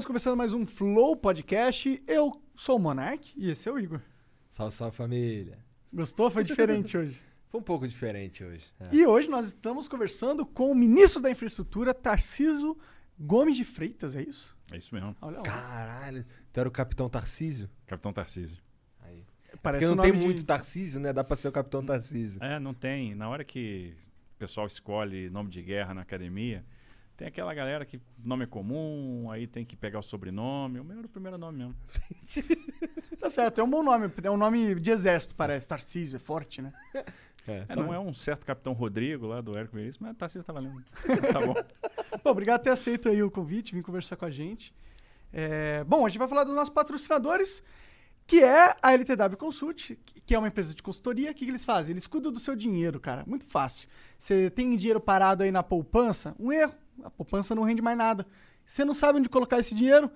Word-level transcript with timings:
Estamos 0.00 0.06
começando 0.06 0.36
mais 0.38 0.52
um 0.54 0.64
Flow 0.66 1.14
Podcast. 1.14 2.02
Eu 2.06 2.32
sou 2.56 2.76
o 2.76 2.78
Monark 2.78 3.34
e 3.36 3.50
esse 3.50 3.68
é 3.68 3.72
o 3.72 3.78
Igor. 3.78 4.00
Salve, 4.50 4.74
salve 4.74 4.96
família. 4.96 5.58
Gostou? 5.92 6.30
Foi 6.30 6.42
diferente 6.42 6.96
hoje. 6.98 7.20
Foi 7.50 7.60
um 7.60 7.62
pouco 7.62 7.86
diferente 7.86 8.42
hoje. 8.42 8.64
É. 8.80 8.88
E 8.94 9.04
hoje 9.06 9.28
nós 9.28 9.46
estamos 9.48 9.88
conversando 9.88 10.46
com 10.46 10.70
o 10.70 10.74
ministro 10.74 11.20
da 11.20 11.30
Infraestrutura, 11.30 11.92
Tarciso 11.92 12.78
Gomes 13.18 13.56
de 13.56 13.64
Freitas, 13.64 14.14
é 14.16 14.22
isso? 14.22 14.56
É 14.72 14.78
isso 14.78 14.94
mesmo. 14.94 15.14
Olha 15.20 15.38
lá. 15.38 15.42
Caralho, 15.42 16.24
tu 16.52 16.60
era 16.60 16.68
o 16.68 16.72
Capitão 16.72 17.08
Tarcísio? 17.10 17.68
Capitão 17.86 18.12
Tarcísio. 18.12 18.56
Aí. 19.00 19.24
Parece 19.62 19.84
Porque 19.84 19.96
não 19.96 20.02
tem 20.02 20.12
de- 20.12 20.18
muito 20.24 20.44
Tarcísio, 20.46 20.98
né? 21.00 21.12
Dá 21.12 21.22
pra 21.22 21.36
ser 21.36 21.48
o 21.48 21.52
Capitão 21.52 21.84
Tarcísio. 21.84 22.42
É, 22.42 22.58
não 22.58 22.72
tem. 22.72 23.14
Na 23.14 23.28
hora 23.28 23.44
que 23.44 23.94
o 24.34 24.38
pessoal 24.38 24.66
escolhe 24.66 25.28
nome 25.28 25.50
de 25.50 25.60
guerra 25.60 25.92
na 25.92 26.00
academia, 26.00 26.64
tem 27.20 27.28
aquela 27.28 27.52
galera 27.52 27.84
que 27.84 28.00
nome 28.24 28.44
é 28.44 28.46
comum, 28.46 29.30
aí 29.30 29.46
tem 29.46 29.62
que 29.62 29.76
pegar 29.76 29.98
o 29.98 30.02
sobrenome. 30.02 30.80
O 30.80 30.84
meu 30.84 30.96
era 30.96 31.06
o 31.06 31.10
primeiro 31.10 31.36
nome 31.36 31.58
mesmo. 31.58 31.76
Tá 33.20 33.28
certo, 33.28 33.60
é 33.60 33.62
um 33.62 33.68
bom 33.68 33.82
nome. 33.82 34.10
É 34.22 34.30
um 34.30 34.36
nome 34.38 34.74
de 34.76 34.90
exército, 34.90 35.34
parece. 35.34 35.68
Tarcísio, 35.68 36.16
é 36.16 36.18
forte, 36.18 36.62
né? 36.62 36.72
É, 37.46 37.76
não 37.76 37.92
é 37.92 37.98
um 37.98 38.14
certo 38.14 38.46
Capitão 38.46 38.72
Rodrigo 38.72 39.26
lá 39.26 39.42
do 39.42 39.54
Érico 39.54 39.76
Veríssimo, 39.76 40.06
mas 40.06 40.16
Tarcísio 40.16 40.42
tá 40.42 40.54
valendo. 40.54 40.82
tá 41.30 41.38
bom. 41.38 41.52
Bom, 42.24 42.30
obrigado 42.30 42.60
por 42.60 42.64
ter 42.64 42.70
aceito 42.70 43.10
aí 43.10 43.22
o 43.22 43.30
convite, 43.30 43.74
vir 43.74 43.82
conversar 43.82 44.16
com 44.16 44.24
a 44.24 44.30
gente. 44.30 44.74
É, 45.30 45.84
bom, 45.84 46.06
a 46.06 46.08
gente 46.08 46.18
vai 46.18 46.28
falar 46.28 46.44
dos 46.44 46.54
nossos 46.54 46.72
patrocinadores, 46.72 47.62
que 48.26 48.42
é 48.42 48.74
a 48.80 48.94
LTW 48.94 49.36
Consult, 49.36 49.98
que 50.24 50.34
é 50.34 50.38
uma 50.38 50.48
empresa 50.48 50.74
de 50.74 50.82
consultoria. 50.82 51.30
O 51.30 51.34
que, 51.34 51.44
que 51.44 51.50
eles 51.50 51.66
fazem? 51.66 51.92
Eles 51.92 52.06
cuidam 52.06 52.32
do 52.32 52.40
seu 52.40 52.56
dinheiro, 52.56 52.98
cara. 52.98 53.22
Muito 53.26 53.44
fácil. 53.44 53.86
Você 54.16 54.48
tem 54.48 54.74
dinheiro 54.74 54.98
parado 54.98 55.42
aí 55.42 55.52
na 55.52 55.62
poupança, 55.62 56.34
um 56.38 56.50
erro. 56.50 56.72
A 57.04 57.10
poupança 57.10 57.54
não 57.54 57.62
rende 57.62 57.82
mais 57.82 57.96
nada. 57.96 58.26
Você 58.64 58.84
não 58.84 58.94
sabe 58.94 59.18
onde 59.18 59.28
colocar 59.28 59.58
esse 59.58 59.74
dinheiro? 59.74 60.10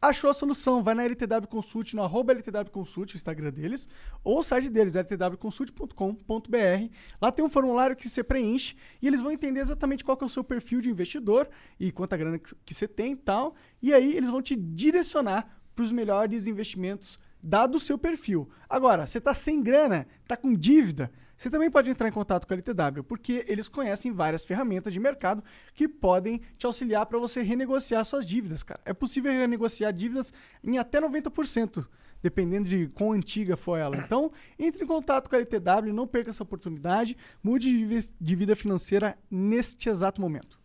Achou 0.00 0.28
a 0.28 0.34
solução, 0.34 0.82
vai 0.82 0.96
na 0.96 1.04
LTW 1.04 1.46
Consult, 1.48 1.94
no 1.94 2.02
arroba 2.02 2.32
LTW 2.32 2.72
Consult, 2.72 3.14
o 3.14 3.16
Instagram 3.16 3.52
deles, 3.52 3.88
ou 4.24 4.40
o 4.40 4.42
site 4.42 4.68
deles, 4.68 4.94
ltwconsult.com.br. 4.96 6.94
Lá 7.20 7.30
tem 7.30 7.44
um 7.44 7.48
formulário 7.48 7.94
que 7.94 8.08
você 8.08 8.24
preenche 8.24 8.74
e 9.00 9.06
eles 9.06 9.20
vão 9.20 9.30
entender 9.30 9.60
exatamente 9.60 10.04
qual 10.04 10.18
é 10.20 10.24
o 10.24 10.28
seu 10.28 10.42
perfil 10.42 10.80
de 10.80 10.90
investidor 10.90 11.48
e 11.78 11.92
quanta 11.92 12.16
grana 12.16 12.40
que 12.40 12.74
você 12.74 12.88
tem 12.88 13.12
e 13.12 13.16
tal. 13.16 13.54
E 13.80 13.94
aí 13.94 14.16
eles 14.16 14.28
vão 14.28 14.42
te 14.42 14.56
direcionar 14.56 15.62
para 15.72 15.84
os 15.84 15.92
melhores 15.92 16.48
investimentos 16.48 17.16
dado 17.42 17.76
o 17.76 17.80
seu 17.80 17.98
perfil. 17.98 18.48
Agora, 18.68 19.06
você 19.06 19.18
está 19.18 19.34
sem 19.34 19.62
grana, 19.62 20.06
está 20.22 20.36
com 20.36 20.52
dívida, 20.52 21.12
você 21.36 21.50
também 21.50 21.70
pode 21.70 21.90
entrar 21.90 22.06
em 22.08 22.12
contato 22.12 22.46
com 22.46 22.52
a 22.54 22.56
LTW, 22.56 23.02
porque 23.02 23.44
eles 23.48 23.68
conhecem 23.68 24.12
várias 24.12 24.44
ferramentas 24.44 24.92
de 24.92 25.00
mercado 25.00 25.42
que 25.74 25.88
podem 25.88 26.40
te 26.56 26.66
auxiliar 26.66 27.04
para 27.06 27.18
você 27.18 27.42
renegociar 27.42 28.04
suas 28.04 28.24
dívidas, 28.24 28.62
cara. 28.62 28.80
É 28.84 28.92
possível 28.92 29.32
renegociar 29.32 29.92
dívidas 29.92 30.32
em 30.62 30.78
até 30.78 31.00
90%, 31.00 31.84
dependendo 32.22 32.68
de 32.68 32.86
quão 32.88 33.12
antiga 33.12 33.56
for 33.56 33.76
ela. 33.78 33.96
Então, 33.96 34.30
entre 34.58 34.84
em 34.84 34.86
contato 34.86 35.28
com 35.28 35.34
a 35.34 35.38
LTW, 35.40 35.92
não 35.92 36.06
perca 36.06 36.30
essa 36.30 36.42
oportunidade, 36.44 37.16
mude 37.42 37.68
de 37.70 37.84
vi- 37.84 38.10
de 38.20 38.36
vida 38.36 38.54
financeira 38.54 39.18
neste 39.30 39.88
exato 39.88 40.20
momento. 40.20 40.60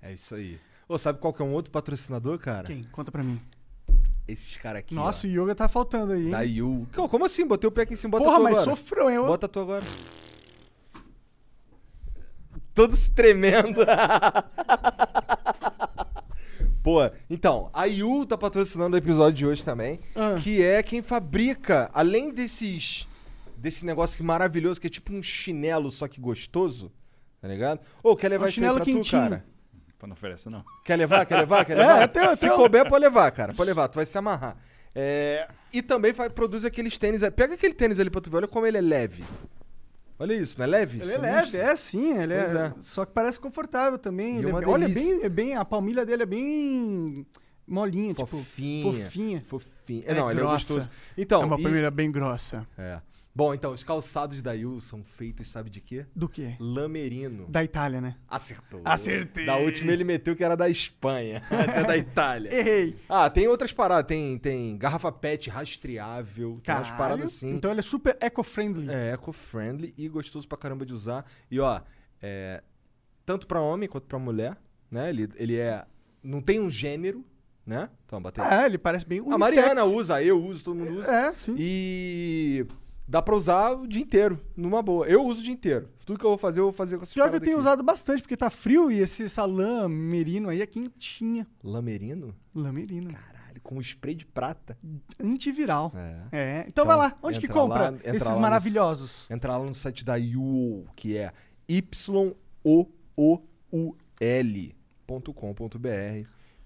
É 0.00 0.12
isso 0.14 0.34
aí. 0.34 0.58
Ô, 0.88 0.96
sabe 0.98 1.18
qual 1.20 1.32
que 1.32 1.42
é 1.42 1.44
um 1.44 1.52
outro 1.52 1.70
patrocinador, 1.70 2.38
cara? 2.38 2.66
Quem? 2.66 2.82
Conta 2.84 3.12
pra 3.12 3.22
mim. 3.22 3.40
Esses 4.28 4.56
caras 4.56 4.80
aqui. 4.80 4.94
Nossa, 4.94 5.26
ó. 5.26 5.30
o 5.30 5.32
yoga 5.32 5.54
tá 5.54 5.68
faltando 5.68 6.12
aí, 6.12 6.24
hein? 6.26 6.30
Da 6.30 6.40
Yu. 6.42 6.86
Como- 6.94 7.24
assim? 7.24 7.46
Botei 7.46 7.68
o 7.68 7.72
pé 7.72 7.82
aqui 7.82 7.94
em 7.94 7.96
cima. 7.96 8.10
Bota 8.12 8.24
Porra, 8.24 8.36
tu 8.36 8.42
mas 8.44 8.58
agora. 8.58 8.70
sofreu, 8.76 9.10
hein? 9.10 9.20
Bota 9.20 9.48
tu 9.48 9.60
agora. 9.60 9.84
Todo 12.74 12.94
se 12.96 13.10
tremendo. 13.10 13.80
Pô, 16.82 16.98
então, 17.30 17.70
a 17.72 17.84
Yu 17.84 18.26
tá 18.26 18.36
patrocinando 18.36 18.96
o 18.96 18.98
episódio 18.98 19.36
de 19.38 19.46
hoje 19.46 19.64
também, 19.64 20.00
Ah. 20.16 20.36
que 20.42 20.60
é 20.62 20.82
quem 20.82 21.00
fabrica, 21.00 21.88
além 21.94 22.32
desses 22.32 23.06
desse 23.56 23.84
negócio 23.86 24.24
maravilhoso 24.24 24.80
que 24.80 24.88
é 24.88 24.90
tipo 24.90 25.12
um 25.12 25.22
chinelo 25.22 25.88
só 25.92 26.08
que 26.08 26.20
gostoso, 26.20 26.90
tá 27.40 27.46
ligado? 27.46 27.78
Ô, 28.02 28.16
quer 28.16 28.28
levar 28.30 28.46
Um 28.46 28.48
isso 28.48 28.58
aí 28.58 28.64
chinelo 28.66 28.74
pra 28.76 28.84
tu, 28.84 28.92
quentinho. 28.92 29.22
cara? 29.22 29.44
Pô, 30.02 30.06
não 30.08 30.14
oferece, 30.14 30.50
não. 30.50 30.64
Quer 30.84 30.96
levar? 30.96 31.24
Quer 31.24 31.36
levar? 31.36 31.64
Quer 31.64 31.74
É, 31.78 31.86
levar? 31.86 32.08
tem- 32.08 32.34
Se 32.34 32.50
couber, 32.50 32.88
pode 32.88 33.04
levar, 33.04 33.30
cara. 33.30 33.54
Pode 33.54 33.68
levar, 33.68 33.86
tu 33.86 33.94
vai 33.94 34.04
se 34.04 34.18
amarrar. 34.18 34.56
É, 34.92 35.46
E 35.72 35.80
também 35.80 36.12
faz, 36.12 36.28
produz 36.32 36.64
aqueles 36.64 36.98
tênis. 36.98 37.22
aí. 37.22 37.30
Pega 37.30 37.54
aquele 37.54 37.72
tênis 37.72 38.00
ali 38.00 38.10
pra 38.10 38.20
tu 38.20 38.28
ver, 38.28 38.38
olha 38.38 38.48
como 38.48 38.66
ele 38.66 38.78
é 38.78 38.80
leve. 38.80 39.22
Olha 40.18 40.34
isso, 40.34 40.58
não 40.58 40.64
é 40.64 40.68
leve? 40.68 41.00
Ele 41.00 41.12
é 41.12 41.18
leve, 41.18 41.56
é 41.56 41.76
sim, 41.76 42.18
ele 42.18 42.32
é, 42.34 42.38
é. 42.38 42.72
Só 42.80 43.04
que 43.04 43.12
parece 43.12 43.38
confortável 43.38 43.96
também. 43.96 44.40
E 44.40 44.44
é 44.44 44.52
olha, 44.68 44.86
é 44.86 44.88
bem, 44.88 45.20
é 45.22 45.28
bem. 45.28 45.54
A 45.54 45.64
palmilha 45.64 46.04
dele 46.04 46.24
é 46.24 46.26
bem 46.26 47.24
molinha, 47.64 48.12
Fofinha. 48.14 48.92
tipo. 48.92 49.04
Fofinha. 49.04 49.40
Fofinha. 49.40 50.02
É 50.06 50.14
não, 50.14 50.30
ele 50.30 50.40
é 50.40 50.42
grossa. 50.42 50.56
gostoso. 50.74 50.90
Então, 51.16 51.42
é 51.42 51.44
uma 51.46 51.58
e- 51.58 51.62
palmilha 51.62 51.90
bem 51.92 52.10
grossa. 52.10 52.66
É. 52.76 52.98
Bom, 53.34 53.54
então, 53.54 53.72
os 53.72 53.82
calçados 53.82 54.42
da 54.42 54.52
Yu 54.52 54.78
são 54.78 55.02
feitos, 55.02 55.50
sabe 55.50 55.70
de 55.70 55.80
quê? 55.80 56.04
Do 56.14 56.28
quê? 56.28 56.54
Lamerino. 56.60 57.46
Da 57.48 57.64
Itália, 57.64 57.98
né? 57.98 58.16
Acertou. 58.28 58.82
Acertei. 58.84 59.46
Da 59.46 59.56
última 59.56 59.90
ele 59.90 60.04
meteu 60.04 60.36
que 60.36 60.44
era 60.44 60.54
da 60.54 60.68
Espanha. 60.68 61.42
Essa 61.50 61.80
é 61.80 61.84
da 61.84 61.96
Itália. 61.96 62.54
Errei. 62.54 62.94
Ah, 63.08 63.30
tem 63.30 63.48
outras 63.48 63.72
paradas. 63.72 64.06
Tem, 64.06 64.36
tem 64.36 64.76
garrafa 64.76 65.10
pet 65.10 65.48
rastreável. 65.48 66.60
Tem 66.62 66.74
umas 66.74 66.90
Caralho. 66.90 66.96
paradas 66.98 67.34
assim. 67.34 67.48
Então 67.50 67.70
ele 67.70 67.80
é 67.80 67.82
super 67.82 68.18
eco-friendly. 68.20 68.90
É, 68.90 69.12
eco-friendly 69.12 69.94
e 69.96 70.08
gostoso 70.10 70.46
pra 70.46 70.58
caramba 70.58 70.84
de 70.84 70.92
usar. 70.92 71.24
E 71.50 71.58
ó, 71.58 71.80
é, 72.20 72.62
tanto 73.24 73.46
pra 73.46 73.62
homem 73.62 73.88
quanto 73.88 74.06
pra 74.06 74.18
mulher, 74.18 74.58
né? 74.90 75.08
Ele, 75.08 75.30
ele 75.36 75.56
é. 75.56 75.86
Não 76.22 76.42
tem 76.42 76.60
um 76.60 76.68
gênero, 76.68 77.24
né? 77.64 77.88
Então, 78.04 78.20
bater. 78.20 78.44
É, 78.44 78.66
ele 78.66 78.76
parece 78.76 79.06
bem 79.06 79.20
A 79.20 79.22
unissex. 79.22 79.40
Mariana 79.40 79.84
usa, 79.84 80.22
eu 80.22 80.38
uso, 80.44 80.62
todo 80.62 80.76
mundo 80.76 80.98
usa. 80.98 81.10
É, 81.10 81.32
sim. 81.32 81.54
E 81.58 82.66
dá 83.12 83.20
pra 83.20 83.36
usar 83.36 83.72
o 83.72 83.86
dia 83.86 84.00
inteiro, 84.00 84.40
numa 84.56 84.80
boa. 84.80 85.06
Eu 85.06 85.22
uso 85.22 85.40
o 85.40 85.44
dia 85.44 85.52
inteiro. 85.52 85.90
Tudo 86.06 86.18
que 86.18 86.24
eu 86.24 86.30
vou 86.30 86.38
fazer, 86.38 86.60
eu 86.60 86.64
vou 86.64 86.72
fazer 86.72 86.96
com 86.96 87.02
essa 87.02 87.12
Pior 87.12 87.28
que 87.28 87.36
eu 87.36 87.40
tenho 87.42 87.58
usado 87.58 87.82
bastante, 87.82 88.22
porque 88.22 88.34
tá 88.38 88.48
frio 88.48 88.90
e 88.90 89.00
esse 89.00 89.24
essa 89.24 89.44
lã 89.44 89.86
merino 89.86 90.48
aí 90.48 90.62
é 90.62 90.66
quentinha. 90.66 91.46
Lamerino? 91.62 92.34
Lã 92.54 92.72
merino. 92.72 93.10
Caralho, 93.10 93.60
com 93.62 93.78
spray 93.82 94.14
de 94.14 94.24
prata. 94.24 94.78
Antiviral. 95.22 95.92
É. 95.94 96.22
É. 96.32 96.60
Então, 96.60 96.68
Então, 96.68 96.86
vai 96.86 96.96
lá. 96.96 97.18
Onde 97.22 97.38
que 97.38 97.48
compra 97.48 97.90
lá, 97.90 97.98
esses 98.02 98.26
lá 98.26 98.38
maravilhosos? 98.38 99.26
Entra 99.28 99.58
lá 99.58 99.64
no 99.66 99.74
site 99.74 100.06
da 100.06 100.16
Yuol, 100.16 100.86
que 100.96 101.14
é 101.18 101.34
yool.com.br. 101.68 103.46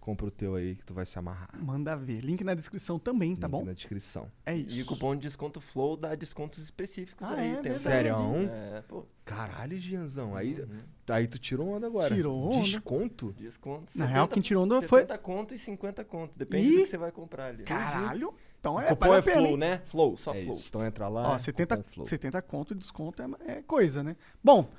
Compra 0.06 0.26
o 0.26 0.30
teu 0.30 0.54
aí 0.54 0.76
que 0.76 0.84
tu 0.84 0.94
vai 0.94 1.04
se 1.04 1.18
amarrar. 1.18 1.50
Manda 1.60 1.96
ver. 1.96 2.20
Link 2.20 2.44
na 2.44 2.54
descrição 2.54 2.96
também, 2.96 3.34
tá 3.34 3.48
Link 3.48 3.52
bom? 3.58 3.64
na 3.64 3.72
descrição. 3.72 4.30
É 4.46 4.54
isso. 4.56 4.76
E 4.76 4.82
o 4.82 4.86
cupom 4.86 5.16
de 5.16 5.22
desconto 5.22 5.60
Flow 5.60 5.96
dá 5.96 6.14
descontos 6.14 6.62
específicos 6.62 7.28
Ah, 7.28 7.34
aí. 7.34 7.48
é 7.48 7.52
tem 7.54 7.62
verdade. 7.62 7.78
Sério? 7.82 8.14
É, 8.48 8.82
pô, 8.82 9.04
Caralho, 9.24 9.76
Gianzão. 9.76 10.36
Aí, 10.36 10.60
Uhum. 10.60 10.80
aí 11.08 11.26
tu 11.26 11.40
tirou 11.40 11.70
onda 11.70 11.88
agora. 11.88 12.14
Tirou 12.14 12.40
onda. 12.52 12.62
Desconto? 12.62 13.32
desconto. 13.32 13.98
Na 13.98 14.06
real, 14.06 14.28
quem 14.28 14.40
tirou 14.40 14.62
onda 14.62 14.80
foi- 14.82 15.00
70 15.00 15.18
conto 15.18 15.52
e 15.54 15.58
50 15.58 16.04
conto. 16.04 16.38
Depende 16.38 16.68
Ih! 16.68 16.76
do 16.76 16.82
que 16.84 16.90
você 16.90 16.98
vai 16.98 17.10
comprar 17.10 17.46
ali. 17.46 17.64
Caralho. 17.64 18.32
Então 18.60 18.76
O 18.76 18.80
é, 18.80 18.86
cupom 18.86 19.06
vale 19.08 19.16
é 19.16 19.18
a 19.18 19.22
pena, 19.24 19.36
Flow, 19.38 19.50
hein? 19.50 19.56
né? 19.56 19.82
Flow, 19.86 20.16
só 20.16 20.32
é 20.32 20.42
Flow. 20.44 20.54
isso. 20.54 20.68
Então 20.68 20.86
entra 20.86 21.08
lá. 21.08 21.30
Ó, 21.30 21.38
70, 21.40 21.76
cupom 21.78 21.90
Flow. 21.90 22.06
70 22.06 22.40
conto 22.42 22.74
de 22.76 22.78
desconto 22.78 23.20
é, 23.20 23.26
é 23.58 23.62
coisa, 23.62 24.04
né? 24.04 24.14
Bom, 24.42 24.70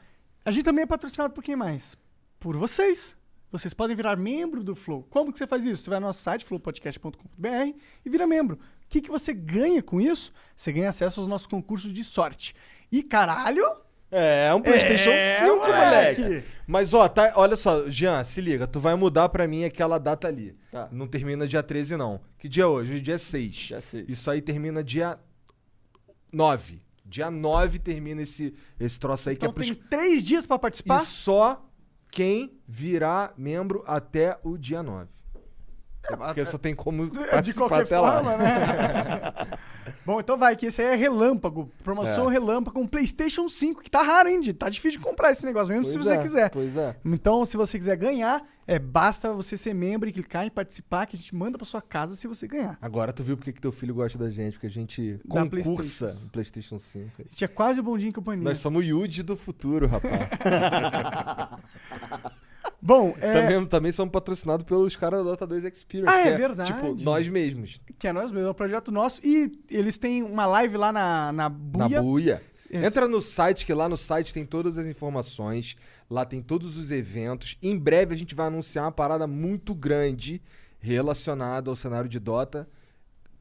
a 0.46 0.52
gente 0.52 0.64
também 0.64 0.84
é 0.84 0.86
patrocinado 0.86 1.34
por 1.34 1.44
quem 1.44 1.58
mais? 1.58 1.98
Por 2.40 2.56
vocês. 2.56 3.17
Vocês 3.52 3.74
podem 3.74 3.96
virar 3.96 4.16
membro 4.18 4.64
do 4.64 4.76
Flow. 4.76 5.04
Como 5.10 5.32
que 5.32 5.40
você 5.40 5.48
faz 5.48 5.64
isso? 5.64 5.84
Você 5.84 5.90
vai 5.90 6.00
no 6.00 6.08
nosso 6.08 6.22
site, 6.22 6.44
flowpodcast.com.br 6.46 7.48
e 8.06 8.10
vira 8.10 8.28
membro. 8.28 8.56
O 8.58 8.88
que, 8.90 9.02
que 9.02 9.10
você 9.10 9.34
ganha 9.34 9.82
com 9.82 10.02
isso? 10.02 10.34
Você 10.56 10.72
ganha 10.72 10.90
acesso 10.90 11.20
aos 11.22 11.30
nossos 11.30 11.48
concursos 11.48 11.92
de 11.94 12.04
sorte. 12.04 12.54
E 12.92 13.02
caralho, 13.04 13.64
É, 14.12 14.54
um 14.54 14.62
PlayStation 14.62 15.10
É, 15.12 15.40
5, 15.40 15.56
moleque. 15.58 16.22
moleque. 16.22 16.48
Mas 16.66 16.94
ó, 16.94 17.08
tá, 17.10 17.34
olha 17.36 17.56
só, 17.56 17.90
Jean, 17.90 18.24
se 18.24 18.40
liga, 18.42 18.66
tu 18.68 18.80
vai 18.80 18.96
mudar 18.96 19.28
pra 19.30 19.48
mim 19.48 19.64
aquela 19.66 19.98
data 19.98 20.28
ali. 20.28 20.56
Tá. 20.72 20.88
Não 20.92 21.08
termina 21.08 21.48
dia 21.48 21.62
13 21.64 21.96
não. 21.98 22.22
Que 22.38 22.48
dia 22.50 22.64
é 22.64 22.68
hoje? 22.68 22.92
Hoje 22.94 23.02
é 23.02 23.04
dia 23.04 23.18
6. 23.18 23.54
Dia 23.56 23.82
seis. 23.82 24.06
Isso 24.10 24.30
aí 24.32 24.42
termina 24.42 24.82
dia 24.84 25.18
9. 26.32 26.82
Dia 27.06 27.32
9 27.32 27.80
termina 27.80 28.22
esse 28.22 28.54
esse 28.80 29.00
troço 29.00 29.30
aí 29.30 29.36
Então 29.36 29.52
que 29.54 29.62
é 29.62 29.64
tem 29.66 29.74
pros... 29.74 29.90
três 29.90 30.24
dias 30.24 30.46
pra 30.46 30.60
participar. 30.60 31.04
E 31.04 31.06
só 31.06 31.67
quem 32.12 32.58
virar 32.68 33.34
membro 33.38 33.84
até 33.88 34.38
o 34.44 34.58
dia 34.58 34.82
9. 34.84 35.08
Porque 36.08 36.46
só 36.46 36.58
tem 36.58 36.74
como 36.74 37.04
É, 37.04 37.08
De 37.10 37.30
participar 37.30 37.68
qualquer 37.68 37.84
até 37.86 38.00
lá. 38.00 38.14
forma, 38.24 38.38
né? 38.38 39.60
Bom, 40.06 40.20
então 40.20 40.38
vai, 40.38 40.56
que 40.56 40.66
esse 40.68 40.82
aí 40.82 40.94
é 40.94 40.96
relâmpago. 40.96 41.72
Promoção 41.84 42.30
É. 42.30 42.34
relâmpago 42.34 42.80
com 42.80 42.88
PlayStation 42.88 43.48
5, 43.48 43.82
que 43.82 43.90
tá 43.90 44.02
raro, 44.02 44.30
hein? 44.30 44.42
Tá 44.54 44.70
difícil 44.70 45.00
de 45.00 45.06
comprar 45.06 45.32
esse 45.32 45.46
negócio, 45.46 45.74
mesmo 45.74 45.86
se 45.88 45.94
Pois 45.94 46.06
você 46.06 46.14
é, 46.14 46.18
quiser. 46.18 46.50
Pois 46.50 46.78
é. 46.78 46.96
Então, 47.06 47.46
se 47.46 47.58
você 47.58 47.78
quiser 47.78 47.96
ganhar, 47.98 48.42
é 48.66 48.80
basta 48.80 49.32
você 49.34 49.56
ser 49.58 49.74
membro 49.74 50.08
e 50.10 50.12
clicar 50.12 50.46
em 50.46 50.50
participar, 50.50 51.06
que 51.06 51.16
a 51.16 51.20
gente 51.20 51.34
manda 51.36 51.58
pra 51.58 51.66
sua 51.66 51.82
casa 51.82 52.16
se 52.16 52.28
você 52.28 52.48
ganhar. 52.48 52.78
Agora 52.82 53.14
tu 53.14 53.24
viu 53.24 53.38
porque 53.38 53.54
que 53.54 53.62
teu 53.62 53.72
filho 53.72 53.94
gosta 53.94 54.18
da 54.18 54.30
gente, 54.30 54.54
porque 54.54 54.68
a 54.68 54.72
gente 54.72 55.20
Da 55.26 55.42
concursa 55.42 56.08
PlayStation. 56.08 56.30
PlayStation 56.32 56.78
5. 56.80 57.12
A 57.20 57.24
gente 57.24 57.46
é 57.46 57.48
quase 57.48 57.80
o 57.80 57.84
bondinho 57.84 58.12
que 58.12 58.16
companhia. 58.20 58.44
Nós 58.44 58.58
somos 58.60 58.82
o 58.82 58.86
Yuji 58.86 59.24
do 59.24 59.36
futuro, 59.38 59.88
rapaz. 59.88 60.14
Bom, 62.82 63.16
é, 63.20 63.34
também, 63.34 63.66
também 63.66 63.92
somos 63.92 64.12
patrocinados 64.12 64.64
pelos 64.66 64.96
caras 64.96 65.20
da 65.20 65.32
Dota 65.32 65.48
2 65.48 65.64
Experience. 65.66 66.14
Ah, 66.14 66.22
que 66.24 66.30
é 66.30 66.38
verdade. 66.38 66.72
Tipo, 66.74 66.94
nós 67.04 67.28
mesmos. 67.28 67.82
que 67.98 68.08
é 68.08 68.14
nós 68.14 68.32
mesmos, 68.32 68.48
é 68.48 68.52
um 68.52 68.54
projeto 68.54 68.92
nosso. 68.92 69.20
E 69.26 69.52
eles 69.72 69.98
têm 69.98 70.22
uma 70.24 70.46
live 70.46 70.78
lá 70.78 70.92
na, 70.92 71.32
na 71.32 71.50
Buia. 71.50 71.90
Na 71.90 72.02
buia. 72.02 72.42
Esse- 72.70 72.86
Entra 72.86 73.08
no 73.08 73.22
site, 73.22 73.66
que 73.66 73.74
lá 73.74 73.90
no 73.90 73.98
site 73.98 74.34
tem 74.34 74.46
todas 74.46 74.78
as 74.78 74.86
informações. 74.86 75.76
Lá 76.10 76.24
tem 76.24 76.42
todos 76.42 76.78
os 76.78 76.92
eventos. 76.92 77.58
Em 77.64 77.78
breve 77.78 78.14
a 78.14 78.18
gente 78.18 78.36
vai 78.36 78.48
anunciar 78.48 78.86
uma 78.86 78.92
parada 78.92 79.26
muito 79.26 79.74
grande 79.74 80.42
relacionada 80.80 81.70
ao 81.70 81.76
cenário 81.76 82.08
de 82.10 82.20
Dota 82.20 82.68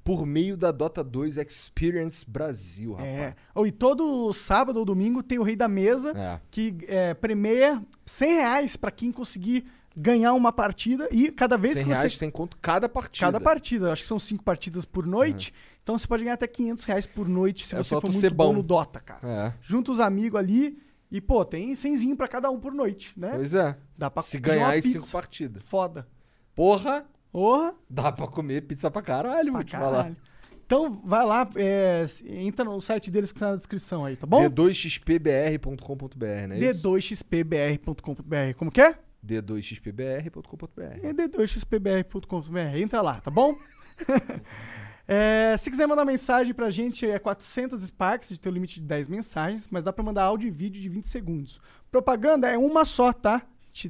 por 0.06 0.24
meio 0.24 0.56
da 0.56 0.70
Dota 0.70 1.02
2 1.02 1.36
Experience 1.36 2.24
Brasil, 2.26 2.92
rapaz. 2.92 3.08
É. 3.12 3.34
Oh, 3.52 3.66
e 3.66 3.72
todo 3.72 4.32
sábado 4.32 4.78
ou 4.78 4.84
domingo 4.84 5.20
tem 5.20 5.36
o 5.38 5.42
Rei 5.42 5.56
da 5.56 5.66
Mesa, 5.66 6.12
É. 6.16 6.40
que 6.48 6.76
é, 6.86 7.12
premia 7.12 7.82
100 8.06 8.34
reais 8.34 8.76
pra 8.76 8.92
quem 8.92 9.10
conseguir 9.10 9.66
ganhar 9.96 10.32
uma 10.34 10.52
partida. 10.52 11.08
E 11.10 11.32
cada 11.32 11.56
vez 11.58 11.74
100 11.74 11.82
que 11.82 11.88
você. 11.88 11.98
reais 11.98 12.18
sem 12.18 12.30
conto 12.30 12.56
cada 12.62 12.88
partida. 12.88 13.26
Cada 13.26 13.40
partida, 13.40 13.92
acho 13.92 14.02
que 14.02 14.08
são 14.08 14.18
cinco 14.20 14.44
partidas 14.44 14.84
por 14.84 15.04
noite. 15.04 15.52
Então 15.82 15.98
você 15.98 16.06
pode 16.06 16.22
ganhar 16.22 16.34
até 16.34 16.46
500 16.46 16.84
reais 16.84 17.04
por 17.06 17.28
noite 17.28 17.66
se 17.66 17.74
É 17.74 17.78
você 17.78 18.00
for 18.00 18.08
muito 18.12 18.34
bom 18.34 18.46
bom. 18.48 18.52
no 18.52 18.62
Dota, 18.62 19.00
cara. 19.00 19.28
É. 19.28 19.52
Junta 19.60 19.90
os 19.90 19.98
amigos 19.98 20.38
ali 20.38 20.78
e, 21.10 21.20
pô, 21.20 21.44
tem 21.44 21.74
100 21.74 22.14
pra 22.14 22.28
cada 22.28 22.48
um 22.48 22.60
por 22.60 22.72
noite, 22.72 23.12
né? 23.16 23.32
Pois 23.34 23.54
é. 23.54 23.76
Dá 23.98 24.08
pra 24.08 24.22
Se 24.22 24.38
ganhar 24.38 24.76
em 24.78 24.82
cinco 24.82 25.10
partidas. 25.10 25.62
Foda. 25.64 26.06
Porra, 26.54 27.04
Porra, 27.36 27.74
dá 27.90 28.10
pra 28.10 28.26
comer 28.26 28.62
pizza 28.62 28.90
pra 28.90 29.02
caralho, 29.02 29.52
pra 29.52 29.60
vou 29.60 29.62
te 29.62 29.72
falar. 29.72 29.96
caralho. 29.96 30.16
Então 30.64 31.02
vai 31.04 31.22
lá, 31.22 31.46
é, 31.56 32.06
entra 32.24 32.64
no 32.64 32.80
site 32.80 33.10
deles 33.10 33.30
que 33.30 33.38
tá 33.38 33.50
na 33.50 33.56
descrição 33.56 34.06
aí, 34.06 34.16
tá 34.16 34.26
bom? 34.26 34.48
D2xpbr.com.br, 34.48 36.24
né? 36.48 36.58
isso? 36.58 36.88
d2xpbr.com.br. 36.88 38.54
Como 38.56 38.70
que 38.70 38.80
é? 38.80 38.98
D2xpbr.com.br. 39.22 40.80
É 41.02 41.12
d2xpbr.com.br. 41.12 42.78
Entra 42.78 43.02
lá, 43.02 43.20
tá 43.20 43.30
bom? 43.30 43.54
É, 45.08 45.54
se 45.56 45.70
quiser 45.70 45.86
mandar 45.86 46.04
mensagem 46.04 46.52
pra 46.52 46.68
gente, 46.68 47.08
é 47.08 47.16
400 47.16 47.80
Sparks, 47.80 48.28
gente 48.28 48.40
tem 48.40 48.50
o 48.50 48.52
limite 48.52 48.80
de 48.80 48.86
10 48.86 49.06
mensagens, 49.06 49.68
mas 49.70 49.84
dá 49.84 49.92
pra 49.92 50.02
mandar 50.02 50.24
áudio 50.24 50.48
e 50.48 50.50
vídeo 50.50 50.82
de 50.82 50.88
20 50.88 51.06
segundos. 51.06 51.60
Propaganda 51.92 52.48
é 52.48 52.58
uma 52.58 52.84
só, 52.84 53.12
tá? 53.12 53.46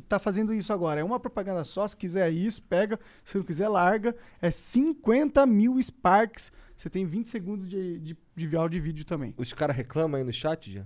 Tá 0.09 0.19
fazendo 0.19 0.53
isso 0.53 0.73
agora. 0.73 1.01
É 1.01 1.05
uma 1.05 1.21
propaganda 1.21 1.63
só. 1.65 1.87
Se 1.87 1.97
quiser 1.97 2.31
isso, 2.31 2.63
pega. 2.63 2.99
Se 3.25 3.37
não 3.37 3.45
quiser, 3.45 3.69
larga. 3.69 4.15
É 4.43 4.51
50 4.51 5.47
mil 5.47 5.81
Sparks. 5.81 6.51
Você 6.77 6.91
tem 6.91 7.07
20 7.07 7.29
segundos 7.29 7.69
de, 7.69 7.99
de, 8.01 8.17
de 8.37 8.57
áudio 8.57 8.77
e 8.79 8.81
vídeo 8.81 9.05
também. 9.05 9.33
Os 9.37 9.53
caras 9.53 9.75
reclamam 9.77 10.19
aí 10.19 10.25
no 10.25 10.33
chat 10.33 10.71
já? 10.73 10.85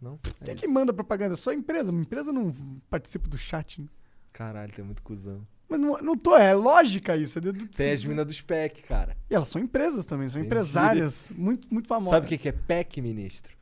Não? 0.00 0.18
É 0.40 0.44
Quem 0.44 0.54
isso. 0.54 0.62
que 0.62 0.68
manda 0.68 0.92
propaganda? 0.92 1.36
Só 1.36 1.50
a 1.50 1.54
empresa. 1.54 1.90
A 1.92 1.94
empresa 1.94 2.32
não 2.32 2.54
participa 2.88 3.28
do 3.28 3.36
chat. 3.36 3.80
né? 3.82 3.88
Caralho, 4.32 4.72
tem 4.72 4.84
muito 4.84 5.02
cuzão. 5.02 5.46
Mas 5.68 5.80
não, 5.80 5.98
não 5.98 6.16
tô, 6.16 6.36
é 6.36 6.54
lógica 6.54 7.16
isso. 7.16 7.38
É 7.38 7.40
dedo- 7.40 7.66
Tem 7.68 7.90
as 7.92 8.04
minas 8.04 8.24
do 8.26 8.32
SPEC, 8.32 8.82
cara. 8.82 9.16
E 9.28 9.34
elas 9.34 9.48
são 9.48 9.60
empresas 9.60 10.06
também, 10.06 10.28
são 10.28 10.40
empresárias 10.40 11.30
muito, 11.34 11.66
muito 11.72 11.88
famosas. 11.88 12.16
Sabe 12.16 12.26
o 12.26 12.28
que 12.28 12.38
que 12.38 12.48
é 12.48 12.52
PEC, 12.52 13.00
ministro? 13.02 13.55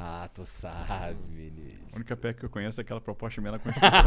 Ah, 0.00 0.28
tu 0.32 0.46
sabe, 0.46 0.84
A 0.92 1.12
ministro. 1.28 1.96
única 1.96 2.16
PEC 2.16 2.38
que 2.38 2.44
eu 2.46 2.50
conheço 2.50 2.80
é 2.80 2.82
aquela 2.82 3.00
proposta 3.00 3.40
minha 3.40 3.52
da 3.52 3.58
Constituição. 3.58 4.00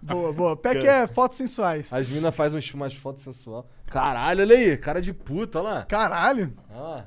Boa, 0.00 0.32
boa. 0.32 0.56
PEC 0.56 0.86
é 0.86 1.06
fotos 1.06 1.36
sensuais. 1.38 1.92
As 1.92 2.08
minas 2.08 2.34
fazem 2.34 2.58
uns- 2.58 2.74
umas 2.74 2.94
fotos 2.94 3.22
sensual. 3.22 3.68
Caralho, 3.86 4.40
olha 4.40 4.56
aí, 4.56 4.76
cara 4.76 5.00
de 5.02 5.12
puta, 5.12 5.60
olha 5.60 5.68
lá. 5.68 5.82
Caralho. 5.84 6.54
Ah. 6.70 7.04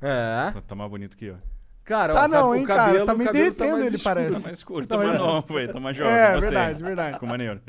É. 0.00 0.52
tá 0.66 0.74
mais 0.74 0.90
bonito 0.90 1.16
que 1.16 1.26
eu. 1.26 1.36
Cara, 1.84 2.14
Tá 2.14 2.24
o, 2.24 2.28
não, 2.28 2.42
cab- 2.50 2.56
hein, 2.58 2.64
o 2.64 2.66
cabelo, 2.66 2.92
cara? 2.94 3.06
Tá 3.06 3.12
o 3.14 3.18
meio 3.18 3.26
cabelo 3.28 3.44
derretendo 3.44 3.72
mais 3.72 3.86
ele, 3.86 3.96
escuro. 3.96 4.14
parece. 4.14 4.32
Tá 4.32 4.40
mais 4.40 4.58
escuro, 4.58 4.86
Tá 4.86 4.96
tá 4.98 5.04
mais 5.04 5.18
novo, 5.18 5.56
aí, 5.58 5.66
tá 5.72 5.80
mais 5.80 5.96
jovem. 5.96 6.12
É, 6.14 6.34
gostei. 6.34 6.50
verdade, 6.50 6.82
verdade. 6.82 7.12
Ficou 7.14 7.28
maneiro. 7.28 7.60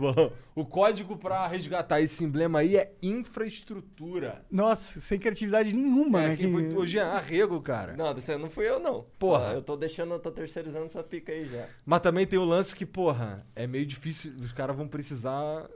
Bom, 0.00 0.32
o 0.56 0.64
código 0.64 1.16
pra 1.16 1.46
resgatar 1.46 2.00
esse 2.00 2.24
emblema 2.24 2.60
aí 2.60 2.76
é 2.76 2.92
infraestrutura. 3.02 4.44
Nossa, 4.50 5.00
sem 5.00 5.18
criatividade 5.18 5.74
nenhuma, 5.74 6.22
É, 6.22 6.28
né? 6.28 6.36
quem 6.36 6.50
foi 6.50 6.68
Que- 6.68 6.76
o 6.76 6.86
Jean 6.86 7.06
Arrego, 7.08 7.60
cara. 7.60 7.94
Não, 7.96 8.12
desse 8.14 8.36
não 8.36 8.48
fui 8.50 8.68
eu, 8.68 8.80
não. 8.80 9.04
Porra. 9.18 9.50
Só 9.50 9.52
eu 9.52 9.62
tô 9.62 9.76
deixando, 9.76 10.14
eu 10.14 10.18
tô 10.18 10.30
terceirizando 10.30 10.86
essa 10.86 11.02
pica 11.02 11.32
aí 11.32 11.46
já. 11.46 11.66
Mas 11.84 12.00
também 12.00 12.26
tem 12.26 12.38
o 12.38 12.44
lance 12.44 12.74
que, 12.74 12.86
porra, 12.86 13.46
é 13.54 13.66
meio 13.66 13.84
difícil. 13.86 14.32
Os 14.40 14.52
caras 14.52 14.74
vão 14.76 14.88
precisar 14.88 15.68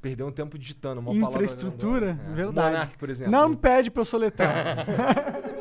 perder 0.00 0.22
um 0.24 0.30
tempo 0.32 0.58
digitando. 0.58 1.00
Uma 1.00 1.12
palavra 1.12 1.28
Infraestrutura, 1.44 2.12
grandona. 2.12 2.30
É. 2.30 2.34
verdade. 2.34 2.70
Monark, 2.74 2.98
por 2.98 3.10
exemplo. 3.10 3.32
Não 3.32 3.54
pede 3.54 3.90
pra 3.90 4.00
eu 4.02 4.04
soletrar. 4.04 4.86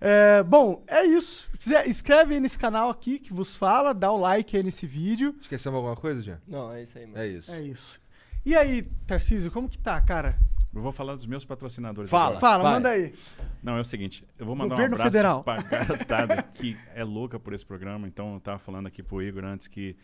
É, 0.00 0.42
bom, 0.42 0.82
é 0.86 1.04
isso. 1.04 1.48
Se 1.54 1.58
quiser, 1.58 1.88
escreve 1.88 2.34
aí 2.34 2.40
nesse 2.40 2.58
canal 2.58 2.88
aqui 2.90 3.18
que 3.18 3.32
vos 3.32 3.56
fala, 3.56 3.92
dá 3.92 4.10
o 4.12 4.16
like 4.18 4.56
aí 4.56 4.62
nesse 4.62 4.86
vídeo. 4.86 5.34
Esquecemos 5.40 5.76
alguma 5.76 5.96
coisa, 5.96 6.22
Jean? 6.22 6.40
Não, 6.46 6.72
é 6.72 6.82
isso 6.82 6.98
aí, 6.98 7.06
mano. 7.06 7.18
É 7.18 7.26
isso. 7.26 7.52
É 7.52 7.60
isso. 7.62 8.00
E 8.46 8.54
aí, 8.54 8.82
Tarcísio, 9.06 9.50
como 9.50 9.68
que 9.68 9.78
tá, 9.78 10.00
cara? 10.00 10.38
Eu 10.74 10.82
vou 10.82 10.92
falar 10.92 11.14
dos 11.14 11.26
meus 11.26 11.44
patrocinadores 11.44 12.10
Fala. 12.10 12.36
agora. 12.36 12.40
Fala, 12.40 12.62
vai. 12.62 12.72
manda 12.74 12.88
aí. 12.90 13.14
Não, 13.62 13.76
é 13.76 13.80
o 13.80 13.84
seguinte, 13.84 14.24
eu 14.38 14.46
vou 14.46 14.54
mandar 14.54 14.74
Governo 14.76 14.92
um 14.92 15.00
abraço 15.00 15.10
Federal. 15.10 15.42
pra 15.42 15.62
garotada 15.62 16.42
que 16.42 16.76
é 16.94 17.02
louca 17.02 17.40
por 17.40 17.52
esse 17.52 17.64
programa. 17.66 18.06
Então, 18.06 18.34
eu 18.34 18.40
tava 18.40 18.58
falando 18.58 18.86
aqui 18.86 19.02
pro 19.02 19.22
Igor 19.22 19.44
antes 19.44 19.66
que 19.66 19.96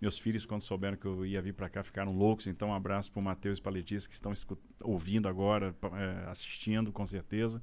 meus 0.00 0.18
filhos, 0.18 0.44
quando 0.44 0.62
souberam 0.62 0.96
que 0.96 1.06
eu 1.06 1.24
ia 1.24 1.40
vir 1.40 1.52
pra 1.54 1.68
cá, 1.68 1.82
ficaram 1.82 2.12
loucos. 2.12 2.46
Então, 2.46 2.70
um 2.70 2.74
abraço 2.74 3.12
pro 3.12 3.20
Matheus 3.22 3.58
e 3.58 3.62
pra 3.62 3.70
Letícia, 3.70 4.08
que 4.08 4.14
estão 4.14 4.32
ouvindo 4.80 5.28
agora, 5.28 5.74
é, 5.92 6.30
assistindo, 6.30 6.90
com 6.90 7.06
certeza. 7.06 7.62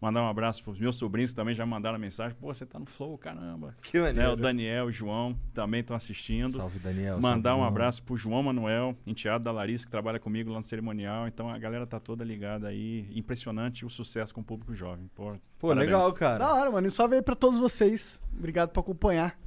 Mandar 0.00 0.22
um 0.22 0.28
abraço 0.28 0.62
pros 0.62 0.78
meus 0.78 0.96
sobrinhos 0.96 1.30
que 1.30 1.36
também 1.36 1.54
já 1.54 1.64
mandaram 1.64 1.98
mensagem. 1.98 2.36
Pô, 2.38 2.52
você 2.52 2.66
tá 2.66 2.78
no 2.78 2.84
flow, 2.84 3.16
caramba. 3.16 3.74
Que 3.80 3.98
maneiro. 3.98 4.32
o 4.32 4.36
Daniel 4.36 4.86
e 4.86 4.88
o 4.88 4.92
João 4.92 5.34
também 5.54 5.80
estão 5.80 5.96
assistindo. 5.96 6.50
Salve, 6.50 6.78
Daniel. 6.78 7.18
Mandar 7.18 7.50
salve, 7.50 7.64
um 7.64 7.66
abraço 7.66 8.02
pro 8.02 8.16
João 8.16 8.42
Manuel, 8.42 8.94
enteado 9.06 9.44
da 9.44 9.50
Larissa, 9.50 9.86
que 9.86 9.90
trabalha 9.90 10.20
comigo 10.20 10.50
lá 10.50 10.58
no 10.58 10.64
cerimonial. 10.64 11.26
Então 11.26 11.48
a 11.48 11.58
galera 11.58 11.86
tá 11.86 11.98
toda 11.98 12.22
ligada 12.22 12.68
aí. 12.68 13.08
Impressionante 13.14 13.86
o 13.86 13.90
sucesso 13.90 14.34
com 14.34 14.42
o 14.42 14.44
público 14.44 14.74
jovem. 14.74 15.10
Pô, 15.14 15.34
Pô, 15.58 15.68
parabéns. 15.68 15.86
legal, 15.86 16.12
cara. 16.12 16.38
Da 16.38 16.54
hora, 16.54 16.70
mano. 16.70 16.86
E 16.86 16.90
salve 16.90 17.16
aí 17.16 17.22
pra 17.22 17.34
todos 17.34 17.58
vocês. 17.58 18.20
Obrigado 18.36 18.70
por 18.70 18.80
acompanhar. 18.80 19.38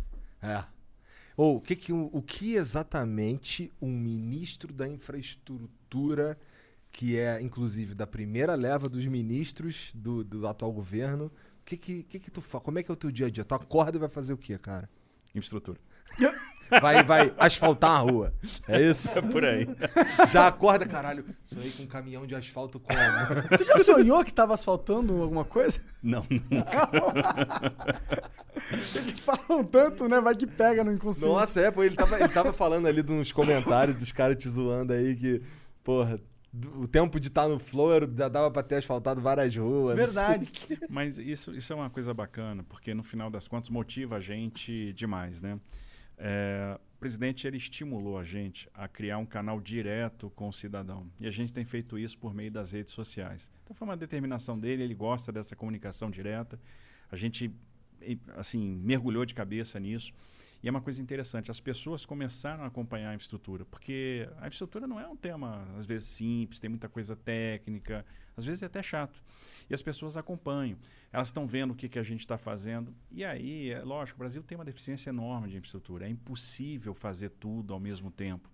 É. 0.41 0.63
Ou 1.37 1.57
o 1.57 1.61
que, 1.61 1.75
que, 1.75 1.93
o, 1.93 2.09
o 2.11 2.21
que 2.21 2.55
exatamente 2.55 3.71
um 3.81 3.91
ministro 3.91 4.73
da 4.73 4.87
infraestrutura, 4.87 6.37
que 6.91 7.17
é 7.17 7.41
inclusive 7.41 7.93
da 7.93 8.07
primeira 8.07 8.55
leva 8.55 8.89
dos 8.89 9.05
ministros 9.05 9.91
do, 9.93 10.23
do 10.23 10.47
atual 10.47 10.71
governo, 10.71 11.25
o 11.25 11.65
que 11.65 11.77
que, 11.77 12.03
que 12.03 12.19
que 12.19 12.31
tu 12.31 12.41
faz? 12.41 12.63
Como 12.63 12.79
é 12.79 12.83
que 12.83 12.91
é 12.91 12.93
o 12.93 12.97
teu 12.97 13.11
dia 13.11 13.27
a 13.27 13.29
dia? 13.29 13.45
Tu 13.45 13.55
acorda 13.55 13.97
e 13.97 13.99
vai 13.99 14.09
fazer 14.09 14.33
o 14.33 14.37
quê, 14.37 14.57
cara? 14.57 14.89
Infraestrutura. 15.35 15.79
Vai, 16.81 17.03
vai 17.03 17.33
asfaltar 17.37 17.91
a 17.91 17.99
rua. 17.99 18.31
É 18.67 18.79
isso? 18.81 19.17
É 19.17 19.21
por 19.21 19.43
aí. 19.43 19.67
Já 20.31 20.47
acorda, 20.47 20.85
caralho. 20.85 21.25
Sonhei 21.43 21.71
com 21.71 21.83
um 21.83 21.87
caminhão 21.87 22.27
de 22.27 22.35
asfalto 22.35 22.79
como? 22.79 22.99
Tu 23.57 23.63
já 23.65 23.79
sonhou 23.79 24.23
que 24.23 24.31
tava 24.33 24.53
asfaltando 24.53 25.19
alguma 25.21 25.43
coisa? 25.43 25.81
Não, 26.03 26.23
Eles 28.71 29.19
falam 29.19 29.63
tanto, 29.63 30.07
né? 30.07 30.21
Vai 30.21 30.35
que 30.35 30.45
pega 30.45 30.83
no 30.83 30.91
inconsciente. 30.91 31.33
Nossa, 31.33 31.59
é, 31.61 31.71
pô, 31.71 31.83
ele 31.83 31.95
tava, 31.95 32.19
ele 32.19 32.29
tava 32.29 32.53
falando 32.53 32.87
ali 32.87 33.01
de 33.01 33.11
uns 33.11 33.31
comentários 33.31 33.97
dos 33.97 34.11
caras 34.11 34.35
te 34.35 34.47
zoando 34.47 34.93
aí 34.93 35.15
que, 35.15 35.41
porra, 35.83 36.19
o 36.75 36.87
tempo 36.87 37.19
de 37.19 37.27
estar 37.27 37.47
no 37.47 37.59
flow 37.59 37.91
já 38.15 38.27
dava 38.27 38.49
pra 38.49 38.63
ter 38.63 38.75
asfaltado 38.75 39.21
várias 39.21 39.55
ruas. 39.55 39.95
Verdade. 39.95 40.49
mas 40.89 41.17
isso, 41.17 41.55
isso 41.55 41.71
é 41.71 41.75
uma 41.75 41.89
coisa 41.89 42.13
bacana, 42.13 42.63
porque 42.63 42.93
no 42.93 43.03
final 43.03 43.29
das 43.29 43.47
contas 43.47 43.69
motiva 43.69 44.15
a 44.15 44.19
gente 44.19 44.91
demais, 44.93 45.41
né? 45.41 45.59
É, 46.17 46.77
o 46.95 46.99
presidente 46.99 47.47
ele 47.47 47.57
estimulou 47.57 48.17
a 48.17 48.23
gente 48.23 48.67
a 48.73 48.87
criar 48.87 49.19
um 49.19 49.25
canal 49.25 49.61
direto 49.61 50.29
com 50.31 50.49
o 50.49 50.53
cidadão. 50.53 51.09
E 51.19 51.27
a 51.27 51.31
gente 51.31 51.53
tem 51.53 51.63
feito 51.63 51.97
isso 51.97 52.17
por 52.17 52.33
meio 52.33 52.51
das 52.51 52.71
redes 52.71 52.91
sociais. 52.91 53.49
Então 53.63 53.75
foi 53.75 53.87
uma 53.87 53.95
determinação 53.95 54.59
dele, 54.59 54.83
ele 54.83 54.95
gosta 54.95 55.31
dessa 55.31 55.55
comunicação 55.55 56.09
direta. 56.09 56.59
A 57.11 57.15
gente 57.15 57.53
assim 58.35 58.75
mergulhou 58.83 59.25
de 59.25 59.33
cabeça 59.33 59.79
nisso. 59.79 60.11
E 60.61 60.67
é 60.67 60.71
uma 60.71 60.81
coisa 60.81 61.01
interessante, 61.01 61.49
as 61.49 61.59
pessoas 61.59 62.05
começaram 62.05 62.65
a 62.65 62.67
acompanhar 62.67 63.11
a 63.11 63.15
infraestrutura, 63.15 63.63
porque 63.63 64.27
a 64.37 64.47
infraestrutura 64.47 64.85
não 64.85 64.99
é 64.99 65.07
um 65.07 65.15
tema, 65.15 65.65
às 65.77 65.85
vezes, 65.85 66.09
simples, 66.09 66.59
tem 66.59 66.69
muita 66.69 66.89
coisa 66.89 67.15
técnica, 67.15 68.05
às 68.35 68.43
vezes 68.43 68.61
é 68.63 68.65
até 68.65 68.83
chato. 68.83 69.23
E 69.69 69.73
as 69.73 69.81
pessoas 69.81 70.17
acompanham, 70.17 70.77
elas 71.13 71.29
estão 71.29 71.47
vendo 71.47 71.71
o 71.71 71.75
que, 71.75 71.87
que 71.87 71.97
a 71.97 72.03
gente 72.03 72.21
está 72.21 72.37
fazendo. 72.37 72.93
E 73.09 73.23
aí, 73.23 73.69
é 73.69 73.81
lógico, 73.83 74.17
o 74.17 74.19
Brasil 74.19 74.43
tem 74.43 74.57
uma 74.57 74.65
deficiência 74.65 75.09
enorme 75.09 75.49
de 75.49 75.55
infraestrutura, 75.55 76.05
é 76.05 76.09
impossível 76.09 76.93
fazer 76.93 77.29
tudo 77.29 77.73
ao 77.73 77.79
mesmo 77.79 78.11
tempo. 78.11 78.49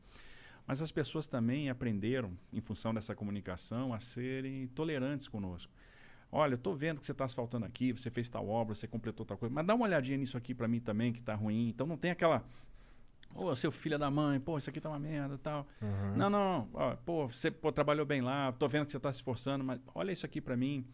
Mas 0.67 0.81
as 0.83 0.91
pessoas 0.91 1.25
também 1.25 1.69
aprenderam, 1.69 2.37
em 2.53 2.61
função 2.61 2.93
dessa 2.93 3.15
comunicação, 3.15 3.93
a 3.93 3.99
serem 3.99 4.67
tolerantes 4.67 5.27
conosco. 5.27 5.71
Olha, 6.37 6.55
eu 6.55 6.57
estou 6.57 6.75
vendo 6.75 6.99
que 6.99 7.05
você 7.05 7.13
está 7.13 7.23
asfaltando 7.23 7.65
aqui, 7.65 7.93
você 7.93 8.09
fez 8.09 8.27
tal 8.27 8.45
obra, 8.49 8.75
você 8.75 8.85
completou 8.85 9.25
tal 9.25 9.37
coisa, 9.37 9.55
mas 9.55 9.65
dá 9.65 9.73
uma 9.73 9.85
olhadinha 9.85 10.17
nisso 10.17 10.35
aqui 10.35 10.53
para 10.53 10.67
mim 10.67 10.81
também, 10.81 11.13
que 11.13 11.19
está 11.19 11.33
ruim. 11.33 11.69
Então 11.69 11.87
não 11.87 11.95
tem 11.95 12.11
aquela. 12.11 12.43
Ô, 13.33 13.55
seu 13.55 13.71
filho 13.71 13.97
da 13.97 14.11
mãe, 14.11 14.37
pô, 14.37 14.57
isso 14.57 14.69
aqui 14.69 14.81
tá 14.81 14.89
uma 14.89 14.99
merda 14.99 15.37
tal. 15.37 15.65
Uhum. 15.81 16.17
Não, 16.17 16.29
não, 16.29 16.69
ó, 16.73 16.93
pô, 16.97 17.27
você 17.27 17.49
pô, 17.49 17.71
trabalhou 17.71 18.05
bem 18.05 18.19
lá, 18.19 18.51
tô 18.51 18.67
vendo 18.67 18.85
que 18.85 18.91
você 18.91 18.97
está 18.97 19.13
se 19.13 19.19
esforçando, 19.19 19.63
mas 19.63 19.79
olha 19.93 20.11
isso 20.11 20.25
aqui 20.25 20.41
para 20.41 20.57
mim. 20.57 20.85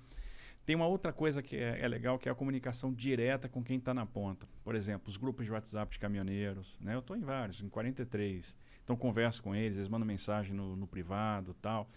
Tem 0.64 0.76
uma 0.76 0.86
outra 0.86 1.12
coisa 1.12 1.42
que 1.42 1.58
é, 1.58 1.80
é, 1.82 1.88
legal, 1.88 2.20
que 2.20 2.30
é 2.30 2.32
a 2.32 2.36
comunicação 2.36 2.94
direta 2.94 3.50
com 3.50 3.64
quem 3.64 3.80
está 3.80 3.96
na 3.96 4.06
ponta. 4.06 4.48
Por 4.64 4.76
exemplo, 4.76 5.10
os 5.10 5.18
grupos 5.18 5.44
de 5.44 5.52
WhatsApp 5.52 5.92
de 5.92 5.98
caminhoneiros. 5.98 6.78
Né? 6.80 6.94
Eu 6.94 7.00
estou 7.00 7.18
em 7.18 7.22
vários, 7.22 7.64
em 7.64 7.68
43. 7.68 8.56
Então 8.84 8.96
converso 8.96 9.42
com 9.42 9.56
eles, 9.56 9.78
eles 9.80 9.88
mandam 9.88 10.06
mensagem 10.06 10.54
no, 10.56 10.76
no 10.76 10.86
privado 10.86 11.56
tal 11.60 11.90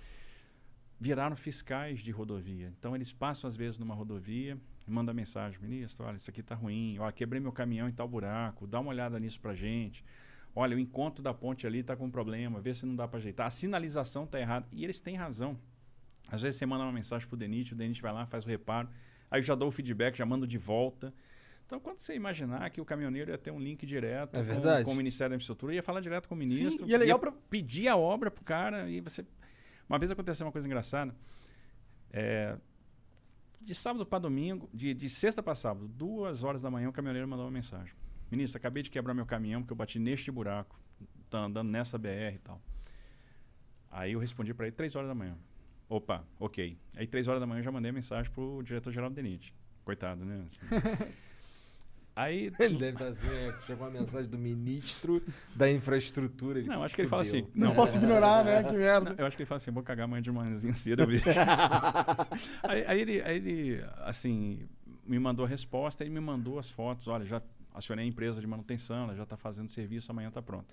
viraram 1.01 1.37
fiscais 1.37 2.01
de 2.01 2.11
rodovia. 2.11 2.73
Então 2.79 2.95
eles 2.95 3.13
passam 3.13 3.49
às 3.49 3.57
vezes 3.57 3.79
numa 3.79 3.95
rodovia 3.95 4.59
mandam 4.87 5.15
mensagem, 5.15 5.59
ministro, 5.61 6.05
olha, 6.05 6.17
isso 6.17 6.29
aqui 6.29 6.41
está 6.41 6.55
ruim, 6.55 6.99
olha, 6.99 7.11
quebrei 7.11 7.41
meu 7.41 7.51
caminhão 7.53 7.89
em 7.89 7.93
tal 7.93 8.07
buraco, 8.07 8.67
dá 8.67 8.79
uma 8.81 8.91
olhada 8.91 9.19
nisso 9.19 9.41
pra 9.41 9.55
gente. 9.55 10.05
Olha, 10.55 10.77
o 10.77 10.79
encontro 10.79 11.23
da 11.23 11.33
ponte 11.33 11.67
ali 11.67 11.79
está 11.79 11.97
com 11.97 12.11
problema, 12.11 12.61
vê 12.61 12.75
se 12.75 12.85
não 12.85 12.95
dá 12.95 13.09
para 13.09 13.19
ajeitar. 13.19 13.47
A 13.47 13.51
sinalização 13.51 14.25
está 14.25 14.39
errada. 14.39 14.67
E 14.71 14.85
eles 14.85 15.01
têm 15.01 15.17
razão. 15.17 15.59
Às 16.31 16.43
vezes 16.43 16.59
você 16.59 16.67
manda 16.67 16.85
uma 16.85 16.93
mensagem 16.93 17.27
pro 17.27 17.37
DENIT, 17.37 17.73
o 17.73 17.77
DENIT 17.77 18.01
vai 18.03 18.13
lá, 18.13 18.27
faz 18.27 18.45
o 18.45 18.49
reparo, 18.49 18.89
aí 19.31 19.41
eu 19.41 19.43
já 19.43 19.55
dou 19.55 19.69
o 19.69 19.73
feedback, 19.73 20.17
já 20.17 20.27
mando 20.27 20.47
de 20.47 20.59
volta. 20.59 21.13
Então, 21.67 21.81
quando 21.81 21.99
você 22.01 22.15
imaginar 22.15 22.69
que 22.71 22.79
o 22.81 22.85
caminhoneiro 22.85 23.31
ia 23.31 23.39
ter 23.39 23.51
um 23.51 23.59
link 23.59 23.87
direto 23.87 24.37
É 24.37 24.45
com, 24.45 24.85
com 24.85 24.93
o 24.93 24.95
Ministério 24.97 25.31
da 25.31 25.37
Infraestrutura, 25.37 25.75
ia 25.75 25.83
falar 25.83 26.01
direto 26.01 26.29
com 26.29 26.35
o 26.35 26.39
ministro, 26.39 26.87
e 26.87 26.95
é 26.95 26.99
legal 26.99 27.17
ia 27.17 27.21
pra- 27.21 27.33
pedir 27.49 27.89
a 27.89 27.97
obra 27.97 28.31
pro 28.31 28.45
cara 28.45 28.89
e 28.91 29.01
você 29.01 29.25
uma 29.89 29.99
vez 29.99 30.11
aconteceu 30.11 30.47
uma 30.47 30.53
coisa 30.53 30.67
engraçada. 30.67 31.15
É, 32.11 32.57
de 33.61 33.75
sábado 33.75 34.05
para 34.05 34.19
domingo, 34.19 34.69
de, 34.73 34.95
de 34.95 35.09
sexta 35.09 35.43
para 35.43 35.55
sábado, 35.55 35.89
duas 35.89 36.45
horas 36.45 36.61
da 36.63 36.71
manhã, 36.71 36.89
o 36.89 36.93
caminhoneiro 36.93 37.27
mandou 37.27 37.47
uma 37.47 37.51
mensagem. 37.51 37.95
Ministro, 38.31 38.59
acabei 38.59 38.83
de 38.83 38.91
quebrar 38.91 39.15
meu 39.15 39.27
caminhão 39.27 39.63
porque 39.63 39.73
eu 39.73 39.77
bati 39.77 39.99
neste 39.99 40.31
buraco. 40.31 40.79
Tá 41.31 41.41
andando 41.41 41.71
nessa 41.71 41.99
BR 41.99 42.35
e 42.35 42.39
tal. 42.39 42.61
Aí 43.91 44.13
eu 44.13 44.19
respondi 44.19 44.53
para 44.53 44.67
ele 44.67 44.77
três 44.77 44.95
horas 44.97 45.09
da 45.09 45.15
manhã. 45.15 45.37
Opa, 45.89 46.25
ok. 46.39 46.77
Aí 46.97 47.07
três 47.07 47.29
horas 47.29 47.41
da 47.41 47.47
manhã 47.47 47.61
eu 47.61 47.65
já 47.65 47.73
mandei 47.73 47.91
a 47.91 47.93
mensagem 47.93 48.31
pro 48.33 48.63
diretor-geral 48.63 49.11
do 49.11 49.15
DENIT. 49.15 49.55
Coitado, 49.85 50.25
né? 50.25 50.45
Assim. 50.47 50.67
Aí 52.17 52.53
Ele 52.61 52.77
deve 52.79 52.93
estar 52.93 53.07
assim, 53.09 53.27
é, 53.27 53.55
chegou 53.67 53.87
uma 53.87 53.91
mensagem 53.99 54.31
do 54.31 54.39
ministro 54.39 55.23
da 55.55 55.71
infraestrutura. 55.71 56.59
Ele, 56.61 56.69
Não, 56.69 56.83
acho 56.85 56.95
que 56.95 57.01
ele 57.03 57.09
fala 57.09 57.23
assim. 57.23 57.47
Não, 57.55 57.69
Não, 57.69 57.75
posso 57.75 57.97
ignorar, 57.97 58.45
né? 58.45 58.63
Que 58.63 58.77
merda. 58.77 59.11
Não, 59.11 59.17
eu 59.19 59.27
acho 59.27 59.37
que 59.37 59.43
ele 59.43 59.49
fala 59.49 59.57
assim, 59.57 59.71
vou 59.71 59.83
cagar 59.83 60.05
amanhã 60.05 60.23
de 60.23 60.31
manhãzinha 60.31 60.75
cedo, 60.75 61.03
eu 61.03 61.07
vejo. 61.09 61.25
aí, 62.63 62.85
aí 62.87 63.01
ele, 63.01 63.23
aí 63.23 63.37
ele, 63.37 63.85
assim, 64.03 64.69
me 65.05 65.19
mandou 65.19 65.45
a 65.45 65.49
resposta 65.49 66.05
e 66.05 66.11
me 66.11 66.21
mandou 66.21 66.59
as 66.59 66.71
fotos. 66.71 67.09
Olha, 67.09 67.25
já 67.25 67.43
acionei 67.73 68.05
a 68.05 68.09
empresa 68.09 68.41
de 68.41 68.47
manutenção, 68.47 69.05
ela 69.05 69.15
já 69.17 69.25
está 69.25 69.37
fazendo 69.37 69.69
serviço, 69.71 70.11
amanhã 70.11 70.29
está 70.29 70.41
pronto. 70.43 70.73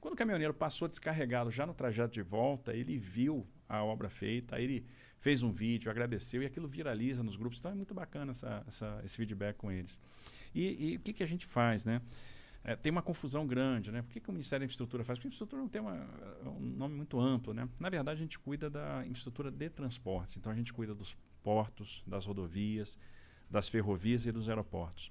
Quando 0.00 0.14
o 0.14 0.16
caminhoneiro 0.16 0.54
passou 0.54 0.88
descarregado 0.88 1.50
já 1.50 1.66
no 1.66 1.74
trajeto 1.74 2.12
de 2.14 2.22
volta, 2.22 2.74
ele 2.74 2.96
viu 2.98 3.46
a 3.68 3.84
obra 3.84 4.08
feita, 4.08 4.56
aí 4.56 4.64
ele 4.64 4.86
fez 5.18 5.42
um 5.42 5.52
vídeo, 5.52 5.90
agradeceu 5.90 6.42
e 6.42 6.46
aquilo 6.46 6.66
viraliza 6.66 7.22
nos 7.22 7.36
grupos. 7.36 7.58
Então 7.58 7.70
é 7.70 7.74
muito 7.74 7.92
bacana 7.94 8.30
essa, 8.30 8.64
essa- 8.66 9.00
esse 9.04 9.16
feedback 9.16 9.56
com 9.56 9.70
eles. 9.70 9.98
E, 10.54 10.92
e 10.92 10.96
o 10.96 11.00
que, 11.00 11.12
que 11.12 11.22
a 11.22 11.26
gente 11.26 11.46
faz, 11.46 11.84
né? 11.84 12.00
É, 12.62 12.76
tem 12.76 12.92
uma 12.92 13.02
confusão 13.02 13.46
grande, 13.46 13.90
né? 13.90 14.02
Por 14.02 14.10
que, 14.10 14.20
que 14.20 14.28
o 14.28 14.32
Ministério 14.32 14.60
da 14.60 14.64
Infraestrutura 14.66 15.02
faz? 15.02 15.18
Porque 15.18 15.28
a 15.28 15.30
infraestrutura 15.30 15.62
não 15.62 15.68
tem 15.68 15.80
uma, 15.80 16.06
um 16.44 16.60
nome 16.60 16.94
muito 16.94 17.18
amplo, 17.18 17.54
né? 17.54 17.68
Na 17.78 17.88
verdade, 17.88 18.18
a 18.18 18.22
gente 18.22 18.38
cuida 18.38 18.68
da 18.68 19.04
infraestrutura 19.06 19.50
de 19.50 19.70
transportes. 19.70 20.36
Então, 20.36 20.52
a 20.52 20.54
gente 20.54 20.72
cuida 20.72 20.94
dos 20.94 21.16
portos, 21.42 22.02
das 22.06 22.26
rodovias, 22.26 22.98
das 23.50 23.68
ferrovias 23.68 24.26
e 24.26 24.32
dos 24.32 24.48
aeroportos. 24.48 25.10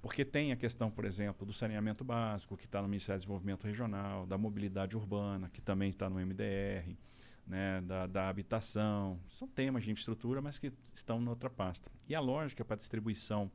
Porque 0.00 0.24
tem 0.24 0.52
a 0.52 0.56
questão, 0.56 0.90
por 0.90 1.04
exemplo, 1.04 1.44
do 1.44 1.52
saneamento 1.52 2.04
básico, 2.04 2.56
que 2.56 2.66
está 2.66 2.80
no 2.80 2.88
Ministério 2.88 3.18
do 3.18 3.22
Desenvolvimento 3.22 3.64
Regional, 3.64 4.24
da 4.26 4.38
mobilidade 4.38 4.96
urbana, 4.96 5.50
que 5.52 5.60
também 5.60 5.90
está 5.90 6.08
no 6.08 6.24
MDR, 6.24 6.96
né, 7.44 7.80
da, 7.80 8.06
da 8.06 8.28
habitação. 8.28 9.18
São 9.26 9.48
temas 9.48 9.82
de 9.82 9.90
infraestrutura, 9.90 10.40
mas 10.40 10.58
que 10.58 10.72
estão 10.94 11.20
noutra 11.20 11.50
pasta. 11.50 11.90
E 12.08 12.14
a 12.14 12.20
lógica 12.20 12.64
para 12.64 12.74
a 12.74 12.76
distribuição 12.76 13.50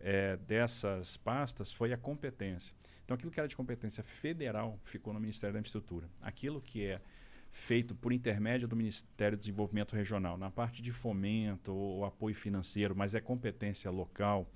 eh, 0.00 0.36
dessas 0.46 1.16
pastas 1.16 1.72
foi 1.72 1.92
a 1.92 1.96
competência. 1.96 2.74
Então, 3.04 3.14
aquilo 3.14 3.30
que 3.30 3.40
era 3.40 3.48
de 3.48 3.56
competência 3.56 4.02
federal 4.02 4.78
ficou 4.84 5.12
no 5.12 5.20
Ministério 5.20 5.54
da 5.54 5.60
Infraestrutura. 5.60 6.08
Aquilo 6.20 6.60
que 6.60 6.84
é 6.84 7.00
feito 7.50 7.94
por 7.94 8.12
intermédio 8.12 8.68
do 8.68 8.76
Ministério 8.76 9.36
do 9.36 9.40
Desenvolvimento 9.40 9.96
Regional, 9.96 10.36
na 10.36 10.50
parte 10.50 10.82
de 10.82 10.92
fomento 10.92 11.72
ou, 11.72 11.98
ou 11.98 12.04
apoio 12.04 12.34
financeiro, 12.34 12.94
mas 12.94 13.14
é 13.14 13.20
competência 13.20 13.90
local, 13.90 14.46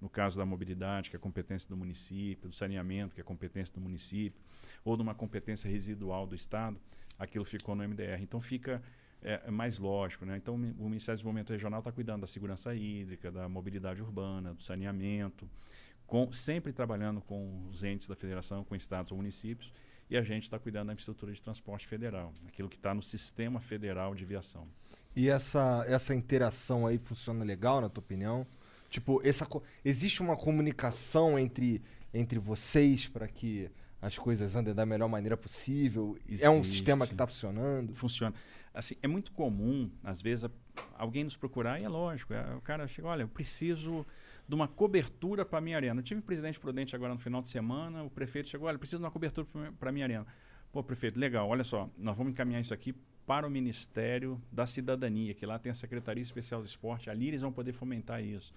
no 0.00 0.08
caso 0.08 0.38
da 0.38 0.46
mobilidade, 0.46 1.10
que 1.10 1.16
é 1.16 1.18
competência 1.18 1.68
do 1.68 1.76
município, 1.76 2.48
do 2.48 2.54
saneamento, 2.54 3.14
que 3.14 3.20
é 3.20 3.24
competência 3.24 3.74
do 3.74 3.80
município, 3.80 4.40
ou 4.84 4.96
de 4.96 5.02
uma 5.02 5.14
competência 5.14 5.70
residual 5.70 6.26
do 6.26 6.34
Estado, 6.34 6.80
aquilo 7.18 7.44
ficou 7.44 7.74
no 7.74 7.86
MDR. 7.86 8.22
Então 8.22 8.40
fica 8.40 8.82
é, 9.22 9.42
é 9.46 9.50
mais 9.50 9.78
lógico. 9.78 10.24
Né? 10.24 10.36
Então 10.36 10.54
o 10.54 10.58
Mi- 10.58 10.74
o 10.78 10.88
Ministério 10.88 11.16
do 11.16 11.18
Desenvolvimento 11.18 11.50
Regional 11.50 11.80
está 11.80 11.92
cuidando 11.92 12.20
da 12.22 12.26
segurança 12.26 12.74
hídrica, 12.74 13.30
da 13.30 13.48
mobilidade 13.48 14.00
urbana, 14.02 14.54
do 14.54 14.62
saneamento, 14.62 15.48
com- 16.06 16.30
sempre 16.32 16.72
trabalhando 16.72 17.20
com 17.20 17.66
os 17.68 17.82
entes 17.84 18.06
da 18.08 18.14
federação, 18.16 18.64
com 18.64 18.74
estados 18.74 19.10
ou 19.12 19.18
municípios, 19.18 19.72
e 20.10 20.16
a 20.16 20.22
gente 20.22 20.44
está 20.44 20.58
cuidando 20.58 20.86
da 20.86 20.92
infraestrutura 20.94 21.32
de 21.32 21.42
transporte 21.42 21.86
federal, 21.86 22.32
aquilo 22.46 22.68
que 22.68 22.76
está 22.76 22.94
no 22.94 23.02
sistema 23.02 23.60
federal 23.60 24.14
de 24.14 24.24
viação. 24.24 24.66
E 25.14 25.28
essa, 25.28 25.84
essa 25.86 26.14
interação 26.14 26.86
aí 26.86 26.96
funciona 26.98 27.44
legal, 27.44 27.80
na 27.80 27.88
tua 27.88 28.02
opinião? 28.02 28.46
Tipo, 28.88 29.20
essa, 29.22 29.46
existe 29.84 30.22
uma 30.22 30.34
comunicação 30.36 31.38
entre, 31.38 31.82
entre 32.14 32.38
vocês 32.38 33.06
para 33.06 33.26
que 33.28 33.70
as 34.00 34.16
coisas 34.16 34.54
andem 34.56 34.72
da 34.72 34.86
melhor 34.86 35.08
maneira 35.08 35.36
possível? 35.36 36.16
É 36.40 36.48
um 36.48 36.54
Existe. 36.60 36.70
sistema 36.70 37.06
que 37.06 37.12
está 37.12 37.26
funcionando? 37.26 37.94
funciona. 37.94 38.34
Assim, 38.74 38.94
é 39.02 39.08
muito 39.08 39.32
comum, 39.32 39.90
às 40.04 40.20
vezes, 40.22 40.44
a- 40.44 40.50
alguém 40.96 41.24
nos 41.24 41.36
procurar, 41.36 41.80
e 41.80 41.84
é 41.84 41.88
lógico, 41.88 42.32
é, 42.34 42.54
o 42.54 42.60
cara 42.60 42.86
chega, 42.86 43.08
olha, 43.08 43.22
eu 43.22 43.28
preciso 43.28 44.06
de 44.46 44.54
uma 44.54 44.68
cobertura 44.68 45.44
para 45.44 45.60
minha 45.60 45.76
arena. 45.76 46.00
Eu 46.00 46.04
tive 46.04 46.20
um 46.20 46.22
presidente 46.22 46.58
prudente 46.60 46.94
agora 46.94 47.12
no 47.12 47.20
final 47.20 47.42
de 47.42 47.48
semana, 47.48 48.02
o 48.04 48.10
prefeito 48.10 48.48
chegou, 48.48 48.68
olha, 48.68 48.76
eu 48.76 48.78
preciso 48.78 48.98
de 48.98 49.04
uma 49.04 49.10
cobertura 49.10 49.46
para 49.78 49.92
minha 49.92 50.04
arena. 50.04 50.26
Pô, 50.72 50.82
prefeito, 50.82 51.18
legal, 51.18 51.48
olha 51.48 51.64
só, 51.64 51.88
nós 51.96 52.16
vamos 52.16 52.32
encaminhar 52.32 52.60
isso 52.60 52.74
aqui 52.74 52.94
para 53.26 53.46
o 53.46 53.50
Ministério 53.50 54.40
da 54.50 54.66
Cidadania, 54.66 55.34
que 55.34 55.44
lá 55.44 55.58
tem 55.58 55.70
a 55.70 55.74
Secretaria 55.74 56.22
Especial 56.22 56.62
do 56.62 56.66
Esporte, 56.66 57.10
ali 57.10 57.28
eles 57.28 57.40
vão 57.42 57.52
poder 57.52 57.72
fomentar 57.72 58.22
isso. 58.22 58.54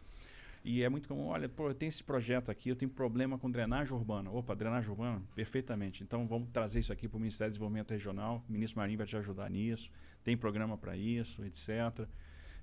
E 0.64 0.84
é 0.84 0.90
muito 0.90 1.08
comum, 1.08 1.26
olha, 1.26 1.50
pô, 1.50 1.70
eu 1.70 1.74
tenho 1.74 1.90
esse 1.90 2.04
projeto 2.04 2.52
aqui, 2.52 2.70
eu 2.70 2.76
tenho 2.76 2.92
problema 2.92 3.38
com 3.38 3.50
drenagem 3.50 3.94
urbana. 3.94 4.30
Opa, 4.30 4.56
drenagem 4.56 4.90
urbana? 4.90 5.22
Perfeitamente. 5.34 6.04
Então 6.04 6.28
vamos 6.28 6.50
trazer 6.52 6.80
isso 6.80 6.94
aqui 6.94 7.08
para 7.08 7.18
o 7.18 7.20
Ministério 7.20 7.50
do 7.50 7.54
Desenvolvimento 7.54 7.92
Regional, 7.92 8.46
o 8.48 8.52
ministro 8.52 8.80
Marinho 8.80 8.98
vai 8.98 9.08
te 9.08 9.18
ajudar 9.18 9.50
nisso, 9.50 9.90
tem 10.24 10.38
programa 10.38 10.78
para 10.78 10.96
isso, 10.96 11.44
etc. 11.44 12.08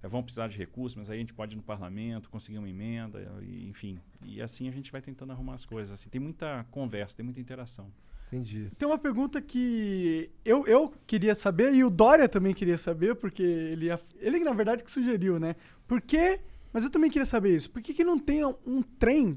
É, 0.00 0.08
vão 0.08 0.22
precisar 0.22 0.48
de 0.48 0.56
recursos, 0.56 0.96
mas 0.96 1.10
aí 1.10 1.16
a 1.16 1.20
gente 1.20 1.34
pode 1.34 1.54
ir 1.54 1.56
no 1.56 1.62
parlamento, 1.62 2.30
conseguir 2.30 2.58
uma 2.58 2.70
emenda, 2.70 3.20
e, 3.42 3.66
enfim. 3.68 3.98
E 4.22 4.40
assim 4.40 4.68
a 4.68 4.72
gente 4.72 4.92
vai 4.92 5.02
tentando 5.02 5.32
arrumar 5.32 5.54
as 5.54 5.64
coisas. 5.64 5.92
Assim, 5.92 6.08
tem 6.08 6.20
muita 6.20 6.64
conversa, 6.70 7.16
tem 7.16 7.24
muita 7.24 7.40
interação. 7.40 7.90
Entendi. 8.28 8.70
Tem 8.76 8.86
uma 8.86 8.98
pergunta 8.98 9.40
que 9.40 10.30
eu, 10.44 10.66
eu 10.66 10.92
queria 11.06 11.34
saber 11.34 11.72
e 11.72 11.82
o 11.82 11.90
Dória 11.90 12.28
também 12.28 12.54
queria 12.54 12.76
saber, 12.76 13.14
porque 13.16 13.42
ele, 13.42 13.88
ele 14.20 14.38
na 14.40 14.52
verdade 14.52 14.84
que 14.84 14.92
sugeriu, 14.92 15.40
né? 15.40 15.56
Por 15.86 16.00
que, 16.00 16.38
mas 16.78 16.84
eu 16.84 16.90
também 16.90 17.10
queria 17.10 17.26
saber 17.26 17.56
isso, 17.56 17.68
por 17.70 17.82
que, 17.82 17.92
que 17.92 18.04
não 18.04 18.18
tem 18.18 18.44
um 18.44 18.82
trem 18.82 19.36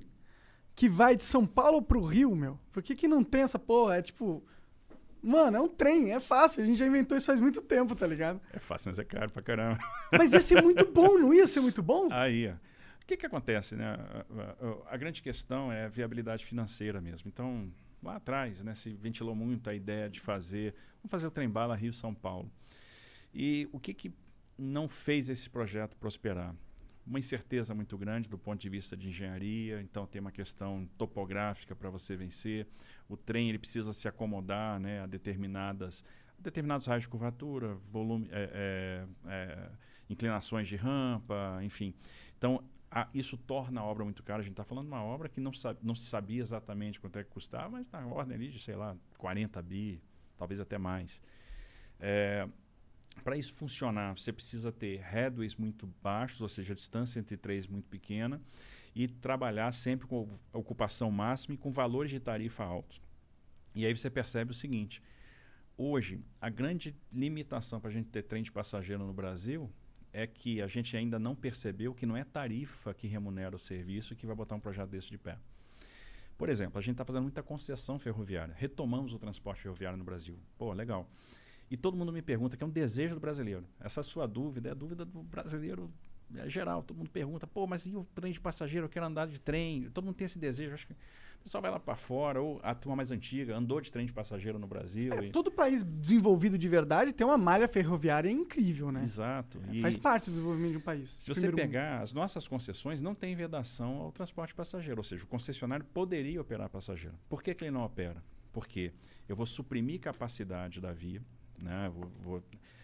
que 0.75 0.87
vai 0.87 1.15
de 1.15 1.23
São 1.25 1.45
Paulo 1.45 1.81
pro 1.81 2.01
Rio, 2.01 2.35
meu? 2.35 2.59
Por 2.71 2.81
que, 2.83 2.95
que 2.95 3.07
não 3.07 3.23
tem 3.23 3.41
essa 3.41 3.57
porra? 3.57 3.97
É 3.97 4.01
tipo, 4.01 4.43
mano, 5.21 5.57
é 5.57 5.59
um 5.59 5.67
trem, 5.67 6.13
é 6.13 6.19
fácil, 6.19 6.61
a 6.61 6.65
gente 6.65 6.77
já 6.77 6.85
inventou 6.85 7.17
isso 7.17 7.25
faz 7.25 7.39
muito 7.39 7.61
tempo, 7.61 7.95
tá 7.95 8.05
ligado? 8.05 8.39
É 8.53 8.59
fácil, 8.59 8.89
mas 8.89 8.99
é 8.99 9.03
caro 9.03 9.31
pra 9.31 9.41
caramba. 9.41 9.79
Mas 10.11 10.33
ia 10.33 10.39
ser 10.39 10.61
muito 10.61 10.85
bom, 10.93 11.17
não 11.17 11.33
ia 11.33 11.47
ser 11.47 11.59
muito 11.61 11.81
bom? 11.81 12.07
Aí, 12.11 12.47
ó. 12.47 12.53
que, 13.07 13.17
que 13.17 13.25
acontece? 13.25 13.75
Né? 13.75 13.85
A, 13.85 14.25
a- 14.89 14.93
a 14.93 14.97
grande 14.97 15.21
questão 15.21 15.71
é 15.71 15.85
a 15.85 15.89
viabilidade 15.89 16.45
financeira 16.45 17.01
mesmo. 17.01 17.27
Então, 17.27 17.69
lá 18.01 18.15
atrás, 18.17 18.63
né, 18.63 18.73
se 18.75 18.93
ventilou 18.93 19.35
muito 19.35 19.69
a 19.69 19.73
ideia 19.75 20.09
de 20.09 20.19
fazer, 20.21 20.73
vamos 21.01 21.09
fazer 21.11 21.27
o 21.27 21.31
trem-bala 21.31 21.75
Rio-São 21.75 22.13
Paulo. 22.13 22.49
E 23.33 23.67
o 23.71 23.79
que, 23.79 23.93
que 23.93 24.11
não 24.57 24.87
fez 24.87 25.27
esse 25.29 25.49
projeto 25.49 25.95
prosperar? 25.97 26.55
Uma 27.11 27.19
incerteza 27.19 27.75
muito 27.75 27.97
grande 27.97 28.29
do 28.29 28.37
ponto 28.37 28.61
de 28.61 28.69
vista 28.69 28.95
de 28.95 29.09
engenharia, 29.09 29.81
então 29.81 30.07
tem 30.07 30.21
uma 30.21 30.31
questão 30.31 30.87
topográfica 30.97 31.75
para 31.75 31.89
você 31.89 32.15
vencer. 32.15 32.65
O 33.09 33.17
trem 33.17 33.49
ele 33.49 33.59
precisa 33.59 33.91
se 33.91 34.07
acomodar 34.07 34.79
né, 34.79 35.01
a 35.01 35.05
determinadas, 35.07 36.05
determinados 36.39 36.85
raios 36.87 37.03
de 37.03 37.09
curvatura, 37.09 37.75
volume, 37.91 38.29
é, 38.31 39.05
é, 39.25 39.29
é, 39.29 39.69
inclinações 40.09 40.69
de 40.69 40.77
rampa, 40.77 41.59
enfim. 41.63 41.93
Então, 42.37 42.63
a- 42.89 43.09
isso 43.13 43.37
torna 43.37 43.81
a 43.81 43.83
obra 43.83 44.05
muito 44.05 44.23
cara. 44.23 44.39
A 44.39 44.43
gente 44.43 44.53
está 44.53 44.63
falando 44.63 44.85
de 44.85 44.93
uma 44.93 45.03
obra 45.03 45.27
que 45.27 45.41
não, 45.41 45.51
sa- 45.51 45.75
não 45.83 45.93
se 45.93 46.05
sabia 46.05 46.39
exatamente 46.39 46.97
quanto 46.97 47.19
é 47.19 47.25
que 47.25 47.29
custava, 47.29 47.67
mas 47.71 47.89
na 47.89 48.07
ordem 48.07 48.35
ali 48.37 48.47
de, 48.47 48.59
sei 48.61 48.77
lá, 48.77 48.95
40 49.17 49.61
bi, 49.61 50.01
talvez 50.37 50.61
até 50.61 50.77
mais. 50.77 51.19
É, 51.99 52.47
para 53.23 53.37
isso 53.37 53.53
funcionar, 53.53 54.17
você 54.17 54.31
precisa 54.31 54.71
ter 54.71 54.99
headways 54.99 55.55
muito 55.55 55.87
baixos, 56.01 56.41
ou 56.41 56.49
seja, 56.49 56.73
a 56.73 56.75
distância 56.75 57.19
entre 57.19 57.37
três 57.37 57.67
muito 57.67 57.87
pequena, 57.87 58.41
e 58.95 59.07
trabalhar 59.07 59.71
sempre 59.71 60.07
com 60.07 60.27
ocupação 60.51 61.09
máxima 61.11 61.55
e 61.55 61.57
com 61.57 61.71
valores 61.71 62.11
de 62.11 62.19
tarifa 62.19 62.63
altos. 62.63 63.01
E 63.73 63.85
aí 63.85 63.95
você 63.95 64.09
percebe 64.09 64.51
o 64.51 64.53
seguinte: 64.53 65.01
hoje, 65.77 66.19
a 66.39 66.49
grande 66.49 66.95
limitação 67.11 67.79
para 67.79 67.89
a 67.89 67.93
gente 67.93 68.09
ter 68.09 68.23
trem 68.23 68.43
de 68.43 68.51
passageiro 68.51 69.05
no 69.05 69.13
Brasil 69.13 69.71
é 70.13 70.27
que 70.27 70.61
a 70.61 70.67
gente 70.67 70.95
ainda 70.97 71.17
não 71.17 71.35
percebeu 71.35 71.93
que 71.93 72.05
não 72.05 72.17
é 72.17 72.23
tarifa 72.23 72.93
que 72.93 73.07
remunera 73.07 73.55
o 73.55 73.59
serviço 73.59 74.15
que 74.15 74.25
vai 74.25 74.35
botar 74.35 74.55
um 74.55 74.59
projeto 74.59 74.89
desse 74.89 75.09
de 75.09 75.17
pé. 75.17 75.37
Por 76.37 76.49
exemplo, 76.49 76.77
a 76.77 76.81
gente 76.81 76.93
está 76.93 77.05
fazendo 77.05 77.23
muita 77.23 77.43
concessão 77.43 77.99
ferroviária. 77.99 78.53
Retomamos 78.57 79.13
o 79.13 79.19
transporte 79.19 79.61
ferroviário 79.61 79.97
no 79.97 80.03
Brasil. 80.03 80.37
Pô, 80.57 80.73
legal. 80.73 81.09
E 81.71 81.77
todo 81.77 81.95
mundo 81.95 82.11
me 82.11 82.21
pergunta, 82.21 82.57
que 82.57 82.63
é 82.63 82.67
um 82.67 82.69
desejo 82.69 83.15
do 83.15 83.19
brasileiro. 83.21 83.63
Essa 83.79 84.03
sua 84.03 84.27
dúvida 84.27 84.67
é 84.69 84.71
a 84.73 84.75
dúvida 84.75 85.05
do 85.05 85.23
brasileiro 85.23 85.89
é, 86.35 86.49
geral. 86.49 86.83
Todo 86.83 86.97
mundo 86.97 87.09
pergunta, 87.09 87.47
pô, 87.47 87.65
mas 87.65 87.85
e 87.85 87.95
o 87.95 88.05
trem 88.13 88.33
de 88.33 88.41
passageiro? 88.41 88.85
Eu 88.85 88.89
quero 88.89 89.05
andar 89.05 89.25
de 89.27 89.39
trem. 89.39 89.89
Todo 89.93 90.03
mundo 90.03 90.15
tem 90.15 90.25
esse 90.25 90.37
desejo. 90.37 90.73
Acho 90.73 90.85
que 90.87 90.91
o 90.93 91.43
pessoal 91.43 91.61
vai 91.61 91.71
lá 91.71 91.79
para 91.79 91.95
fora, 91.95 92.41
ou 92.41 92.59
a 92.61 92.75
turma 92.75 92.97
mais 92.97 93.09
antiga 93.09 93.55
andou 93.55 93.79
de 93.79 93.89
trem 93.89 94.05
de 94.05 94.11
passageiro 94.11 94.59
no 94.59 94.67
Brasil. 94.67 95.13
É, 95.13 95.27
e- 95.27 95.31
todo 95.31 95.49
país 95.49 95.81
desenvolvido 95.81 96.57
de 96.57 96.67
verdade 96.67 97.13
tem 97.13 97.25
uma 97.25 97.37
malha 97.37 97.69
ferroviária 97.69 98.29
incrível, 98.29 98.91
né? 98.91 99.01
Exato. 99.01 99.59
É, 99.69 99.75
E 99.77 99.81
Faz 99.81 99.95
parte 99.95 100.25
do 100.25 100.33
desenvolvimento 100.33 100.71
de 100.73 100.77
um 100.77 100.81
país. 100.81 101.09
se 101.09 101.29
você 101.33 101.39
Primeiro 101.47 101.55
mundo. 101.57 101.65
pegar 101.67 102.01
as 102.01 102.11
nossas 102.11 102.47
concessões, 102.49 102.99
não 103.01 103.15
tem 103.15 103.33
vedação 103.33 103.95
ao 103.95 104.11
transporte 104.11 104.53
passageiro. 104.53 104.99
Ou 104.99 105.03
seja, 105.05 105.23
o 105.23 105.27
concessionário 105.27 105.85
poderia 105.85 106.41
operar 106.41 106.69
passageiro. 106.69 107.15
Por 107.29 107.41
que, 107.41 107.55
que 107.55 107.63
ele 107.63 107.71
não 107.71 107.85
opera? 107.85 108.21
Porque 108.51 108.91
eu 109.27 109.35
vou 109.37 109.45
suprimir 109.45 109.99
capacidade 110.01 110.79
da 110.81 110.91
via, 110.91 111.21
né? 111.61 111.89
vou, 111.93 112.11
vou 112.21 112.43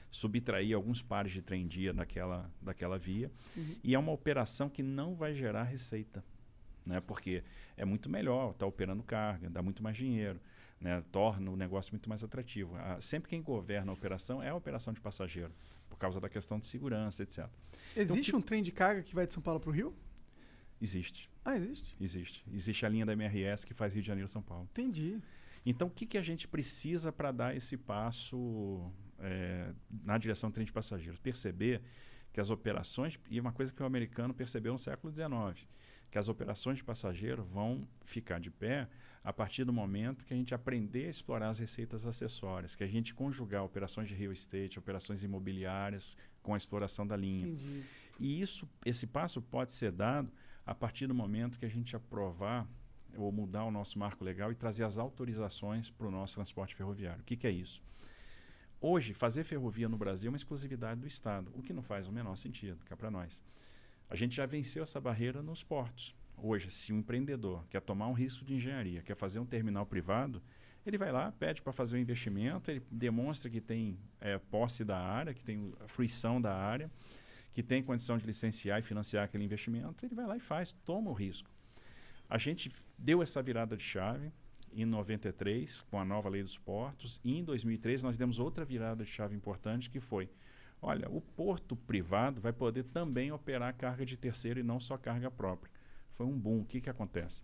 subtrair 0.09 0.75
alguns 0.75 1.01
pares 1.01 1.31
de 1.31 1.41
trem-dia 1.41 1.93
daquela, 1.93 2.49
daquela 2.61 2.97
via, 2.97 3.31
e 3.83 3.93
é 3.93 3.99
uma 3.99 4.11
operação 4.11 4.69
que 4.69 4.81
não 4.81 5.13
vai 5.15 5.33
gerar 5.35 5.63
receita. 5.63 6.23
Né? 6.85 7.01
Porque 7.01 7.43
é 7.75 7.83
muito 7.83 8.09
melhor 8.09 8.51
estar 8.51 8.65
operando 8.65 9.03
carga, 9.03 9.49
dá 9.49 9.61
muito 9.61 9.83
mais 9.83 9.97
dinheiro, 9.97 10.39
né? 10.79 11.03
torna 11.11 11.51
o 11.51 11.55
negócio 11.57 11.91
muito 11.93 12.07
mais 12.07 12.23
atrativo. 12.23 12.75
Ah, 12.77 12.97
sempre 13.01 13.29
quem 13.29 13.41
governa 13.41 13.91
a 13.91 13.93
operação 13.93 14.41
é 14.41 14.49
a 14.49 14.55
operação 14.55 14.93
de 14.93 15.01
passageiro, 15.01 15.51
por 15.89 15.97
causa 15.97 16.19
da 16.21 16.29
questão 16.29 16.57
de 16.59 16.65
segurança, 16.65 17.23
etc. 17.23 17.47
Existe 17.95 18.29
Então, 18.29 18.39
um 18.39 18.41
trem 18.41 18.63
de 18.63 18.71
carga 18.71 19.03
que 19.03 19.13
vai 19.13 19.27
de 19.27 19.33
São 19.33 19.43
Paulo 19.43 19.59
para 19.59 19.69
o 19.69 19.73
Rio? 19.73 19.93
Existe, 20.79 21.29
Ah, 21.43 21.55
existe. 21.57 21.95
existe. 21.99 22.45
Existe 22.53 22.85
a 22.85 22.89
linha 22.89 23.05
da 23.05 23.11
MRS 23.13 23.65
que 23.65 23.73
faz 23.73 23.93
Rio 23.93 24.01
de 24.01 24.07
Janeiro 24.07 24.29
São 24.29 24.41
Paulo. 24.43 24.67
Entendi. 24.71 25.19
Então, 25.69 25.89
o 25.89 25.91
que, 25.91 26.05
que 26.05 26.17
a 26.17 26.21
gente 26.21 26.47
precisa 26.47 27.11
para 27.11 27.29
dar 27.29 27.53
esse 27.53 27.75
passo 27.75 28.89
eh, 29.19 29.73
na 29.89 30.17
direção 30.17 30.49
do 30.49 30.53
trem 30.53 30.65
de 30.65 30.71
passageiros? 30.71 31.19
Perceber 31.19 31.81
que 32.31 32.39
as 32.39 32.49
operações, 32.49 33.19
e 33.29 33.37
uma 33.37 33.51
coisa 33.51 33.73
que 33.73 33.83
o 33.83 33.85
americano 33.85 34.33
percebeu 34.33 34.71
no 34.71 34.79
século 34.79 35.13
XIX, 35.13 35.67
que 36.09 36.17
as 36.17 36.29
operações 36.29 36.77
de 36.77 36.85
passageiro 36.85 37.43
vão 37.43 37.85
ficar 38.05 38.39
de 38.39 38.49
pé 38.49 38.87
a 39.21 39.33
partir 39.33 39.65
do 39.65 39.73
momento 39.73 40.23
que 40.23 40.33
a 40.33 40.37
gente 40.37 40.55
aprender 40.55 41.07
a 41.07 41.09
explorar 41.09 41.49
as 41.49 41.59
receitas 41.59 42.05
acessórias, 42.05 42.73
que 42.73 42.83
a 42.85 42.87
gente 42.87 43.13
conjugar 43.13 43.65
operações 43.65 44.07
de 44.07 44.15
real 44.15 44.31
estate, 44.31 44.79
operações 44.79 45.21
imobiliárias 45.21 46.15
com 46.41 46.53
a 46.53 46.57
exploração 46.57 47.05
da 47.05 47.17
linha. 47.17 47.45
Entendi. 47.45 47.83
E 48.17 48.39
isso, 48.39 48.69
esse 48.85 49.05
passo 49.05 49.41
pode 49.41 49.73
ser 49.73 49.91
dado 49.91 50.31
a 50.65 50.73
partir 50.73 51.07
do 51.07 51.13
momento 51.13 51.59
que 51.59 51.65
a 51.65 51.69
gente 51.69 51.93
aprovar 51.93 52.65
ou 53.17 53.31
mudar 53.31 53.63
o 53.65 53.71
nosso 53.71 53.97
marco 53.97 54.23
legal 54.23 54.51
e 54.51 54.55
trazer 54.55 54.83
as 54.83 54.97
autorizações 54.97 55.89
para 55.89 56.07
o 56.07 56.11
nosso 56.11 56.35
transporte 56.35 56.75
ferroviário. 56.75 57.21
O 57.21 57.23
que, 57.23 57.35
que 57.35 57.47
é 57.47 57.51
isso? 57.51 57.81
Hoje, 58.79 59.13
fazer 59.13 59.43
ferrovia 59.43 59.89
no 59.89 59.97
Brasil 59.97 60.27
é 60.27 60.31
uma 60.31 60.37
exclusividade 60.37 61.01
do 61.01 61.07
Estado, 61.07 61.51
o 61.55 61.63
que 61.63 61.73
não 61.73 61.81
faz 61.81 62.07
o 62.07 62.11
menor 62.11 62.35
sentido, 62.35 62.77
cá 62.85 62.95
para 62.95 63.09
nós. 63.09 63.43
A 64.09 64.15
gente 64.15 64.35
já 64.35 64.45
venceu 64.45 64.83
essa 64.83 65.01
barreira 65.01 65.41
nos 65.41 65.63
portos. 65.63 66.15
Hoje, 66.37 66.69
se 66.69 66.93
um 66.93 66.99
empreendedor 66.99 67.65
quer 67.69 67.81
tomar 67.81 68.07
um 68.07 68.13
risco 68.13 68.45
de 68.45 68.53
engenharia, 68.53 69.01
quer 69.01 69.15
fazer 69.15 69.39
um 69.39 69.45
terminal 69.45 69.85
privado, 69.85 70.41
ele 70.85 70.97
vai 70.97 71.11
lá, 71.11 71.31
pede 71.31 71.61
para 71.61 71.73
fazer 71.73 71.97
o 71.97 71.99
investimento, 71.99 72.69
ele 72.69 72.81
demonstra 72.91 73.49
que 73.49 73.59
tem 73.59 73.97
eh, 74.21 74.37
posse 74.37 74.85
da 74.85 74.97
área, 74.97 75.33
que 75.33 75.43
tem 75.43 75.73
a 75.79 75.87
fruição 75.87 76.39
da 76.39 76.55
área, 76.55 76.89
que 77.53 77.63
tem 77.63 77.81
condição 77.81 78.17
de 78.17 78.25
licenciar 78.27 78.79
e 78.79 78.83
financiar 78.83 79.25
aquele 79.25 79.43
investimento, 79.43 80.05
ele 80.05 80.13
vai 80.13 80.27
lá 80.27 80.37
e 80.37 80.39
faz, 80.39 80.73
toma 80.85 81.09
o 81.09 81.13
risco. 81.13 81.49
A 82.29 82.37
gente 82.37 82.71
deu 82.97 83.21
essa 83.21 83.41
virada 83.41 83.75
de 83.77 83.83
chave 83.83 84.31
em 84.73 84.85
93, 84.85 85.81
com 85.83 85.99
a 85.99 86.05
nova 86.05 86.29
lei 86.29 86.43
dos 86.43 86.57
portos, 86.57 87.19
e 87.23 87.37
em 87.37 87.43
2003 87.43 88.03
nós 88.03 88.17
demos 88.17 88.37
outra 88.37 88.65
virada 88.65 89.03
de 89.03 89.09
chave 89.09 89.35
importante, 89.35 89.89
que 89.89 89.99
foi, 89.99 90.29
olha, 90.81 91.09
o 91.09 91.21
porto 91.21 91.75
privado 91.75 92.41
vai 92.41 92.51
poder 92.53 92.83
também 92.83 93.31
operar 93.31 93.73
carga 93.75 94.05
de 94.05 94.17
terceiro 94.17 94.59
e 94.59 94.63
não 94.63 94.79
só 94.79 94.97
carga 94.97 95.31
própria. 95.31 95.71
Foi 96.13 96.25
um 96.25 96.37
boom. 96.37 96.61
O 96.61 96.65
que, 96.65 96.81
que 96.81 96.89
acontece? 96.89 97.43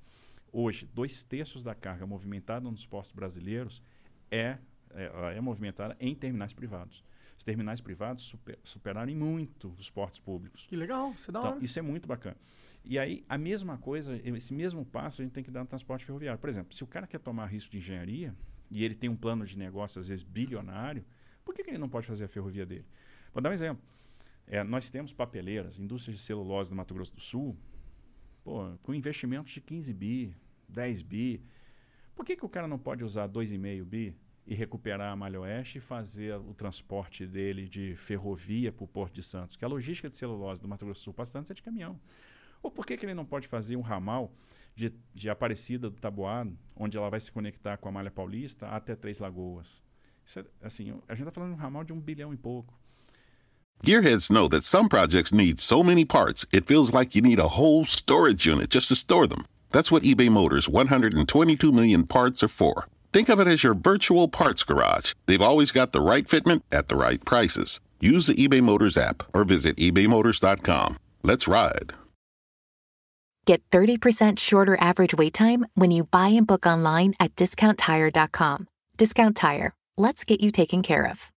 Hoje, 0.52 0.88
dois 0.94 1.24
terços 1.24 1.64
da 1.64 1.74
carga 1.74 2.06
movimentada 2.06 2.70
nos 2.70 2.86
portos 2.86 3.12
brasileiros 3.12 3.82
é, 4.30 4.58
é, 4.92 5.36
é 5.38 5.42
movimentada 5.42 5.96
em 6.00 6.14
terminais 6.14 6.54
privados. 6.54 7.04
Os 7.38 7.44
terminais 7.44 7.82
privados 7.82 8.26
super, 8.26 8.60
superaram 8.64 9.14
muito 9.16 9.74
os 9.80 9.90
portos 9.90 10.20
públicos. 10.20 10.66
Que 10.68 10.76
legal, 10.76 11.14
é 11.28 11.32
da 11.32 11.40
Então, 11.40 11.52
hora. 11.54 11.64
isso 11.64 11.80
é 11.80 11.82
muito 11.82 12.08
bacana. 12.08 12.38
E 12.86 13.00
aí, 13.00 13.24
a 13.30 13.38
mesma 13.38 13.78
coisa, 13.78 14.20
esse 14.24 14.54
mesmo 14.54 14.86
passo 14.86 15.22
a 15.22 15.24
gente 15.24 15.34
tem 15.34 15.44
que 15.44 15.52
dar 15.52 15.62
no 15.62 15.68
transporte 15.68 16.06
ferroviário. 16.06 16.40
Por 16.40 16.50
exemplo, 16.50 16.74
se 16.74 16.84
o 16.84 16.88
cara 16.88 17.08
quer 17.08 17.20
tomar 17.20 17.46
risco 17.46 17.72
de 17.72 17.78
engenharia 17.78 18.36
e 18.70 18.84
ele 18.84 18.94
tem 18.94 19.10
um 19.10 19.16
plano 19.16 19.46
de 19.46 19.58
negócio, 19.58 20.02
às 20.02 20.10
vezes, 20.10 20.24
bilionário, 20.24 21.06
por 21.46 21.54
que, 21.56 21.64
que 21.64 21.70
ele 21.70 21.78
não 21.78 21.88
pode 21.88 22.08
fazer 22.08 22.26
a 22.26 22.28
ferrovia 22.28 22.66
dele? 22.66 22.86
Vou 23.34 23.42
dar 23.42 23.50
um 23.50 23.54
exemplo. 23.54 23.82
É, 24.46 24.64
nós 24.64 24.90
temos 24.90 25.14
papeleiras, 25.14 25.80
indústrias 25.80 26.18
de 26.18 26.24
celulose 26.24 26.70
do 26.70 26.76
Mato 26.76 26.94
Grosso 26.94 27.16
do 27.16 27.22
Sul, 27.22 27.58
pô, 28.44 28.78
com 28.84 28.94
investimentos 28.94 29.54
de 29.54 29.62
15 29.62 29.94
bi, 29.94 30.36
10 30.68 31.02
bi. 31.02 31.42
Por 32.14 32.26
que, 32.26 32.36
que 32.36 32.46
o 32.46 32.50
cara 32.50 32.68
não 32.68 32.78
pode 32.78 33.04
usar 33.04 33.28
2,5 33.30 33.84
bi 33.86 34.16
e 34.46 34.54
recuperar 34.54 35.14
a 35.14 35.16
Malha 35.16 35.40
Oeste 35.40 35.78
e 35.78 35.82
fazer 35.82 36.36
o 36.36 36.54
transporte 36.54 37.26
dele 37.26 37.70
de 37.70 37.96
ferrovia 37.96 38.72
para 38.74 38.84
o 38.84 38.88
Porto 38.88 39.16
de 39.16 39.24
Santos? 39.24 39.56
Que 39.56 39.64
a 39.64 39.68
logística 39.68 40.10
de 40.10 40.18
celulose 40.18 40.62
do 40.62 40.68
Mato 40.68 40.86
Grosso 40.86 41.02
do 41.02 41.04
Sul 41.06 41.14
para 41.14 41.26
Santos 41.26 41.50
é 41.52 41.54
de 41.54 41.64
caminhão. 41.64 42.00
Ou 42.64 42.72
por 42.72 42.86
que, 42.86 42.96
que 42.96 43.06
ele 43.06 43.14
não 43.14 43.26
pode 43.26 43.48
fazer 43.48 43.76
um 43.76 43.82
ramal 43.82 44.34
de, 44.74 44.92
de 45.14 45.30
Aparecida 45.30 45.90
do 45.90 46.00
Taboado, 46.00 46.58
onde 46.76 46.98
ela 46.98 47.10
vai 47.10 47.20
se 47.20 47.32
conectar 47.32 47.78
com 47.78 47.90
a 47.90 47.92
Malha 47.92 48.10
Paulista 48.10 48.68
até 48.68 48.96
Três 48.96 49.20
Lagoas? 49.20 49.82
É, 50.36 50.46
assim, 50.64 50.94
a 51.08 51.14
gente 51.14 51.28
está 51.28 51.32
falando 51.32 51.52
de 51.52 51.56
um 51.58 51.62
ramal 51.62 51.84
de 51.84 51.92
um 51.92 52.00
bilhão 52.00 52.34
e 52.34 52.38
pouco. 52.38 52.74
Gearheads 53.84 54.30
know 54.30 54.48
that 54.48 54.64
some 54.64 54.88
projects 54.88 55.34
need 55.34 55.60
so 55.60 55.84
many 55.84 56.06
parts, 56.06 56.46
it 56.54 56.66
feels 56.66 56.94
like 56.94 57.16
you 57.16 57.22
need 57.22 57.40
a 57.40 57.60
whole 57.60 57.84
storage 57.84 58.46
unit 58.46 58.70
just 58.70 58.88
to 58.88 58.96
store 58.96 59.28
them. 59.28 59.46
That's 59.72 59.92
what 59.92 60.04
eBay 60.04 60.30
Motors' 60.30 60.70
122 60.70 61.72
million 61.72 62.08
parts 62.08 62.42
are 62.44 62.48
for. 62.48 62.88
Think 63.12 63.28
of 63.28 63.42
it 63.42 63.48
as 63.48 63.64
your 63.64 63.74
virtual 63.74 64.30
parts 64.30 64.64
garage. 64.64 65.14
They've 65.26 65.42
always 65.42 65.74
got 65.74 65.92
the 65.92 66.02
right 66.02 66.26
fitment 66.26 66.62
at 66.72 66.88
the 66.88 66.96
right 66.96 67.24
prices. 67.26 67.82
Use 68.00 68.28
the 68.28 68.36
eBay 68.36 68.62
Motors 68.62 68.98
app 68.98 69.24
or 69.34 69.44
visit 69.44 69.76
ebaymotors.com. 69.76 70.98
Let's 71.24 71.48
ride. 71.48 71.94
Get 73.46 73.62
30% 73.72 74.40
shorter 74.40 74.78
average 74.80 75.14
wait 75.18 75.34
time 75.34 75.66
when 75.76 75.92
you 75.92 76.06
buy 76.10 76.30
and 76.30 76.46
book 76.46 76.66
online 76.66 77.14
at 77.20 77.36
discounttire.com. 77.36 78.68
Discount 78.98 79.36
Tire. 79.36 79.74
Let's 79.98 80.24
get 80.26 80.42
you 80.42 80.50
taken 80.52 80.82
care 80.82 81.06
of. 81.06 81.30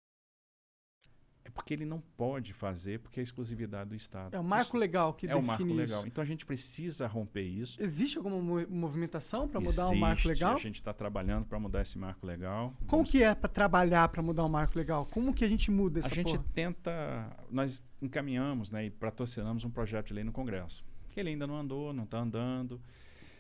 É 1.44 1.50
porque 1.50 1.74
ele 1.74 1.84
não 1.84 2.00
pode 2.16 2.52
fazer, 2.52 3.00
porque 3.00 3.18
é 3.18 3.22
exclusividade 3.24 3.90
do 3.90 3.96
Estado. 3.96 4.36
É 4.36 4.38
o 4.38 4.44
marco 4.44 4.68
Isso 4.68 4.76
legal 4.76 5.14
que 5.14 5.26
é 5.26 5.34
o 5.34 5.40
define 5.40 5.46
marco 5.48 5.64
isso. 5.64 5.74
legal. 5.74 6.06
Então 6.06 6.22
a 6.22 6.26
gente 6.26 6.46
precisa 6.46 7.08
romper 7.08 7.42
isso. 7.42 7.76
Existe 7.82 8.18
alguma 8.18 8.40
mo- 8.40 8.66
movimentação 8.68 9.48
para 9.48 9.60
mudar 9.60 9.88
o 9.88 9.96
marco 9.96 10.28
legal? 10.28 10.54
A 10.54 10.58
gente 10.58 10.76
está 10.76 10.92
trabalhando 10.92 11.44
para 11.46 11.58
mudar 11.58 11.82
esse 11.82 11.98
marco 11.98 12.24
legal. 12.24 12.72
Como 12.86 13.02
Vamos- 13.02 13.10
que 13.10 13.20
é 13.24 13.34
para 13.34 13.48
trabalhar 13.48 14.08
para 14.10 14.22
mudar 14.22 14.44
o 14.44 14.48
marco 14.48 14.78
legal? 14.78 15.08
Como 15.12 15.34
que 15.34 15.44
a 15.44 15.48
gente 15.48 15.72
muda 15.72 15.98
essa 15.98 16.08
a 16.08 16.14
gente 16.14 16.30
porra? 16.34 16.44
tenta, 16.54 17.36
nós 17.50 17.82
encaminhamos 18.00 18.70
né, 18.70 18.84
e 18.86 18.90
patrocinamos 18.90 19.64
um 19.64 19.70
projeto 19.70 20.06
de 20.08 20.14
lei 20.14 20.22
no 20.24 20.30
Congresso, 20.32 20.84
que 21.16 21.20
ele 21.20 21.30
ainda 21.30 21.46
não 21.46 21.56
andou, 21.56 21.94
não 21.94 22.04
está 22.04 22.18
andando. 22.18 22.78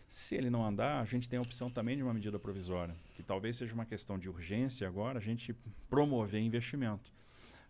Se 0.08 0.34
ele 0.34 0.48
não 0.48 0.64
andar, 0.64 1.02
a 1.02 1.04
gente 1.04 1.28
tem 1.28 1.38
a 1.38 1.42
opção 1.42 1.68
também 1.68 1.94
de 1.94 2.02
uma 2.02 2.14
medida 2.14 2.38
provisória, 2.38 2.96
que 3.12 3.22
talvez 3.22 3.56
seja 3.56 3.74
uma 3.74 3.84
questão 3.84 4.18
de 4.18 4.30
urgência 4.30 4.88
agora, 4.88 5.18
a 5.18 5.20
gente 5.22 5.52
promover 5.90 6.40
investimento. 6.40 7.12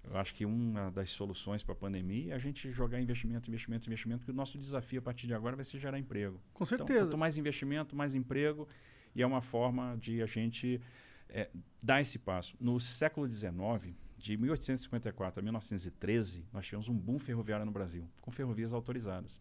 Eu 0.05 0.17
acho 0.17 0.33
que 0.33 0.47
uma 0.47 0.93
das 0.93 1.11
soluções 1.11 1.65
para 1.65 1.73
a 1.73 1.77
pandemia 1.77 2.35
é 2.35 2.37
a 2.37 2.39
gente 2.39 2.71
jogar 2.71 3.01
investimento, 3.01 3.51
investimento, 3.51 3.89
investimento, 3.89 4.25
que 4.25 4.31
o 4.31 4.35
nosso 4.35 4.57
desafio 4.59 5.01
a 5.01 5.03
partir 5.03 5.27
de 5.27 5.35
agora 5.35 5.57
vai 5.57 5.65
ser 5.65 5.77
gerar 5.81 5.99
emprego. 5.99 6.41
Com 6.55 6.63
Então, 6.63 6.67
certeza. 6.79 7.01
quanto 7.07 7.19
mais 7.19 7.37
investimento, 7.37 7.97
mais 7.97 8.15
emprego, 8.15 8.69
e 9.13 9.23
é 9.23 9.27
uma 9.27 9.41
forma 9.41 9.97
de 10.01 10.23
a 10.23 10.27
gente 10.27 10.81
eh, 11.29 11.51
dar 11.83 12.01
esse 12.01 12.17
passo. 12.17 12.55
No 12.61 12.79
século 12.79 13.27
XIX, 13.27 13.93
de 14.17 14.37
1854 14.37 15.41
a 15.41 15.43
1913, 15.43 16.45
nós 16.53 16.65
tivemos 16.65 16.89
um 16.89 16.95
boom 16.97 17.19
ferroviário 17.19 17.67
no 17.67 17.73
Brasil, 17.73 18.09
com 18.21 18.31
ferrovias 18.31 18.73
autorizadas, 18.73 19.41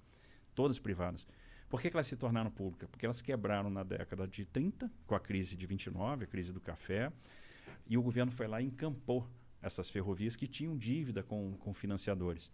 todas 0.55 0.79
privadas. 0.79 1.27
Por 1.69 1.81
que, 1.81 1.89
que 1.89 1.95
elas 1.95 2.07
se 2.07 2.15
tornaram 2.15 2.49
públicas? 2.49 2.89
Porque 2.89 3.05
elas 3.05 3.21
quebraram 3.21 3.69
na 3.69 3.83
década 3.83 4.27
de 4.27 4.45
30, 4.45 4.89
com 5.05 5.15
a 5.15 5.19
crise 5.19 5.55
de 5.57 5.65
29, 5.65 6.23
a 6.23 6.27
crise 6.27 6.53
do 6.53 6.61
café, 6.61 7.11
e 7.87 7.97
o 7.97 8.01
governo 8.01 8.31
foi 8.31 8.47
lá 8.47 8.61
e 8.61 8.65
encampou 8.65 9.27
essas 9.61 9.89
ferrovias 9.89 10.35
que 10.35 10.47
tinham 10.47 10.77
dívida 10.77 11.23
com, 11.23 11.57
com 11.57 11.73
financiadores. 11.73 12.51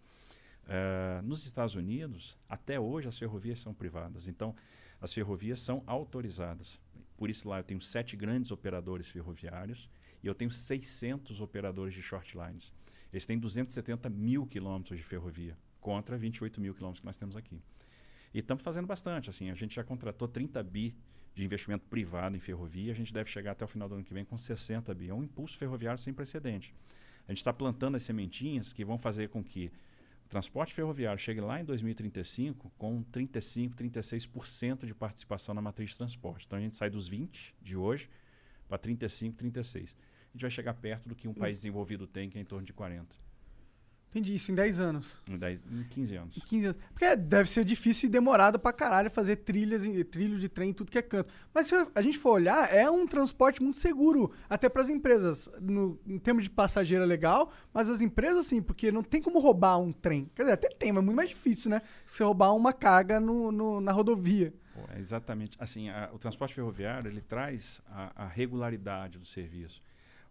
Eh, 0.66 1.20
nos 1.22 1.44
Estados 1.44 1.74
Unidos, 1.74 2.36
até 2.48 2.78
hoje, 2.80 3.08
as 3.08 3.18
ferrovias 3.18 3.60
são 3.60 3.74
privadas. 3.74 4.28
Então, 4.28 4.54
as 5.00 5.12
ferrovias 5.12 5.60
são 5.60 5.82
autorizadas. 5.86 6.80
Por 7.16 7.28
isso, 7.28 7.48
lá 7.48 7.58
eu 7.58 7.64
tenho 7.64 7.80
sete 7.80 8.16
grandes 8.16 8.50
operadores 8.50 9.10
ferroviários 9.10 9.88
e 10.22 10.26
eu 10.26 10.34
tenho 10.34 10.50
600 10.50 11.40
operadores 11.40 11.94
de 11.94 12.02
short 12.02 12.36
lines. 12.36 12.72
Eles 13.12 13.26
têm 13.26 13.38
270 13.38 14.08
mil 14.08 14.46
quilômetros 14.46 14.98
de 14.98 15.04
ferrovia, 15.04 15.56
contra 15.80 16.16
28 16.16 16.60
mil 16.60 16.74
quilômetros 16.74 17.00
que 17.00 17.06
nós 17.06 17.16
temos 17.16 17.36
aqui. 17.36 17.60
E 18.34 18.38
estamos 18.38 18.62
fazendo 18.62 18.86
bastante. 18.86 19.30
Assim, 19.30 19.50
a 19.50 19.54
gente 19.54 19.74
já 19.74 19.84
contratou 19.84 20.26
30 20.26 20.62
bi 20.62 20.94
de 21.34 21.44
investimento 21.44 21.84
privado 21.86 22.36
em 22.36 22.40
ferrovia. 22.40 22.92
A 22.92 22.94
gente 22.94 23.12
deve 23.12 23.30
chegar 23.30 23.52
até 23.52 23.64
o 23.64 23.68
final 23.68 23.88
do 23.88 23.94
ano 23.94 24.04
que 24.04 24.12
vem 24.12 24.24
com 24.24 24.36
60 24.36 24.92
bi. 24.94 25.08
É 25.08 25.14
um 25.14 25.22
impulso 25.22 25.56
ferroviário 25.56 25.98
sem 25.98 26.12
precedente. 26.12 26.74
A 27.26 27.32
gente 27.32 27.38
está 27.38 27.52
plantando 27.52 27.96
as 27.96 28.02
sementinhas 28.02 28.72
que 28.72 28.84
vão 28.84 28.98
fazer 28.98 29.28
com 29.28 29.42
que 29.42 29.70
o 30.26 30.28
transporte 30.28 30.74
ferroviário 30.74 31.18
chegue 31.18 31.40
lá 31.40 31.60
em 31.60 31.64
2035 31.64 32.72
com 32.78 33.02
35, 33.04 33.76
36% 33.76 34.86
de 34.86 34.94
participação 34.94 35.54
na 35.54 35.60
matriz 35.60 35.90
de 35.90 35.96
transporte. 35.96 36.46
Então 36.46 36.58
a 36.58 36.62
gente 36.62 36.76
sai 36.76 36.90
dos 36.90 37.06
20 37.08 37.54
de 37.60 37.76
hoje 37.76 38.08
para 38.68 38.78
35, 38.78 39.36
36. 39.36 39.94
A 39.94 40.32
gente 40.32 40.42
vai 40.42 40.50
chegar 40.50 40.74
perto 40.74 41.08
do 41.08 41.14
que 41.14 41.28
um 41.28 41.34
país 41.34 41.58
desenvolvido 41.58 42.06
tem, 42.06 42.30
que 42.30 42.38
é 42.38 42.40
em 42.40 42.44
torno 42.44 42.64
de 42.64 42.72
40. 42.72 43.14
Entendi 44.14 44.34
isso 44.34 44.52
em 44.52 44.54
10 44.54 44.78
anos. 44.78 45.06
Em, 45.30 45.38
10, 45.38 45.60
em 45.72 45.84
15 45.84 46.16
anos. 46.16 46.36
Em 46.36 46.40
15 46.42 46.66
anos. 46.66 46.78
Porque 46.92 47.16
deve 47.16 47.48
ser 47.48 47.64
difícil 47.64 48.08
e 48.08 48.12
demorado 48.12 48.58
pra 48.58 48.70
caralho 48.70 49.10
fazer 49.10 49.36
trilhas, 49.36 49.86
e- 49.86 50.04
trilho 50.04 50.38
de 50.38 50.50
trem 50.50 50.68
em 50.68 50.72
tudo 50.74 50.90
que 50.90 50.98
é 50.98 51.02
canto. 51.02 51.32
Mas 51.54 51.66
se 51.68 51.74
a 51.94 52.02
gente 52.02 52.18
for 52.18 52.32
olhar, 52.32 52.70
é 52.74 52.90
um 52.90 53.06
transporte 53.06 53.62
muito 53.62 53.78
seguro, 53.78 54.30
até 54.50 54.68
pras 54.68 54.90
empresas. 54.90 55.48
No, 55.58 55.98
em 56.06 56.18
termos 56.18 56.44
de 56.44 56.50
passageiro 56.50 57.02
é 57.02 57.06
legal, 57.06 57.50
mas 57.72 57.88
as 57.88 58.02
empresas 58.02 58.44
sim, 58.44 58.60
porque 58.60 58.92
não 58.92 59.02
tem 59.02 59.22
como 59.22 59.38
roubar 59.38 59.78
um 59.78 59.90
trem. 59.92 60.30
Quer 60.34 60.42
dizer, 60.42 60.52
até 60.54 60.68
tem, 60.68 60.92
mas 60.92 61.02
é 61.02 61.04
muito 61.06 61.16
mais 61.16 61.30
difícil, 61.30 61.70
né? 61.70 61.80
Você 62.04 62.22
roubar 62.22 62.54
uma 62.54 62.74
carga 62.74 63.18
no, 63.18 63.50
no- 63.50 63.80
na 63.80 63.92
rodovia. 63.92 64.52
Pô, 64.74 64.80
é 64.94 64.98
exatamente. 64.98 65.56
Assim, 65.58 65.88
a- 65.88 66.10
o 66.12 66.18
transporte 66.18 66.52
ferroviário 66.54 67.10
ele 67.10 67.22
traz 67.22 67.80
a, 67.88 68.24
a 68.24 68.26
regularidade 68.26 69.18
do 69.18 69.24
serviço. 69.24 69.82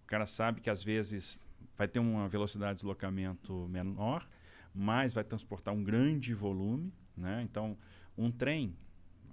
O 0.04 0.08
cara 0.08 0.28
sabe 0.28 0.62
que 0.62 0.70
às 0.70 0.84
vezes 0.84 1.36
vai 1.82 1.88
ter 1.88 1.98
uma 1.98 2.30
velocidade 2.30 2.74
de 2.74 2.82
deslocamento 2.82 3.68
menor, 3.68 4.30
mas 4.72 5.16
vai 5.16 5.24
transportar 5.24 5.74
um 5.74 5.84
grande 5.84 6.32
volume, 6.32 6.94
né? 7.18 7.42
Então, 7.42 7.76
um 8.16 8.30
trem 8.30 8.78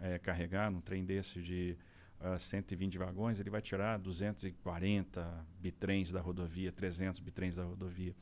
é, 0.01 0.19
carregado, 0.19 0.75
um 0.75 0.81
trem 0.81 1.05
desse 1.05 1.43
de 1.43 1.77
ah, 2.19 2.39
120 2.39 2.97
vagões, 2.97 3.39
ele 3.39 3.51
vai 3.51 3.61
tirar 3.61 3.99
240 3.99 5.47
bitrens 5.61 6.11
da 6.11 6.23
rodovia, 6.23 6.73
300 6.73 7.21
bitrens 7.21 7.57
da 7.57 7.65
rodovia. 7.65 8.17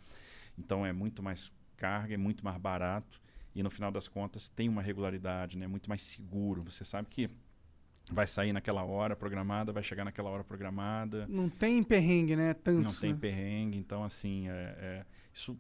Então, 0.58 0.84
é 0.84 0.92
muito 0.92 1.22
mais 1.22 1.52
carga, 1.76 2.12
é 2.12 2.16
muito 2.16 2.44
mais 2.44 2.58
barato 2.58 3.22
e 3.54 3.62
no 3.62 3.70
final 3.70 3.92
das 3.92 4.08
contas 4.08 4.48
tem 4.48 4.68
uma 4.68 4.82
regularidade, 4.82 5.56
né? 5.56 5.68
Muito 5.68 5.88
mais 5.88 6.02
seguro. 6.02 6.64
Você 6.64 6.84
sabe 6.84 7.06
que 7.08 7.30
vai 8.10 8.26
sair 8.26 8.52
naquela 8.52 8.84
hora 8.84 9.16
programada, 9.16 9.72
vai 9.72 9.82
chegar 9.82 10.04
naquela 10.04 10.30
hora 10.30 10.44
programada, 10.44 11.26
Não 11.28 11.48
tem 11.48 11.82
perrengue, 11.82 12.36
né? 12.36 12.54
Tantos, 12.54 12.82
não 12.94 13.00
tem 13.00 13.12
né? 13.12 13.18
perrengue. 13.20 13.78
Então, 13.78 14.04
assim, 14.04 14.48
é, 14.48 14.52
é- 14.52 15.06
isso 15.34 15.58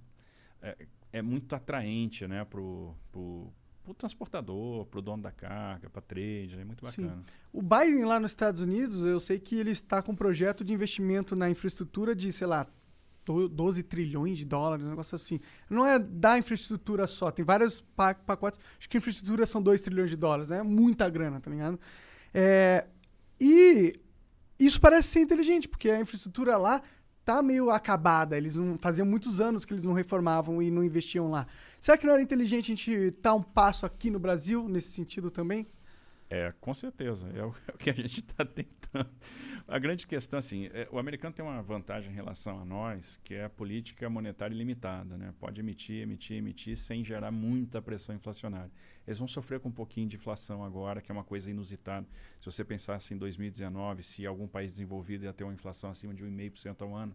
é, 0.62 0.76
é 1.12 1.22
muito 1.22 1.54
atraente, 1.56 2.26
né? 2.26 2.44
Pro, 2.44 2.94
pro, 3.10 3.52
pro 3.82 3.94
transportador, 3.94 4.86
pro 4.86 5.02
dono 5.02 5.22
da 5.24 5.32
carga, 5.32 5.90
para 5.90 6.00
trade, 6.02 6.56
é 6.60 6.64
muito 6.64 6.88
Sim. 6.90 7.02
bacana. 7.06 7.22
O 7.52 7.60
Biden 7.62 8.04
lá 8.04 8.20
nos 8.20 8.30
Estados 8.30 8.60
Unidos, 8.60 9.04
eu 9.04 9.18
sei 9.18 9.38
que 9.40 9.56
ele 9.58 9.70
está 9.70 10.00
com 10.00 10.12
um 10.12 10.16
projeto 10.16 10.64
de 10.64 10.72
investimento 10.72 11.34
na 11.34 11.50
infraestrutura 11.50 12.14
de, 12.14 12.30
sei 12.30 12.46
lá, 12.46 12.66
do- 13.24 13.48
12 13.48 13.82
trilhões 13.82 14.38
de 14.38 14.44
dólares, 14.44 14.86
um 14.86 14.90
negócio 14.90 15.16
assim. 15.16 15.40
Não 15.68 15.84
é 15.84 15.98
da 15.98 16.38
infraestrutura 16.38 17.08
só, 17.08 17.32
tem 17.32 17.44
vários 17.44 17.80
pa- 17.80 18.14
pacotes. 18.14 18.60
Acho 18.78 18.88
que 18.88 18.98
infraestrutura 18.98 19.44
são 19.46 19.60
2 19.60 19.80
trilhões 19.80 20.10
de 20.10 20.16
dólares, 20.16 20.50
né? 20.50 20.62
Muita 20.62 21.08
grana, 21.08 21.40
tá 21.40 21.50
ligado? 21.50 21.78
É, 22.38 22.86
e 23.40 23.94
isso 24.60 24.78
parece 24.78 25.08
ser 25.08 25.20
inteligente, 25.20 25.66
porque 25.66 25.88
a 25.88 25.98
infraestrutura 25.98 26.58
lá 26.58 26.82
tá 27.24 27.42
meio 27.42 27.70
acabada. 27.70 28.36
Eles 28.36 28.54
não 28.54 28.76
faziam 28.76 29.06
muitos 29.06 29.40
anos 29.40 29.64
que 29.64 29.72
eles 29.72 29.84
não 29.84 29.94
reformavam 29.94 30.60
e 30.60 30.70
não 30.70 30.84
investiam 30.84 31.30
lá. 31.30 31.46
Será 31.80 31.96
que 31.96 32.04
não 32.04 32.12
era 32.12 32.20
inteligente 32.20 32.64
a 32.64 32.74
gente 32.74 32.90
estar 32.90 33.32
um 33.32 33.42
passo 33.42 33.86
aqui 33.86 34.10
no 34.10 34.18
Brasil 34.18 34.68
nesse 34.68 34.90
sentido 34.90 35.30
também? 35.30 35.66
É, 36.28 36.52
com 36.60 36.74
certeza. 36.74 37.28
É 37.34 37.44
o, 37.44 37.54
é 37.68 37.74
o 37.74 37.78
que 37.78 37.88
a 37.88 37.92
gente 37.92 38.20
está 38.20 38.44
tentando. 38.44 39.10
A 39.68 39.78
grande 39.78 40.06
questão, 40.06 40.38
assim, 40.38 40.66
é, 40.72 40.88
o 40.90 40.98
americano 40.98 41.34
tem 41.34 41.44
uma 41.44 41.62
vantagem 41.62 42.10
em 42.10 42.14
relação 42.14 42.60
a 42.60 42.64
nós, 42.64 43.18
que 43.22 43.34
é 43.34 43.44
a 43.44 43.50
política 43.50 44.08
monetária 44.10 44.54
ilimitada, 44.54 45.16
né? 45.16 45.32
Pode 45.38 45.60
emitir, 45.60 46.02
emitir, 46.02 46.36
emitir, 46.36 46.76
sem 46.76 47.04
gerar 47.04 47.30
muita 47.30 47.80
pressão 47.80 48.14
inflacionária. 48.14 48.70
Eles 49.06 49.18
vão 49.18 49.28
sofrer 49.28 49.60
com 49.60 49.68
um 49.68 49.72
pouquinho 49.72 50.08
de 50.08 50.16
inflação 50.16 50.64
agora, 50.64 51.00
que 51.00 51.10
é 51.10 51.14
uma 51.14 51.24
coisa 51.24 51.50
inusitada. 51.50 52.06
Se 52.40 52.46
você 52.46 52.64
pensasse 52.64 53.14
em 53.14 53.18
2019, 53.18 54.02
se 54.02 54.26
algum 54.26 54.48
país 54.48 54.72
desenvolvido 54.72 55.24
ia 55.24 55.32
ter 55.32 55.44
uma 55.44 55.54
inflação 55.54 55.90
acima 55.90 56.12
de 56.12 56.24
1,5% 56.24 56.82
ao 56.82 56.94
ano, 56.94 57.14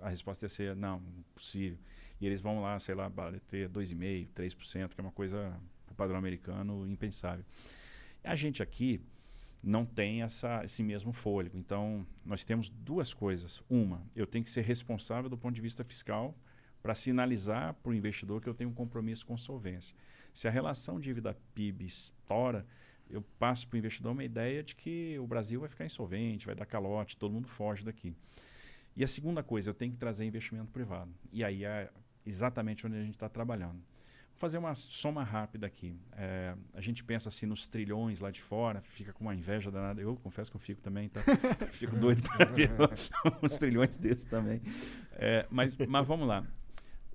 a 0.00 0.08
resposta 0.08 0.44
ia 0.44 0.48
ser, 0.48 0.76
não, 0.76 1.02
impossível. 1.18 1.78
E 2.20 2.26
eles 2.26 2.40
vão 2.40 2.60
lá, 2.60 2.78
sei 2.78 2.94
lá, 2.94 3.10
ter 3.48 3.68
2,5%, 3.68 4.28
3%, 4.32 4.94
que 4.94 5.00
é 5.00 5.02
uma 5.02 5.10
coisa, 5.10 5.60
para 5.86 5.92
o 5.92 5.96
padrão 5.96 6.18
americano, 6.18 6.86
impensável. 6.86 7.44
A 8.24 8.34
gente 8.34 8.62
aqui 8.62 9.00
não 9.62 9.86
tem 9.86 10.22
essa, 10.22 10.62
esse 10.64 10.82
mesmo 10.82 11.12
fôlego. 11.12 11.56
Então, 11.56 12.06
nós 12.24 12.44
temos 12.44 12.68
duas 12.68 13.14
coisas. 13.14 13.62
Uma, 13.70 14.02
eu 14.14 14.26
tenho 14.26 14.44
que 14.44 14.50
ser 14.50 14.62
responsável 14.62 15.30
do 15.30 15.38
ponto 15.38 15.54
de 15.54 15.60
vista 15.60 15.84
fiscal 15.84 16.34
para 16.82 16.94
sinalizar 16.94 17.74
para 17.74 17.90
o 17.90 17.94
investidor 17.94 18.40
que 18.40 18.48
eu 18.48 18.54
tenho 18.54 18.70
um 18.70 18.74
compromisso 18.74 19.24
com 19.24 19.36
solvência. 19.36 19.94
Se 20.34 20.48
a 20.48 20.50
relação 20.50 20.98
dívida-PIB 20.98 21.84
estoura, 21.84 22.66
eu 23.08 23.22
passo 23.38 23.68
para 23.68 23.76
o 23.76 23.78
investidor 23.78 24.12
uma 24.12 24.24
ideia 24.24 24.62
de 24.62 24.74
que 24.74 25.16
o 25.18 25.26
Brasil 25.26 25.60
vai 25.60 25.68
ficar 25.68 25.84
insolvente, 25.84 26.46
vai 26.46 26.54
dar 26.54 26.66
calote, 26.66 27.16
todo 27.16 27.32
mundo 27.32 27.46
foge 27.46 27.84
daqui. 27.84 28.14
E 28.96 29.04
a 29.04 29.08
segunda 29.08 29.42
coisa, 29.42 29.70
eu 29.70 29.74
tenho 29.74 29.92
que 29.92 29.98
trazer 29.98 30.24
investimento 30.24 30.72
privado. 30.72 31.12
E 31.30 31.44
aí 31.44 31.64
é 31.64 31.90
exatamente 32.26 32.86
onde 32.86 32.96
a 32.96 33.02
gente 33.02 33.14
está 33.14 33.28
trabalhando. 33.28 33.80
Fazer 34.36 34.58
uma 34.58 34.74
soma 34.74 35.22
rápida 35.22 35.66
aqui. 35.66 35.96
É, 36.12 36.54
a 36.74 36.80
gente 36.80 37.04
pensa 37.04 37.28
assim 37.28 37.46
nos 37.46 37.66
trilhões 37.66 38.20
lá 38.20 38.30
de 38.30 38.40
fora, 38.40 38.82
fica 38.82 39.12
com 39.12 39.24
uma 39.24 39.34
inveja 39.34 39.70
danada. 39.70 40.00
Eu 40.00 40.16
confesso 40.16 40.50
que 40.50 40.56
eu 40.56 40.60
fico 40.60 40.80
também, 40.80 41.08
tá? 41.08 41.20
fico 41.70 41.96
doido 41.96 42.22
para 42.22 42.44
ver 42.46 42.70
uns 43.40 43.56
trilhões 43.56 43.96
desses 43.96 44.24
também. 44.24 44.60
É, 45.12 45.46
mas, 45.48 45.76
mas 45.76 46.06
vamos 46.06 46.26
lá. 46.26 46.44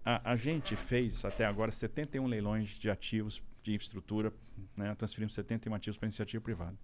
A, 0.05 0.31
a 0.31 0.35
gente 0.37 0.75
fez 0.75 1.25
até 1.25 1.45
agora 1.45 1.69
71 1.69 2.25
leilões 2.27 2.69
de 2.69 2.89
ativos 2.89 3.43
de 3.61 3.73
infraestrutura, 3.73 4.31
né? 4.75 4.95
transferimos 4.95 5.33
71 5.33 5.73
ativos 5.75 5.97
para 5.97 6.07
iniciativa 6.07 6.41
privada. 6.41 6.77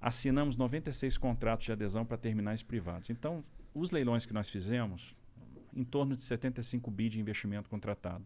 Assinamos 0.00 0.56
96 0.56 1.18
contratos 1.18 1.66
de 1.66 1.72
adesão 1.72 2.06
para 2.06 2.16
terminais 2.16 2.62
privados. 2.62 3.10
Então, 3.10 3.44
os 3.74 3.90
leilões 3.90 4.24
que 4.24 4.32
nós 4.32 4.48
fizemos, 4.48 5.14
em 5.74 5.84
torno 5.84 6.16
de 6.16 6.22
75 6.22 6.90
bi 6.90 7.08
de 7.08 7.20
investimento 7.20 7.68
contratado. 7.68 8.24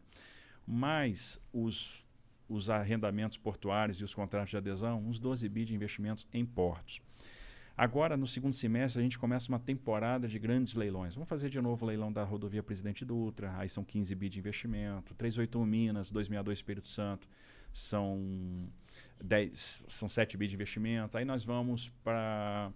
Mais 0.67 1.41
os, 1.53 2.05
os 2.49 2.71
arrendamentos 2.71 3.37
portuários 3.37 4.01
e 4.01 4.05
os 4.05 4.15
contratos 4.15 4.51
de 4.51 4.57
adesão, 4.57 5.03
uns 5.07 5.19
12 5.19 5.49
bi 5.49 5.65
de 5.65 5.75
investimentos 5.75 6.27
em 6.33 6.45
portos. 6.45 7.01
Agora, 7.77 8.17
no 8.17 8.27
segundo 8.27 8.55
semestre, 8.55 9.01
a 9.01 9.03
gente 9.03 9.19
começa 9.19 9.49
uma 9.49 9.59
temporada 9.59 10.29
de 10.29 10.39
grandes 10.39 10.75
leilões. 10.75 11.15
Vamos 11.15 11.29
fazer 11.29 11.49
de 11.49 11.61
novo 11.61 11.85
o 11.85 11.89
leilão 11.89 12.13
da 12.13 12.23
rodovia 12.23 12.63
Presidente 12.63 13.05
Dutra, 13.05 13.53
aí 13.57 13.69
são 13.69 13.85
15 13.85 14.15
bi 14.15 14.29
de 14.29 14.39
investimento, 14.39 15.13
381 15.15 15.67
Minas, 15.67 16.13
262 16.13 16.59
Espírito 16.59 16.89
Santo, 16.89 17.29
são, 17.73 18.69
10, 19.21 19.85
são 19.89 20.09
7 20.09 20.37
bi 20.37 20.47
de 20.47 20.55
investimento. 20.55 21.19
Aí 21.19 21.25
nós 21.25 21.43
vamos 21.43 21.89
para 22.05 22.71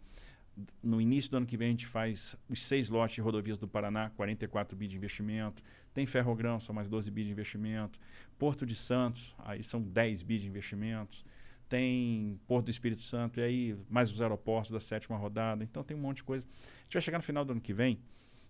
No 0.82 1.00
início 1.00 1.30
do 1.30 1.36
ano 1.36 1.46
que 1.46 1.56
vem 1.56 1.68
a 1.68 1.70
gente 1.70 1.86
faz 1.86 2.36
os 2.48 2.62
seis 2.62 2.88
lotes 2.88 3.16
de 3.16 3.20
rodovias 3.20 3.58
do 3.58 3.68
Paraná, 3.68 4.10
44 4.10 4.76
bi 4.76 4.88
de 4.88 4.96
investimento. 4.96 5.62
Tem 5.94 6.04
Ferrogrão, 6.04 6.58
são 6.58 6.74
mais 6.74 6.88
12 6.88 7.10
bi 7.10 7.24
de 7.24 7.30
investimento. 7.30 7.98
Porto 8.38 8.66
de 8.66 8.74
Santos, 8.74 9.34
aí 9.38 9.62
são 9.62 9.80
10 9.80 10.22
bi 10.22 10.38
de 10.38 10.48
investimentos. 10.48 11.24
Tem 11.68 12.40
Porto 12.46 12.66
do 12.66 12.70
Espírito 12.70 13.02
Santo, 13.02 13.40
e 13.40 13.42
aí 13.42 13.76
mais 13.88 14.10
os 14.10 14.20
aeroportos 14.22 14.70
da 14.70 14.80
sétima 14.80 15.16
rodada. 15.16 15.62
Então 15.62 15.84
tem 15.84 15.96
um 15.96 16.00
monte 16.00 16.18
de 16.18 16.24
coisa. 16.24 16.46
A 16.46 16.82
gente 16.84 16.94
vai 16.94 17.02
chegar 17.02 17.18
no 17.18 17.24
final 17.24 17.44
do 17.44 17.52
ano 17.52 17.60
que 17.60 17.72
vem 17.72 18.00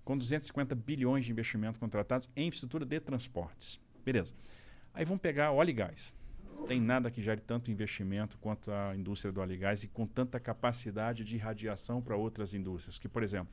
com 0.05 0.16
250 0.16 0.75
bilhões 0.75 1.25
de 1.27 1.31
investimento 1.31 1.79
contratados 1.79 2.31
em 2.35 2.47
infraestrutura 2.47 2.87
de 2.87 3.01
transportes. 3.01 3.79
Beleza. 4.05 4.33
Aí 4.94 5.05
vamos 5.05 5.21
pegar 5.21 5.53
óleo 5.53 5.71
e 5.71 5.73
gás. 5.75 6.14
Tem 6.66 6.81
nada 6.81 7.11
que 7.11 7.23
gere 7.23 7.40
tanto 7.40 7.71
investimento 7.71 8.37
quanto 8.38 8.71
a 8.71 8.94
indústria 8.94 9.33
do 9.33 9.40
óleo 9.40 9.55
e 9.55 9.57
gás 9.57 9.85
e 9.85 9.88
com 9.88 10.07
tanta 10.07 10.38
capacidade 10.38 11.25
de 11.25 11.37
irradiação 11.37 12.03
para 12.03 12.16
outras 12.16 12.53
indústrias. 12.53 12.99
Que, 12.99 13.09
por 13.09 13.23
exemplo, 13.23 13.49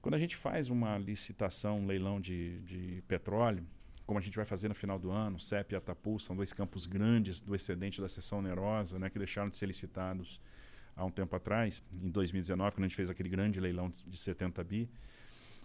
quando 0.00 0.14
a 0.14 0.18
gente 0.18 0.36
faz 0.36 0.70
uma 0.70 0.96
licitação, 0.96 1.80
um 1.80 1.86
leilão 1.86 2.20
de, 2.20 2.60
de 2.60 3.02
petróleo, 3.08 3.66
como 4.06 4.18
a 4.18 4.22
gente 4.22 4.36
vai 4.36 4.44
fazer 4.44 4.68
no 4.68 4.74
final 4.74 4.98
do 4.98 5.10
ano, 5.10 5.40
CEP 5.40 5.72
e 5.72 5.76
Atapu 5.76 6.20
são 6.20 6.36
dois 6.36 6.52
campos 6.52 6.86
grandes 6.86 7.40
do 7.40 7.54
excedente 7.54 8.00
da 8.00 8.08
seção 8.08 8.38
onerosa, 8.38 8.98
né, 8.98 9.10
que 9.10 9.18
deixaram 9.18 9.50
de 9.50 9.56
ser 9.56 9.66
licitados 9.66 10.40
há 10.94 11.04
um 11.04 11.10
tempo 11.10 11.34
atrás, 11.34 11.82
em 11.92 12.08
2019, 12.08 12.76
quando 12.76 12.84
a 12.84 12.88
gente 12.88 12.96
fez 12.96 13.10
aquele 13.10 13.28
grande 13.28 13.60
leilão 13.60 13.90
de 13.90 14.16
70 14.16 14.62
bi, 14.64 14.88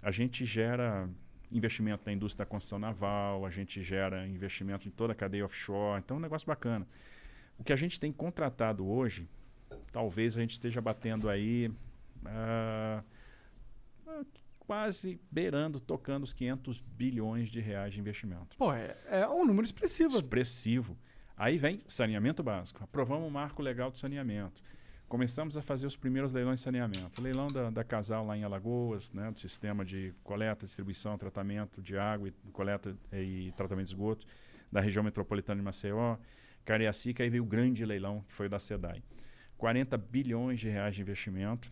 a 0.02 0.10
gente 0.10 0.44
gera 0.44 1.08
investimento 1.52 2.04
na 2.06 2.14
indústria 2.14 2.46
da 2.46 2.50
construção 2.50 2.80
naval, 2.80 3.46
a 3.46 3.50
gente 3.50 3.84
gera 3.84 4.28
investimento 4.28 4.88
em 4.88 4.92
toda 4.92 5.14
a 5.14 5.16
cadeia 5.16 5.46
offshore, 5.46 6.00
então 6.00 6.18
é 6.18 6.20
um 6.20 6.22
negócio 6.22 6.48
bacana. 6.48 6.88
O 7.58 7.64
que 7.64 7.74
a 7.74 7.76
gente 7.76 8.00
tem 8.00 8.12
contratado 8.12 8.88
hoje, 8.88 9.28
talvez 9.92 10.38
a 10.38 10.42
gente 10.42 10.52
esteja 10.52 10.82
batendo 10.82 11.30
aí 11.30 11.72
uh, 12.26 13.04
quase 14.60 15.20
beirando, 15.30 15.80
tocando 15.80 16.24
os 16.24 16.34
500 16.34 16.80
bilhões 16.80 17.50
de 17.50 17.60
reais 17.60 17.94
de 17.94 18.00
investimento. 18.00 18.56
Pô, 18.58 18.74
é, 18.74 18.96
é 19.08 19.28
um 19.28 19.46
número 19.46 19.66
expressivo. 19.66 20.16
Expressivo. 20.16 20.98
Aí 21.36 21.58
vem 21.58 21.80
saneamento 21.88 22.42
básico. 22.42 22.84
Aprovamos 22.84 23.28
o 23.28 23.32
marco 23.32 23.62
legal 23.62 23.92
do 23.92 23.98
saneamento 23.98 24.62
começamos 25.12 25.58
a 25.58 25.62
fazer 25.62 25.86
os 25.86 25.98
primeiros 25.98 26.32
leilões 26.32 26.62
de 26.62 26.64
saneamento. 26.64 27.20
O 27.20 27.22
leilão 27.22 27.48
da, 27.48 27.70
da 27.70 27.84
Casal 27.84 28.26
lá 28.26 28.38
em 28.38 28.46
Alagoas, 28.46 29.12
né, 29.12 29.30
do 29.30 29.38
sistema 29.38 29.84
de 29.84 30.14
coleta, 30.24 30.66
distribuição, 30.66 31.18
tratamento 31.18 31.82
de 31.82 31.98
água, 31.98 32.30
e, 32.30 32.32
coleta 32.54 32.96
e 33.12 33.52
tratamento 33.58 33.88
de 33.88 33.94
esgoto 33.94 34.26
da 34.72 34.80
região 34.80 35.04
metropolitana 35.04 35.60
de 35.60 35.66
Maceió. 35.66 36.16
Cariacica, 36.64 37.26
aí 37.26 37.30
veio 37.30 37.44
o 37.44 37.46
grande 37.46 37.84
leilão, 37.84 38.24
que 38.26 38.34
foi 38.34 38.46
o 38.46 38.50
da 38.50 38.58
SEDAI. 38.58 39.04
40 39.58 39.98
bilhões 39.98 40.62
de 40.62 40.70
reais 40.70 40.96
de 40.96 41.02
investimento 41.02 41.70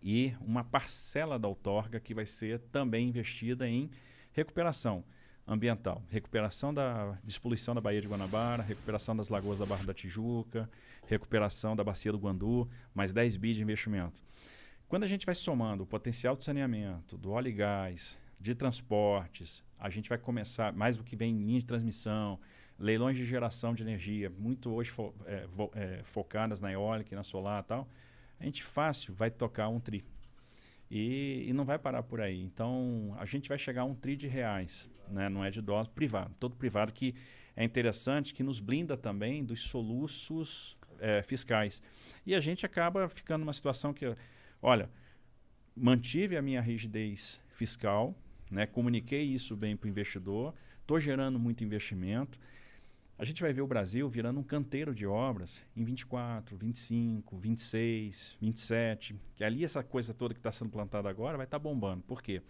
e 0.00 0.32
uma 0.40 0.62
parcela 0.62 1.40
da 1.40 1.48
outorga 1.48 1.98
que 1.98 2.14
vai 2.14 2.24
ser 2.24 2.60
também 2.70 3.08
investida 3.08 3.66
em 3.66 3.90
recuperação 4.32 5.04
ambiental, 5.46 6.02
recuperação 6.10 6.72
da 6.72 7.18
despoluição 7.22 7.74
da 7.74 7.80
Baía 7.80 8.00
de 8.00 8.08
Guanabara, 8.08 8.62
recuperação 8.62 9.14
das 9.14 9.28
lagoas 9.28 9.58
da 9.58 9.66
Barra 9.66 9.84
da 9.84 9.94
Tijuca, 9.94 10.68
recuperação 11.06 11.76
da 11.76 11.84
bacia 11.84 12.10
do 12.10 12.18
Guandu, 12.18 12.68
mais 12.94 13.12
10 13.12 13.36
bi 13.36 13.52
de 13.52 13.62
investimento. 13.62 14.22
Quando 14.88 15.04
a 15.04 15.06
gente 15.06 15.26
vai 15.26 15.34
somando 15.34 15.82
o 15.82 15.86
potencial 15.86 16.36
de 16.36 16.44
saneamento, 16.44 17.16
do 17.18 17.30
óleo 17.30 17.48
e 17.48 17.52
gás, 17.52 18.16
de 18.40 18.54
transportes, 18.54 19.62
a 19.78 19.90
gente 19.90 20.08
vai 20.08 20.18
começar, 20.18 20.72
mais 20.72 20.96
do 20.96 21.04
que 21.04 21.16
vem 21.16 21.34
em 21.34 21.44
linha 21.44 21.60
de 21.60 21.66
transmissão, 21.66 22.38
leilões 22.78 23.16
de 23.16 23.24
geração 23.24 23.74
de 23.74 23.82
energia, 23.82 24.30
muito 24.30 24.70
hoje 24.70 24.90
fo, 24.90 25.14
é, 25.26 25.46
vo, 25.46 25.70
é, 25.74 26.02
focadas 26.04 26.60
na 26.60 26.72
eólica 26.72 27.14
e 27.14 27.16
na 27.16 27.22
solar 27.22 27.62
e 27.62 27.66
tal, 27.66 27.88
a 28.38 28.44
gente 28.44 28.62
fácil 28.62 29.14
vai 29.14 29.30
tocar 29.30 29.68
um 29.68 29.80
tri. 29.80 30.04
E, 30.90 31.46
e, 31.48 31.52
não 31.52 31.64
vai 31.64 31.78
parar 31.78 32.02
por 32.02 32.20
aí. 32.20 32.40
Então, 32.40 33.14
a 33.18 33.24
gente 33.24 33.48
vai 33.48 33.58
chegar 33.58 33.82
a 33.82 33.84
um 33.84 33.94
tri 33.94 34.16
de 34.16 34.28
reais, 34.28 34.90
né? 35.08 35.28
não 35.28 35.44
é 35.44 35.50
de 35.50 35.60
dólar, 35.60 35.88
privado, 35.88 36.34
todo 36.38 36.54
privado, 36.56 36.92
que 36.92 37.14
é 37.56 37.64
interessante, 37.64 38.34
que 38.34 38.42
nos 38.42 38.60
blinda 38.60 38.96
também 38.96 39.44
dos 39.44 39.62
soluços 39.62 40.76
é, 41.00 41.22
fiscais. 41.22 41.82
E 42.26 42.34
a 42.34 42.40
gente 42.40 42.66
acaba 42.66 43.08
ficando 43.08 43.40
numa 43.40 43.52
situação 43.52 43.92
que, 43.92 44.14
olha, 44.60 44.90
mantive 45.76 46.36
a 46.36 46.42
minha 46.42 46.60
rigidez 46.60 47.40
fiscal, 47.48 48.14
né, 48.50 48.66
comuniquei 48.66 49.22
isso 49.22 49.56
bem 49.56 49.76
para 49.76 49.86
o 49.86 49.90
investidor, 49.90 50.54
estou 50.80 51.00
gerando 51.00 51.38
muito 51.38 51.64
investimento. 51.64 52.38
A 53.16 53.24
gente 53.24 53.40
vai 53.42 53.52
ver 53.52 53.62
o 53.62 53.66
Brasil 53.66 54.08
virando 54.08 54.40
um 54.40 54.42
canteiro 54.42 54.92
de 54.92 55.06
obras 55.06 55.64
em 55.76 55.84
24, 55.84 56.56
25, 56.56 57.38
26, 57.38 58.36
27, 58.40 59.14
que 59.36 59.44
ali 59.44 59.64
essa 59.64 59.84
coisa 59.84 60.12
toda 60.12 60.34
que 60.34 60.40
está 60.40 60.50
sendo 60.50 60.70
plantada 60.70 61.08
agora 61.08 61.36
vai 61.36 61.46
estar 61.46 61.58
tá 61.58 61.62
bombando. 61.62 62.02
Por 62.02 62.20
quê? 62.20 62.42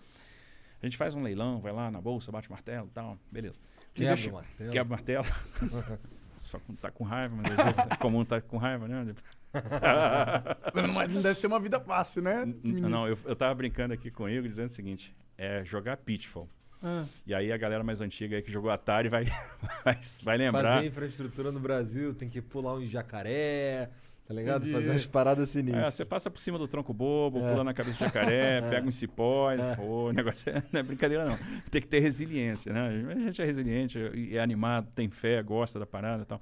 A 0.83 0.87
gente 0.87 0.97
faz 0.97 1.15
um 1.15 1.23
leilão, 1.23 1.61
vai 1.61 1.73
lá 1.73 1.91
na 1.91 2.01
bolsa, 2.01 2.33
bate 2.33 2.51
martelo 2.51 2.87
e 2.87 2.91
tal, 2.91 3.19
beleza. 3.31 3.61
Quebra 3.93 4.31
o 4.31 4.33
martelo. 4.33 4.73
Quebra 4.73 4.87
o 4.87 4.91
martelo. 4.91 5.27
Só 6.39 6.59
quando 6.59 6.79
tá 6.79 6.91
com 6.91 7.05
raiva, 7.05 7.37
mas 7.37 7.59
às 7.59 7.65
vezes 7.65 7.87
é 7.91 7.97
comum 7.97 8.25
tá 8.25 8.41
com 8.41 8.57
raiva, 8.57 8.89
né? 8.89 9.15
não 11.11 11.23
deve 11.23 11.39
ser 11.39 11.47
uma 11.47 11.61
vida 11.61 11.81
fácil, 11.81 12.23
né? 12.23 12.45
Não, 12.63 13.09
eu, 13.09 13.19
eu 13.25 13.37
tava 13.37 13.55
brincando 13.55 13.95
aqui 13.95 14.11
com 14.11 14.29
ele 14.29 14.49
dizendo 14.49 14.69
o 14.69 14.73
seguinte: 14.73 15.15
é 15.39 15.65
jogar 15.65 15.97
Pitfall. 15.97 16.49
Ah. 16.85 17.05
E 17.27 17.35
aí 17.35 17.51
a 17.51 17.57
galera 17.57 17.83
mais 17.83 18.01
antiga 18.03 18.41
que 18.43 18.53
jogou 18.53 18.71
Atari 18.71 19.09
vai, 19.09 19.25
vai, 19.85 19.99
vai 20.23 20.37
lembrar. 20.37 20.77
Fazer 20.77 20.87
infraestrutura 20.87 21.51
no 21.51 21.59
Brasil, 21.59 22.15
tem 22.15 22.29
que 22.29 22.43
pular 22.43 22.75
um 22.75 22.85
jacaré, 22.85 23.91
Tá 24.27 24.33
ligado? 24.33 24.63
Entendi. 24.63 24.73
Fazer 24.73 24.91
umas 24.91 25.07
paradas 25.07 25.51
sinistras. 25.51 25.87
É, 25.87 25.91
você 25.91 26.05
passa 26.05 26.31
por 26.31 26.41
cima 26.41 26.57
do 26.57 26.67
tronco 26.67 26.95
bobo, 26.95 27.45
é. 27.45 27.51
pula 27.51 27.63
na 27.63 27.75
cabeça 27.75 27.99
do 27.99 28.05
jacaré, 28.07 28.63
pega 28.71 28.89
uns 28.89 28.97
cipós. 28.97 29.61
É. 29.61 29.77
Pô, 29.77 30.09
o 30.09 30.13
negócio 30.13 30.49
é, 30.49 30.63
não 30.73 30.81
é 30.81 30.83
brincadeira, 30.83 31.27
não. 31.27 31.39
Tem 31.71 31.83
que 31.83 31.87
ter 31.87 32.01
resiliência, 32.01 32.73
né? 32.73 33.05
A 33.11 33.19
gente 33.19 33.43
é 33.43 33.45
resiliente, 33.45 33.99
é 34.33 34.41
animado, 34.41 34.89
tem 34.95 35.11
fé, 35.11 35.43
gosta 35.43 35.79
da 35.79 35.85
parada 35.85 36.23
e 36.23 36.27
tal. 36.27 36.41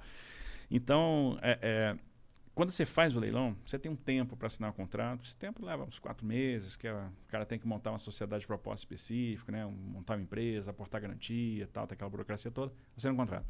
Então, 0.71 1.37
é, 1.41 1.59
é, 1.61 1.95
quando 2.55 2.69
você 2.69 2.85
faz 2.85 3.15
o 3.15 3.19
leilão, 3.19 3.55
você 3.65 3.79
tem 3.79 3.91
um 3.91 3.95
tempo 3.95 4.37
para 4.37 4.47
assinar 4.47 4.69
o 4.69 4.73
contrato. 4.73 5.23
Esse 5.23 5.35
tempo 5.35 5.65
leva 5.65 5.83
uns 5.83 5.97
quatro 5.97 6.25
meses, 6.25 6.75
que 6.75 6.87
o 6.87 7.11
cara 7.27 7.45
tem 7.45 7.57
que 7.57 7.67
montar 7.67 7.91
uma 7.91 7.97
sociedade 7.97 8.41
de 8.41 8.47
propósito 8.47 8.85
específico, 8.85 9.51
né? 9.51 9.65
montar 9.65 10.15
uma 10.15 10.21
empresa, 10.21 10.69
aportar 10.69 11.01
garantia, 11.01 11.67
tal, 11.73 11.87
tem 11.87 11.95
aquela 11.95 12.09
burocracia 12.09 12.51
toda, 12.51 12.71
assina 12.95 13.11
um 13.13 13.17
contrato. 13.17 13.47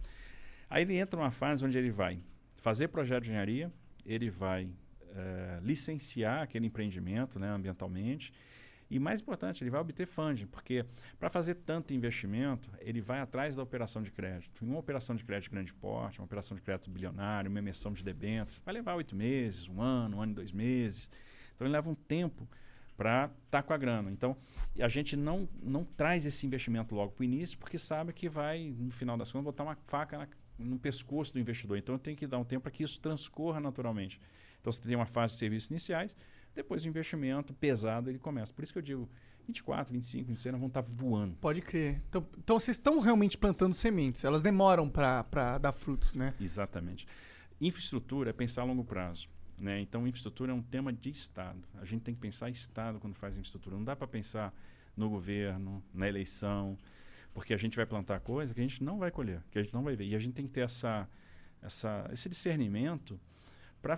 Aí 0.69 0.83
ele 0.83 0.95
entra 0.95 1.19
numa 1.19 1.31
fase 1.31 1.65
onde 1.65 1.77
ele 1.77 1.91
vai 1.91 2.19
fazer 2.61 2.87
projeto 2.87 3.23
de 3.23 3.29
engenharia, 3.29 3.71
ele 4.05 4.29
vai 4.29 4.69
é, 5.13 5.59
licenciar 5.61 6.41
aquele 6.41 6.67
empreendimento 6.67 7.37
né, 7.37 7.49
ambientalmente. 7.49 8.33
E 8.93 8.99
mais 8.99 9.21
importante, 9.21 9.63
ele 9.63 9.71
vai 9.71 9.81
obter 9.81 10.05
funding, 10.05 10.45
porque 10.45 10.85
para 11.17 11.27
fazer 11.27 11.55
tanto 11.55 11.95
investimento, 11.95 12.69
ele 12.79 13.01
vai 13.01 13.19
atrás 13.21 13.55
da 13.55 13.63
operação 13.63 14.03
de 14.03 14.11
crédito. 14.11 14.63
Em 14.63 14.67
uma 14.67 14.77
operação 14.77 15.15
de 15.15 15.25
crédito 15.25 15.45
de 15.45 15.55
grande 15.55 15.73
porte, 15.73 16.19
uma 16.19 16.25
operação 16.25 16.55
de 16.55 16.61
crédito 16.61 16.91
bilionário, 16.91 17.49
uma 17.49 17.57
emissão 17.57 17.91
de 17.91 18.03
debêntures, 18.03 18.61
vai 18.63 18.71
levar 18.71 18.93
oito 18.93 19.15
meses, 19.15 19.67
um 19.67 19.81
ano, 19.81 20.17
um 20.17 20.21
ano 20.21 20.33
e 20.33 20.35
dois 20.35 20.51
meses. 20.51 21.09
Então 21.55 21.65
ele 21.65 21.73
leva 21.73 21.89
um 21.89 21.95
tempo 21.95 22.47
para 22.95 23.25
estar 23.25 23.33
tá 23.49 23.63
com 23.63 23.73
a 23.73 23.77
grana. 23.77 24.11
Então, 24.11 24.37
a 24.79 24.87
gente 24.87 25.15
não, 25.15 25.49
não 25.63 25.83
traz 25.83 26.27
esse 26.27 26.45
investimento 26.45 26.93
logo 26.93 27.13
para 27.13 27.23
o 27.23 27.25
início, 27.25 27.57
porque 27.57 27.79
sabe 27.79 28.13
que 28.13 28.29
vai, 28.29 28.75
no 28.77 28.91
final 28.91 29.17
das 29.17 29.31
contas, 29.31 29.45
botar 29.45 29.63
uma 29.63 29.75
faca 29.87 30.19
na, 30.19 30.27
no 30.59 30.77
pescoço 30.77 31.33
do 31.33 31.39
investidor. 31.39 31.79
Então, 31.79 31.97
tem 31.97 32.15
que 32.15 32.27
dar 32.27 32.37
um 32.37 32.43
tempo 32.43 32.61
para 32.61 32.71
que 32.71 32.83
isso 32.83 33.01
transcorra 33.01 33.59
naturalmente. 33.59 34.19
Então, 34.61 34.71
você 34.71 34.79
tem 34.79 34.95
uma 34.95 35.07
fase 35.07 35.33
de 35.33 35.39
serviços 35.39 35.71
iniciais, 35.71 36.15
depois 36.55 36.83
o 36.83 36.87
investimento 36.87 37.53
pesado 37.53 38.09
ele 38.09 38.19
começa. 38.19 38.53
Por 38.53 38.63
isso 38.63 38.71
que 38.71 38.79
eu 38.79 38.83
digo, 38.83 39.09
24, 39.47 39.93
25, 39.93 40.27
26 40.27 40.55
vão 40.55 40.67
estar 40.67 40.83
tá 40.83 40.89
voando. 40.91 41.35
Pode 41.35 41.61
crer. 41.61 42.01
Então, 42.09 42.25
então 42.37 42.59
vocês 42.59 42.77
estão 42.77 42.99
realmente 42.99 43.37
plantando 43.37 43.73
sementes. 43.73 44.23
Elas 44.23 44.41
demoram 44.41 44.89
para 44.89 45.57
dar 45.57 45.73
frutos, 45.73 46.13
né? 46.13 46.33
Exatamente. 46.39 47.07
Infraestrutura 47.59 48.29
é 48.29 48.33
pensar 48.33 48.61
a 48.61 48.65
longo 48.65 48.83
prazo. 48.83 49.27
Né? 49.57 49.79
Então, 49.79 50.07
infraestrutura 50.07 50.51
é 50.51 50.55
um 50.55 50.61
tema 50.61 50.91
de 50.91 51.09
Estado. 51.09 51.61
A 51.75 51.85
gente 51.85 52.01
tem 52.01 52.13
que 52.13 52.19
pensar 52.19 52.49
Estado 52.49 52.99
quando 52.99 53.15
faz 53.15 53.35
infraestrutura. 53.35 53.75
Não 53.75 53.83
dá 53.83 53.95
para 53.95 54.07
pensar 54.07 54.53
no 54.95 55.09
governo, 55.09 55.83
na 55.93 56.07
eleição, 56.07 56.77
porque 57.33 57.53
a 57.53 57.57
gente 57.57 57.75
vai 57.75 57.85
plantar 57.85 58.19
coisa 58.19 58.53
que 58.53 58.59
a 58.59 58.63
gente 58.63 58.83
não 58.83 58.97
vai 58.97 59.11
colher, 59.11 59.41
que 59.51 59.57
a 59.57 59.63
gente 59.63 59.73
não 59.73 59.83
vai 59.83 59.95
ver. 59.95 60.05
E 60.05 60.15
a 60.15 60.19
gente 60.19 60.33
tem 60.33 60.45
que 60.45 60.51
ter 60.51 60.61
essa, 60.61 61.07
essa, 61.61 62.09
esse 62.11 62.29
discernimento 62.29 63.19
para 63.83 63.97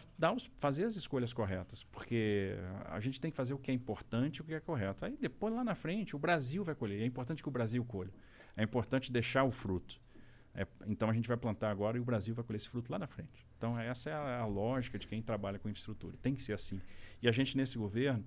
fazer 0.57 0.85
as 0.85 0.95
escolhas 0.95 1.31
corretas, 1.31 1.83
porque 1.83 2.55
a 2.85 2.99
gente 2.99 3.21
tem 3.21 3.29
que 3.29 3.37
fazer 3.37 3.53
o 3.53 3.59
que 3.59 3.69
é 3.69 3.73
importante 3.73 4.37
e 4.37 4.41
o 4.41 4.43
que 4.43 4.55
é 4.55 4.59
correto. 4.59 5.05
Aí 5.05 5.15
depois 5.15 5.53
lá 5.53 5.63
na 5.63 5.75
frente 5.75 6.15
o 6.15 6.19
Brasil 6.19 6.63
vai 6.63 6.73
colher. 6.73 7.03
É 7.03 7.05
importante 7.05 7.43
que 7.43 7.47
o 7.47 7.51
Brasil 7.51 7.85
colhe. 7.85 8.11
É 8.57 8.63
importante 8.63 9.11
deixar 9.11 9.43
o 9.43 9.51
fruto. 9.51 10.01
É, 10.55 10.65
então 10.87 11.07
a 11.07 11.13
gente 11.13 11.27
vai 11.27 11.37
plantar 11.37 11.69
agora 11.69 11.97
e 11.97 11.99
o 11.99 12.03
Brasil 12.03 12.33
vai 12.33 12.43
colher 12.43 12.57
esse 12.57 12.67
fruto 12.67 12.91
lá 12.91 12.97
na 12.97 13.05
frente. 13.05 13.45
Então 13.59 13.79
essa 13.79 14.09
é 14.09 14.13
a, 14.13 14.39
a 14.39 14.45
lógica 14.47 14.97
de 14.97 15.07
quem 15.07 15.21
trabalha 15.21 15.59
com 15.59 15.69
infraestrutura. 15.69 16.17
Tem 16.19 16.33
que 16.33 16.41
ser 16.41 16.53
assim. 16.53 16.81
E 17.21 17.27
a 17.27 17.31
gente 17.31 17.55
nesse 17.55 17.77
governo 17.77 18.25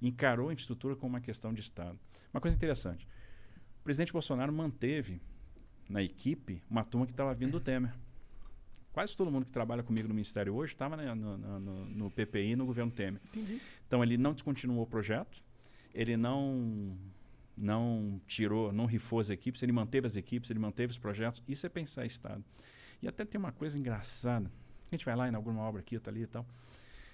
encarou 0.00 0.50
a 0.50 0.52
infraestrutura 0.52 0.94
como 0.94 1.14
uma 1.14 1.20
questão 1.20 1.52
de 1.52 1.60
Estado. 1.60 1.98
Uma 2.32 2.40
coisa 2.40 2.56
interessante. 2.56 3.08
O 3.80 3.82
presidente 3.82 4.12
Bolsonaro 4.12 4.52
manteve 4.52 5.20
na 5.88 6.04
equipe 6.04 6.62
uma 6.70 6.84
turma 6.84 7.04
que 7.04 7.12
estava 7.12 7.34
vindo 7.34 7.50
do 7.50 7.60
Temer. 7.60 7.92
Quase 8.92 9.16
todo 9.16 9.30
mundo 9.30 9.46
que 9.46 9.52
trabalha 9.52 9.82
comigo 9.82 10.08
no 10.08 10.14
Ministério 10.14 10.54
hoje 10.54 10.72
estava 10.72 10.96
no, 10.96 11.14
no, 11.14 11.60
no, 11.60 11.84
no 11.84 12.10
PPI 12.10 12.56
no 12.56 12.66
governo 12.66 12.90
Temer. 12.90 13.20
Entendi. 13.26 13.60
Então 13.86 14.02
ele 14.02 14.16
não 14.16 14.32
descontinuou 14.32 14.82
o 14.82 14.86
projeto, 14.86 15.42
ele 15.94 16.16
não 16.16 16.98
não 17.56 18.20
tirou, 18.26 18.72
não 18.72 18.86
rifou 18.86 19.20
as 19.20 19.28
equipes, 19.28 19.62
ele 19.62 19.72
manteve 19.72 20.06
as 20.06 20.16
equipes, 20.16 20.50
ele 20.50 20.58
manteve 20.58 20.92
os 20.92 20.98
projetos. 20.98 21.42
Isso 21.46 21.66
é 21.66 21.68
pensar 21.68 22.06
Estado. 22.06 22.42
E 23.02 23.06
até 23.08 23.24
tem 23.24 23.38
uma 23.38 23.52
coisa 23.52 23.78
engraçada. 23.78 24.50
A 24.86 24.90
gente 24.90 25.04
vai 25.04 25.14
lá, 25.14 25.28
inaugura 25.28 25.54
uma 25.54 25.64
obra 25.64 25.80
aqui, 25.80 25.98
tá 25.98 26.10
ali 26.10 26.22
e 26.22 26.26
tal. 26.26 26.46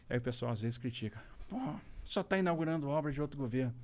Aí 0.08 0.18
o 0.18 0.22
pessoal 0.22 0.52
às 0.52 0.60
vezes 0.60 0.78
critica. 0.78 1.22
Pô, 1.48 1.58
só 2.04 2.20
está 2.20 2.38
inaugurando 2.38 2.88
obra 2.88 3.10
de 3.10 3.20
outro 3.20 3.38
governo. 3.38 3.74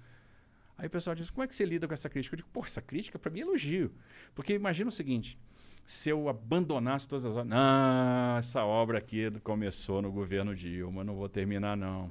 Aí 0.78 0.86
o 0.86 0.90
pessoal 0.90 1.14
diz, 1.14 1.30
como 1.30 1.44
é 1.44 1.46
que 1.46 1.54
você 1.54 1.64
lida 1.64 1.86
com 1.86 1.94
essa 1.94 2.08
crítica? 2.08 2.34
Eu 2.34 2.38
digo, 2.38 2.48
pô, 2.52 2.64
essa 2.64 2.80
crítica 2.80 3.18
para 3.18 3.30
mim 3.30 3.40
é 3.40 3.42
elogio. 3.42 3.92
Porque 4.34 4.54
imagina 4.54 4.88
o 4.88 4.92
seguinte, 4.92 5.38
se 5.84 6.10
eu 6.10 6.28
abandonasse 6.28 7.08
todas 7.08 7.24
as 7.24 7.32
obras... 7.32 7.46
Não, 7.46 8.36
essa 8.38 8.64
obra 8.64 8.98
aqui 8.98 9.30
começou 9.40 10.00
no 10.00 10.10
governo 10.10 10.54
Dilma, 10.54 11.04
não 11.04 11.14
vou 11.14 11.28
terminar 11.28 11.76
não. 11.76 12.10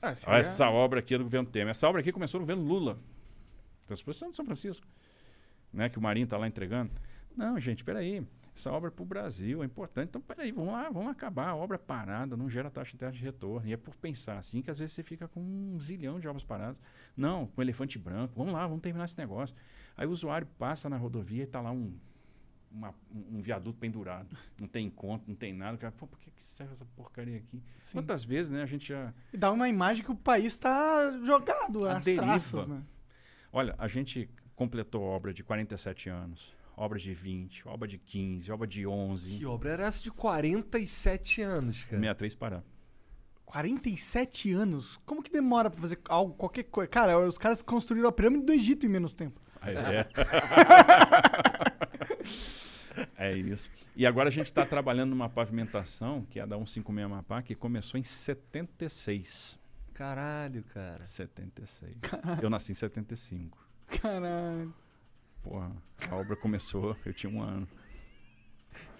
Ah, 0.00 0.10
é- 0.36 0.40
essa 0.40 0.68
obra 0.68 1.00
aqui 1.00 1.14
é 1.14 1.18
do 1.18 1.24
governo 1.24 1.48
Temer. 1.48 1.70
Essa 1.70 1.88
obra 1.88 2.00
aqui 2.00 2.12
começou 2.12 2.40
no 2.40 2.46
governo 2.46 2.62
Lula. 2.62 2.98
Transposição 3.86 4.30
de 4.30 4.36
São 4.36 4.44
Francisco. 4.44 4.86
Né, 5.72 5.88
que 5.88 5.98
o 5.98 6.02
Marinho 6.02 6.24
está 6.24 6.36
lá 6.36 6.46
entregando. 6.46 6.92
Não, 7.36 7.58
gente, 7.58 7.82
peraí. 7.82 8.24
Essa 8.54 8.70
obra 8.70 8.88
é 8.88 8.90
para 8.92 9.02
o 9.02 9.06
Brasil, 9.06 9.64
é 9.64 9.66
importante. 9.66 10.10
Então, 10.10 10.20
peraí, 10.20 10.52
vamos 10.52 10.72
lá, 10.72 10.88
vamos 10.88 11.10
acabar. 11.10 11.48
A 11.48 11.56
obra 11.56 11.76
parada 11.76 12.36
não 12.36 12.48
gera 12.48 12.70
taxa 12.70 12.94
interna 12.94 13.12
de 13.12 13.20
retorno. 13.20 13.66
E 13.68 13.72
é 13.72 13.76
por 13.76 13.96
pensar 13.96 14.38
assim 14.38 14.62
que 14.62 14.70
às 14.70 14.78
vezes 14.78 14.94
você 14.94 15.02
fica 15.02 15.26
com 15.26 15.40
um 15.40 15.80
zilhão 15.80 16.20
de 16.20 16.28
obras 16.28 16.44
paradas. 16.44 16.80
Não, 17.16 17.48
com 17.48 17.60
elefante 17.60 17.98
branco. 17.98 18.32
Vamos 18.36 18.52
lá, 18.52 18.64
vamos 18.64 18.80
terminar 18.80 19.06
esse 19.06 19.18
negócio. 19.18 19.56
Aí 19.96 20.06
o 20.06 20.10
usuário 20.10 20.46
passa 20.56 20.88
na 20.88 20.96
rodovia 20.96 21.40
e 21.40 21.44
está 21.46 21.60
lá 21.60 21.72
um, 21.72 21.92
uma- 22.74 22.94
um 23.10 23.40
viaduto 23.40 23.78
pendurado. 23.78 24.36
Não 24.60 24.66
tem 24.66 24.90
conta, 24.90 25.24
não 25.28 25.34
tem 25.34 25.52
nada. 25.52 25.76
O 25.76 25.78
cara, 25.78 25.92
pô, 25.92 26.06
por 26.06 26.18
que, 26.18 26.30
que 26.30 26.42
serve 26.42 26.72
essa 26.72 26.84
porcaria 26.96 27.38
aqui? 27.38 27.62
Sim. 27.78 27.92
Quantas 27.98 28.24
vezes, 28.24 28.50
né, 28.50 28.62
a 28.62 28.66
gente 28.66 28.88
já. 28.88 29.14
E 29.32 29.36
dá 29.36 29.50
uma 29.52 29.68
imagem 29.68 30.04
que 30.04 30.10
o 30.10 30.16
país 30.16 30.46
está 30.54 31.18
jogado 31.24 31.86
A 31.86 31.98
às 31.98 32.04
deriva. 32.04 32.24
traças, 32.24 32.66
né? 32.66 32.82
Olha, 33.52 33.74
a 33.78 33.86
gente 33.86 34.28
completou 34.56 35.02
obra 35.02 35.32
de 35.32 35.42
47 35.44 36.08
anos, 36.08 36.52
obra 36.76 36.98
de 36.98 37.14
20, 37.14 37.66
obra 37.68 37.86
de 37.88 37.98
15, 37.98 38.50
obra 38.50 38.66
de 38.66 38.84
11, 38.86 39.38
Que 39.38 39.46
obra 39.46 39.70
era 39.70 39.86
essa 39.86 40.02
de 40.02 40.10
47 40.10 41.40
anos, 41.42 41.84
cara? 41.84 41.96
63 41.96 42.34
Pará. 42.34 42.62
47 43.44 44.52
anos? 44.52 44.98
Como 45.06 45.22
que 45.22 45.30
demora 45.30 45.70
pra 45.70 45.80
fazer 45.80 46.00
algo, 46.08 46.34
qualquer 46.34 46.64
coisa? 46.64 46.88
Cara, 46.90 47.18
os 47.18 47.38
caras 47.38 47.62
construíram 47.62 48.08
a 48.08 48.12
pirâmide 48.12 48.44
do 48.44 48.52
Egito 48.52 48.84
em 48.86 48.88
menos 48.88 49.14
tempo. 49.14 49.40
É. 49.70 50.06
é 53.30 53.32
isso. 53.32 53.70
E 53.96 54.06
agora 54.06 54.28
a 54.28 54.32
gente 54.32 54.46
está 54.46 54.64
trabalhando 54.66 55.10
numa 55.10 55.28
pavimentação, 55.28 56.24
que 56.30 56.38
é 56.38 56.42
a 56.42 56.46
da 56.46 56.56
156 56.56 57.08
Mapá, 57.08 57.42
que 57.42 57.54
começou 57.54 57.98
em 57.98 58.02
76. 58.02 59.58
Caralho, 59.92 60.64
cara. 60.64 61.04
76. 61.04 61.96
Eu 62.42 62.50
nasci 62.50 62.72
em 62.72 62.74
75. 62.74 63.56
Caralho. 64.02 64.74
Porra, 65.42 65.72
a 66.10 66.16
obra 66.16 66.34
começou, 66.34 66.96
eu 67.04 67.12
tinha 67.12 67.32
um 67.32 67.40
ano. 67.42 67.68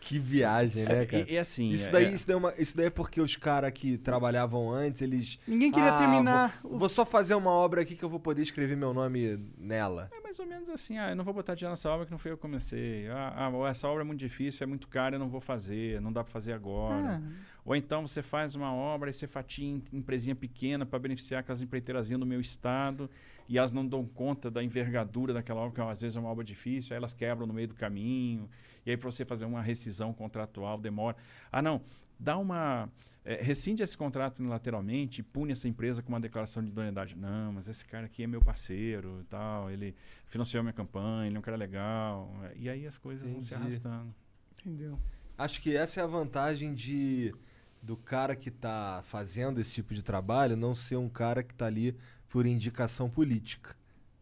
Que 0.05 0.19
viagem, 0.19 0.85
né, 0.85 1.07
cara? 1.07 1.25
E, 1.29 1.33
e 1.35 1.39
assim. 1.39 1.71
Isso 1.71 1.89
é- 1.89 1.93
daí, 1.93 2.05
é- 2.07 2.13
isso, 2.13 2.27
daí 2.27 2.35
é 2.35 2.37
uma- 2.37 2.55
isso 2.59 2.77
daí 2.77 2.87
é 2.87 2.91
porque 2.91 3.21
os 3.21 3.37
caras 3.37 3.71
que 3.73 3.97
trabalhavam 3.97 4.71
antes, 4.71 5.01
eles. 5.03 5.39
Ninguém 5.49 5.73
queria 5.73 5.93
"Ah, 5.95 5.99
terminar. 5.99 6.59
Vou, 6.63 6.75
o- 6.75 6.79
vou 6.79 6.89
só 6.89 7.05
fazer 7.07 7.35
uma 7.35 7.51
obra 7.51 7.81
aqui 7.83 7.95
que 7.97 8.05
eu 8.05 8.09
vou 8.09 8.21
poder 8.21 8.43
escrever 8.43 8.77
meu 8.77 8.93
nome 8.93 9.39
nela. 9.57 10.11
É 10.17 10.21
mais 10.23 10.39
ou 10.39 10.47
menos 10.47 10.69
assim, 10.69 10.99
ah, 10.99 11.11
eu 11.11 11.17
não 11.17 11.25
vou 11.25 11.33
botar 11.33 11.55
dinheiro 11.55 11.73
nessa 11.73 11.89
obra 11.91 12.05
que 12.05 12.13
não 12.13 12.19
foi 12.19 12.31
eu 12.33 12.37
que 12.37 12.43
comecei. 12.43 13.09
Ah, 13.09 13.49
ah, 13.51 13.69
essa 13.69 13.89
obra 13.89 14.03
é 14.03 14.05
muito 14.07 14.21
difícil, 14.21 14.63
é 14.65 14.67
muito 14.67 14.89
cara, 14.89 15.17
eu 15.17 15.19
não 15.19 15.29
vou 15.29 15.41
fazer, 15.41 16.01
não 16.01 16.13
dá 16.13 16.23
para 16.23 16.33
fazer 16.33 16.53
agora. 16.53 17.21
Ah, 17.25 17.54
Ou 17.65 17.75
então 17.75 18.07
você 18.07 18.23
faz 18.23 18.55
uma 18.55 18.73
obra 18.73 19.09
e 19.09 19.13
você 19.13 19.27
fatia 19.27 19.67
em 19.67 19.83
empresinha 19.93 20.37
pequena 20.37 20.85
para 20.85 20.99
beneficiar 20.99 21.41
aquelas 21.41 21.63
empreiteiras 21.63 22.09
do 22.09 22.27
meu 22.27 22.41
estado 22.41 23.09
e 23.49 23.57
elas 23.57 23.73
não 23.73 23.87
dão 23.87 24.05
conta 24.05 24.51
da 24.51 24.63
envergadura 24.63 25.33
daquela 25.33 25.61
obra, 25.61 25.75
que 25.75 25.91
às 25.91 26.01
vezes 26.01 26.17
é 26.17 26.21
uma 26.21 26.29
obra 26.29 26.45
difícil, 26.45 26.93
aí 26.93 26.99
elas 26.99 27.15
quebram 27.15 27.47
no 27.47 27.55
meio 27.55 27.69
do 27.69 27.75
caminho. 27.75 28.49
E 28.85 28.91
aí 28.91 28.97
para 28.97 29.11
você 29.11 29.25
fazer 29.25 29.47
uma 29.47 29.63
rescisão 29.63 30.13
contratual 30.13 30.79
demora. 30.79 31.17
Ah, 31.51 31.63
não, 31.63 31.81
dá 32.19 32.37
uma 32.37 32.89
é, 33.25 33.43
rescinde 33.43 33.83
esse 33.83 33.97
contrato 33.97 34.41
unilateralmente 34.41 35.21
e 35.21 35.25
pune 35.25 35.53
essa 35.53 35.67
empresa 35.67 36.03
com 36.03 36.11
uma 36.11 36.21
declaração 36.21 36.63
de 36.63 36.69
idoneidade. 36.69 37.17
Não, 37.17 37.55
mas 37.55 37.69
esse 37.69 37.85
cara 37.85 38.05
aqui 38.05 38.23
é 38.23 38.27
meu 38.27 38.41
parceiro 38.41 39.21
e 39.23 39.25
tal, 39.25 39.71
ele 39.71 39.95
financiou 40.27 40.63
minha 40.63 40.75
campanha, 40.75 41.29
ele 41.29 41.37
é 41.37 41.39
um 41.39 41.43
cara 41.43 41.57
legal. 41.57 42.31
E 42.57 42.69
aí 42.69 42.87
as 42.87 42.99
coisas 42.99 43.27
vão 43.27 43.41
se 43.41 43.55
Entendi. 43.55 43.63
arrastando. 43.63 44.15
entendeu? 44.61 44.99
Acho 45.37 45.61
que 45.61 45.75
essa 45.75 46.01
é 46.01 46.05
a 46.05 46.07
vantagem 46.07 46.75
de 46.75 47.35
do 47.85 47.97
cara 47.99 48.35
que 48.35 48.51
tá 48.51 49.03
fazendo 49.05 49.61
esse 49.61 49.75
tipo 49.75 49.93
de 49.93 50.03
trabalho 50.03 50.57
não 50.57 50.75
ser 50.75 50.97
um 50.97 51.09
cara 51.09 51.43
que 51.43 51.55
tá 51.55 51.67
ali 51.67 51.95
por 52.31 52.47
indicação 52.47 53.11
política. 53.11 53.77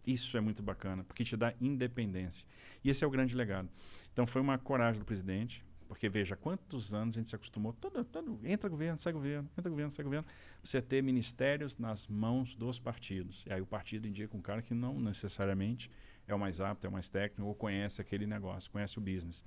Isso 0.05 0.37
é 0.37 0.41
muito 0.41 0.63
bacana, 0.63 1.05
porque 1.05 1.25
te 1.25 1.37
dá 1.37 1.55
independência. 1.61 2.45
E 2.83 2.91
esse 2.91 3.05
é 3.05 3.07
o 3.07 3.11
grande 3.11 3.37
legado. 3.37 3.69
Então 4.13 4.27
foi 4.27 4.43
uma 4.43 4.59
coragem 4.59 4.99
do 4.99 5.05
presidente, 5.05 5.65
porque 5.87 6.09
veja 6.09 6.35
quantos 6.35 6.93
anos 6.93 7.17
a 7.17 7.21
gente 7.21 7.31
se 7.31 7.37
acostumou, 7.37 7.73
todo, 7.73 8.05
todo, 8.05 8.41
entra 8.43 8.69
governo, 8.69 8.99
sai 8.99 9.13
governo, 9.13 9.49
entra 9.57 9.71
governo, 9.71 9.93
sai 9.93 10.05
governo, 10.05 10.27
você 10.63 10.83
ter 10.83 11.01
ministérios 11.01 11.79
nas 11.79 12.09
mãos 12.09 12.57
dos 12.57 12.81
partidos. 12.81 13.45
E 13.47 13.53
aí 13.53 13.61
o 13.61 13.67
partido 13.67 14.09
indica 14.09 14.37
um 14.37 14.43
cara 14.43 14.61
que 14.61 14.75
não 14.75 14.99
necessariamente 14.99 15.89
é 16.27 16.35
o 16.35 16.39
mais 16.39 16.61
apto, 16.61 16.85
é 16.85 16.91
o 16.91 16.93
mais 16.93 17.09
técnico, 17.09 17.49
ou 17.49 17.55
conhece 17.55 18.01
aquele 18.01 18.27
negócio, 18.27 18.71
conhece 18.73 18.99
o 18.99 19.01
business. 19.01 19.45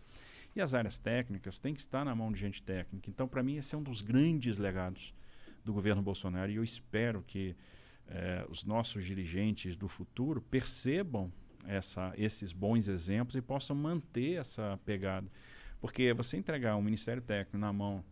E 0.55 0.61
as 0.61 0.73
áreas 0.73 0.97
técnicas 0.97 1.59
têm 1.59 1.73
que 1.73 1.81
estar 1.81 2.05
na 2.05 2.15
mão 2.15 2.31
de 2.31 2.39
gente 2.39 2.63
técnica. 2.63 3.09
Então, 3.09 3.27
para 3.27 3.43
mim, 3.43 3.57
esse 3.57 3.75
é 3.75 3.77
um 3.77 3.83
dos 3.83 4.01
grandes 4.01 4.57
legados 4.57 5.13
do 5.65 5.73
governo 5.73 6.01
Bolsonaro. 6.01 6.49
E 6.51 6.55
eu 6.55 6.63
espero 6.63 7.21
que 7.23 7.55
eh, 8.07 8.45
os 8.49 8.63
nossos 8.63 9.03
dirigentes 9.03 9.75
do 9.75 9.89
futuro 9.89 10.41
percebam 10.41 11.31
essa, 11.65 12.13
esses 12.17 12.53
bons 12.53 12.87
exemplos 12.87 13.35
e 13.35 13.41
possam 13.41 13.75
manter 13.75 14.39
essa 14.39 14.79
pegada. 14.85 15.29
Porque 15.81 16.13
você 16.13 16.37
entregar 16.37 16.77
um 16.77 16.81
ministério 16.81 17.21
técnico 17.21 17.57
na 17.57 17.73
mão 17.73 18.03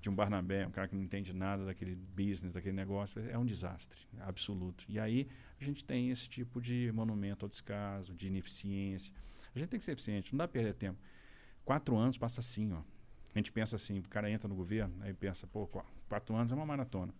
de 0.00 0.08
um 0.08 0.14
Barnabé, 0.14 0.66
um 0.66 0.70
cara 0.70 0.88
que 0.88 0.96
não 0.96 1.02
entende 1.02 1.34
nada 1.34 1.66
daquele 1.66 1.94
business, 1.94 2.54
daquele 2.54 2.74
negócio, 2.74 3.20
é 3.28 3.36
um 3.36 3.44
desastre 3.44 4.00
absoluto. 4.20 4.84
E 4.88 4.98
aí 4.98 5.28
a 5.60 5.64
gente 5.64 5.84
tem 5.84 6.10
esse 6.10 6.28
tipo 6.28 6.60
de 6.60 6.90
monumento 6.94 7.44
ao 7.44 7.48
descaso, 7.48 8.14
de 8.14 8.28
ineficiência. 8.28 9.12
A 9.54 9.58
gente 9.58 9.68
tem 9.68 9.78
que 9.78 9.84
ser 9.84 9.92
eficiente, 9.92 10.32
não 10.32 10.38
dá 10.38 10.48
pra 10.48 10.54
perder 10.54 10.74
tempo. 10.74 10.98
Quatro 11.64 11.96
anos 11.96 12.18
passa 12.18 12.40
assim, 12.40 12.72
ó. 12.72 12.78
A 13.34 13.38
gente 13.38 13.52
pensa 13.52 13.76
assim, 13.76 13.98
o 14.00 14.02
cara 14.08 14.28
entra 14.30 14.48
no 14.48 14.54
governo, 14.54 14.92
aí 15.02 15.12
pensa, 15.14 15.46
pô, 15.46 15.66
qu- 15.66 15.84
quatro 16.08 16.34
anos 16.34 16.50
é 16.50 16.54
uma 16.54 16.66
maratona. 16.66 17.12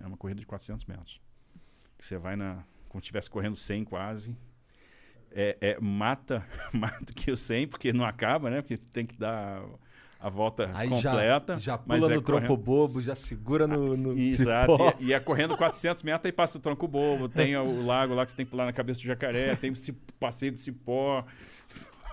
É 0.00 0.06
uma 0.06 0.16
corrida 0.16 0.40
de 0.40 0.46
400 0.46 0.84
metros. 0.84 1.20
Que 1.96 2.04
você 2.04 2.18
vai 2.18 2.34
na... 2.34 2.64
Como 2.88 3.00
se 3.00 3.06
estivesse 3.06 3.30
correndo 3.30 3.54
100 3.56 3.84
quase. 3.84 4.36
É, 5.30 5.56
é, 5.60 5.80
mata, 5.80 6.44
mata 6.72 7.12
que 7.12 7.30
o 7.30 7.36
100, 7.36 7.68
porque 7.68 7.92
não 7.92 8.04
acaba, 8.04 8.50
né? 8.50 8.62
Porque 8.62 8.76
tem 8.76 9.06
que 9.06 9.16
dar 9.16 9.62
a 10.18 10.28
volta 10.28 10.70
Aí 10.74 10.88
completa. 10.88 11.54
já, 11.56 11.76
já 11.76 11.82
mas 11.86 12.00
pula 12.00 12.12
é 12.12 12.16
no 12.16 12.22
tronco 12.22 12.46
correndo- 12.46 12.62
bobo, 12.64 13.00
já 13.02 13.14
segura 13.14 13.66
no, 13.66 13.96
no 13.96 14.12
Exato. 14.18 14.72
E, 14.98 15.06
e 15.06 15.12
é 15.12 15.20
correndo 15.20 15.56
400 15.56 16.02
metros, 16.02 16.26
aí 16.26 16.32
passa 16.32 16.56
o 16.58 16.60
tronco 16.60 16.88
bobo, 16.88 17.28
tem 17.28 17.56
o 17.56 17.84
lago 17.84 18.14
lá 18.14 18.24
que 18.24 18.30
você 18.32 18.36
tem 18.38 18.46
que 18.46 18.50
pular 18.50 18.64
na 18.64 18.72
cabeça 18.72 19.00
do 19.00 19.04
jacaré, 19.06 19.54
tem 19.56 19.70
o 19.70 19.74
passeio 20.18 20.50
do 20.52 20.58
cipó, 20.58 21.24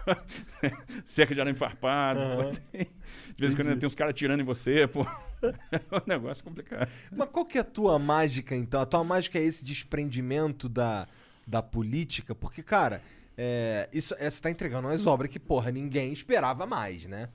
cerca 1.06 1.34
de 1.34 1.42
arame 1.42 1.58
farpado. 1.58 2.20
pô, 2.20 2.62
tem- 2.72 2.86
de 2.86 3.36
vez 3.38 3.54
em 3.54 3.56
quando 3.56 3.78
tem 3.78 3.88
uns 3.88 3.96
caras 3.96 4.12
atirando 4.12 4.42
em 4.42 4.46
você, 4.46 4.88
pô. 4.88 5.06
É 5.42 5.96
um 5.96 6.02
negócio 6.06 6.44
complicado. 6.44 6.88
Mas 7.12 7.28
qual 7.30 7.44
que 7.44 7.58
é 7.58 7.62
a 7.62 7.64
tua 7.64 7.98
mágica, 7.98 8.56
então? 8.56 8.80
A 8.80 8.86
tua 8.86 9.04
mágica 9.04 9.40
é 9.40 9.44
esse 9.44 9.66
desprendimento 9.66 10.70
da, 10.70 11.08
da 11.48 11.64
política? 11.64 12.36
Porque, 12.36 12.62
cara, 12.62 13.02
é, 13.36 13.90
isso, 13.92 14.14
é, 14.20 14.30
você 14.30 14.40
tá 14.40 14.52
entregando 14.52 14.88
umas 14.88 15.08
obras 15.08 15.32
que, 15.32 15.40
porra, 15.40 15.72
ninguém 15.72 16.14
esperava 16.14 16.68
mais, 16.68 17.08
né? 17.08 17.28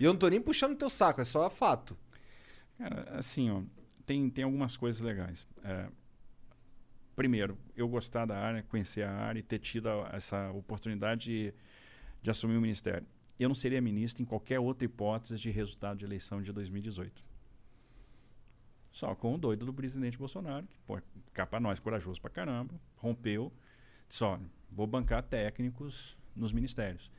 E 0.00 0.04
eu 0.04 0.14
não 0.14 0.18
tô 0.18 0.28
nem 0.28 0.40
puxando 0.40 0.78
teu 0.78 0.88
saco, 0.88 1.20
é 1.20 1.24
só 1.24 1.50
fato. 1.50 1.94
Cara, 2.78 3.06
assim, 3.18 3.50
ó, 3.50 3.60
tem, 4.06 4.30
tem 4.30 4.44
algumas 4.44 4.74
coisas 4.74 5.02
legais. 5.02 5.46
É, 5.62 5.88
primeiro, 7.14 7.58
eu 7.76 7.88
gostar 7.88 8.24
da 8.24 8.38
área, 8.38 8.62
conhecer 8.62 9.02
a 9.02 9.12
área 9.12 9.40
e 9.40 9.42
ter 9.42 9.58
tido 9.58 9.88
essa 10.12 10.50
oportunidade 10.52 11.24
de, 11.24 11.54
de 12.22 12.30
assumir 12.30 12.56
o 12.56 12.60
ministério. 12.60 13.06
Eu 13.38 13.48
não 13.48 13.54
seria 13.54 13.80
ministro 13.80 14.22
em 14.22 14.26
qualquer 14.26 14.58
outra 14.58 14.84
hipótese 14.84 15.38
de 15.38 15.50
resultado 15.50 15.98
de 15.98 16.04
eleição 16.04 16.42
de 16.42 16.52
2018. 16.52 17.22
Só 18.90 19.14
com 19.14 19.34
o 19.34 19.38
doido 19.38 19.66
do 19.66 19.74
presidente 19.74 20.16
Bolsonaro, 20.16 20.66
que, 20.66 20.78
pô, 20.86 20.98
capa 21.34 21.60
nós, 21.60 21.78
corajoso 21.78 22.18
pra 22.20 22.30
caramba, 22.30 22.80
rompeu, 22.96 23.52
olha, 24.22 24.40
vou 24.70 24.86
bancar 24.86 25.22
técnicos 25.22 26.16
nos 26.34 26.50
ministérios. 26.50 27.10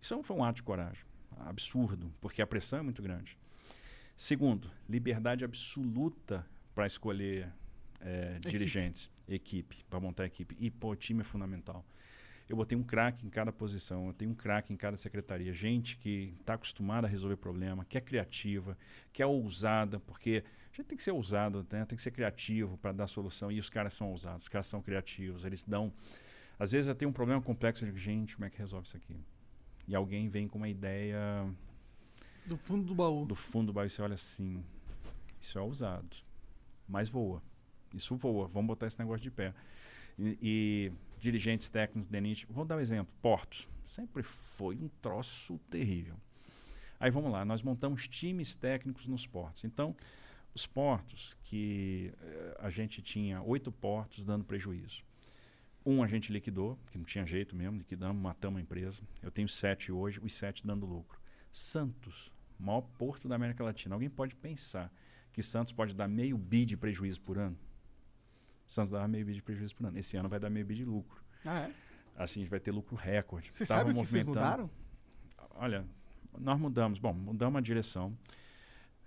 Isso 0.00 0.20
foi 0.24 0.36
um 0.36 0.42
ato 0.42 0.56
de 0.56 0.62
coragem, 0.64 1.04
absurdo, 1.38 2.12
porque 2.20 2.42
a 2.42 2.46
pressão 2.46 2.80
é 2.80 2.82
muito 2.82 3.00
grande. 3.00 3.38
Segundo, 4.16 4.70
liberdade 4.88 5.44
absoluta 5.44 6.44
para 6.74 6.86
escolher 6.86 7.52
eh, 8.00 8.38
dirigentes, 8.40 9.10
equipe, 9.28 9.84
para 9.88 10.00
montar 10.00 10.26
equipe. 10.26 10.56
E, 10.58 10.70
pô, 10.70 10.90
o 10.90 10.96
time 10.96 11.20
é 11.20 11.24
fundamental. 11.24 11.86
Eu 12.50 12.56
botei 12.56 12.76
um 12.76 12.82
craque 12.82 13.24
em 13.24 13.30
cada 13.30 13.52
posição, 13.52 14.08
eu 14.08 14.12
tenho 14.12 14.32
um 14.32 14.34
craque 14.34 14.72
em 14.72 14.76
cada 14.76 14.96
secretaria. 14.96 15.52
Gente 15.52 15.96
que 15.96 16.34
está 16.40 16.54
acostumada 16.54 17.06
a 17.06 17.10
resolver 17.10 17.36
problema, 17.36 17.84
que 17.84 17.96
é 17.96 18.00
criativa, 18.00 18.76
que 19.12 19.22
é 19.22 19.26
ousada, 19.26 20.00
porque 20.00 20.42
a 20.72 20.76
gente 20.76 20.86
tem 20.86 20.96
que 20.96 21.04
ser 21.04 21.12
ousado, 21.12 21.64
né? 21.70 21.84
tem 21.84 21.94
que 21.96 22.02
ser 22.02 22.10
criativo 22.10 22.76
para 22.78 22.90
dar 22.90 23.06
solução. 23.06 23.52
E 23.52 23.60
os 23.60 23.70
caras 23.70 23.94
são 23.94 24.10
ousados, 24.10 24.42
os 24.42 24.48
caras 24.48 24.66
são 24.66 24.82
criativos, 24.82 25.44
eles 25.44 25.62
dão. 25.62 25.92
Às 26.58 26.72
vezes 26.72 26.88
eu 26.88 26.94
tenho 26.96 27.10
um 27.10 27.14
problema 27.14 27.40
complexo, 27.40 27.84
eu 27.84 27.86
digo, 27.86 27.98
gente, 27.98 28.34
como 28.34 28.44
é 28.44 28.50
que 28.50 28.58
resolve 28.58 28.88
isso 28.88 28.96
aqui? 28.96 29.14
E 29.86 29.94
alguém 29.94 30.28
vem 30.28 30.48
com 30.48 30.58
uma 30.58 30.68
ideia 30.68 31.48
Do 32.44 32.56
fundo 32.56 32.84
do 32.84 32.96
baú. 32.96 33.26
do 33.26 33.36
fundo 33.36 33.66
do 33.66 33.72
bairro 33.72 33.86
e 33.86 33.90
você 33.90 34.02
olha 34.02 34.14
assim, 34.14 34.64
isso 35.40 35.56
é 35.56 35.62
ousado, 35.62 36.16
mas 36.88 37.08
voa. 37.08 37.40
Isso 37.94 38.16
voa, 38.16 38.48
vamos 38.48 38.66
botar 38.66 38.88
esse 38.88 38.98
negócio 38.98 39.22
de 39.22 39.30
pé. 39.30 39.54
E, 40.18 40.36
e 40.42 40.92
dirigentes 41.20 41.68
técnicos 41.68 42.08
do 42.08 42.12
DENIT, 42.12 42.46
vou 42.48 42.64
dar 42.64 42.76
um 42.76 42.80
exemplo, 42.80 43.12
portos, 43.20 43.68
sempre 43.86 44.22
foi 44.22 44.76
um 44.76 44.88
troço 45.00 45.58
terrível. 45.70 46.16
Aí 46.98 47.10
vamos 47.10 47.30
lá, 47.32 47.44
nós 47.44 47.62
montamos 47.62 48.06
times 48.06 48.54
técnicos 48.54 49.06
nos 49.06 49.26
portos. 49.26 49.64
Então, 49.64 49.96
os 50.54 50.66
portos 50.66 51.36
que 51.44 52.12
eh, 52.20 52.56
a 52.60 52.70
gente 52.70 53.00
tinha 53.00 53.40
oito 53.42 53.70
portos 53.70 54.24
dando 54.24 54.44
prejuízo. 54.44 55.04
Um 55.84 56.02
a 56.02 56.06
gente 56.06 56.30
liquidou, 56.30 56.78
que 56.90 56.98
não 56.98 57.04
tinha 57.04 57.24
jeito 57.24 57.56
mesmo, 57.56 57.78
liquidamos, 57.78 58.20
matamos 58.20 58.58
a 58.58 58.62
empresa. 58.62 59.02
Eu 59.22 59.30
tenho 59.30 59.48
sete 59.48 59.90
hoje, 59.90 60.20
os 60.22 60.34
sete 60.34 60.66
dando 60.66 60.84
lucro. 60.84 61.18
Santos, 61.50 62.30
maior 62.58 62.82
porto 62.82 63.28
da 63.28 63.36
América 63.36 63.64
Latina. 63.64 63.94
Alguém 63.94 64.10
pode 64.10 64.36
pensar 64.36 64.92
que 65.32 65.42
Santos 65.42 65.72
pode 65.72 65.94
dar 65.94 66.08
meio 66.08 66.36
bi 66.36 66.66
de 66.66 66.76
prejuízo 66.76 67.20
por 67.22 67.38
ano? 67.38 67.56
Santos 68.72 68.90
dava 68.90 69.08
meio 69.08 69.24
bi 69.26 69.34
de 69.34 69.42
prejuízo 69.42 69.74
por 69.74 69.86
ano. 69.86 69.98
Esse 69.98 70.16
ano 70.16 70.28
vai 70.28 70.38
dar 70.38 70.48
meio 70.50 70.64
bi 70.64 70.74
de 70.74 70.84
lucro. 70.84 71.22
Ah, 71.44 71.60
é? 71.60 71.72
Assim, 72.16 72.40
a 72.40 72.42
gente 72.44 72.50
vai 72.50 72.60
ter 72.60 72.70
lucro 72.70 72.94
recorde. 72.96 73.50
Você 73.52 73.64
Tava 73.66 73.80
sabe 73.80 73.90
o 73.90 73.94
que 74.02 74.06
vocês 74.08 74.24
mudaram? 74.24 74.70
Olha, 75.56 75.84
nós 76.38 76.58
mudamos. 76.58 76.98
Bom, 76.98 77.12
mudamos 77.12 77.58
a 77.58 77.60
direção, 77.60 78.16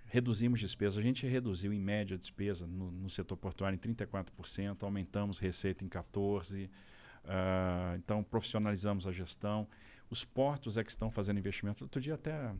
reduzimos 0.06 0.60
despesas. 0.60 0.98
A 0.98 1.02
gente 1.02 1.26
reduziu, 1.26 1.72
em 1.72 1.80
média, 1.80 2.14
a 2.14 2.18
despesa 2.18 2.66
no, 2.66 2.90
no 2.90 3.08
setor 3.10 3.36
portuário 3.36 3.76
em 3.76 3.78
34%, 3.78 4.82
aumentamos 4.82 5.38
receita 5.38 5.84
em 5.84 5.88
14%. 5.88 6.68
ah, 7.24 7.94
então, 7.96 8.22
profissionalizamos 8.22 9.06
a 9.06 9.12
gestão. 9.12 9.66
Os 10.10 10.24
portos 10.24 10.76
é 10.76 10.84
que 10.84 10.90
estão 10.90 11.10
fazendo 11.10 11.38
investimento. 11.38 11.84
Outro 11.84 12.00
dia 12.00 12.14
até 12.14 12.52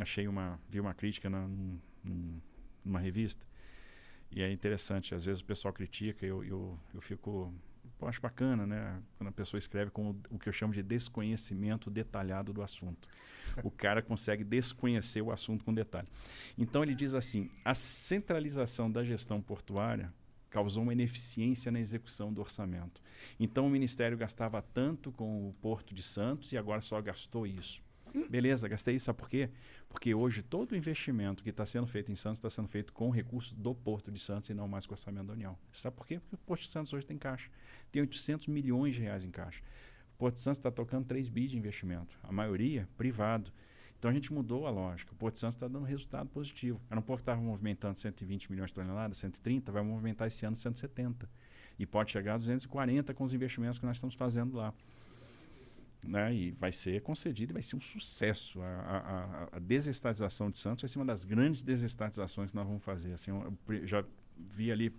achei 0.00 0.28
uma, 0.28 0.58
vi 0.68 0.78
uma 0.80 0.94
crítica 0.94 1.28
na, 1.28 1.46
num- 1.48 2.40
numa 2.84 3.00
revista. 3.00 3.44
E 4.34 4.42
é 4.42 4.50
interessante, 4.50 5.14
às 5.14 5.24
vezes 5.24 5.42
o 5.42 5.44
pessoal 5.44 5.74
critica, 5.74 6.24
eu, 6.24 6.42
eu, 6.42 6.78
eu 6.94 7.00
fico. 7.00 7.52
Acho 8.00 8.20
bacana, 8.20 8.66
né? 8.66 9.00
Quando 9.16 9.28
a 9.28 9.32
pessoa 9.32 9.58
escreve 9.58 9.92
com 9.92 10.16
o 10.28 10.36
que 10.36 10.48
eu 10.48 10.52
chamo 10.52 10.72
de 10.72 10.82
desconhecimento 10.82 11.88
detalhado 11.88 12.52
do 12.52 12.60
assunto. 12.60 13.08
O 13.62 13.70
cara 13.70 14.02
consegue 14.02 14.42
desconhecer 14.42 15.22
o 15.22 15.30
assunto 15.30 15.64
com 15.64 15.72
detalhe. 15.72 16.08
Então 16.58 16.82
ele 16.82 16.96
diz 16.96 17.14
assim: 17.14 17.48
a 17.64 17.74
centralização 17.74 18.90
da 18.90 19.04
gestão 19.04 19.40
portuária 19.40 20.12
causou 20.50 20.82
uma 20.82 20.92
ineficiência 20.92 21.70
na 21.70 21.78
execução 21.78 22.32
do 22.32 22.40
orçamento. 22.40 23.00
Então 23.38 23.66
o 23.66 23.70
Ministério 23.70 24.18
gastava 24.18 24.60
tanto 24.60 25.12
com 25.12 25.48
o 25.48 25.52
Porto 25.54 25.94
de 25.94 26.02
Santos 26.02 26.52
e 26.52 26.58
agora 26.58 26.80
só 26.80 27.00
gastou 27.00 27.46
isso. 27.46 27.80
Beleza, 28.28 28.68
gastei 28.68 28.96
isso. 28.96 29.06
Sabe 29.06 29.18
por 29.18 29.28
quê? 29.28 29.50
Porque 29.88 30.14
hoje 30.14 30.42
todo 30.42 30.72
o 30.72 30.76
investimento 30.76 31.42
que 31.42 31.50
está 31.50 31.64
sendo 31.64 31.86
feito 31.86 32.12
em 32.12 32.16
Santos 32.16 32.38
está 32.38 32.50
sendo 32.50 32.68
feito 32.68 32.92
com 32.92 33.10
recursos 33.10 33.52
do 33.52 33.74
Porto 33.74 34.10
de 34.10 34.20
Santos 34.20 34.50
e 34.50 34.54
não 34.54 34.68
mais 34.68 34.86
com 34.86 34.92
o 34.92 34.94
orçamento 34.94 35.26
da 35.26 35.32
União. 35.32 35.56
Sabe 35.72 35.96
por 35.96 36.06
quê? 36.06 36.18
Porque 36.18 36.34
o 36.34 36.38
Porto 36.38 36.62
de 36.62 36.68
Santos 36.68 36.92
hoje 36.92 37.06
tem 37.06 37.16
caixa. 37.16 37.50
Tem 37.90 38.02
800 38.02 38.48
milhões 38.48 38.94
de 38.94 39.00
reais 39.00 39.24
em 39.24 39.30
caixa. 39.30 39.62
O 40.14 40.18
Porto 40.18 40.34
de 40.34 40.40
Santos 40.40 40.58
está 40.58 40.70
tocando 40.70 41.06
3 41.06 41.28
bi 41.28 41.46
de 41.46 41.56
investimento. 41.56 42.18
A 42.22 42.32
maioria 42.32 42.88
privado. 42.96 43.52
Então 43.98 44.10
a 44.10 44.14
gente 44.14 44.32
mudou 44.32 44.66
a 44.66 44.70
lógica. 44.70 45.12
O 45.12 45.16
Porto 45.16 45.34
de 45.34 45.40
Santos 45.40 45.56
está 45.56 45.68
dando 45.68 45.84
resultado 45.84 46.28
positivo. 46.28 46.80
Era 46.90 46.98
um 46.98 47.02
porto 47.02 47.20
que 47.20 47.22
estava 47.22 47.40
movimentando 47.40 47.98
120 47.98 48.50
milhões 48.50 48.70
de 48.70 48.74
toneladas, 48.74 49.18
130, 49.18 49.70
vai 49.70 49.82
movimentar 49.82 50.26
esse 50.26 50.44
ano 50.44 50.56
170. 50.56 51.28
E 51.78 51.86
pode 51.86 52.10
chegar 52.10 52.34
a 52.34 52.38
240 52.38 53.14
com 53.14 53.24
os 53.24 53.32
investimentos 53.32 53.78
que 53.78 53.86
nós 53.86 53.96
estamos 53.96 54.14
fazendo 54.14 54.56
lá 54.56 54.74
né? 56.06 56.34
E 56.34 56.50
vai 56.52 56.72
ser 56.72 57.00
concedido 57.02 57.52
e 57.52 57.54
vai 57.54 57.62
ser 57.62 57.76
um 57.76 57.80
sucesso. 57.80 58.60
A, 58.60 58.66
a, 58.66 59.56
a- 59.56 59.58
desestatização 59.58 60.50
de 60.50 60.58
Santos 60.58 60.82
vai 60.82 60.88
ser 60.88 60.98
uma 60.98 61.04
das 61.04 61.24
grandes 61.24 61.62
desestatizações 61.62 62.50
que 62.50 62.56
nós 62.56 62.66
vamos 62.66 62.82
fazer. 62.82 63.12
Assim, 63.12 63.30
já 63.84 64.04
vi 64.36 64.70
ali 64.72 64.94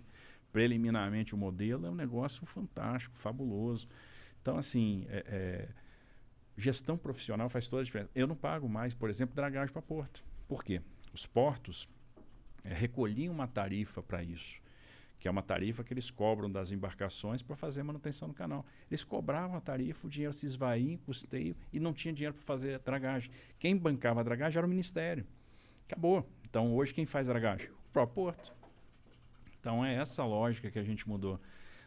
preliminarmente 0.52 1.34
o 1.34 1.38
modelo, 1.38 1.86
é 1.86 1.90
um 1.90 1.94
negócio 1.94 2.44
fantástico, 2.46 3.16
fabuloso. 3.18 3.88
Então, 4.40 4.56
assim, 4.56 5.06
é- 5.08 5.24
é, 5.26 5.68
gestão 6.56 6.96
profissional 6.96 7.48
faz 7.48 7.68
toda 7.68 7.82
a 7.82 7.84
diferença. 7.84 8.10
Eu 8.14 8.26
não 8.26 8.36
pago 8.36 8.68
mais, 8.68 8.94
por 8.94 9.10
exemplo, 9.10 9.34
dragagem 9.34 9.72
para 9.72 9.82
porto. 9.82 10.24
Por 10.48 10.62
quê? 10.62 10.80
Os 11.12 11.26
portos 11.26 11.88
é, 12.62 12.72
recolhiam 12.72 13.32
uma 13.34 13.46
tarifa 13.48 14.02
para 14.02 14.22
isso 14.22 14.62
que 15.24 15.28
é 15.28 15.30
uma 15.30 15.42
tarifa 15.42 15.82
que 15.82 15.90
eles 15.90 16.10
cobram 16.10 16.52
das 16.52 16.70
embarcações 16.70 17.40
para 17.40 17.56
fazer 17.56 17.82
manutenção 17.82 18.28
no 18.28 18.34
canal. 18.34 18.62
Eles 18.90 19.02
cobravam 19.02 19.56
a 19.56 19.60
tarifa, 19.62 20.06
o 20.06 20.10
dinheiro 20.10 20.34
se 20.34 20.44
esvaía 20.44 20.92
em 20.92 20.98
custeio 20.98 21.56
e 21.72 21.80
não 21.80 21.94
tinha 21.94 22.12
dinheiro 22.12 22.34
para 22.34 22.44
fazer 22.44 22.74
a 22.74 22.76
dragagem. 22.78 23.30
Quem 23.58 23.74
bancava 23.74 24.20
a 24.20 24.22
dragagem 24.22 24.58
era 24.58 24.66
o 24.66 24.68
Ministério. 24.68 25.26
Acabou. 25.88 26.28
Então, 26.44 26.74
hoje, 26.74 26.92
quem 26.92 27.06
faz 27.06 27.26
dragagem? 27.26 27.70
O 27.70 27.90
próprio 27.90 28.14
Porto. 28.16 28.54
Então, 29.58 29.82
é 29.82 29.94
essa 29.94 30.22
lógica 30.26 30.70
que 30.70 30.78
a 30.78 30.84
gente 30.84 31.08
mudou 31.08 31.40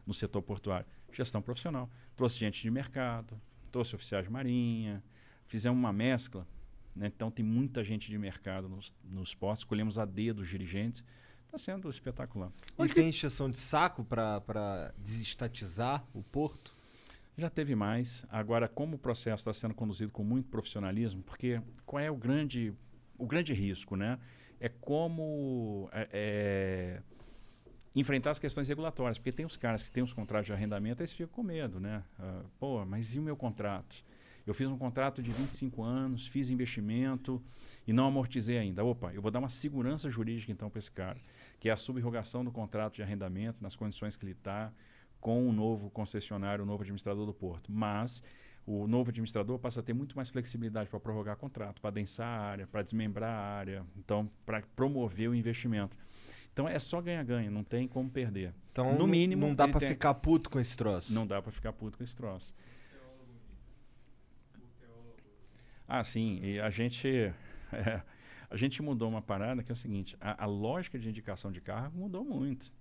no 0.03 0.15
setor 0.15 0.41
portuário. 0.41 0.88
Gestão 1.13 1.39
profissional. 1.39 1.91
Trouxe 2.15 2.39
gente 2.39 2.59
de 2.59 2.71
mercado, 2.71 3.39
trouxe 3.71 3.93
oficiais 3.93 4.25
de 4.25 4.31
marinha, 4.31 5.03
fizemos 5.45 5.77
uma 5.77 5.93
mescla. 5.93 6.47
né? 6.95 7.05
Então, 7.05 7.29
tem 7.29 7.45
muita 7.45 7.83
gente 7.83 8.09
de 8.09 8.17
mercado 8.17 8.67
nos, 8.67 8.91
nos 9.03 9.35
postos. 9.35 9.59
Escolhemos 9.59 9.99
a 9.99 10.05
dedo 10.05 10.39
os 10.39 10.49
dirigentes. 10.49 11.03
Está 11.48 11.58
sendo 11.58 11.89
espetacular. 11.89 12.52
E 12.80 12.89
tem 12.89 13.10
encheção 13.10 13.50
de 13.50 13.58
saco 13.58 14.04
pra 14.04 14.93
desestatizar 14.98 16.06
o 16.14 16.22
porto? 16.22 16.76
Já 17.38 17.50
teve 17.50 17.76
mais. 17.76 18.26
Agora, 18.30 18.68
como 18.68 18.95
o 18.95 19.00
processo 19.00 19.41
está 19.41 19.54
sendo 19.54 19.74
conduzido 19.74 20.12
com 20.12 20.24
muito 20.24 20.50
profissionalismo, 20.50 21.22
porque 21.24 21.62
qual 21.86 22.02
é 22.02 22.12
o 22.12 22.16
grande, 22.16 22.74
o 23.18 23.26
grande 23.28 23.54
risco, 23.54 23.95
né? 23.95 24.20
É 24.60 24.68
como 24.68 25.88
é, 25.93 26.10
é, 26.12 27.02
enfrentar 27.95 28.32
as 28.32 28.39
questões 28.39 28.68
regulatórias, 28.68 29.18
porque 29.18 29.32
tem 29.32 29.45
os 29.45 29.56
caras 29.56 29.84
que 29.84 29.91
têm 29.91 30.04
os 30.04 30.12
contratos 30.12 30.48
de 30.48 30.54
arrendamento, 30.54 31.02
eles 31.02 31.14
ficam 31.14 31.34
com 31.34 31.43
medo, 31.43 31.80
né? 31.80 32.04
Ah, 32.20 32.41
Pô, 32.60 32.84
mas 32.86 33.16
e 33.16 33.20
o 33.20 33.22
meu 33.22 33.38
contrato? 33.38 34.04
Eu 34.48 34.54
fiz 34.54 34.68
um 34.70 34.78
contrato 34.78 35.22
de 35.22 35.30
25 35.30 35.84
anos, 35.84 36.26
fiz 36.26 36.50
investimento 36.50 37.43
e 37.86 37.91
não 37.91 38.08
amortizei 38.08 38.58
ainda. 38.58 38.84
Opa, 38.84 39.14
eu 39.14 39.22
vou 39.22 39.30
dar 39.30 39.39
uma 39.39 39.50
segurança 39.50 40.10
jurídica 40.10 40.52
então 40.52 40.70
para 40.70 40.80
esse 40.80 40.89
cara, 40.89 41.18
que 41.60 41.70
é 41.70 41.72
a 41.72 41.78
subrogação 41.78 42.43
do 42.43 42.51
contrato 42.51 42.95
de 42.95 43.01
arrendamento 43.03 43.58
nas 43.62 43.76
condições 43.76 44.16
que 44.18 44.26
ele 44.26 44.34
está, 44.34 44.72
com 45.20 45.47
o 45.47 45.51
novo 45.51 45.89
concessionário, 45.89 46.64
o 46.64 46.68
novo 46.68 46.84
administrador 46.84 47.26
do 47.26 47.34
porto. 47.34 47.72
Mas 47.72 48.22
o 48.66 48.86
novo 48.88 49.10
administrador 49.10 49.58
passa 49.58 49.80
a 49.80 49.84
ter 49.84 49.93
muito 49.93 50.16
mais 50.16 50.30
flexibilidade 50.30 50.89
para 50.89 50.99
prorrogar 50.99 51.36
contrato, 51.38 51.82
para 51.82 51.89
adensar 51.89 52.28
a 52.28 52.41
área, 52.41 52.68
para 52.68 52.84
desmembrar 52.84 53.30
a 53.32 53.41
área, 53.58 53.86
então 53.97 54.30
para 54.45 54.62
promover 54.76 55.30
o 55.30 55.36
investimento. 55.36 55.95
Então 56.53 56.68
é 56.68 56.78
só 56.80 56.99
ganha-ganha, 57.01 57.49
não 57.51 57.64
tem 57.64 57.88
como 57.88 58.10
perder. 58.10 58.53
Então, 58.72 58.93
no 58.93 58.99
não- 58.99 59.08
mínimo, 59.08 59.47
não 59.47 59.55
dá 59.55 59.68
pra 59.68 59.80
tem- 59.80 59.89
ficar 59.89 60.14
puto 60.16 60.49
com 60.49 60.60
esse 60.60 60.76
troço. 60.76 61.14
Não 61.14 61.26
dá 61.26 61.41
para 61.41 61.51
ficar 61.51 61.72
puto 61.74 61.97
com 61.97 62.03
esse 62.03 62.16
troço. 62.16 62.53
Ah, 65.88 66.03
sim. 66.03 66.39
E 66.43 66.60
a 66.60 66.70
gente, 66.70 67.08
é, 67.72 68.01
a 68.50 68.56
gente 68.58 68.82
mudou 68.82 69.10
uma 69.10 69.22
parada 69.22 69.62
que 69.64 69.72
é 69.72 69.74
o 69.74 69.76
seguinte: 69.76 70.16
a, 70.22 70.43
a 70.43 70.45
lógica 70.48 70.98
de 70.98 71.08
indicação 71.10 71.52
de 71.52 71.62
cargo 71.62 71.98
mudou 71.98 72.24
muito. 72.24 72.72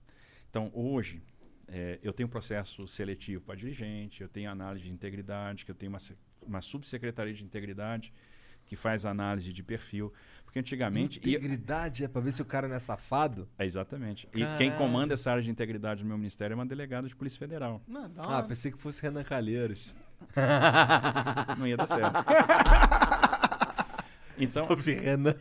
Então, 0.50 0.70
hoje, 0.74 1.22
é, 1.68 1.98
eu 2.02 2.12
tenho 2.12 2.26
um 2.28 2.30
processo 2.30 2.86
seletivo 2.88 3.42
para 3.44 3.54
dirigente, 3.56 4.22
eu 4.22 4.28
tenho 4.28 4.50
análise 4.50 4.84
de 4.84 4.90
integridade, 4.92 5.64
que 5.64 5.70
eu 5.70 5.74
tenho 5.74 5.90
uma, 5.92 5.98
uma 6.42 6.60
subsecretaria 6.60 7.34
de 7.34 7.42
integridade 7.44 8.12
que 8.64 8.74
faz 8.76 9.04
análise 9.04 9.52
de 9.52 9.62
perfil. 9.62 10.12
Porque 10.44 10.58
antigamente. 10.58 11.18
e- 11.24 11.30
Integridade 11.30 12.04
é 12.04 12.08
pra 12.08 12.20
ver 12.20 12.32
se 12.32 12.40
o 12.42 12.44
cara 12.44 12.66
não 12.68 12.74
é 12.76 12.80
safado? 12.80 13.48
é, 13.58 13.64
exatamente. 13.64 14.28
E 14.34 14.40
Caralho. 14.40 14.58
quem 14.58 14.72
comanda 14.72 15.14
essa 15.14 15.30
área 15.30 15.42
de 15.42 15.50
integridade 15.50 16.02
no 16.02 16.08
meu 16.08 16.16
ministério 16.18 16.54
é 16.54 16.56
uma 16.56 16.66
delegada 16.66 17.06
de 17.06 17.14
Polícia 17.14 17.38
Federal. 17.38 17.80
Não, 17.86 18.10
Ah, 18.18 18.42
pensei 18.42 18.72
que 18.72 18.78
fosse 18.80 19.02
Renan 19.02 19.22
Calheiros. 19.24 19.94
Não 21.58 21.66
ia 21.66 21.76
dar 21.76 21.86
certo. 21.86 22.12
Então, 24.38 24.66
Ouvi 24.68 24.92
Renan. 24.94 25.34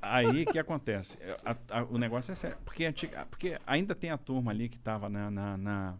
aí 0.00 0.42
o 0.42 0.46
que 0.52 0.58
acontece? 0.58 1.18
É, 1.20 1.36
a- 1.44 1.56
a- 1.80 1.84
o 1.84 1.98
negócio 1.98 2.32
é 2.32 2.34
sério. 2.34 2.56
Porque, 2.64 2.84
antiga- 2.84 3.26
porque 3.30 3.58
ainda 3.66 3.94
tem 3.94 4.10
a 4.10 4.18
turma 4.18 4.50
ali 4.50 4.68
que 4.68 4.76
estava 4.76 5.08
na, 5.08 5.30
na, 5.30 5.56
na, 5.56 5.94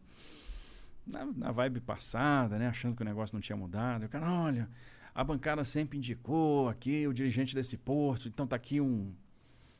na- 1.06 1.26
na 1.26 1.52
vibe 1.52 1.80
passada, 1.80 2.58
né? 2.58 2.68
Achando 2.68 2.96
que 2.96 3.02
o 3.02 3.04
negócio 3.04 3.34
não 3.34 3.40
tinha 3.40 3.56
mudado. 3.56 4.02
E 4.02 4.06
o 4.06 4.08
cara, 4.08 4.30
olha, 4.30 4.68
a 5.14 5.22
bancada 5.24 5.64
sempre 5.64 5.98
indicou 5.98 6.68
aqui 6.68 7.06
o 7.06 7.12
dirigente 7.12 7.54
desse 7.54 7.76
porto, 7.76 8.28
então 8.28 8.46
tá 8.46 8.56
aqui 8.56 8.80
um, 8.80 9.12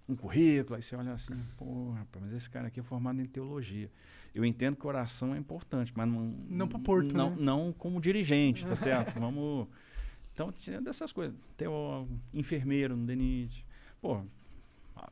um 0.09 0.15
currículo, 0.15 0.77
aí 0.77 0.83
você 0.83 0.95
olha 0.97 1.13
assim, 1.13 1.35
pô, 1.57 1.91
rapaz, 1.93 2.25
mas 2.25 2.33
esse 2.35 2.51
cara 2.51 2.69
aqui 2.69 2.81
é 2.81 2.83
formado 2.83 3.21
em 3.21 3.27
teologia. 3.27 3.91
Eu 4.35 4.45
entendo 4.45 4.77
que 4.77 4.87
oração 4.87 5.35
é 5.35 5.39
importante, 5.39 5.93
mas 5.95 6.09
não. 6.09 6.21
Não 6.49 6.67
pro 6.69 6.79
Porto, 6.81 7.17
não, 7.17 7.31
né? 7.31 7.37
não 7.39 7.73
como 7.73 8.01
dirigente, 8.01 8.67
tá 8.67 8.75
certo? 8.77 9.15
Vamos. 9.19 9.69
Então, 10.35 10.51
tinha 10.53 10.81
dessas 10.81 11.13
coisas. 11.13 11.35
Teólogo, 11.57 12.21
enfermeiro 12.35 12.97
no 12.97 13.07
DENIT. 13.07 13.65
Pô, 14.03 14.21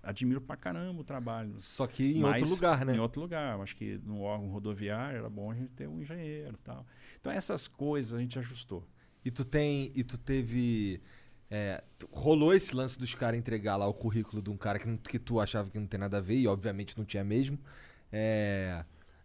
admiro 0.02 0.40
pra 0.40 0.56
caramba 0.56 1.00
o 1.00 1.04
trabalho. 1.04 1.54
Só 1.60 1.86
que 1.86 2.12
em 2.18 2.24
outro 2.24 2.48
lugar, 2.50 2.84
né? 2.84 2.96
Em 2.96 2.98
outro 2.98 3.20
lugar. 3.22 3.58
Acho 3.60 3.76
que 3.76 3.98
no 4.04 4.20
órgão 4.22 4.48
rodoviário 4.48 5.18
era 5.18 5.30
bom 5.30 5.50
a 5.50 5.54
gente 5.54 5.70
ter 5.70 5.88
um 5.88 6.00
engenheiro 6.00 6.54
e 6.60 6.64
tal. 6.64 6.84
Então, 7.20 7.32
essas 7.32 7.68
coisas 7.68 8.12
a 8.14 8.20
gente 8.20 8.38
ajustou. 8.38 8.84
E 9.24 9.30
tu 9.30 9.44
tem. 9.44 9.92
E 9.94 10.02
tu 10.02 10.18
teve. 10.18 11.00
é, 11.48 11.84
rolou 12.10 12.52
esse 12.52 12.74
lance 12.74 12.98
dos 12.98 13.14
caras 13.14 13.38
entregar 13.38 13.76
lá 13.76 13.86
o 13.86 13.94
currículo 13.94 14.42
de 14.42 14.50
um 14.50 14.56
cara 14.56 14.78
que, 14.78 14.88
não- 14.88 14.96
que 14.96 15.18
tu 15.18 15.38
achava 15.38 15.70
que 15.70 15.78
não 15.78 15.86
tem 15.86 16.00
nada 16.00 16.18
a 16.18 16.20
ver, 16.20 16.38
e 16.38 16.48
obviamente 16.48 16.96
não 16.98 17.04
tinha 17.04 17.22
mesmo. 17.22 17.58
É, 18.10 18.84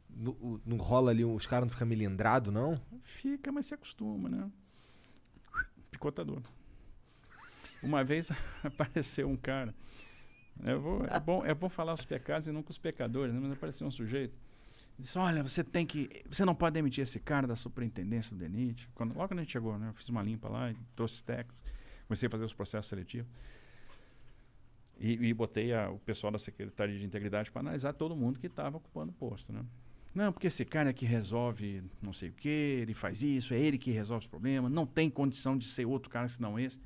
no- 0.09 0.31
o- 0.33 0.61
não 0.65 0.77
rola 0.77 1.09
ali, 1.11 1.23
os 1.25 1.45
caras 1.47 1.65
não 1.65 1.69
ficam 1.71 1.87
melindrados, 1.87 2.53
não? 2.53 2.79
Fica, 3.01 3.51
mas 3.51 3.65
se 3.67 3.73
acostuma, 3.73 4.27
né? 4.29 4.51
Picotador. 5.97 6.41
Uma 7.81 8.03
vez 8.03 8.29
apareceu 8.63 9.27
um 9.29 9.35
cara. 9.35 9.73
Eu 10.63 10.81
vou, 10.81 11.05
é, 11.05 11.19
bom, 11.19 11.45
é 11.45 11.53
bom 11.53 11.69
falar 11.69 11.93
os 11.93 12.05
pecados 12.05 12.47
e 12.47 12.51
com 12.51 12.63
os 12.69 12.77
pecadores, 12.77 13.33
né? 13.33 13.39
mas 13.41 13.51
apareceu 13.51 13.85
um 13.87 13.91
sujeito. 13.91 14.33
Disse: 14.97 15.17
Olha, 15.17 15.43
você 15.43 15.63
tem 15.63 15.85
que. 15.85 16.23
Você 16.29 16.43
não 16.43 16.55
pode 16.55 16.73
demitir 16.73 17.03
esse 17.03 17.19
cara 17.19 17.45
da 17.45 17.55
superintendência 17.55 18.35
do 18.35 18.39
DENIT. 18.39 18.89
Quando, 18.95 19.13
logo 19.15 19.27
quando 19.27 19.39
a 19.39 19.43
gente 19.43 19.51
chegou, 19.51 19.77
né? 19.77 19.89
Eu 19.89 19.93
fiz 19.93 20.09
uma 20.09 20.23
limpa 20.23 20.49
lá, 20.49 20.73
trouxe 20.95 21.23
técnicos, 21.23 21.55
comecei 22.07 22.25
a 22.27 22.29
fazer 22.29 22.45
os 22.45 22.53
processos 22.53 22.87
seletivos. 22.87 23.29
E, 24.99 25.13
e 25.27 25.33
botei 25.35 25.71
a- 25.73 25.91
o 25.91 25.99
pessoal 25.99 26.31
da 26.31 26.39
Secretaria 26.39 26.97
de 26.97 27.05
Integridade 27.05 27.51
para 27.51 27.59
analisar 27.59 27.93
todo 27.93 28.15
mundo 28.15 28.39
que 28.39 28.47
estava 28.47 28.77
ocupando 28.77 29.11
o 29.11 29.13
posto, 29.13 29.53
né? 29.53 29.63
Não, 30.17 30.33
porque 30.33 30.47
esse 30.47 30.65
cara 30.65 30.89
é 30.89 30.93
que 30.93 31.05
resolve 31.05 31.83
não 32.01 32.11
sei 32.11 32.29
o 32.29 32.33
quê, 32.33 32.79
ele 32.81 32.95
faz 32.95 33.21
isso, 33.21 33.53
é 33.53 33.59
ele 33.59 33.77
que 33.77 33.91
resolve 33.91 34.25
os 34.25 34.27
problemas, 34.27 34.71
não 34.71 34.83
tem 34.83 35.11
condição 35.11 35.55
de 35.55 35.67
ser 35.67 35.85
outro 35.85 36.09
cara 36.09 36.27
senão 36.27 36.59
esse. 36.59 36.79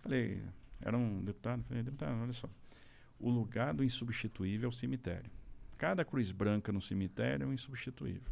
Falei, 0.00 0.40
era 0.80 0.96
um 0.96 1.24
deputado, 1.24 1.64
falei, 1.64 1.82
deputado, 1.82 2.22
olha 2.22 2.32
só, 2.32 2.48
o 3.18 3.28
lugar 3.28 3.74
do 3.74 3.82
insubstituível 3.82 4.66
é 4.66 4.68
o 4.68 4.72
cemitério. 4.72 5.28
Cada 5.76 6.04
cruz 6.04 6.30
branca 6.30 6.70
no 6.70 6.80
cemitério 6.80 7.42
é 7.42 7.46
um 7.48 7.52
insubstituível. 7.52 8.30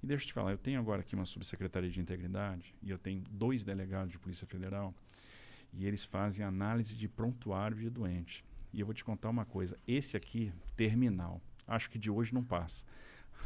E 0.00 0.06
deixa 0.06 0.22
eu 0.22 0.28
te 0.28 0.32
falar, 0.34 0.52
eu 0.52 0.58
tenho 0.58 0.78
agora 0.78 1.00
aqui 1.00 1.16
uma 1.16 1.26
subsecretaria 1.26 1.90
de 1.90 2.00
integridade 2.00 2.76
e 2.80 2.90
eu 2.90 2.98
tenho 2.98 3.24
dois 3.28 3.64
delegados 3.64 4.12
de 4.12 4.20
Polícia 4.20 4.46
Federal 4.46 4.94
e 5.72 5.84
eles 5.84 6.04
fazem 6.04 6.46
análise 6.46 6.94
de 6.94 7.08
prontuário 7.08 7.76
de 7.76 7.90
doente. 7.90 8.44
E 8.72 8.78
eu 8.78 8.86
vou 8.86 8.94
te 8.94 9.02
contar 9.02 9.30
uma 9.30 9.44
coisa, 9.44 9.76
esse 9.84 10.16
aqui, 10.16 10.52
terminal, 10.76 11.42
acho 11.66 11.90
que 11.90 11.98
de 11.98 12.08
hoje 12.08 12.32
não 12.32 12.44
passa. 12.44 12.86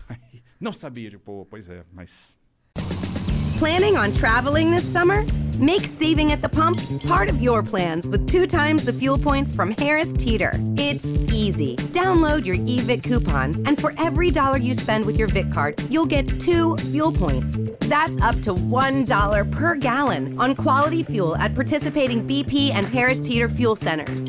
Não 0.60 0.72
sabia, 0.72 1.20
pois 1.48 1.68
é, 1.68 1.84
mas 1.92 2.36
Planning 3.58 3.96
on 3.96 4.12
traveling 4.12 4.70
this 4.70 4.84
summer? 4.84 5.24
Make 5.58 5.84
saving 5.84 6.30
at 6.30 6.42
the 6.42 6.48
pump 6.48 6.78
part 7.02 7.28
of 7.28 7.40
your 7.42 7.64
plans 7.64 8.06
with 8.06 8.28
two 8.28 8.46
times 8.46 8.84
the 8.84 8.92
fuel 8.92 9.18
points 9.18 9.52
from 9.52 9.72
Harris 9.72 10.12
Teeter. 10.12 10.52
It's 10.76 11.06
easy. 11.34 11.74
Download 11.90 12.46
your 12.46 12.54
eVIC 12.54 13.02
coupon, 13.02 13.60
and 13.66 13.76
for 13.80 13.92
every 13.98 14.30
dollar 14.30 14.58
you 14.58 14.74
spend 14.74 15.04
with 15.04 15.18
your 15.18 15.26
VIC 15.26 15.50
card, 15.50 15.82
you'll 15.90 16.06
get 16.06 16.38
two 16.38 16.76
fuel 16.76 17.10
points. 17.10 17.58
That's 17.80 18.22
up 18.22 18.40
to 18.42 18.54
$1 18.54 19.50
per 19.50 19.74
gallon 19.74 20.38
on 20.38 20.54
quality 20.54 21.02
fuel 21.02 21.34
at 21.34 21.56
participating 21.56 22.24
BP 22.28 22.70
and 22.70 22.88
Harris 22.88 23.26
Teeter 23.26 23.48
fuel 23.48 23.74
centers. 23.74 24.22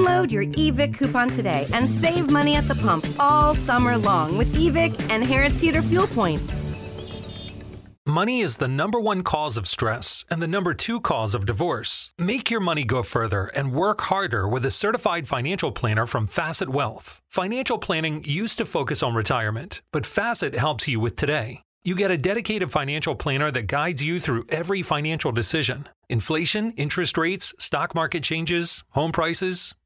Download 0.00 0.30
your 0.30 0.46
eVIC 0.46 0.96
coupon 0.96 1.28
today 1.28 1.66
and 1.74 1.90
save 1.90 2.30
money 2.30 2.56
at 2.56 2.66
the 2.66 2.74
pump 2.74 3.06
all 3.18 3.54
summer 3.54 3.98
long 3.98 4.38
with 4.38 4.54
eVIC 4.54 5.10
and 5.10 5.22
Harris 5.22 5.52
Teeter 5.52 5.82
fuel 5.82 6.06
points. 6.06 6.50
Money 8.06 8.40
is 8.40 8.56
the 8.56 8.66
number 8.66 8.98
one 8.98 9.22
cause 9.22 9.58
of 9.58 9.68
stress 9.68 10.24
and 10.30 10.40
the 10.40 10.46
number 10.46 10.72
two 10.72 11.00
cause 11.00 11.34
of 11.34 11.44
divorce. 11.44 12.12
Make 12.18 12.50
your 12.50 12.60
money 12.60 12.82
go 12.84 13.02
further 13.02 13.48
and 13.48 13.74
work 13.74 14.00
harder 14.00 14.48
with 14.48 14.64
a 14.64 14.70
certified 14.70 15.28
financial 15.28 15.70
planner 15.70 16.06
from 16.06 16.26
Facet 16.26 16.70
Wealth. 16.70 17.20
Financial 17.28 17.76
planning 17.76 18.24
used 18.24 18.56
to 18.56 18.64
focus 18.64 19.02
on 19.02 19.14
retirement, 19.14 19.82
but 19.92 20.06
Facet 20.06 20.54
helps 20.54 20.88
you 20.88 20.98
with 20.98 21.14
today. 21.14 21.62
You 21.84 21.94
get 21.94 22.10
a 22.10 22.16
dedicated 22.16 22.70
financial 22.70 23.14
planner 23.14 23.50
that 23.50 23.66
guides 23.66 24.02
you 24.02 24.18
through 24.18 24.46
every 24.48 24.80
financial 24.82 25.30
decision 25.30 25.90
inflation, 26.08 26.72
interest 26.72 27.16
rates, 27.18 27.54
stock 27.58 27.94
market 27.94 28.22
changes, 28.22 28.82
home 28.90 29.12
prices. 29.12 29.74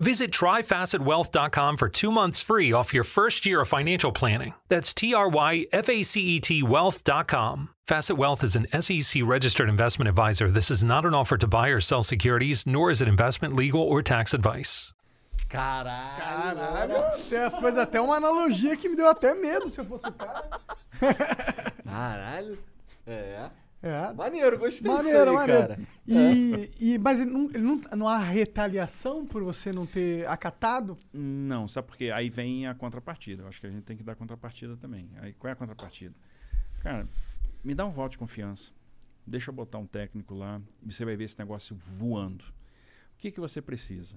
Visit 0.00 0.30
tryfacetwealth.com 0.30 1.78
for 1.78 1.88
two 1.88 2.10
months 2.10 2.38
free 2.42 2.70
off 2.70 2.92
your 2.92 3.04
first 3.04 3.46
year 3.46 3.62
of 3.62 3.68
financial 3.68 4.12
planning. 4.12 4.52
That's 4.68 4.92
T 4.92 5.14
R 5.14 5.28
Y 5.28 5.66
F 5.72 5.88
A 5.88 6.02
C 6.02 6.20
E 6.20 6.40
T 6.40 6.62
wealth.com. 6.62 7.70
Facet 7.86 8.16
Wealth 8.16 8.42
is 8.42 8.56
an 8.56 8.66
SEC 8.82 9.22
registered 9.24 9.68
investment 9.68 10.08
advisor. 10.08 10.50
This 10.50 10.70
is 10.72 10.82
not 10.82 11.06
an 11.06 11.14
offer 11.14 11.38
to 11.38 11.46
buy 11.46 11.68
or 11.68 11.80
sell 11.80 12.02
securities, 12.02 12.66
nor 12.66 12.90
is 12.90 13.00
it 13.00 13.06
investment, 13.06 13.54
legal, 13.54 13.80
or 13.80 14.02
tax 14.02 14.34
advice. 14.34 14.92
Caralho! 15.48 16.18
Caralho, 16.18 16.96
até, 16.96 17.60
fez 17.60 17.78
até 17.78 18.00
uma 18.00 18.16
analogia 18.16 18.76
que 18.76 18.88
me 18.88 18.96
deu 18.96 19.06
até 19.06 19.34
medo 19.34 19.70
se 19.70 19.80
eu 19.80 19.84
fosse 19.84 20.08
o 20.08 20.12
cara. 20.12 20.50
Caralho! 21.84 22.58
É. 23.06 23.48
É. 23.82 24.12
Maneiro, 24.14 24.58
gostei 24.58 24.90
Maneiro, 24.90 25.18
disso 25.18 25.28
aí, 25.28 25.34
maneiro. 25.34 25.68
cara. 25.68 25.80
E, 26.06 26.70
e, 26.80 26.98
mas 26.98 27.20
ele 27.20 27.30
não, 27.30 27.44
ele 27.50 27.62
não, 27.62 27.80
não 27.96 28.08
há 28.08 28.18
retaliação 28.18 29.26
por 29.26 29.42
você 29.44 29.70
não 29.70 29.86
ter 29.86 30.26
acatado? 30.28 30.96
Não, 31.12 31.68
sabe 31.68 31.88
por 31.88 31.96
quê? 31.96 32.10
Aí 32.10 32.30
vem 32.30 32.66
a 32.66 32.74
contrapartida. 32.74 33.42
Eu 33.42 33.48
acho 33.48 33.60
que 33.60 33.66
a 33.66 33.70
gente 33.70 33.84
tem 33.84 33.96
que 33.96 34.02
dar 34.02 34.14
contrapartida 34.16 34.76
também. 34.76 35.10
Aí 35.18 35.32
qual 35.34 35.48
é 35.50 35.52
a 35.52 35.56
contrapartida? 35.56 36.14
Cara, 36.80 37.08
me 37.62 37.74
dá 37.74 37.84
um 37.84 37.90
voto 37.90 38.12
de 38.12 38.18
confiança. 38.18 38.72
Deixa 39.26 39.50
eu 39.50 39.54
botar 39.54 39.78
um 39.78 39.86
técnico 39.86 40.34
lá 40.34 40.60
e 40.82 40.92
você 40.92 41.04
vai 41.04 41.16
ver 41.16 41.24
esse 41.24 41.38
negócio 41.38 41.76
voando. 41.76 42.44
O 42.44 43.18
que, 43.18 43.30
que 43.30 43.40
você 43.40 43.60
precisa? 43.60 44.16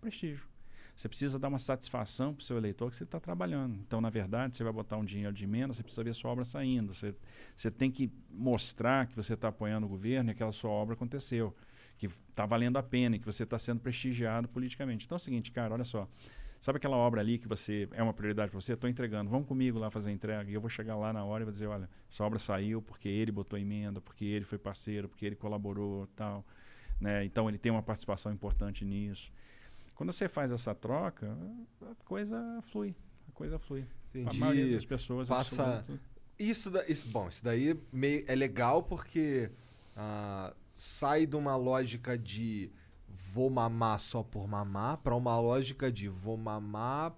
Prestígio. 0.00 0.51
Você 0.94 1.08
precisa 1.08 1.38
dar 1.38 1.48
uma 1.48 1.58
satisfação 1.58 2.34
para 2.34 2.42
o 2.42 2.44
seu 2.44 2.56
eleitor 2.56 2.90
que 2.90 2.96
você 2.96 3.04
está 3.04 3.18
trabalhando. 3.18 3.76
Então, 3.86 4.00
na 4.00 4.10
verdade, 4.10 4.56
você 4.56 4.62
vai 4.62 4.72
botar 4.72 4.96
um 4.96 5.04
dinheiro 5.04 5.32
de 5.32 5.44
emenda, 5.44 5.72
você 5.72 5.82
precisa 5.82 6.04
ver 6.04 6.14
sua 6.14 6.30
obra 6.30 6.44
saindo. 6.44 6.94
Você, 6.94 7.14
você 7.56 7.70
tem 7.70 7.90
que 7.90 8.10
mostrar 8.30 9.06
que 9.06 9.16
você 9.16 9.34
está 9.34 9.48
apoiando 9.48 9.86
o 9.86 9.88
governo 9.88 10.30
e 10.30 10.34
que 10.34 10.36
aquela 10.36 10.52
sua 10.52 10.70
obra 10.70 10.94
aconteceu. 10.94 11.54
Que 11.98 12.06
está 12.06 12.46
valendo 12.46 12.76
a 12.76 12.82
pena 12.82 13.16
e 13.16 13.18
que 13.18 13.26
você 13.26 13.42
está 13.42 13.58
sendo 13.58 13.80
prestigiado 13.80 14.48
politicamente. 14.48 15.06
Então 15.06 15.16
é 15.16 15.18
o 15.18 15.20
seguinte, 15.20 15.50
cara, 15.50 15.74
olha 15.74 15.84
só. 15.84 16.06
Sabe 16.60 16.76
aquela 16.76 16.96
obra 16.96 17.20
ali 17.20 17.38
que 17.38 17.48
você 17.48 17.88
é 17.90 18.00
uma 18.00 18.14
prioridade 18.14 18.52
para 18.52 18.60
você? 18.60 18.74
Estou 18.74 18.88
entregando. 18.88 19.28
Vamos 19.28 19.48
comigo 19.48 19.80
lá 19.80 19.90
fazer 19.90 20.10
a 20.10 20.12
entrega. 20.12 20.48
E 20.48 20.54
eu 20.54 20.60
vou 20.60 20.70
chegar 20.70 20.94
lá 20.94 21.12
na 21.12 21.24
hora 21.24 21.42
e 21.42 21.44
vou 21.44 21.52
dizer, 21.52 21.66
olha, 21.66 21.90
essa 22.08 22.22
obra 22.22 22.38
saiu 22.38 22.80
porque 22.80 23.08
ele 23.08 23.32
botou 23.32 23.58
emenda, 23.58 24.00
porque 24.00 24.24
ele 24.24 24.44
foi 24.44 24.58
parceiro, 24.58 25.08
porque 25.08 25.26
ele 25.26 25.34
colaborou, 25.34 26.06
tal. 26.14 26.46
Né? 27.00 27.24
Então 27.24 27.48
ele 27.48 27.58
tem 27.58 27.72
uma 27.72 27.82
participação 27.82 28.32
importante 28.32 28.84
nisso. 28.84 29.32
Quando 30.02 30.12
você 30.12 30.28
faz 30.28 30.50
essa 30.50 30.74
troca, 30.74 31.32
a 31.80 31.94
coisa 32.04 32.36
flui. 32.72 32.92
A 33.28 33.30
coisa 33.32 33.56
flui. 33.56 33.84
Entendi. 34.12 34.36
A 34.36 34.40
maioria 34.40 34.74
das 34.74 34.84
pessoas 34.84 35.28
Passa- 35.28 35.84
Isso, 36.36 36.72
da- 36.72 36.84
isso, 36.88 37.08
bom, 37.08 37.28
isso 37.28 37.44
daí 37.44 37.78
meio, 37.92 38.24
é 38.26 38.34
legal 38.34 38.82
porque 38.82 39.48
ah, 39.96 40.52
sai 40.76 41.24
de 41.24 41.36
uma 41.36 41.54
lógica 41.54 42.18
de 42.18 42.68
vou 43.08 43.48
mamar 43.48 44.00
só 44.00 44.24
por 44.24 44.48
mamar 44.48 44.96
pra 44.96 45.14
uma 45.14 45.38
lógica 45.38 45.90
de 45.92 46.08
vou 46.08 46.36
mamar 46.36 47.14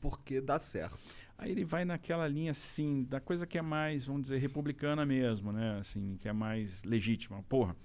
porque 0.00 0.40
dá 0.40 0.58
certo. 0.58 0.98
Aí 1.36 1.50
ele 1.50 1.66
vai 1.66 1.84
naquela 1.84 2.26
linha, 2.26 2.52
assim, 2.52 3.04
da 3.10 3.20
coisa 3.20 3.46
que 3.46 3.58
é 3.58 3.62
mais, 3.62 4.06
vamos 4.06 4.22
dizer, 4.22 4.38
republicana 4.38 5.04
mesmo, 5.04 5.52
né? 5.52 5.78
Assim, 5.80 6.16
que 6.18 6.26
é 6.28 6.32
mais 6.32 6.82
legítima. 6.82 7.42
Porra, 7.46 7.76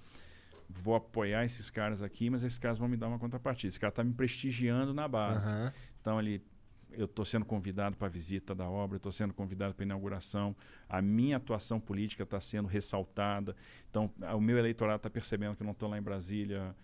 vou 0.68 0.94
apoiar 0.94 1.44
esses 1.44 1.70
caras 1.70 2.02
aqui, 2.02 2.28
mas 2.28 2.44
esses 2.44 2.58
caras 2.58 2.78
vão 2.78 2.88
me 2.88 2.96
dar 2.96 3.08
uma 3.08 3.18
contrapartida. 3.18 3.68
Esse 3.68 3.80
cara 3.80 3.92
tá 3.92 4.04
me 4.04 4.12
prestigiando 4.12 4.92
na 4.92 5.08
base. 5.08 5.52
Aham. 5.52 5.72
Então, 6.00 6.20
ele, 6.20 6.42
eu 6.92 7.06
estou 7.06 7.24
sendo 7.24 7.44
convidado 7.44 7.96
para 7.96 8.06
a 8.06 8.10
visita 8.10 8.54
da 8.54 8.68
obra, 8.68 8.96
estou 8.96 9.12
sendo 9.12 9.32
convidado 9.34 9.74
para 9.74 9.84
a 9.84 9.86
inauguração, 9.86 10.54
a 10.88 11.00
minha 11.02 11.36
atuação 11.36 11.80
política 11.80 12.22
está 12.22 12.40
sendo 12.40 12.68
ressaltada. 12.68 13.56
Então, 13.90 14.10
o 14.34 14.40
meu 14.40 14.58
eleitorado 14.58 14.96
está 14.98 15.10
percebendo 15.10 15.56
que 15.56 15.62
eu 15.62 15.66
não 15.66 15.72
estou 15.72 15.88
lá 15.88 15.98
em 15.98 16.02
Brasília 16.02 16.74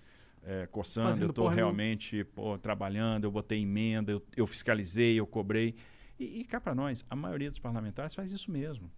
é, 0.47 0.67
coçando, 0.67 1.09
Fazendo 1.09 1.25
eu 1.25 1.31
estou 1.31 1.49
realmente 1.49 2.25
pô, 2.25 2.59
trabalhando, 2.59 3.25
eu 3.25 3.31
botei 3.31 3.63
emenda, 3.63 4.13
eu, 4.13 4.23
eu 4.37 4.47
fiscalizei, 4.47 5.19
eu 5.19 5.27
cobrei. 5.27 5.75
E, 6.19 6.41
e 6.41 6.45
cá 6.45 6.61
para 6.61 6.75
nós, 6.75 7.05
a 7.09 7.17
maioria 7.17 7.51
dos 7.51 7.59
parlamentares 7.59 8.15
faz 8.15 8.31
isso 8.31 8.51
mesmo. 8.51 8.91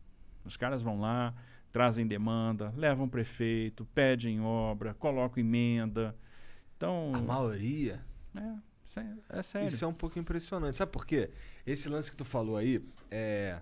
Os 0.44 0.56
caras 0.56 0.82
vão 0.82 1.00
lá, 1.00 1.34
trazem 1.72 2.06
demanda, 2.06 2.72
levam 2.76 3.08
prefeito, 3.08 3.84
pedem 3.94 4.40
obra, 4.40 4.94
colocam 4.94 5.40
emenda. 5.42 6.14
Então, 6.76 7.12
A 7.14 7.18
maioria. 7.20 8.00
é, 8.36 9.00
é, 9.00 9.38
é 9.38 9.42
sério. 9.42 9.68
Isso 9.68 9.84
é 9.84 9.88
um 9.88 9.92
pouco 9.94 10.18
impressionante. 10.18 10.76
Sabe 10.76 10.92
por 10.92 11.06
quê? 11.06 11.30
Esse 11.66 11.88
lance 11.88 12.10
que 12.10 12.16
tu 12.16 12.24
falou 12.24 12.56
aí, 12.56 12.82
é. 13.10 13.58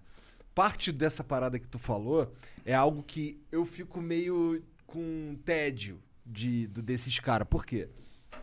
Parte 0.55 0.92
dessa 0.92 1.24
parada 1.24 1.59
que 1.59 1.68
tu 1.68 1.80
falou 1.80 2.32
é 2.64 2.72
algo 2.72 3.02
que 3.02 3.42
eu 3.50 3.66
fico 3.66 4.00
meio 4.00 4.62
com 4.86 5.36
tédio 5.44 6.00
de, 6.24 6.68
do- 6.68 6.80
desses 6.82 7.18
caras. 7.18 7.48
Por 7.48 7.66
quê? 7.66 7.88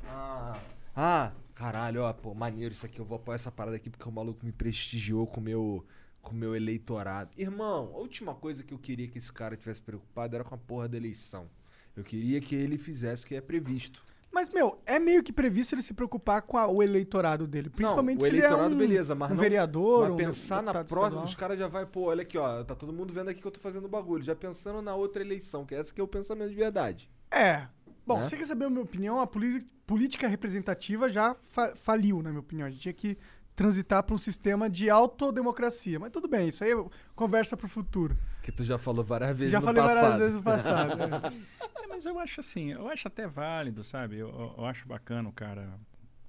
Ah, 0.08 0.60
ah, 0.94 1.32
caralho, 1.56 2.02
ó, 2.02 2.12
pô, 2.12 2.34
maneiro 2.34 2.74
isso 2.74 2.86
aqui. 2.86 3.00
Eu 3.00 3.06
vou 3.06 3.16
apoiar 3.16 3.36
essa 3.36 3.50
parada 3.50 3.78
aqui 3.78 3.90
porque 3.90 4.08
o 4.08 4.12
maluco 4.12 4.46
me 4.46 4.52
prestigiou 4.52 5.26
com 5.26 5.40
o 5.40 5.44
meu, 5.44 5.86
com 6.22 6.32
o 6.32 6.36
meu 6.36 6.56
eleitorado. 6.56 7.32
Irmão, 7.38 7.92
a 7.94 7.98
última 7.98 8.34
coisa 8.36 8.64
que 8.64 8.74
eu 8.74 8.78
queria 8.80 9.08
que 9.08 9.18
esse 9.18 9.32
cara 9.32 9.56
tivesse 9.58 9.82
preocupado 9.82 10.36
era 10.36 10.44
com 10.44 10.54
a 10.56 10.58
porra 10.58 10.88
da 10.88 10.98
eleição. 10.98 11.50
Eu 11.96 12.04
queria 12.04 12.40
que 12.40 12.56
ele 12.56 12.78
fizesse 12.78 13.26
o 13.26 13.28
que 13.28 13.36
é 13.36 13.42
previsto. 13.42 14.02
Mas, 14.32 14.48
meu, 14.48 14.80
é 14.86 14.98
meio 14.98 15.22
que 15.22 15.34
previsto 15.34 15.76
ele 15.76 15.82
se 15.82 15.94
preocupar 15.94 16.42
com 16.44 16.58
a- 16.58 16.66
o 16.66 16.82
eleitorado 16.82 17.46
dele. 17.46 17.70
Principalmente 17.70 18.20
não, 18.20 18.22
o 18.22 18.26
se 18.26 18.30
ele 18.30 18.38
é 18.38 18.46
eleitorado, 18.46 18.74
um, 18.74 18.78
beleza, 18.78 19.14
mas 19.14 19.30
um 19.32 19.36
não, 19.36 19.42
vereador, 19.42 20.04
Mas 20.04 20.12
um 20.14 20.16
pensar 20.16 20.64
na 20.64 20.84
próxima, 20.86 21.22
os 21.22 21.36
caras 21.36 21.60
já 21.60 21.68
vai, 21.68 21.86
pô, 21.86 22.04
olha 22.04 22.22
aqui, 22.22 22.38
ó, 22.38 22.64
tá 22.64 22.74
todo 22.74 22.94
mundo 22.94 23.14
vendo 23.14 23.28
aqui 23.30 23.42
que 23.42 23.48
eu 23.48 23.52
tô 23.52 23.60
fazendo 23.60 23.90
bagulho, 23.90 24.24
já 24.24 24.34
pensando 24.34 24.82
na 24.82 24.96
outra 24.96 25.22
eleição, 25.22 25.66
que 25.66 25.76
essa 25.76 25.94
que 25.94 26.00
é 26.00 26.04
o 26.04 26.08
pensamento 26.08 26.50
de 26.50 26.56
verdade. 26.56 27.10
É. 27.30 27.68
Bom, 28.08 28.18
Né? 28.20 28.24
você 28.24 28.38
quer 28.38 28.46
saber 28.46 28.66
a 28.66 28.70
minha 28.70 28.82
opinião? 28.84 29.20
A 29.20 29.28
política 29.28 30.28
representativa 30.30 31.10
já 31.10 31.36
fa- 31.44 31.76
faliu, 31.76 32.22
na 32.22 32.30
minha 32.30 32.40
opinião. 32.40 32.68
A 32.68 32.72
gente 32.72 32.82
tinha 32.82 32.94
que 32.94 33.18
transitar 33.56 34.02
para 34.04 34.16
um 34.16 34.18
sistema 34.18 34.70
de 34.70 34.90
autodemocracia. 34.90 36.00
Mas 36.00 36.12
tudo 36.12 36.28
bem, 36.28 36.50
isso 36.50 36.64
aí 36.64 36.72
é 36.72 36.86
conversa 37.16 37.56
pro 37.58 37.68
futuro. 37.68 38.18
Que 38.42 38.52
tu 38.52 38.64
já 38.64 38.78
falou 38.78 39.04
várias 39.04 39.38
vezes 39.38 39.52
já 39.52 39.60
no 39.60 39.66
falei 39.68 39.82
passado. 39.84 40.02
várias 40.02 40.20
vezes 40.20 40.36
no 40.36 40.44
passado. 40.44 40.92
é. 41.02 41.62
É, 41.84 41.88
mas 41.88 42.06
eu 42.06 42.18
acho 42.20 42.40
assim, 42.40 42.72
eu 42.72 42.88
acho 42.88 43.08
até 43.08 43.28
válido, 43.28 43.84
sabe? 43.84 44.18
Eu, 44.18 44.30
eu- 44.30 44.56
eu 44.60 44.66
acho 44.66 44.88
bacana 44.88 45.28
o 45.30 45.32
cara 45.34 45.80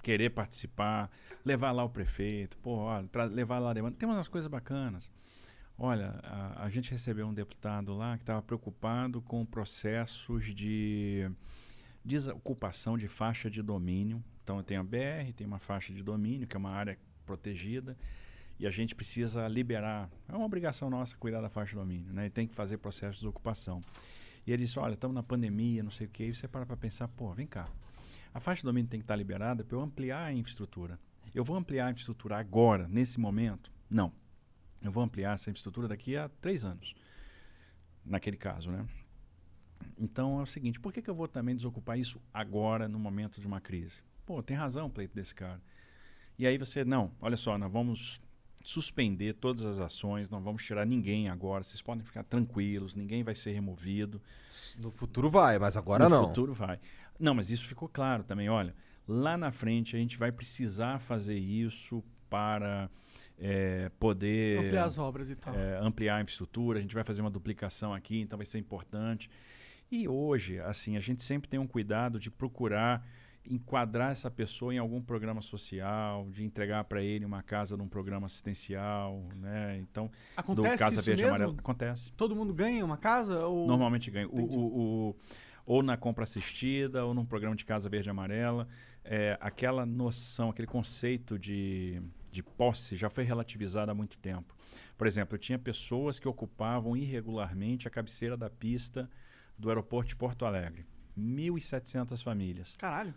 querer 0.01 0.29
participar, 0.31 1.09
levar 1.45 1.71
lá 1.71 1.83
o 1.83 1.89
prefeito, 1.89 2.57
pô, 2.57 2.71
olha, 2.77 3.07
levar 3.31 3.59
lá 3.59 3.69
a 3.71 3.73
demanda. 3.73 3.95
Tem 3.97 4.07
umas 4.09 4.27
coisas 4.27 4.49
bacanas. 4.49 5.09
Olha, 5.77 6.19
a, 6.23 6.65
a 6.65 6.69
gente 6.69 6.91
recebeu 6.91 7.25
um 7.27 7.33
deputado 7.33 7.93
lá 7.95 8.15
que 8.17 8.23
estava 8.23 8.41
preocupado 8.41 9.21
com 9.21 9.45
processos 9.45 10.53
de 10.53 11.29
desocupação 12.03 12.97
de 12.97 13.07
faixa 13.07 13.49
de 13.49 13.61
domínio. 13.61 14.23
Então 14.43 14.61
tem 14.61 14.77
a 14.77 14.83
BR, 14.83 15.31
tem 15.35 15.47
uma 15.47 15.59
faixa 15.59 15.93
de 15.93 16.03
domínio, 16.03 16.47
que 16.47 16.55
é 16.55 16.59
uma 16.59 16.71
área 16.71 16.97
protegida, 17.23 17.97
e 18.59 18.67
a 18.67 18.71
gente 18.71 18.95
precisa 18.95 19.47
liberar. 19.47 20.09
É 20.27 20.35
uma 20.35 20.45
obrigação 20.45 20.89
nossa 20.89 21.17
cuidar 21.17 21.41
da 21.41 21.49
faixa 21.49 21.71
de 21.71 21.77
domínio, 21.77 22.13
né? 22.13 22.27
E 22.27 22.29
tem 22.29 22.47
que 22.47 22.53
fazer 22.53 22.77
processo 22.77 23.13
de 23.13 23.19
desocupação. 23.19 23.81
E 24.45 24.51
ele 24.51 24.63
disse: 24.63 24.77
Olha, 24.79 24.93
estamos 24.93 25.15
na 25.15 25.23
pandemia, 25.23 25.83
não 25.83 25.91
sei 25.91 26.07
o 26.07 26.09
quê. 26.09 26.27
E 26.27 26.35
você 26.35 26.47
para 26.47 26.65
para 26.65 26.77
pensar: 26.77 27.07
pô, 27.07 27.33
vem 27.33 27.47
cá. 27.47 27.67
A 28.33 28.39
faixa 28.39 28.61
de 28.61 28.65
domínio 28.65 28.89
tem 28.89 28.99
que 28.99 29.03
estar 29.03 29.15
liberada 29.15 29.63
para 29.63 29.77
eu 29.77 29.81
ampliar 29.81 30.25
a 30.25 30.33
infraestrutura. 30.33 30.99
Eu 31.33 31.43
vou 31.43 31.55
ampliar 31.55 31.87
a 31.87 31.91
infraestrutura 31.91 32.37
agora, 32.37 32.87
nesse 32.87 33.19
momento? 33.19 33.71
Não. 33.89 34.11
Eu 34.81 34.91
vou 34.91 35.03
ampliar 35.03 35.33
essa 35.33 35.49
infraestrutura 35.49 35.87
daqui 35.87 36.17
a 36.17 36.29
três 36.41 36.65
anos. 36.65 36.93
Naquele 38.05 38.37
caso, 38.37 38.71
né? 38.71 38.85
Então 39.97 40.39
é 40.39 40.43
o 40.43 40.45
seguinte: 40.45 40.79
por 40.79 40.91
que, 40.91 41.01
que 41.01 41.09
eu 41.09 41.15
vou 41.15 41.27
também 41.27 41.55
desocupar 41.55 41.97
isso 41.97 42.21
agora, 42.33 42.87
no 42.87 42.99
momento 42.99 43.39
de 43.39 43.47
uma 43.47 43.61
crise? 43.61 44.01
Pô, 44.25 44.41
tem 44.41 44.55
razão 44.55 44.87
o 44.87 44.89
pleito 44.89 45.15
desse 45.15 45.33
cara. 45.33 45.61
E 46.37 46.47
aí 46.47 46.57
você, 46.57 46.83
não, 46.83 47.11
olha 47.21 47.37
só, 47.37 47.57
nós 47.57 47.71
vamos 47.71 48.21
suspender 48.63 49.33
todas 49.33 49.65
as 49.65 49.79
ações, 49.79 50.29
não 50.29 50.41
vamos 50.41 50.63
tirar 50.63 50.85
ninguém 50.85 51.27
agora, 51.29 51.63
vocês 51.63 51.81
podem 51.81 52.03
ficar 52.03 52.23
tranquilos, 52.23 52.95
ninguém 52.95 53.21
vai 53.23 53.35
ser 53.35 53.51
removido. 53.51 54.21
No 54.77 54.89
futuro 54.89 55.29
vai, 55.29 55.59
mas 55.59 55.75
agora 55.75 56.05
no 56.05 56.09
não. 56.09 56.27
futuro 56.27 56.53
vai. 56.53 56.79
Não, 57.19 57.33
mas 57.33 57.51
isso 57.51 57.67
ficou 57.67 57.89
claro 57.89 58.23
também. 58.23 58.49
Olha, 58.49 58.73
lá 59.07 59.37
na 59.37 59.51
frente 59.51 59.95
a 59.95 59.99
gente 59.99 60.17
vai 60.17 60.31
precisar 60.31 60.99
fazer 60.99 61.37
isso 61.37 62.03
para 62.29 62.89
eh, 63.37 63.91
poder 63.99 64.59
Ampliar 64.59 64.85
as 64.85 64.97
obras 64.97 65.29
e 65.29 65.35
tal. 65.35 65.53
eh, 65.53 65.79
ampliar 65.81 66.15
a 66.15 66.21
infraestrutura. 66.21 66.79
A 66.79 66.81
gente 66.81 66.95
vai 66.95 67.03
fazer 67.03 67.21
uma 67.21 67.29
duplicação 67.29 67.93
aqui, 67.93 68.19
então 68.21 68.37
vai 68.37 68.45
ser 68.45 68.57
importante. 68.57 69.29
E 69.91 70.07
hoje, 70.07 70.59
assim, 70.61 70.97
a 70.97 70.99
gente 70.99 71.21
sempre 71.21 71.47
tem 71.47 71.59
um 71.59 71.67
cuidado 71.67 72.19
de 72.19 72.31
procurar 72.31 73.05
enquadrar 73.49 74.11
essa 74.11 74.31
pessoa 74.31 74.73
em 74.73 74.77
algum 74.77 75.01
programa 75.01 75.41
social, 75.41 76.29
de 76.31 76.43
entregar 76.43 76.83
para 76.85 77.01
ele 77.01 77.25
uma 77.25 77.43
casa 77.43 77.75
num 77.75 77.87
programa 77.87 78.25
assistencial, 78.27 79.21
né? 79.35 79.77
Então, 79.79 80.09
Acontece 80.35 80.75
do 80.75 80.79
Casa 80.79 80.95
isso 80.99 81.05
Verde 81.05 81.23
mesmo? 81.23 81.35
Amarela 81.35 81.55
acontece. 81.59 82.11
Todo 82.13 82.35
mundo 82.35 82.53
ganha 82.53 82.83
uma 82.85 82.97
casa? 82.97 83.45
Ou... 83.45 83.67
Normalmente 83.67 84.09
ganha. 84.09 84.27
O, 84.27 84.39
o- 84.39 85.09
o- 85.09 85.15
ou 85.65 85.81
na 85.81 85.95
compra 85.95 86.23
assistida, 86.25 87.05
ou 87.05 87.13
num 87.13 87.25
programa 87.25 87.55
de 87.55 87.63
Casa 87.63 87.89
Verde 87.89 88.09
Amarela. 88.09 88.67
É, 89.05 89.37
aquela 89.39 89.85
noção, 89.85 90.49
aquele 90.49 90.67
conceito 90.67 91.39
de, 91.39 92.01
de 92.31 92.43
posse 92.43 92.95
já 92.97 93.09
foi 93.09 93.23
relativizado 93.23 93.89
há 93.89 93.93
muito 93.93 94.17
tempo. 94.17 94.53
Por 94.97 95.07
exemplo, 95.07 95.35
eu 95.35 95.39
tinha 95.39 95.57
pessoas 95.57 96.19
que 96.19 96.27
ocupavam 96.27 96.95
irregularmente 96.97 97.87
a 97.87 97.91
cabeceira 97.91 98.35
da 98.35 98.49
pista 98.49 99.09
do 99.57 99.69
aeroporto 99.69 100.09
de 100.09 100.15
Porto 100.17 100.45
Alegre. 100.45 100.85
1.700 101.17 102.23
famílias 102.23 102.75
Caralho. 102.75 103.13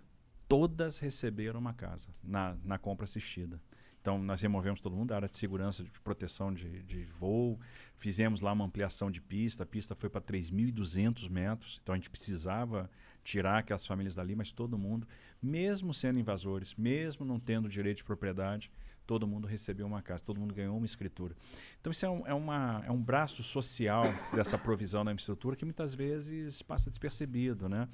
Todas 0.48 0.98
receberam 0.98 1.60
uma 1.60 1.72
casa 1.72 2.08
na, 2.22 2.56
na 2.64 2.78
compra 2.78 3.04
assistida. 3.04 3.60
Então, 4.00 4.22
nós 4.22 4.40
removemos 4.40 4.80
todo 4.80 4.94
mundo 4.94 5.08
da 5.08 5.16
área 5.16 5.28
de 5.28 5.36
segurança, 5.36 5.82
de 5.82 5.90
proteção 6.00 6.54
de, 6.54 6.84
de 6.84 7.04
voo, 7.18 7.58
fizemos 7.96 8.40
lá 8.40 8.52
uma 8.52 8.64
ampliação 8.64 9.10
de 9.10 9.20
pista, 9.20 9.64
a 9.64 9.66
pista 9.66 9.96
foi 9.96 10.08
para 10.08 10.20
3.200 10.20 11.28
metros, 11.28 11.80
então 11.82 11.92
a 11.92 11.98
gente 11.98 12.08
precisava 12.08 12.88
tirar 13.24 13.58
aquelas 13.58 13.84
famílias 13.84 14.14
dali, 14.14 14.36
mas 14.36 14.52
todo 14.52 14.78
mundo, 14.78 15.08
mesmo 15.42 15.92
sendo 15.92 16.20
invasores, 16.20 16.76
mesmo 16.76 17.26
não 17.26 17.40
tendo 17.40 17.68
direito 17.68 17.96
de 17.96 18.04
propriedade, 18.04 18.70
todo 19.06 19.26
mundo 19.26 19.46
recebeu 19.48 19.86
uma 19.86 20.00
casa, 20.00 20.22
todo 20.22 20.38
mundo 20.38 20.54
ganhou 20.54 20.76
uma 20.76 20.86
escritura. 20.86 21.34
Então, 21.80 21.90
isso 21.90 22.06
é 22.06 22.10
um, 22.10 22.26
é 22.28 22.34
uma, 22.34 22.84
é 22.86 22.90
um 22.92 23.02
braço 23.02 23.42
social 23.42 24.04
dessa 24.32 24.56
provisão 24.56 25.04
da 25.04 25.12
infraestrutura 25.12 25.56
que 25.56 25.64
muitas 25.64 25.94
vezes 25.94 26.62
passa 26.62 26.90
despercebido, 26.90 27.68
né? 27.68 27.88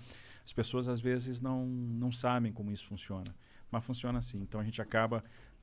As 0.44 0.52
pessoas 0.52 0.88
às 0.88 1.00
vezes 1.00 1.40
não, 1.40 1.66
não 1.66 2.10
sabem 2.10 2.52
como 2.52 2.72
isso 2.72 2.86
funciona, 2.86 3.34
mas 3.70 3.84
funciona 3.84 4.18
assim. 4.18 4.40
Então 4.40 4.60
a 4.60 4.64
gente 4.64 4.80
acaba 4.80 5.22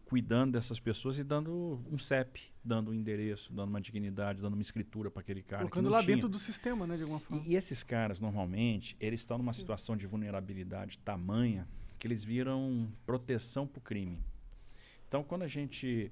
cuidando 0.09 0.53
dessas 0.53 0.79
pessoas 0.79 1.19
e 1.19 1.23
dando 1.23 1.79
um 1.91 1.97
CEP, 1.97 2.41
dando 2.63 2.89
um 2.89 2.93
endereço, 2.95 3.53
dando 3.53 3.69
uma 3.69 3.79
dignidade, 3.79 4.41
dando 4.41 4.53
uma 4.53 4.61
escritura 4.61 5.11
para 5.11 5.21
aquele 5.21 5.43
cara. 5.43 5.61
Colocando 5.61 5.87
lá 5.87 6.01
tinha. 6.01 6.15
dentro 6.15 6.27
do 6.27 6.39
sistema, 6.39 6.87
né, 6.87 6.95
de 6.95 7.03
alguma 7.03 7.19
forma. 7.19 7.43
E, 7.45 7.51
e 7.51 7.55
esses 7.55 7.83
caras, 7.83 8.19
normalmente, 8.19 8.97
eles 8.99 9.19
estão 9.19 9.37
numa 9.37 9.53
situação 9.53 9.95
de 9.95 10.07
vulnerabilidade 10.07 10.97
tamanha 10.97 11.67
que 11.99 12.07
eles 12.07 12.23
viram 12.23 12.91
proteção 13.05 13.67
para 13.67 13.77
o 13.77 13.81
crime. 13.81 14.19
Então, 15.07 15.23
quando 15.23 15.43
a 15.43 15.47
gente 15.47 16.11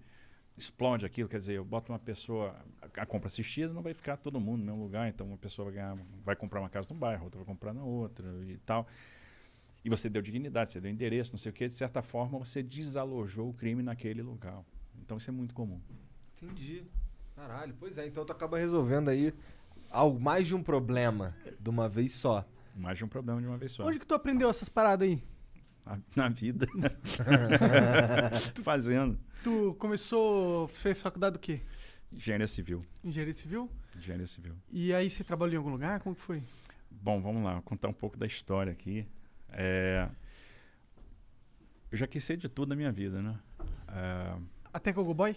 explode 0.57 1.05
aquilo, 1.05 1.29
quer 1.29 1.37
dizer, 1.37 1.53
eu 1.53 1.63
boto 1.63 1.91
uma 1.91 1.99
pessoa, 1.99 2.55
a, 2.81 3.03
a 3.03 3.05
compra 3.05 3.27
assistida 3.27 3.71
não 3.71 3.81
vai 3.81 3.93
ficar 3.93 4.17
todo 4.17 4.39
mundo 4.39 4.59
no 4.59 4.65
mesmo 4.65 4.83
lugar, 4.83 5.07
então 5.07 5.27
uma 5.27 5.37
pessoa 5.37 5.65
vai, 5.65 5.75
ganhar, 5.75 5.97
vai 6.25 6.35
comprar 6.35 6.59
uma 6.59 6.69
casa 6.69 6.87
num 6.91 6.99
bairro, 6.99 7.25
outra 7.25 7.37
vai 7.37 7.45
comprar 7.45 7.73
na 7.73 7.83
outra 7.83 8.27
e 8.47 8.57
tal. 8.65 8.87
E 9.85 9.89
você 9.89 10.09
deu 10.09 10.21
dignidade, 10.21 10.71
você 10.71 10.81
deu 10.81 10.91
endereço, 10.91 11.31
não 11.31 11.37
sei 11.37 11.51
o 11.51 11.53
quê, 11.53 11.67
de 11.67 11.75
certa 11.75 12.01
forma 12.01 12.39
você 12.39 12.63
desalojou 12.63 13.49
o 13.49 13.53
crime 13.53 13.83
naquele 13.83 14.21
lugar. 14.23 14.63
Então 14.99 15.17
isso 15.17 15.29
é 15.29 15.33
muito 15.33 15.53
comum. 15.53 15.79
Entendi. 16.41 16.83
Caralho, 17.35 17.75
pois 17.79 17.97
é, 17.99 18.07
então 18.07 18.25
tu 18.25 18.31
acaba 18.31 18.57
resolvendo 18.57 19.09
aí 19.09 19.31
algo, 19.91 20.19
mais 20.19 20.47
de 20.47 20.55
um 20.55 20.63
problema 20.63 21.35
de 21.59 21.69
uma 21.69 21.87
vez 21.87 22.13
só. 22.13 22.43
Mais 22.75 22.97
de 22.97 23.05
um 23.05 23.07
problema 23.07 23.39
de 23.39 23.47
uma 23.47 23.57
vez 23.57 23.71
só. 23.73 23.85
Onde 23.85 23.99
que 23.99 24.07
tu 24.07 24.15
aprendeu 24.15 24.49
essas 24.49 24.69
paradas 24.69 25.07
aí? 25.07 25.23
Na, 25.85 25.99
na 26.15 26.29
vida. 26.29 26.67
Fazendo. 28.63 29.19
Tu 29.43 29.75
começou, 29.79 30.67
fez 30.67 30.97
faculdade 30.97 31.33
do 31.33 31.39
quê? 31.39 31.61
Engenharia 32.11 32.47
civil. 32.47 32.81
Engenharia 33.03 33.33
civil? 33.33 33.69
Engenharia 33.95 34.27
civil. 34.27 34.55
E 34.71 34.93
aí 34.93 35.09
você 35.09 35.23
trabalhou 35.23 35.53
em 35.53 35.57
algum 35.57 35.69
lugar? 35.71 35.99
Como 35.99 36.15
que 36.15 36.21
foi? 36.21 36.43
Bom, 36.89 37.21
vamos 37.21 37.43
lá, 37.43 37.61
contar 37.61 37.87
um 37.89 37.93
pouco 37.93 38.17
da 38.17 38.25
história 38.25 38.71
aqui. 38.71 39.05
É, 39.49 40.09
Eu 41.91 41.97
já 41.97 42.07
quis 42.07 42.23
ser 42.23 42.37
de 42.37 42.49
tudo 42.49 42.69
na 42.69 42.75
minha 42.75 42.91
vida, 42.91 43.21
né? 43.21 43.39
É, 43.89 44.35
Até 44.73 44.91
com 44.93 45.01
o 45.01 45.13
Boy? 45.13 45.35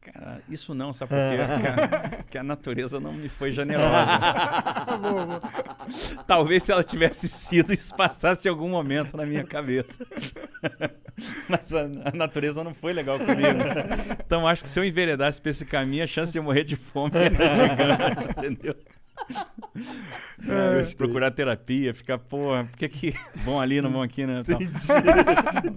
Cara, 0.00 0.40
isso 0.48 0.74
não, 0.74 0.94
sabe 0.94 1.10
por 1.10 1.18
quê? 1.18 1.36
Porque 1.52 1.66
a, 1.68 2.22
que 2.22 2.38
a 2.38 2.42
natureza 2.42 2.98
não 2.98 3.12
me 3.12 3.28
foi 3.28 3.52
generosa. 3.52 3.90
Talvez 6.26 6.62
se 6.62 6.72
ela 6.72 6.82
tivesse 6.82 7.28
sido, 7.28 7.74
isso 7.74 7.94
passasse 7.94 8.48
em 8.48 8.50
algum 8.50 8.70
momento 8.70 9.14
na 9.14 9.26
minha 9.26 9.44
cabeça. 9.44 10.06
Mas 11.46 11.74
a, 11.74 11.82
a 12.06 12.12
natureza 12.12 12.64
não 12.64 12.72
foi 12.72 12.94
legal 12.94 13.18
comigo. 13.18 13.58
Então 14.24 14.48
acho 14.48 14.64
que 14.64 14.70
se 14.70 14.80
eu 14.80 14.84
enveredasse 14.84 15.38
pra 15.40 15.50
esse 15.50 15.66
caminho, 15.66 16.02
a 16.02 16.06
chance 16.06 16.32
de 16.32 16.38
eu 16.38 16.42
morrer 16.42 16.64
de 16.64 16.76
fome 16.76 17.12
era 17.14 17.28
gigante, 17.28 18.30
entendeu? 18.38 18.76
É, 20.48 20.94
procurar 20.94 21.30
terapia, 21.30 21.92
ficar, 21.92 22.18
porra, 22.18 22.64
por 22.64 22.78
que 22.78 22.88
que 22.88 23.14
vão 23.44 23.60
ali, 23.60 23.82
não 23.82 23.92
vão 23.92 24.00
aqui, 24.00 24.24
né? 24.24 24.42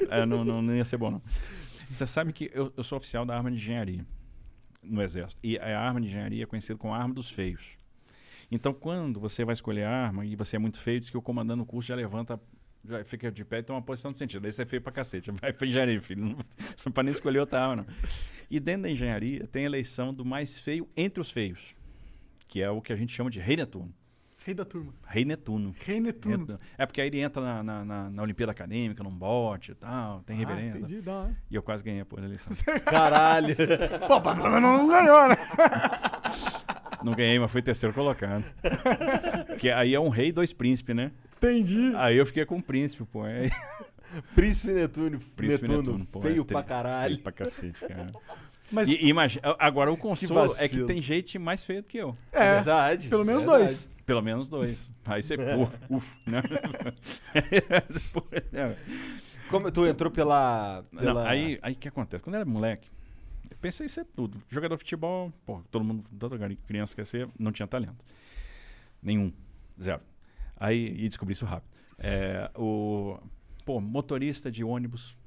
É, 0.10 0.26
não, 0.26 0.46
não, 0.46 0.62
não 0.62 0.74
ia 0.74 0.86
ser 0.86 0.96
bom, 0.96 1.12
não. 1.12 1.22
Você 1.94 2.08
sabe 2.08 2.34
que 2.34 2.50
eu, 2.54 2.74
eu 2.76 2.84
sou 2.84 2.98
oficial 2.98 3.26
da 3.26 3.36
arma 3.36 3.50
de 3.52 3.58
engenharia. 3.58 4.06
no 4.82 5.02
exército. 5.02 5.40
E 5.44 5.58
a 5.58 5.80
arma 5.80 6.02
de 6.02 6.08
engenharia 6.08 6.44
é 6.44 6.46
conhecida 6.46 6.78
como 6.78 6.94
arma 6.94 7.14
dos 7.14 7.30
feios. 7.30 7.78
Então, 8.52 8.74
quando 8.74 9.20
você 9.20 9.46
vai 9.46 9.54
escolher 9.54 9.84
a 9.86 9.90
arma 9.90 10.26
e 10.26 10.36
você 10.36 10.56
é 10.58 10.60
muito 10.60 10.80
feio, 10.80 11.00
diz 11.00 11.10
que 11.10 11.18
o 11.18 11.22
comandante 11.22 11.60
do 11.60 11.66
curso 11.66 11.88
já 11.88 11.96
levanta, 11.96 12.40
já 12.86 13.04
fica 13.04 13.32
de 13.32 13.46
pé 13.46 13.60
e 13.60 13.64
toma 13.64 13.80
uma 13.80 13.86
posição 13.86 14.12
de 14.12 14.18
sentido. 14.18 14.42
Daí 14.42 14.52
você 14.52 14.64
é 14.64 14.66
feio 14.66 14.82
pra 14.82 14.92
cacete. 14.92 15.32
Vai 15.32 15.54
pra 15.54 15.66
engenharia, 15.66 16.02
filho. 16.02 16.26
Não, 16.26 16.38
você 16.76 16.90
não 16.94 17.04
nem 17.04 17.12
escolher 17.12 17.40
outra 17.40 17.62
arma, 17.62 17.78
não. 17.78 17.86
E 18.52 18.60
dentro 18.60 18.84
da 18.84 18.90
engenharia 18.90 19.48
tem 19.48 19.64
a 19.64 19.66
eleição 19.66 20.14
do 20.14 20.26
mais 20.26 20.60
feio 20.60 20.88
entre 20.96 21.22
os 21.22 21.32
feios, 21.32 21.74
que 22.48 22.62
é 22.62 22.70
o 22.70 22.82
que 22.82 22.92
a 22.92 22.96
gente 22.96 23.14
chama 23.14 23.30
de 23.30 23.40
rei 23.40 23.56
Netuno. 23.56 23.94
Rei 24.46 24.54
da 24.54 24.66
turma. 24.66 24.94
Rei 25.08 25.24
Netuno. 25.24 25.74
Rei 25.80 26.00
Netuno. 26.02 26.38
Netuno. 26.38 26.60
É 26.78 26.86
porque 26.86 27.00
aí 27.00 27.08
ele 27.08 27.20
entra 27.22 27.42
na, 27.42 27.64
na, 27.64 27.86
na, 27.86 28.10
na 28.10 28.22
Olimpíada 28.24 28.52
Acadêmica, 28.52 29.02
num 29.04 29.10
bote 29.12 29.72
e 29.72 29.76
tal, 29.76 30.20
tem 30.22 30.36
Ah, 30.36 30.40
reverência. 30.40 30.80
entendi, 30.80 31.02
da 31.02 31.14
hora. 31.14 31.36
e 31.50 31.56
eu 31.56 31.64
quase 31.64 31.84
ganhei 31.84 32.04
por 32.04 32.20
eleição. 32.22 32.52
Caralho. 32.86 33.56
Pô, 34.08 34.20
mas 34.20 34.36
pelo 34.38 34.50
menos 34.50 34.62
não 34.62 34.88
ganhou, 34.88 35.30
né? 35.30 35.36
Não 37.04 37.12
ganhei, 37.12 37.38
mas 37.38 37.52
fui 37.52 37.62
terceiro 37.62 37.94
colocado. 37.94 38.46
que 39.60 39.70
aí 39.70 39.94
é 39.94 40.00
um 40.00 40.08
rei 40.08 40.30
e 40.30 40.32
dois 40.32 40.54
príncipes, 40.54 40.96
né? 40.96 41.12
Entendi. 41.36 41.92
Aí 41.98 42.16
eu 42.16 42.26
fiquei 42.26 42.46
com 42.46 42.56
o 42.58 42.64
príncipe, 42.64 43.04
pô. 43.04 43.24
Aí, 43.24 43.52
Príncipe 44.34 44.72
Netuno, 44.74 45.20
príncipe 45.36 45.68
Netuno, 45.68 45.98
Netuno, 45.98 46.06
pô. 46.06 46.22
feio 46.22 46.44
é 46.44 46.46
pra 46.46 46.64
caralho. 46.64 47.12
Feio 47.16 47.24
pra 47.24 47.32
cacete, 47.34 47.80
cara. 47.86 48.12
Mas, 48.72 48.88
E, 48.88 49.06
imagina, 49.08 49.54
agora 49.60 49.92
o 49.92 49.98
consolo 49.98 50.54
é 50.58 50.68
que 50.70 50.82
tem 50.86 51.02
gente 51.02 51.38
mais 51.38 51.66
feia 51.66 51.82
do 51.82 51.88
que 51.90 51.98
eu. 51.98 52.16
é, 52.32 52.56
verdade. 52.56 53.10
pelo 53.10 53.26
menos 53.26 53.44
verdade. 53.44 53.64
dois. 53.66 53.90
Pelo 54.06 54.22
menos 54.22 54.50
dois. 54.50 54.90
Aí 55.06 55.24
você, 55.24 55.38
pô, 55.38 55.96
ufa, 55.96 56.18
né? 56.30 56.42
É. 58.52 58.78
Como 59.50 59.72
tu 59.72 59.86
entrou 59.86 60.12
pela. 60.12 60.84
Não, 60.92 61.00
pela... 61.00 61.30
aí 61.30 61.60
o 61.72 61.76
que 61.76 61.88
acontece? 61.88 62.24
Quando 62.24 62.36
eu 62.36 62.42
era 62.42 62.50
moleque, 62.50 62.90
eu 63.50 63.58
pensei 63.58 63.86
em 63.86 63.90
ser 63.90 64.06
tudo. 64.06 64.42
Jogador 64.50 64.76
de 64.76 64.80
futebol, 64.80 65.32
pô, 65.46 65.62
todo 65.70 65.86
mundo, 65.86 66.04
toda 66.18 66.38
criança 66.68 66.96
quer 66.96 67.06
ser, 67.06 67.30
não 67.38 67.52
tinha 67.52 67.68
talento. 67.68 68.04
Nenhum. 69.02 69.32
Zero. 69.82 70.02
Aí, 70.58 70.88
e 70.98 71.08
descobri 71.08 71.34
isso 71.34 71.46
rápido. 71.46 71.72
É, 71.98 72.50
o, 72.56 73.20
pô, 73.66 73.80
motorista 73.80 74.52
de 74.52 74.64
ônibus, 74.64 75.18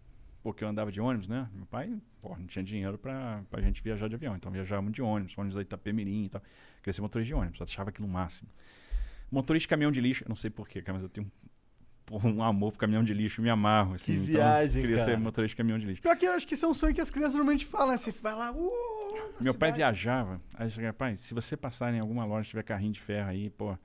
porque 0.46 0.62
eu 0.62 0.68
andava 0.68 0.92
de 0.92 1.00
ônibus, 1.00 1.26
né? 1.26 1.48
Meu 1.52 1.66
pai, 1.66 1.92
pô, 2.22 2.36
não 2.36 2.46
tinha 2.46 2.62
dinheiro 2.62 2.96
pra, 2.96 3.42
pra 3.50 3.60
gente 3.60 3.82
viajar 3.82 4.08
de 4.08 4.14
avião, 4.14 4.36
então 4.36 4.52
viajávamos 4.52 4.92
de 4.92 5.02
ônibus, 5.02 5.36
ônibus 5.36 5.56
da 5.56 5.62
Itapemirim 5.62 6.26
e 6.26 6.28
tal. 6.28 6.40
Queria 6.78 6.92
ser 6.92 7.00
motorista 7.02 7.34
de 7.34 7.40
ônibus, 7.40 7.60
achava 7.60 7.90
aquilo 7.90 8.06
máximo. 8.06 8.48
Motorista 9.28 9.64
de 9.64 9.68
caminhão 9.68 9.90
de 9.90 10.00
lixo, 10.00 10.24
não 10.28 10.36
sei 10.36 10.48
porquê, 10.48 10.84
mas 10.86 11.02
eu 11.02 11.08
tenho 11.08 11.28
um 12.12 12.40
amor 12.44 12.70
pro 12.70 12.78
caminhão 12.78 13.02
de 13.02 13.12
lixo, 13.12 13.42
me 13.42 13.50
amarro. 13.50 13.94
Assim, 13.94 14.12
Que 14.12 14.18
então, 14.20 14.34
viagem, 14.34 14.82
Queria 14.82 14.98
ser 15.00 15.06
cara. 15.06 15.18
motorista 15.18 15.52
de 15.52 15.56
caminhão 15.56 15.78
de 15.80 15.86
lixo. 15.86 16.00
Pior 16.02 16.16
que 16.16 16.24
eu 16.26 16.32
acho 16.32 16.46
que 16.46 16.54
isso 16.54 16.64
é 16.64 16.68
um 16.68 16.74
sonho 16.74 16.94
que 16.94 17.00
as 17.00 17.10
crianças 17.10 17.34
normalmente 17.34 17.66
falam? 17.66 17.98
Você 17.98 18.12
vai 18.12 18.34
lá, 18.36 18.52
uh, 18.52 18.72
Meu 19.40 19.52
pai 19.52 19.70
cidade. 19.72 19.76
viajava, 19.78 20.40
aí 20.54 20.66
eu 20.66 20.70
chegava, 20.70 20.92
pai, 20.94 21.16
se 21.16 21.34
você 21.34 21.56
passar 21.56 21.92
em 21.92 21.98
alguma 21.98 22.24
loja, 22.24 22.48
tiver 22.48 22.62
carrinho 22.62 22.92
de 22.92 23.00
ferro 23.00 23.28
aí, 23.30 23.50
pô, 23.50 23.76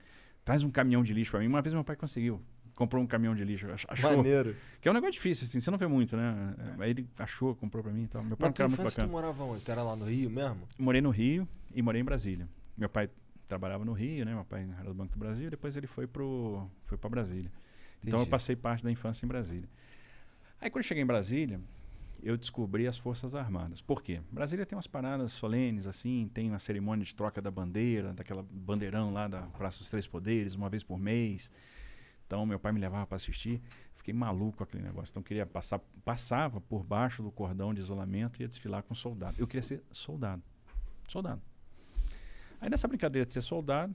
traz 0.45 0.64
um 0.64 0.70
caminhão 0.70 1.01
de 1.01 1.12
lixo 1.12 1.32
pra 1.32 1.39
mim. 1.39 1.47
Uma 1.47 1.62
vez 1.64 1.74
meu 1.74 1.84
pai 1.84 1.95
conseguiu. 1.95 2.39
Comprou 2.82 3.04
um 3.04 3.06
caminhão 3.06 3.36
de 3.36 3.44
lixo, 3.44 3.68
ach- 3.72 3.86
achou. 3.88 4.18
Maneiro. 4.18 4.56
Que 4.82 4.88
é 4.88 4.92
um 4.92 4.94
negócio 4.96 5.14
difícil, 5.14 5.46
assim, 5.46 5.60
você 5.60 5.70
não 5.70 5.78
vê 5.78 5.86
muito, 5.86 6.18
né? 6.18 6.56
Aí 6.80 6.90
ele 6.90 7.08
achou, 7.20 7.54
comprou 7.56 7.84
pra 7.84 7.94
mim 7.94 8.06
e 8.06 8.08
tal. 8.08 8.24
Meu 8.24 8.36
pai 8.36 8.48
é 8.48 8.50
Mas 8.50 8.52
um 8.52 8.54
cara 8.58 8.70
muito 8.70 8.80
infância 8.82 9.04
tu 9.04 9.06
bacana. 9.08 9.12
morava 9.12 9.44
onde? 9.44 9.64
Tu 9.64 9.72
era 9.72 9.84
lá 9.84 9.96
no 9.96 10.06
Rio 10.06 10.30
mesmo? 10.32 10.58
Morei 10.80 11.00
no 11.00 11.12
Rio 11.12 11.48
e 11.76 11.82
morei 11.84 12.02
em 12.02 12.04
Brasília. 12.04 12.50
Meu 12.76 12.90
pai 12.90 13.08
trabalhava 13.48 13.86
no 13.86 13.94
Rio, 13.94 14.26
né? 14.26 14.34
Meu 14.34 14.44
pai 14.46 14.68
era 14.80 14.86
do 14.90 14.96
Banco 14.96 15.14
do 15.14 15.20
Brasil, 15.20 15.48
depois 15.52 15.78
ele 15.78 15.86
foi 15.86 16.08
pro 16.08 16.68
foi 16.88 16.98
para 16.98 17.08
Brasília. 17.10 17.52
Então 18.04 18.18
eu 18.18 18.22
Entendi. 18.24 18.32
passei 18.32 18.56
parte 18.56 18.84
da 18.84 18.92
infância 18.92 19.26
em 19.26 19.28
Brasília. 19.28 19.70
Aí 20.60 20.72
quando 20.72 20.84
eu 20.84 20.88
cheguei 20.88 21.04
em 21.04 21.08
Brasília, 21.08 21.60
eu 22.24 22.36
descobri 22.36 22.88
as 22.88 22.98
Forças 22.98 23.36
Armadas. 23.36 23.80
Por 23.80 24.02
quê? 24.02 24.22
Brasília 24.32 24.66
tem 24.66 24.76
umas 24.76 24.88
paradas 24.88 25.32
solenes 25.34 25.86
assim, 25.86 26.30
tem 26.34 26.50
uma 26.50 26.58
cerimônia 26.58 27.06
de 27.06 27.14
troca 27.14 27.40
da 27.40 27.52
bandeira, 27.52 28.12
daquela 28.14 28.44
bandeirão 28.52 29.14
lá 29.14 29.28
da 29.28 29.42
Praça 29.42 29.78
dos 29.80 29.90
Três 29.92 30.08
Poderes, 30.08 30.56
uma 30.56 30.68
vez 30.70 30.82
por 30.82 30.98
mês. 30.98 31.52
Então 32.32 32.46
meu 32.46 32.58
pai 32.58 32.72
me 32.72 32.80
levava 32.80 33.06
para 33.06 33.18
assistir. 33.18 33.62
Fiquei 33.94 34.14
maluco 34.14 34.60
com 34.60 34.64
aquele 34.64 34.82
negócio. 34.82 35.12
Então 35.12 35.22
queria 35.22 35.46
passar, 35.46 35.80
passava 36.06 36.62
por 36.62 36.82
baixo 36.82 37.22
do 37.22 37.30
cordão 37.30 37.74
de 37.74 37.82
isolamento 37.82 38.40
e 38.40 38.44
ia 38.44 38.48
desfilar 38.48 38.84
com 38.84 38.96
soldado. 38.96 39.36
Eu 39.38 39.46
queria 39.46 39.62
ser 39.62 39.84
soldado. 39.92 40.42
Soldado. 41.10 41.42
Aí 42.62 42.70
nessa 42.70 42.88
brincadeira 42.88 43.26
de 43.26 43.34
ser 43.34 43.42
soldado, 43.42 43.94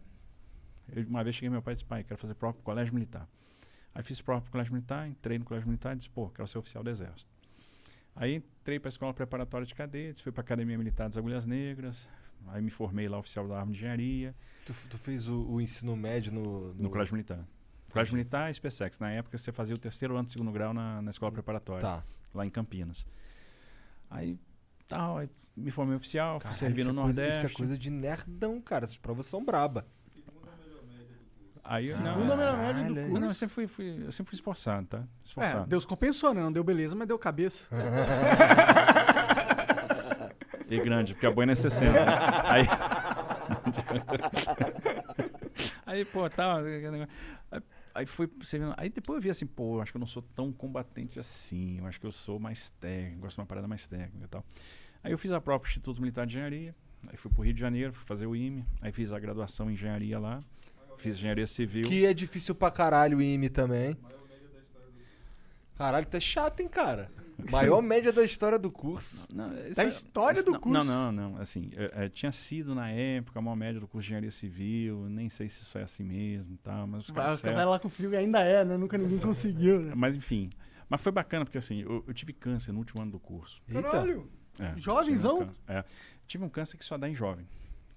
eu, 0.94 1.02
uma 1.06 1.24
vez 1.24 1.34
cheguei 1.34 1.48
meu 1.48 1.62
pai 1.62 1.72
e 1.72 1.76
disse, 1.76 1.86
pai, 1.86 2.04
quero 2.04 2.20
fazer 2.20 2.34
prova 2.34 2.52
pro 2.52 2.62
colégio 2.62 2.92
militar. 2.92 3.26
Aí 3.94 4.02
fiz 4.02 4.20
prova 4.20 4.42
pro 4.42 4.52
colégio 4.52 4.74
militar, 4.74 5.08
entrei 5.08 5.38
no 5.38 5.44
colégio 5.46 5.66
militar 5.66 5.94
e 5.94 5.96
disse, 5.96 6.10
pô, 6.10 6.28
quero 6.28 6.46
ser 6.46 6.58
oficial 6.58 6.84
do 6.84 6.90
exército. 6.90 7.32
Aí 8.14 8.34
entrei 8.34 8.78
para 8.78 8.88
a 8.88 8.90
escola 8.90 9.14
preparatória 9.14 9.66
de 9.66 9.74
cadetes, 9.74 10.20
fui 10.20 10.30
para 10.30 10.42
a 10.42 10.44
Academia 10.44 10.76
Militar 10.76 11.08
das 11.08 11.16
Agulhas 11.16 11.46
Negras, 11.46 12.06
aí 12.48 12.60
me 12.60 12.70
formei 12.70 13.08
lá 13.08 13.16
oficial 13.16 13.48
da 13.48 13.58
arma 13.58 13.72
de 13.72 13.78
engenharia, 13.78 14.34
Tu, 14.66 14.74
tu 14.90 14.98
fez 14.98 15.28
o, 15.28 15.46
o 15.48 15.60
ensino 15.60 15.96
médio 15.96 16.32
no, 16.32 16.74
no 16.74 16.90
colégio 16.90 17.14
militar. 17.14 17.46
Colégio 17.96 18.14
Militar 18.14 18.50
e 18.50 18.54
SpaceX. 18.54 18.98
Na 18.98 19.10
época 19.10 19.36
você 19.38 19.50
fazia 19.52 19.74
o 19.74 19.78
terceiro 19.78 20.14
ano 20.14 20.24
do 20.24 20.30
segundo 20.30 20.50
grau 20.52 20.72
na, 20.74 21.00
na 21.02 21.10
escola 21.10 21.32
preparatória, 21.32 21.80
Tá. 21.82 22.02
lá 22.34 22.44
em 22.46 22.50
Campinas. 22.50 23.06
Aí, 24.10 24.38
tal, 24.86 25.18
aí 25.18 25.28
me 25.56 25.70
formei 25.70 25.96
oficial, 25.96 26.34
fui 26.40 26.44
Caralho, 26.44 26.58
servir 26.58 26.80
isso 26.82 26.92
no 26.92 27.00
é 27.00 27.04
coisa- 27.04 27.22
Nordeste. 27.22 27.46
Isso 27.46 27.54
é 27.54 27.58
coisa 27.58 27.78
de 27.78 27.90
nerdão, 27.90 28.60
cara. 28.60 28.84
Essas 28.84 28.98
provas 28.98 29.26
são 29.26 29.44
braba. 29.44 29.86
Aí, 31.68 31.88
eu- 31.88 31.98
não, 31.98 32.14
Segunda 32.14 32.36
melhor 32.36 32.56
média 32.58 32.84
do 32.84 32.94
curso. 32.94 33.08
Não, 33.12 33.20
não, 33.20 33.26
eu 33.28 33.34
sempre 33.34 33.54
fui, 33.54 33.66
fui- 33.66 34.04
eu 34.06 34.12
sempre 34.12 34.30
fui 34.30 34.36
esforçado, 34.36 34.86
tá? 34.86 34.98
É, 34.98 35.02
Esforçado. 35.24 35.66
Deus 35.66 35.84
compensou, 35.84 36.32
né? 36.32 36.40
Não 36.40 36.52
deu 36.52 36.62
beleza, 36.62 36.94
mas 36.94 37.08
deu 37.08 37.18
cabeça. 37.18 37.64
E 40.68 40.80
grande, 40.80 41.14
porque 41.14 41.26
a 41.26 41.30
boina 41.30 41.52
é 41.52 41.54
60. 41.54 41.96
aí. 42.50 42.66
aí, 45.86 46.04
pô, 46.04 46.28
tá. 46.28 46.60
negócio. 46.60 47.08
Aí, 47.52 47.60
aí 47.96 48.06
servindo. 48.42 48.74
Aí 48.76 48.88
depois 48.88 49.16
eu 49.16 49.22
vi 49.22 49.30
assim, 49.30 49.46
pô, 49.46 49.80
acho 49.80 49.92
que 49.92 49.96
eu 49.96 50.00
não 50.00 50.06
sou 50.06 50.22
tão 50.22 50.52
combatente 50.52 51.18
assim. 51.18 51.78
Eu 51.78 51.86
acho 51.86 51.98
que 51.98 52.06
eu 52.06 52.12
sou 52.12 52.38
mais 52.38 52.70
técnico, 52.72 53.22
gosto 53.22 53.36
de 53.36 53.40
uma 53.40 53.46
parada 53.46 53.66
mais 53.66 53.86
técnica 53.86 54.24
e 54.24 54.28
tal. 54.28 54.44
Aí 55.02 55.12
eu 55.12 55.18
fiz 55.18 55.32
a 55.32 55.40
própria 55.40 55.68
Instituto 55.68 56.00
Militar 56.00 56.26
de 56.26 56.32
Engenharia. 56.32 56.74
Aí 57.08 57.16
fui 57.16 57.30
pro 57.30 57.42
Rio 57.42 57.54
de 57.54 57.60
Janeiro, 57.60 57.92
fui 57.92 58.06
fazer 58.06 58.26
o 58.26 58.34
IME. 58.34 58.64
Aí 58.80 58.92
fiz 58.92 59.12
a 59.12 59.18
graduação 59.18 59.70
em 59.70 59.74
engenharia 59.74 60.18
lá. 60.18 60.42
Fiz 60.98 61.14
engenharia 61.14 61.46
civil. 61.46 61.86
Que 61.86 62.06
é 62.06 62.14
difícil 62.14 62.54
pra 62.54 62.70
caralho 62.70 63.18
o 63.18 63.22
IME 63.22 63.48
também. 63.48 63.96
Caralho, 65.76 66.06
tu 66.06 66.16
é 66.16 66.20
chato, 66.20 66.60
hein, 66.60 66.68
cara? 66.68 67.10
Maior 67.50 67.82
média 67.82 68.10
da 68.12 68.24
história 68.24 68.58
do 68.58 68.70
curso. 68.70 69.28
Não, 69.34 69.52
isso 69.66 69.74
Da 69.74 69.84
é- 69.84 69.88
história 69.88 70.38
isso 70.38 70.46
do 70.46 70.52
não, 70.52 70.60
curso. 70.60 70.84
Não, 70.84 71.12
não, 71.12 71.30
não. 71.32 71.40
Assim, 71.40 71.70
é, 71.76 72.06
é, 72.06 72.08
tinha 72.08 72.32
sido 72.32 72.74
na 72.74 72.90
época 72.90 73.38
a 73.38 73.42
maior 73.42 73.56
média 73.56 73.78
do 73.80 73.86
curso 73.86 74.04
de 74.04 74.08
engenharia 74.12 74.30
civil. 74.30 75.06
Nem 75.10 75.28
sei 75.28 75.48
se 75.48 75.62
isso 75.62 75.76
é 75.76 75.82
assim 75.82 76.02
mesmo 76.02 76.54
e 76.54 76.58
tal, 76.58 76.86
mas 76.86 77.02
os 77.02 77.10
Vai, 77.10 77.24
caras 77.24 77.36
disseram- 77.38 77.56
vai 77.56 77.66
lá 77.66 77.78
com 77.78 77.88
o 77.88 77.90
frio 77.90 78.10
e 78.12 78.16
ainda 78.16 78.40
é, 78.40 78.64
né? 78.64 78.76
Nunca 78.78 78.96
ninguém 78.96 79.18
conseguiu, 79.18 79.80
né? 79.82 79.92
Mas 79.94 80.16
enfim. 80.16 80.48
Mas 80.88 81.00
foi 81.02 81.12
bacana 81.12 81.44
porque 81.44 81.58
assim, 81.58 81.82
eu, 81.82 82.02
eu 82.06 82.14
tive 82.14 82.32
câncer 82.32 82.72
no 82.72 82.78
último 82.78 83.02
ano 83.02 83.10
do 83.10 83.18
curso. 83.20 83.60
Eita. 83.68 83.82
Caralho! 83.82 84.30
É, 84.58 84.72
Jovenzão? 84.78 85.38
tive 85.38 85.44
um 85.44 85.46
câncer. 85.48 85.60
É. 85.68 85.84
Tive 86.26 86.44
um 86.44 86.48
câncer 86.48 86.78
que 86.78 86.84
só 86.86 86.96
dá 86.96 87.06
em 87.08 87.14
jovem, 87.14 87.46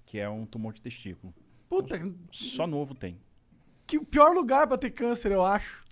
que 0.04 0.18
é 0.18 0.28
um 0.28 0.44
tumor 0.44 0.74
de 0.74 0.82
testículo. 0.82 1.32
Puta, 1.68 1.96
Só 2.32 2.66
novo 2.66 2.94
tem. 2.94 3.16
que 3.86 3.96
o 3.96 4.04
pior 4.04 4.32
lugar 4.34 4.66
pra 4.66 4.76
ter 4.76 4.90
câncer, 4.90 5.32
eu 5.32 5.44
acho. 5.46 5.82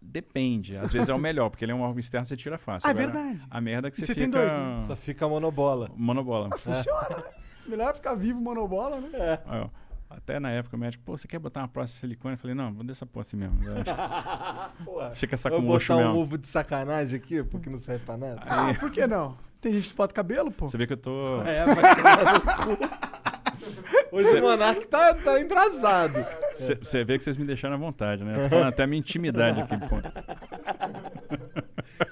Depende. 0.00 0.76
Às 0.76 0.92
vezes 0.92 1.08
é 1.08 1.14
o 1.14 1.18
melhor, 1.18 1.50
porque 1.50 1.64
ele 1.64 1.72
é 1.72 1.74
um 1.74 1.82
órgão 1.82 1.98
externo, 1.98 2.24
você 2.24 2.36
tira 2.36 2.56
fácil. 2.58 2.88
Ah, 2.88 2.92
é 2.92 2.94
verdade. 2.94 3.40
A 3.50 3.60
merda 3.60 3.88
é 3.88 3.90
que 3.90 3.98
E 3.98 4.00
você, 4.00 4.06
você 4.06 4.14
fica... 4.14 4.24
tem 4.24 4.30
dois, 4.30 4.52
né? 4.52 4.82
Só 4.86 4.96
fica 4.96 5.26
a 5.26 5.28
monobola. 5.28 5.90
Monobola. 5.96 6.56
Funciona, 6.58 7.16
né? 7.16 7.22
Melhor 7.66 7.94
ficar 7.94 8.14
vivo 8.14 8.40
monobola, 8.40 9.00
né? 9.00 9.08
Aí, 9.46 9.60
ó, 9.60 9.68
Até 10.08 10.40
na 10.40 10.50
época 10.50 10.76
o 10.76 10.78
médico, 10.78 11.02
pô, 11.04 11.16
você 11.16 11.28
quer 11.28 11.38
botar 11.38 11.60
uma 11.60 11.68
próstata 11.68 11.96
de 11.96 12.00
silicone? 12.00 12.34
Eu 12.34 12.38
falei, 12.38 12.54
não, 12.54 12.72
vou 12.72 12.84
deixar 12.84 13.04
pôr 13.04 13.20
assim 13.20 13.36
mesmo. 13.36 13.58
Porra. 14.84 15.14
Fica 15.14 15.36
Vou 15.36 15.42
saco 15.42 15.60
murcho 15.60 15.92
botar 15.92 16.04
um 16.04 16.08
mesmo. 16.08 16.22
ovo 16.22 16.38
de 16.38 16.48
sacanagem 16.48 17.16
aqui, 17.18 17.42
porque 17.42 17.68
não 17.68 17.76
serve 17.76 18.04
pra 18.06 18.16
nada. 18.16 18.40
Ah, 18.46 18.72
por 18.78 18.90
que 18.90 19.06
não? 19.06 19.36
Tem 19.60 19.74
gente 19.74 19.90
que 19.90 19.94
bota 19.96 20.14
cabelo, 20.14 20.50
pô. 20.50 20.66
Você 20.68 20.78
vê 20.78 20.86
que 20.86 20.94
eu 20.94 20.96
tô... 20.96 21.42
É, 21.42 21.66
vai 21.66 21.76
Hoje 24.10 24.28
o 24.38 24.40
Monark 24.42 24.86
tá, 24.86 25.14
tá 25.14 25.40
embrasado. 25.40 26.24
Você 26.56 27.04
vê 27.04 27.18
que 27.18 27.24
vocês 27.24 27.36
me 27.36 27.44
deixaram 27.44 27.74
à 27.74 27.78
vontade, 27.78 28.24
né? 28.24 28.36
Eu 28.36 28.42
tô 28.44 28.48
falando 28.50 28.68
até 28.68 28.82
a 28.84 28.86
minha 28.86 28.98
intimidade 28.98 29.60
aqui. 29.60 29.74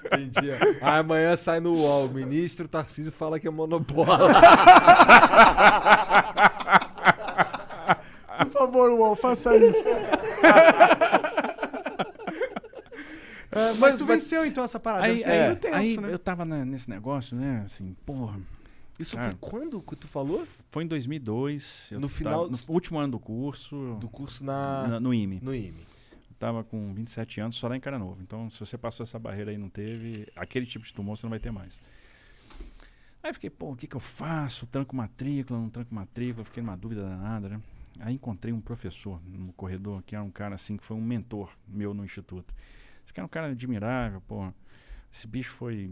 Entendi. 0.05 0.51
Ah, 0.81 0.97
amanhã 0.99 1.35
sai 1.35 1.59
no 1.59 1.73
UOL. 1.73 2.05
O 2.05 2.09
ministro 2.13 2.67
Tarcísio 2.67 3.11
fala 3.11 3.39
que 3.39 3.47
é 3.47 3.51
monobola. 3.51 4.17
Por 8.43 8.51
favor, 8.51 8.91
UOL, 8.91 9.15
faça 9.15 9.55
isso. 9.55 9.87
É, 13.49 13.73
mas 13.79 13.95
tu 13.95 14.05
venceu 14.05 14.45
então 14.45 14.63
essa 14.63 14.79
parada. 14.79 15.05
Aí, 15.05 15.23
é, 15.23 15.55
tenso, 15.55 15.75
aí 15.75 15.97
né? 15.97 16.09
eu 16.13 16.19
tava 16.19 16.45
na- 16.45 16.63
nesse 16.65 16.89
negócio, 16.89 17.35
né? 17.35 17.63
Assim, 17.65 17.95
porra. 18.05 18.37
Isso 18.99 19.15
Cara. 19.15 19.29
foi 19.31 19.37
quando 19.39 19.81
que 19.81 19.95
tu 19.95 20.07
falou? 20.07 20.45
Foi 20.71 20.83
em 20.83 20.87
2002. 20.87 21.89
eu 21.91 21.99
No 21.99 22.07
tava- 22.07 22.17
final- 22.17 22.49
no 22.49 22.57
último 22.69 22.97
ano 22.99 23.11
do 23.11 23.19
curso. 23.19 23.97
Do 23.99 24.09
curso 24.09 24.43
na, 24.43 24.87
na- 24.87 24.99
no 24.99 25.13
IME. 25.13 25.39
no 25.41 25.53
IME. 25.53 25.79
Eu 26.11 26.35
tava 26.39 26.63
com 26.63 26.93
27 26.93 27.39
anos, 27.39 27.55
só 27.55 27.67
lá 27.67 27.75
em 27.77 27.79
Cara 27.79 27.99
Novo. 27.99 28.21
Então, 28.21 28.49
se 28.49 28.59
você 28.59 28.77
passou 28.77 29.03
essa 29.03 29.19
barreira 29.19 29.51
aí 29.51 29.55
e 29.55 29.59
não 29.59 29.69
teve, 29.69 30.27
aquele 30.35 30.65
tipo 30.65 30.83
de 30.85 30.93
tumor 30.93 31.15
você 31.17 31.25
não 31.25 31.29
vai 31.31 31.39
ter 31.39 31.51
mais. 31.51 31.79
Aí 33.21 33.29
eu 33.29 33.33
fiquei, 33.33 33.49
pô, 33.49 33.71
o 33.71 33.75
que 33.75 33.87
que 33.87 33.95
eu 33.95 33.99
faço? 33.99 34.65
Tranco 34.67 34.95
matrícula, 34.95 35.59
não 35.59 35.69
tranco 35.69 35.93
matrícula? 35.93 36.45
Fiquei 36.45 36.63
numa 36.63 36.77
dúvida 36.77 37.01
danada, 37.03 37.49
né? 37.49 37.61
Aí 37.99 38.13
encontrei 38.13 38.53
um 38.53 38.61
professor 38.61 39.19
no 39.27 39.51
corredor, 39.53 40.03
que 40.03 40.15
era 40.15 40.23
um 40.23 40.29
cara 40.29 40.55
assim, 40.55 40.77
que 40.77 40.83
foi 40.85 40.95
um 40.95 41.01
mentor 41.01 41.51
meu 41.67 41.93
no 41.93 42.05
instituto. 42.05 42.53
Esse 43.03 43.13
cara 43.13 43.23
é 43.23 43.27
um 43.27 43.29
cara 43.29 43.47
admirável, 43.47 44.21
pô. 44.27 44.51
Esse 45.11 45.27
bicho 45.27 45.51
foi 45.53 45.91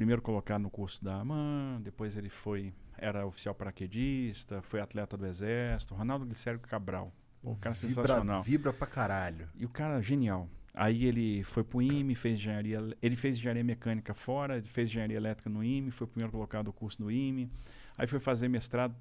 primeiro 0.00 0.22
colocado 0.22 0.62
no 0.62 0.70
curso 0.70 1.04
da 1.04 1.16
AMAN, 1.16 1.78
depois 1.82 2.16
ele 2.16 2.30
foi, 2.30 2.72
era 2.96 3.26
oficial 3.26 3.54
paraquedista, 3.54 4.62
foi 4.62 4.80
atleta 4.80 5.14
do 5.14 5.26
Exército, 5.26 5.94
Ronaldo 5.94 6.24
Glicério 6.24 6.58
Cabral. 6.58 7.12
Pô, 7.42 7.50
o 7.50 7.56
cara 7.56 7.74
Vibra, 7.74 7.94
sensacional. 8.06 8.42
vibra 8.42 8.72
pra 8.72 8.86
caralho. 8.86 9.46
E 9.54 9.66
o 9.66 9.68
cara 9.68 10.00
genial. 10.00 10.48
Aí 10.72 11.04
ele 11.04 11.44
foi 11.44 11.62
pro 11.62 11.82
IME, 11.82 12.14
fez 12.14 12.38
engenharia, 12.38 12.80
ele 13.02 13.14
fez 13.14 13.36
engenharia 13.36 13.62
mecânica 13.62 14.14
fora, 14.14 14.56
ele 14.56 14.66
fez 14.66 14.88
engenharia 14.88 15.18
elétrica 15.18 15.50
no 15.50 15.62
IME, 15.62 15.90
foi 15.90 16.06
o 16.06 16.08
primeiro 16.08 16.32
colocado 16.32 16.64
do 16.64 16.72
curso 16.72 17.02
no 17.02 17.10
IME. 17.10 17.50
Aí 17.98 18.06
foi 18.06 18.18
fazer 18.18 18.48
mestrado, 18.48 18.96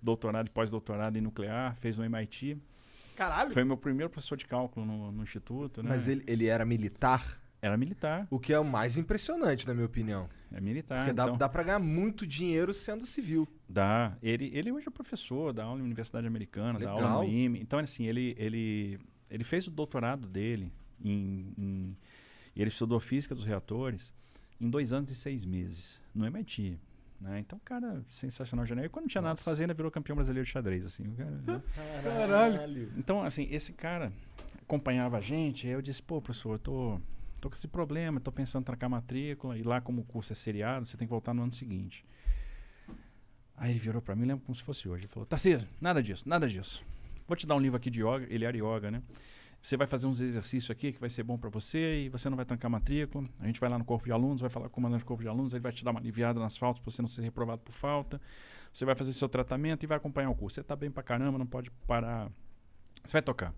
doutorado 0.00 0.46
e 0.46 0.52
pós-doutorado 0.52 1.18
em 1.18 1.20
nuclear, 1.20 1.74
fez 1.74 1.96
no 1.96 2.04
MIT. 2.04 2.56
Caralho. 3.16 3.50
Foi 3.50 3.64
meu 3.64 3.76
primeiro 3.76 4.10
professor 4.10 4.36
de 4.36 4.46
cálculo 4.46 4.86
no, 4.86 5.10
no 5.10 5.24
instituto, 5.24 5.82
né? 5.82 5.88
Mas 5.88 6.06
ele, 6.06 6.22
ele 6.24 6.46
era 6.46 6.64
militar, 6.64 7.36
Era 7.66 7.76
militar, 7.76 8.28
o 8.30 8.38
que 8.38 8.52
é 8.52 8.58
o 8.60 8.64
mais 8.64 8.96
impressionante, 8.96 9.66
na 9.66 9.74
minha 9.74 9.86
opinião. 9.86 10.28
é 10.52 10.60
militar. 10.60 11.00
Porque 11.00 11.12
dá, 11.12 11.24
então, 11.24 11.36
dá 11.36 11.48
pra 11.48 11.62
ganhar 11.64 11.78
muito 11.80 12.24
dinheiro 12.26 12.72
sendo 12.72 13.04
civil. 13.04 13.46
Dá. 13.68 14.16
Ele, 14.22 14.50
ele 14.54 14.70
hoje 14.70 14.86
é 14.86 14.90
professor, 14.90 15.52
dá 15.52 15.64
aula 15.64 15.78
na 15.78 15.84
Universidade 15.84 16.26
Americana, 16.26 16.78
dá 16.78 16.90
aula 16.90 17.02
Legal. 17.02 17.22
no 17.24 17.28
IME. 17.28 17.60
Então, 17.60 17.78
assim, 17.80 18.06
ele, 18.06 18.36
ele, 18.38 19.00
ele 19.28 19.42
fez 19.42 19.66
o 19.66 19.70
doutorado 19.70 20.28
dele 20.28 20.72
em, 21.02 21.52
em- 21.58 21.96
e 22.54 22.60
ele 22.62 22.70
estudou 22.70 23.00
física 23.00 23.34
dos 23.34 23.44
reatores 23.44 24.14
em 24.60 24.70
dois 24.70 24.92
anos 24.92 25.10
e 25.10 25.16
seis 25.16 25.44
meses, 25.44 26.00
no 26.14 26.24
MIT. 26.24 26.78
Né? 27.20 27.40
Então, 27.40 27.58
cara, 27.64 28.04
sensacional. 28.08 28.64
genial. 28.64 28.86
E 28.86 28.88
quando 28.88 29.04
não 29.04 29.08
tinha 29.08 29.22
nada 29.22 29.34
pra 29.34 29.42
fazer, 29.44 29.64
ainda 29.64 29.74
virou 29.74 29.90
campeão 29.90 30.14
brasileiro 30.14 30.46
de 30.46 30.52
xadrez. 30.52 30.84
Assim, 30.86 31.04
cara, 31.16 31.30
né? 31.30 31.62
Caralho. 32.04 32.92
Então, 32.96 33.22
assim, 33.22 33.48
esse 33.50 33.72
cara 33.72 34.12
acompanhava 34.62 35.18
a 35.18 35.20
gente, 35.20 35.66
aí 35.66 35.72
eu 35.72 35.82
disse, 35.82 36.02
pô, 36.02 36.20
professor, 36.20 36.52
eu 36.54 36.58
tô, 36.58 37.00
com 37.50 37.56
esse 37.56 37.68
problema, 37.68 38.20
tô 38.20 38.32
pensando 38.32 38.62
em 38.62 38.64
trancar 38.64 38.88
matrícula, 38.88 39.56
e 39.58 39.62
lá 39.62 39.80
como 39.80 40.02
o 40.02 40.04
curso 40.04 40.32
é 40.32 40.36
seriado, 40.36 40.86
você 40.86 40.96
tem 40.96 41.06
que 41.06 41.10
voltar 41.10 41.34
no 41.34 41.42
ano 41.42 41.52
seguinte. 41.52 42.04
Aí 43.56 43.70
ele 43.70 43.78
virou 43.78 44.02
pra 44.02 44.14
mim, 44.14 44.26
lembro 44.26 44.44
como 44.44 44.54
se 44.54 44.62
fosse 44.62 44.88
hoje, 44.88 45.04
ele 45.04 45.12
falou, 45.12 45.26
Tarcísio, 45.26 45.66
nada 45.80 46.02
disso, 46.02 46.28
nada 46.28 46.48
disso. 46.48 46.84
Vou 47.26 47.36
te 47.36 47.46
dar 47.46 47.56
um 47.56 47.60
livro 47.60 47.76
aqui 47.76 47.90
de 47.90 48.02
yoga, 48.02 48.26
ele 48.28 48.44
era 48.44 48.56
yoga, 48.56 48.90
né? 48.90 49.02
Você 49.62 49.76
vai 49.76 49.86
fazer 49.86 50.06
uns 50.06 50.20
exercícios 50.20 50.70
aqui 50.70 50.92
que 50.92 51.00
vai 51.00 51.10
ser 51.10 51.24
bom 51.24 51.36
pra 51.36 51.50
você 51.50 52.04
e 52.04 52.08
você 52.08 52.30
não 52.30 52.36
vai 52.36 52.44
trancar 52.44 52.70
matrícula. 52.70 53.26
A 53.40 53.46
gente 53.46 53.58
vai 53.58 53.68
lá 53.68 53.76
no 53.76 53.84
corpo 53.84 54.04
de 54.04 54.12
alunos, 54.12 54.40
vai 54.40 54.48
falar 54.48 54.66
com 54.66 54.72
o 54.72 54.74
comandante 54.74 55.00
do 55.00 55.06
corpo 55.06 55.24
de 55.24 55.28
alunos, 55.28 55.54
ele 55.54 55.60
vai 55.60 55.72
te 55.72 55.82
dar 55.82 55.90
uma 55.90 55.98
aliviada 55.98 56.38
nas 56.38 56.56
faltas 56.56 56.80
pra 56.80 56.90
você 56.90 57.02
não 57.02 57.08
ser 57.08 57.22
reprovado 57.22 57.62
por 57.62 57.72
falta. 57.72 58.20
Você 58.72 58.84
vai 58.84 58.94
fazer 58.94 59.12
seu 59.12 59.28
tratamento 59.28 59.82
e 59.82 59.86
vai 59.86 59.96
acompanhar 59.96 60.30
o 60.30 60.36
curso. 60.36 60.54
Você 60.54 60.62
tá 60.62 60.76
bem 60.76 60.88
pra 60.88 61.02
caramba, 61.02 61.36
não 61.36 61.46
pode 61.46 61.70
parar. 61.84 62.30
Você 63.04 63.14
vai 63.14 63.22
tocar. 63.22 63.52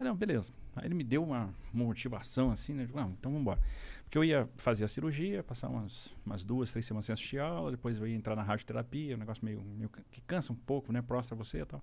Aí, 0.00 0.06
não, 0.06 0.16
beleza. 0.16 0.50
Aí 0.74 0.86
ele 0.86 0.94
me 0.94 1.04
deu 1.04 1.22
uma, 1.22 1.54
uma 1.74 1.84
motivação 1.84 2.50
assim, 2.50 2.72
né? 2.72 2.84
Eu 2.84 2.86
digo, 2.86 2.98
Não, 2.98 3.10
então 3.10 3.30
vamos 3.30 3.42
embora. 3.42 3.60
Porque 4.04 4.16
eu 4.16 4.24
ia 4.24 4.48
fazer 4.56 4.84
a 4.84 4.88
cirurgia, 4.88 5.44
passar 5.44 5.68
umas, 5.68 6.12
umas 6.24 6.42
duas, 6.42 6.72
três 6.72 6.86
semanas 6.86 7.04
sem 7.04 7.12
assistir 7.12 7.38
aula, 7.38 7.70
depois 7.70 7.98
eu 7.98 8.06
ia 8.08 8.16
entrar 8.16 8.34
na 8.34 8.42
radioterapia, 8.42 9.14
um 9.14 9.18
negócio 9.18 9.44
meio, 9.44 9.62
meio 9.62 9.90
que 10.10 10.22
cansa 10.22 10.54
um 10.54 10.56
pouco, 10.56 10.90
né? 10.90 11.02
Prostra 11.02 11.36
você 11.36 11.60
e 11.60 11.66
tal. 11.66 11.82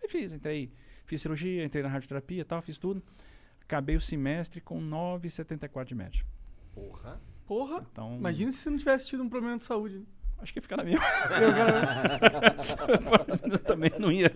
Aí 0.00 0.08
fiz, 0.08 0.32
entrei, 0.32 0.72
fiz 1.04 1.20
cirurgia, 1.20 1.64
entrei 1.64 1.82
na 1.82 1.88
radioterapia 1.88 2.40
e 2.40 2.44
tal, 2.44 2.62
fiz 2.62 2.78
tudo. 2.78 3.02
Acabei 3.60 3.96
o 3.96 4.00
semestre 4.00 4.60
com 4.60 4.80
9,74 4.80 5.84
de 5.84 5.94
média. 5.96 6.24
Porra. 6.72 7.20
Porra. 7.46 7.84
Então, 7.90 8.16
Imagina 8.16 8.52
se 8.52 8.58
você 8.58 8.70
não 8.70 8.78
tivesse 8.78 9.06
tido 9.06 9.24
um 9.24 9.28
problema 9.28 9.58
de 9.58 9.64
saúde. 9.64 10.06
Né? 10.36 10.42
acho 10.42 10.52
que 10.52 10.58
ia 10.58 10.62
ficar 10.62 10.76
na 10.76 10.84
minha. 10.84 10.98
Eu, 13.50 13.58
também 13.58 13.90
não 13.98 14.12
ia. 14.12 14.30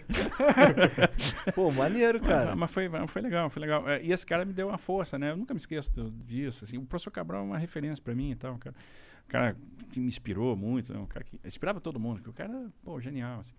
Pô, 1.54 1.70
maneiro, 1.70 2.20
cara. 2.20 2.56
Mas, 2.56 2.70
foi, 2.70 2.88
mas 2.88 3.10
foi 3.10 3.22
legal, 3.22 3.50
foi 3.50 3.60
legal. 3.60 3.88
É, 3.88 4.02
E 4.02 4.12
esse 4.12 4.26
cara 4.26 4.44
me 4.44 4.52
deu 4.52 4.68
uma 4.68 4.78
força, 4.78 5.18
né? 5.18 5.30
Eu 5.30 5.36
nunca 5.36 5.54
me 5.54 5.58
esqueço 5.58 5.92
disso. 6.24 6.64
Assim. 6.64 6.78
O 6.78 6.86
professor 6.86 7.10
Cabral 7.10 7.42
é 7.42 7.44
uma 7.44 7.58
referência 7.58 8.02
pra 8.02 8.14
mim 8.14 8.32
e 8.32 8.36
tal. 8.36 8.54
Um 8.54 8.58
cara, 8.58 8.76
um 9.24 9.28
cara 9.28 9.56
que 9.92 10.00
me 10.00 10.08
inspirou 10.08 10.56
muito, 10.56 10.92
né? 10.92 10.98
um 10.98 11.06
cara 11.06 11.24
que 11.24 11.38
inspirava 11.44 11.80
todo 11.80 12.00
mundo. 12.00 12.22
Que 12.22 12.30
o 12.30 12.32
cara, 12.32 12.70
pô, 12.82 13.00
genial. 13.00 13.40
assim. 13.40 13.54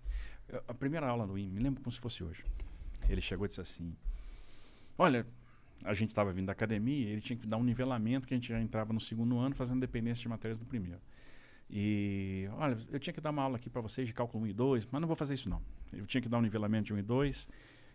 A 0.68 0.74
primeira 0.74 1.08
aula 1.08 1.26
do 1.26 1.38
IME, 1.38 1.52
me 1.52 1.60
lembro 1.60 1.82
como 1.82 1.92
se 1.92 2.00
fosse 2.00 2.24
hoje. 2.24 2.44
Ele 3.10 3.22
chegou 3.22 3.46
e 3.46 3.48
disse 3.48 3.62
assim: 3.62 3.96
Olha, 4.98 5.26
a 5.84 5.94
gente 5.94 6.10
estava 6.10 6.32
vindo 6.32 6.46
da 6.46 6.52
academia, 6.52 7.10
ele 7.10 7.22
tinha 7.22 7.38
que 7.38 7.48
dar 7.48 7.58
um 7.58 7.64
nivelamento 7.64 8.28
que 8.28 8.34
a 8.34 8.38
gente 8.38 8.50
já 8.50 8.60
entrava 8.60 8.94
no 8.94 9.00
segundo 9.00 9.40
ano 9.40 9.56
fazendo 9.56 9.80
dependência 9.80 10.22
de 10.22 10.28
matérias 10.28 10.60
do 10.60 10.66
primeiro. 10.66 11.00
E, 11.74 12.50
olha, 12.58 12.78
eu 12.92 13.00
tinha 13.00 13.14
que 13.14 13.22
dar 13.22 13.30
uma 13.30 13.44
aula 13.44 13.56
aqui 13.56 13.70
para 13.70 13.82
vocês 13.82 14.06
de 14.06 14.14
cálculo 14.14 14.44
1 14.44 14.48
e 14.48 14.54
2, 14.54 14.88
mas 14.92 15.00
não 15.00 15.08
vou 15.08 15.16
fazer 15.16 15.36
isso 15.36 15.48
não. 15.48 15.62
Eu 15.94 16.06
tinha 16.06 16.22
que 16.22 16.28
dar 16.28 16.38
um 16.38 16.42
nivelamento 16.42 16.88
de 16.88 16.94
1 16.94 16.98
e 16.98 17.02
2, 17.02 17.48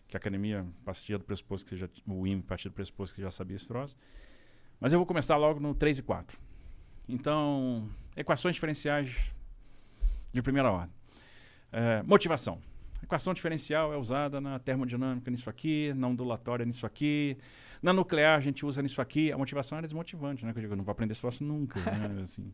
que 0.09 0.17
a 0.17 0.19
academia 0.19 0.67
partia 0.83 1.19
do 1.19 1.25
pressuposto 1.25 1.69
que 1.69 1.77
você 1.77 1.81
já, 1.81 1.89
o 2.07 2.27
IME 2.27 2.41
partia 2.41 2.71
do 2.71 2.75
pressuposto 2.75 3.15
que 3.15 3.21
já 3.21 3.31
sabia 3.31 3.55
esse 3.55 3.69
troço. 3.69 3.95
Mas 4.81 4.95
eu 4.95 4.99
vou 4.99 5.05
começar 5.05 5.37
logo 5.37 5.61
no 5.61 5.75
3 5.75 5.99
e 5.99 6.03
4. 6.03 6.39
Então, 7.07 7.87
equações 8.17 8.55
diferenciais 8.55 9.31
de 10.33 10.41
primeira 10.41 10.71
ordem. 10.71 10.95
É, 11.71 12.03
motivação. 12.03 12.59
Equação 13.03 13.35
diferencial 13.35 13.93
é 13.93 13.97
usada 13.99 14.41
na 14.41 14.59
termodinâmica 14.59 15.31
nisso 15.31 15.51
aqui, 15.51 15.93
na 15.95 16.09
ondulatória 16.09 16.65
nisso 16.65 16.87
aqui, 16.87 17.37
na 17.83 17.93
nuclear 17.93 18.39
a 18.39 18.41
gente 18.41 18.65
usa 18.65 18.81
nisso 18.81 19.03
aqui. 19.03 19.31
A 19.31 19.37
motivação 19.37 19.77
era 19.77 19.87
desmotivante, 19.87 20.47
né? 20.47 20.53
Que 20.53 20.59
eu 20.59 20.63
digo, 20.63 20.73
eu 20.73 20.77
não 20.79 20.85
vou 20.85 20.93
aprender 20.93 21.13
esse 21.13 21.21
troço 21.21 21.45
nunca. 21.45 21.79
né? 21.79 22.23
assim. 22.25 22.53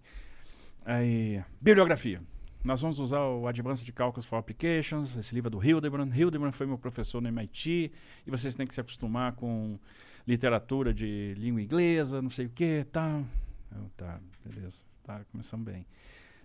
Aí, 0.85 1.43
bibliografia. 1.61 2.21
Nós 2.65 2.81
vamos 2.81 2.99
usar 3.01 3.21
o 3.21 3.47
Advanced 3.49 3.91
Calculus 3.93 4.25
for 4.25 4.37
Applications, 4.37 5.17
esse 5.17 5.35
livro 5.35 5.49
é 5.49 5.51
do 5.51 5.65
Hildebrand. 5.65 6.13
Hildebrand 6.15 6.53
foi 6.53 6.67
meu 6.67 6.79
professor 6.79 7.21
no 7.21 7.29
MIT, 7.29 7.91
e 8.27 8.31
vocês 8.31 8.55
têm 8.55 8.67
que 8.67 8.75
se 8.75 8.81
acostumar 8.81 9.33
com 9.33 9.79
literatura 10.27 10.95
de 10.95 11.35
língua 11.37 11.61
inglesa, 11.61 12.23
não 12.23 12.31
sei 12.31 12.47
o 12.47 12.51
que, 12.51 12.85
tal. 12.93 13.25
Eu, 13.75 13.91
tá, 13.97 14.21
beleza, 14.45 14.83
tá, 15.03 15.23
começamos 15.33 15.67
bem. 15.67 15.85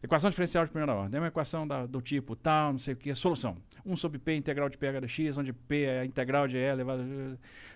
Equação 0.02 0.30
diferencial 0.30 0.64
de 0.66 0.72
primeira 0.72 0.94
ordem. 0.94 1.18
É 1.18 1.22
uma 1.22 1.28
equação 1.28 1.68
da- 1.68 1.86
do 1.86 2.02
tipo 2.02 2.36
tal, 2.36 2.72
não 2.72 2.80
sei 2.80 2.94
o 2.94 2.98
que. 2.98 3.14
Solução. 3.16 3.58
1 3.86 3.96
sobre 3.96 4.20
P 4.20 4.36
integral 4.36 4.70
de 4.70 4.78
pH 4.78 5.08
x, 5.08 5.38
onde 5.40 5.52
P 5.52 5.84
é 5.84 6.00
a 6.02 6.06
integral 6.06 6.48
de 6.48 6.56
E 6.56 6.60
elevado. 6.62 7.04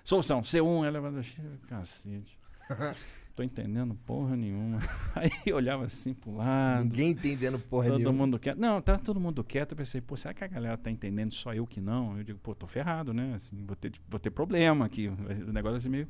Solução. 0.03 0.41
C1 0.41 0.85
elevado 0.85 1.17
a 1.17 1.23
x. 1.23 1.35
Cacete. 1.67 2.37
Tô 3.41 3.45
entendendo 3.45 3.95
porra 4.05 4.35
nenhuma. 4.35 4.77
Aí 5.15 5.31
eu 5.47 5.55
olhava 5.55 5.85
assim 5.85 6.13
pro 6.13 6.35
lado. 6.35 6.83
Ninguém 6.83 7.09
entendendo 7.09 7.57
porra 7.57 7.87
Todo 7.87 7.97
nenhuma. 7.97 8.15
mundo 8.15 8.37
quieto. 8.37 8.59
Não, 8.59 8.79
tá 8.79 8.99
todo 8.99 9.19
mundo 9.19 9.43
quieto. 9.43 9.71
Eu 9.71 9.77
pensei, 9.77 9.99
pô, 9.99 10.15
será 10.15 10.31
que 10.31 10.43
a 10.43 10.47
galera 10.47 10.77
tá 10.77 10.91
entendendo 10.91 11.33
só 11.33 11.51
eu 11.51 11.65
que 11.65 11.81
não? 11.81 12.19
Eu 12.19 12.23
digo, 12.23 12.37
pô, 12.37 12.53
tô 12.53 12.67
ferrado, 12.67 13.15
né? 13.15 13.33
Assim, 13.33 13.65
vou 13.65 13.75
ter, 13.75 13.93
vou 14.07 14.19
ter 14.19 14.29
problema 14.29 14.85
aqui. 14.85 15.07
O 15.07 15.51
negócio 15.51 15.77
assim 15.77 15.89
meio. 15.89 16.07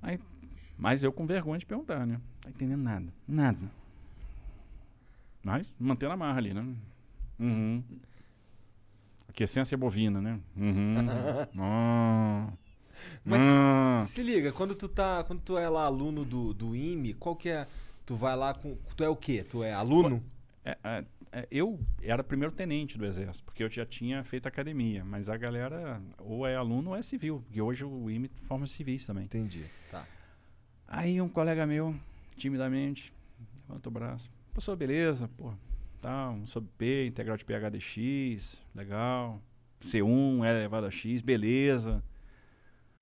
Aí, 0.00 0.18
mas 0.78 1.04
eu 1.04 1.12
com 1.12 1.26
vergonha 1.26 1.58
de 1.58 1.66
perguntar, 1.66 2.06
né? 2.06 2.18
Tá 2.40 2.48
entendendo 2.48 2.82
nada. 2.82 3.12
Nada. 3.28 3.70
Mas 5.44 5.70
mantendo 5.78 6.14
a 6.14 6.16
marra 6.16 6.38
ali, 6.38 6.54
né? 6.54 6.66
Uhum. 7.38 7.82
Aquecência 9.28 9.76
bovina, 9.76 10.18
né? 10.18 10.40
Uhum. 10.56 10.94
Ah. 11.60 12.48
Mas 13.24 13.42
Ah. 13.42 14.02
se 14.06 14.22
liga, 14.22 14.52
quando 14.52 14.74
tu 14.74 14.88
tá. 14.88 15.24
Quando 15.24 15.40
tu 15.40 15.56
é 15.58 15.68
lá 15.68 15.84
aluno 15.84 16.24
do, 16.24 16.52
do 16.54 16.74
IME, 16.76 17.14
qual 17.14 17.34
que 17.36 17.48
é. 17.48 17.66
Tu 18.06 18.14
vai 18.14 18.36
lá 18.36 18.52
com. 18.54 18.76
Tu 18.96 19.02
é 19.04 19.08
o 19.08 19.16
quê? 19.16 19.44
Tu 19.48 19.62
é 19.62 19.72
aluno? 19.72 20.22
É, 20.64 20.76
é, 20.84 21.04
é, 21.32 21.48
eu 21.50 21.78
era 22.02 22.22
primeiro 22.24 22.54
tenente 22.54 22.96
do 22.96 23.04
exército, 23.04 23.44
porque 23.44 23.62
eu 23.62 23.70
já 23.70 23.84
tinha 23.84 24.22
feito 24.24 24.46
academia, 24.46 25.04
mas 25.04 25.28
a 25.28 25.36
galera 25.36 26.00
ou 26.18 26.46
é 26.46 26.54
aluno 26.56 26.90
ou 26.90 26.96
é 26.96 27.02
civil, 27.02 27.42
porque 27.44 27.60
hoje 27.60 27.84
o 27.84 28.10
IME 28.10 28.30
forma 28.44 28.66
civis 28.66 29.04
também. 29.06 29.24
Entendi. 29.24 29.64
Tá. 29.90 30.06
Aí 30.86 31.20
um 31.20 31.28
colega 31.28 31.66
meu, 31.66 31.94
timidamente, 32.36 33.12
levanta 33.68 33.88
o 33.88 33.92
braço. 33.92 34.30
Professor, 34.52 34.76
beleza, 34.76 35.28
pô, 35.36 35.52
tá, 36.00 36.30
um 36.30 36.46
sobre 36.46 36.70
P, 36.78 37.06
integral 37.06 37.36
de 37.36 37.44
pH 37.44 37.68
de 37.70 37.80
x, 37.80 38.62
legal. 38.74 39.40
C1 39.82 40.44
é 40.44 40.50
elevado 40.50 40.86
a 40.86 40.90
x, 40.90 41.20
beleza. 41.20 42.02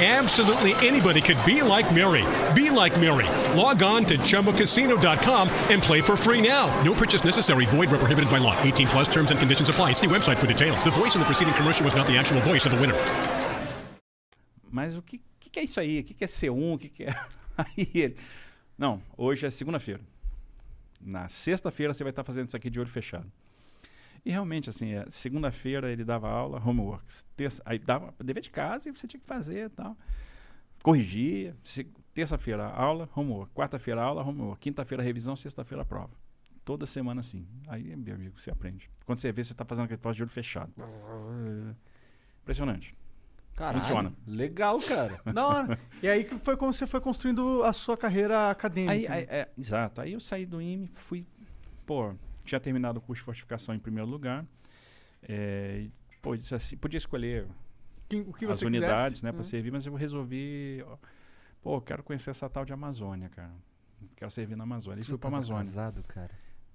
Absolutely 0.00 0.74
anybody 0.84 1.20
could 1.20 1.38
be 1.46 1.62
like 1.62 1.94
Mary. 1.94 2.24
Be 2.52 2.68
like 2.68 2.98
Mary. 2.98 3.28
Log 3.56 3.80
on 3.84 4.04
to 4.06 4.18
ChumboCasino.com 4.18 5.48
and 5.70 5.80
play 5.80 6.00
for 6.00 6.16
free 6.16 6.42
now. 6.42 6.66
No 6.82 6.94
purchase 6.94 7.24
necessary. 7.24 7.64
Void 7.66 7.90
where 7.90 8.00
prohibited 8.00 8.28
by 8.28 8.38
law. 8.38 8.60
18 8.62 8.88
plus 8.88 9.06
terms 9.06 9.30
and 9.30 9.38
conditions 9.38 9.68
apply. 9.68 9.92
See 9.92 10.08
website 10.08 10.36
for 10.36 10.48
details. 10.48 10.82
The 10.82 10.90
voice 10.90 11.14
in 11.14 11.20
the 11.20 11.26
preceding 11.26 11.54
commercial 11.54 11.84
was 11.84 11.94
not 11.94 12.08
the 12.08 12.18
actual 12.18 12.40
voice 12.40 12.66
of 12.66 12.72
the 12.72 12.78
winner. 12.80 12.96
Mas 14.68 14.98
o 14.98 15.02
que, 15.02 15.20
que, 15.38 15.48
que 15.48 15.60
é 15.60 15.62
isso 15.62 15.78
aí? 15.78 16.00
O 16.00 16.04
que, 16.04 16.14
que 16.14 16.24
é 16.24 16.26
C1? 16.26 16.74
O 16.74 16.76
que, 16.76 16.88
que 16.88 17.04
é. 17.04 17.14
Aí 17.56 17.88
ele. 17.94 18.16
Não, 18.76 19.00
hoje 19.16 19.46
é 19.46 19.50
segunda-feira. 19.50 20.00
Na 21.00 21.28
sexta-feira 21.28 21.94
você 21.94 22.02
vai 22.02 22.10
estar 22.10 22.24
fazendo 22.24 22.48
isso 22.48 22.56
aqui 22.56 22.68
de 22.68 22.80
olho 22.80 22.88
fechado. 22.88 23.30
E 24.24 24.30
realmente, 24.30 24.70
assim, 24.70 24.92
é, 24.94 25.04
segunda-feira 25.10 25.92
ele 25.92 26.04
dava 26.04 26.28
aula, 26.28 26.58
homeworks. 26.64 27.26
Terça, 27.36 27.62
aí 27.66 27.78
dava 27.78 28.14
dever 28.18 28.40
de 28.40 28.50
casa 28.50 28.88
e 28.88 28.92
você 28.92 29.06
tinha 29.06 29.20
que 29.20 29.26
fazer 29.26 29.66
e 29.66 29.68
tal. 29.68 29.96
Corrigia. 30.82 31.56
Terça-feira, 32.14 32.66
aula, 32.68 33.08
homework. 33.14 33.52
Quarta-feira, 33.54 34.00
aula, 34.02 34.22
homework. 34.22 34.60
Quinta-feira, 34.60 35.02
revisão. 35.02 35.34
Sexta-feira, 35.36 35.84
prova. 35.84 36.10
Toda 36.64 36.86
semana 36.86 37.20
assim. 37.20 37.46
Aí, 37.68 37.94
meu 37.96 38.14
amigo, 38.14 38.40
você 38.40 38.50
aprende. 38.50 38.90
Quando 39.04 39.18
você 39.18 39.30
vê, 39.32 39.44
você 39.44 39.52
está 39.52 39.64
fazendo 39.64 39.84
aquele 39.84 39.98
troço 40.00 40.16
de 40.16 40.22
olho 40.22 40.30
fechado. 40.30 40.72
Impressionante. 42.42 42.94
Caralho, 43.54 43.80
Funciona. 43.80 44.12
Legal, 44.26 44.80
cara. 44.80 45.20
Da 45.32 45.46
hora. 45.46 45.78
E 46.02 46.08
aí 46.08 46.24
que 46.24 46.36
foi 46.38 46.56
como 46.56 46.72
você 46.72 46.86
foi 46.86 47.00
construindo 47.00 47.62
a 47.62 47.72
sua 47.72 47.96
carreira 47.96 48.50
acadêmica. 48.50 48.92
Aí, 48.92 49.06
aí- 49.06 49.26
é, 49.28 49.48
exato. 49.56 50.00
Aí 50.00 50.12
eu 50.12 50.20
saí 50.20 50.44
do 50.44 50.60
IME, 50.60 50.88
fui. 50.94 51.26
Pô, 51.86 52.14
tinha 52.44 52.60
terminado 52.60 52.98
o 52.98 53.02
curso 53.02 53.20
de 53.20 53.24
fortificação 53.24 53.74
em 53.74 53.78
primeiro 53.78 54.08
lugar. 54.08 54.44
É, 55.22 55.86
pô, 56.22 56.36
disse 56.36 56.54
assim, 56.54 56.76
podia 56.76 56.98
escolher 56.98 57.46
Quem- 58.08 58.20
o 58.22 58.32
que 58.32 58.44
as 58.44 58.58
você 58.58 58.66
unidades, 58.66 59.04
quisesse, 59.04 59.24
né, 59.24 59.32
para 59.32 59.42
servir, 59.42 59.70
mas 59.72 59.86
eu 59.86 59.94
resolvi. 59.94 60.82
ó, 60.86 60.96
Pô, 61.62 61.80
quero 61.80 62.02
conhecer 62.02 62.28
essa 62.30 62.46
tal 62.50 62.62
de 62.64 62.74
Amazônia, 62.74 63.30
cara. 63.30 63.50
Quero 64.16 64.30
servir 64.30 64.54
na 64.54 64.64
Amazônia. 64.64 65.00
E 65.00 65.04
fui 65.04 65.16
pra 65.16 65.30
tava 65.30 65.36
Amazônia. 65.36 65.64
casado, 65.64 66.02
cara? 66.04 66.30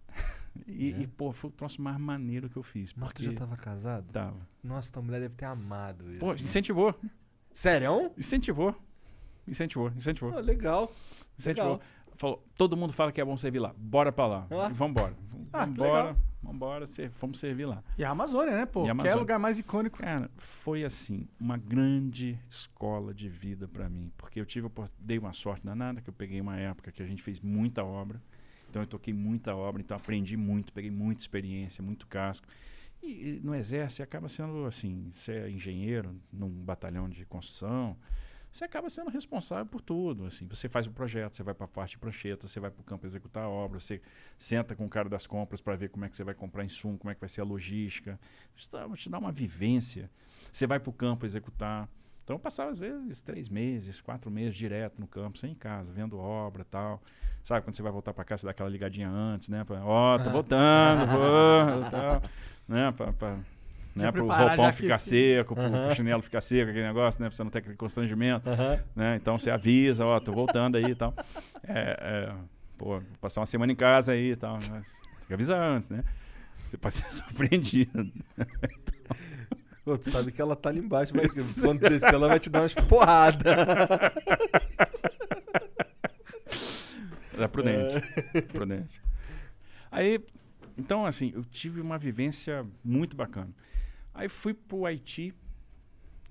E, 0.68 0.92
É? 0.94 1.02
e, 1.02 1.08
pô, 1.08 1.32
foi 1.32 1.52
o 1.52 1.54
troço 1.54 1.80
mais 1.80 1.98
maneiro 2.00 2.50
que 2.50 2.58
eu 2.58 2.64
fiz. 2.64 2.92
Mas 2.96 3.14
tu 3.14 3.24
já 3.24 3.32
tava 3.34 3.56
casado? 3.56 4.12
tava. 4.12 4.36
Nossa, 4.64 4.92
tua 4.92 5.04
mulher 5.04 5.20
deve 5.22 5.36
ter 5.36 5.46
amado 5.46 6.10
isso. 6.10 6.20
Pô, 6.20 6.34
né? 6.34 6.40
incentivou. 6.42 7.00
Sério? 7.54 8.12
Incentivou. 8.18 8.76
Incentivou, 9.48 9.90
incentivou. 9.96 10.36
Ah, 10.36 10.42
legal. 10.42 10.92
Incentivou. 11.38 11.74
legal. 11.74 11.88
Falou, 12.20 12.46
todo 12.58 12.76
mundo 12.76 12.92
fala 12.92 13.14
que 13.14 13.22
é 13.22 13.24
bom 13.24 13.38
servir 13.38 13.60
lá. 13.60 13.74
Bora 13.78 14.12
pra 14.12 14.28
lá. 14.28 14.48
Ah. 14.52 14.68
Vambora. 14.68 15.16
Ah, 15.54 15.66
vambora. 15.66 16.18
Vambora, 16.44 16.86
ser- 16.86 17.10
fomos 17.12 17.40
servir 17.40 17.66
lá. 17.66 17.82
E 17.98 18.04
a 18.04 18.10
Amazônia, 18.10 18.56
né, 18.58 18.66
pô? 18.66 18.84
Que 18.84 19.08
é 19.08 19.16
o 19.16 19.20
lugar 19.20 19.40
mais 19.40 19.58
icônico. 19.58 20.00
Cara, 20.00 20.30
foi 20.38 20.84
assim, 20.84 21.30
uma 21.40 21.56
grande 21.56 22.38
escola 22.50 23.14
de 23.14 23.30
vida 23.30 23.70
pra 23.70 23.88
mim. 23.88 24.12
Porque 24.18 24.38
eu 24.40 24.46
tive, 24.46 24.70
dei 25.00 25.18
uma 25.18 25.32
sorte 25.32 25.66
danada, 25.66 26.02
que 26.02 26.10
eu 26.10 26.14
peguei 26.14 26.42
uma 26.42 26.58
época 26.58 26.92
que 26.92 27.02
a 27.02 27.06
gente 27.06 27.24
fez 27.24 27.40
muita 27.40 27.86
obra. 27.86 28.22
Então 28.70 28.82
eu 28.82 28.88
toquei 28.88 29.14
muita 29.14 29.56
obra, 29.56 29.82
então 29.82 29.96
aprendi 29.96 30.36
muito, 30.36 30.74
peguei 30.74 30.92
muita 30.92 31.22
experiência, 31.22 31.82
muito 31.82 32.06
casco. 32.06 32.48
E, 33.02 33.08
e 33.38 33.42
no 33.42 33.56
exército 33.56 34.04
acaba 34.04 34.28
sendo 34.28 34.66
assim, 34.66 35.10
você 35.14 35.32
é 35.32 35.50
engenheiro 35.50 36.14
num 36.34 36.50
batalhão 36.50 37.08
de 37.10 37.26
construção, 37.26 37.96
você 38.52 38.66
acaba 38.66 38.90
sendo 38.90 39.10
responsável 39.10 39.66
por 39.66 39.82
tudo. 39.82 40.26
Assim, 40.26 40.48
você 40.48 40.68
faz 40.68 40.88
o 40.88 40.92
projeto, 40.92 41.36
você 41.36 41.44
vai 41.44 41.54
para 41.54 41.66
a 41.66 41.68
parte 41.68 41.92
de 41.92 42.00
prancheta, 42.00 42.48
você 42.48 42.60
vai 42.60 42.72
para 42.72 42.82
o 42.82 42.84
campo 42.84 43.06
executar 43.06 43.44
a 43.44 43.50
obra, 43.50 43.80
você 43.80 44.02
senta 44.38 44.76
com 44.76 44.86
o 44.86 44.90
cara 44.90 45.08
das 45.08 45.28
compras 45.28 45.62
para 45.62 45.76
ver 45.76 45.90
como 45.90 46.06
é 46.06 46.10
que 46.10 46.16
você 46.16 46.24
vai 46.24 46.34
comprar 46.34 46.66
insumo, 46.66 46.98
como 46.98 47.12
é 47.12 47.16
que 47.16 47.22
vai 47.22 47.30
ser 47.30 47.42
a 47.42 47.44
logística. 47.44 48.20
Isso 48.56 48.70
te 48.96 49.10
dá 49.10 49.18
uma 49.18 49.32
vivência. 49.32 50.10
Você 50.52 50.66
vai 50.66 50.80
para 50.80 50.90
o 50.90 50.94
campo 50.94 51.26
executar. 51.26 51.88
Então 52.24 52.36
eu 52.36 52.40
passava 52.40 52.70
às 52.70 52.78
vezes 52.78 53.22
três 53.22 53.50
meses, 53.50 54.02
quatro 54.02 54.30
meses 54.30 54.56
direto 54.56 55.00
no 55.00 55.08
campo, 55.08 55.38
sem 55.38 55.52
em 55.52 55.56
casa, 55.56 55.92
vendo 55.92 56.18
obra 56.18 56.62
e 56.62 56.66
tal. 56.66 57.02
Sabe, 57.44 57.66
quando 57.66 57.76
você 57.76 57.82
vai 57.82 57.92
voltar 57.92 58.14
para 58.14 58.24
casa, 58.24 58.42
você 58.42 58.46
dá 58.48 58.52
aquela 58.52 58.70
ligadinha 58.70 59.10
antes, 59.10 59.50
né? 59.50 59.66
Ó, 59.84 60.20
tô 60.20 60.30
voltando, 60.30 61.08
vou, 61.08 61.90
tal. 61.90 62.22
Né? 62.68 62.92
Pra, 62.92 63.14
pra, 63.14 63.40
né? 64.04 64.12
Pro 64.12 64.22
preparar, 64.22 64.58
roupão 64.58 64.74
ficar 64.74 64.96
aquecer. 64.96 65.38
seco, 65.38 65.56
pro, 65.56 65.70
pro 65.70 65.96
chinelo 65.96 66.22
ficar 66.22 66.42
seco, 66.42 66.70
aquele 66.70 66.88
negócio, 66.88 67.22
né? 67.22 67.30
Pra 67.30 67.36
você 67.36 67.44
não 67.44 67.52
ter 67.52 67.60
aquele 67.60 67.76
constrangimento. 67.76 68.50
Aham. 68.50 68.80
Né? 68.96 69.16
Então 69.16 69.38
você 69.38 69.50
avisa, 69.50 70.06
ó, 70.06 70.20
tô 70.20 70.32
voltando 70.32 70.78
aí 70.78 70.86
e 70.86 70.96
tal. 70.96 71.14
É, 71.68 71.98
é, 72.00 72.34
pô, 72.78 73.00
vou 73.00 73.04
passar 73.22 73.42
uma 73.42 73.46
semana 73.46 73.72
em 73.72 73.76
casa 73.76 74.14
aí 74.14 74.32
e 74.32 74.36
tal. 74.36 74.54
Né? 74.54 74.60
Tem 74.70 75.28
que 75.28 75.34
avisar 75.34 75.62
antes, 75.62 75.90
né? 75.90 76.04
Você 76.70 76.78
pode 76.78 76.96
ser 76.96 77.12
surpreendido. 77.14 78.12
Pô, 79.84 79.98
tu 79.98 80.10
sabe 80.10 80.32
que 80.32 80.42
ela 80.42 80.56
tá 80.56 80.70
ali 80.70 80.80
embaixo, 80.80 81.14
mas 81.16 81.60
quando 81.60 81.80
descer 81.80 82.14
ela 82.14 82.28
vai 82.28 82.40
te 82.40 82.50
dar 82.50 82.62
umas 82.62 82.74
porradas. 82.74 83.54
É 87.40 87.48
prudente. 87.48 88.02
prudente. 88.52 89.02
Aí, 89.92 90.20
então, 90.78 91.06
assim, 91.06 91.32
eu 91.34 91.44
tive 91.44 91.82
uma 91.82 91.98
vivência 91.98 92.66
muito 92.84 93.16
bacana. 93.16 93.50
Aí 94.14 94.28
fui 94.28 94.54
pro 94.54 94.86
Haiti, 94.86 95.34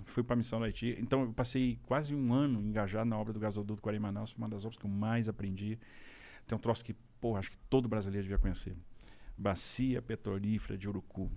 fui 0.04 0.22
pra 0.22 0.36
missão 0.36 0.58
do 0.58 0.64
Haiti. 0.64 0.96
Então, 0.98 1.22
eu 1.22 1.32
passei 1.32 1.78
quase 1.84 2.14
um 2.14 2.32
ano 2.32 2.60
engajado 2.60 3.08
na 3.08 3.18
obra 3.18 3.32
do 3.32 3.40
gasoduto 3.40 3.82
Guarani 3.82 4.02
Manaus. 4.02 4.32
Foi 4.32 4.38
uma 4.38 4.48
das 4.48 4.64
obras 4.64 4.78
que 4.78 4.86
eu 4.86 4.90
mais 4.90 5.28
aprendi. 5.28 5.78
Tem 6.46 6.56
um 6.56 6.60
troço 6.60 6.84
que, 6.84 6.94
pô, 7.20 7.36
acho 7.36 7.50
que 7.50 7.58
todo 7.70 7.88
brasileiro 7.88 8.24
devia 8.24 8.38
conhecer. 8.38 8.76
Bacia 9.36 10.02
Petrolífera 10.02 10.76
de 10.76 10.88
Urucu. 10.88 11.30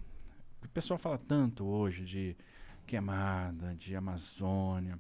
O 0.64 0.68
pessoal 0.70 0.98
fala 0.98 1.18
tanto 1.18 1.66
hoje 1.66 2.04
de 2.06 2.36
queimada, 2.86 3.76
de 3.76 3.96
Amazônia. 3.96 5.00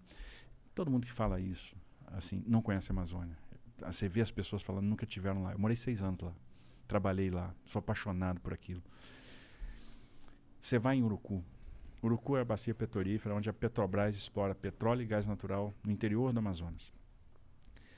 Todo 0.73 0.89
mundo 0.89 1.05
que 1.05 1.11
fala 1.11 1.39
isso, 1.39 1.75
assim, 2.07 2.43
não 2.47 2.61
conhece 2.61 2.91
a 2.91 2.93
Amazônia. 2.93 3.37
Você 3.79 4.07
vê 4.07 4.21
as 4.21 4.31
pessoas 4.31 4.61
falando, 4.61 4.85
nunca 4.85 5.05
tiveram 5.05 5.43
lá. 5.43 5.53
Eu 5.53 5.59
morei 5.59 5.75
seis 5.75 6.01
anos 6.01 6.21
lá. 6.21 6.33
Trabalhei 6.87 7.31
lá. 7.31 7.53
Sou 7.65 7.79
apaixonado 7.79 8.39
por 8.39 8.53
aquilo. 8.53 8.81
Você 10.61 10.77
vai 10.77 10.97
em 10.97 11.03
Urucu. 11.03 11.43
Urucu 12.03 12.37
é 12.37 12.41
a 12.41 12.45
bacia 12.45 12.75
petrolífera 12.75 13.33
onde 13.33 13.49
a 13.49 13.53
Petrobras 13.53 14.15
explora 14.15 14.53
petróleo 14.53 15.01
e 15.01 15.07
gás 15.07 15.25
natural 15.25 15.73
no 15.83 15.91
interior 15.91 16.31
do 16.31 16.37
Amazonas. 16.37 16.93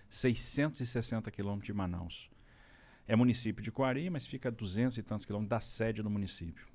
660 0.09 1.29
quilômetros 1.29 1.65
de 1.65 1.73
Manaus. 1.73 2.31
É 3.05 3.17
município 3.17 3.61
de 3.61 3.69
Coari, 3.69 4.09
mas 4.09 4.25
fica 4.25 4.47
a 4.47 4.51
200 4.51 4.97
e 4.97 5.03
tantos 5.03 5.25
quilômetros 5.25 5.49
da 5.49 5.59
sede 5.59 6.01
do 6.01 6.09
município. 6.09 6.65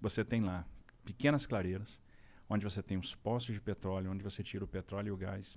Você 0.00 0.24
tem 0.24 0.42
lá 0.42 0.66
pequenas 1.04 1.46
clareiras, 1.46 2.00
onde 2.48 2.64
você 2.64 2.82
tem 2.82 2.98
os 2.98 3.14
postos 3.14 3.54
de 3.54 3.60
petróleo, 3.60 4.10
onde 4.10 4.24
você 4.24 4.42
tira 4.42 4.64
o 4.64 4.68
petróleo 4.68 5.08
e 5.08 5.12
o 5.12 5.16
gás, 5.16 5.56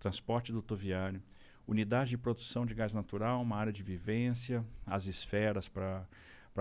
transporte 0.00 0.50
rodoviário, 0.50 1.22
unidade 1.64 2.10
de 2.10 2.18
produção 2.18 2.66
de 2.66 2.74
gás 2.74 2.92
natural, 2.92 3.40
uma 3.40 3.56
área 3.56 3.72
de 3.72 3.84
vivência, 3.84 4.64
as 4.84 5.06
esferas 5.06 5.68
para 5.68 6.04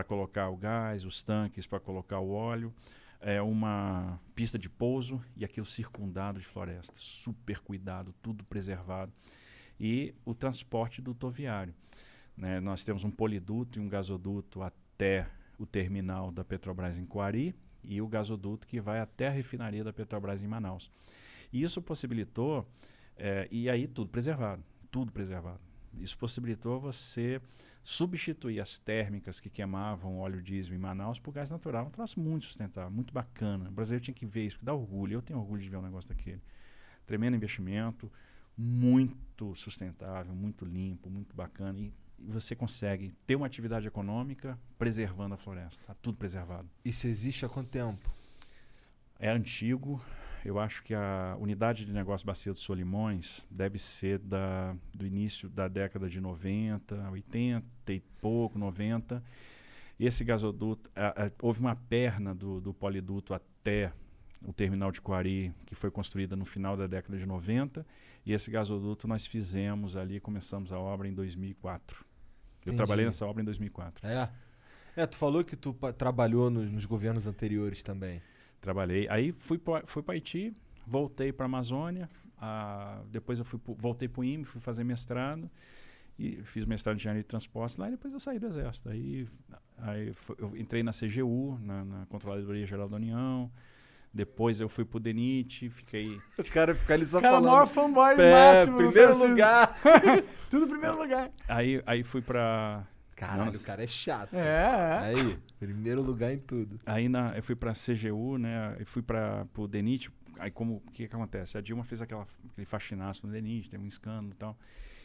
colocar 0.03 0.49
o 0.49 0.57
gás, 0.57 1.03
os 1.03 1.23
tanques 1.23 1.67
para 1.67 1.79
colocar 1.79 2.19
o 2.19 2.31
óleo, 2.31 2.73
é 3.19 3.41
uma 3.41 4.19
pista 4.35 4.57
de 4.59 4.69
pouso 4.69 5.21
e 5.35 5.43
aquilo 5.43 5.65
circundado 5.65 6.39
de 6.39 6.45
floresta, 6.45 6.93
super 6.95 7.59
cuidado, 7.59 8.13
tudo 8.21 8.43
preservado. 8.43 9.11
E 9.79 10.13
o 10.25 10.33
transporte 10.33 11.01
dutoviário. 11.01 11.73
Né? 12.35 12.59
Nós 12.59 12.83
temos 12.83 13.03
um 13.03 13.11
poliduto 13.11 13.79
e 13.79 13.81
um 13.81 13.89
gasoduto 13.89 14.61
até 14.61 15.27
o 15.57 15.65
terminal 15.65 16.31
da 16.31 16.43
Petrobras 16.43 16.97
em 16.97 17.05
Coari 17.05 17.55
e 17.83 18.01
o 18.01 18.07
gasoduto 18.07 18.67
que 18.67 18.79
vai 18.79 18.99
até 18.99 19.27
a 19.27 19.31
refinaria 19.31 19.83
da 19.83 19.93
Petrobras 19.93 20.43
em 20.43 20.47
Manaus. 20.47 20.91
E 21.51 21.63
isso 21.63 21.81
possibilitou, 21.81 22.67
eh, 23.15 23.47
e 23.49 23.69
aí 23.69 23.87
tudo 23.87 24.09
preservado, 24.09 24.63
tudo 24.91 25.11
preservado. 25.11 25.66
Isso 26.01 26.17
possibilitou 26.17 26.79
você 26.79 27.41
substituir 27.83 28.59
as 28.59 28.77
térmicas 28.77 29.39
que 29.39 29.49
queimavam 29.49 30.17
óleo 30.17 30.41
diesel 30.41 30.75
em 30.75 30.77
Manaus 30.77 31.19
por 31.19 31.31
gás 31.31 31.49
natural. 31.49 31.87
Um 31.87 31.89
troço 31.89 32.19
muito 32.19 32.45
sustentável, 32.45 32.91
muito 32.91 33.13
bacana. 33.13 33.69
O 33.69 33.71
brasileiro 33.71 34.03
tinha 34.03 34.13
que 34.13 34.25
ver 34.25 34.45
isso, 34.45 34.57
dá 34.63 34.73
orgulho. 34.73 35.13
Eu 35.13 35.21
tenho 35.21 35.39
orgulho 35.39 35.61
de 35.61 35.69
ver 35.69 35.77
um 35.77 35.81
negócio 35.81 36.09
daquele. 36.09 36.41
Tremendo 37.05 37.35
investimento, 37.35 38.11
muito 38.57 39.55
sustentável, 39.55 40.35
muito 40.35 40.65
limpo, 40.65 41.09
muito 41.09 41.35
bacana. 41.35 41.79
E 41.79 41.93
você 42.19 42.55
consegue 42.55 43.13
ter 43.25 43.35
uma 43.35 43.45
atividade 43.45 43.87
econômica 43.87 44.59
preservando 44.77 45.35
a 45.35 45.37
floresta. 45.37 45.81
Está 45.81 45.93
tudo 45.95 46.17
preservado. 46.17 46.69
Isso 46.83 47.07
existe 47.07 47.45
há 47.45 47.49
quanto 47.49 47.69
tempo? 47.69 48.09
É 49.19 49.29
antigo. 49.29 50.01
Eu 50.47 50.57
acho 50.57 50.81
que 50.81 50.93
a 50.93 51.35
unidade 51.41 51.83
de 51.83 51.91
negócio 51.91 52.25
Bacia 52.25 52.53
dos 52.53 52.61
Solimões 52.61 53.45
deve 53.51 53.77
ser 53.77 54.17
da, 54.19 54.73
do 54.95 55.05
início 55.05 55.49
da 55.49 55.67
década 55.67 56.07
de 56.09 56.21
90, 56.21 57.09
80 57.11 57.65
e 57.93 57.99
pouco, 58.21 58.57
90. 58.57 59.21
E 59.99 60.05
esse 60.05 60.23
gasoduto, 60.23 60.89
a- 60.95 61.25
a- 61.25 61.31
houve 61.41 61.59
uma 61.59 61.75
perna 61.75 62.33
do, 62.33 62.61
do 62.61 62.73
poliduto 62.73 63.33
até 63.33 63.91
o 64.41 64.53
terminal 64.53 64.89
de 64.89 65.01
Coari, 65.01 65.53
que 65.65 65.75
foi 65.75 65.91
construída 65.91 66.33
no 66.37 66.45
final 66.45 66.77
da 66.77 66.87
década 66.87 67.17
de 67.17 67.25
90. 67.25 67.85
E 68.25 68.31
esse 68.31 68.49
gasoduto 68.49 69.05
nós 69.05 69.25
fizemos 69.25 69.97
ali, 69.97 70.17
começamos 70.21 70.71
a 70.71 70.79
obra 70.79 71.09
em 71.09 71.13
2004. 71.13 71.97
Eu 71.99 72.05
Entendi. 72.71 72.77
trabalhei 72.77 73.05
nessa 73.05 73.25
obra 73.25 73.41
em 73.41 73.45
2004. 73.45 74.07
É. 74.07 74.29
É, 74.95 75.05
tu 75.05 75.17
falou 75.17 75.43
que 75.43 75.57
tu 75.57 75.73
trabalhou 75.97 76.49
nos, 76.49 76.71
nos 76.71 76.85
governos 76.85 77.27
anteriores 77.27 77.83
também. 77.83 78.21
Trabalhei. 78.61 79.07
Aí 79.09 79.31
fui 79.31 79.57
para 79.57 79.85
fui 79.85 80.01
para 80.03 80.13
Haiti, 80.15 80.53
voltei 80.85 81.31
para 81.31 81.45
Amazônia. 81.45 82.09
ah, 82.39 83.01
depois 83.09 83.39
eu 83.39 83.45
fui 83.45 83.57
pro- 83.59 83.75
voltei 83.75 84.07
para 84.07 84.21
o 84.21 84.23
IME, 84.23 84.43
fui 84.43 84.61
fazer 84.61 84.83
mestrado. 84.83 85.49
E 86.19 86.41
fiz 86.43 86.65
mestrado 86.65 86.95
em 86.95 86.97
engenharia 86.99 87.21
de 87.21 87.27
transportes 87.27 87.77
lá 87.77 87.87
e 87.87 87.91
depois 87.91 88.11
eu 88.13 88.19
saí 88.19 88.39
do 88.39 88.47
exército. 88.47 88.89
Aí, 88.89 89.27
aí 89.77 90.13
foi- 90.13 90.35
eu 90.39 90.55
entrei 90.57 90.81
na 90.81 90.91
CGU, 90.91 91.59
na, 91.61 91.83
na 91.85 92.05
Controladoria 92.07 92.65
Geral 92.65 92.89
da 92.89 92.95
União. 92.95 93.51
Depois 94.11 94.59
eu 94.59 94.67
fui 94.67 94.83
pro 94.83 94.99
DENIT, 94.99 95.69
fiquei. 95.69 96.19
O 96.39 96.43
cara 96.51 96.73
fica 96.73 96.93
ali 96.95 97.05
só 97.05 97.21
Cara, 97.21 97.35
falando. 97.35 97.51
maior 97.51 97.67
fanboy 97.67 98.13
É, 98.19 98.31
máximo. 98.55 98.77
primeiro 98.77 99.15
lugar. 99.17 99.75
Tudo 100.49 100.67
primeiro 100.67 100.97
lugar. 100.97 101.31
Aí, 101.47 101.83
aí 101.85 102.03
fui 102.03 102.21
pra. 102.21 102.83
Caralho, 103.17 103.45
Nossa. 103.45 103.63
o 103.63 103.65
cara 103.65 103.83
é 103.83 103.87
chato. 103.87 104.35
É, 104.35 104.39
é. 104.39 104.99
Aí, 104.99 105.39
primeiro 105.59 106.03
lugar 106.03 106.31
em 106.31 106.37
tudo. 106.37 106.79
Aí 106.85 107.09
na, 107.09 107.35
eu 107.35 107.41
fui 107.41 107.55
pra 107.55 107.73
CGU, 107.73 108.37
né? 108.37 108.77
Eu 108.79 108.85
fui 108.85 109.01
para 109.01 109.43
pro 109.45 109.67
DENIT. 109.67 110.11
Aí 110.37 110.51
como 110.51 110.75
o 110.75 110.91
que, 110.91 111.07
que 111.07 111.15
acontece? 111.15 111.57
A 111.57 111.61
Dilma 111.61 111.83
fez 111.83 111.99
aquela, 111.99 112.27
aquele 112.51 112.65
faxinaço 112.65 113.25
no 113.25 113.33
DENIT, 113.33 113.71
teve 113.71 113.83
um 113.83 113.87
escândalo 113.87 114.33
e 114.33 114.35
tal. 114.35 114.55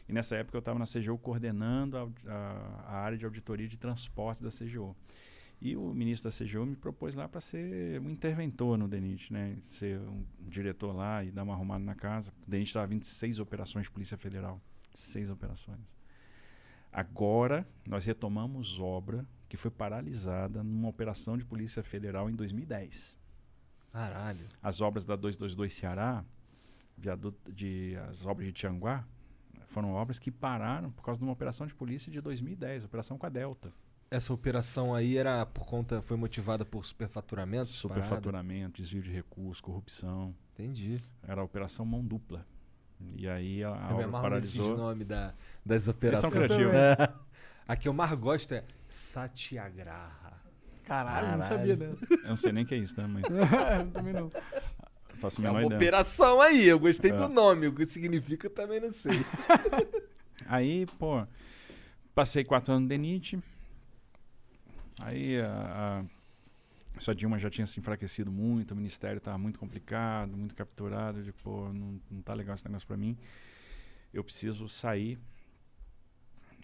E 0.06 0.12
nessa 0.12 0.36
época 0.36 0.58
eu 0.58 0.58
estava 0.58 0.78
na 0.78 0.84
CGU 0.84 1.16
coordenando 1.16 1.96
a, 1.96 2.06
a, 2.26 2.84
a 2.86 2.96
área 2.98 3.16
de 3.16 3.24
auditoria 3.24 3.66
de 3.66 3.78
transporte 3.78 4.42
da 4.42 4.50
CGU. 4.50 4.94
E 5.58 5.74
o 5.74 5.94
ministro 5.94 6.30
da 6.30 6.36
CGU 6.36 6.66
me 6.66 6.76
propôs 6.76 7.14
lá 7.14 7.26
para 7.26 7.40
ser 7.40 7.98
um 7.98 8.10
interventor 8.10 8.76
no 8.76 8.86
DENIT, 8.86 9.32
né? 9.32 9.56
Ser 9.64 9.98
um 10.00 10.22
diretor 10.38 10.92
lá 10.94 11.24
e 11.24 11.30
dar 11.30 11.44
uma 11.44 11.54
arrumada 11.54 11.82
na 11.82 11.94
casa. 11.94 12.30
O 12.46 12.50
DENIT 12.50 12.68
estava 12.68 12.86
vindo 12.86 13.04
seis 13.04 13.38
operações 13.38 13.86
de 13.86 13.90
Polícia 13.90 14.18
Federal. 14.18 14.60
Seis 14.92 15.30
operações. 15.30 15.80
Agora, 16.92 17.66
nós 17.86 18.04
retomamos 18.04 18.78
obra 18.78 19.26
que 19.48 19.56
foi 19.56 19.70
paralisada 19.70 20.62
numa 20.62 20.88
operação 20.88 21.38
de 21.38 21.44
Polícia 21.44 21.82
Federal 21.82 22.28
em 22.28 22.34
2010. 22.34 23.18
Caralho. 23.92 24.46
As 24.62 24.80
obras 24.80 25.04
da 25.04 25.16
222 25.16 25.72
Ceará, 25.72 26.24
viaduto 26.96 27.52
de, 27.52 27.96
as 28.10 28.24
obras 28.26 28.46
de 28.46 28.52
Tianguá, 28.52 29.04
foram 29.66 29.92
obras 29.92 30.18
que 30.18 30.30
pararam 30.30 30.90
por 30.90 31.02
causa 31.02 31.18
de 31.18 31.24
uma 31.24 31.32
operação 31.32 31.66
de 31.66 31.74
polícia 31.74 32.12
de 32.12 32.20
2010, 32.20 32.84
operação 32.84 33.16
com 33.16 33.26
a 33.26 33.28
Delta. 33.28 33.72
Essa 34.10 34.32
operação 34.34 34.94
aí 34.94 35.16
era 35.16 35.46
por 35.46 35.64
conta, 35.64 36.02
foi 36.02 36.18
motivada 36.18 36.66
por 36.66 36.84
superfaturamento? 36.84 37.68
Superfaturamento, 37.68 38.82
desvio 38.82 39.02
de 39.02 39.10
recursos, 39.10 39.62
corrupção. 39.62 40.34
Entendi. 40.52 41.00
Era 41.22 41.40
a 41.40 41.44
operação 41.44 41.86
mão 41.86 42.04
dupla. 42.04 42.46
E 43.16 43.28
aí 43.28 43.62
a, 43.64 43.68
a 43.70 43.90
Eu 43.90 43.96
obra 43.96 44.08
paralisou. 44.08 44.76
nomes 44.76 45.06
da, 45.06 45.34
das 45.64 45.86
Eles 45.86 45.88
operações. 45.88 46.32
são 46.32 46.42
criativos. 46.42 46.74
É. 46.74 47.12
A 47.68 47.76
que 47.76 47.88
eu 47.88 47.92
mais 47.92 48.12
gosto 48.18 48.52
é 48.54 48.64
Satyagraha. 48.88 50.32
Caralho, 50.84 51.38
não 51.38 51.42
sabia 51.46 51.76
dessa. 51.76 52.04
Eu 52.10 52.28
não 52.30 52.36
sei 52.36 52.52
nem 52.52 52.64
o 52.64 52.66
que 52.66 52.74
é 52.74 52.78
isso, 52.78 53.00
né? 53.00 53.06
Mas 53.06 53.22
Eu 53.30 53.90
Também 53.92 54.12
não. 54.12 54.22
não 54.22 55.16
faço 55.16 55.40
a 55.40 55.44
É 55.44 55.46
menor 55.46 55.58
uma 55.60 55.66
ideia. 55.66 55.78
operação 55.78 56.40
aí, 56.40 56.66
eu 56.68 56.78
gostei 56.78 57.12
É. 57.12 57.16
do 57.16 57.28
nome. 57.28 57.68
O 57.68 57.72
que 57.74 57.86
significa 57.86 58.46
eu 58.46 58.50
também 58.50 58.80
não 58.80 58.90
sei. 58.90 59.12
Aí, 60.46 60.86
pô, 60.98 61.24
passei 62.14 62.42
quatro 62.42 62.72
anos 62.72 62.82
no 62.82 62.88
DENIT. 62.88 63.38
Aí 65.00 65.40
a, 65.40 65.46
a 66.00 66.04
essa 66.96 67.14
Dilma 67.14 67.38
já 67.38 67.48
tinha 67.48 67.66
se 67.66 67.80
enfraquecido 67.80 68.30
muito, 68.30 68.72
o 68.72 68.76
ministério 68.76 69.18
estava 69.18 69.38
muito 69.38 69.58
complicado, 69.58 70.36
muito 70.36 70.54
capturado. 70.54 71.18
Eu 71.18 71.24
digo, 71.24 71.36
pô, 71.42 71.72
não, 71.72 72.00
não 72.10 72.22
tá 72.22 72.34
legal 72.34 72.54
esse 72.54 72.66
negócio 72.66 72.86
para 72.86 72.96
mim. 72.96 73.16
Eu 74.12 74.22
preciso 74.22 74.68
sair. 74.68 75.18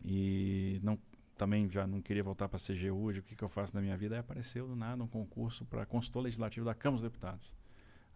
E 0.05 0.79
não, 0.83 0.99
também 1.37 1.68
já 1.68 1.87
não 1.87 2.03
queria 2.03 2.22
voltar 2.22 2.49
para 2.49 2.57
a 2.57 2.61
CGU. 2.61 3.11
O 3.11 3.22
que, 3.22 3.35
que 3.35 3.43
eu 3.43 3.49
faço 3.49 3.74
na 3.74 3.81
minha 3.81 3.97
vida? 3.97 4.16
Aí 4.16 4.20
apareceu 4.20 4.66
do 4.66 4.76
nada 4.76 5.03
um 5.03 5.09
concurso 5.09 5.64
para 5.64 5.87
consultor 5.87 6.22
legislativo 6.22 6.66
da 6.66 6.74
Câmara 6.74 7.01
dos 7.01 7.11
Deputados. 7.11 7.58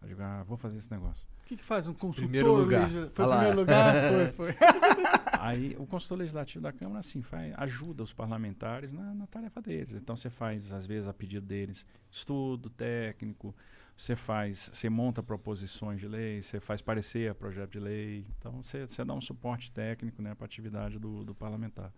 Eu 0.03 0.09
digo, 0.09 0.22
ah, 0.22 0.42
vou 0.42 0.57
fazer 0.57 0.78
esse 0.78 0.90
negócio. 0.90 1.26
O 1.44 1.46
que, 1.46 1.57
que 1.57 1.64
faz 1.64 1.86
um 1.86 1.92
consultor? 1.94 2.22
Primeiro 2.28 2.53
lugar. 2.55 2.90
legis- 2.90 3.11
Foi 3.12 3.24
Ah 3.24 3.26
o 3.26 3.28
lá. 3.28 3.36
primeiro 3.36 3.61
lugar? 3.61 3.94
Foi, 4.11 4.26
foi. 4.32 4.57
Aí 5.38 5.76
o 5.78 5.86
consultor 5.86 6.18
legislativo 6.18 6.62
da 6.62 6.72
Câmara 6.72 7.00
assim 7.00 7.20
faz, 7.22 7.53
ajuda 7.57 8.03
os 8.03 8.12
parlamentares 8.12 8.92
na, 8.92 9.12
na 9.14 9.26
tarefa 9.26 9.61
deles. 9.61 9.92
Então 9.94 10.16
você 10.16 10.30
faz 10.30 10.72
às 10.72 10.86
vezes 10.86 11.09
a 11.09 11.12
pedido 11.12 11.44
deles 11.46 11.84
estudo 12.11 12.70
técnico, 12.70 13.55
você 13.96 14.14
faz, 14.16 14.70
você 14.72 14.88
monta 14.88 15.22
proposições 15.22 16.00
de 16.00 16.09
lei, 16.09 16.40
você 16.42 16.59
faz 16.61 16.80
parecer 16.80 17.30
a 17.30 17.34
projeto 17.34 17.72
de 17.72 17.80
lei. 17.80 18.24
Então 18.38 18.62
você, 18.62 18.86
você 18.86 19.05
dá 19.05 19.12
um 19.14 19.20
suporte 19.20 19.70
técnico 19.72 20.22
né, 20.22 20.34
para 20.34 20.44
a 20.44 20.46
atividade 20.46 20.98
do, 20.98 21.24
do 21.24 21.34
parlamentar. 21.34 21.92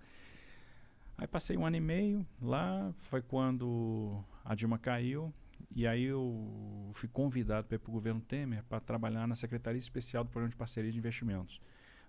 Aí 1.17 1.27
passei 1.29 1.57
um 1.57 1.65
ano 1.65 1.77
e 1.77 1.81
meio 1.81 2.27
lá, 2.43 2.93
foi 2.99 3.23
quando 3.23 4.23
a 4.45 4.55
Dilma 4.55 4.79
caiu. 4.79 5.33
E 5.75 5.87
aí 5.87 6.05
eu 6.05 6.91
fui 6.93 7.09
convidado 7.09 7.67
para 7.67 7.77
ir 7.77 7.79
para 7.79 7.91
o 7.91 7.93
governo 7.93 8.21
Temer 8.21 8.63
para 8.65 8.81
trabalhar 8.81 9.27
na 9.27 9.35
Secretaria 9.35 9.79
Especial 9.79 10.25
do 10.25 10.31
Programa 10.31 10.51
de 10.51 10.57
Parceria 10.57 10.91
de 10.91 10.99
Investimentos 10.99 11.61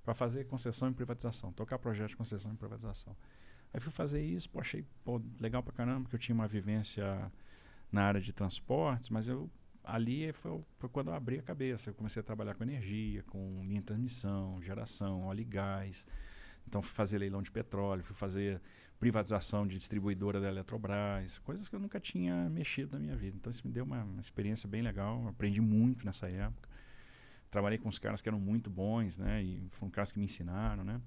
para 0.04 0.14
fazer 0.14 0.46
concessão 0.46 0.90
e 0.90 0.94
privatização, 0.94 1.52
tocar 1.52 1.80
projetos 1.80 2.12
de 2.12 2.18
concessão 2.18 2.54
e 2.54 2.56
privatização. 2.56 3.16
Aí 3.74 3.80
fui 3.80 3.92
fazer 3.92 4.24
isso, 4.24 4.50
pô, 4.50 4.60
achei 4.60 4.86
pô, 5.04 5.20
legal 5.40 5.64
pra 5.64 5.74
caramba, 5.74 6.02
porque 6.02 6.16
eu 6.16 6.20
tinha 6.20 6.36
uma 6.36 6.48
vivência 6.48 7.32
na 7.92 8.04
área 8.04 8.22
de 8.22 8.32
transportes, 8.32 9.10
mas 9.10 9.28
eu 9.28 9.50
ali 9.84 10.32
foi, 10.34 10.64
foi 10.78 10.90
quando 10.90 11.08
eu 11.10 11.14
abri 11.14 11.40
a 11.40 11.42
cabeça. 11.42 11.90
Eu 11.90 11.94
comecei 11.94 12.20
a 12.20 12.24
trabalhar 12.24 12.56
com 12.56 12.64
energia, 12.64 13.24
com 13.24 13.64
linha 13.64 13.80
de 13.80 13.88
transmissão, 13.88 14.62
geração, 14.62 15.24
óleo 15.24 15.42
e 15.42 15.46
gás. 15.46 16.06
Então 16.68 16.82
fui 16.82 16.94
fazer 16.94 17.20
leilão 17.20 17.42
de 17.42 17.52
petróleo, 17.52 18.04
fui 18.04 18.16
fazer 18.16 18.62
privatização 19.06 19.68
de 19.68 19.78
distribuidora 19.78 20.40
da 20.40 20.48
Eletrobras, 20.48 21.38
coisas 21.40 21.70
que 21.70 21.76
eu 21.76 21.80
nunca 21.80 22.00
tinha 22.00 22.50
mexido 22.50 22.94
na 22.94 23.00
minha 23.00 23.16
vida. 23.16 23.38
Então 23.38 23.52
isso 23.52 23.66
me 23.66 23.72
deu 23.72 23.84
uma, 23.84 24.04
uma 24.04 24.20
experiência 24.20 24.68
bem 24.68 24.82
legal, 24.82 25.28
aprendi 25.28 25.62
muito 25.62 26.06
nessa 26.06 26.28
época 26.28 26.68
trabalhei 27.56 27.78
com 27.78 27.88
uns 27.88 27.98
caras 27.98 28.22
que 28.22 28.28
eram 28.28 28.40
muito 28.40 28.70
bons, 28.70 29.18
né? 29.18 29.42
E 29.42 29.70
foram 29.72 29.90
caras 29.90 30.12
que 30.12 30.20
me 30.20 30.26
ensinaram, 30.26 30.84
né? 30.84 31.00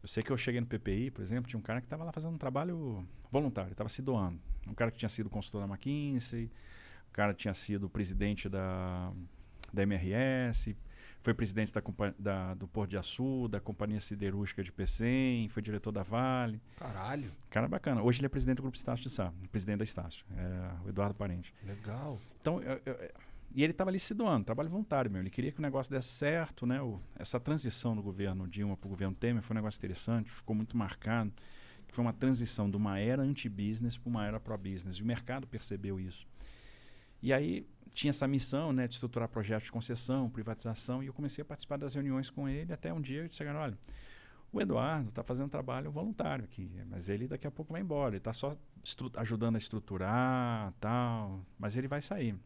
Eu 0.00 0.06
sei 0.06 0.22
que 0.22 0.30
eu 0.30 0.36
cheguei 0.36 0.60
no 0.60 0.66
PPI, 0.68 1.10
por 1.10 1.22
exemplo, 1.22 1.48
tinha 1.48 1.58
um 1.58 1.62
cara 1.62 1.80
que 1.80 1.86
estava 1.86 2.04
lá 2.04 2.12
fazendo 2.12 2.34
um 2.34 2.38
trabalho 2.38 3.04
voluntário, 3.32 3.72
estava 3.72 3.88
se 3.88 4.00
doando. 4.00 4.38
Um 4.68 4.74
cara 4.74 4.92
que 4.92 4.98
tinha 4.98 5.08
sido 5.08 5.28
consultor 5.28 5.60
da 5.60 5.66
McKinsey, 5.66 6.44
um 7.08 7.12
cara 7.12 7.34
que 7.34 7.40
tinha 7.40 7.54
sido 7.54 7.88
presidente 7.88 8.48
da, 8.48 9.12
da 9.72 9.82
MRS, 9.82 10.76
foi 11.22 11.32
presidente 11.34 11.72
da, 11.72 11.80
da- 12.18 12.54
do 12.54 12.66
Porto 12.68 12.90
de 12.90 12.98
Açu, 12.98 13.46
da 13.48 13.60
Companhia 13.60 14.00
Siderúrgica 14.00 14.62
de 14.62 14.72
Pecém, 14.72 15.48
foi 15.48 15.62
diretor 15.62 15.92
da 15.92 16.02
Vale. 16.02 16.60
Caralho. 16.76 17.30
Cara 17.48 17.68
bacana. 17.68 18.02
Hoje 18.02 18.18
ele 18.20 18.26
é 18.26 18.28
presidente 18.28 18.56
do 18.56 18.62
Grupo 18.62 18.76
Estácio 18.76 19.04
de 19.04 19.10
Sá, 19.10 19.32
presidente 19.50 19.78
da 19.78 19.84
Estácio, 19.84 20.24
é, 20.36 20.84
o 20.84 20.88
Eduardo 20.88 21.14
Parente. 21.14 21.54
Legal. 21.64 22.18
Então, 22.40 22.60
eu- 22.60 22.80
eu- 22.84 23.10
e 23.54 23.62
ele 23.62 23.72
estava 23.72 23.90
ali 23.90 24.00
se 24.00 24.14
doando, 24.14 24.44
trabalho 24.46 24.68
voluntário 24.70 25.10
mesmo. 25.10 25.22
Ele 25.24 25.30
queria 25.30 25.52
que 25.52 25.58
o 25.58 25.62
negócio 25.62 25.92
desse 25.92 26.08
certo, 26.08 26.66
né? 26.66 26.80
O- 26.82 27.00
essa 27.14 27.38
transição 27.38 27.94
do 27.94 28.02
governo 28.02 28.48
Dilma 28.48 28.76
para 28.76 28.86
o 28.86 28.90
governo 28.90 29.14
Temer 29.14 29.42
foi 29.42 29.54
um 29.54 29.58
negócio 29.58 29.78
interessante, 29.78 30.30
ficou 30.30 30.56
muito 30.56 30.76
marcado. 30.76 31.32
Que 31.86 31.94
foi 31.94 32.02
uma 32.02 32.12
transição 32.14 32.70
de 32.70 32.76
uma 32.78 32.98
era 32.98 33.20
anti-business 33.22 33.98
para 33.98 34.08
uma 34.08 34.26
era 34.26 34.40
pró-business. 34.40 34.96
E 34.96 35.02
o 35.02 35.06
mercado 35.06 35.46
percebeu 35.46 36.00
isso. 36.00 36.26
E 37.22 37.32
aí 37.34 37.66
tinha 37.92 38.10
essa 38.10 38.26
missão 38.26 38.72
né, 38.72 38.88
de 38.88 38.94
estruturar 38.94 39.28
projetos 39.28 39.64
de 39.66 39.72
concessão, 39.72 40.30
privatização, 40.30 41.02
e 41.02 41.06
eu 41.06 41.12
comecei 41.12 41.42
a 41.42 41.44
participar 41.44 41.76
das 41.76 41.94
reuniões 41.94 42.30
com 42.30 42.48
ele 42.48 42.72
até 42.72 42.92
um 42.92 43.00
dia 43.00 43.20
eles 43.20 43.34
chegaram, 43.34 43.60
olha, 43.60 43.78
o 44.52 44.60
Eduardo 44.60 45.08
está 45.08 45.22
fazendo 45.22 45.50
trabalho 45.50 45.90
voluntário 45.90 46.44
aqui, 46.44 46.70
mas 46.86 47.08
ele 47.08 47.26
daqui 47.26 47.46
a 47.46 47.50
pouco 47.50 47.72
vai 47.72 47.80
embora, 47.80 48.10
ele 48.10 48.18
está 48.18 48.32
só 48.32 48.56
ajudando 49.16 49.56
a 49.56 49.58
estruturar 49.58 50.72
tal, 50.80 51.44
mas 51.58 51.76
ele 51.76 51.88
vai 51.88 52.02
sair. 52.02 52.36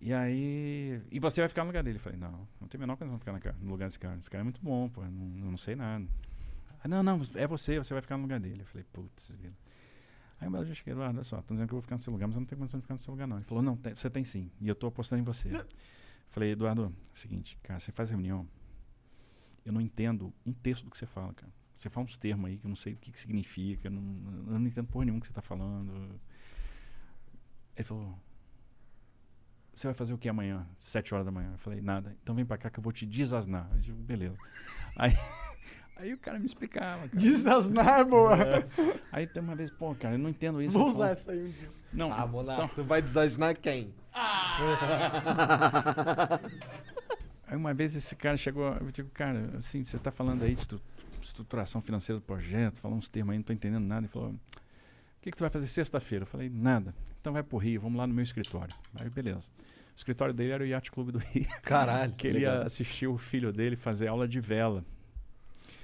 E 0.00 0.12
aí. 0.12 1.00
E 1.10 1.18
você 1.18 1.40
vai 1.40 1.48
ficar 1.48 1.62
no 1.62 1.68
lugar 1.68 1.82
dele? 1.82 1.96
Eu 1.96 2.00
falei, 2.00 2.18
não, 2.18 2.46
não 2.60 2.68
tem 2.68 2.78
a 2.78 2.80
menor 2.80 2.96
condição 2.96 3.18
de 3.18 3.24
ficar 3.24 3.54
no 3.60 3.70
lugar 3.70 3.86
desse 3.86 3.98
cara. 3.98 4.16
Esse 4.18 4.30
cara 4.30 4.42
é 4.42 4.44
muito 4.44 4.60
bom, 4.62 4.88
pô, 4.88 5.02
não, 5.02 5.50
não 5.50 5.58
sei 5.58 5.74
nada. 5.74 6.06
Ah, 6.82 6.86
não, 6.86 7.02
não, 7.02 7.20
é 7.34 7.46
você, 7.46 7.78
você 7.78 7.92
vai 7.92 8.00
ficar 8.00 8.16
no 8.16 8.22
lugar 8.22 8.38
dele. 8.38 8.62
Eu 8.62 8.66
falei, 8.66 8.86
putz. 8.92 9.32
Aí 10.40 10.48
um 10.48 10.52
belo 10.52 10.64
dia 10.64 10.72
eu 10.72 10.76
cheguei, 10.76 10.92
Eduardo, 10.92 11.16
olha 11.16 11.24
só, 11.24 11.42
tô 11.42 11.54
dizendo 11.54 11.68
que 11.68 11.74
eu 11.74 11.76
vou 11.76 11.82
ficar 11.82 11.96
no 11.96 12.00
seu 12.00 12.12
lugar, 12.12 12.26
mas 12.28 12.36
eu 12.36 12.40
não 12.40 12.46
tenho 12.46 12.58
condição 12.58 12.78
de 12.78 12.82
ficar 12.82 12.94
no 12.94 13.00
seu 13.00 13.12
lugar, 13.12 13.26
não. 13.26 13.36
Ele 13.36 13.44
falou, 13.44 13.62
não, 13.62 13.76
tem- 13.76 13.94
você 13.96 14.08
tem 14.08 14.24
sim, 14.24 14.50
e 14.60 14.68
eu 14.68 14.74
tô 14.74 14.86
apostando 14.86 15.20
em 15.20 15.24
você. 15.24 15.48
Eu 15.50 15.64
falei, 16.28 16.52
Eduardo, 16.52 16.84
é 16.84 16.86
o 16.86 16.92
seguinte, 17.18 17.58
cara, 17.62 17.80
você 17.80 17.90
faz 17.90 18.10
reunião, 18.10 18.46
eu 19.64 19.72
não 19.72 19.80
entendo 19.80 20.32
um 20.46 20.52
terço 20.52 20.84
do 20.84 20.90
que 20.90 20.96
você 20.96 21.06
fala, 21.06 21.32
cara. 21.34 21.52
Você 21.74 21.88
fala 21.88 22.06
uns 22.06 22.16
termos 22.16 22.48
aí 22.50 22.58
que 22.58 22.66
eu 22.66 22.68
não 22.68 22.76
sei 22.76 22.94
o 22.94 22.96
que, 22.96 23.12
que 23.12 23.20
significa, 23.20 23.86
eu 23.88 23.92
não, 23.92 24.02
eu 24.52 24.58
não 24.58 24.66
entendo 24.66 24.86
porra 24.86 25.04
nenhuma 25.04 25.20
que 25.20 25.26
você 25.28 25.32
tá 25.32 25.42
falando. 25.42 26.20
Ele 27.76 27.84
falou, 27.84 28.18
você 29.74 29.86
vai 29.86 29.94
fazer 29.94 30.12
o 30.12 30.18
que 30.18 30.28
amanhã? 30.28 30.66
Sete 30.80 31.14
horas 31.14 31.24
da 31.24 31.30
manhã. 31.30 31.52
Eu 31.52 31.58
falei, 31.58 31.80
nada. 31.80 32.16
Então 32.22 32.34
vem 32.34 32.44
pra 32.44 32.58
cá 32.58 32.68
que 32.68 32.78
eu 32.80 32.82
vou 32.82 32.92
te 32.92 33.06
desasnar. 33.06 33.68
Eu 33.72 33.78
digo, 33.78 33.98
beleza. 34.02 34.36
Aí, 34.96 35.12
aí 35.98 36.14
o 36.14 36.18
cara 36.18 36.38
me 36.38 36.46
explicava. 36.46 37.08
Cara. 37.08 37.20
Desasnar, 37.20 38.04
boa. 38.06 38.36
Aí 39.12 39.26
tem 39.26 39.42
uma 39.42 39.54
vez, 39.54 39.70
pô, 39.70 39.94
cara, 39.94 40.14
eu 40.14 40.18
não 40.18 40.30
entendo 40.30 40.62
isso. 40.62 40.72
Vou 40.78 40.90
falou, 40.90 40.94
usar 40.96 41.10
essa 41.10 41.32
aí 41.32 41.42
um 41.42 41.50
dia. 41.50 41.68
Não, 41.92 42.10
Ah, 42.12 42.26
Monarca, 42.26 42.64
então- 42.64 42.74
tu 42.74 42.84
vai 42.84 43.02
desasnar 43.02 43.54
quem? 43.56 43.92
Aí 47.46 47.56
uma 47.56 47.72
vez 47.72 47.96
esse 47.96 48.14
cara 48.14 48.36
chegou, 48.36 48.74
eu 48.74 48.90
digo, 48.92 49.08
cara, 49.10 49.52
assim, 49.58 49.84
você 49.84 49.96
está 49.96 50.10
falando 50.10 50.42
aí 50.42 50.54
de 50.54 50.60
estru- 50.60 50.80
estruturação 51.22 51.80
financeira 51.80 52.20
do 52.20 52.24
projeto, 52.24 52.76
falando 52.76 52.98
uns 52.98 53.08
termos 53.08 53.32
aí, 53.32 53.38
não 53.38 53.40
estou 53.40 53.54
entendendo 53.54 53.84
nada. 53.84 54.02
Ele 54.02 54.08
falou, 54.08 54.30
o 54.32 54.38
que, 55.22 55.30
que 55.30 55.36
tu 55.36 55.40
vai 55.40 55.48
fazer 55.50 55.66
sexta-feira? 55.66 56.24
Eu 56.24 56.26
falei, 56.26 56.50
nada. 56.50 56.94
Então 57.20 57.32
vai 57.32 57.42
pro 57.42 57.56
Rio, 57.56 57.80
vamos 57.80 57.96
lá 57.98 58.06
no 58.06 58.12
meu 58.12 58.22
escritório. 58.22 58.74
Aí, 59.00 59.08
beleza. 59.08 59.48
O 59.48 59.96
escritório 59.96 60.34
dele 60.34 60.52
era 60.52 60.62
o 60.62 60.66
Yacht 60.66 60.90
Clube 60.92 61.10
do 61.10 61.18
Rio. 61.18 61.46
Caralho, 61.62 62.12
que 62.18 62.26
ele 62.26 62.40
ia 62.40 62.50
legal. 62.50 62.66
assistir 62.66 63.06
o 63.06 63.16
filho 63.16 63.50
dele 63.50 63.76
fazer 63.76 64.08
aula 64.08 64.28
de 64.28 64.40
vela. 64.40 64.84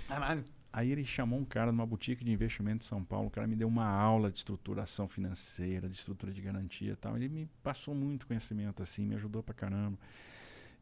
Caralho. 0.08 0.44
Aí 0.72 0.90
ele 0.90 1.04
chamou 1.04 1.38
um 1.38 1.44
cara 1.44 1.70
numa 1.70 1.86
boutique 1.86 2.24
de 2.24 2.32
investimento 2.32 2.78
de 2.78 2.84
São 2.84 3.04
Paulo. 3.04 3.28
O 3.28 3.30
cara 3.30 3.46
me 3.46 3.54
deu 3.54 3.68
uma 3.68 3.86
aula 3.86 4.28
de 4.28 4.38
estruturação 4.38 5.06
financeira, 5.06 5.88
de 5.88 5.94
estrutura 5.94 6.32
de 6.32 6.42
garantia 6.42 6.94
e 6.94 6.96
tal. 6.96 7.16
Ele 7.16 7.28
me 7.28 7.48
passou 7.62 7.94
muito 7.94 8.26
conhecimento, 8.26 8.82
assim, 8.82 9.06
me 9.06 9.14
ajudou 9.14 9.40
pra 9.40 9.54
caramba. 9.54 9.96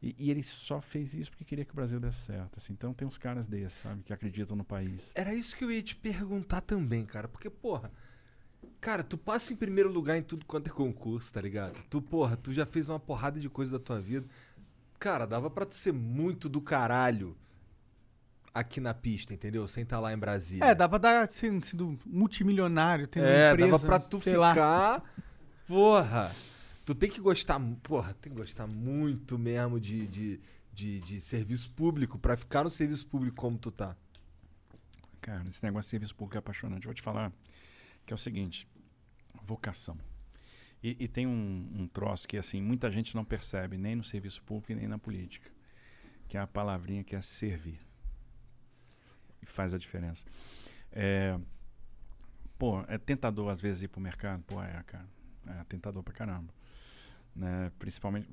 E, 0.01 0.15
e 0.17 0.31
ele 0.31 0.41
só 0.41 0.81
fez 0.81 1.13
isso 1.13 1.29
porque 1.29 1.45
queria 1.45 1.63
que 1.63 1.71
o 1.71 1.75
Brasil 1.75 1.99
desse 1.99 2.21
certo. 2.21 2.57
Assim. 2.57 2.73
Então 2.73 2.91
tem 2.91 3.07
uns 3.07 3.19
caras 3.19 3.47
desses, 3.47 3.77
sabe, 3.77 4.01
que 4.01 4.11
acreditam 4.11 4.57
no 4.57 4.63
país. 4.63 5.11
Era 5.13 5.35
isso 5.35 5.55
que 5.55 5.63
eu 5.63 5.71
ia 5.71 5.83
te 5.83 5.95
perguntar 5.95 6.61
também, 6.61 7.05
cara. 7.05 7.27
Porque, 7.27 7.49
porra. 7.49 7.91
Cara, 8.81 9.03
tu 9.03 9.17
passa 9.17 9.53
em 9.53 9.55
primeiro 9.55 9.91
lugar 9.91 10.17
em 10.17 10.23
tudo 10.23 10.43
quanto 10.43 10.71
é 10.71 10.73
concurso, 10.73 11.31
tá 11.31 11.39
ligado? 11.39 11.77
Tu, 11.87 12.01
porra, 12.01 12.35
tu 12.35 12.51
já 12.51 12.65
fez 12.65 12.89
uma 12.89 12.99
porrada 12.99 13.39
de 13.39 13.47
coisa 13.47 13.77
da 13.77 13.79
tua 13.79 13.99
vida. 13.99 14.27
Cara, 14.97 15.27
dava 15.27 15.51
pra 15.51 15.67
tu 15.67 15.75
ser 15.75 15.93
muito 15.93 16.49
do 16.49 16.59
caralho 16.59 17.37
aqui 18.53 18.79
na 18.79 18.93
pista, 18.93 19.33
entendeu? 19.33 19.67
Sem 19.67 19.83
estar 19.83 19.99
lá 19.99 20.13
em 20.13 20.17
Brasília. 20.17 20.65
É, 20.65 20.75
dá 20.75 20.87
pra 20.87 20.97
dar 20.97 21.29
sendo, 21.29 21.65
sendo 21.65 21.99
multimilionário, 22.05 23.07
tendo 23.07 23.25
É, 23.25 23.51
empresa. 23.51 23.71
dava 23.71 23.85
pra 23.85 23.99
tu 23.99 24.19
sei 24.21 24.37
lá. 24.37 24.51
ficar. 24.53 25.15
Porra! 25.67 26.35
Tu 26.85 26.93
tem 26.93 27.09
que 27.09 27.19
gostar. 27.21 27.59
Porra, 27.81 28.13
tem 28.15 28.31
que 28.31 28.37
gostar 28.37 28.67
muito 28.67 29.39
mesmo 29.39 29.79
de, 29.79 30.05
de, 30.07 30.39
de, 30.73 30.99
de 30.99 31.21
serviço 31.21 31.71
público 31.71 32.19
pra 32.19 32.35
ficar 32.35 32.63
no 32.63 32.69
serviço 32.69 33.07
público 33.07 33.35
como 33.37 33.57
tu 33.57 33.71
tá. 33.71 33.95
Cara, 35.21 35.47
esse 35.47 35.63
negócio 35.63 35.87
de 35.87 35.91
serviço 35.91 36.15
público 36.15 36.35
é 36.37 36.39
apaixonante. 36.39 36.83
Eu 36.85 36.89
vou 36.89 36.93
te 36.93 37.01
falar 37.01 37.31
que 38.05 38.11
é 38.13 38.15
o 38.15 38.19
seguinte: 38.19 38.67
vocação. 39.43 39.97
E, 40.83 40.97
e 40.99 41.07
tem 41.07 41.25
um, 41.25 41.69
um 41.73 41.87
troço 41.87 42.27
que, 42.27 42.37
assim, 42.37 42.61
muita 42.61 42.91
gente 42.91 43.15
não 43.15 43.23
percebe, 43.23 43.77
nem 43.77 43.95
no 43.95 44.03
serviço 44.03 44.43
público 44.43 44.73
e 44.73 44.75
nem 44.75 44.85
na 44.85 44.99
política, 44.99 45.49
que 46.27 46.35
é 46.35 46.41
a 46.41 46.45
palavrinha 46.47 47.05
que 47.05 47.15
é 47.15 47.21
servir. 47.21 47.79
E 49.43 49.45
faz 49.45 49.73
a 49.73 49.77
diferença. 49.77 50.25
É, 50.91 51.37
pô, 52.57 52.81
é 52.87 52.97
tentador 52.97 53.49
às 53.49 53.59
vezes 53.59 53.83
ir 53.83 53.87
pro 53.89 53.99
mercado? 53.99 54.41
Pô, 54.43 54.61
é, 54.63 54.81
cara. 54.83 55.05
É 55.47 55.63
tentador 55.65 56.01
pra 56.01 56.13
caramba. 56.13 56.53
Né? 57.35 57.71
Principalmente, 57.77 58.29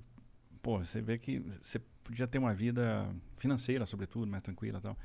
pô, 0.62 0.78
você 0.78 1.00
vê 1.00 1.18
que 1.18 1.40
você 1.60 1.80
podia 2.04 2.26
ter 2.26 2.38
uma 2.38 2.54
vida 2.54 3.12
financeira, 3.36 3.84
sobretudo, 3.86 4.30
mais 4.30 4.42
tranquila 4.42 4.78
e 4.78 4.82
tal. 4.82 4.96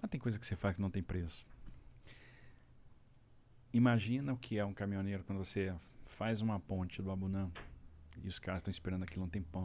Mas 0.00 0.10
tem 0.10 0.20
coisa 0.20 0.38
que 0.38 0.46
você 0.46 0.54
faz 0.54 0.76
que 0.76 0.82
não 0.82 0.90
tem 0.90 1.02
preço. 1.02 1.46
Imagina 3.72 4.32
o 4.32 4.36
que 4.36 4.58
é 4.58 4.64
um 4.64 4.72
caminhoneiro 4.72 5.24
quando 5.24 5.38
você 5.38 5.74
faz 6.06 6.40
uma 6.40 6.58
ponte 6.58 7.02
do 7.02 7.10
Abunã 7.10 7.50
e 8.22 8.28
os 8.28 8.38
caras 8.38 8.60
estão 8.60 8.70
esperando 8.70 9.02
aquilo 9.02 9.24
um 9.24 9.28
tempão. 9.28 9.64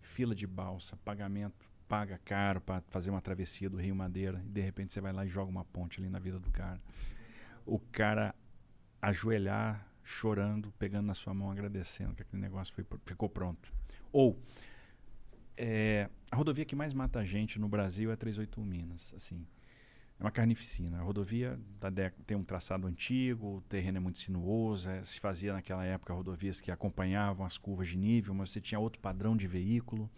Fila 0.00 0.34
de 0.34 0.46
balsa, 0.46 0.96
pagamento, 1.04 1.68
paga 1.88 2.18
caro 2.24 2.60
para 2.60 2.82
fazer 2.88 3.10
uma 3.10 3.20
travessia 3.20 3.70
do 3.70 3.76
Rio 3.76 3.94
Madeira 3.94 4.42
e 4.44 4.48
de 4.48 4.60
repente 4.60 4.92
você 4.92 5.00
vai 5.00 5.12
lá 5.12 5.24
e 5.24 5.28
joga 5.28 5.50
uma 5.50 5.64
ponte 5.64 6.00
ali 6.00 6.08
na 6.08 6.18
vida 6.18 6.38
do 6.38 6.50
cara. 6.50 6.80
O 7.64 7.78
cara 7.78 8.34
ajoelhar, 9.00 9.86
chorando, 10.02 10.72
pegando 10.78 11.06
na 11.06 11.14
sua 11.14 11.34
mão, 11.34 11.50
agradecendo 11.50 12.14
que 12.14 12.22
aquele 12.22 12.42
negócio 12.42 12.74
foi, 12.74 12.84
ficou 13.04 13.28
pronto. 13.28 13.72
Ou 14.12 14.38
é, 15.56 16.10
a 16.30 16.36
rodovia 16.36 16.64
que 16.64 16.76
mais 16.76 16.92
mata 16.92 17.24
gente 17.24 17.58
no 17.58 17.68
Brasil 17.68 18.10
é 18.10 18.14
a 18.14 18.16
381 18.16 18.64
Minas, 18.64 19.12
assim. 19.16 19.46
É 20.18 20.24
uma 20.24 20.30
carnificina. 20.30 20.98
A 20.98 21.02
rodovia 21.02 21.58
tem 22.26 22.36
um 22.36 22.44
traçado 22.44 22.86
antigo, 22.86 23.58
o 23.58 23.60
terreno 23.62 23.98
é 23.98 24.00
muito 24.00 24.18
sinuoso, 24.18 24.88
é, 24.88 25.04
se 25.04 25.20
fazia 25.20 25.52
naquela 25.52 25.84
época 25.84 26.14
rodovias 26.14 26.60
que 26.60 26.70
acompanhavam 26.70 27.44
as 27.44 27.58
curvas 27.58 27.88
de 27.88 27.96
nível, 27.96 28.32
mas 28.34 28.50
você 28.50 28.60
tinha 28.60 28.78
outro 28.78 29.00
padrão 29.00 29.36
de 29.36 29.46
veículo. 29.46 30.10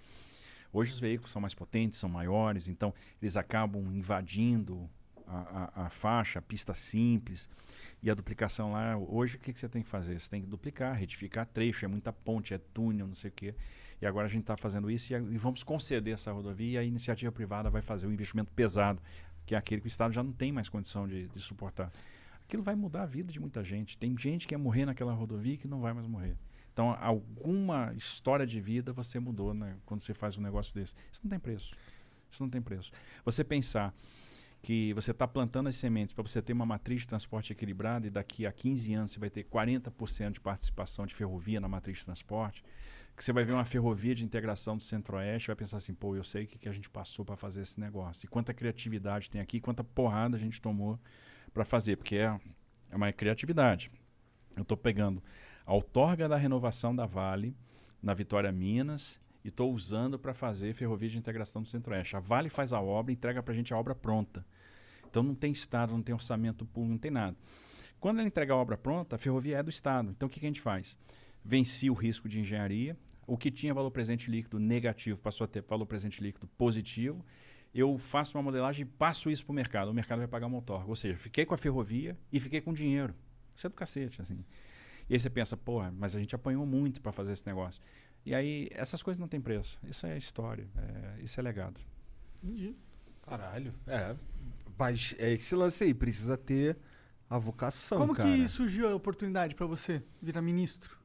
Hoje 0.72 0.92
os 0.92 1.00
veículos 1.00 1.30
são 1.32 1.40
mais 1.40 1.54
potentes, 1.54 1.98
são 1.98 2.08
maiores, 2.08 2.68
então 2.68 2.92
eles 3.22 3.36
acabam 3.36 3.82
invadindo 3.94 4.88
a, 5.26 5.70
a- 5.74 5.86
a 5.86 5.90
faixa, 5.90 6.38
a 6.38 6.42
pista 6.42 6.74
simples. 6.74 7.48
E 8.02 8.10
a 8.10 8.14
duplicação 8.14 8.72
lá, 8.72 8.96
hoje 8.96 9.36
o 9.36 9.38
que, 9.40 9.52
que 9.52 9.58
você 9.58 9.68
tem 9.68 9.82
que 9.82 9.88
fazer? 9.88 10.18
Você 10.20 10.28
tem 10.28 10.40
que 10.42 10.46
duplicar, 10.46 10.94
retificar 10.94 11.46
trecho, 11.46 11.84
é 11.84 11.88
muita 11.88 12.12
ponte, 12.12 12.54
é 12.54 12.58
túnel, 12.58 13.06
não 13.06 13.14
sei 13.14 13.30
o 13.30 13.32
quê. 13.32 13.54
E 14.00 14.06
agora 14.06 14.26
a 14.26 14.30
gente 14.30 14.42
está 14.42 14.56
fazendo 14.56 14.90
isso 14.90 15.12
e, 15.12 15.16
e 15.16 15.38
vamos 15.38 15.62
conceder 15.64 16.14
essa 16.14 16.30
rodovia 16.32 16.74
e 16.74 16.78
a 16.78 16.84
iniciativa 16.84 17.32
privada 17.32 17.68
vai 17.68 17.82
fazer 17.82 18.06
o 18.06 18.12
investimento 18.12 18.50
pesado, 18.52 19.02
que 19.44 19.54
é 19.54 19.58
aquele 19.58 19.80
que 19.80 19.86
o 19.86 19.88
Estado 19.88 20.12
já 20.12 20.22
não 20.22 20.32
tem 20.32 20.52
mais 20.52 20.68
condição 20.68 21.08
de, 21.08 21.26
de 21.28 21.40
suportar. 21.40 21.90
Aquilo 22.44 22.62
vai 22.62 22.74
mudar 22.76 23.02
a 23.02 23.06
vida 23.06 23.32
de 23.32 23.40
muita 23.40 23.62
gente. 23.64 23.98
Tem 23.98 24.16
gente 24.18 24.46
que 24.46 24.54
ia 24.54 24.58
morrer 24.58 24.86
naquela 24.86 25.12
rodovia 25.12 25.56
que 25.56 25.66
não 25.68 25.80
vai 25.80 25.92
mais 25.92 26.06
morrer. 26.06 26.36
Então, 26.78 26.96
alguma 27.00 27.92
história 27.96 28.46
de 28.46 28.60
vida 28.60 28.92
você 28.92 29.18
mudou 29.18 29.52
né, 29.52 29.74
quando 29.84 30.00
você 30.00 30.14
faz 30.14 30.38
um 30.38 30.40
negócio 30.40 30.72
desse. 30.72 30.94
Isso 31.12 31.20
não 31.24 31.28
tem 31.28 31.40
preço. 31.40 31.74
Isso 32.30 32.40
não 32.40 32.48
tem 32.48 32.62
preço. 32.62 32.92
Você 33.24 33.42
pensar 33.42 33.92
que 34.62 34.92
você 34.92 35.10
está 35.10 35.26
plantando 35.26 35.68
as 35.68 35.74
sementes 35.74 36.14
para 36.14 36.22
você 36.22 36.40
ter 36.40 36.52
uma 36.52 36.64
matriz 36.64 37.00
de 37.00 37.08
transporte 37.08 37.52
equilibrada 37.52 38.06
e 38.06 38.10
daqui 38.10 38.46
a 38.46 38.52
15 38.52 38.94
anos 38.94 39.10
você 39.10 39.18
vai 39.18 39.28
ter 39.28 39.42
40% 39.42 40.34
de 40.34 40.40
participação 40.40 41.04
de 41.04 41.16
ferrovia 41.16 41.60
na 41.60 41.66
matriz 41.66 41.98
de 41.98 42.04
transporte, 42.04 42.62
que 43.16 43.24
você 43.24 43.32
vai 43.32 43.42
ver 43.42 43.54
uma 43.54 43.64
ferrovia 43.64 44.14
de 44.14 44.24
integração 44.24 44.76
do 44.76 44.82
Centro-Oeste 44.84 45.48
vai 45.48 45.56
pensar 45.56 45.78
assim, 45.78 45.92
pô, 45.92 46.14
eu 46.14 46.22
sei 46.22 46.44
o 46.44 46.46
que, 46.46 46.58
que 46.58 46.68
a 46.68 46.72
gente 46.72 46.88
passou 46.88 47.24
para 47.24 47.34
fazer 47.34 47.62
esse 47.62 47.80
negócio. 47.80 48.24
E 48.24 48.28
quanta 48.28 48.54
criatividade 48.54 49.28
tem 49.28 49.40
aqui, 49.40 49.60
quanta 49.60 49.82
porrada 49.82 50.36
a 50.36 50.40
gente 50.40 50.62
tomou 50.62 50.96
para 51.52 51.64
fazer, 51.64 51.96
porque 51.96 52.18
é, 52.18 52.40
é 52.88 52.94
uma 52.94 53.12
criatividade. 53.12 53.90
Eu 54.54 54.62
estou 54.62 54.76
pegando 54.76 55.20
outorga 55.74 56.28
da 56.28 56.36
renovação 56.36 56.94
da 56.94 57.06
Vale 57.06 57.56
na 58.02 58.14
Vitória 58.14 58.50
Minas 58.50 59.20
e 59.44 59.48
estou 59.48 59.72
usando 59.72 60.18
para 60.18 60.34
fazer 60.34 60.72
ferrovia 60.74 61.08
de 61.08 61.18
integração 61.18 61.62
do 61.62 61.68
Centro-Oeste. 61.68 62.16
A 62.16 62.20
Vale 62.20 62.48
faz 62.48 62.72
a 62.72 62.80
obra, 62.80 63.12
entrega 63.12 63.42
para 63.42 63.52
a 63.52 63.56
gente 63.56 63.72
a 63.72 63.76
obra 63.76 63.94
pronta. 63.94 64.44
Então 65.08 65.22
não 65.22 65.34
tem 65.34 65.52
Estado, 65.52 65.92
não 65.92 66.02
tem 66.02 66.14
orçamento 66.14 66.64
público, 66.64 66.92
não 66.92 66.98
tem 66.98 67.10
nada. 67.10 67.36
Quando 68.00 68.18
ela 68.18 68.28
entregar 68.28 68.54
a 68.54 68.58
obra 68.58 68.76
pronta, 68.76 69.16
a 69.16 69.18
ferrovia 69.18 69.58
é 69.58 69.62
do 69.62 69.70
Estado. 69.70 70.10
Então 70.10 70.26
o 70.26 70.30
que, 70.30 70.38
que 70.40 70.46
a 70.46 70.48
gente 70.48 70.60
faz? 70.60 70.96
Venci 71.44 71.90
o 71.90 71.94
risco 71.94 72.28
de 72.28 72.40
engenharia. 72.40 72.96
O 73.26 73.36
que 73.36 73.50
tinha 73.50 73.74
valor 73.74 73.90
presente 73.90 74.30
líquido 74.30 74.58
negativo 74.58 75.18
passou 75.18 75.44
a 75.44 75.48
ter 75.48 75.62
valor 75.62 75.86
presente 75.86 76.22
líquido 76.22 76.46
positivo. 76.46 77.24
Eu 77.74 77.98
faço 77.98 78.36
uma 78.36 78.42
modelagem 78.42 78.82
e 78.82 78.84
passo 78.84 79.30
isso 79.30 79.44
para 79.44 79.52
o 79.52 79.54
mercado. 79.54 79.88
O 79.90 79.94
mercado 79.94 80.18
vai 80.18 80.28
pagar 80.28 80.46
uma 80.46 80.56
outorga. 80.56 80.88
Ou 80.88 80.96
seja, 80.96 81.16
fiquei 81.16 81.44
com 81.44 81.54
a 81.54 81.58
ferrovia 81.58 82.16
e 82.32 82.40
fiquei 82.40 82.60
com 82.60 82.72
dinheiro. 82.72 83.14
Isso 83.54 83.66
é 83.66 83.70
do 83.70 83.76
cacete, 83.76 84.22
assim. 84.22 84.44
E 85.08 85.14
aí 85.14 85.20
você 85.20 85.30
pensa, 85.30 85.56
porra, 85.56 85.92
mas 85.96 86.14
a 86.14 86.20
gente 86.20 86.34
apanhou 86.34 86.64
muito 86.66 87.00
para 87.00 87.12
fazer 87.12 87.32
esse 87.32 87.46
negócio. 87.46 87.80
E 88.26 88.34
aí, 88.34 88.68
essas 88.72 89.02
coisas 89.02 89.18
não 89.18 89.28
têm 89.28 89.40
preço. 89.40 89.78
Isso 89.88 90.06
é 90.06 90.16
história. 90.16 90.66
é- 90.76 91.22
isso 91.22 91.38
é 91.40 91.42
legado. 91.42 91.80
Entendi. 92.42 92.74
Caralho. 93.22 93.72
É. 93.86 94.14
Mas 94.78 95.14
é 95.18 95.32
esse 95.32 95.54
lance 95.54 95.82
aí, 95.84 95.94
precisa 95.94 96.36
ter 96.36 96.76
a 97.28 97.38
vocação, 97.38 97.98
Como 97.98 98.14
cara. 98.14 98.28
que 98.28 98.46
surgiu 98.48 98.88
a 98.88 98.94
oportunidade 98.94 99.54
pra 99.54 99.66
você 99.66 100.02
virar 100.20 100.40
ministro? 100.42 100.96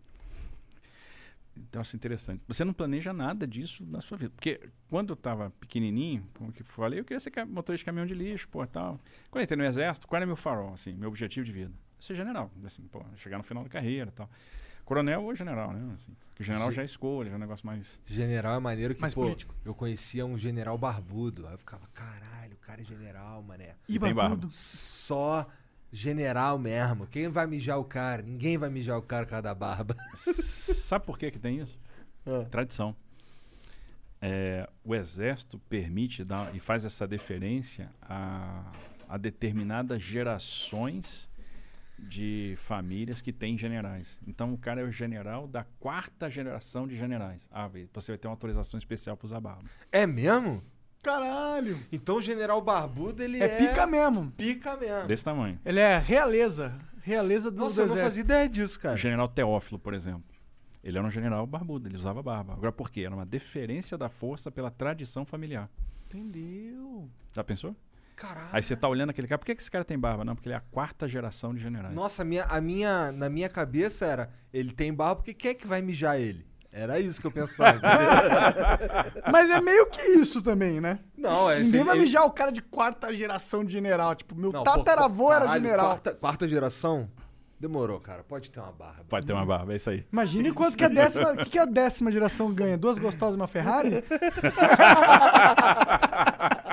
Troço 1.69 1.95
interessante. 1.95 2.41
Você 2.47 2.63
não 2.65 2.73
planeja 2.73 3.13
nada 3.13 3.45
disso 3.45 3.85
na 3.85 4.01
sua 4.01 4.17
vida. 4.17 4.31
Porque 4.35 4.59
quando 4.89 5.11
eu 5.11 5.13
estava 5.15 5.51
pequenininho, 5.59 6.27
como 6.34 6.51
que 6.51 6.61
eu 6.61 6.65
falei, 6.65 6.99
eu 6.99 7.05
queria 7.05 7.19
ser 7.19 7.31
motorista 7.45 7.77
de 7.81 7.85
caminhão 7.85 8.07
de 8.07 8.13
lixo, 8.15 8.47
pô, 8.49 8.65
tal. 8.65 8.99
Quando 9.30 9.41
eu 9.41 9.43
entrei 9.43 9.57
no 9.57 9.63
exército, 9.65 10.07
qual 10.07 10.17
era 10.17 10.25
meu 10.25 10.35
farol, 10.35 10.73
assim, 10.73 10.93
meu 10.95 11.09
objetivo 11.09 11.45
de 11.45 11.51
vida? 11.51 11.73
Ser 12.03 12.15
general, 12.15 12.51
assim, 12.65 12.84
pô, 12.91 13.01
chegar 13.15 13.38
no 13.38 13.43
final 13.43 13.63
da 13.63 13.69
carreira, 13.69 14.11
tal. 14.11 14.30
Coronel 14.84 15.23
ou 15.23 15.34
general, 15.34 15.71
né? 15.71 15.93
Assim, 15.95 16.13
porque 16.27 16.43
o 16.43 16.45
general 16.45 16.69
Ge- 16.69 16.75
já 16.75 16.81
é 16.81 16.85
escolha, 16.85 17.30
já 17.30 17.35
é 17.35 17.38
um 17.38 17.39
negócio 17.39 17.65
mais 17.65 17.97
General 18.05 18.55
é 18.57 18.59
maneiro 18.59 18.93
que, 18.93 18.99
Mais 18.99 19.13
pô, 19.13 19.21
político. 19.21 19.55
eu 19.63 19.73
conhecia 19.73 20.25
um 20.25 20.38
general 20.38 20.77
barbudo. 20.77 21.47
Aí 21.47 21.53
eu 21.53 21.57
ficava, 21.57 21.88
caralho, 21.93 22.55
o 22.55 22.57
cara 22.57 22.81
é 22.81 22.84
general, 22.84 23.41
mané. 23.41 23.75
E 23.88 23.97
tem 23.97 24.13
barbudo. 24.13 24.49
Só 24.51 25.47
general 25.89 26.59
mesmo. 26.59 27.07
Quem 27.07 27.30
vai 27.30 27.47
mijar 27.47 27.80
o 27.80 27.85
cara? 27.85 28.21
Ninguém 28.21 28.57
vai 28.57 28.69
mijar 28.69 28.97
o 28.97 29.01
cara 29.01 29.25
por 29.25 29.30
causa 29.30 29.43
da 29.43 29.55
barba. 29.55 29.95
Sabe 30.13 31.05
por 31.05 31.17
que 31.17 31.31
que 31.31 31.39
tem 31.39 31.59
isso? 31.61 31.80
Ah. 32.25 32.43
Tradição. 32.51 32.93
é, 34.21 34.69
o 34.84 34.93
exército 34.93 35.57
permite 35.69 36.23
dar, 36.25 36.53
e 36.53 36.59
faz 36.59 36.84
essa 36.84 37.07
deferência 37.07 37.89
a, 38.01 38.69
a 39.07 39.17
determinadas 39.17 40.01
gerações 40.01 41.30
de 42.03 42.55
famílias 42.57 43.21
que 43.21 43.31
têm 43.34 43.57
generais. 43.57 44.19
Então 44.27 44.53
o 44.53 44.57
cara 44.57 44.81
é 44.81 44.84
o 44.84 44.91
general 44.91 45.47
da 45.47 45.63
quarta 45.80 46.30
geração 46.30 46.88
de 46.88 46.95
generais. 46.95 47.47
Ah, 47.51 47.69
você 47.93 48.11
vai 48.11 48.17
ter 48.17 48.27
uma 48.27 48.34
autorização 48.34 48.77
especial 48.77 49.17
para 49.17 49.25
usar 49.25 49.39
barba. 49.39 49.63
É 49.91 50.05
mesmo? 50.05 50.63
Caralho. 51.01 51.77
Então 51.91 52.15
o 52.15 52.21
general 52.21 52.61
Barbudo, 52.61 53.21
ele 53.21 53.38
é... 53.41 53.45
É 53.45 53.57
pica 53.57 53.85
mesmo. 53.85 54.31
Pica 54.31 54.77
mesmo. 54.77 55.07
Desse 55.07 55.23
tamanho. 55.23 55.59
Ele 55.65 55.80
é 55.80 55.97
realeza. 55.99 56.80
Realeza 57.01 57.51
do 57.51 57.57
Nossa, 57.57 57.81
eu 57.81 57.88
não 57.88 57.97
fazia 57.97 58.23
ideia 58.23 58.47
disso, 58.47 58.77
O 58.77 58.81
cara. 58.81 58.95
general 58.95 59.27
Teófilo, 59.27 59.77
por 59.77 59.93
exemplo. 59.93 60.23
Ele 60.81 60.97
era 60.97 61.05
um 61.05 61.11
general 61.11 61.45
barbudo, 61.45 61.89
ele 61.89 61.97
usava 61.97 62.23
barba. 62.23 62.53
Agora 62.53 62.71
por 62.71 62.89
quê? 62.89 63.01
Era 63.01 63.13
uma 63.13 63.25
deferência 63.25 63.97
da 63.97 64.07
força 64.07 64.49
pela 64.49 64.71
tradição 64.71 65.25
familiar. 65.25 65.69
Entendeu? 66.05 67.09
Já 67.34 67.43
pensou? 67.43 67.75
Caralho. 68.15 68.48
Aí 68.52 68.64
você 68.64 68.76
tá 68.76 68.88
olhando 68.88 69.10
aquele 69.10 69.27
cara, 69.27 69.40
por 69.40 69.45
que 69.45 69.56
que 69.56 69.61
esse 69.61 69.72
cara 69.72 69.84
tem 69.84 69.98
barba? 69.98 70.23
Não, 70.23 70.35
porque 70.35 70.48
ele 70.49 70.56
é 70.56 70.57
a 70.57 70.61
quarta 70.72 71.07
geração 71.07 71.53
de 71.53 71.61
generais. 71.61 71.94
Nossa, 71.94 72.22
a 72.22 72.26
minha, 72.26 72.44
a 72.45 72.61
minha, 72.61 73.11
na 73.11 73.30
minha 73.30 73.49
cabeça 73.49 74.06
era, 74.06 74.30
ele 74.53 74.72
tem 74.72 74.94
barba 74.94 75.18
porque 75.18 75.34
quem 75.34 75.52
é 75.52 75.53
que 75.53 75.68
vai 75.68 75.81
mijar 75.81 76.19
ele? 76.19 76.45
Era 76.72 76.99
isso 76.99 77.22
que 77.22 77.27
eu 77.27 77.31
pensava. 77.31 77.80
Mas 79.31 79.49
é 79.49 79.61
meio 79.61 79.85
que 79.88 80.02
isso 80.02 80.41
também, 80.41 80.81
né? 80.81 80.99
não, 81.15 81.49
é... 81.49 81.60
Ninguém 81.60 81.84
vai 81.84 81.95
ele- 81.95 82.06
mijar 82.06 82.26
o 82.26 82.31
cara 82.31 82.52
de 82.52 82.61
quarta 82.64 83.14
geração 83.14 83.64
de 83.64 83.72
general. 83.72 84.15
Tipo, 84.15 84.35
meu 84.35 84.52
Não, 84.52 84.64
tataravô 84.64 85.31
era 85.31 85.45
caralho, 85.45 85.64
general. 85.64 85.85
Quarta, 85.90 86.14
quarta 86.15 86.48
geração? 86.48 87.10
Demorou, 87.60 87.99
cara. 87.99 88.23
Pode 88.23 88.52
ter 88.52 88.60
uma 88.60 88.72
barba. 88.73 89.06
Pode 89.07 89.26
ter 89.26 89.31
uma 89.34 89.45
barba, 89.45 89.72
é 89.72 89.76
isso 89.77 89.90
aí. 89.90 90.06
Imagine 90.11 90.52
quanto 90.52 90.76
que 90.76 90.84
a 90.84 90.90
décima. 90.90 91.31
O 91.31 91.38
que, 91.38 91.49
que 91.52 91.60
a 91.60 91.64
décima 91.65 92.11
geração 92.11 92.52
ganha? 92.52 92.77
Duas 92.77 92.98
gostosas 92.98 93.35
e 93.35 93.38
uma 93.38 93.48
Ferrari? 93.48 94.03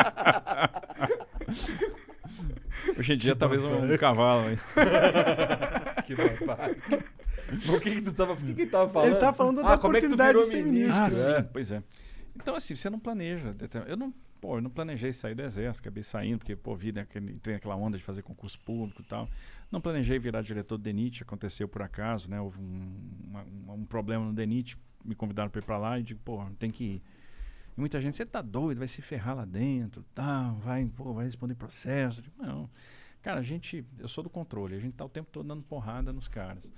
Hoje 2.98 3.12
em 3.12 3.16
dia, 3.16 3.35
talvez 3.36 3.64
um, 3.64 3.93
um 3.93 3.97
cavalo. 3.97 4.51
hein? 4.51 4.59
Que 6.06 6.14
o 7.72 7.81
que 7.81 7.90
que 7.97 8.02
tu 8.02 8.12
tava, 8.12 8.32
o 8.32 8.36
que 8.36 8.55
que 8.55 8.62
ele 8.62 8.70
tava 8.70 8.90
falando? 8.93 9.10
Ele 9.10 9.18
tá 9.20 9.32
falando 9.32 9.62
da 9.62 9.74
ah, 9.74 9.78
como 9.78 9.97
é 9.97 10.01
que 10.01 10.06
tu 10.09 10.14
oportunidade 10.14 10.28
virou 10.39 10.44
de 10.44 10.51
ser 10.51 10.64
ministro? 10.64 11.05
ministro. 11.05 11.32
Ah, 11.32 11.36
é. 11.39 11.43
sim, 11.43 11.48
pois 11.52 11.72
é. 11.72 11.82
Então, 12.36 12.55
assim, 12.55 12.77
você 12.77 12.89
não 12.89 12.98
planeja. 12.98 13.55
Eu 13.86 13.97
não, 13.97 14.14
pô, 14.40 14.56
eu 14.56 14.62
não 14.62 14.70
planejei 14.70 15.12
sair 15.12 15.35
do 15.35 15.43
exército, 15.43 15.81
acabei 15.82 16.02
saindo, 16.02 16.39
porque, 16.39 16.55
pô, 16.55 16.74
vi, 16.77 16.93
né, 16.93 17.06
entrei 17.16 17.55
naquela 17.56 17.74
onda 17.77 17.98
de 17.98 18.05
fazer 18.05 18.22
concurso 18.22 18.59
público 18.60 19.02
e 19.02 19.05
tal. 19.05 19.28
Não 19.70 19.81
planejei 19.81 20.18
virar 20.18 20.43
diretor 20.43 20.77
do 20.78 20.82
DENIT, 20.85 21.22
aconteceu 21.22 21.68
por 21.68 21.82
acaso, 21.82 22.31
né? 22.31 22.40
Houve 22.40 22.59
um, 22.60 22.93
uma- 23.28 23.74
um 23.74 23.85
problema 23.85 24.24
no 24.24 24.32
DENIT, 24.32 24.77
me 25.05 25.14
convidaram 25.14 25.51
para 25.51 25.59
ir 25.60 25.64
para 25.64 25.78
lá 25.78 25.98
e 25.98 26.02
digo, 26.02 26.20
pô, 26.24 26.44
tem 26.59 26.70
que 26.70 26.85
ir. 26.85 27.02
E 27.81 27.82
muita 27.82 27.98
gente, 27.98 28.15
você 28.15 28.27
tá 28.27 28.43
doido, 28.43 28.77
vai 28.77 28.86
se 28.86 29.01
ferrar 29.01 29.35
lá 29.35 29.47
dentro, 29.47 30.05
tá, 30.15 30.52
vai, 30.62 30.85
pô, 30.85 31.15
vai 31.15 31.24
responder 31.24 31.55
processo. 31.55 32.20
Digo, 32.20 32.35
não. 32.39 32.69
Cara, 33.23 33.40
a 33.40 33.43
gente, 33.43 33.82
eu 33.98 34.07
sou 34.07 34.23
do 34.23 34.28
controle, 34.28 34.74
a 34.74 34.78
gente 34.78 34.93
tá 34.93 35.02
o 35.02 35.09
tempo 35.09 35.31
todo 35.32 35.48
dando 35.48 35.62
porrada 35.62 36.12
nos 36.12 36.28
caras. 36.28 36.70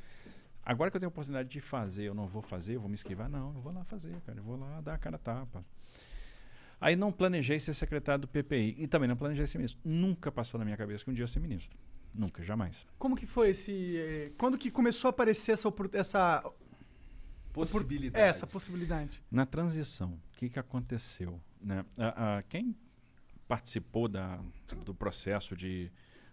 Agora 0.64 0.92
que 0.92 0.96
eu 0.96 1.00
tenho 1.00 1.08
a 1.08 1.10
oportunidade 1.10 1.48
de 1.48 1.60
fazer, 1.60 2.04
eu 2.04 2.14
não 2.14 2.28
vou 2.28 2.40
fazer, 2.40 2.76
eu 2.76 2.80
vou 2.80 2.88
me 2.88 2.94
esquivar? 2.94 3.28
Não, 3.28 3.52
eu 3.52 3.60
vou 3.60 3.72
lá 3.72 3.82
fazer, 3.82 4.14
cara. 4.20 4.38
Eu 4.38 4.44
vou 4.44 4.56
lá 4.56 4.80
dar 4.80 4.94
a 4.94 4.98
cara 4.98 5.16
a 5.16 5.18
tapa. 5.18 5.64
Aí 6.80 6.94
não 6.94 7.10
planejei 7.10 7.58
ser 7.58 7.74
secretário 7.74 8.22
do 8.22 8.28
PPI. 8.28 8.76
E 8.78 8.86
também 8.86 9.08
não 9.08 9.16
planejei 9.16 9.44
ser 9.48 9.58
ministro. 9.58 9.80
Nunca 9.84 10.30
passou 10.30 10.56
na 10.56 10.64
minha 10.64 10.76
cabeça 10.76 11.04
que 11.04 11.10
um 11.10 11.14
dia 11.14 11.24
ia 11.24 11.28
ser 11.28 11.40
ministro. 11.40 11.76
Nunca, 12.16 12.44
jamais. 12.44 12.86
Como 12.96 13.16
que 13.16 13.26
foi 13.26 13.50
esse. 13.50 13.96
eh, 13.96 14.32
Quando 14.38 14.56
que 14.56 14.70
começou 14.70 15.08
a 15.08 15.10
aparecer 15.10 15.50
essa, 15.50 15.68
essa, 15.94 16.52
Possibilidade. 17.52 18.24
essa 18.24 18.46
possibilidade? 18.46 19.22
Na 19.30 19.44
transição, 19.46 20.12
o 20.12 20.36
que, 20.38 20.48
que 20.48 20.58
aconteceu? 20.58 21.40
Né? 21.60 21.84
A- 21.98 22.38
a- 22.38 22.42
quem 22.42 22.74
participou 23.46 24.08
da, 24.08 24.40
do 24.84 24.94
processo 24.94 25.54
de 25.56 25.90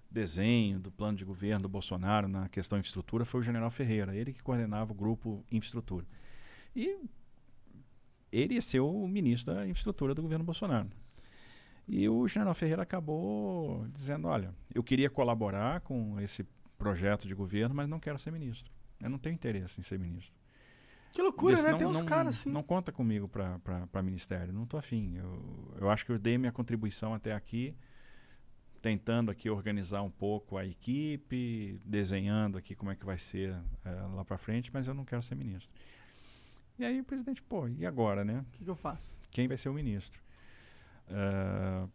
desenho 0.10 0.80
do 0.80 0.90
plano 0.92 1.18
de 1.18 1.26
governo 1.26 1.64
do 1.64 1.70
Bolsonaro 1.70 2.28
na 2.28 2.48
questão 2.50 2.80
infraestrutura 2.80 3.26
foi 3.26 3.42
o 3.42 3.44
general 3.44 3.70
Ferreira, 3.70 4.16
ele 4.16 4.34
que 4.34 4.42
coordenava 4.42 4.92
o 4.92 4.96
grupo 4.96 5.46
infraestrutura. 5.52 6.06
E 6.76 6.98
ele 8.32 8.56
ia 8.56 8.62
ser 8.62 8.80
o 8.80 9.08
ministro 9.08 9.54
da 9.54 9.68
infraestrutura 9.68 10.16
do 10.16 10.22
governo 10.22 10.46
Bolsonaro. 10.46 10.90
E 11.88 12.08
o 12.08 12.28
general 12.28 12.54
Ferreira 12.54 12.84
acabou 12.84 13.86
dizendo: 13.90 14.28
olha, 14.28 14.54
eu 14.74 14.84
queria 14.84 15.10
colaborar 15.10 15.82
com 15.82 16.20
esse 16.22 16.44
projeto 16.78 17.28
de 17.28 17.34
governo, 17.34 17.74
mas 17.76 17.90
não 17.90 18.00
quero 18.00 18.18
ser 18.20 18.32
ministro. 18.32 18.72
Eu 19.02 19.10
não 19.10 19.18
tenho 19.18 19.34
interesse 19.34 19.80
em 19.80 19.84
ser 19.84 19.98
ministro. 20.00 20.39
Que 21.12 21.22
loucura, 21.22 21.56
Disse, 21.56 21.66
né? 21.66 21.72
não- 21.72 21.78
Tem 21.80 21.88
uns 21.88 22.02
caras 22.02 22.36
assim. 22.40 22.52
Não 22.52 22.64
conta 22.64 22.92
comigo 22.92 23.28
para 23.28 24.02
ministério, 24.04 24.54
não 24.54 24.66
tô 24.66 24.78
afim. 24.78 25.16
Eu, 25.18 25.76
eu 25.82 25.90
acho 25.90 26.06
que 26.06 26.12
eu 26.12 26.20
dei 26.20 26.38
minha 26.38 26.52
contribuição 26.52 27.14
até 27.14 27.34
aqui, 27.34 27.76
tentando 28.82 29.30
aqui 29.32 29.50
organizar 29.50 30.02
um 30.04 30.10
pouco 30.12 30.58
a 30.58 30.66
equipe, 30.66 31.82
desenhando 31.84 32.58
aqui 32.58 32.76
como 32.76 32.92
é 32.92 32.96
que 32.96 33.06
vai 33.06 33.18
ser 33.18 33.54
eh, 33.84 33.92
lá 34.16 34.24
para 34.24 34.38
frente, 34.38 34.70
mas 34.72 34.88
eu 34.88 34.94
não 34.94 35.04
quero 35.04 35.22
ser 35.22 35.36
ministro. 35.36 35.70
E 36.78 36.86
aí 36.86 37.00
o 37.02 37.04
presidente, 37.04 37.42
pô, 37.42 37.68
e 37.68 37.86
agora, 37.86 38.24
né? 38.24 38.40
O 38.40 38.52
que, 38.52 38.64
que 38.64 38.70
eu 38.70 38.76
faço? 38.76 39.14
Quem 39.32 39.48
vai 39.48 39.58
ser 39.58 39.68
o 39.70 39.74
ministro? 39.74 40.22
Ah, 41.10 41.88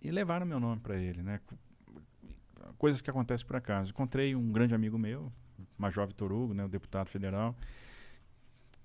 e 0.00 0.10
levaram 0.10 0.46
meu 0.46 0.60
nome 0.60 0.80
para 0.80 0.96
ele, 0.96 1.22
né? 1.22 1.40
Co- 1.44 1.56
Coisas 2.78 3.00
que 3.02 3.10
acontecem 3.10 3.46
por 3.46 3.56
acaso. 3.56 3.90
Encontrei 3.90 4.34
um 4.36 4.52
grande 4.52 4.74
amigo 4.74 4.96
meu, 4.98 5.32
Major 5.76 6.06
Vitor 6.06 6.30
Hugo, 6.32 6.54
né, 6.54 6.64
o 6.64 6.68
deputado 6.68 7.08
federal, 7.08 7.56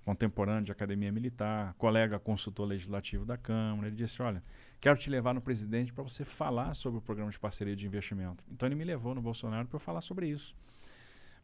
contemporâneo 0.04 0.64
de 0.64 0.72
academia 0.72 1.10
militar, 1.10 1.74
colega 1.74 2.18
consultor 2.18 2.66
legislativo 2.66 3.24
da 3.24 3.36
Câmara. 3.36 3.88
Ele 3.88 3.96
disse: 3.96 4.20
Olha, 4.22 4.42
quero 4.80 4.98
te 4.98 5.08
levar 5.08 5.32
no 5.32 5.40
presidente 5.40 5.92
para 5.92 6.04
você 6.04 6.24
falar 6.24 6.74
sobre 6.74 6.98
o 6.98 7.02
programa 7.02 7.30
de 7.30 7.38
parceria 7.38 7.74
de 7.74 7.86
investimento. 7.86 8.44
Então 8.50 8.68
ele 8.68 8.74
me 8.74 8.84
levou 8.84 9.14
no 9.14 9.22
Bolsonaro 9.22 9.66
para 9.66 9.76
eu 9.76 9.80
falar 9.80 10.00
sobre 10.00 10.28
isso. 10.28 10.54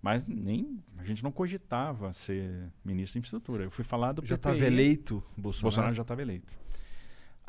Mas 0.02 0.26
nem 0.26 0.82
a 0.98 1.04
gente 1.04 1.22
não 1.22 1.30
cogitava 1.30 2.12
ser 2.12 2.70
ministro 2.84 3.14
de 3.14 3.18
infraestrutura. 3.18 3.64
Eu 3.64 3.70
fui 3.70 3.84
falar 3.84 4.12
do 4.12 4.22
Já 4.24 4.36
PPI. 4.36 4.50
estava 4.52 4.66
eleito, 4.66 5.22
Bolsonaro. 5.36 5.62
Bolsonaro 5.62 5.94
já 5.94 6.02
estava 6.02 6.22
eleito. 6.22 6.60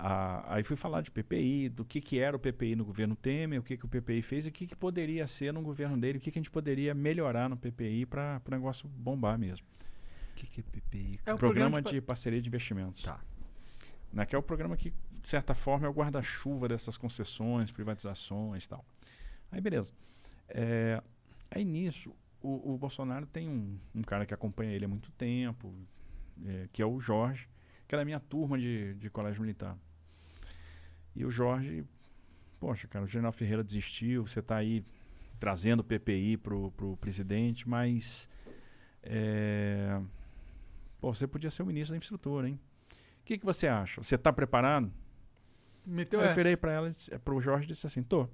Ah, 0.03 0.55
aí 0.55 0.63
fui 0.63 0.75
falar 0.75 1.01
de 1.01 1.11
PPI, 1.11 1.69
do 1.69 1.85
que, 1.85 2.01
que 2.01 2.17
era 2.17 2.35
o 2.35 2.39
PPI 2.39 2.75
no 2.75 2.83
governo 2.83 3.15
Temer, 3.15 3.59
o 3.59 3.63
que, 3.63 3.77
que 3.77 3.85
o 3.85 3.87
PPI 3.87 4.23
fez 4.23 4.45
e 4.47 4.49
o 4.49 4.51
que, 4.51 4.65
que 4.65 4.75
poderia 4.75 5.27
ser 5.27 5.53
no 5.53 5.61
governo 5.61 5.95
dele, 5.95 6.17
o 6.17 6.21
que, 6.21 6.31
que 6.31 6.39
a 6.39 6.41
gente 6.41 6.49
poderia 6.49 6.95
melhorar 6.95 7.47
no 7.47 7.55
PPI 7.55 8.07
para 8.07 8.41
o 8.45 8.51
negócio 8.51 8.89
bombar 8.89 9.37
mesmo. 9.37 9.65
O 10.31 10.35
que, 10.35 10.47
que 10.47 10.61
é 10.61 10.63
PPI? 10.63 11.19
É 11.25 11.33
o 11.33 11.37
programa, 11.37 11.37
programa 11.37 11.81
de 11.81 11.91
de, 11.91 12.01
parceria 12.01 12.41
de 12.41 12.47
investimentos. 12.47 13.03
Tá. 13.03 13.19
Né, 14.11 14.25
que 14.25 14.35
é 14.35 14.37
o 14.37 14.43
programa 14.43 14.75
que, 14.75 14.91
de 15.21 15.27
certa 15.27 15.53
forma, 15.53 15.87
é 15.87 15.89
o 15.89 15.93
guarda-chuva 15.93 16.67
dessas 16.67 16.97
concessões, 16.97 17.71
privatizações 17.71 18.65
e 18.65 18.69
tal. 18.69 18.85
Aí, 19.51 19.61
beleza. 19.61 19.93
É, 20.49 21.01
aí, 21.49 21.63
nisso, 21.63 22.13
o, 22.41 22.73
o 22.73 22.77
Bolsonaro 22.77 23.25
tem 23.25 23.47
um, 23.47 23.79
um 23.95 24.01
cara 24.01 24.25
que 24.25 24.33
acompanha 24.33 24.71
ele 24.71 24.85
há 24.85 24.87
muito 24.87 25.11
tempo, 25.11 25.73
é, 26.45 26.67
que 26.73 26.81
é 26.81 26.85
o 26.85 26.99
Jorge, 26.99 27.47
que 27.87 27.95
era 27.95 28.01
a 28.01 28.05
minha 28.05 28.19
turma 28.19 28.57
de, 28.57 28.95
de 28.95 29.09
colégio 29.09 29.41
militar. 29.41 29.77
E 31.15 31.25
o 31.25 31.31
Jorge, 31.31 31.85
poxa, 32.59 32.87
cara, 32.87 33.05
o 33.05 33.07
General 33.07 33.31
Ferreira 33.31 33.63
desistiu, 33.63 34.25
você 34.27 34.39
está 34.39 34.57
aí 34.57 34.83
trazendo 35.39 35.81
o 35.81 35.83
PPI 35.83 36.37
pro, 36.37 36.71
pro 36.71 36.97
presidente, 36.97 37.67
mas 37.67 38.29
é, 39.03 39.99
pô, 41.01 41.13
você 41.13 41.27
podia 41.27 41.51
ser 41.51 41.63
o 41.63 41.65
ministro 41.65 41.91
da 41.93 41.97
infraestrutura, 41.97 42.47
hein? 42.47 42.57
O 43.21 43.23
que, 43.25 43.37
que 43.37 43.45
você 43.45 43.67
acha? 43.67 44.01
Você 44.01 44.15
está 44.15 44.31
preparado? 44.31 44.91
Meteu 45.85 46.19
Aí 46.19 46.27
eu 46.27 46.29
essa. 46.29 46.37
virei 46.37 46.55
para 46.55 46.71
ela, 46.71 46.89
disse- 46.91 47.17
pro 47.19 47.41
Jorge 47.41 47.65
e 47.65 47.67
disse 47.67 47.85
assim, 47.87 48.03
tô. 48.03 48.27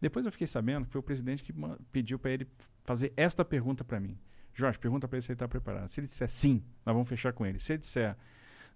Depois 0.00 0.24
eu 0.24 0.32
fiquei 0.32 0.46
sabendo 0.46 0.86
que 0.86 0.92
foi 0.92 1.00
o 1.00 1.02
presidente 1.02 1.42
que 1.42 1.52
pediu 1.90 2.18
para 2.18 2.30
ele 2.30 2.46
fazer 2.84 3.12
esta 3.16 3.44
pergunta 3.44 3.82
para 3.84 3.98
mim. 3.98 4.16
Jorge, 4.54 4.78
pergunta 4.78 5.06
para 5.08 5.16
ele 5.16 5.22
se 5.22 5.30
ele 5.32 5.34
está 5.36 5.48
preparado. 5.48 5.88
Se 5.88 6.00
ele 6.00 6.06
disser 6.06 6.28
sim, 6.30 6.62
nós 6.86 6.92
vamos 6.94 7.08
fechar 7.08 7.32
com 7.32 7.44
ele. 7.44 7.58
Se 7.58 7.72
ele 7.72 7.78
disser, 7.80 8.16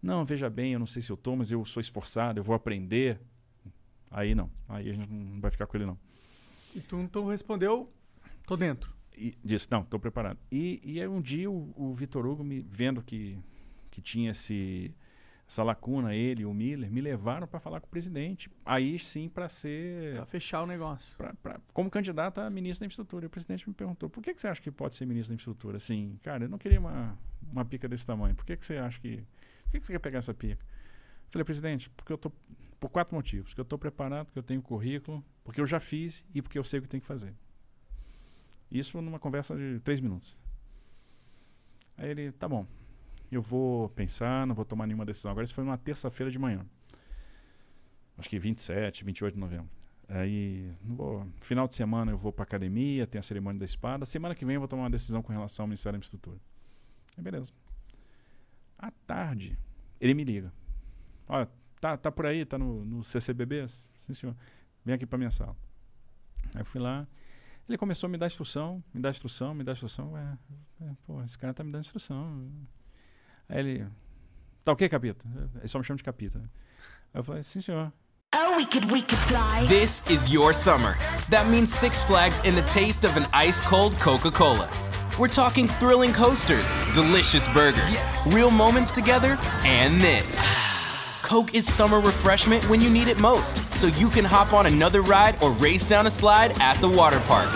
não, 0.02 0.24
veja 0.24 0.50
bem, 0.50 0.72
eu 0.72 0.78
não 0.78 0.86
sei 0.86 1.00
se 1.02 1.10
eu 1.10 1.16
tô, 1.16 1.36
mas 1.36 1.50
eu 1.50 1.64
sou 1.64 1.80
esforçado, 1.80 2.40
eu 2.40 2.44
vou 2.44 2.54
aprender. 2.54 3.20
Aí 4.10 4.34
não. 4.34 4.50
Aí 4.68 4.90
a 4.90 4.94
gente 4.94 5.08
não 5.10 5.40
vai 5.40 5.50
ficar 5.50 5.66
com 5.66 5.76
ele, 5.76 5.86
não. 5.86 5.98
E 6.74 6.80
tu 6.80 6.98
então 6.98 7.26
respondeu, 7.26 7.92
tô 8.46 8.56
dentro. 8.56 8.92
E 9.16 9.36
disse, 9.44 9.68
não, 9.70 9.82
estou 9.82 10.00
preparado. 10.00 10.38
E, 10.50 10.80
e 10.82 11.00
aí 11.00 11.06
um 11.08 11.20
dia 11.20 11.50
o, 11.50 11.72
o 11.76 11.94
Vitor 11.94 12.26
Hugo, 12.26 12.42
me, 12.42 12.60
vendo 12.60 13.02
que, 13.02 13.38
que 13.90 14.00
tinha 14.00 14.30
esse, 14.30 14.94
essa 15.46 15.62
lacuna, 15.62 16.14
ele 16.14 16.42
e 16.42 16.46
o 16.46 16.54
Miller, 16.54 16.90
me 16.90 17.00
levaram 17.00 17.46
para 17.46 17.60
falar 17.60 17.80
com 17.80 17.86
o 17.86 17.90
presidente. 17.90 18.50
Aí 18.64 18.98
sim 18.98 19.28
para 19.28 19.48
ser 19.50 20.14
Pra 20.16 20.24
fechar 20.26 20.62
o 20.62 20.66
negócio. 20.66 21.14
pra- 21.16 21.34
pra- 21.42 21.60
como 21.74 21.90
candidato 21.90 22.40
a 22.40 22.48
ministro 22.48 22.80
da 22.80 22.86
infraestrutura. 22.86 23.24
E 23.24 23.28
o 23.28 23.30
presidente 23.30 23.68
me 23.68 23.74
perguntou: 23.74 24.08
por 24.08 24.22
que, 24.22 24.32
que 24.32 24.40
você 24.40 24.48
acha 24.48 24.62
que 24.62 24.70
pode 24.70 24.94
ser 24.94 25.04
ministro 25.04 25.30
da 25.30 25.34
infraestrutura? 25.34 25.76
Assim, 25.76 26.18
cara, 26.22 26.44
eu 26.44 26.48
não 26.48 26.56
queria 26.58 26.80
uma, 26.80 27.18
uma 27.52 27.64
pica 27.66 27.86
desse 27.86 28.06
tamanho. 28.06 28.34
Por 28.34 28.46
que, 28.46 28.56
que 28.56 28.64
você 28.64 28.76
acha 28.78 28.98
que. 28.98 29.18
Por 29.64 29.72
que, 29.72 29.80
que 29.80 29.86
você 29.86 29.92
quer 29.92 29.98
pegar 29.98 30.18
essa 30.20 30.32
pica? 30.34 30.64
Falei, 31.28 31.44
presidente, 31.44 31.90
porque 31.90 32.12
eu 32.12 32.18
tô. 32.18 32.30
Por 32.80 32.88
quatro 32.88 33.14
motivos. 33.14 33.50
Porque 33.50 33.60
eu 33.60 33.64
estou 33.64 33.78
preparado, 33.78 34.26
porque 34.26 34.38
eu 34.38 34.42
tenho 34.42 34.60
currículo, 34.62 35.22
porque 35.44 35.60
eu 35.60 35.66
já 35.66 35.78
fiz 35.78 36.24
e 36.34 36.40
porque 36.42 36.58
eu 36.58 36.64
sei 36.64 36.78
o 36.80 36.82
que 36.82 36.88
tem 36.88 36.98
que 37.00 37.06
fazer. 37.06 37.34
Isso 38.72 39.02
numa 39.02 39.18
conversa 39.18 39.54
de 39.54 39.80
três 39.80 40.00
minutos. 40.00 40.34
Aí 41.96 42.08
ele, 42.08 42.32
tá 42.32 42.48
bom. 42.48 42.66
eu 43.30 43.42
vou 43.42 43.90
pensar, 43.90 44.46
não 44.46 44.54
vou 44.54 44.64
tomar 44.64 44.86
nenhuma 44.86 45.04
decisão. 45.04 45.30
Agora, 45.30 45.44
isso 45.44 45.54
foi 45.54 45.62
uma 45.62 45.76
terça-feira 45.76 46.30
de 46.30 46.38
manhã. 46.38 46.64
Acho 48.16 48.30
que 48.30 48.38
27, 48.38 49.04
28 49.04 49.34
de 49.34 49.40
novembro. 49.40 49.68
Aí, 50.08 50.72
vou, 50.82 51.26
final 51.40 51.68
de 51.68 51.74
semana 51.74 52.12
eu 52.12 52.18
vou 52.18 52.32
para 52.32 52.44
academia, 52.44 53.06
tem 53.06 53.18
a 53.18 53.22
cerimônia 53.22 53.58
da 53.58 53.64
espada. 53.64 54.06
Semana 54.06 54.34
que 54.34 54.44
vem 54.44 54.54
eu 54.54 54.60
vou 54.60 54.68
tomar 54.68 54.84
uma 54.84 54.90
decisão 54.90 55.22
com 55.22 55.32
relação 55.32 55.64
ao 55.64 55.66
Ministério 55.68 55.94
da 55.94 55.98
Infraestrutura. 55.98 56.38
Aí, 57.16 57.22
beleza. 57.22 57.52
À 58.78 58.90
tarde, 59.06 59.58
ele 60.00 60.14
me 60.14 60.24
liga. 60.24 60.52
Olha, 61.28 61.48
tá, 61.78 61.96
tá 61.96 62.10
por 62.10 62.24
aí, 62.24 62.44
tá 62.44 62.58
no, 62.58 62.84
no 62.84 63.04
CCBB? 63.04 63.66
Sim, 63.68 64.14
senhor. 64.14 64.36
Vem 64.84 64.94
aqui 64.94 65.06
para 65.06 65.18
minha 65.18 65.30
sala. 65.30 65.56
Aí 66.54 66.62
eu 66.62 66.64
fui 66.64 66.80
lá. 66.80 67.06
Ele 67.72 67.78
começou 67.78 68.06
a 68.06 68.10
me 68.10 68.18
dar 68.18 68.26
instrução, 68.26 68.84
me 68.92 69.00
dar 69.00 69.08
instrução, 69.08 69.54
me 69.54 69.64
dar 69.64 69.72
instrução. 69.72 70.12
Ué, 70.12 70.38
é, 70.82 70.90
pô, 71.06 71.22
esse 71.22 71.38
cara 71.38 71.54
tá 71.54 71.64
me 71.64 71.72
dando 71.72 71.86
instrução. 71.86 72.46
Aí 73.48 73.60
ele. 73.60 73.86
Tá 74.62 74.72
o 74.72 74.76
que, 74.76 74.86
capita? 74.90 75.26
Ele 75.56 75.66
só 75.66 75.78
me 75.78 75.84
chama 75.84 75.96
de 75.96 76.04
capita. 76.04 76.38
né? 76.38 76.44
Aí 77.14 77.20
eu 77.20 77.24
falei, 77.24 77.42
sim, 77.42 77.62
senhor. 77.62 77.90
Oh, 78.36 78.56
we 78.58 78.66
could, 78.66 78.92
we 78.92 79.00
could 79.00 79.22
fly. 79.22 79.66
This 79.68 80.04
is 80.10 80.30
your 80.30 80.52
summer. 80.52 80.98
That 81.30 81.48
means 81.48 81.72
Six 81.72 82.04
Flags 82.04 82.42
and 82.44 82.54
the 82.56 82.68
taste 82.68 83.06
of 83.06 83.16
an 83.16 83.26
ice 83.32 83.62
cold 83.62 83.98
Coca 83.98 84.30
Cola. 84.30 84.68
We're 85.18 85.28
talking 85.28 85.66
thrilling 85.66 86.12
coasters, 86.12 86.74
delicious 86.92 87.48
burgers, 87.54 88.02
real 88.34 88.50
moments 88.50 88.94
together, 88.94 89.38
and 89.64 89.98
this. 89.98 90.42
Coke 91.32 91.54
is 91.54 91.66
summer 91.66 91.98
refreshment 91.98 92.68
when 92.68 92.82
you 92.82 92.90
need 92.90 93.08
it 93.08 93.18
most, 93.18 93.56
so 93.74 93.86
you 93.86 94.10
can 94.10 94.22
hop 94.22 94.52
on 94.52 94.66
another 94.66 95.00
ride 95.00 95.42
or 95.42 95.52
race 95.52 95.86
down 95.86 96.06
a 96.06 96.10
slide 96.10 96.60
at 96.60 96.78
the 96.82 96.88
water 96.90 97.20
park. 97.20 97.48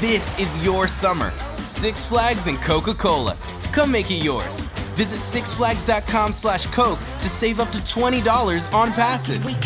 This 0.00 0.38
is 0.38 0.64
your 0.64 0.86
summer. 0.86 1.32
Six 1.66 2.04
Flags 2.04 2.46
and 2.46 2.62
Coca-Cola. 2.62 3.36
Come 3.72 3.90
make 3.90 4.08
it 4.12 4.22
yours. 4.22 4.66
Visit 4.94 5.18
sixflags.com 5.18 6.32
slash 6.32 6.66
Coke 6.66 7.00
to 7.22 7.28
save 7.28 7.58
up 7.58 7.70
to 7.70 7.78
$20 7.78 8.72
on 8.72 8.92
passes. 8.92 9.56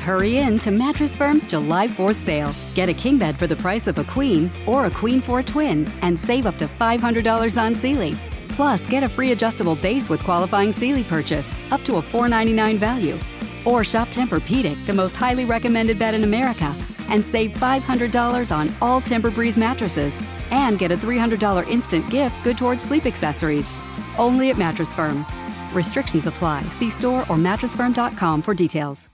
Hurry 0.00 0.38
in 0.38 0.58
to 0.58 0.72
Mattress 0.72 1.16
Firm's 1.16 1.46
July 1.46 1.86
4th 1.86 2.16
sale. 2.16 2.52
Get 2.74 2.88
a 2.88 2.94
king 2.94 3.16
bed 3.16 3.38
for 3.38 3.46
the 3.46 3.54
price 3.54 3.86
of 3.86 3.98
a 3.98 4.02
queen 4.02 4.50
or 4.66 4.86
a 4.86 4.90
queen 4.90 5.20
for 5.20 5.38
a 5.38 5.44
twin 5.44 5.88
and 6.02 6.18
save 6.18 6.46
up 6.46 6.58
to 6.58 6.66
$500 6.66 7.62
on 7.62 7.76
Sealy. 7.76 8.16
Plus, 8.50 8.86
get 8.86 9.02
a 9.02 9.08
free 9.08 9.32
adjustable 9.32 9.76
base 9.76 10.10
with 10.10 10.22
qualifying 10.22 10.72
Sealy 10.72 11.04
purchase, 11.04 11.54
up 11.72 11.82
to 11.84 11.96
a 11.96 12.02
499 12.02 12.78
value. 12.78 13.18
Or 13.64 13.84
shop 13.84 14.08
Tempur-Pedic, 14.08 14.86
the 14.86 14.92
most 14.92 15.16
highly 15.16 15.44
recommended 15.44 15.98
bed 15.98 16.14
in 16.14 16.24
America, 16.24 16.74
and 17.08 17.24
save 17.24 17.52
$500 17.54 18.54
on 18.54 18.72
all 18.80 19.00
Tempur-Breeze 19.00 19.56
mattresses 19.58 20.18
and 20.50 20.78
get 20.78 20.90
a 20.90 20.96
$300 20.96 21.68
instant 21.68 22.08
gift 22.10 22.42
good 22.44 22.58
towards 22.58 22.84
sleep 22.84 23.06
accessories. 23.06 23.70
Only 24.18 24.50
at 24.50 24.58
Mattress 24.58 24.92
Firm. 24.94 25.24
Restrictions 25.72 26.26
apply. 26.26 26.62
See 26.70 26.90
store 26.90 27.20
or 27.22 27.36
mattressfirm.com 27.36 28.42
for 28.42 28.54
details. 28.54 29.08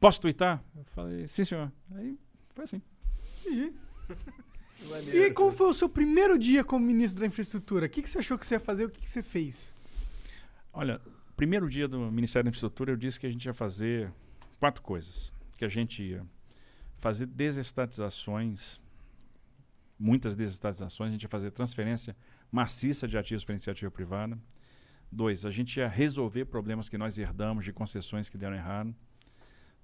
Posso 0.00 0.20
twittar? 0.20 0.60
Eu 0.76 0.84
falei, 0.94 1.26
sim, 1.26 1.44
senhor. 1.44 1.72
Aí 1.96 2.14
foi 2.54 2.64
assim. 2.64 2.82
E 3.46 3.72
como 5.30 5.52
foi 5.52 5.68
o 5.68 5.74
seu 5.74 5.88
primeiro 5.88 6.38
dia 6.38 6.62
como 6.64 6.84
ministro 6.84 7.20
da 7.20 7.26
infraestrutura? 7.26 7.86
O 7.86 7.88
que, 7.88 8.02
que 8.02 8.08
você 8.08 8.18
achou 8.18 8.38
que 8.38 8.46
você 8.46 8.54
ia 8.54 8.60
fazer? 8.60 8.84
O 8.84 8.90
que, 8.90 9.00
que 9.00 9.10
você 9.10 9.22
fez? 9.22 9.72
Olha, 10.72 11.00
primeiro 11.36 11.68
dia 11.68 11.86
do 11.86 12.10
Ministério 12.10 12.44
da 12.44 12.48
Infraestrutura, 12.48 12.92
eu 12.92 12.96
disse 12.96 13.18
que 13.18 13.26
a 13.26 13.30
gente 13.30 13.44
ia 13.46 13.54
fazer 13.54 14.12
quatro 14.58 14.82
coisas. 14.82 15.32
Que 15.56 15.64
a 15.64 15.68
gente 15.68 16.02
ia 16.02 16.26
fazer 16.98 17.26
desestatizações, 17.26 18.80
muitas 19.98 20.34
desestatizações, 20.34 21.10
a 21.10 21.12
gente 21.12 21.22
ia 21.22 21.28
fazer 21.28 21.50
transferência 21.50 22.16
maciça 22.50 23.08
de 23.08 23.18
ativos 23.18 23.44
para 23.44 23.52
iniciativa 23.52 23.90
privada. 23.90 24.38
Dois, 25.10 25.44
a 25.44 25.50
gente 25.50 25.78
ia 25.78 25.88
resolver 25.88 26.44
problemas 26.46 26.88
que 26.88 26.98
nós 26.98 27.18
herdamos 27.18 27.64
de 27.64 27.72
concessões 27.72 28.28
que 28.28 28.38
deram 28.38 28.56
errado. 28.56 28.94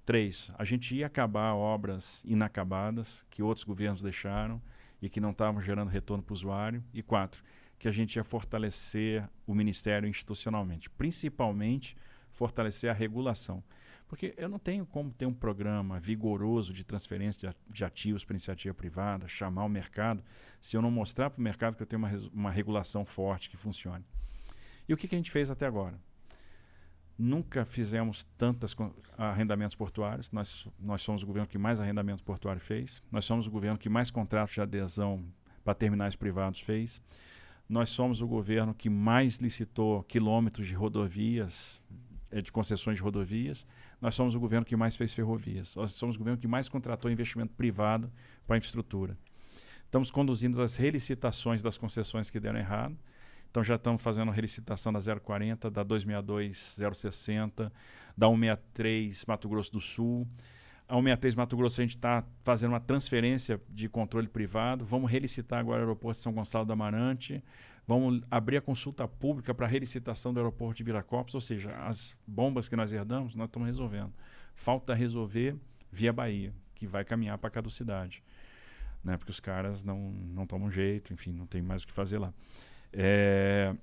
Três, 0.05 0.51
a 0.57 0.65
gente 0.65 0.95
ia 0.95 1.05
acabar 1.05 1.53
obras 1.53 2.21
inacabadas 2.25 3.23
que 3.29 3.43
outros 3.43 3.63
governos 3.63 4.01
deixaram 4.01 4.61
e 5.01 5.09
que 5.09 5.19
não 5.19 5.31
estavam 5.31 5.61
gerando 5.61 5.89
retorno 5.89 6.23
para 6.23 6.33
o 6.33 6.35
usuário. 6.35 6.83
E 6.93 7.01
quatro, 7.01 7.43
que 7.79 7.87
a 7.87 7.91
gente 7.91 8.15
ia 8.15 8.23
fortalecer 8.23 9.27
o 9.47 9.55
Ministério 9.55 10.07
institucionalmente, 10.07 10.89
principalmente 10.89 11.97
fortalecer 12.31 12.89
a 12.89 12.93
regulação. 12.93 13.63
Porque 14.07 14.33
eu 14.37 14.49
não 14.49 14.59
tenho 14.59 14.85
como 14.85 15.09
ter 15.09 15.25
um 15.25 15.33
programa 15.33 15.99
vigoroso 15.99 16.73
de 16.73 16.83
transferência 16.83 17.55
de 17.69 17.85
ativos 17.85 18.25
para 18.25 18.33
iniciativa 18.33 18.73
privada, 18.73 19.27
chamar 19.27 19.63
o 19.63 19.69
mercado, 19.69 20.21
se 20.59 20.75
eu 20.75 20.81
não 20.81 20.91
mostrar 20.91 21.29
para 21.29 21.39
o 21.39 21.43
mercado 21.43 21.77
que 21.77 21.81
eu 21.81 21.87
tenho 21.87 22.01
uma, 22.01 22.11
uma 22.33 22.51
regulação 22.51 23.05
forte 23.05 23.49
que 23.49 23.55
funcione. 23.55 24.05
E 24.87 24.93
o 24.93 24.97
que, 24.97 25.07
que 25.07 25.15
a 25.15 25.17
gente 25.17 25.31
fez 25.31 25.49
até 25.49 25.65
agora? 25.65 25.97
Nunca 27.23 27.65
fizemos 27.65 28.23
tantos 28.35 28.75
arrendamentos 29.15 29.75
portuários. 29.75 30.31
Nós, 30.31 30.67
nós 30.79 31.03
somos 31.03 31.21
o 31.21 31.27
governo 31.27 31.47
que 31.47 31.57
mais 31.59 31.79
arrendamentos 31.79 32.23
portuários 32.23 32.65
fez. 32.65 32.99
Nós 33.11 33.25
somos 33.25 33.45
o 33.45 33.51
governo 33.51 33.77
que 33.77 33.87
mais 33.87 34.09
contratos 34.09 34.55
de 34.55 34.61
adesão 34.61 35.23
para 35.63 35.75
terminais 35.75 36.15
privados 36.15 36.61
fez. 36.61 36.99
Nós 37.69 37.91
somos 37.91 38.21
o 38.21 38.27
governo 38.27 38.73
que 38.73 38.89
mais 38.89 39.37
licitou 39.37 40.01
quilômetros 40.05 40.65
de 40.65 40.73
rodovias, 40.73 41.79
eh, 42.31 42.41
de 42.41 42.51
concessões 42.51 42.97
de 42.97 43.03
rodovias. 43.03 43.67
Nós 44.01 44.15
somos 44.15 44.33
o 44.33 44.39
governo 44.39 44.65
que 44.65 44.75
mais 44.75 44.95
fez 44.95 45.13
ferrovias. 45.13 45.75
Nós 45.75 45.91
somos 45.91 46.15
o 46.15 46.17
governo 46.17 46.39
que 46.39 46.47
mais 46.47 46.67
contratou 46.67 47.11
investimento 47.11 47.53
privado 47.53 48.11
para 48.47 48.57
infraestrutura. 48.57 49.15
Estamos 49.85 50.09
conduzindo 50.09 50.59
as 50.59 50.75
relicitações 50.75 51.61
das 51.61 51.77
concessões 51.77 52.31
que 52.31 52.39
deram 52.39 52.57
errado. 52.57 52.97
Então 53.51 53.61
já 53.61 53.75
estamos 53.75 54.01
fazendo 54.01 54.31
a 54.31 54.33
relicitação 54.33 54.93
da 54.93 54.99
040, 54.99 55.69
da 55.69 55.83
262, 55.83 56.77
060, 56.93 57.71
da 58.17 58.27
163 58.27 59.25
Mato 59.25 59.49
Grosso 59.49 59.73
do 59.73 59.81
Sul. 59.81 60.25
A 60.87 60.95
163 60.95 61.35
Mato 61.35 61.57
Grosso 61.57 61.81
a 61.81 61.83
gente 61.83 61.97
está 61.97 62.23
fazendo 62.43 62.71
uma 62.71 62.79
transferência 62.79 63.61
de 63.69 63.89
controle 63.89 64.29
privado. 64.29 64.85
Vamos 64.85 65.11
relicitar 65.11 65.59
agora 65.59 65.79
o 65.79 65.81
aeroporto 65.81 66.17
de 66.17 66.23
São 66.23 66.31
Gonçalo 66.31 66.65
do 66.65 66.71
Amarante. 66.71 67.43
Vamos 67.85 68.21
abrir 68.31 68.55
a 68.55 68.61
consulta 68.61 69.05
pública 69.05 69.53
para 69.53 69.65
a 69.65 69.69
relicitação 69.69 70.33
do 70.33 70.39
aeroporto 70.39 70.77
de 70.77 70.83
Viracopos, 70.85 71.35
ou 71.35 71.41
seja, 71.41 71.75
as 71.75 72.15
bombas 72.25 72.69
que 72.69 72.75
nós 72.77 72.93
herdamos, 72.93 73.35
nós 73.35 73.47
estamos 73.47 73.67
resolvendo. 73.67 74.13
Falta 74.55 74.93
resolver 74.93 75.57
via 75.91 76.13
Bahia, 76.13 76.53
que 76.73 76.87
vai 76.87 77.03
caminhar 77.03 77.37
para 77.37 77.49
a 77.49 77.51
caducidade. 77.51 78.23
Né? 79.03 79.17
Porque 79.17 79.31
os 79.31 79.41
caras 79.41 79.83
não, 79.83 80.11
não 80.11 80.47
tomam 80.47 80.71
jeito, 80.71 81.11
enfim, 81.11 81.33
não 81.33 81.45
tem 81.45 81.61
mais 81.61 81.83
o 81.83 81.87
que 81.87 81.91
fazer 81.91 82.17
lá. 82.17 82.33
É, 82.93 83.75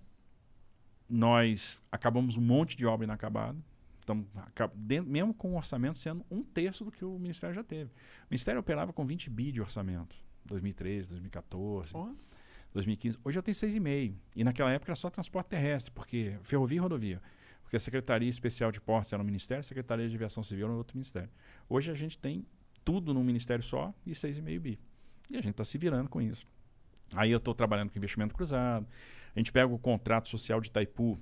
nós 1.09 1.81
acabamos 1.91 2.37
um 2.37 2.41
monte 2.41 2.77
de 2.77 2.87
obra 2.87 3.05
inacabada. 3.05 3.59
Estamos, 4.01 4.27
dentro- 4.75 5.11
mesmo 5.11 5.35
com 5.35 5.53
o 5.53 5.57
orçamento 5.57 5.99
sendo 5.99 6.25
um 6.31 6.43
terço 6.43 6.85
do 6.85 6.91
que 6.91 7.05
o 7.05 7.19
Ministério 7.19 7.55
já 7.55 7.63
teve. 7.63 7.91
O 7.91 8.27
Ministério 8.31 8.61
operava 8.61 8.93
com 8.93 9.05
20 9.07 9.29
bi 9.31 9.53
de 9.53 9.61
orçamento. 9.61 10.17
2013, 10.47 11.11
2014, 11.11 11.93
2015. 12.73 13.19
Hoje 13.23 13.39
eu 13.39 13.43
tenho 13.43 13.55
6,5. 13.55 14.15
E 14.35 14.45
naquela 14.45 14.71
época 14.71 14.91
era 14.93 14.97
só 14.97 15.11
transporte 15.11 15.49
terrestre, 15.49 15.91
porque 15.93 16.39
ferrovia 16.43 16.77
e 16.77 16.81
rodovia. 16.81 17.21
Porque 17.63 17.77
a 17.77 17.81
Secretaria 17.81 18.29
Especial 18.29 18.73
de 18.73 18.81
Portos 18.81 19.13
era 19.13 19.23
no 19.23 19.27
Ministério, 19.27 19.61
a 19.61 19.63
Secretaria 19.63 20.09
de 20.09 20.15
Aviação 20.15 20.43
Civil 20.43 20.67
era 20.67 20.75
outro 20.75 20.97
Ministério. 20.97 21.29
Hoje 21.69 21.91
a 21.91 21.95
gente 21.95 22.17
tem 22.19 22.47
tudo 22.83 23.13
num 23.13 23.23
Ministério 23.23 23.63
só 23.63 23.93
e 24.07 24.13
6,5 24.13 24.59
bi. 24.59 24.79
E 25.31 25.37
a 25.37 25.43
gente 25.43 25.51
está 25.51 25.65
se 25.65 25.77
virando 25.77 26.09
com 26.09 26.23
isso. 26.23 26.47
Aí 27.15 27.31
eu 27.31 27.39
estou 27.39 27.55
trabalhando 27.55 27.91
com 27.91 27.99
investimento 27.99 28.35
cruzado. 28.35 28.87
A 29.35 29.39
gente 29.39 29.53
pega 29.53 29.73
o 29.73 29.79
contrato 29.79 30.29
social 30.29 30.61
de 30.61 30.69
Itaipu 30.69 31.19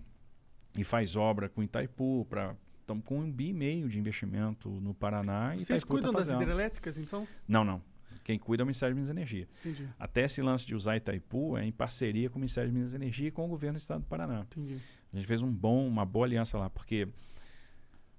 e 0.76 0.84
faz 0.84 1.16
obra 1.16 1.48
com 1.48 1.62
Itaipu 1.62 2.26
para 2.28 2.54
estamos 2.80 3.04
com 3.04 3.18
um 3.18 3.30
bi 3.30 3.48
e 3.48 3.52
meio 3.52 3.88
de 3.88 3.98
investimento 3.98 4.68
no 4.68 4.94
Paraná. 4.94 5.54
e 5.54 5.58
Vocês 5.58 5.80
Itaipu 5.80 5.86
cuidam 5.88 6.12
tá 6.12 6.18
das 6.18 6.28
hidrelétricas, 6.28 6.98
então? 6.98 7.26
Não, 7.46 7.64
não. 7.64 7.82
Quem 8.22 8.38
cuida 8.38 8.62
é 8.62 8.64
o 8.64 8.66
Ministério 8.66 8.92
de 8.92 8.96
Minas 8.96 9.08
e 9.08 9.12
Energia. 9.12 9.48
Entendi. 9.60 9.88
Até 9.98 10.24
esse 10.24 10.42
lance 10.42 10.66
de 10.66 10.74
usar 10.74 10.96
Itaipu 10.96 11.56
é 11.56 11.64
em 11.64 11.70
parceria 11.70 12.28
com 12.28 12.36
o 12.36 12.40
Ministério 12.40 12.70
de 12.70 12.74
Minas 12.74 12.92
e 12.92 12.96
Energia 12.96 13.28
e 13.28 13.30
com 13.30 13.44
o 13.44 13.48
governo 13.48 13.78
do 13.78 13.80
Estado 13.80 14.00
do 14.00 14.06
Paraná. 14.06 14.40
Entendi. 14.40 14.80
A 15.12 15.16
gente 15.16 15.26
fez 15.26 15.42
um 15.42 15.50
bom, 15.50 15.86
uma 15.86 16.04
boa 16.04 16.26
aliança 16.26 16.58
lá, 16.58 16.68
porque 16.68 17.08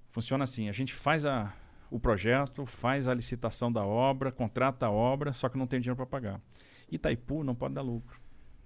funciona 0.09 0.43
assim, 0.45 0.69
a 0.69 0.71
gente 0.71 0.93
faz 0.93 1.25
a, 1.25 1.53
o 1.91 1.99
projeto, 1.99 2.65
faz 2.65 3.07
a 3.07 3.13
licitação 3.13 3.71
da 3.71 3.85
obra, 3.85 4.31
contrata 4.31 4.85
a 4.85 4.91
obra, 4.91 5.33
só 5.33 5.49
que 5.49 5.57
não 5.57 5.67
tem 5.67 5.79
dinheiro 5.79 5.97
para 5.97 6.05
pagar. 6.05 6.41
Itaipu 6.89 7.43
não 7.43 7.55
pode 7.55 7.73
dar 7.73 7.81
lucro. 7.81 8.19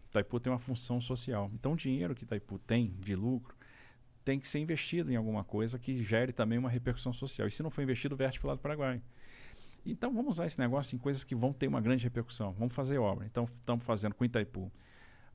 Itaipu 0.09 0.39
tem 0.39 0.51
uma 0.51 0.59
função 0.59 0.99
social. 1.01 1.49
Então 1.53 1.73
o 1.73 1.75
dinheiro 1.75 2.13
que 2.13 2.23
Itaipu 2.23 2.59
tem 2.59 2.93
de 2.99 3.15
lucro 3.15 3.55
tem 4.23 4.39
que 4.39 4.47
ser 4.47 4.59
investido 4.59 5.11
em 5.11 5.15
alguma 5.15 5.43
coisa 5.43 5.79
que 5.79 6.01
gere 6.03 6.31
também 6.31 6.59
uma 6.59 6.69
repercussão 6.69 7.13
social. 7.13 7.47
E 7.47 7.51
se 7.51 7.63
não 7.63 7.71
for 7.71 7.81
investido, 7.81 8.15
verte 8.15 8.39
para 8.39 8.47
o 8.47 8.49
lado 8.49 8.59
do 8.59 8.61
Paraguai. 8.61 9.01
Então 9.85 10.13
vamos 10.13 10.35
usar 10.35 10.45
esse 10.45 10.59
negócio 10.59 10.95
em 10.95 10.99
coisas 10.99 11.23
que 11.23 11.33
vão 11.33 11.51
ter 11.51 11.67
uma 11.67 11.81
grande 11.81 12.03
repercussão. 12.03 12.53
Vamos 12.53 12.75
fazer 12.75 12.97
obra. 12.99 13.25
Então 13.25 13.45
estamos 13.45 13.83
fazendo 13.83 14.13
com 14.13 14.23
Itaipu 14.23 14.71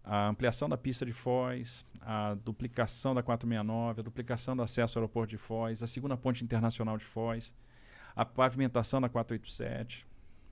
a 0.07 0.29
ampliação 0.29 0.69
da 0.69 0.79
pista 0.79 1.05
de 1.05 1.13
Foz, 1.13 1.85
a 2.01 2.35
duplicação 2.35 3.13
da 3.13 3.25
469, 3.25 4.01
a 4.01 4.05
duplicação 4.05 4.57
do 4.57 4.63
acesso 4.63 4.97
ao 4.97 5.03
aeroporto 5.03 5.31
de 5.31 5.37
Foz, 5.37 5.83
a 5.83 5.87
segunda 5.89 6.17
ponte 6.17 6.45
internacional 6.45 6.97
de 6.97 7.05
Foz, 7.05 7.53
a 8.15 8.25
pavimentação 8.25 9.01
da 9.01 9.09
487, 9.09 10.07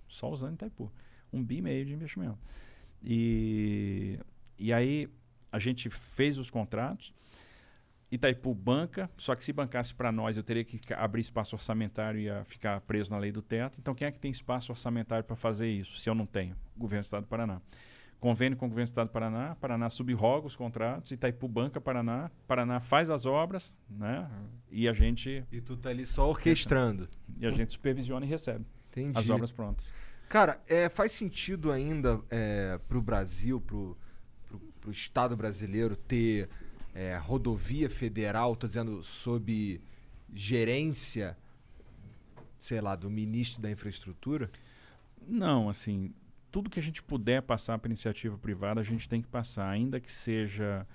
só 0.08 0.28
usando 0.28 0.54
Itaipu. 0.54 0.90
Um 1.34 1.42
bi 1.42 1.56
e 1.56 1.62
meio 1.62 1.84
de 1.84 1.92
investimento. 1.92 2.38
E, 3.02 4.18
e 4.58 4.72
aí 4.72 5.08
a 5.50 5.58
gente 5.58 5.90
fez 5.90 6.38
os 6.38 6.50
contratos. 6.50 7.12
Itaipu 8.10 8.54
banca, 8.54 9.10
só 9.16 9.34
que 9.34 9.42
se 9.42 9.52
bancasse 9.52 9.92
para 9.92 10.12
nós, 10.12 10.36
eu 10.36 10.42
teria 10.42 10.64
que 10.64 10.78
abrir 10.94 11.20
espaço 11.20 11.56
orçamentário 11.56 12.20
e 12.20 12.24
ia 12.24 12.44
ficar 12.44 12.80
preso 12.82 13.10
na 13.10 13.18
lei 13.18 13.32
do 13.32 13.42
teto. 13.42 13.80
Então, 13.80 13.94
quem 13.94 14.06
é 14.06 14.12
que 14.12 14.20
tem 14.20 14.30
espaço 14.30 14.70
orçamentário 14.70 15.24
para 15.24 15.34
fazer 15.34 15.68
isso, 15.68 15.98
se 15.98 16.08
eu 16.08 16.14
não 16.14 16.24
tenho? 16.24 16.54
O 16.76 16.78
governo 16.78 17.02
do 17.02 17.06
Estado 17.06 17.24
do 17.24 17.28
Paraná. 17.28 17.60
Convênio 18.20 18.56
com 18.56 18.66
o 18.66 18.68
governo 18.68 18.86
do 18.86 18.88
Estado 18.88 19.08
do 19.08 19.12
Paraná, 19.12 19.54
Paraná 19.56 19.90
subroga 19.90 20.46
os 20.46 20.56
contratos, 20.56 21.12
Itaipu 21.12 21.46
banca 21.46 21.78
Paraná, 21.80 22.30
Paraná 22.46 22.80
faz 22.80 23.10
as 23.10 23.26
obras, 23.26 23.76
né? 23.90 24.30
E 24.70 24.88
a 24.88 24.92
gente. 24.92 25.44
E 25.52 25.60
tu 25.60 25.76
tá 25.76 25.90
ali 25.90 26.06
só 26.06 26.30
orquestrando. 26.30 27.06
E 27.38 27.44
a 27.46 27.50
gente 27.50 27.72
supervisiona 27.72 28.24
e 28.24 28.28
recebe 28.28 28.64
Entendi. 28.90 29.18
as 29.18 29.28
obras 29.28 29.52
prontas. 29.52 29.92
Cara, 30.28 30.60
é, 30.68 30.88
faz 30.88 31.12
sentido 31.12 31.70
ainda 31.70 32.20
é, 32.30 32.78
pro 32.88 33.00
Brasil, 33.00 33.60
pro, 33.60 33.96
pro, 34.46 34.58
pro 34.80 34.90
Estado 34.90 35.36
brasileiro 35.36 35.94
ter 35.96 36.48
é, 36.94 37.16
rodovia 37.16 37.90
federal, 37.90 38.56
tô 38.56 38.66
dizendo, 38.66 39.02
sob 39.02 39.80
gerência, 40.34 41.36
sei 42.58 42.80
lá, 42.80 42.96
do 42.96 43.10
ministro 43.10 43.62
da 43.62 43.70
infraestrutura? 43.70 44.50
Não, 45.26 45.68
assim, 45.68 46.12
tudo 46.50 46.70
que 46.70 46.78
a 46.78 46.82
gente 46.82 47.02
puder 47.02 47.42
passar 47.42 47.78
para 47.78 47.88
iniciativa 47.88 48.38
privada, 48.38 48.80
a 48.80 48.84
gente 48.84 49.08
tem 49.08 49.20
que 49.20 49.28
passar, 49.28 49.68
ainda 49.68 49.98
que 49.98 50.10
seja 50.10 50.86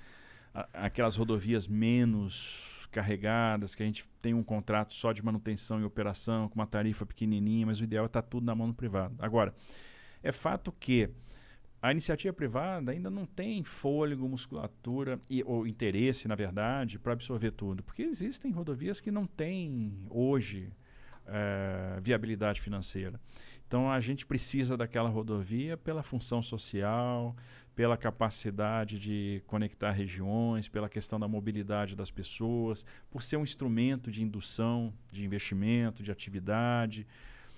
aquelas 0.74 1.16
rodovias 1.16 1.68
menos 1.68 2.79
carregadas, 2.90 3.76
que 3.76 3.84
a 3.84 3.86
gente 3.86 4.08
tem 4.22 4.34
um 4.34 4.44
contrato 4.44 4.94
só 4.94 5.12
de 5.14 5.24
manutenção 5.24 5.80
e 5.80 5.84
operação, 5.84 6.50
com 6.50 6.56
uma 6.56 6.68
tarifa 6.68 7.06
pequenininha, 7.06 7.66
mas 7.66 7.80
o 7.80 7.84
ideal 7.84 8.06
é 8.06 8.08
estar 8.08 8.22
tudo 8.22 8.46
na 8.46 8.56
mão 8.56 8.68
do 8.68 8.74
privado. 8.74 9.16
Agora, 9.20 9.54
é 10.24 10.32
fato 10.32 10.72
que 10.72 11.10
a 11.82 11.92
iniciativa 11.92 12.34
privada 12.34 12.92
ainda 12.92 13.10
não 13.10 13.26
tem 13.26 13.64
fôlego, 13.64 14.28
musculatura 14.28 15.20
e, 15.30 15.42
ou 15.44 15.66
interesse, 15.66 16.28
na 16.28 16.36
verdade, 16.36 17.00
para 17.00 17.14
absorver 17.14 17.52
tudo, 17.52 17.82
porque 17.84 18.02
existem 18.02 18.52
rodovias 18.52 19.00
que 19.00 19.12
não 19.12 19.26
têm 19.26 20.06
hoje 20.10 20.74
eh, 21.32 22.00
viabilidade 22.02 22.60
financeira. 22.60 23.20
Então 23.70 23.92
a 23.92 24.00
gente 24.00 24.26
precisa 24.26 24.76
daquela 24.76 25.10
rodovia 25.10 25.78
pela 25.78 26.02
função 26.02 26.42
social, 26.42 27.36
pela 27.76 27.96
capacidade 27.96 28.98
de 28.98 29.44
conectar 29.46 29.92
regiões, 29.92 30.68
pela 30.68 30.90
questão 30.90 31.20
da 31.20 31.28
mobilidade 31.28 31.96
das 31.96 32.10
pessoas, 32.10 32.84
por 33.12 33.22
ser 33.22 33.38
um 33.38 33.44
instrumento 33.44 34.10
de 34.10 34.24
indução 34.24 34.92
de 35.12 35.24
investimento, 35.24 36.02
de 36.02 36.12
atividade, 36.12 37.06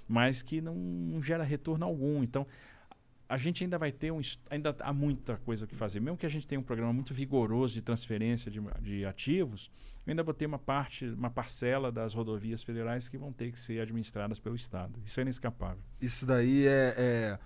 mas 0.06 0.44
que 0.44 0.60
não, 0.60 1.24
gera 1.24 1.46
retorno 1.46 1.86
algum. 1.86 2.22
Então 2.22 2.46
a 3.32 3.38
gente 3.38 3.64
ainda 3.64 3.78
vai 3.78 3.94
ter 3.94 4.12
um 4.12 4.20
ainda 4.50 4.76
há 4.82 4.92
muita 4.92 5.38
coisa 5.38 5.66
que 5.66 5.74
fazer. 5.74 6.02
Mesmo 6.02 6.18
que 6.18 6.26
a 6.26 6.30
gente 6.30 6.46
tenha 6.46 6.60
um 6.60 6.64
programa 6.64 6.92
muito 6.92 7.14
vigoroso 7.14 7.74
de 7.76 7.82
transferência 7.82 8.52
de, 8.52 8.60
de 8.82 9.06
ativos, 9.06 9.72
ainda 10.06 10.22
vou 10.22 10.34
ter 10.34 10.46
uma 10.46 10.60
parte, 10.60 11.06
uma 11.06 11.30
parcela 11.30 11.94
das 11.94 12.14
rodovias 12.14 12.62
federais 12.62 13.08
que 13.08 13.18
vão 13.18 13.32
ter 13.32 13.54
que 13.54 13.58
ser 13.58 13.80
administradas 13.80 14.38
pelo 14.38 14.54
Estado. 14.54 15.00
Isso 15.06 15.18
é 15.18 15.24
inescapável. 15.24 15.82
Isso 16.02 16.26
daí 16.26 16.68
é, 16.68 16.94
é 16.98 17.40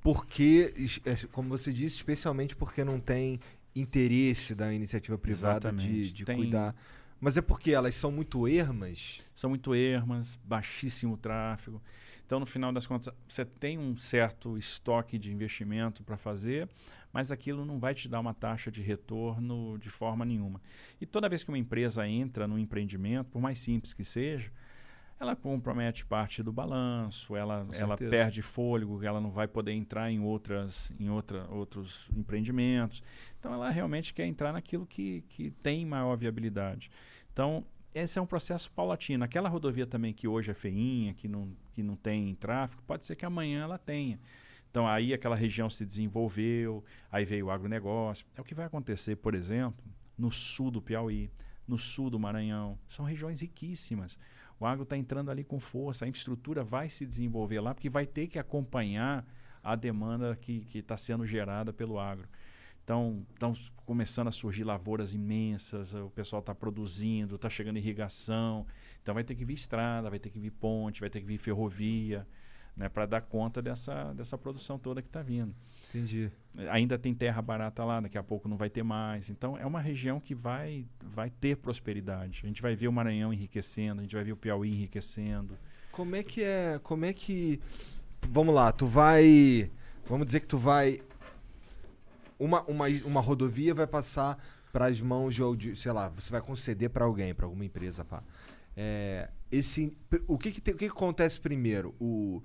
porque, 0.00 0.72
é, 1.04 1.14
como 1.32 1.50
você 1.50 1.70
disse, 1.70 1.96
especialmente 1.96 2.56
porque 2.56 2.82
não 2.82 2.98
tem 2.98 3.38
interesse 3.76 4.54
da 4.54 4.72
iniciativa 4.72 5.18
privada 5.18 5.70
de, 5.70 5.76
Exatamente. 5.84 6.14
de 6.14 6.24
Tem- 6.24 6.36
cuidar. 6.36 6.74
Mas 7.20 7.36
é 7.36 7.42
porque 7.42 7.72
elas 7.72 7.94
são 7.94 8.10
muito 8.10 8.48
ermas. 8.48 9.20
São 9.34 9.50
muito 9.50 9.74
ermas, 9.74 10.40
baixíssimo 10.42 11.18
tráfego. 11.18 11.82
Então, 12.26 12.40
no 12.40 12.46
final 12.46 12.72
das 12.72 12.86
contas, 12.86 13.12
você 13.28 13.44
tem 13.44 13.78
um 13.78 13.96
certo 13.96 14.56
estoque 14.56 15.18
de 15.18 15.32
investimento 15.32 16.02
para 16.02 16.16
fazer, 16.16 16.68
mas 17.12 17.30
aquilo 17.30 17.64
não 17.64 17.78
vai 17.78 17.94
te 17.94 18.08
dar 18.08 18.20
uma 18.20 18.32
taxa 18.32 18.70
de 18.70 18.80
retorno 18.80 19.78
de 19.78 19.90
forma 19.90 20.24
nenhuma. 20.24 20.60
E 21.00 21.06
toda 21.06 21.28
vez 21.28 21.44
que 21.44 21.50
uma 21.50 21.58
empresa 21.58 22.08
entra 22.08 22.48
num 22.48 22.58
empreendimento, 22.58 23.30
por 23.30 23.40
mais 23.40 23.60
simples 23.60 23.92
que 23.92 24.02
seja, 24.02 24.50
ela 25.20 25.36
compromete 25.36 26.04
parte 26.04 26.42
do 26.42 26.52
balanço, 26.52 27.36
ela, 27.36 27.66
ela 27.72 27.96
perde 27.96 28.42
fôlego, 28.42 29.02
ela 29.04 29.20
não 29.20 29.30
vai 29.30 29.46
poder 29.46 29.72
entrar 29.72 30.10
em, 30.10 30.20
outras, 30.20 30.92
em 30.98 31.08
outra, 31.08 31.46
outros 31.50 32.10
empreendimentos. 32.16 33.02
Então, 33.38 33.52
ela 33.52 33.70
realmente 33.70 34.12
quer 34.12 34.26
entrar 34.26 34.52
naquilo 34.52 34.86
que, 34.86 35.22
que 35.28 35.50
tem 35.50 35.86
maior 35.86 36.16
viabilidade. 36.16 36.90
Então, 37.32 37.64
esse 37.94 38.18
é 38.18 38.22
um 38.22 38.26
processo 38.26 38.70
paulatino. 38.72 39.24
Aquela 39.24 39.48
rodovia 39.48 39.86
também 39.86 40.12
que 40.12 40.26
hoje 40.26 40.50
é 40.50 40.54
feinha, 40.54 41.14
que 41.14 41.28
não, 41.28 41.56
que 41.72 41.82
não 41.82 41.94
tem 41.94 42.34
tráfego, 42.34 42.82
pode 42.82 43.06
ser 43.06 43.14
que 43.14 43.24
amanhã 43.24 43.62
ela 43.62 43.78
tenha. 43.78 44.18
Então, 44.68 44.88
aí 44.88 45.14
aquela 45.14 45.36
região 45.36 45.70
se 45.70 45.86
desenvolveu, 45.86 46.84
aí 47.10 47.24
veio 47.24 47.46
o 47.46 47.50
agronegócio. 47.50 48.26
É 48.34 48.40
o 48.40 48.44
que 48.44 48.54
vai 48.54 48.66
acontecer, 48.66 49.14
por 49.14 49.32
exemplo, 49.32 49.84
no 50.18 50.32
sul 50.32 50.68
do 50.68 50.82
Piauí, 50.82 51.30
no 51.66 51.78
sul 51.78 52.10
do 52.10 52.18
Maranhão. 52.18 52.76
São 52.88 53.04
regiões 53.04 53.40
riquíssimas. 53.40 54.18
O 54.58 54.66
agro 54.66 54.82
está 54.82 54.96
entrando 54.96 55.30
ali 55.30 55.44
com 55.44 55.60
força, 55.60 56.04
a 56.04 56.08
infraestrutura 56.08 56.64
vai 56.64 56.90
se 56.90 57.06
desenvolver 57.06 57.60
lá, 57.60 57.72
porque 57.72 57.88
vai 57.88 58.06
ter 58.06 58.26
que 58.26 58.38
acompanhar 58.38 59.24
a 59.62 59.76
demanda 59.76 60.36
que 60.36 60.66
está 60.74 60.96
sendo 60.96 61.24
gerada 61.24 61.72
pelo 61.72 61.98
agro. 61.98 62.28
Então, 62.84 63.26
estão 63.32 63.54
começando 63.86 64.28
a 64.28 64.32
surgir 64.32 64.62
lavouras 64.62 65.14
imensas, 65.14 65.94
o 65.94 66.10
pessoal 66.10 66.40
está 66.40 66.54
produzindo, 66.54 67.36
está 67.36 67.48
chegando 67.48 67.78
irrigação. 67.78 68.66
Então, 69.02 69.14
vai 69.14 69.24
ter 69.24 69.34
que 69.34 69.44
vir 69.44 69.54
estrada, 69.54 70.10
vai 70.10 70.18
ter 70.18 70.28
que 70.28 70.38
vir 70.38 70.50
ponte, 70.50 71.00
vai 71.00 71.08
ter 71.08 71.20
que 71.20 71.26
vir 71.26 71.38
ferrovia, 71.38 72.26
né, 72.76 72.88
para 72.88 73.06
dar 73.06 73.22
conta 73.22 73.62
dessa, 73.62 74.12
dessa 74.12 74.36
produção 74.36 74.78
toda 74.78 75.00
que 75.00 75.08
está 75.08 75.22
vindo. 75.22 75.54
Entendi. 75.88 76.30
Ainda 76.70 76.98
tem 76.98 77.14
terra 77.14 77.40
barata 77.40 77.82
lá, 77.84 78.00
daqui 78.00 78.18
a 78.18 78.22
pouco 78.22 78.48
não 78.48 78.56
vai 78.56 78.68
ter 78.68 78.82
mais. 78.82 79.30
Então, 79.30 79.56
é 79.56 79.64
uma 79.64 79.80
região 79.80 80.20
que 80.20 80.34
vai, 80.34 80.84
vai 81.02 81.30
ter 81.30 81.56
prosperidade. 81.56 82.42
A 82.44 82.46
gente 82.46 82.60
vai 82.60 82.76
ver 82.76 82.88
o 82.88 82.92
Maranhão 82.92 83.32
enriquecendo, 83.32 84.00
a 84.00 84.02
gente 84.02 84.14
vai 84.14 84.24
ver 84.24 84.32
o 84.32 84.36
Piauí 84.36 84.70
enriquecendo. 84.70 85.56
Como 85.90 86.16
é 86.16 86.22
que 86.22 86.42
é. 86.42 86.78
Como 86.82 87.04
é 87.04 87.12
que. 87.12 87.60
Vamos 88.28 88.54
lá, 88.54 88.72
tu 88.72 88.86
vai. 88.86 89.70
Vamos 90.06 90.26
dizer 90.26 90.40
que 90.40 90.48
tu 90.48 90.58
vai. 90.58 91.00
Uma, 92.38 92.62
uma, 92.62 92.86
uma 93.04 93.20
rodovia 93.20 93.74
vai 93.74 93.86
passar 93.86 94.42
para 94.72 94.86
as 94.86 95.00
mãos 95.00 95.34
de. 95.56 95.76
Sei 95.76 95.92
lá, 95.92 96.08
você 96.08 96.30
vai 96.32 96.40
conceder 96.40 96.90
para 96.90 97.04
alguém, 97.04 97.34
para 97.34 97.46
alguma 97.46 97.64
empresa, 97.64 98.04
pá. 98.04 98.22
É, 98.76 99.30
esse, 99.52 99.96
o 100.26 100.36
que 100.36 100.50
que, 100.50 100.60
tem- 100.60 100.74
o 100.74 100.76
que 100.76 100.86
que 100.86 100.92
acontece 100.92 101.38
primeiro? 101.38 101.94
O, 102.00 102.42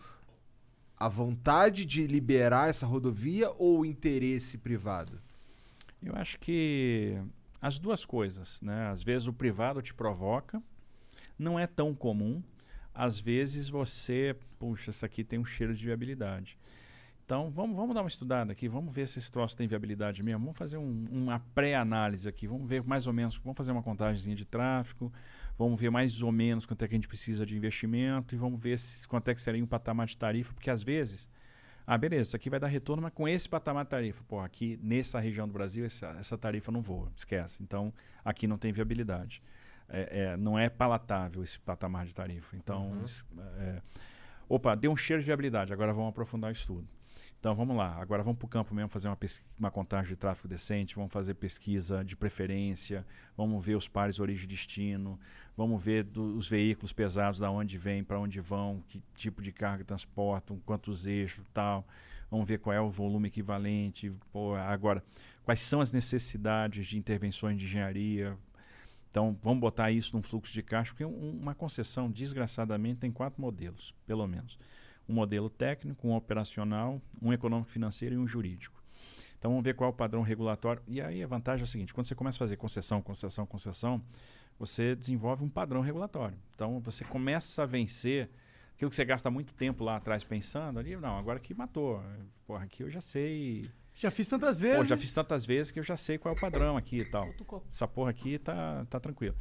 a 0.96 1.10
vontade 1.10 1.86
de 1.86 2.06
liberar 2.06 2.70
essa 2.70 2.86
rodovia 2.86 3.50
ou 3.58 3.80
o 3.80 3.86
interesse 3.86 4.58
privado? 4.58 5.20
Eu 6.04 6.16
acho 6.16 6.40
que 6.40 7.18
as 7.62 7.80
duas 7.80 8.06
coisas, 8.06 8.62
né? 8.62 8.90
Às 8.90 9.02
vezes 9.02 9.28
o 9.28 9.34
privado 9.34 9.82
te 9.82 9.94
provoca, 9.94 10.62
não 11.38 11.58
é 11.60 11.66
tão 11.66 11.96
comum. 11.96 12.44
Às 12.94 13.20
vezes 13.20 13.70
você, 13.70 14.36
puxa, 14.60 14.92
isso 14.92 15.06
aqui 15.06 15.24
tem 15.24 15.40
um 15.40 15.46
cheiro 15.46 15.74
de 15.74 15.86
viabilidade. 15.86 16.58
Então 17.30 17.52
vamos, 17.52 17.76
vamos 17.76 17.94
dar 17.94 18.02
uma 18.02 18.08
estudada 18.08 18.52
aqui, 18.54 18.68
vamos 18.68 18.92
ver 18.92 19.08
se 19.08 19.20
esse 19.20 19.32
troço 19.32 19.56
tem 19.56 19.68
viabilidade 19.68 20.24
mesmo. 20.24 20.40
Vamos 20.46 20.58
fazer 20.58 20.78
um- 20.78 21.06
uma 21.12 21.38
pré-análise 21.54 22.28
aqui, 22.28 22.48
vamos 22.48 22.68
ver 22.68 22.82
mais 22.84 23.06
ou 23.06 23.14
menos, 23.14 23.38
vamos 23.38 23.56
fazer 23.56 23.72
uma 23.72 23.84
contagemzinha 23.84 24.36
de 24.36 24.46
tráfego, 24.46 25.14
vamos 25.56 25.80
ver 25.80 25.92
mais 25.92 26.24
ou 26.24 26.32
menos 26.32 26.66
quanto 26.66 26.84
é 26.84 26.88
que 26.88 26.96
a 26.96 26.98
gente 26.98 27.08
precisa 27.08 27.46
de 27.46 27.56
investimento 27.56 28.34
e 28.34 28.38
vamos 28.40 28.60
ver 28.60 28.80
se, 28.80 29.08
quanto 29.08 29.28
é 29.30 29.36
que 29.36 29.42
seria 29.42 29.64
um 29.64 29.68
patamar 29.68 30.08
de 30.08 30.18
tarifa, 30.18 30.56
porque 30.56 30.72
às 30.72 30.82
vezes 30.82 31.30
ah, 31.86 32.00
beleza, 32.00 32.30
isso 32.30 32.36
aqui 32.36 32.50
vai 32.50 32.60
dar 32.60 32.66
retorno, 32.66 33.04
mas 33.04 33.14
com 33.14 33.28
esse 33.28 33.48
patamar 33.48 33.84
de 33.84 33.92
tarifa. 33.92 34.24
Pô, 34.28 34.40
aqui 34.40 34.80
nessa 34.82 35.20
região 35.20 35.48
do 35.48 35.54
Brasil, 35.54 35.86
essa, 35.86 36.08
essa 36.20 36.36
tarifa 36.36 36.72
não 36.72 36.82
voa, 36.82 37.12
esquece. 37.16 37.62
Então, 37.62 37.94
aqui 38.26 38.48
não 38.48 38.58
tem 38.58 38.72
viabilidade. 38.72 39.42
É, 39.88 40.32
é, 40.34 40.38
não 40.38 40.58
é 40.58 40.68
palatável 40.68 41.44
esse 41.44 41.60
patamar 41.60 42.06
de 42.08 42.14
tarifa. 42.16 42.56
Então, 42.58 42.90
Uhum. 42.92 43.06
é, 43.60 43.82
opa, 44.48 44.74
deu 44.76 44.92
um 44.92 44.96
cheiro 44.98 45.22
de 45.22 45.26
viabilidade, 45.28 45.72
agora 45.74 45.92
vamos 45.94 46.10
aprofundar 46.10 46.50
o 46.50 46.54
estudo. 46.54 46.88
Então 47.40 47.56
vamos 47.56 47.76
lá, 47.78 47.96
agora 48.02 48.22
vamos 48.22 48.38
para 48.38 48.46
o 48.46 48.50
campo 48.50 48.76
mesmo 48.76 48.90
fazer 48.90 49.08
uma, 49.08 49.18
uma 49.58 49.72
contagem 49.72 50.10
de 50.10 50.18
tráfego 50.18 50.50
decente, 50.50 50.96
vamos 50.96 51.12
fazer 51.14 51.36
pesquisa 51.36 52.04
de 52.04 52.14
preferência, 52.18 53.06
vamos 53.38 53.64
ver 53.64 53.76
os 53.78 53.88
pares 53.88 54.20
origem 54.20 54.44
e 54.44 54.48
destino, 54.48 55.18
vamos 55.56 55.82
ver 55.82 56.04
do- 56.04 56.36
os 56.36 56.50
veículos 56.50 56.92
pesados, 56.92 57.40
da 57.40 57.50
onde 57.50 57.78
vêm, 57.78 58.04
para 58.04 58.20
onde 58.20 58.42
vão, 58.42 58.84
que 58.90 59.02
tipo 59.16 59.42
de 59.42 59.54
carga 59.54 59.86
transportam, 59.86 60.60
quantos 60.66 61.08
eixos 61.08 61.46
tal, 61.54 61.88
vamos 62.30 62.46
ver 62.46 62.60
qual 62.60 62.74
é 62.74 62.82
o 62.82 62.90
volume 62.90 63.30
equivalente, 63.30 64.12
pô, 64.34 64.54
agora 64.56 65.02
quais 65.46 65.62
são 65.62 65.80
as 65.80 65.94
necessidades 65.94 66.88
de 66.88 66.98
intervenções 66.98 67.58
de 67.58 67.64
engenharia, 67.64 68.38
então, 69.10 69.36
vamos 69.42 69.60
botar 69.60 69.90
isso 69.92 70.16
num 70.16 70.22
fluxo 70.22 70.54
de 70.54 70.62
caixa, 70.62 70.92
porque 70.92 71.06
um- 71.06 71.32
uma 71.42 71.56
concessão, 71.56 72.12
desgraçadamente, 72.12 73.00
tem 73.00 73.12
quatro 73.12 73.42
modelos, 73.42 73.96
pelo 74.06 74.28
menos. 74.28 74.60
Um 75.10 75.14
modelo 75.14 75.50
técnico, 75.50 76.08
um 76.08 76.16
operacional, 76.16 77.02
um 77.22 77.34
econômico 77.34 77.72
financeiro 77.72 78.16
e 78.16 78.18
um 78.18 78.28
jurídico. 78.28 78.80
Então, 79.40 79.52
vamos 79.52 79.64
ver 79.64 79.74
qual 79.74 79.90
é 79.90 79.94
o 79.94 79.96
padrão 79.96 80.22
regulatório. 80.22 80.84
E 80.88 81.02
aí 81.02 81.24
a 81.24 81.28
vantagem 81.28 81.62
é 81.62 81.64
a 81.64 81.68
seguinte: 81.68 81.94
quando 81.94 82.06
você 82.06 82.16
começa 82.16 82.38
a 82.38 82.40
fazer 82.40 82.58
concessão, 82.58 83.02
concessão, 83.02 83.46
concessão, 83.46 84.02
você 84.60 84.96
desenvolve 84.96 85.44
um 85.44 85.50
padrão 85.50 85.82
regulatório. 85.82 86.38
Então, 86.54 86.80
você 86.80 87.04
começa 87.06 87.64
a 87.64 87.66
vencer 87.66 88.30
aquilo 88.76 88.90
que 88.90 88.96
você 88.96 89.06
gasta 89.06 89.32
muito 89.32 89.54
tempo 89.54 89.84
lá 89.84 89.96
atrás 89.96 90.24
pensando 90.24 90.78
ali. 90.78 90.96
Não, 90.96 91.18
agora 91.18 91.38
aqui 91.38 91.54
matou. 91.54 92.04
Porra, 92.46 92.66
aqui 92.66 92.84
eu 92.84 92.90
já 92.90 93.02
sei 93.02 93.70
Já 93.96 94.12
fiz 94.12 94.28
tantas 94.28 94.60
vezes. 94.60 94.78
Pô, 94.78 94.86
já 94.86 94.98
fiz 94.98 95.14
tantas 95.14 95.46
vezes 95.46 95.72
que 95.72 95.80
eu 95.80 95.84
já 95.84 95.98
sei 95.98 96.18
qual 96.18 96.34
é 96.34 96.38
o 96.38 96.40
padrão 96.40 96.78
aqui 96.78 97.00
e 97.00 97.06
tal. 97.06 97.30
Essa 97.70 97.88
porra 97.88 98.12
aqui 98.12 98.38
tá, 98.38 98.86
tá 98.90 99.00
tranquilo. 99.00 99.36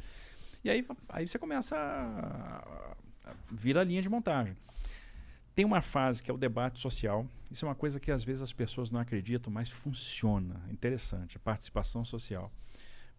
E 0.63 0.69
aí, 0.69 0.85
aí 1.07 1.27
você 1.27 1.39
começa 1.39 1.77
a, 1.77 2.95
a 3.29 3.33
vir 3.49 3.77
a 3.77 3.83
linha 3.83 4.01
de 4.01 4.09
montagem. 4.09 4.55
Tem 5.55 5.65
uma 5.65 5.81
fase 5.81 6.23
que 6.23 6.31
é 6.31 6.33
o 6.33 6.37
debate 6.37 6.79
social. 6.79 7.27
Isso 7.51 7.65
é 7.65 7.67
uma 7.67 7.75
coisa 7.75 7.99
que 7.99 8.11
às 8.11 8.23
vezes 8.23 8.41
as 8.41 8.53
pessoas 8.53 8.91
não 8.91 8.99
acreditam, 8.99 9.51
mas 9.51 9.69
funciona. 9.69 10.61
Interessante. 10.71 11.37
A 11.37 11.39
participação 11.39 12.05
social. 12.05 12.51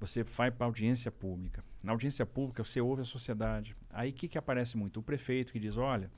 Você 0.01 0.23
vai 0.23 0.51
para 0.51 0.65
a 0.65 0.69
audiência 0.69 1.13
pública. 1.13 1.63
Na 1.83 1.93
audiência 1.93 2.25
pública, 2.25 2.65
você 2.65 2.81
ouve 2.81 3.03
a 3.03 3.05
sociedade. 3.05 3.77
Aí 3.91 4.11
o 4.11 4.13
que, 4.15 4.29
que 4.29 4.39
aparece 4.39 4.77
muito? 4.77 4.99
O 4.99 5.03
prefeito 5.03 5.53
que 5.53 5.61
diz: 5.61 5.77
olha, 5.77 6.11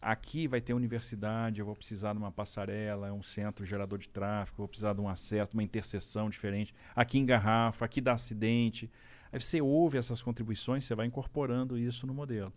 aqui 0.00 0.48
vai 0.48 0.60
ter 0.60 0.72
universidade, 0.72 1.60
eu 1.60 1.66
vou 1.66 1.76
precisar 1.76 2.14
de 2.14 2.18
uma 2.18 2.32
passarela, 2.32 3.12
um 3.12 3.22
centro 3.22 3.66
gerador 3.66 3.98
de 3.98 4.08
tráfego, 4.08 4.58
vou 4.58 4.68
precisar 4.68 4.94
de 4.94 5.02
um 5.02 5.08
acesso, 5.08 5.52
uma 5.52 5.62
interseção 5.62 6.30
diferente. 6.30 6.74
Aqui 6.94 7.18
engarrafa, 7.18 7.84
aqui 7.84 8.00
dá 8.00 8.14
acidente. 8.14 8.90
Aí 9.30 9.38
você 9.38 9.60
ouve 9.60 9.98
essas 9.98 10.22
contribuições, 10.22 10.84
você 10.86 10.94
vai 10.94 11.06
incorporando 11.06 11.76
isso 11.76 12.06
no 12.06 12.14
modelo. 12.14 12.52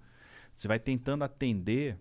Você 0.56 0.68
vai 0.68 0.80
tentando 0.80 1.24
atender 1.24 1.98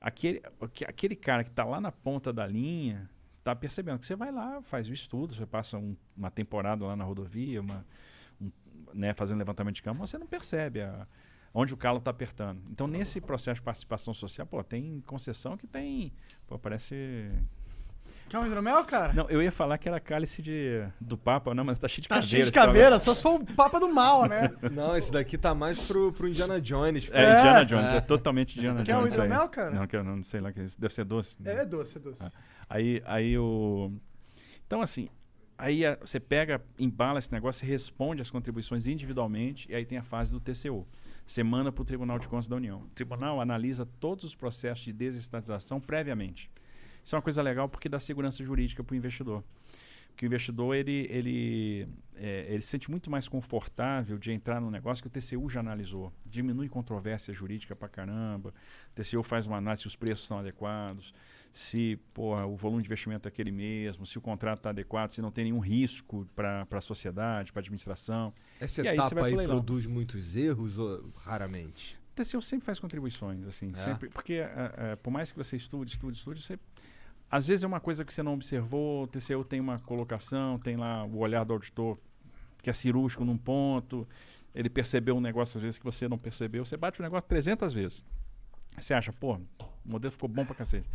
aquele, 0.00 0.42
aquele 0.86 1.16
cara 1.16 1.44
que 1.44 1.50
está 1.50 1.64
lá 1.64 1.80
na 1.80 1.92
ponta 1.92 2.32
da 2.32 2.46
linha, 2.46 3.08
está 3.38 3.54
percebendo 3.54 3.98
que 3.98 4.06
você 4.06 4.16
vai 4.16 4.30
lá, 4.30 4.60
faz 4.62 4.88
o 4.88 4.92
estudo, 4.92 5.34
você 5.34 5.46
passa 5.46 5.78
um, 5.78 5.96
uma 6.16 6.30
temporada 6.30 6.84
lá 6.84 6.94
na 6.94 7.04
rodovia, 7.04 7.60
uma, 7.60 7.86
um, 8.40 8.50
né, 8.94 9.14
fazendo 9.14 9.38
levantamento 9.38 9.76
de 9.76 9.82
campo, 9.82 9.98
você 9.98 10.18
não 10.18 10.26
percebe 10.26 10.82
a, 10.82 11.06
onde 11.52 11.72
o 11.72 11.76
calo 11.76 11.98
está 11.98 12.10
apertando. 12.10 12.62
Então, 12.70 12.86
nesse 12.86 13.20
processo 13.20 13.56
de 13.56 13.62
participação 13.62 14.12
social, 14.12 14.46
pô, 14.46 14.62
tem 14.62 15.00
concessão 15.02 15.56
que 15.56 15.66
tem. 15.66 16.12
Pô, 16.46 16.58
parece. 16.58 17.30
Quer 18.28 18.38
um 18.38 18.46
hidromel, 18.46 18.84
cara? 18.84 19.12
Não, 19.14 19.28
eu 19.30 19.42
ia 19.42 19.50
falar 19.50 19.78
que 19.78 19.88
era 19.88 19.98
cálice 19.98 20.42
de, 20.42 20.82
do 21.00 21.16
Papa, 21.16 21.54
não, 21.54 21.64
mas 21.64 21.78
tá 21.78 21.88
cheio 21.88 22.02
de 22.02 22.08
Tá 22.08 22.16
caveira. 22.16 22.28
cheio 22.30 22.44
de 22.44 22.52
caveira, 22.52 22.98
só 22.98 23.14
se 23.14 23.22
for 23.22 23.40
o 23.40 23.44
Papa 23.54 23.80
do 23.80 23.88
Mal, 23.92 24.26
né? 24.28 24.50
Não, 24.70 24.94
esse 24.96 25.10
daqui 25.10 25.38
tá 25.38 25.54
mais 25.54 25.78
pro, 25.86 26.12
pro 26.12 26.28
Indiana 26.28 26.60
Jones. 26.60 27.10
É, 27.10 27.38
Indiana 27.38 27.64
Jones, 27.64 27.88
é, 27.92 28.00
totalmente 28.02 28.58
Indiana 28.58 28.82
Quer 28.84 28.96
um 28.96 28.98
Jones. 29.00 29.12
isso 29.12 29.20
aí. 29.22 29.26
hidromel, 29.28 29.48
cara? 29.48 29.70
Não, 29.70 29.86
quero, 29.86 30.04
não 30.04 30.22
sei 30.22 30.40
lá 30.40 30.52
que 30.52 30.60
é 30.60 30.64
isso. 30.64 30.78
Deve 30.78 30.92
ser 30.92 31.04
doce. 31.04 31.36
É, 31.44 31.62
é 31.62 31.64
doce, 31.64 31.96
é 31.96 32.00
doce. 32.00 32.22
Ah. 32.22 32.30
Aí, 32.68 33.02
aí 33.06 33.38
o. 33.38 33.90
Então, 34.66 34.82
assim, 34.82 35.08
aí 35.56 35.86
a- 35.86 35.96
você 35.98 36.20
pega, 36.20 36.60
embala 36.78 37.18
esse 37.18 37.32
negócio, 37.32 37.60
você 37.60 37.66
responde 37.72 38.20
as 38.20 38.30
contribuições 38.30 38.86
individualmente, 38.86 39.66
e 39.70 39.74
aí 39.74 39.86
tem 39.86 39.96
a 39.96 40.02
fase 40.02 40.32
do 40.32 40.38
TCU. 40.38 40.86
Você 41.24 41.42
manda 41.42 41.72
para 41.72 41.80
o 41.80 41.84
Tribunal 41.84 42.18
de 42.18 42.28
Contas 42.28 42.46
da 42.48 42.56
União. 42.56 42.80
O 42.82 42.88
tribunal 42.94 43.40
analisa 43.40 43.86
todos 43.98 44.24
os 44.24 44.34
processos 44.34 44.84
de 44.84 44.92
desestatização 44.92 45.80
previamente. 45.80 46.50
Isso 47.08 47.16
é 47.16 47.16
uma 47.16 47.22
coisa 47.22 47.40
legal 47.40 47.70
porque 47.70 47.88
dá 47.88 47.98
segurança 47.98 48.44
jurídica 48.44 48.84
para 48.84 48.92
o 48.92 48.96
investidor. 48.96 49.42
Porque 50.08 50.26
o 50.26 50.28
investidor 50.28 50.76
ele, 50.76 51.06
ele, 51.08 51.88
é, 52.16 52.48
ele 52.50 52.60
se 52.60 52.68
sente 52.68 52.90
muito 52.90 53.10
mais 53.10 53.26
confortável 53.26 54.18
de 54.18 54.30
entrar 54.30 54.60
num 54.60 54.70
negócio 54.70 55.02
que 55.02 55.08
o 55.08 55.10
TCU 55.10 55.48
já 55.48 55.60
analisou. 55.60 56.12
Diminui 56.26 56.68
controvérsia 56.68 57.32
jurídica 57.32 57.74
para 57.74 57.88
caramba. 57.88 58.52
O 58.90 58.94
TCU 58.94 59.22
faz 59.22 59.46
uma 59.46 59.56
análise 59.56 59.82
se 59.84 59.86
os 59.86 59.96
preços 59.96 60.24
estão 60.24 60.38
adequados, 60.38 61.14
se 61.50 61.96
porra, 62.12 62.44
o 62.44 62.56
volume 62.56 62.82
de 62.82 62.88
investimento 62.88 63.26
é 63.26 63.30
aquele 63.30 63.50
mesmo, 63.50 64.04
se 64.04 64.18
o 64.18 64.20
contrato 64.20 64.58
está 64.58 64.68
adequado, 64.68 65.08
se 65.12 65.22
não 65.22 65.30
tem 65.30 65.44
nenhum 65.44 65.60
risco 65.60 66.28
para 66.36 66.66
a 66.70 66.80
sociedade, 66.82 67.52
para 67.54 67.60
a 67.60 67.62
administração. 67.62 68.34
Essa 68.60 68.82
E 68.82 68.88
aí 68.88 68.98
etapa 68.98 69.24
aí 69.24 69.34
leilão. 69.34 69.56
produz 69.56 69.86
muitos 69.86 70.36
erros 70.36 70.76
ou 70.76 71.10
raramente? 71.16 71.96
O 72.12 72.22
TCU 72.22 72.42
sempre 72.42 72.66
faz 72.66 72.78
contribuições, 72.78 73.46
assim, 73.46 73.70
É? 73.70 73.78
sempre, 73.78 74.08
porque 74.10 74.34
é, 74.34 74.72
é, 74.76 74.96
por 74.96 75.10
mais 75.10 75.30
que 75.32 75.38
você 75.38 75.56
estude, 75.56 75.92
estude, 75.92 76.18
estude, 76.18 76.42
você, 76.42 76.58
às 77.30 77.46
vezes 77.46 77.64
é 77.64 77.66
uma 77.66 77.80
coisa 77.80 78.04
que 78.04 78.12
você 78.12 78.22
não 78.22 78.34
observou, 78.34 79.04
o 79.04 79.06
TCU 79.06 79.44
tem 79.44 79.60
uma 79.60 79.78
colocação, 79.80 80.58
tem 80.58 80.76
lá 80.76 81.04
o 81.04 81.18
olhar 81.18 81.44
do 81.44 81.52
auditor 81.52 81.98
que 82.62 82.70
é 82.70 82.72
cirúrgico 82.72 83.24
num 83.24 83.36
ponto, 83.36 84.06
ele 84.54 84.68
percebeu 84.68 85.16
um 85.16 85.20
negócio 85.20 85.58
às 85.58 85.62
vezes 85.62 85.78
que 85.78 85.84
você 85.84 86.08
não 86.08 86.18
percebeu, 86.18 86.64
você 86.64 86.76
bate 86.76 87.00
o 87.00 87.02
negócio 87.02 87.28
300 87.28 87.72
vezes. 87.72 88.04
Você 88.78 88.94
acha, 88.94 89.12
pô, 89.12 89.34
o 89.34 89.42
modelo 89.84 90.10
ficou 90.10 90.28
bom 90.28 90.44
pra 90.44 90.54
cacete. 90.54 90.88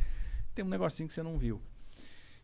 Tem 0.54 0.64
um 0.64 0.70
negocinho 0.70 1.08
que 1.08 1.14
você 1.14 1.24
não 1.24 1.38
viu. 1.38 1.62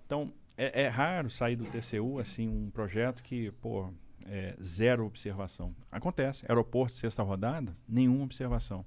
Então, 0.06 0.32
é, 0.57 0.84
é 0.84 0.88
raro 0.88 1.30
sair 1.30 1.56
do 1.56 1.66
TCU, 1.66 2.20
assim, 2.20 2.48
um 2.48 2.70
projeto 2.70 3.24
que, 3.24 3.52
pô, 3.61 3.94
é 4.26 4.56
zero 4.64 5.06
observação. 5.06 5.76
Acontece. 5.91 6.45
Aeroporto, 6.48 6.94
sexta 6.94 7.24
rodada, 7.24 7.76
nenhuma 7.88 8.24
observação. 8.24 8.86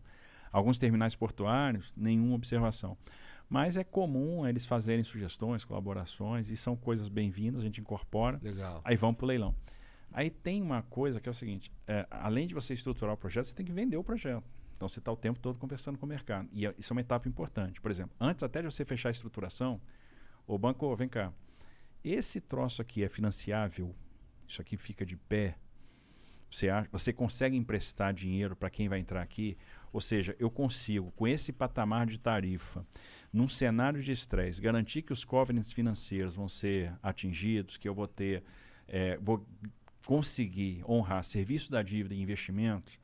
Alguns 0.50 0.78
terminais 0.78 1.14
portuários, 1.14 1.92
nenhuma 1.96 2.34
observação. 2.34 2.96
Mas 3.52 3.76
é 3.76 3.84
comum 3.84 4.48
eles 4.48 4.64
fazerem 4.64 5.02
sugestões, 5.02 5.62
colaborações, 5.62 6.48
e 6.48 6.56
são 6.56 6.74
coisas 6.74 7.10
bem-vindas, 7.10 7.60
a 7.60 7.64
gente 7.66 7.82
incorpora. 7.82 8.40
Legal. 8.42 8.80
Aí 8.82 8.96
vamos 8.96 9.18
para 9.18 9.24
o 9.26 9.28
leilão. 9.28 9.54
Aí 10.10 10.30
tem 10.30 10.62
uma 10.62 10.80
coisa 10.84 11.20
que 11.20 11.28
é 11.28 11.32
o 11.32 11.34
seguinte: 11.34 11.70
é, 11.86 12.06
além 12.10 12.46
de 12.46 12.54
você 12.54 12.72
estruturar 12.72 13.12
o 13.12 13.16
projeto, 13.18 13.44
você 13.44 13.54
tem 13.54 13.66
que 13.66 13.70
vender 13.70 13.98
o 13.98 14.02
projeto. 14.02 14.42
Então 14.74 14.88
você 14.88 15.00
está 15.00 15.12
o 15.12 15.16
tempo 15.16 15.38
todo 15.38 15.58
conversando 15.58 15.98
com 15.98 16.06
o 16.06 16.08
mercado. 16.08 16.48
E 16.50 16.66
é- 16.66 16.74
isso 16.78 16.90
é 16.90 16.94
uma 16.94 17.02
etapa 17.02 17.28
importante. 17.28 17.78
Por 17.78 17.90
exemplo, 17.90 18.16
antes 18.18 18.42
até 18.42 18.62
de 18.62 18.64
você 18.64 18.86
fechar 18.86 19.10
a 19.10 19.12
estruturação, 19.12 19.78
o 20.46 20.56
banco, 20.56 20.96
vem 20.96 21.10
cá, 21.10 21.30
esse 22.02 22.40
troço 22.40 22.80
aqui 22.80 23.04
é 23.04 23.08
financiável, 23.08 23.94
isso 24.48 24.62
aqui 24.62 24.78
fica 24.78 25.04
de 25.04 25.18
pé. 25.18 25.58
Você, 26.50 26.70
acha, 26.70 26.88
você 26.90 27.12
consegue 27.12 27.54
emprestar 27.54 28.14
dinheiro 28.14 28.56
para 28.56 28.70
quem 28.70 28.88
vai 28.88 28.98
entrar 28.98 29.20
aqui? 29.20 29.58
Ou 29.92 30.00
seja, 30.00 30.34
eu 30.38 30.50
consigo, 30.50 31.12
com 31.12 31.28
esse 31.28 31.52
patamar 31.52 32.06
de 32.06 32.18
tarifa, 32.18 32.84
num 33.32 33.48
cenário 33.48 34.02
de 34.02 34.10
estresse, 34.10 34.60
garantir 34.60 35.02
que 35.02 35.12
os 35.12 35.24
covenants 35.24 35.72
financeiros 35.72 36.34
vão 36.34 36.48
ser 36.48 36.92
atingidos, 37.02 37.76
que 37.76 37.88
eu 37.88 37.94
vou 37.94 38.08
ter, 38.08 38.42
eh, 38.88 39.18
vou 39.20 39.46
conseguir 40.06 40.82
honrar 40.88 41.22
serviço 41.24 41.70
da 41.70 41.82
dívida 41.82 42.14
e 42.14 42.20
investimentos. 42.20 42.98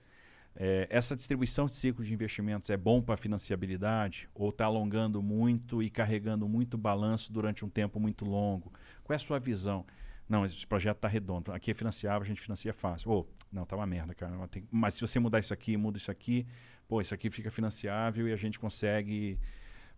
Eh, 0.57 0.89
essa 0.91 1.15
distribuição 1.15 1.67
de 1.67 1.75
ciclo 1.75 2.05
de 2.05 2.13
investimentos 2.13 2.69
é 2.71 2.77
bom 2.77 3.01
para 3.01 3.15
a 3.15 3.19
financiabilidade 3.19 4.29
ou 4.35 4.49
está 4.49 4.65
alongando 4.65 5.23
muito 5.23 5.83
e 5.83 5.89
carregando 5.89 6.49
muito 6.49 6.77
balanço 6.77 7.33
durante 7.33 7.65
um 7.65 7.69
tempo 7.69 8.01
muito 8.01 8.25
longo? 8.25 8.73
Qual 9.05 9.15
é 9.15 9.17
a 9.17 9.21
sua 9.21 9.39
visão? 9.39 9.85
Não, 10.29 10.45
esse 10.45 10.67
projeto 10.67 10.97
está 10.97 11.09
redondo. 11.09 11.53
Aqui 11.53 11.71
é 11.71 11.75
financiável, 11.75 12.23
a 12.23 12.27
gente 12.27 12.41
financia 12.41 12.73
fácil. 12.73 13.11
Ô, 13.11 13.27
não, 13.51 13.65
tá 13.65 13.77
uma 13.77 13.87
merda, 13.87 14.15
cara. 14.15 14.35
Mas 14.71 14.95
se 14.95 15.01
você 15.01 15.19
mudar 15.19 15.39
isso 15.39 15.55
aqui, 15.55 15.77
muda 15.77 15.97
isso 15.97 16.11
aqui, 16.11 16.47
pô, 16.89 17.01
isso 17.01 17.15
aqui 17.15 17.31
fica 17.31 17.51
financiável 17.51 18.27
e 18.27 18.33
a 18.33 18.37
gente 18.37 18.59
consegue, 18.59 19.39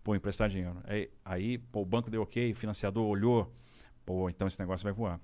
pô, 0.05 0.15
emprestar 0.15 0.49
dinheiro. 0.49 0.81
Aí, 0.85 1.09
aí 1.25 1.59
pô, 1.59 1.81
o 1.83 1.87
banco 1.87 2.11
deu 2.11 2.23
ok, 2.23 2.51
o 2.51 2.55
financiador 2.55 3.07
olhou, 3.07 3.51
pô, 4.05 4.29
então 4.29 4.47
esse 4.49 4.59
negócio 4.59 4.85
vai 4.85 4.93
voar. 4.93 5.21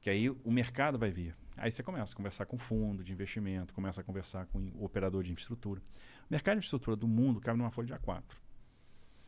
Que 0.00 0.08
aí 0.08 0.30
o 0.30 0.50
mercado 0.50 0.98
vai 0.98 1.10
vir. 1.10 1.36
Aí 1.56 1.70
você 1.70 1.82
começa 1.82 2.14
a 2.14 2.16
conversar 2.16 2.46
com 2.46 2.56
fundo 2.56 3.04
de 3.04 3.12
investimento, 3.12 3.74
começa 3.74 4.00
a 4.00 4.04
conversar 4.04 4.46
com 4.46 4.58
o 4.74 4.82
operador 4.84 5.22
de 5.22 5.30
infraestrutura. 5.30 5.80
O 5.80 6.32
mercado 6.32 6.54
de 6.54 6.58
infraestrutura 6.60 6.96
do 6.96 7.06
mundo 7.06 7.38
cabe 7.38 7.58
numa 7.58 7.70
folha 7.70 7.86
de 7.88 7.92
A4. 7.94 8.22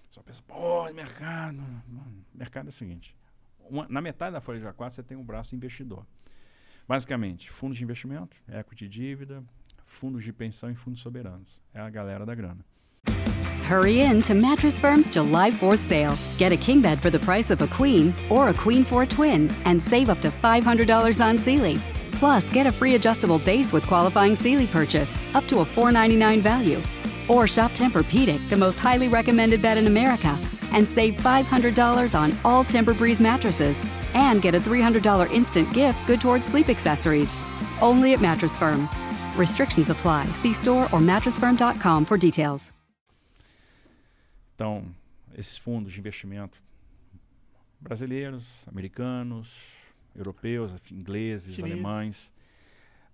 Só 0.09 0.23
pensa, 0.23 0.43
pô, 0.43 0.91
mercado. 0.93 1.57
Mano, 1.89 2.25
mercado 2.35 2.67
é 2.67 2.69
o 2.71 2.73
seguinte: 2.73 3.15
uma- 3.69 3.87
na 3.89 4.01
metade 4.01 4.33
da 4.33 4.41
folha 4.41 4.59
de 4.61 4.67
A4 4.67 4.91
você 4.95 5.03
tem 5.03 5.17
um 5.17 5.25
braço 5.25 5.55
investidor. 5.55 6.07
Basicamente, 6.89 7.51
fundos 7.51 7.77
de 7.77 7.85
investimento, 7.85 8.37
equity 8.49 8.89
dívida, 8.89 9.45
fundos 9.87 10.25
de 10.25 10.33
pensão 10.33 10.71
e 10.71 10.75
fundos 10.75 11.01
soberanos. 11.01 11.61
É 11.75 11.81
a 11.81 11.91
galera 11.91 12.25
da 12.25 12.35
grana. 12.35 12.65
Hurry 13.69 14.01
in 14.01 14.21
to 14.23 14.35
Mattress 14.35 14.79
Firm's 14.79 15.09
July 15.09 15.51
4th 15.51 15.79
sale. 15.79 16.19
Get 16.37 16.53
a 16.53 16.57
king 16.57 16.83
bed 16.83 17.01
for 17.01 17.11
the 17.11 17.19
price 17.19 17.51
of 17.51 17.63
a 17.63 17.67
queen 17.69 18.13
or 18.29 18.49
a 18.49 18.55
queen 18.55 18.85
for 18.85 19.03
a 19.03 19.07
twin 19.07 19.51
and 19.65 19.81
save 19.81 20.11
up 20.11 20.21
to 20.21 20.31
$500 20.31 21.25
on 21.25 21.39
Sealy. 21.39 21.79
Plus, 22.13 22.51
get 22.51 22.67
a 22.67 22.73
free 22.73 22.97
adjustable 22.97 23.39
base 23.39 23.73
with 23.73 23.87
qualifying 23.87 24.37
Sealy 24.37 24.67
purchase, 24.67 25.17
up 25.35 25.47
to 25.47 25.61
a 25.61 25.65
499 25.65 26.41
value. 26.41 26.83
Or 27.29 27.47
shop 27.47 27.73
Tempur-Pedic, 27.73 28.49
the 28.49 28.57
most 28.57 28.79
highly 28.79 29.09
recommended 29.09 29.63
bed 29.63 29.79
in 29.79 29.87
America, 29.87 30.39
and 30.73 30.87
save 30.87 31.17
$500 31.17 32.19
on 32.19 32.37
all 32.45 32.65
Tempur-Breeze 32.65 33.21
mattresses 33.21 33.81
and 34.15 34.43
get 34.43 34.55
a 34.55 34.61
$300 34.61 35.31
instant 35.31 35.73
gift 35.73 36.07
good 36.07 36.21
towards 36.21 36.47
sleep 36.47 36.69
accessories. 36.69 37.35
Only 37.81 38.13
at 38.13 38.21
Mattress 38.21 38.57
Firm. 38.57 38.89
Restrictions 39.37 39.91
apply. 39.91 40.27
See 40.35 40.51
store 40.53 40.89
or 40.93 41.01
mattressfirm.com 41.01 42.05
for 42.05 42.19
details. 42.19 42.73
Então, 44.55 44.85
esses 45.37 45.57
fundos 45.57 45.93
de 45.93 45.99
investimento 45.99 46.63
brasileiros, 47.81 48.45
americanos, 48.69 49.57
europeus, 50.15 50.73
ingleses, 50.93 51.55
Chineses. 51.57 51.73
alemães. 51.73 52.33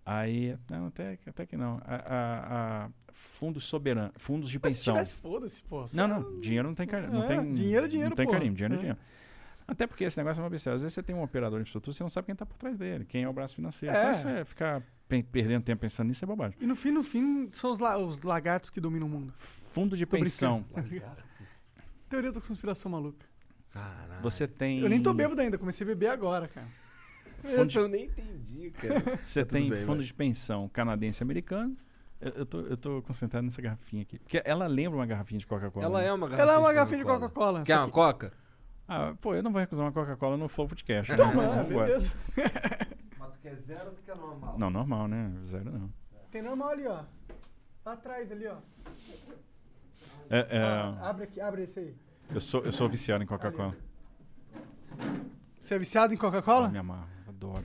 Aí, 0.04 0.56
não, 0.68 0.86
até, 0.88 1.16
que- 1.16 1.30
até 1.30 1.46
que 1.46 1.56
não. 1.56 1.80
A, 1.84 1.94
a- 1.94 2.84
a 2.86 2.90
fundos 3.12 3.64
soberanos, 3.64 4.12
fundos 4.16 4.50
de 4.50 4.58
Mas 4.62 4.72
se 4.74 4.78
pensão. 4.80 4.94
tivesse, 4.94 5.14
foda-se, 5.14 5.62
pô. 5.62 5.86
Não, 5.92 6.08
não, 6.08 6.40
dinheiro 6.40 6.66
não 6.68 6.74
tem 6.74 6.86
carimbo. 6.86 7.12
Não 7.12 7.22
É, 7.22 7.26
tem, 7.26 7.52
dinheiro 7.54 7.86
é 7.86 7.88
dinheiro, 7.88 8.10
Não 8.10 8.16
tem 8.16 8.26
pô. 8.26 8.32
carimbo, 8.32 8.54
dinheiro 8.56 8.74
é 8.74 8.76
É. 8.76 8.80
dinheiro. 8.80 8.98
Até 9.66 9.86
porque 9.86 10.04
esse 10.04 10.16
negócio 10.16 10.40
é 10.40 10.44
uma 10.44 10.50
besteira. 10.50 10.76
Às 10.76 10.82
vezes 10.82 10.94
você 10.94 11.02
tem 11.02 11.14
um 11.14 11.22
operador 11.22 11.58
de 11.58 11.62
infraestrutura, 11.62 11.94
você 11.94 12.02
não 12.02 12.08
sabe 12.10 12.26
quem 12.26 12.32
está 12.32 12.44
por 12.46 12.56
trás 12.58 12.76
dele, 12.76 13.04
quem 13.04 13.22
é 13.24 13.28
o 13.28 13.32
braço 13.32 13.54
financeiro. 13.54 13.94
É. 13.94 14.10
Então 14.12 14.14
você 14.14 14.44
ficar 14.46 14.80
pe- 14.80 14.86
perdendo 15.08 15.62
tempo 15.62 15.80
pensando 15.80 16.08
nisso 16.08 16.24
é 16.24 16.26
bobagem. 16.26 16.56
E 16.60 16.66
no 16.66 16.76
fim, 16.76 16.90
no 16.90 17.02
fim, 17.02 17.48
são 17.52 17.72
os, 17.72 17.78
la- 17.78 17.96
os 17.98 18.22
lagartos 18.22 18.70
que 18.70 18.80
dominam 18.80 19.06
o 19.06 19.10
mundo. 19.10 19.32
Fundo 19.38 19.96
de 19.96 20.04
Tô 20.06 20.16
pensão. 20.16 20.64
Teoria 22.08 22.32
da 22.32 22.40
conspiração 22.40 22.90
maluca. 22.90 23.26
Caralho. 23.70 24.22
Você 24.22 24.46
tem. 24.46 24.80
Eu 24.80 24.88
nem 24.88 25.02
tô 25.02 25.12
bêbado 25.12 25.40
ainda, 25.40 25.58
comecei 25.58 25.84
a 25.84 25.88
beber 25.88 26.08
agora, 26.10 26.48
cara. 26.48 26.66
Essa 27.44 27.78
eu 27.80 27.88
nem 27.88 28.06
entendi, 28.06 28.70
cara. 28.72 29.18
Você 29.22 29.44
Tá 29.44 29.52
tem 29.52 29.68
bem, 29.70 29.80
fundo 29.82 29.98
vai. 29.98 30.06
de 30.06 30.12
pensão 30.14 30.68
canadense-americano. 30.68 31.76
Eu, 32.20 32.32
eu, 32.32 32.46
tô, 32.46 32.60
eu 32.62 32.76
tô 32.76 33.02
concentrado 33.02 33.44
nessa 33.44 33.62
garrafinha 33.62 34.02
aqui. 34.02 34.18
Porque 34.18 34.42
ela 34.44 34.66
lembra 34.66 34.98
uma 34.98 35.06
garrafinha 35.06 35.38
de 35.38 35.46
Coca-Cola. 35.46 35.84
Ela 35.86 36.00
né? 36.00 36.06
é 36.08 36.12
uma 36.12 36.26
Ela 36.26 36.34
é 36.34 36.36
garrafinha 36.38 36.58
uma 36.60 36.68
de 36.70 36.74
garrafinha 36.74 36.98
de 36.98 37.04
Coca-Cola. 37.04 37.28
Coca-Cola. 37.28 37.62
Quer 37.64 37.76
uma 37.76 37.84
aqui. 37.84 37.92
Coca? 37.92 38.32
Ah, 38.88 39.14
pô, 39.20 39.34
eu 39.36 39.42
não 39.42 39.52
vou 39.52 39.60
recusar 39.60 39.84
uma 39.86 39.92
Coca-Cola 39.92 40.36
no 40.36 40.48
Flow 40.48 40.66
Podcast. 40.66 41.12
né? 41.12 41.16
Toma, 41.16 41.44
embora. 41.68 41.86
beleza. 41.86 42.12
Tu 43.48 43.56
quer 43.56 43.62
zero 43.62 43.86
ou 43.90 43.94
tu 43.94 44.02
quer 44.02 44.16
normal? 44.16 44.58
Não, 44.58 44.70
normal, 44.70 45.08
né? 45.08 45.32
Zero 45.44 45.70
não. 45.70 45.90
Tem 46.30 46.42
normal 46.42 46.70
ali, 46.70 46.86
ó. 46.86 47.02
Lá 47.84 47.92
atrás 47.92 48.30
ali, 48.30 48.46
ó. 48.46 48.56
É, 50.30 50.46
é, 50.58 50.62
Ah, 50.62 51.08
abre 51.08 51.24
aqui, 51.24 51.40
abre 51.40 51.62
esse 51.62 51.78
aí. 51.78 51.96
eu, 52.34 52.40
sou, 52.40 52.62
eu 52.64 52.72
sou 52.72 52.88
viciado 52.88 53.22
em 53.24 53.26
Coca-Cola. 53.26 53.74
Você 55.60 55.74
é 55.74 55.78
viciado 55.78 56.12
em 56.12 56.16
Eu 56.16 56.20
Coca-Cola? 56.20 56.68
me 56.68 56.78
amarro, 56.78 57.08
adoro. 57.28 57.64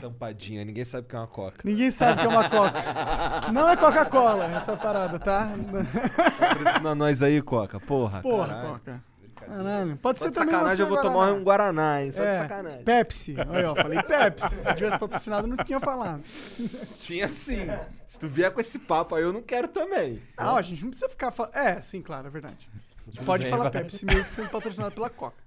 Tampadinha, 0.00 0.64
ninguém 0.64 0.84
sabe 0.84 1.06
o 1.06 1.08
que 1.10 1.14
é 1.16 1.18
uma 1.18 1.26
Coca. 1.26 1.60
Ninguém 1.64 1.90
sabe 1.90 2.20
que 2.20 2.26
é 2.26 2.28
uma 2.28 2.48
Coca. 2.48 3.52
Não 3.52 3.68
é 3.68 3.76
Coca-Cola 3.76 4.44
essa 4.46 4.76
parada, 4.76 5.18
tá? 5.18 5.50
Patrocina 6.38 6.94
nós 6.94 7.22
aí, 7.22 7.40
Coca. 7.42 7.78
Porra, 7.78 8.20
Porra, 8.22 8.48
caralho. 8.48 8.68
Coca. 8.72 9.04
Caralho. 9.50 9.96
Pode 9.96 10.18
Só 10.20 10.26
ser 10.26 10.30
também 10.32 10.54
sacanagem 10.54 10.76
você 10.76 10.82
eu 10.82 10.86
vou 10.88 10.96
tomar 11.02 11.12
Guaraná. 11.14 11.38
um 11.38 11.42
Guaraná, 11.44 12.02
hein? 12.02 12.12
Só 12.12 12.22
É, 12.22 12.32
de 12.34 12.38
sacanagem. 12.42 12.84
Pepsi. 12.84 13.34
Aí, 13.38 13.64
ó, 13.64 13.74
falei 13.74 14.02
Pepsi. 14.02 14.54
Se 14.54 14.74
tivesse 14.74 14.98
patrocinado, 14.98 15.48
eu 15.48 15.56
não 15.56 15.64
tinha 15.64 15.80
falado. 15.80 16.22
Tinha 17.00 17.26
sim. 17.26 17.66
Se 18.06 18.18
tu 18.18 18.28
vier 18.28 18.52
com 18.52 18.60
esse 18.60 18.78
papo 18.78 19.14
aí, 19.14 19.22
eu 19.22 19.32
não 19.32 19.42
quero 19.42 19.66
também. 19.68 20.22
Não, 20.38 20.56
a 20.56 20.62
gente 20.62 20.82
não 20.82 20.90
precisa 20.90 21.08
ficar 21.08 21.30
falando. 21.30 21.54
É, 21.56 21.80
sim, 21.80 22.00
claro, 22.00 22.28
é 22.28 22.30
verdade. 22.30 22.68
A 23.06 23.10
gente 23.10 23.24
pode 23.24 23.42
bem, 23.42 23.50
falar 23.50 23.70
vai. 23.70 23.82
Pepsi 23.82 24.04
mesmo 24.04 24.22
sendo 24.22 24.50
patrocinado 24.50 24.94
pela 24.94 25.10
Coca. 25.10 25.42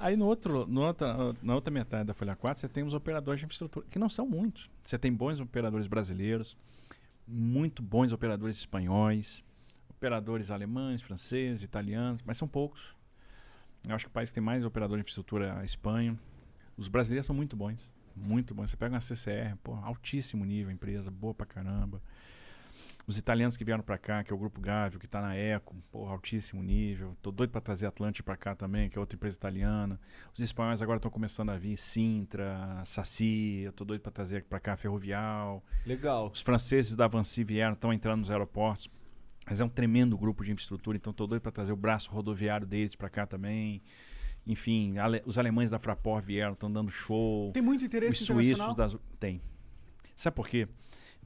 Aí 0.00 0.16
no 0.16 0.26
outro, 0.26 0.66
no 0.66 0.82
outra, 0.82 1.34
na 1.42 1.54
outra 1.54 1.70
metade 1.72 2.04
da 2.06 2.14
Folha 2.14 2.34
4, 2.34 2.60
você 2.60 2.68
tem 2.68 2.82
os 2.82 2.94
operadores 2.94 3.38
de 3.40 3.44
infraestrutura, 3.46 3.86
que 3.88 3.98
não 3.98 4.08
são 4.08 4.26
muitos. 4.26 4.70
Você 4.82 4.98
tem 4.98 5.12
bons 5.12 5.38
operadores 5.38 5.86
brasileiros, 5.86 6.56
muito 7.26 7.82
bons 7.82 8.10
operadores 8.10 8.56
espanhóis, 8.56 9.44
operadores 10.04 10.50
alemães, 10.50 11.00
franceses, 11.00 11.62
italianos, 11.62 12.22
mas 12.22 12.36
são 12.36 12.46
poucos. 12.46 12.94
Eu 13.88 13.94
acho 13.94 14.04
que 14.04 14.10
o 14.10 14.12
país 14.12 14.28
que 14.28 14.34
tem 14.34 14.42
mais 14.42 14.62
operador 14.62 14.98
de 14.98 15.00
infraestrutura 15.00 15.46
é 15.46 15.50
a 15.60 15.64
Espanha. 15.64 16.18
Os 16.76 16.88
brasileiros 16.88 17.26
são 17.26 17.34
muito 17.34 17.56
bons, 17.56 17.90
muito 18.14 18.54
bons. 18.54 18.70
Você 18.70 18.76
pega 18.76 18.94
uma 18.94 19.00
CCR, 19.00 19.56
pô, 19.62 19.74
altíssimo 19.76 20.44
nível, 20.44 20.70
empresa, 20.70 21.10
boa 21.10 21.32
pra 21.32 21.46
caramba. 21.46 22.02
Os 23.06 23.16
italianos 23.16 23.56
que 23.56 23.64
vieram 23.64 23.82
pra 23.82 23.96
cá, 23.96 24.22
que 24.22 24.30
é 24.30 24.36
o 24.36 24.38
Grupo 24.38 24.60
Gávio, 24.60 24.98
que 24.98 25.08
tá 25.08 25.22
na 25.22 25.34
Eco, 25.34 25.74
porra, 25.90 26.12
altíssimo 26.12 26.62
nível. 26.62 27.16
Tô 27.22 27.30
doido 27.30 27.50
pra 27.50 27.60
trazer 27.62 27.86
Atlante 27.86 28.22
pra 28.22 28.36
cá 28.36 28.54
também, 28.54 28.90
que 28.90 28.98
é 28.98 29.00
outra 29.00 29.16
empresa 29.16 29.36
italiana. 29.36 29.98
Os 30.34 30.40
espanhóis 30.40 30.82
agora 30.82 30.98
estão 30.98 31.10
começando 31.10 31.48
a 31.48 31.56
vir, 31.56 31.78
Sintra, 31.78 32.82
Saci, 32.84 33.62
eu 33.64 33.72
tô 33.72 33.86
doido 33.86 34.02
pra 34.02 34.12
trazer 34.12 34.44
pra 34.44 34.60
cá 34.60 34.76
Ferrovial. 34.76 35.64
Legal. 35.86 36.30
Os 36.32 36.42
franceses 36.42 36.94
da 36.94 37.06
Avanci 37.06 37.42
vieram, 37.42 37.72
estão 37.72 37.90
entrando 37.90 38.20
nos 38.20 38.30
aeroportos. 38.30 38.90
Mas 39.46 39.60
é 39.60 39.64
um 39.64 39.68
tremendo 39.68 40.16
grupo 40.16 40.42
de 40.44 40.52
infraestrutura, 40.52 40.96
então 40.96 41.12
tô 41.12 41.26
doido 41.26 41.42
pra 41.42 41.52
trazer 41.52 41.72
o 41.72 41.76
braço 41.76 42.10
rodoviário 42.10 42.66
deles 42.66 42.94
pra 42.96 43.08
cá 43.10 43.26
também. 43.26 43.82
Enfim, 44.46 44.98
ale- 44.98 45.22
os 45.24 45.38
alemães 45.38 45.70
da 45.70 45.78
Fraport 45.78 46.24
vieram, 46.24 46.52
estão 46.54 46.70
dando 46.72 46.90
show. 46.90 47.50
Tem 47.52 47.62
muito 47.62 47.84
interesse 47.84 48.12
Os 48.22 48.26
suíços 48.26 48.74
das. 48.74 48.96
Tem. 49.18 49.40
Sabe 50.16 50.34
por 50.36 50.48
quê? 50.48 50.68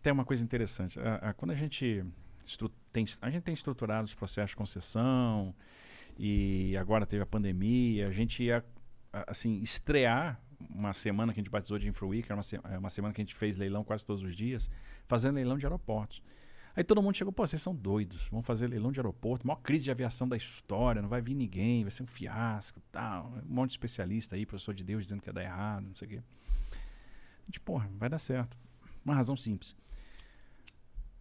Tem 0.02 0.12
uma 0.12 0.24
coisa 0.24 0.42
interessante. 0.44 0.98
A- 1.00 1.30
a- 1.30 1.34
quando 1.34 1.50
a 1.50 1.54
gente, 1.54 2.04
tem, 2.92 3.04
a 3.20 3.30
gente 3.30 3.42
tem 3.42 3.52
estruturado 3.52 4.04
os 4.04 4.14
processos 4.14 4.50
de 4.50 4.56
concessão 4.56 5.54
e 6.18 6.76
agora 6.76 7.04
teve 7.06 7.22
a 7.22 7.26
pandemia, 7.26 8.08
a 8.08 8.12
gente 8.12 8.42
ia 8.42 8.64
a- 9.12 9.24
assim 9.32 9.60
estrear 9.60 10.40
uma 10.70 10.92
semana 10.92 11.32
que 11.32 11.40
a 11.40 11.42
gente 11.42 11.50
batizou 11.50 11.78
de 11.78 11.88
InfraWeek, 11.88 12.26
era 12.26 12.36
uma, 12.36 12.42
se- 12.42 12.60
é 12.64 12.78
uma 12.78 12.90
semana 12.90 13.14
que 13.14 13.20
a 13.20 13.24
gente 13.24 13.34
fez 13.34 13.56
leilão 13.56 13.84
quase 13.84 14.04
todos 14.04 14.22
os 14.22 14.34
dias, 14.34 14.68
fazendo 15.06 15.36
leilão 15.36 15.56
de 15.56 15.64
aeroportos. 15.66 16.20
Aí 16.78 16.84
todo 16.84 17.02
mundo 17.02 17.16
chegou, 17.16 17.32
pô, 17.32 17.44
vocês 17.44 17.60
são 17.60 17.74
doidos, 17.74 18.28
vão 18.28 18.40
fazer 18.40 18.68
leilão 18.68 18.92
de 18.92 19.00
aeroporto, 19.00 19.44
maior 19.44 19.56
crise 19.56 19.82
de 19.82 19.90
aviação 19.90 20.28
da 20.28 20.36
história, 20.36 21.02
não 21.02 21.08
vai 21.08 21.20
vir 21.20 21.34
ninguém, 21.34 21.82
vai 21.82 21.90
ser 21.90 22.04
um 22.04 22.06
fiasco, 22.06 22.80
tal. 22.92 23.32
Um 23.44 23.52
monte 23.52 23.70
de 23.70 23.72
especialista 23.72 24.36
aí, 24.36 24.46
professor 24.46 24.72
de 24.72 24.84
Deus, 24.84 25.02
dizendo 25.02 25.20
que 25.20 25.28
ia 25.28 25.32
dar 25.32 25.42
errado, 25.42 25.88
não 25.88 25.94
sei 25.96 26.06
o 26.06 26.10
quê. 26.12 26.22
A 26.70 27.44
gente, 27.46 27.58
porra, 27.58 27.90
vai 27.98 28.08
dar 28.08 28.20
certo. 28.20 28.56
Uma 29.04 29.12
razão 29.12 29.36
simples. 29.36 29.74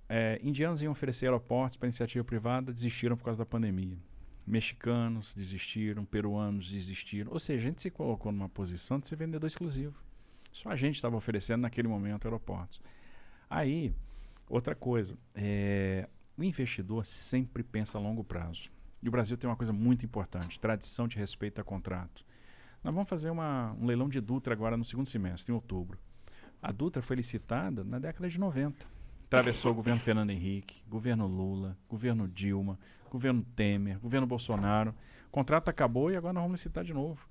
É, 0.07 0.39
indianos 0.43 0.83
iam 0.83 0.91
oferecer 0.91 1.25
aeroportos 1.25 1.75
para 1.75 1.87
iniciativa 1.87 2.23
privada, 2.23 2.71
desistiram 2.71 3.17
por 3.17 3.23
causa 3.23 3.39
da 3.39 3.45
pandemia. 3.45 3.97
Mexicanos 4.45 5.33
desistiram, 5.35 6.05
peruanos 6.05 6.69
desistiram. 6.69 7.31
Ou 7.31 7.39
seja, 7.39 7.65
a 7.65 7.69
gente 7.71 7.81
se 7.81 7.89
colocou 7.89 8.31
numa 8.31 8.47
posição 8.47 8.99
de 8.99 9.07
ser 9.07 9.15
vendedor 9.15 9.47
exclusivo. 9.47 9.99
Só 10.53 10.69
a 10.69 10.75
gente 10.75 10.97
estava 10.97 11.15
oferecendo 11.15 11.61
naquele 11.61 11.87
momento 11.87 12.25
aeroportos. 12.25 12.79
Aí, 13.49 13.91
outra 14.49 14.75
coisa, 14.75 15.17
é, 15.35 16.07
o 16.37 16.43
investidor 16.43 17.05
sempre 17.05 17.63
pensa 17.63 17.97
a 17.97 18.01
longo 18.01 18.23
prazo. 18.23 18.69
E 19.01 19.07
o 19.07 19.11
Brasil 19.11 19.37
tem 19.37 19.49
uma 19.49 19.55
coisa 19.55 19.73
muito 19.73 20.05
importante: 20.05 20.59
tradição 20.59 21.07
de 21.07 21.17
respeito 21.17 21.61
a 21.61 21.63
contrato. 21.63 22.25
Nós 22.83 22.93
vamos 22.93 23.09
fazer 23.09 23.29
uma, 23.29 23.73
um 23.79 23.85
leilão 23.85 24.07
de 24.07 24.21
Dutra 24.21 24.53
agora 24.53 24.77
no 24.77 24.85
segundo 24.85 25.07
semestre, 25.07 25.51
em 25.51 25.55
outubro. 25.55 25.99
A 26.61 26.71
Dutra 26.71 27.01
foi 27.01 27.15
licitada 27.15 27.83
na 27.83 27.99
década 27.99 28.29
de 28.29 28.39
90. 28.39 28.87
Atravessou 29.25 29.71
o 29.71 29.75
governo 29.75 29.99
Fernando 29.99 30.29
Henrique, 30.29 30.83
governo 30.87 31.27
Lula, 31.27 31.77
governo 31.89 32.27
Dilma, 32.27 32.79
governo 33.09 33.43
Temer, 33.55 33.99
governo 33.99 34.25
Bolsonaro. 34.25 34.95
O 35.27 35.31
contrato 35.31 35.69
acabou 35.69 36.09
e 36.09 36.15
agora 36.15 36.33
nós 36.33 36.43
vamos 36.43 36.59
licitar 36.59 36.83
de 36.83 36.93
novo. 36.93 37.27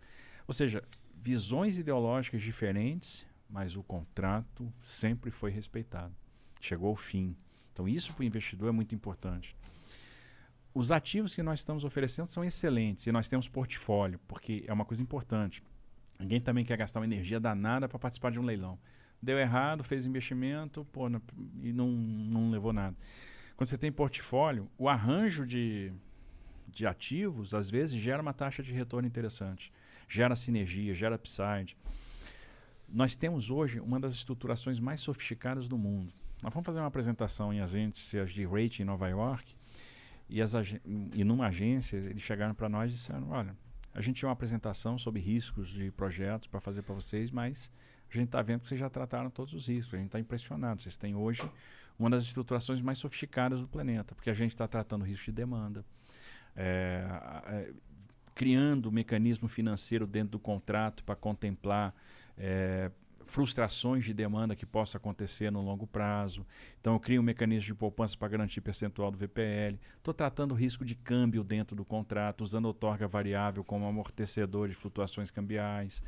Ou 0.46 0.52
seja, 0.52 0.84
visões 1.14 1.78
ideológicas 1.78 2.42
diferentes, 2.42 3.26
mas 3.48 3.76
o 3.76 3.82
contrato 3.82 4.70
sempre 4.82 5.30
foi 5.30 5.50
respeitado. 5.50 6.14
Chegou 6.66 6.88
ao 6.88 6.96
fim. 6.96 7.36
Então, 7.72 7.86
isso 7.86 8.12
para 8.12 8.22
o 8.22 8.24
investidor 8.24 8.68
é 8.70 8.72
muito 8.72 8.92
importante. 8.92 9.54
Os 10.74 10.90
ativos 10.90 11.32
que 11.32 11.40
nós 11.42 11.60
estamos 11.60 11.84
oferecendo 11.84 12.26
são 12.26 12.44
excelentes 12.44 13.06
e 13.06 13.12
nós 13.12 13.28
temos 13.28 13.48
portfólio, 13.48 14.18
porque 14.26 14.64
é 14.66 14.72
uma 14.72 14.84
coisa 14.84 15.00
importante. 15.00 15.62
Ninguém 16.18 16.40
também 16.40 16.64
quer 16.64 16.76
gastar 16.76 16.98
uma 16.98 17.06
energia 17.06 17.38
danada 17.38 17.88
para 17.88 18.00
participar 18.00 18.32
de 18.32 18.40
um 18.40 18.42
leilão. 18.42 18.76
Deu 19.22 19.38
errado, 19.38 19.84
fez 19.84 20.04
investimento 20.06 20.84
pô, 20.86 21.08
não- 21.08 21.22
e 21.62 21.72
não, 21.72 21.88
não 21.88 22.50
levou 22.50 22.72
nada. 22.72 22.96
Quando 23.56 23.68
você 23.68 23.78
tem 23.78 23.92
portfólio, 23.92 24.68
o 24.76 24.88
arranjo 24.88 25.46
de, 25.46 25.92
de 26.66 26.84
ativos, 26.84 27.54
às 27.54 27.70
vezes, 27.70 27.94
gera 27.96 28.20
uma 28.20 28.32
taxa 28.34 28.60
de 28.60 28.72
retorno 28.72 29.06
interessante. 29.06 29.72
Gera 30.08 30.34
sinergia, 30.34 30.92
gera 30.94 31.14
upside. 31.14 31.76
Nós 32.88 33.14
temos 33.14 33.50
hoje 33.50 33.78
uma 33.78 34.00
das 34.00 34.14
estruturações 34.14 34.80
mais 34.80 35.00
sofisticadas 35.00 35.68
do 35.68 35.78
mundo. 35.78 36.12
Nós 36.42 36.52
vamos 36.52 36.66
fazer 36.66 36.80
uma 36.80 36.86
apresentação 36.86 37.52
em 37.52 37.60
agências 37.60 38.30
de 38.30 38.44
rating 38.44 38.82
em 38.82 38.84
Nova 38.84 39.08
York 39.08 39.54
e, 40.28 40.42
as 40.42 40.52
e 41.14 41.24
numa 41.24 41.46
agência 41.46 41.96
eles 41.96 42.22
chegaram 42.22 42.54
para 42.54 42.68
nós 42.68 42.90
e 42.90 42.94
disseram, 42.94 43.30
olha, 43.30 43.56
a 43.94 44.00
gente 44.00 44.16
tinha 44.16 44.28
uma 44.28 44.34
apresentação 44.34 44.98
sobre 44.98 45.20
riscos 45.20 45.68
de 45.68 45.90
projetos 45.90 46.46
para 46.46 46.60
fazer 46.60 46.82
para 46.82 46.94
vocês, 46.94 47.30
mas 47.30 47.70
a 48.10 48.16
gente 48.16 48.26
está 48.26 48.42
vendo 48.42 48.60
que 48.60 48.66
vocês 48.66 48.78
já 48.78 48.90
trataram 48.90 49.30
todos 49.30 49.54
os 49.54 49.68
riscos, 49.68 49.94
a 49.94 49.96
gente 49.96 50.08
está 50.08 50.20
impressionado. 50.20 50.82
Vocês 50.82 50.96
têm 50.96 51.14
hoje 51.14 51.42
uma 51.98 52.10
das 52.10 52.24
estruturações 52.24 52.82
mais 52.82 52.98
sofisticadas 52.98 53.60
do 53.60 53.68
planeta, 53.68 54.14
porque 54.14 54.28
a 54.28 54.34
gente 54.34 54.52
está 54.52 54.68
tratando 54.68 55.04
risco 55.04 55.24
de 55.24 55.32
demanda, 55.32 55.84
é, 56.54 57.04
é, 57.46 57.72
criando 58.34 58.90
um 58.90 58.92
mecanismo 58.92 59.48
financeiro 59.48 60.06
dentro 60.06 60.32
do 60.32 60.38
contrato 60.38 61.02
para 61.02 61.16
contemplar 61.16 61.94
é, 62.36 62.90
frustrações 63.26 64.04
de 64.04 64.14
demanda 64.14 64.56
que 64.56 64.64
possa 64.64 64.96
acontecer 64.96 65.50
no 65.50 65.60
longo 65.60 65.86
prazo. 65.86 66.46
Então, 66.80 66.94
eu 66.94 67.00
crio 67.00 67.20
um 67.20 67.24
mecanismo 67.24 67.66
de 67.66 67.74
poupança 67.74 68.16
para 68.16 68.28
garantir 68.28 68.60
percentual 68.60 69.10
do 69.10 69.18
VPL. 69.18 69.78
Estou 69.98 70.14
tratando 70.14 70.52
o 70.52 70.54
risco 70.54 70.84
de 70.84 70.94
câmbio 70.94 71.44
dentro 71.44 71.76
do 71.76 71.84
contrato, 71.84 72.42
usando 72.42 72.66
outorga 72.66 73.06
variável 73.06 73.62
como 73.64 73.86
amortecedor 73.86 74.68
de 74.68 74.74
flutuações 74.74 75.30
cambiais. 75.30 76.02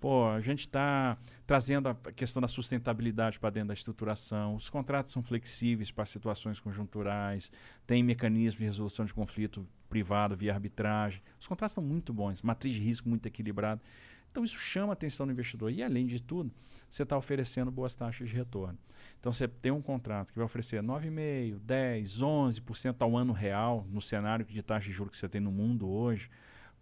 Pô, 0.00 0.26
a 0.28 0.40
gente 0.40 0.60
está 0.60 1.18
trazendo 1.46 1.90
a 1.90 1.94
questão 1.94 2.40
da 2.40 2.48
sustentabilidade 2.48 3.38
para 3.38 3.50
dentro 3.50 3.68
da 3.68 3.74
estruturação. 3.74 4.54
Os 4.54 4.70
contratos 4.70 5.12
são 5.12 5.22
flexíveis 5.22 5.90
para 5.90 6.06
situações 6.06 6.58
conjunturais, 6.58 7.52
tem 7.86 8.02
mecanismo 8.02 8.60
de 8.60 8.64
resolução 8.64 9.04
de 9.04 9.12
conflito 9.12 9.68
privado 9.90 10.34
via 10.34 10.54
arbitragem. 10.54 11.20
Os 11.38 11.46
contratos 11.46 11.74
são 11.74 11.84
muito 11.84 12.14
bons, 12.14 12.40
matriz 12.40 12.76
de 12.76 12.80
risco 12.80 13.10
muito 13.10 13.26
equilibrada. 13.26 13.82
Então 14.30 14.44
isso 14.44 14.58
chama 14.58 14.92
a 14.92 14.94
atenção 14.94 15.26
do 15.26 15.32
investidor. 15.32 15.72
E 15.72 15.82
além 15.82 16.06
de 16.06 16.22
tudo, 16.22 16.50
você 16.88 17.02
está 17.02 17.16
oferecendo 17.16 17.70
boas 17.70 17.94
taxas 17.94 18.28
de 18.28 18.34
retorno. 18.34 18.78
Então 19.18 19.32
você 19.32 19.46
tem 19.46 19.72
um 19.72 19.82
contrato 19.82 20.32
que 20.32 20.38
vai 20.38 20.44
oferecer 20.44 20.82
9,5%, 20.82 21.60
10%, 21.60 22.18
11% 22.20 22.96
ao 23.00 23.16
ano 23.16 23.32
real, 23.32 23.86
no 23.90 24.00
cenário 24.00 24.44
de 24.44 24.62
taxa 24.62 24.86
de 24.86 24.92
juros 24.92 25.12
que 25.12 25.18
você 25.18 25.28
tem 25.28 25.40
no 25.40 25.52
mundo 25.52 25.88
hoje, 25.88 26.30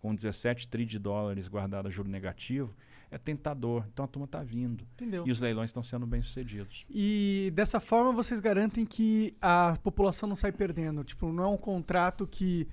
com 0.00 0.14
17 0.14 0.68
tri 0.68 0.84
de 0.84 0.98
dólares 0.98 1.48
guardado 1.48 1.88
a 1.88 1.90
juro 1.90 2.08
negativo, 2.08 2.74
é 3.10 3.18
tentador. 3.18 3.84
Então 3.92 4.04
a 4.04 4.08
turma 4.08 4.26
está 4.26 4.42
vindo. 4.42 4.84
Entendeu. 4.94 5.26
E 5.26 5.30
os 5.30 5.40
leilões 5.40 5.70
estão 5.70 5.82
sendo 5.82 6.06
bem 6.06 6.22
sucedidos. 6.22 6.86
E 6.90 7.50
dessa 7.54 7.80
forma 7.80 8.12
vocês 8.12 8.40
garantem 8.40 8.84
que 8.84 9.34
a 9.40 9.76
população 9.82 10.28
não 10.28 10.36
sai 10.36 10.52
perdendo. 10.52 11.02
Tipo, 11.02 11.32
não 11.32 11.44
é 11.44 11.48
um 11.48 11.56
contrato 11.56 12.26
que 12.26 12.68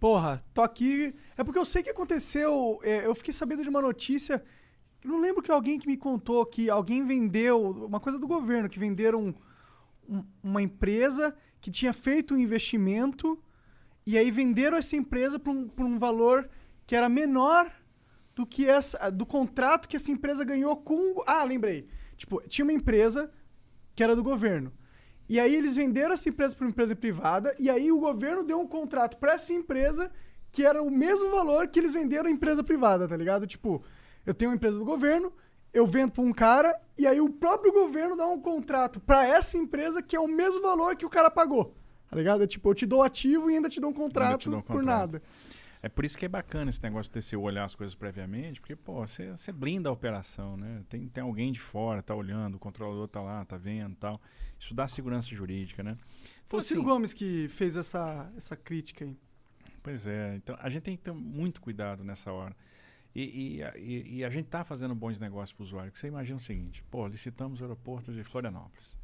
Porra, 0.00 0.42
tô 0.54 0.62
aqui. 0.62 1.14
É 1.36 1.44
porque 1.44 1.58
eu 1.58 1.64
sei 1.64 1.82
que 1.82 1.90
aconteceu. 1.90 2.80
é, 2.82 3.06
eu 3.06 3.14
fiquei 3.14 3.32
sabendo 3.34 3.62
de 3.62 3.68
uma 3.68 3.82
notícia. 3.82 4.42
Eu 5.04 5.10
não 5.10 5.20
lembro 5.20 5.42
que 5.42 5.50
alguém 5.52 5.78
que 5.78 5.86
me 5.86 5.96
contou 5.96 6.44
que 6.46 6.70
alguém 6.70 7.04
vendeu. 7.04 7.70
Uma 7.86 8.00
coisa 8.00 8.18
do 8.18 8.26
governo, 8.26 8.68
que 8.68 8.78
venderam 8.78 9.34
um- 10.08 10.24
uma 10.42 10.62
empresa 10.62 11.36
que 11.60 11.70
tinha 11.70 11.92
feito 11.92 12.34
um 12.34 12.38
investimento. 12.38 13.38
E 14.06 14.16
aí 14.16 14.30
venderam 14.30 14.76
essa 14.78 14.96
empresa 14.96 15.38
por 15.38 15.50
um, 15.50 15.68
por 15.68 15.84
um 15.84 15.98
valor 15.98 16.48
que 16.86 16.96
era 16.96 17.08
menor 17.08 17.70
do 18.34 18.46
que 18.46 18.66
essa, 18.66 19.10
do 19.10 19.26
contrato 19.26 19.86
que 19.86 19.96
essa 19.96 20.10
empresa 20.10 20.44
ganhou 20.44 20.76
com. 20.78 21.22
Ah, 21.26 21.44
lembrei. 21.44 21.86
Tipo, 22.16 22.40
tinha 22.48 22.64
uma 22.64 22.72
empresa 22.72 23.30
que 23.94 24.02
era 24.02 24.16
do 24.16 24.22
governo. 24.22 24.72
E 25.30 25.38
aí 25.38 25.54
eles 25.54 25.76
venderam 25.76 26.12
essa 26.12 26.28
empresa 26.28 26.56
para 26.56 26.64
uma 26.64 26.72
empresa 26.72 26.96
privada, 26.96 27.54
e 27.56 27.70
aí 27.70 27.92
o 27.92 28.00
governo 28.00 28.42
deu 28.42 28.58
um 28.58 28.66
contrato 28.66 29.16
para 29.16 29.34
essa 29.34 29.52
empresa 29.52 30.10
que 30.50 30.66
era 30.66 30.82
o 30.82 30.90
mesmo 30.90 31.30
valor 31.30 31.68
que 31.68 31.78
eles 31.78 31.92
venderam 31.92 32.28
a 32.28 32.32
empresa 32.32 32.64
privada, 32.64 33.06
tá 33.06 33.16
ligado? 33.16 33.46
Tipo, 33.46 33.80
eu 34.26 34.34
tenho 34.34 34.50
uma 34.50 34.56
empresa 34.56 34.76
do 34.76 34.84
governo, 34.84 35.32
eu 35.72 35.86
vendo 35.86 36.10
para 36.10 36.24
um 36.24 36.32
cara, 36.32 36.76
e 36.98 37.06
aí 37.06 37.20
o 37.20 37.30
próprio 37.30 37.72
governo 37.72 38.16
dá 38.16 38.26
um 38.26 38.40
contrato 38.40 38.98
para 38.98 39.24
essa 39.24 39.56
empresa 39.56 40.02
que 40.02 40.16
é 40.16 40.20
o 40.20 40.26
mesmo 40.26 40.62
valor 40.62 40.96
que 40.96 41.06
o 41.06 41.08
cara 41.08 41.30
pagou. 41.30 41.76
Tá 42.10 42.16
ligado? 42.16 42.42
É 42.42 42.46
tipo, 42.48 42.68
eu 42.68 42.74
te 42.74 42.84
dou 42.84 43.00
ativo 43.00 43.48
e 43.48 43.54
ainda 43.54 43.68
te 43.68 43.80
dou 43.80 43.90
um 43.90 43.94
contrato 43.94 44.50
dou 44.50 44.58
um 44.58 44.62
por 44.62 44.78
contrato. 44.78 45.12
nada. 45.12 45.22
É 45.82 45.88
por 45.88 46.04
isso 46.04 46.18
que 46.18 46.26
é 46.26 46.28
bacana 46.28 46.68
esse 46.68 46.82
negócio 46.82 47.10
de 47.10 47.14
ter 47.14 47.22
seu 47.22 47.40
olhar 47.40 47.64
as 47.64 47.74
coisas 47.74 47.94
previamente, 47.94 48.60
porque, 48.60 48.76
pô, 48.76 49.06
você, 49.06 49.30
você 49.30 49.50
blinda 49.50 49.88
a 49.88 49.92
operação, 49.92 50.54
né? 50.56 50.82
Tem, 50.90 51.08
tem 51.08 51.22
alguém 51.24 51.50
de 51.52 51.60
fora, 51.60 52.02
tá 52.02 52.14
olhando, 52.14 52.56
o 52.56 52.58
controlador 52.58 53.08
tá 53.08 53.22
lá, 53.22 53.44
tá 53.46 53.56
vendo 53.56 53.92
e 53.92 53.96
tal. 53.96 54.20
Isso 54.58 54.74
dá 54.74 54.86
segurança 54.86 55.28
jurídica, 55.34 55.82
né? 55.82 55.96
Foi 56.46 56.58
o 56.58 56.60
Então, 56.60 56.62
Ciro 56.62 56.80
assim, 56.80 56.88
Gomes 56.90 57.14
que 57.14 57.48
fez 57.48 57.76
essa, 57.76 58.30
essa 58.36 58.54
crítica 58.56 59.04
aí. 59.06 59.16
Pois 59.82 60.06
é, 60.06 60.36
então 60.36 60.54
a 60.60 60.68
gente 60.68 60.82
tem 60.82 60.96
que 60.96 61.02
ter 61.02 61.12
muito 61.12 61.62
cuidado 61.62 62.04
nessa 62.04 62.30
hora. 62.30 62.54
E, 63.14 63.56
e, 63.56 63.62
a- 63.62 63.72
e- 63.78 64.16
e 64.18 64.24
a 64.24 64.28
gente 64.28 64.44
está 64.46 64.62
fazendo 64.62 64.94
bons 64.94 65.18
negócios 65.18 65.52
para 65.54 65.62
o 65.62 65.64
usuário. 65.66 65.90
Você 65.94 66.06
imagina 66.08 66.36
o 66.36 66.40
seguinte: 66.42 66.84
pô, 66.90 67.06
licitamos 67.08 67.60
o 67.60 67.64
aeroporto 67.64 68.12
de 68.12 68.22
Florianópolis. 68.22 68.98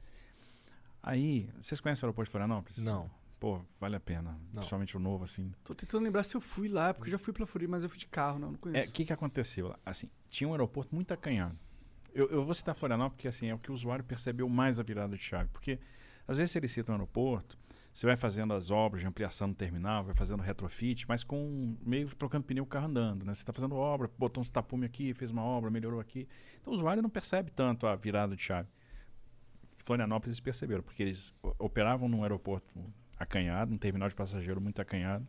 Aí, 1.02 1.48
vocês 1.60 1.80
conhecem 1.80 2.02
o 2.02 2.06
aeroporto 2.06 2.28
de 2.28 2.32
Florianópolis? 2.32 2.78
Não. 2.78 3.10
Pô, 3.38 3.60
vale 3.78 3.96
a 3.96 4.00
pena. 4.00 4.32
Não. 4.46 4.54
Principalmente 4.54 4.96
o 4.96 5.00
novo, 5.00 5.24
assim. 5.24 5.52
Tô 5.62 5.74
tentando 5.74 6.02
lembrar 6.04 6.22
se 6.22 6.34
eu 6.36 6.40
fui 6.40 6.68
lá, 6.68 6.94
porque 6.94 7.08
eu 7.08 7.12
já 7.12 7.18
fui 7.18 7.32
pra 7.34 7.44
Floripa, 7.46 7.72
mas 7.72 7.82
eu 7.82 7.88
fui 7.88 7.98
de 7.98 8.06
carro, 8.06 8.38
não, 8.38 8.48
não 8.48 8.54
É, 8.54 8.58
conheço. 8.58 8.88
o 8.88 8.92
que, 8.92 9.04
que 9.04 9.12
aconteceu? 9.12 9.68
lá? 9.68 9.78
Assim, 9.84 10.08
tinha 10.30 10.48
um 10.48 10.52
aeroporto 10.52 10.94
muito 10.94 11.12
acanhado. 11.12 11.56
Eu, 12.14 12.28
eu 12.30 12.44
vou 12.44 12.54
citar 12.54 12.74
Florianópolis 12.74 13.16
porque 13.16 13.28
assim, 13.28 13.48
é 13.48 13.54
o 13.54 13.58
que 13.58 13.70
o 13.70 13.74
usuário 13.74 14.02
percebeu 14.02 14.48
mais 14.48 14.80
a 14.80 14.82
virada 14.82 15.14
de 15.14 15.22
chave. 15.22 15.50
Porque 15.52 15.78
às 16.26 16.38
vezes 16.38 16.50
você 16.50 16.60
licita 16.60 16.90
um 16.90 16.94
aeroporto, 16.94 17.58
você 17.92 18.06
vai 18.06 18.16
fazendo 18.16 18.54
as 18.54 18.70
obras 18.70 19.02
de 19.02 19.06
ampliação 19.06 19.50
do 19.50 19.54
terminal, 19.54 20.02
vai 20.02 20.14
fazendo 20.14 20.42
retrofit, 20.42 21.06
mas 21.06 21.22
com 21.22 21.76
meio 21.84 22.08
trocando 22.16 22.44
pneu 22.44 22.64
o 22.64 22.66
carro 22.66 22.86
andando. 22.86 23.22
Né? 23.26 23.34
Você 23.34 23.42
está 23.42 23.52
fazendo 23.52 23.74
obra, 23.74 24.10
botou 24.18 24.42
uns 24.42 24.50
tapume 24.50 24.86
aqui, 24.86 25.12
fez 25.12 25.30
uma 25.30 25.42
obra, 25.42 25.70
melhorou 25.70 26.00
aqui. 26.00 26.26
Então 26.58 26.72
o 26.72 26.76
usuário 26.76 27.02
não 27.02 27.10
percebe 27.10 27.50
tanto 27.50 27.86
a 27.86 27.94
virada 27.94 28.34
de 28.34 28.42
chave. 28.42 28.68
Florianópolis 29.84 30.30
eles 30.30 30.40
perceberam, 30.40 30.82
porque 30.82 31.02
eles 31.02 31.34
operavam 31.58 32.08
num 32.08 32.22
aeroporto 32.22 32.82
acanhado, 33.18 33.72
um 33.72 33.78
terminal 33.78 34.08
de 34.08 34.14
passageiro 34.14 34.60
muito 34.60 34.80
acanhado. 34.80 35.26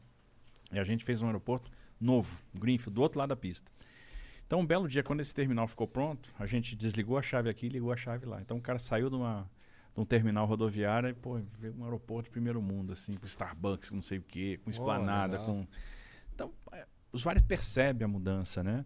E 0.72 0.80
a 0.80 0.84
gente 0.84 1.03
fez 1.05 1.22
um 1.22 1.27
aeroporto 1.27 1.72
novo, 1.99 2.38
Greenfield, 2.57 2.95
do 2.95 3.01
outro 3.01 3.19
lado 3.19 3.30
da 3.30 3.35
pista. 3.35 3.72
Então, 4.45 4.61
um 4.61 4.65
belo 4.65 4.88
dia, 4.88 5.03
quando 5.03 5.19
esse 5.19 5.35
terminal 5.35 5.68
ficou 5.68 5.88
pronto, 5.88 6.34
a 6.39 6.45
gente 6.45 6.76
desligou 6.76 7.18
a 7.18 7.22
chave 7.22 7.49
aqui 7.49 7.65
e 7.65 7.69
ligou 7.69 7.91
a 7.91 7.97
chave 7.97 8.26
lá. 8.26 8.41
Então, 8.41 8.57
o 8.57 8.61
cara 8.61 8.80
saiu 8.80 9.09
de, 9.09 9.15
uma, 9.15 9.49
de 9.93 9.99
um 9.99 10.05
terminal 10.05 10.45
rodoviário 10.45 11.09
e, 11.09 11.14
pô, 11.14 11.39
veio 11.59 11.76
um 11.77 11.84
aeroporto 11.84 12.26
de 12.26 12.31
primeiro 12.31 12.61
mundo, 12.61 12.93
assim, 12.93 13.15
com 13.15 13.26
Starbucks, 13.26 13.89
com 13.89 13.95
não 13.95 14.01
sei 14.01 14.19
o 14.19 14.22
quê, 14.22 14.59
com 14.64 14.69
esplanada, 14.69 15.38
legal. 15.38 15.45
com... 15.45 15.68
Então, 16.34 16.53
é, 16.72 16.85
o 17.11 17.18
usuário 17.18 17.43
percebe 17.43 18.05
a 18.05 18.07
mudança, 18.07 18.64
né? 18.64 18.85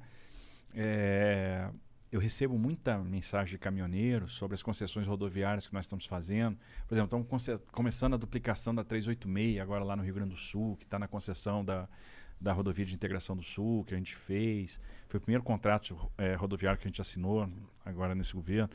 É, 0.74 1.70
eu 2.12 2.20
recebo 2.20 2.58
muita 2.58 2.98
mensagem 3.00 3.52
de 3.54 3.58
caminhoneiros 3.58 4.34
sobre 4.34 4.54
as 4.54 4.62
concessões 4.62 5.08
rodoviárias 5.08 5.66
que 5.66 5.74
nós 5.74 5.86
estamos 5.86 6.06
fazendo. 6.06 6.58
Por 6.86 6.94
exemplo, 6.94 7.26
estamos 7.26 7.62
começando 7.72 8.16
a 8.16 8.18
duplicação 8.18 8.76
da 8.76 8.84
386 8.84 9.60
agora 9.60 9.84
lá 9.84 9.96
no 9.96 10.04
Rio 10.04 10.16
Grande 10.16 10.32
do 10.32 10.40
Sul, 10.40 10.76
que 10.76 10.84
está 10.84 11.00
na 11.00 11.08
concessão 11.08 11.64
da, 11.64 11.88
da 12.40 12.52
rodovia 12.52 12.86
de 12.86 12.94
integração 12.94 13.36
do 13.38 13.44
Sul, 13.44 13.86
que 13.86 13.94
a 13.94 13.98
gente 13.98 14.14
fez. 14.14 14.78
Foi 15.08 15.20
o 15.20 15.22
primeiro 15.22 15.44
contrato 15.44 15.98
eh, 16.18 16.36
rodoviário 16.36 16.78
que 16.78 16.86
a 16.86 16.90
gente 16.90 17.00
assinou 17.00 17.50
agora 17.86 18.14
nesse 18.14 18.34
governo. 18.34 18.70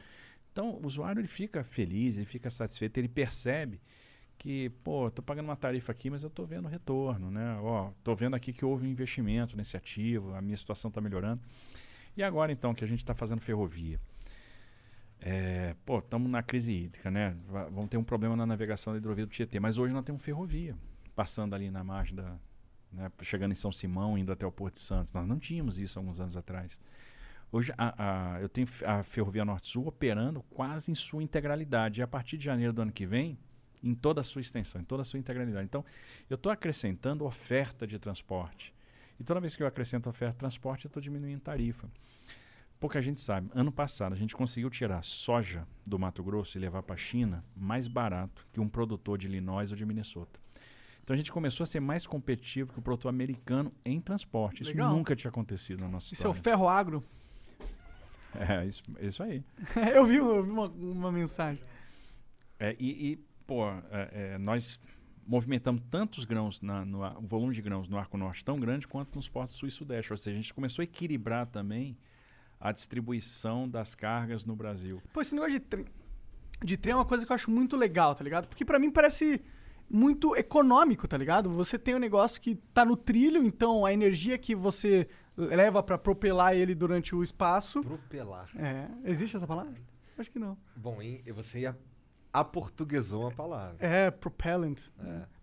Então, 0.50 0.70
o 0.70 0.86
usuário 0.86 1.20
ele 1.20 1.28
fica 1.28 1.62
feliz, 1.62 2.16
ele 2.16 2.24
fica 2.24 2.48
satisfeito, 2.48 2.96
ele 2.96 3.08
percebe 3.08 3.78
que, 4.38 4.70
pô, 4.82 5.08
estou 5.08 5.22
pagando 5.22 5.44
uma 5.44 5.56
tarifa 5.56 5.92
aqui, 5.92 6.08
mas 6.08 6.22
eu 6.22 6.28
estou 6.28 6.46
vendo 6.46 6.68
retorno, 6.68 7.30
né? 7.30 7.58
Ó, 7.60 7.90
estou 7.98 8.16
vendo 8.16 8.34
aqui 8.34 8.50
que 8.54 8.64
houve 8.64 8.86
um 8.86 8.90
investimento 8.90 9.54
nesse 9.56 9.76
ativo, 9.76 10.34
a 10.34 10.40
minha 10.40 10.56
situação 10.56 10.88
está 10.88 11.02
melhorando. 11.02 11.42
E 12.16 12.22
agora, 12.22 12.50
então, 12.52 12.74
que 12.74 12.82
a 12.84 12.86
gente 12.86 13.00
está 13.00 13.14
fazendo 13.14 13.40
ferrovia? 13.40 14.00
É, 15.20 15.74
pô, 15.84 15.98
estamos 15.98 16.30
na 16.30 16.42
crise 16.42 16.72
hídrica, 16.72 17.10
né? 17.10 17.36
Va- 17.48 17.68
Vamos 17.68 17.88
ter 17.88 17.96
um 17.96 18.04
problema 18.04 18.36
na 18.36 18.46
navegação 18.46 18.92
da 18.92 18.98
hidrovia 18.98 19.26
do 19.26 19.30
Tietê, 19.30 19.58
mas 19.58 19.78
hoje 19.78 19.92
nós 19.92 20.04
temos 20.04 20.22
ferrovia 20.22 20.76
passando 21.14 21.54
ali 21.54 21.70
na 21.70 21.82
margem 21.82 22.14
da. 22.14 22.36
Né, 22.92 23.10
chegando 23.22 23.52
em 23.52 23.54
São 23.56 23.72
Simão, 23.72 24.16
indo 24.16 24.30
até 24.32 24.46
o 24.46 24.52
Porto 24.52 24.74
de 24.74 24.80
Santos. 24.80 25.12
Nós 25.12 25.26
não 25.26 25.38
tínhamos 25.38 25.78
isso 25.78 25.98
alguns 25.98 26.20
anos 26.20 26.36
atrás. 26.36 26.80
Hoje 27.50 27.72
a, 27.76 28.34
a- 28.36 28.40
eu 28.40 28.48
tenho 28.48 28.66
a 28.84 29.02
Ferrovia 29.02 29.44
Norte-Sul 29.44 29.86
operando 29.86 30.42
quase 30.44 30.90
em 30.90 30.94
sua 30.94 31.22
integralidade. 31.22 32.00
E 32.00 32.02
a 32.02 32.06
partir 32.06 32.36
de 32.38 32.44
janeiro 32.44 32.72
do 32.72 32.82
ano 32.82 32.92
que 32.92 33.04
vem, 33.06 33.38
em 33.82 33.94
toda 33.94 34.20
a 34.20 34.24
sua 34.24 34.40
extensão, 34.40 34.80
em 34.80 34.84
toda 34.84 35.02
a 35.02 35.04
sua 35.04 35.18
integralidade. 35.18 35.64
Então, 35.64 35.84
eu 36.30 36.36
estou 36.36 36.50
acrescentando 36.50 37.24
oferta 37.24 37.86
de 37.86 37.98
transporte. 37.98 38.72
E 39.18 39.24
toda 39.24 39.40
vez 39.40 39.56
que 39.56 39.62
eu 39.62 39.66
acrescento 39.66 40.08
oferta 40.08 40.32
de 40.34 40.38
transporte, 40.38 40.84
eu 40.84 40.88
estou 40.88 41.02
diminuindo 41.02 41.40
tarifa. 41.40 41.88
Pouca 42.78 43.00
gente 43.00 43.20
sabe. 43.20 43.50
Ano 43.54 43.72
passado, 43.72 44.12
a 44.12 44.16
gente 44.16 44.36
conseguiu 44.36 44.68
tirar 44.68 45.02
soja 45.02 45.66
do 45.86 45.98
Mato 45.98 46.22
Grosso 46.22 46.58
e 46.58 46.60
levar 46.60 46.82
para 46.82 46.94
a 46.94 46.98
China 46.98 47.42
mais 47.56 47.88
barato 47.88 48.46
que 48.52 48.60
um 48.60 48.68
produtor 48.68 49.16
de 49.16 49.26
Illinois 49.26 49.70
ou 49.70 49.76
de 49.76 49.86
Minnesota. 49.86 50.38
Então 51.02 51.14
a 51.14 51.16
gente 51.16 51.32
começou 51.32 51.62
a 51.64 51.66
ser 51.66 51.80
mais 51.80 52.06
competitivo 52.06 52.72
que 52.72 52.78
o 52.78 52.82
produtor 52.82 53.08
americano 53.08 53.72
em 53.84 54.00
transporte. 54.00 54.62
Isso 54.62 54.72
Legal. 54.72 54.92
nunca 54.92 55.16
tinha 55.16 55.30
acontecido 55.30 55.80
na 55.80 55.88
nossa 55.88 56.12
Isso 56.12 56.26
é 56.26 56.28
o 56.28 56.32
história. 56.32 56.42
ferro 56.42 56.68
agro. 56.68 57.04
É, 58.38 58.66
isso, 58.66 58.82
isso 59.00 59.22
aí. 59.22 59.42
eu 59.94 60.04
vi, 60.04 60.16
eu 60.16 60.42
vi 60.42 60.50
uma, 60.50 60.66
uma 60.68 61.10
mensagem. 61.10 61.62
É, 62.58 62.76
e, 62.78 63.12
e, 63.12 63.16
pô, 63.46 63.66
é, 63.90 64.34
é, 64.34 64.38
nós 64.38 64.78
movimentamos 65.26 65.82
tantos 65.90 66.24
grãos, 66.24 66.60
na, 66.60 66.84
no, 66.84 67.04
o 67.18 67.26
volume 67.26 67.54
de 67.54 67.60
grãos 67.60 67.88
no 67.88 67.98
Arco 67.98 68.16
Norte 68.16 68.44
tão 68.44 68.58
grande 68.58 68.86
quanto 68.86 69.16
nos 69.16 69.28
portos 69.28 69.56
sul 69.56 69.68
e 69.68 69.72
sudeste. 69.72 70.12
Ou 70.12 70.16
seja, 70.16 70.36
a 70.36 70.40
gente 70.40 70.54
começou 70.54 70.82
a 70.82 70.84
equilibrar 70.84 71.46
também 71.46 71.96
a 72.60 72.72
distribuição 72.72 73.68
das 73.68 73.94
cargas 73.94 74.44
no 74.44 74.56
Brasil. 74.56 75.02
Pô, 75.12 75.20
esse 75.20 75.34
negócio 75.34 75.54
de 75.54 75.60
trem, 75.60 75.84
de 76.64 76.76
trem 76.76 76.92
é 76.92 76.96
uma 76.96 77.04
coisa 77.04 77.26
que 77.26 77.32
eu 77.32 77.34
acho 77.34 77.50
muito 77.50 77.76
legal, 77.76 78.14
tá 78.14 78.24
ligado? 78.24 78.48
Porque 78.48 78.64
pra 78.64 78.78
mim 78.78 78.90
parece 78.90 79.42
muito 79.88 80.34
econômico, 80.36 81.06
tá 81.06 81.16
ligado? 81.16 81.50
Você 81.50 81.78
tem 81.78 81.94
um 81.94 81.98
negócio 81.98 82.40
que 82.40 82.56
tá 82.72 82.84
no 82.84 82.96
trilho, 82.96 83.44
então 83.44 83.84
a 83.84 83.92
energia 83.92 84.38
que 84.38 84.54
você 84.54 85.08
leva 85.36 85.82
pra 85.82 85.98
propelar 85.98 86.56
ele 86.56 86.74
durante 86.74 87.14
o 87.14 87.22
espaço. 87.22 87.82
Propelar. 87.82 88.50
É, 88.56 88.88
existe 89.04 89.36
essa 89.36 89.46
palavra? 89.46 89.74
Acho 90.18 90.30
que 90.30 90.38
não. 90.38 90.56
Bom, 90.74 91.00
hein, 91.02 91.22
você 91.34 91.60
ia 91.60 91.76
aportuguesou 92.40 93.22
uma 93.22 93.30
palavra. 93.32 93.76
É, 93.80 94.10
propellant. 94.10 94.76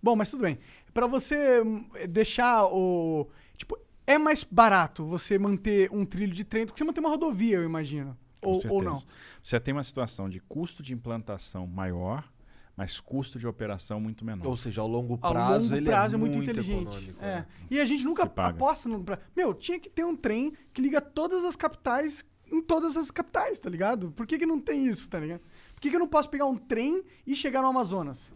Bom, 0.02 0.16
mas 0.16 0.30
tudo 0.32 0.42
bem. 0.42 0.60
Pra 0.94 1.08
você 1.08 1.62
hum, 1.62 1.86
deixar 2.10 2.66
o. 2.66 3.28
Tipo, 3.58 3.78
é 4.06 4.18
mais 4.18 4.44
barato 4.44 5.06
você 5.06 5.38
manter 5.40 5.90
um 5.92 6.06
trilho 6.06 6.34
de 6.34 6.44
trem 6.44 6.66
do 6.66 6.74
que 6.74 6.78
você 6.78 6.84
manter 6.84 7.00
uma 7.00 7.10
rodovia, 7.10 7.58
eu 7.58 7.64
imagino. 7.64 8.18
Com 8.42 8.50
Ou, 8.50 8.56
certeza. 8.56 8.74
ou 8.74 8.84
não. 8.84 9.02
Você 9.42 9.60
tem 9.60 9.74
uma 9.74 9.84
situação 9.84 10.28
de 10.30 10.40
custo 10.42 10.84
de 10.84 10.94
implantação 10.94 11.66
maior, 11.66 12.30
mas 12.76 13.00
custo 13.00 13.40
de 13.40 13.48
operação 13.48 14.00
muito 14.02 14.26
menor. 14.26 14.46
Ou 14.48 14.58
seja, 14.58 14.82
ao 14.82 14.88
longo 14.88 15.18
Ao 15.22 15.32
prazo 15.32 15.66
longo 15.66 15.76
ele 15.78 15.86
prazo 15.86 16.16
é 16.16 16.18
é 16.18 16.20
muito, 16.20 16.38
muito 16.38 16.50
inteligente. 16.52 16.82
econômico, 16.82 17.24
É. 17.24 17.36
né? 17.38 17.46
E 17.72 17.80
a 17.80 17.86
gente 17.86 18.04
nunca 18.04 18.24
aposta 18.24 18.90
no. 18.90 19.02
pra- 19.04 19.20
Meu, 19.36 19.54
tinha 19.54 19.80
que 19.80 19.90
ter 19.90 20.04
um 20.04 20.16
trem 20.16 20.54
que 20.74 20.82
liga 20.82 21.00
todas 21.00 21.46
as 21.46 21.56
capitais 21.56 22.26
em 22.52 22.62
todas 22.62 22.96
as 22.98 23.10
capitais, 23.10 23.58
tá 23.58 23.68
ligado? 23.68 24.12
Por 24.12 24.28
que, 24.28 24.38
que 24.38 24.46
não 24.46 24.60
tem 24.60 24.86
isso, 24.86 25.10
tá 25.10 25.20
ligado? 25.20 25.42
Por 25.84 25.88
que, 25.88 25.90
que 25.90 25.96
eu 25.98 26.00
não 26.00 26.08
posso 26.08 26.30
pegar 26.30 26.46
um 26.46 26.56
trem 26.58 27.04
e 27.28 27.36
chegar 27.36 27.62
no 27.62 27.68
Amazonas? 27.68 28.34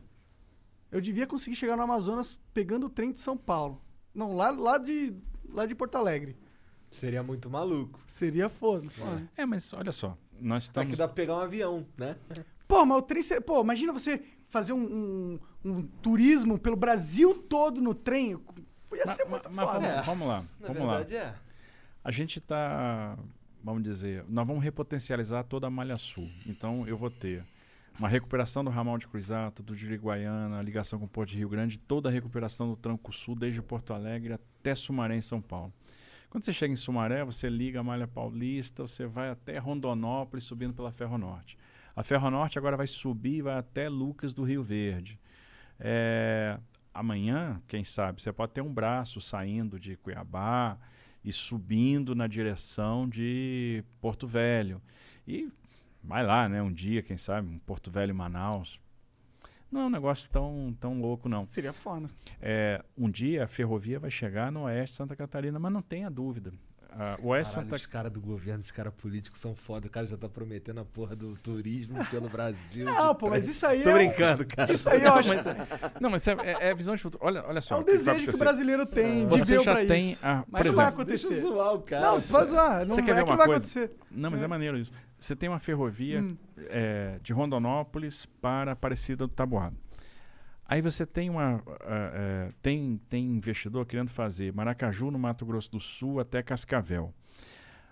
Eu 0.91 0.99
devia 0.99 1.25
conseguir 1.25 1.55
chegar 1.55 1.77
no 1.77 1.83
Amazonas 1.83 2.37
pegando 2.53 2.87
o 2.87 2.89
trem 2.89 3.13
de 3.13 3.21
São 3.21 3.37
Paulo. 3.37 3.81
Não, 4.13 4.35
lá, 4.35 4.49
lá, 4.49 4.77
de, 4.77 5.15
lá 5.49 5.65
de 5.65 5.73
Porto 5.73 5.95
Alegre. 5.95 6.35
Seria 6.91 7.23
muito 7.23 7.49
maluco. 7.49 8.01
Seria 8.05 8.49
foda. 8.49 8.89
foda. 8.89 9.29
É, 9.37 9.45
mas 9.45 9.73
olha 9.73 9.93
só, 9.93 10.17
nós 10.41 10.65
É 10.65 10.67
estamos... 10.67 10.91
que 10.91 10.97
dá 10.97 11.07
pra 11.07 11.15
pegar 11.15 11.35
um 11.37 11.39
avião, 11.39 11.87
né? 11.97 12.17
Pô, 12.67 12.83
mas 12.85 12.97
o 12.97 13.01
trem. 13.01 13.23
Pô, 13.45 13.61
imagina 13.61 13.93
você 13.93 14.21
fazer 14.49 14.73
um, 14.73 14.83
um- 14.83 15.39
um 15.63 15.87
turismo 16.01 16.59
pelo 16.59 16.75
Brasil 16.75 17.33
todo 17.33 17.79
no 17.79 17.95
trem. 17.95 18.37
Ia 18.93 19.07
ser 19.07 19.23
ma- 19.23 19.29
muito 19.31 19.49
mas 19.53 19.69
foda. 19.69 19.79
vamos, 19.87 20.05
vamos 20.05 20.27
lá, 20.27 20.41
Na 20.59 20.67
vamos 20.67 20.81
verdade 20.81 21.13
lá. 21.15 21.21
é. 21.21 21.35
A 22.03 22.11
gente 22.11 22.39
está, 22.39 23.17
vamos 23.63 23.83
dizer, 23.83 24.23
nós 24.27 24.45
vamos 24.47 24.63
repotencializar 24.63 25.43
toda 25.43 25.67
a 25.67 25.69
Malha 25.69 25.97
Sul. 25.97 26.29
Então 26.45 26.87
eu 26.87 26.97
vou 26.97 27.09
ter 27.09 27.43
Uma 27.99 28.07
recuperação 28.07 28.63
do 28.63 28.69
ramal 28.69 28.95
de 28.99 29.07
Cruzato, 29.07 29.63
do 29.63 29.75
Diriguaiana, 29.75 30.59
a 30.59 30.61
ligação 30.61 30.99
com 30.99 31.05
o 31.05 31.09
Porto 31.09 31.31
de 31.31 31.37
Rio 31.37 31.49
Grande, 31.49 31.79
toda 31.79 32.09
a 32.09 32.11
recuperação 32.11 32.69
do 32.69 32.75
Tranco 32.75 33.11
Sul, 33.11 33.33
desde 33.33 33.59
Porto 33.59 33.91
Alegre 33.91 34.33
até 34.33 34.75
Sumaré, 34.75 35.15
em 35.15 35.21
São 35.21 35.41
Paulo. 35.41 35.73
Quando 36.29 36.43
você 36.43 36.53
chega 36.53 36.71
em 36.71 36.77
Sumaré, 36.77 37.23
você 37.25 37.49
liga 37.49 37.79
a 37.79 37.83
Malha 37.83 38.07
Paulista, 38.07 38.83
você 38.83 39.07
vai 39.07 39.31
até 39.31 39.57
Rondonópolis, 39.57 40.43
subindo 40.43 40.75
pela 40.75 40.91
Ferro 40.91 41.17
Norte. 41.17 41.57
A 41.95 42.03
Ferro 42.03 42.29
Norte 42.29 42.59
agora 42.59 42.77
vai 42.77 42.85
subir 42.85 43.37
e 43.37 43.41
vai 43.41 43.57
até 43.57 43.89
Lucas 43.89 44.31
do 44.31 44.43
Rio 44.43 44.61
Verde. 44.61 45.19
É, 45.79 46.59
amanhã, 46.93 47.59
quem 47.67 47.83
sabe, 47.83 48.21
você 48.21 48.31
pode 48.31 48.51
ter 48.51 48.61
um 48.61 48.71
braço 48.71 49.19
saindo 49.19 49.79
de 49.79 49.95
Cuiabá 49.95 50.77
e 51.27 51.33
subindo 51.33 52.15
na 52.15 52.25
direção 52.25 53.05
de 53.05 53.83
Porto 53.99 54.25
Velho. 54.25 54.81
E 55.27 55.51
vai 56.01 56.25
lá, 56.25 56.47
né? 56.47 56.61
Um 56.61 56.71
dia, 56.71 57.03
quem 57.03 57.17
sabe, 57.17 57.49
um 57.49 57.59
Porto 57.59 57.91
Velho 57.91 58.15
Manaus. 58.15 58.79
Não 59.69 59.81
é 59.81 59.85
um 59.87 59.89
negócio 59.89 60.29
tão, 60.29 60.73
tão 60.79 61.01
louco, 61.01 61.27
não. 61.27 61.45
Seria 61.45 61.73
foda. 61.73 62.09
É, 62.41 62.81
um 62.97 63.09
dia 63.09 63.43
a 63.43 63.47
ferrovia 63.47 63.99
vai 63.99 64.09
chegar 64.09 64.49
no 64.53 64.61
oeste 64.61 64.93
de 64.93 64.97
Santa 64.99 65.17
Catarina, 65.17 65.59
mas 65.59 65.73
não 65.73 65.81
tenha 65.81 66.09
dúvida. 66.09 66.53
O 67.21 67.27
oeste 67.29 67.51
de 67.51 67.55
Caralho, 67.55 67.69
Santa 67.69 67.75
os 67.75 67.85
caras 67.85 68.11
do 68.11 68.19
governo, 68.21 68.59
os 68.59 68.71
caras 68.71 68.93
políticos 68.93 69.39
são 69.39 69.53
foda. 69.55 69.87
O 69.87 69.89
cara 69.89 70.07
já 70.07 70.17
tá 70.17 70.27
prometendo 70.27 70.79
a 70.79 70.85
porra 70.85 71.15
do 71.15 71.35
turismo 71.37 72.03
pelo 72.09 72.27
Brasil. 72.29 72.85
Não, 72.89 73.13
de 73.13 73.19
pô, 73.19 73.29
mas 73.29 73.47
isso 73.47 73.65
aí 73.65 73.83
Tô 73.83 73.89
é 73.89 73.93
um- 73.93 73.95
brincando, 73.97 74.45
cara. 74.47 74.71
Isso 74.73 74.89
aí 74.89 75.03
eu 75.03 75.13
acho. 75.13 75.29
Mas, 75.35 75.45
não, 76.01 76.09
mas 76.09 76.27
é, 76.27 76.31
é- 76.43 76.69
é 76.69 76.73
visão 76.75 76.95
de 76.95 77.01
futuro. 77.01 77.23
Olha, 77.25 77.43
olha 77.47 77.61
só. 77.61 77.75
É 77.75 77.79
um 77.79 77.83
que 77.83 77.91
desejo 77.91 78.29
que 78.29 78.35
o 78.35 78.39
brasileiro 78.39 78.85
tem. 78.85 79.25
Você 79.27 79.45
viveu 79.45 79.63
já 79.63 79.75
pra 79.75 79.85
tem 79.85 80.11
isso. 80.11 80.25
a- 80.25 80.43
Mas 80.49 80.61
por 80.61 80.67
não 80.69 80.73
vai 80.75 80.85
acontecer. 80.87 81.27
Deixa 81.29 81.45
eu 81.45 81.51
zoar 81.53 81.73
o 81.73 81.81
cara. 81.81 82.05
Não, 82.05 82.21
pode 82.21 82.49
zoar. 82.49 82.85
Não 82.85 82.95
Você 82.95 83.01
quer 83.03 83.11
é 83.11 83.13
ver 83.15 83.23
que 83.23 83.29
uma 83.29 83.37
vai 83.37 83.45
coisa? 83.47 83.61
acontecer. 83.61 83.91
Não, 84.11 84.31
mas 84.31 84.41
é. 84.41 84.45
É. 84.45 84.47
maneiro 84.47 84.77
isso. 84.77 84.91
Você 85.19 85.35
tem 85.35 85.49
uma 85.49 85.59
ferrovia 85.59 86.21
Hum. 86.21 86.37
é, 86.69 87.19
de 87.21 87.33
Rondonópolis 87.33 88.25
para 88.41 88.71
Aparecida 88.71 89.27
do 89.27 89.33
Taboado. 89.33 89.75
Aí 90.67 90.81
você 90.81 91.05
tem 91.05 91.29
uma 91.29 91.63
ah, 91.81 92.11
é, 92.13 92.51
tem, 92.61 92.99
tem 93.07 93.25
investidor 93.25 93.85
querendo 93.85 94.09
fazer 94.09 94.53
Maracaju 94.53 95.11
no 95.11 95.17
Mato 95.17 95.45
Grosso 95.45 95.71
do 95.71 95.79
Sul 95.79 96.19
até 96.19 96.43
Cascavel. 96.43 97.13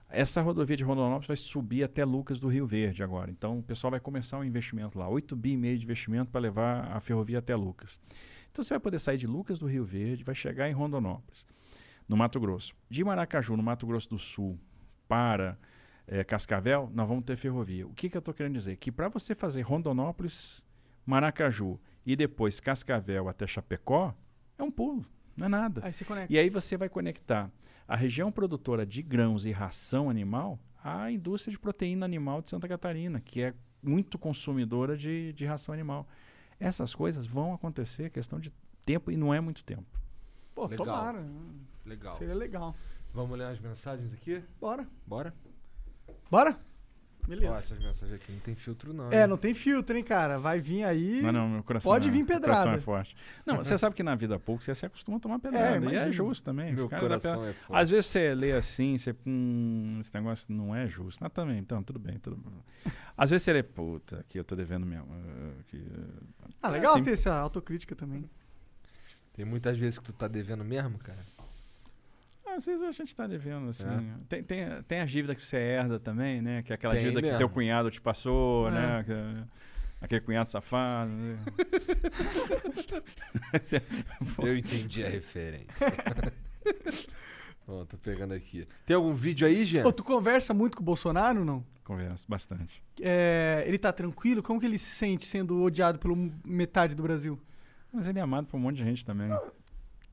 Essa 0.09 0.41
rodovia 0.41 0.77
de 0.77 0.83
Rondonópolis 0.83 1.27
vai 1.27 1.37
subir 1.37 1.83
até 1.83 2.05
Lucas 2.05 2.39
do 2.39 2.47
Rio 2.47 2.67
Verde 2.67 3.01
agora. 3.01 3.31
Então 3.31 3.59
o 3.59 3.63
pessoal 3.63 3.91
vai 3.91 3.99
começar 3.99 4.37
um 4.37 4.43
investimento 4.43 4.99
lá, 4.99 5.07
8 5.07 5.35
bi 5.35 5.51
e 5.51 5.57
meio 5.57 5.77
de 5.77 5.85
investimento 5.85 6.31
para 6.31 6.41
levar 6.41 6.91
a 6.91 6.99
ferrovia 6.99 7.39
até 7.39 7.55
Lucas. 7.55 7.99
Então 8.51 8.63
você 8.63 8.73
vai 8.73 8.79
poder 8.79 8.99
sair 8.99 9.17
de 9.17 9.27
Lucas 9.27 9.57
do 9.57 9.65
Rio 9.65 9.83
Verde, 9.83 10.23
vai 10.23 10.35
chegar 10.35 10.69
em 10.69 10.73
Rondonópolis, 10.73 11.45
no 12.07 12.15
Mato 12.15 12.39
Grosso. 12.39 12.73
De 12.89 13.03
Maracaju, 13.03 13.57
no 13.57 13.63
Mato 13.63 13.87
Grosso 13.87 14.09
do 14.09 14.19
Sul, 14.19 14.59
para 15.07 15.57
eh, 16.07 16.23
Cascavel, 16.23 16.89
nós 16.93 17.07
vamos 17.07 17.25
ter 17.25 17.35
ferrovia. 17.35 17.87
O 17.87 17.93
que, 17.93 18.09
que 18.09 18.15
eu 18.15 18.19
estou 18.19 18.33
querendo 18.33 18.53
dizer? 18.53 18.77
Que 18.77 18.91
para 18.91 19.09
você 19.09 19.33
fazer 19.35 19.61
Rondonópolis, 19.61 20.65
Maracaju 21.05 21.79
e 22.05 22.15
depois 22.15 22.59
Cascavel 22.59 23.27
até 23.27 23.47
Chapecó, 23.47 24.13
é 24.57 24.63
um 24.63 24.71
pulo, 24.71 25.05
não 25.35 25.45
é 25.47 25.49
nada. 25.49 25.81
Aí 25.83 25.91
você 25.91 26.05
conecta. 26.05 26.31
E 26.31 26.37
aí 26.37 26.49
você 26.49 26.77
vai 26.77 26.87
conectar 26.87 27.51
a 27.87 27.95
região 27.95 28.31
produtora 28.31 28.85
de 28.85 29.01
grãos 29.01 29.45
e 29.45 29.51
ração 29.51 30.09
animal 30.09 30.59
à 30.83 31.11
indústria 31.11 31.51
de 31.51 31.59
proteína 31.59 32.05
animal 32.05 32.41
de 32.41 32.49
Santa 32.49 32.67
Catarina, 32.67 33.19
que 33.19 33.41
é 33.41 33.53
muito 33.81 34.17
consumidora 34.17 34.97
de, 34.97 35.33
de 35.33 35.45
ração 35.45 35.73
animal. 35.73 36.07
Essas 36.59 36.95
coisas 36.95 37.25
vão 37.25 37.53
acontecer, 37.53 38.09
questão 38.09 38.39
de 38.39 38.51
tempo, 38.85 39.11
e 39.11 39.17
não 39.17 39.33
é 39.33 39.41
muito 39.41 39.63
tempo. 39.63 39.99
Pô, 40.53 40.67
Legal. 40.67 40.85
tomara. 40.85 41.25
Legal. 41.85 42.17
Seria 42.17 42.33
legal. 42.33 42.75
Vamos 43.13 43.37
ler 43.37 43.45
as 43.45 43.59
mensagens 43.59 44.13
aqui? 44.13 44.43
Bora. 44.59 44.87
Bora? 45.05 45.33
Bora? 46.29 46.59
Beleza. 47.27 47.53
Ó, 47.53 47.57
essas 47.57 47.79
mensagens 47.79 48.13
aqui 48.13 48.31
não 48.31 48.39
tem 48.39 48.55
filtro, 48.55 48.93
não. 48.93 49.11
É, 49.11 49.21
hein? 49.21 49.27
não 49.27 49.37
tem 49.37 49.53
filtro, 49.53 49.97
hein, 49.97 50.03
cara? 50.03 50.37
Vai 50.37 50.59
vir 50.59 50.83
aí. 50.83 51.21
Não, 51.21 51.31
não, 51.31 51.49
meu 51.49 51.63
coração 51.63 51.91
Pode 51.91 52.07
é, 52.07 52.11
vir 52.11 52.23
meu 52.25 52.27
coração 52.39 52.63
pedrada. 52.63 52.77
é 52.77 52.81
forte. 52.81 53.15
Não, 53.45 53.57
você 53.57 53.77
sabe 53.77 53.95
que 53.95 54.03
na 54.03 54.15
vida 54.15 54.39
pouco 54.39 54.63
você 54.63 54.73
se 54.75 54.85
acostuma 54.85 55.17
a 55.17 55.19
tomar 55.19 55.39
pedrada. 55.39 55.85
e 55.91 55.95
é 55.95 56.11
justo 56.11 56.43
também. 56.43 56.73
Meu 56.73 56.89
coração 56.89 57.45
é 57.45 57.53
forte. 57.53 57.81
Às 57.81 57.89
vezes 57.89 58.05
você 58.07 58.33
lê 58.35 58.51
assim, 58.53 58.97
você. 58.97 59.15
Hum, 59.25 59.97
esse 59.99 60.13
negócio 60.13 60.53
não 60.53 60.75
é 60.75 60.87
justo. 60.87 61.17
Mas 61.21 61.31
também, 61.33 61.57
então, 61.59 61.81
tudo 61.83 61.99
bem. 61.99 62.17
Tudo 62.19 62.37
bem. 62.37 62.93
Às 63.17 63.29
vezes 63.29 63.43
você 63.43 63.53
lê, 63.53 63.63
puta, 63.63 64.19
aqui 64.19 64.37
eu 64.37 64.43
tô 64.43 64.55
devendo 64.55 64.85
mesmo. 64.85 65.07
eh, 65.13 65.63
que, 65.67 65.77
eh, 65.77 66.51
Ah, 66.61 66.69
é 66.69 66.71
legal 66.71 66.93
assim. 66.93 67.03
ter 67.03 67.11
essa 67.11 67.33
autocrítica 67.33 67.95
também. 67.95 68.29
Tem 69.33 69.43
muitas 69.45 69.77
vezes 69.77 69.99
que 69.99 70.05
tu 70.05 70.13
tá 70.13 70.27
devendo 70.27 70.63
mesmo, 70.63 70.97
cara. 70.97 71.19
Às 72.55 72.65
vezes 72.65 72.81
a 72.83 72.91
gente 72.91 73.13
tá 73.15 73.27
devendo, 73.27 73.69
assim. 73.69 73.85
É. 73.87 74.01
Tem, 74.29 74.43
tem, 74.43 74.81
tem 74.83 74.99
as 75.01 75.11
dívidas 75.11 75.35
que 75.35 75.43
você 75.43 75.57
herda 75.57 75.99
também, 75.99 76.41
né? 76.41 76.63
Que 76.63 76.71
é 76.71 76.75
aquela 76.75 76.93
Tem 76.93 77.03
dívida 77.03 77.19
que 77.21 77.25
mesmo. 77.27 77.37
teu 77.37 77.49
cunhado 77.49 77.91
te 77.91 77.99
passou, 78.01 78.67
É. 78.69 78.71
né? 78.71 79.03
Que- 79.03 79.43
aquele 80.01 80.21
cunhado 80.21 80.49
safado. 80.49 81.11
né? 81.11 81.37
Eu 84.43 84.57
entendi 84.57 85.03
a 85.03 85.09
referência. 85.09 85.87
Ó, 87.67 87.83
tô 87.85 87.97
pegando 87.97 88.33
aqui. 88.33 88.67
Tem 88.85 88.95
algum 88.95 89.13
vídeo 89.13 89.47
aí, 89.47 89.65
Jean? 89.65 89.89
Tu 89.91 90.03
conversa 90.03 90.53
muito 90.53 90.77
com 90.77 90.83
o 90.83 90.85
Bolsonaro 90.85 91.39
ou 91.39 91.45
não? 91.45 91.65
Converso 91.83 92.25
bastante. 92.29 92.81
É, 93.01 93.63
ele 93.67 93.77
tá 93.79 93.91
tranquilo? 93.91 94.43
Como 94.43 94.59
que 94.59 94.65
ele 94.65 94.77
se 94.77 94.91
sente 94.95 95.25
sendo 95.25 95.61
odiado 95.63 95.97
pelo 95.97 96.15
metade 96.45 96.93
do 96.93 97.01
Brasil? 97.03 97.39
Mas 97.91 98.07
ele 98.07 98.19
é 98.19 98.21
amado 98.21 98.45
por 98.47 98.57
um 98.57 98.59
monte 98.59 98.77
de 98.77 98.83
gente 98.83 99.03
também. 99.03 99.29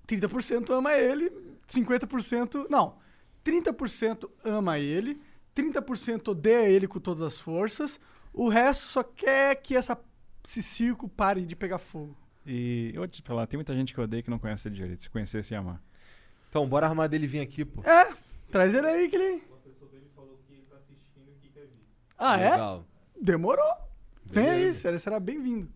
30% 0.07 0.71
ama 0.71 0.95
ele, 0.95 1.31
50%. 1.69 2.67
Não. 2.69 2.97
30% 3.45 4.31
ama 4.45 4.79
ele, 4.79 5.21
30% 5.55 6.29
odeia 6.29 6.69
ele 6.69 6.87
com 6.87 7.01
todas 7.01 7.23
as 7.23 7.41
forças, 7.41 8.01
o 8.33 8.49
resto 8.49 8.85
só 8.85 9.03
quer 9.03 9.57
que 9.57 9.77
essa, 9.77 9.99
esse 10.45 10.63
circo 10.63 11.09
pare 11.09 11.45
de 11.45 11.57
pegar 11.57 11.79
fogo. 11.79 12.17
E 12.47 12.91
eu 12.95 13.01
vou 13.01 13.09
te 13.09 13.23
falar, 13.23 13.47
tem 13.47 13.59
muita 13.59 13.75
gente 13.75 13.93
que 13.93 14.01
eu 14.01 14.05
odeio 14.05 14.23
que 14.23 14.31
não 14.31 14.39
conhece 14.39 14.69
ele 14.69 14.75
direito. 14.75 15.03
Se 15.03 15.11
conhecesse, 15.11 15.55
ia 15.55 15.61
amar. 15.61 15.81
Então, 16.49 16.69
bora 16.69 16.87
armar 16.87 17.09
dele 17.09 17.27
vir 17.27 17.41
aqui, 17.41 17.65
pô. 17.65 17.83
É, 17.83 18.15
traz 18.51 18.75
ele 18.75 18.87
aí 18.87 19.09
que 19.09 19.17
ele. 19.17 19.43
Ah, 22.19 22.39
é? 22.39 22.51
Legal. 22.51 22.87
Demorou. 23.21 23.75
Vem 24.25 24.49
aí, 24.49 24.75
será, 24.75 24.99
será 24.99 25.21
bem-vindo. 25.21 25.69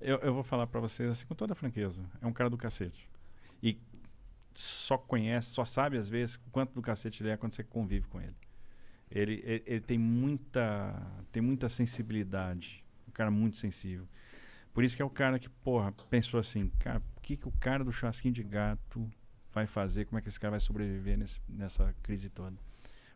Eu, 0.00 0.18
eu 0.18 0.32
vou 0.32 0.42
falar 0.42 0.66
pra 0.66 0.80
vocês 0.80 1.10
assim, 1.10 1.26
com 1.26 1.34
toda 1.34 1.54
franqueza. 1.54 2.02
É 2.22 2.26
um 2.26 2.32
cara 2.32 2.48
do 2.48 2.56
cacete. 2.56 3.08
E 3.62 3.78
só 4.60 4.96
conhece, 4.98 5.50
só 5.50 5.64
sabe 5.64 5.96
às 5.98 6.08
vezes 6.08 6.36
quanto 6.52 6.72
do 6.74 6.82
cacete 6.82 7.22
ele 7.22 7.30
é 7.30 7.36
quando 7.36 7.52
você 7.52 7.62
convive 7.64 8.06
com 8.08 8.20
ele. 8.20 8.36
Ele, 9.10 9.42
ele, 9.44 9.62
ele 9.66 9.80
tem 9.80 9.98
muita 9.98 10.94
tem 11.32 11.42
muita 11.42 11.68
sensibilidade. 11.68 12.84
Um 13.08 13.10
cara 13.12 13.30
muito 13.30 13.56
sensível. 13.56 14.06
Por 14.72 14.84
isso 14.84 14.94
que 14.94 15.02
é 15.02 15.04
o 15.04 15.10
cara 15.10 15.38
que, 15.38 15.48
porra, 15.48 15.92
pensou 16.08 16.38
assim, 16.38 16.70
cara, 16.78 17.02
o 17.16 17.20
que, 17.20 17.36
que 17.36 17.48
o 17.48 17.52
cara 17.52 17.82
do 17.84 17.90
chasquinho 17.92 18.32
de 18.32 18.42
gato 18.44 19.10
vai 19.52 19.66
fazer? 19.66 20.04
Como 20.04 20.18
é 20.18 20.22
que 20.22 20.28
esse 20.28 20.38
cara 20.38 20.52
vai 20.52 20.60
sobreviver 20.60 21.18
nesse, 21.18 21.40
nessa 21.48 21.92
crise 22.04 22.30
toda? 22.30 22.56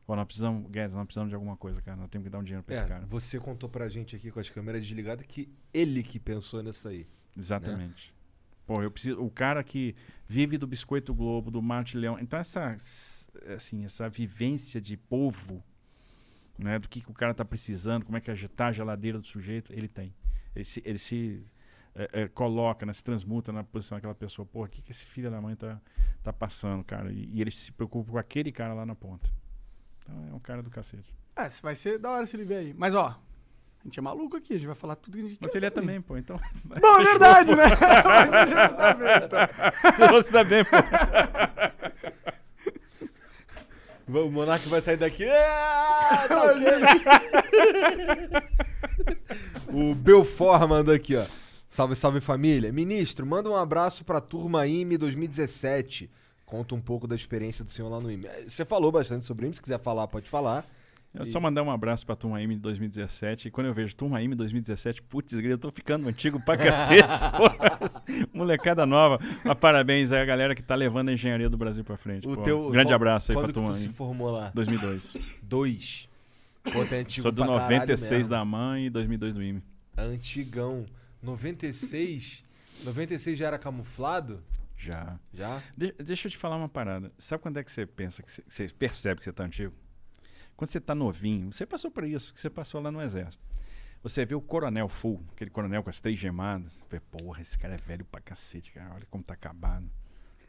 Pô, 0.04 0.16
nós 0.16 0.26
precisamos, 0.26 0.68
Guedes, 0.70 0.94
nós 0.94 1.04
precisamos 1.06 1.30
de 1.30 1.34
alguma 1.34 1.56
coisa, 1.56 1.80
cara. 1.80 1.96
Nós 1.96 2.10
temos 2.10 2.24
que 2.26 2.30
dar 2.30 2.38
um 2.38 2.42
dinheiro 2.42 2.62
pra 2.64 2.74
esse 2.74 2.84
É, 2.84 2.88
cara. 2.88 3.06
você 3.06 3.38
contou 3.38 3.68
pra 3.68 3.88
gente 3.88 4.16
aqui 4.16 4.30
com 4.30 4.40
as 4.40 4.50
câmeras 4.50 4.82
desligadas 4.84 5.24
que 5.26 5.48
ele 5.72 6.02
que 6.02 6.18
pensou 6.18 6.62
nisso 6.62 6.88
aí. 6.88 7.06
Exatamente. 7.36 8.13
Pô, 8.66 8.82
eu 8.82 8.90
preciso. 8.90 9.20
O 9.20 9.30
cara 9.30 9.62
que 9.62 9.94
vive 10.26 10.56
do 10.56 10.66
biscoito 10.66 11.14
Globo, 11.14 11.50
do 11.50 11.60
Marte 11.60 11.96
Leão. 11.96 12.18
Então, 12.18 12.38
essa, 12.38 12.76
assim, 13.54 13.84
essa 13.84 14.08
vivência 14.08 14.80
de 14.80 14.96
povo, 14.96 15.62
né? 16.58 16.78
Do 16.78 16.88
que, 16.88 17.00
que 17.00 17.10
o 17.10 17.14
cara 17.14 17.34
tá 17.34 17.44
precisando, 17.44 18.04
como 18.04 18.16
é 18.16 18.20
que 18.20 18.30
agitar 18.30 18.68
a 18.68 18.72
geladeira 18.72 19.18
do 19.18 19.26
sujeito, 19.26 19.72
ele 19.72 19.88
tem. 19.88 20.14
Ele 20.54 20.64
se, 20.64 20.82
ele 20.84 20.98
se 20.98 21.44
é, 21.94 22.22
é, 22.22 22.28
coloca, 22.28 22.84
né, 22.86 22.92
se 22.92 23.02
transmuta 23.02 23.52
na 23.52 23.62
posição 23.62 23.96
daquela 23.96 24.14
pessoa. 24.14 24.46
Pô, 24.46 24.64
o 24.64 24.68
que, 24.68 24.82
que 24.82 24.90
esse 24.90 25.06
filho 25.06 25.30
da 25.30 25.40
mãe 25.40 25.54
tá, 25.54 25.80
tá 26.22 26.32
passando, 26.32 26.82
cara? 26.84 27.12
E, 27.12 27.30
e 27.32 27.40
ele 27.40 27.50
se 27.50 27.70
preocupa 27.72 28.12
com 28.12 28.18
aquele 28.18 28.50
cara 28.50 28.74
lá 28.74 28.86
na 28.86 28.94
ponta. 28.94 29.30
Então, 29.98 30.28
é 30.30 30.34
um 30.34 30.40
cara 30.40 30.62
do 30.62 30.70
cacete. 30.70 31.14
É, 31.36 31.48
vai 31.62 31.74
ser 31.74 31.98
da 31.98 32.10
hora 32.10 32.26
se 32.26 32.36
ele 32.36 32.44
vier 32.44 32.60
aí. 32.60 32.74
Mas, 32.74 32.94
ó, 32.94 33.20
a 33.84 33.86
gente 33.86 33.98
é 33.98 34.02
maluco 34.02 34.34
aqui, 34.38 34.54
a 34.54 34.56
gente 34.56 34.66
vai 34.66 34.74
falar 34.74 34.96
tudo 34.96 35.18
que 35.18 35.24
a 35.24 35.28
gente 35.28 35.38
Mas 35.38 35.52
quer 35.52 35.58
ele 35.58 35.66
é 35.66 35.70
também. 35.70 36.00
pô. 36.00 36.16
Então. 36.16 36.40
Bom, 36.64 37.00
é 37.00 37.04
verdade, 37.04 37.54
né? 37.54 37.64
Mas 38.08 38.30
você 38.30 38.46
já 38.48 38.64
está 38.64 38.94
bem, 38.94 39.08
então. 39.22 39.38
Você 39.92 40.06
não 40.12 40.22
se 40.22 40.32
dá 40.32 40.42
bem, 40.42 40.64
pô. 40.64 40.76
O 44.06 44.30
Monark 44.30 44.66
vai 44.68 44.80
sair 44.80 44.96
daqui. 44.96 45.26
Ah, 45.28 46.24
tá 46.28 46.44
ok. 46.44 46.64
o 49.68 49.94
Belfort 49.94 50.66
mandou 50.66 50.94
aqui, 50.94 51.16
ó. 51.16 51.26
Salve, 51.68 51.94
salve 51.94 52.20
família. 52.22 52.72
Ministro, 52.72 53.26
manda 53.26 53.50
um 53.50 53.56
abraço 53.56 54.02
pra 54.02 54.18
turma 54.20 54.66
IME 54.66 54.96
2017. 54.96 56.10
Conta 56.46 56.74
um 56.74 56.80
pouco 56.80 57.06
da 57.06 57.14
experiência 57.14 57.62
do 57.62 57.70
senhor 57.70 57.90
lá 57.90 58.00
no 58.00 58.10
IME. 58.10 58.28
Você 58.48 58.64
falou 58.64 58.90
bastante 58.90 59.26
sobre 59.26 59.44
IME, 59.44 59.54
se 59.54 59.60
quiser 59.60 59.78
falar, 59.80 60.06
pode 60.08 60.28
falar. 60.30 60.64
Eu 61.14 61.22
E- 61.22 61.26
só 61.26 61.38
mandar 61.38 61.62
um 61.62 61.70
abraço 61.70 62.04
pra 62.04 62.16
Turma 62.16 62.42
M 62.42 62.54
de 62.56 62.60
2017. 62.60 63.46
E 63.48 63.50
quando 63.50 63.68
eu 63.68 63.74
vejo 63.74 63.94
Turma 63.94 64.20
M 64.22 64.34
2017, 64.34 65.00
putz, 65.02 65.32
eu 65.32 65.56
tô 65.58 65.70
ficando 65.70 66.08
antigo 66.08 66.40
pra 66.40 66.56
cacete. 66.56 67.04
Molecada 68.34 68.84
nova. 68.84 69.18
Mas 69.44 69.56
parabéns 69.58 70.10
aí 70.12 70.20
a 70.20 70.24
galera 70.24 70.54
que 70.54 70.62
tá 70.62 70.74
levando 70.74 71.10
a 71.10 71.12
engenharia 71.12 71.48
do 71.48 71.56
Brasil 71.56 71.84
pra 71.84 71.96
frente. 71.96 72.26
O 72.28 72.34
pô. 72.34 72.42
teu- 72.42 72.70
Grande 72.70 72.88
qual- 72.88 72.96
abraço 72.96 73.32
aí 73.32 73.38
pra 73.38 73.52
Turma 73.52 73.68
tu 73.70 73.76
se 73.76 73.86
M. 73.86 73.94
formou 73.94 74.30
lá? 74.30 74.50
2002. 74.54 75.16
Dois. 75.42 76.08
Pô, 76.64 76.82
é 76.82 76.98
antigo 77.00 77.22
Sou 77.22 77.30
do 77.32 77.36
pra 77.44 77.46
caralho 77.46 77.62
96 77.74 78.10
mesmo. 78.10 78.30
da 78.30 78.44
mãe 78.44 78.86
e 78.86 78.90
2002 78.90 79.34
do 79.34 79.42
IME. 79.42 79.62
Antigão. 79.96 80.84
96. 81.22 82.42
96 82.84 83.38
já 83.38 83.46
era 83.46 83.58
camuflado? 83.58 84.42
Já. 84.76 85.16
Já? 85.32 85.62
De- 85.76 85.94
deixa 86.02 86.26
eu 86.26 86.30
te 86.32 86.36
falar 86.38 86.56
uma 86.56 86.68
parada. 86.68 87.12
Sabe 87.18 87.42
quando 87.42 87.58
é 87.58 87.62
que 87.64 87.70
você 87.70 87.86
pensa, 87.86 88.22
que 88.22 88.30
você 88.48 88.68
percebe 88.68 89.18
que 89.18 89.24
você 89.24 89.32
tá 89.32 89.44
antigo? 89.44 89.72
Quando 90.56 90.70
você 90.70 90.80
tá 90.80 90.94
novinho, 90.94 91.52
você 91.52 91.66
passou 91.66 91.90
por 91.90 92.04
isso, 92.04 92.32
que 92.32 92.40
você 92.40 92.48
passou 92.48 92.80
lá 92.80 92.90
no 92.90 93.02
exército. 93.02 93.44
Você 94.02 94.24
vê 94.24 94.34
o 94.34 94.40
coronel 94.40 94.88
full, 94.88 95.20
aquele 95.32 95.50
coronel 95.50 95.82
com 95.82 95.90
as 95.90 96.00
três 96.00 96.18
gemadas. 96.18 96.80
Vê, 96.90 97.00
porra, 97.00 97.40
esse 97.40 97.58
cara 97.58 97.74
é 97.74 97.76
velho 97.78 98.04
pra 98.04 98.20
cacete, 98.20 98.70
cara. 98.70 98.94
Olha 98.94 99.06
como 99.10 99.24
tá 99.24 99.34
acabado. 99.34 99.90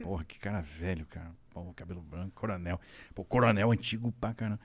Porra, 0.01 0.25
que 0.25 0.37
cara 0.37 0.61
velho, 0.61 1.05
cara. 1.05 1.31
Pô, 1.51 1.73
cabelo 1.73 2.01
branco, 2.01 2.31
coronel. 2.35 2.79
Pô, 3.13 3.23
coronel 3.23 3.71
antigo 3.71 4.11
pra 4.11 4.33
caramba. 4.33 4.59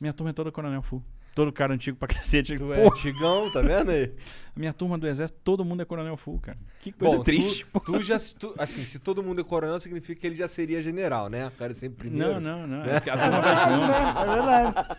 Minha 0.00 0.12
turma 0.12 0.30
é 0.30 0.32
toda 0.34 0.52
coronel 0.52 0.82
full. 0.82 1.02
Todo 1.36 1.52
cara 1.52 1.74
antigo 1.74 1.98
pra 1.98 2.08
cacete. 2.14 2.56
Tu 2.56 2.72
é 2.72 2.86
antigão, 2.86 3.52
tá 3.52 3.60
vendo 3.60 3.90
aí? 3.90 4.10
A 4.54 4.58
minha 4.58 4.72
turma 4.72 4.96
do 4.96 5.06
exército, 5.06 5.38
todo 5.44 5.62
mundo 5.66 5.82
é 5.82 5.84
coronel 5.84 6.16
full, 6.16 6.38
cara. 6.40 6.56
Que 6.80 6.90
coisa 6.90 7.18
Bom, 7.18 7.22
triste. 7.22 7.66
Tu, 7.74 7.80
tu 7.80 8.02
já, 8.02 8.18
tu- 8.18 8.54
assim, 8.56 8.82
se 8.84 8.98
todo 8.98 9.22
mundo 9.22 9.42
é 9.42 9.44
coronel, 9.44 9.78
significa 9.78 10.18
que 10.18 10.26
ele 10.26 10.34
já 10.34 10.48
seria 10.48 10.82
general, 10.82 11.28
né? 11.28 11.48
O 11.48 11.50
cara 11.50 11.72
é 11.72 11.74
sempre 11.74 12.08
primeiro. 12.08 12.40
Não, 12.40 12.62
não, 12.62 12.66
não. 12.66 12.84
né? 12.86 12.92
É 13.04 13.10
a 13.10 13.18
turma 13.18 13.40
vai 13.42 13.56
junto. 13.70 13.92
É 14.16 14.34
verdade. 14.34 14.98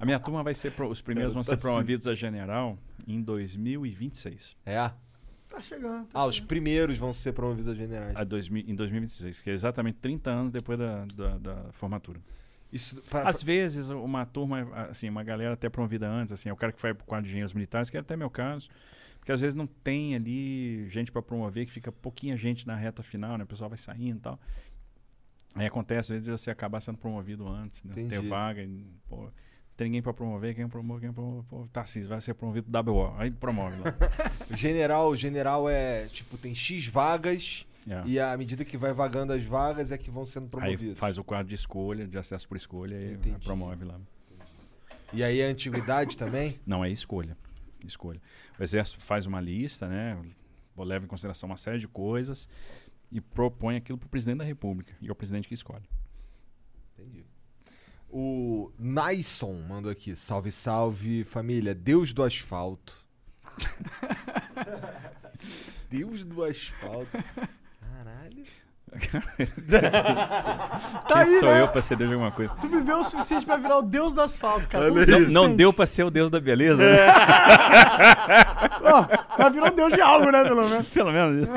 A 0.00 0.04
minha 0.04 0.18
turma 0.18 0.42
vai 0.42 0.54
ser. 0.54 0.72
pro- 0.72 0.88
os 0.88 1.00
primeiros 1.00 1.32
Cara, 1.32 1.34
vão 1.34 1.44
ser 1.44 1.56
tá 1.56 1.56
promovidos 1.62 2.08
a 2.08 2.14
general 2.16 2.76
em 3.06 3.22
2026. 3.22 4.56
É? 4.66 4.90
Tá 5.48 5.60
chegando. 5.60 6.08
Ah, 6.12 6.24
os 6.26 6.40
primeiros 6.40 6.98
vão 6.98 7.12
ser 7.12 7.32
promovidos 7.32 7.70
a 7.72 7.76
generais. 7.76 8.16
A 8.16 8.24
2000 8.24 8.64
em 8.66 8.74
2026, 8.74 9.40
que 9.40 9.50
é 9.50 9.52
exatamente 9.52 9.98
30 10.00 10.30
anos 10.30 10.52
depois 10.52 10.76
da, 10.78 11.04
da, 11.14 11.38
da 11.38 11.56
formatura. 11.72 12.18
Isso, 12.72 13.00
pra- 13.02 13.28
Às 13.28 13.42
vezes, 13.42 13.90
uma 13.90 14.24
turma, 14.24 14.62
assim, 14.88 15.08
uma 15.08 15.22
galera 15.22 15.52
até 15.54 15.68
promovida 15.68 16.08
antes, 16.08 16.32
assim, 16.32 16.48
é 16.48 16.52
o 16.52 16.56
cara 16.56 16.72
que 16.72 16.80
vai 16.80 16.94
pro 16.94 17.04
quadro 17.04 17.24
de 17.24 17.30
engenheiros 17.30 17.52
militares, 17.52 17.90
que 17.90 17.96
é 17.96 18.00
até 18.00 18.16
meu 18.16 18.30
caso, 18.30 18.68
porque 19.18 19.30
às 19.30 19.40
vezes 19.40 19.54
não 19.54 19.66
tem 19.66 20.14
ali 20.14 20.88
gente 20.88 21.12
para 21.12 21.20
promover, 21.22 21.66
que 21.66 21.72
fica 21.72 21.92
pouquinha 21.92 22.36
gente 22.36 22.66
na 22.66 22.74
reta 22.74 23.02
final, 23.02 23.36
né? 23.36 23.44
O 23.44 23.46
pessoal 23.46 23.68
vai 23.68 23.78
saindo 23.78 24.16
e 24.16 24.20
tal. 24.20 24.40
Aí 25.54 25.66
acontece, 25.66 26.14
às 26.14 26.26
vezes, 26.26 26.40
você 26.40 26.50
acabar 26.50 26.80
sendo 26.80 26.96
promovido 26.96 27.46
antes, 27.46 27.84
né? 27.84 27.94
Ter 28.08 28.20
vaga, 28.28 28.62
e, 28.62 28.86
pô, 29.06 29.24
não 29.24 29.32
tem 29.76 29.86
ninguém 29.88 30.02
para 30.02 30.14
promover, 30.14 30.54
quem 30.54 30.66
promove, 30.66 31.00
quem 31.02 31.12
promove, 31.12 31.46
pô, 31.48 31.66
tá 31.70 31.82
assim, 31.82 32.04
vai 32.04 32.20
ser 32.22 32.32
promovido 32.34 32.70
WO, 32.70 33.14
aí 33.18 33.30
promove 33.30 33.76
lá. 33.80 33.94
General, 34.56 35.14
general 35.14 35.68
é 35.68 36.06
tipo, 36.06 36.38
tem 36.38 36.54
X 36.54 36.86
vagas 36.86 37.66
É. 37.88 38.02
e 38.06 38.20
à 38.20 38.36
medida 38.36 38.64
que 38.64 38.76
vai 38.76 38.92
vagando 38.92 39.32
as 39.32 39.42
vagas 39.42 39.90
é 39.90 39.98
que 39.98 40.10
vão 40.10 40.24
sendo 40.24 40.44
Aí 40.44 40.50
promovidos. 40.50 40.98
faz 40.98 41.18
o 41.18 41.24
quadro 41.24 41.48
de 41.48 41.54
escolha, 41.56 42.06
de 42.06 42.16
acesso 42.16 42.46
por 42.46 42.56
escolha 42.56 42.94
e 42.94 43.14
Entendi. 43.14 43.44
promove 43.44 43.84
lá. 43.84 43.98
E 45.12 45.22
aí 45.22 45.42
a 45.42 45.46
antiguidade 45.46 46.16
também? 46.16 46.58
Não, 46.66 46.84
é 46.84 46.90
escolha. 46.90 47.36
Escolha. 47.84 48.20
O 48.58 48.62
Exército 48.62 49.00
faz 49.00 49.26
uma 49.26 49.40
lista, 49.40 49.88
né? 49.88 50.16
Leva 50.76 51.04
em 51.04 51.08
consideração 51.08 51.48
uma 51.48 51.56
série 51.56 51.78
de 51.78 51.88
coisas 51.88 52.48
e 53.10 53.20
propõe 53.20 53.76
aquilo 53.76 53.98
para 53.98 54.06
o 54.06 54.08
presidente 54.08 54.38
da 54.38 54.44
República. 54.44 54.94
E 55.00 55.08
é 55.08 55.12
o 55.12 55.14
presidente 55.14 55.48
que 55.48 55.54
escolhe. 55.54 55.84
Entendi. 56.98 57.24
O 58.08 58.70
Naison 58.78 59.60
mandou 59.68 59.90
aqui. 59.90 60.14
Salve, 60.14 60.50
salve, 60.52 61.24
família. 61.24 61.74
Deus 61.74 62.12
do 62.12 62.22
asfalto. 62.22 63.04
Deus 65.90 66.24
do 66.24 66.44
asfalto. 66.44 67.10
Caralho. 68.02 68.44
Tá 71.08 71.24
Quem 71.24 71.34
aí, 71.34 71.40
sou 71.40 71.48
né? 71.50 71.62
eu 71.62 71.68
para 71.68 71.80
ser 71.80 71.96
Deus 71.96 72.10
de 72.10 72.14
alguma 72.14 72.30
coisa? 72.30 72.54
Tu 72.60 72.68
viveu 72.68 72.98
o 72.98 73.04
suficiente 73.04 73.46
pra 73.46 73.56
virar 73.56 73.78
o 73.78 73.82
deus 73.82 74.14
do 74.14 74.20
asfalto, 74.20 74.68
cara. 74.68 74.90
Não, 74.90 75.02
se 75.02 75.32
não 75.32 75.44
sente? 75.44 75.56
deu 75.56 75.72
para 75.72 75.86
ser 75.86 76.04
o 76.04 76.10
Deus 76.10 76.28
da 76.28 76.38
beleza, 76.38 76.84
né? 76.84 77.06
Ó, 78.82 79.06
mas 79.38 79.52
virou 79.52 79.70
deus 79.70 79.92
de 79.94 80.00
algo, 80.00 80.30
né, 80.30 80.42
pelo 80.42 80.68
menos. 80.68 80.88
Pelo 80.88 81.10
menos 81.12 81.42
isso. 81.42 81.52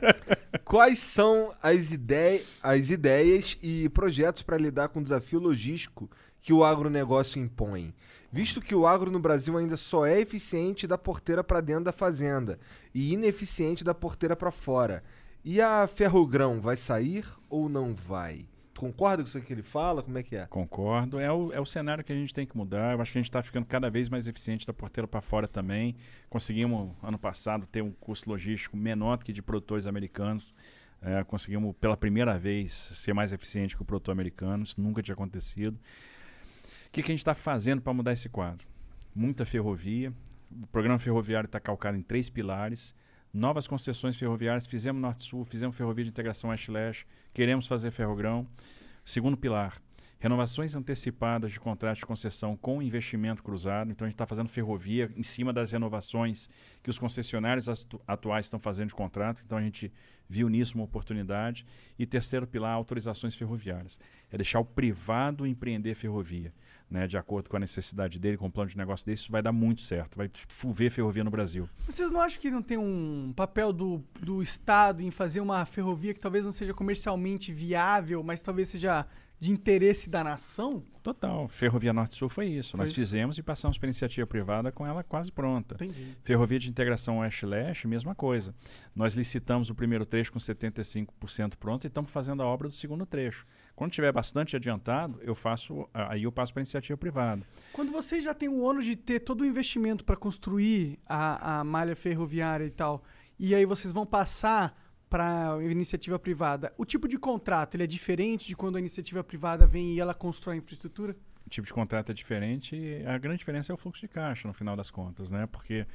Quais 0.64 0.98
são 0.98 1.52
as, 1.62 1.92
idei 1.92 2.44
as 2.62 2.90
ideias 2.90 3.56
e 3.62 3.88
projetos 3.88 4.42
para 4.42 4.58
lidar 4.58 4.88
com 4.88 5.00
o 5.00 5.02
desafio 5.02 5.38
logístico 5.38 6.10
que 6.42 6.52
o 6.52 6.62
agronegócio 6.64 7.40
impõe? 7.40 7.94
Visto 8.30 8.60
que 8.60 8.74
o 8.74 8.86
agro 8.86 9.10
no 9.10 9.18
Brasil 9.18 9.56
ainda 9.56 9.76
só 9.76 10.04
é 10.04 10.20
eficiente 10.20 10.86
da 10.86 10.98
porteira 10.98 11.42
para 11.42 11.60
dentro 11.60 11.84
da 11.84 11.92
fazenda 11.92 12.58
e 12.94 13.12
ineficiente 13.12 13.82
da 13.82 13.94
porteira 13.94 14.36
para 14.36 14.50
fora. 14.50 15.02
E 15.48 15.60
a 15.60 15.86
Ferrogrão 15.86 16.60
vai 16.60 16.74
sair 16.74 17.24
ou 17.48 17.68
não 17.68 17.94
vai? 17.94 18.48
Concorda 18.76 19.22
com 19.22 19.28
isso 19.28 19.40
que 19.40 19.52
ele 19.52 19.62
fala? 19.62 20.02
Como 20.02 20.18
é 20.18 20.22
que 20.24 20.34
é? 20.34 20.44
Concordo. 20.46 21.20
É 21.20 21.30
o, 21.30 21.52
é 21.52 21.60
o 21.60 21.64
cenário 21.64 22.02
que 22.02 22.12
a 22.12 22.16
gente 22.16 22.34
tem 22.34 22.44
que 22.44 22.56
mudar. 22.56 22.94
Eu 22.94 23.00
acho 23.00 23.12
que 23.12 23.18
a 23.18 23.20
gente 23.20 23.28
está 23.28 23.40
ficando 23.44 23.64
cada 23.64 23.88
vez 23.88 24.08
mais 24.08 24.26
eficiente 24.26 24.66
da 24.66 24.72
porteira 24.72 25.06
para 25.06 25.20
fora 25.20 25.46
também. 25.46 25.94
Conseguimos, 26.28 26.92
ano 27.00 27.16
passado, 27.16 27.64
ter 27.64 27.80
um 27.80 27.92
custo 27.92 28.28
logístico 28.28 28.76
menor 28.76 29.18
do 29.18 29.24
que 29.24 29.32
de 29.32 29.40
produtores 29.40 29.86
americanos. 29.86 30.52
É, 31.00 31.22
conseguimos, 31.22 31.76
pela 31.80 31.96
primeira 31.96 32.36
vez, 32.36 32.72
ser 32.72 33.14
mais 33.14 33.32
eficiente 33.32 33.76
que 33.76 33.82
o 33.82 33.84
produtor 33.84 34.10
americano. 34.10 34.64
Isso 34.64 34.80
nunca 34.80 35.00
tinha 35.00 35.14
acontecido. 35.14 35.78
O 36.88 36.90
que, 36.90 37.04
que 37.04 37.12
a 37.12 37.14
gente 37.14 37.20
está 37.20 37.34
fazendo 37.34 37.80
para 37.80 37.94
mudar 37.94 38.12
esse 38.12 38.28
quadro? 38.28 38.66
Muita 39.14 39.46
ferrovia. 39.46 40.12
O 40.50 40.66
programa 40.66 40.98
ferroviário 40.98 41.46
está 41.46 41.60
calcado 41.60 41.96
em 41.96 42.02
três 42.02 42.28
pilares. 42.28 42.96
Novas 43.36 43.66
concessões 43.66 44.16
ferroviárias. 44.16 44.66
Fizemos 44.66 45.02
Norte-Sul, 45.02 45.44
fizemos 45.44 45.76
ferrovia 45.76 46.04
de 46.04 46.10
integração 46.10 46.48
Oeste-Leste. 46.48 47.06
Queremos 47.34 47.66
fazer 47.66 47.90
ferrogrão. 47.90 48.48
Segundo 49.04 49.36
pilar, 49.36 49.76
renovações 50.26 50.74
antecipadas 50.74 51.52
de 51.52 51.60
contratos 51.60 52.00
de 52.00 52.06
concessão 52.06 52.56
com 52.56 52.82
investimento 52.82 53.42
cruzado. 53.42 53.90
Então 53.92 54.04
a 54.04 54.08
gente 54.08 54.14
está 54.14 54.26
fazendo 54.26 54.48
ferrovia 54.48 55.10
em 55.16 55.22
cima 55.22 55.52
das 55.52 55.70
renovações 55.70 56.50
que 56.82 56.90
os 56.90 56.98
concessionários 56.98 57.68
atu- 57.68 58.00
atuais 58.06 58.46
estão 58.46 58.58
fazendo 58.58 58.88
de 58.88 58.94
contrato. 58.94 59.42
Então 59.46 59.56
a 59.56 59.62
gente 59.62 59.92
viu 60.28 60.48
nisso 60.48 60.74
uma 60.76 60.84
oportunidade. 60.84 61.64
E 61.96 62.04
terceiro 62.04 62.46
pilar, 62.46 62.74
autorizações 62.74 63.36
ferroviárias. 63.36 64.00
É 64.30 64.36
deixar 64.36 64.58
o 64.58 64.64
privado 64.64 65.46
empreender 65.46 65.94
ferrovia. 65.94 66.52
Né, 66.88 67.04
de 67.08 67.18
acordo 67.18 67.50
com 67.50 67.56
a 67.56 67.58
necessidade 67.58 68.16
dele, 68.16 68.36
com 68.36 68.46
o 68.46 68.50
plano 68.50 68.70
de 68.70 68.76
negócio 68.76 69.04
dele, 69.04 69.14
isso 69.14 69.32
vai 69.32 69.42
dar 69.42 69.50
muito 69.50 69.80
certo. 69.80 70.16
Vai 70.16 70.30
chover 70.48 70.88
ferrovia 70.88 71.24
no 71.24 71.30
Brasil. 71.32 71.68
Vocês 71.84 72.12
não 72.12 72.20
acham 72.20 72.40
que 72.40 72.48
não 72.48 72.62
tem 72.62 72.78
um 72.78 73.32
papel 73.34 73.72
do, 73.72 74.04
do 74.20 74.40
Estado 74.40 75.02
em 75.02 75.10
fazer 75.10 75.40
uma 75.40 75.64
ferrovia 75.66 76.14
que 76.14 76.20
talvez 76.20 76.44
não 76.44 76.52
seja 76.52 76.72
comercialmente 76.72 77.52
viável, 77.52 78.22
mas 78.22 78.40
talvez 78.40 78.68
seja 78.68 79.04
de 79.38 79.50
interesse 79.50 80.08
da 80.08 80.24
nação? 80.24 80.82
Total. 81.02 81.46
Ferrovia 81.46 81.92
Norte-Sul 81.92 82.28
foi 82.28 82.46
isso. 82.46 82.72
Foi 82.72 82.78
Nós 82.78 82.88
isso. 82.88 82.98
fizemos 82.98 83.38
e 83.38 83.42
passamos 83.42 83.78
para 83.78 83.86
iniciativa 83.86 84.26
privada 84.26 84.72
com 84.72 84.86
ela 84.86 85.04
quase 85.04 85.30
pronta. 85.30 85.74
Entendi. 85.76 86.16
Ferrovia 86.22 86.58
de 86.58 86.68
integração 86.68 87.18
Oeste-Leste, 87.18 87.86
mesma 87.86 88.14
coisa. 88.14 88.54
Nós 88.94 89.14
licitamos 89.14 89.70
o 89.70 89.74
primeiro 89.74 90.04
trecho 90.04 90.32
com 90.32 90.38
75% 90.38 91.56
pronto 91.56 91.84
e 91.84 91.86
estamos 91.86 92.10
fazendo 92.10 92.42
a 92.42 92.46
obra 92.46 92.66
do 92.66 92.74
segundo 92.74 93.04
trecho. 93.04 93.46
Quando 93.74 93.92
tiver 93.92 94.10
bastante 94.10 94.56
adiantado, 94.56 95.20
eu 95.22 95.34
faço, 95.34 95.88
aí 95.92 96.24
eu 96.24 96.32
passo 96.32 96.52
para 96.52 96.62
iniciativa 96.62 96.96
privada. 96.96 97.42
Quando 97.72 97.92
vocês 97.92 98.24
já 98.24 98.34
têm 98.34 98.48
o 98.48 98.60
ônus 98.60 98.86
de 98.86 98.96
ter 98.96 99.20
todo 99.20 99.42
o 99.42 99.46
investimento 99.46 100.04
para 100.04 100.16
construir 100.16 100.98
a, 101.06 101.60
a 101.60 101.64
malha 101.64 101.94
ferroviária 101.94 102.64
e 102.64 102.70
tal, 102.70 103.04
e 103.38 103.54
aí 103.54 103.66
vocês 103.66 103.92
vão 103.92 104.06
passar 104.06 104.85
para 105.08 105.58
iniciativa 105.62 106.18
privada, 106.18 106.72
o 106.76 106.84
tipo 106.84 107.06
de 107.06 107.18
contrato 107.18 107.74
ele 107.74 107.84
é 107.84 107.86
diferente 107.86 108.46
de 108.46 108.56
quando 108.56 108.76
a 108.76 108.80
iniciativa 108.80 109.22
privada 109.22 109.66
vem 109.66 109.94
e 109.94 110.00
ela 110.00 110.14
constrói 110.14 110.56
a 110.56 110.58
infraestrutura? 110.58 111.16
O 111.46 111.50
tipo 111.50 111.66
de 111.66 111.72
contrato 111.72 112.10
é 112.10 112.14
diferente 112.14 112.76
a 113.06 113.16
grande 113.18 113.38
diferença 113.38 113.72
é 113.72 113.74
o 113.74 113.76
fluxo 113.76 114.00
de 114.00 114.08
caixa, 114.08 114.48
no 114.48 114.54
final 114.54 114.74
das 114.76 114.90
contas, 114.90 115.30
né? 115.30 115.46
Porque 115.46 115.86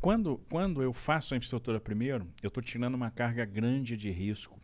quando, 0.00 0.38
quando 0.50 0.82
eu 0.82 0.92
faço 0.92 1.34
a 1.34 1.36
infraestrutura 1.36 1.80
primeiro, 1.80 2.26
eu 2.42 2.48
estou 2.48 2.62
tirando 2.62 2.94
uma 2.94 3.10
carga 3.10 3.44
grande 3.44 3.96
de 3.96 4.10
risco 4.10 4.58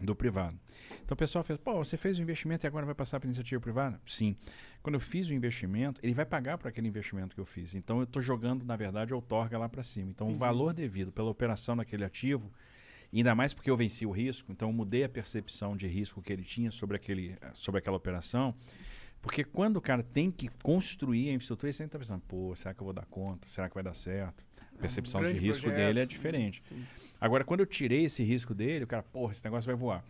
do 0.00 0.14
privado. 0.14 0.58
Então 1.04 1.14
o 1.14 1.16
pessoal 1.16 1.44
fez, 1.44 1.58
pô, 1.58 1.74
você 1.74 1.96
fez 1.96 2.18
o 2.18 2.22
investimento 2.22 2.64
e 2.64 2.68
agora 2.68 2.86
vai 2.86 2.94
passar 2.94 3.20
para 3.20 3.26
iniciativa 3.26 3.60
privada? 3.60 4.00
Sim. 4.06 4.36
Quando 4.82 4.94
eu 4.94 5.00
fiz 5.00 5.28
o 5.28 5.34
investimento, 5.34 6.00
ele 6.02 6.14
vai 6.14 6.24
pagar 6.24 6.56
por 6.56 6.68
aquele 6.68 6.88
investimento 6.88 7.34
que 7.34 7.40
eu 7.40 7.44
fiz. 7.44 7.74
Então 7.74 7.98
eu 7.98 8.04
estou 8.04 8.22
jogando, 8.22 8.64
na 8.64 8.76
verdade, 8.76 9.12
a 9.12 9.16
outorga 9.16 9.58
lá 9.58 9.68
para 9.68 9.82
cima. 9.82 10.10
Então 10.10 10.28
o 10.28 10.34
valor 10.34 10.72
devido 10.72 11.12
pela 11.12 11.28
operação 11.30 11.76
daquele 11.76 12.04
ativo, 12.04 12.50
ainda 13.18 13.34
mais 13.34 13.52
porque 13.52 13.70
eu 13.70 13.76
venci 13.76 14.06
o 14.06 14.10
risco, 14.10 14.52
então 14.52 14.68
eu 14.68 14.72
mudei 14.72 15.04
a 15.04 15.08
percepção 15.08 15.76
de 15.76 15.86
risco 15.86 16.22
que 16.22 16.32
ele 16.32 16.44
tinha 16.44 16.70
sobre, 16.70 16.96
aquele, 16.96 17.36
sobre 17.54 17.78
aquela 17.78 17.96
operação. 17.96 18.54
Porque 19.20 19.44
quando 19.44 19.76
o 19.76 19.80
cara 19.80 20.02
tem 20.02 20.30
que 20.30 20.48
construir 20.62 21.28
a 21.28 21.32
infraestrutura, 21.32 21.68
ele 21.68 21.74
sempre 21.74 21.88
está 21.88 21.98
pensando, 21.98 22.22
pô, 22.26 22.54
será 22.54 22.72
que 22.72 22.80
eu 22.80 22.84
vou 22.84 22.94
dar 22.94 23.04
conta? 23.06 23.46
Será 23.48 23.68
que 23.68 23.74
vai 23.74 23.84
dar 23.84 23.94
certo? 23.94 24.42
A 24.74 24.78
percepção 24.80 25.20
de 25.20 25.26
grande 25.26 25.40
risco 25.40 25.64
projeto. 25.64 25.86
dele 25.86 26.00
é 26.00 26.06
diferente. 26.06 26.62
Agora, 27.20 27.44
quando 27.44 27.60
eu 27.60 27.66
tirei 27.66 28.04
esse 28.04 28.22
risco 28.22 28.54
dele, 28.54 28.84
o 28.84 28.86
cara, 28.86 29.02
porra, 29.02 29.32
esse 29.32 29.44
negócio 29.44 29.66
vai 29.66 29.76
voar. 29.76 30.02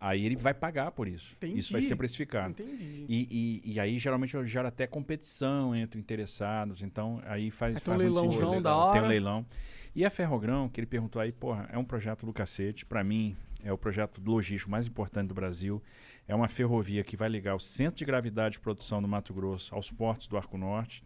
Aí 0.00 0.24
ele 0.24 0.36
vai 0.36 0.54
pagar 0.54 0.92
por 0.92 1.08
isso. 1.08 1.36
Isso 1.42 1.72
vai 1.72 1.80
Entendi. 1.80 1.86
ser 1.86 1.96
precificado. 1.96 2.50
Entendi. 2.50 3.06
E, 3.08 3.62
e, 3.64 3.72
e 3.72 3.80
aí, 3.80 3.98
geralmente, 3.98 4.36
gera 4.46 4.68
até 4.68 4.86
competição 4.86 5.74
entre 5.74 5.98
interessados. 5.98 6.82
Então, 6.82 7.20
aí 7.24 7.50
faz, 7.50 7.80
tem 7.80 7.94
um 7.94 7.96
faz 7.96 8.10
muito 8.10 8.20
leilãozão 8.20 8.62
da 8.62 8.70
Tem 8.70 8.80
hora. 8.80 9.02
um 9.02 9.08
leilão. 9.08 9.46
E 9.94 10.04
a 10.04 10.10
Ferrogrão, 10.10 10.68
que 10.68 10.80
ele 10.80 10.86
perguntou 10.86 11.20
aí, 11.20 11.32
porra, 11.32 11.68
é 11.72 11.78
um 11.78 11.84
projeto 11.84 12.24
do 12.24 12.32
cacete. 12.32 12.84
Para 12.84 13.02
mim, 13.02 13.36
é 13.62 13.72
o 13.72 13.78
projeto 13.78 14.20
logístico 14.24 14.70
mais 14.70 14.86
importante 14.86 15.28
do 15.28 15.34
Brasil. 15.34 15.82
É 16.26 16.34
uma 16.34 16.48
ferrovia 16.48 17.02
que 17.02 17.16
vai 17.16 17.28
ligar 17.28 17.54
o 17.54 17.60
centro 17.60 17.98
de 17.98 18.04
gravidade 18.04 18.54
de 18.54 18.60
produção 18.60 19.02
do 19.02 19.08
Mato 19.08 19.32
Grosso 19.34 19.74
aos 19.74 19.90
portos 19.90 20.28
do 20.28 20.36
Arco 20.36 20.56
Norte. 20.56 21.02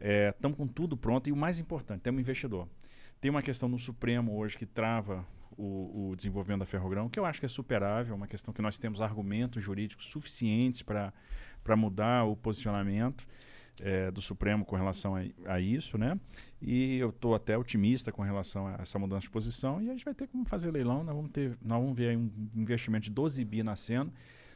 Estamos 0.00 0.56
com 0.56 0.66
tudo 0.66 0.96
pronto 0.96 1.28
e 1.28 1.32
o 1.32 1.36
mais 1.36 1.58
importante, 1.58 2.02
temos 2.02 2.18
um 2.18 2.22
investidor. 2.22 2.68
Tem 3.20 3.30
uma 3.30 3.42
questão 3.42 3.68
no 3.68 3.78
Supremo 3.78 4.36
hoje 4.36 4.56
que 4.56 4.64
trava 4.64 5.26
o, 5.56 6.10
o 6.10 6.16
desenvolvimento 6.16 6.60
da 6.60 6.66
Ferrogrão, 6.66 7.08
que 7.08 7.18
eu 7.18 7.24
acho 7.24 7.40
que 7.40 7.46
é 7.46 7.48
superável, 7.48 8.14
uma 8.14 8.28
questão 8.28 8.54
que 8.54 8.62
nós 8.62 8.78
temos 8.78 9.02
argumentos 9.02 9.62
jurídicos 9.62 10.06
suficientes 10.06 10.82
para 10.82 11.76
mudar 11.76 12.24
o 12.24 12.36
posicionamento 12.36 13.26
é, 13.82 14.10
do 14.10 14.20
Supremo 14.20 14.64
com 14.64 14.76
relação 14.76 15.16
a, 15.16 15.22
a, 15.46 15.60
isso, 15.60 15.98
né? 15.98 16.18
E 16.60 16.98
eu 16.98 17.10
estou 17.10 17.34
até 17.34 17.56
otimista 17.56 18.10
com 18.12 18.22
relação 18.22 18.66
a 18.66 18.74
essa 18.80 18.98
mudança 18.98 19.22
de 19.22 19.30
posição 19.30 19.80
e 19.82 19.88
a 19.88 19.92
gente 19.92 20.04
vai 20.04 20.14
ter 20.14 20.26
como 20.26 20.44
fazer 20.44 20.70
leilão, 20.70 21.04
nós 21.04 21.14
vamos 21.14 21.30
ter, 21.30 21.56
nós 21.62 21.80
vamos 21.80 21.96
ver 21.96 22.16
um 22.16 22.30
investimento 22.56 23.04
de 23.04 23.10
12 23.10 23.44
bi 23.44 23.62
nascendo 23.62 24.12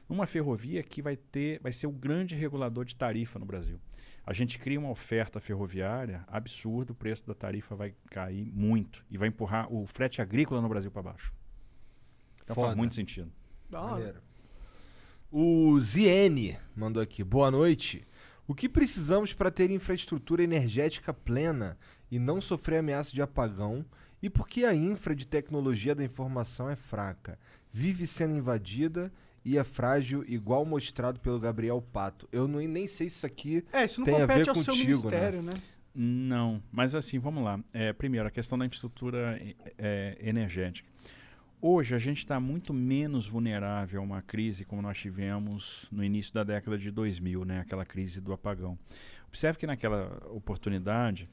numa 0.09 0.27
ferrovia 0.27 0.82
que 0.82 1.01
vai 1.01 1.16
ter, 1.16 1.61
vai 1.61 1.73
ser 1.73 1.86
o 1.86 1.93
grande 1.93 2.35
regulador 2.35 2.85
de 2.85 2.94
tarifa 2.94 3.39
no 3.39 3.47
Brasil. 3.47 3.81
A 4.24 4.32
gente 4.32 4.59
cria 4.59 4.78
uma 4.78 4.90
oferta 4.90 5.40
ferroviária 5.40 6.24
absurda, 6.28 6.93
o 6.93 6.94
preço 6.94 7.27
da 7.27 7.35
tarifa 7.35 7.74
vai 7.74 7.94
cair 8.11 8.53
muito 8.53 9.05
e 9.11 9.16
vai 9.16 9.28
empurrar 9.28 9.73
o 9.73 9.86
frete 9.86 10.20
agrícola 10.20 10.61
no 10.61 10.69
Brasil 10.69 10.90
para 10.90 11.03
baixo. 11.03 11.32
Então 12.44 12.55
Foda. 12.55 12.69
faz 12.69 12.77
muito 12.77 12.94
sentido. 12.94 13.32
O 15.31 15.81
Ziene 15.81 16.59
mandou 16.77 17.03
aqui. 17.03 17.24
Boa 17.24 17.51
noite. 17.51 18.05
O 18.53 18.55
que 18.55 18.69
precisamos 18.69 19.33
para 19.33 19.51
ter 19.51 19.70
infraestrutura 19.70 20.45
energética 20.45 21.11
plena 21.11 21.79
e 22.11 22.19
não 22.19 22.39
sofrer 22.39 22.81
ameaça 22.81 23.11
de 23.11 23.23
apagão? 23.23 23.83
E 24.23 24.29
por 24.29 24.47
que 24.47 24.66
a 24.66 24.74
infra 24.74 25.16
de 25.16 25.27
tecnologia 25.27 25.95
da 25.95 26.05
informação 26.05 26.69
é 26.69 26.77
fraca? 26.77 27.39
Vive 27.73 28.07
sendo 28.07 28.37
invadida 28.37 29.11
e 29.43 29.57
é 29.57 29.65
frágil, 29.65 30.23
igual 30.29 30.66
mostrado 30.66 31.19
pelo 31.19 31.41
Gabriel 31.41 31.81
Pato. 31.81 32.29
Eu 32.31 32.47
não, 32.47 32.61
nem 32.61 32.87
sei 32.87 33.09
se 33.09 33.16
isso 33.16 33.27
aqui 33.27 33.65
É, 33.73 33.87
isso 33.87 34.01
não 34.01 34.05
tem 34.05 34.16
a 34.16 34.20
compete 34.20 34.45
ver 34.45 34.49
ao 34.51 34.55
seu 34.57 34.74
contigo, 34.74 34.91
ministério, 34.91 35.41
né? 35.41 35.53
né? 35.55 35.62
Não, 35.95 36.62
mas 36.70 36.95
assim, 36.95 37.19
vamos 37.19 37.43
lá. 37.43 37.59
É, 37.73 37.95
primeiro, 37.95 38.29
a 38.29 38.31
questão 38.31 38.59
da 38.59 38.66
infraestrutura 38.66 39.41
é, 39.79 40.19
energética. 40.20 40.91
Hoje 41.64 41.94
a 41.94 41.98
gente 42.01 42.18
está 42.18 42.40
muito 42.40 42.74
menos 42.74 43.24
vulnerável 43.24 44.01
a 44.01 44.05
uma 44.05 44.20
crise 44.20 44.64
como 44.64 44.82
nós 44.82 44.98
tivemos 44.98 45.86
no 45.93 46.02
início 46.02 46.34
da 46.34 46.43
década 46.43 46.76
de 46.76 46.90
2000, 46.90 47.44
né? 47.44 47.60
aquela 47.60 47.84
crise 47.84 48.20
do 48.20 48.32
apagão. 48.32 48.76
Observe 49.28 49.60
que 49.60 49.64
naquela 49.64 50.20
oportunidade 50.32 51.28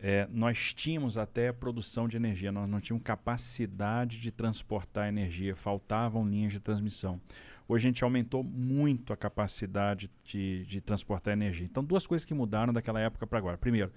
é, 0.00 0.26
nós 0.32 0.74
tínhamos 0.74 1.16
até 1.16 1.52
produção 1.52 2.08
de 2.08 2.16
energia, 2.16 2.50
nós 2.50 2.68
não 2.68 2.80
tínhamos 2.80 3.04
capacidade 3.04 4.18
de 4.18 4.32
transportar 4.32 5.06
energia, 5.06 5.54
faltavam 5.54 6.28
linhas 6.28 6.52
de 6.52 6.58
transmissão. 6.58 7.20
Hoje 7.68 7.86
a 7.86 7.90
gente 7.90 8.02
aumentou 8.02 8.42
muito 8.42 9.12
a 9.12 9.16
capacidade 9.16 10.10
de, 10.24 10.66
de 10.66 10.80
transportar 10.80 11.32
energia. 11.32 11.64
Então, 11.64 11.84
duas 11.84 12.08
coisas 12.08 12.24
que 12.24 12.34
mudaram 12.34 12.72
daquela 12.72 12.98
época 12.98 13.24
para 13.24 13.38
agora. 13.38 13.56
Primeiro, 13.56 13.92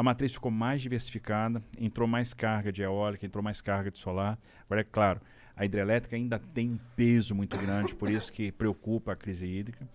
a 0.00 0.02
matriz 0.02 0.32
ficou 0.32 0.50
mais 0.50 0.80
diversificada, 0.80 1.62
entrou 1.78 2.08
mais 2.08 2.32
carga 2.32 2.72
de 2.72 2.80
eólica, 2.80 3.26
entrou 3.26 3.44
mais 3.44 3.60
carga 3.60 3.90
de 3.90 3.98
solar. 3.98 4.38
Agora, 4.64 4.80
é 4.80 4.84
claro, 4.84 5.20
a 5.54 5.62
hidrelétrica 5.66 6.16
ainda 6.16 6.38
tem 6.38 6.70
um 6.70 6.78
peso 6.96 7.34
muito 7.34 7.54
grande, 7.58 7.94
por 7.94 8.08
isso 8.08 8.32
que 8.32 8.50
preocupa 8.50 9.12
a 9.12 9.16
crise 9.16 9.46
hídrica. 9.46 9.86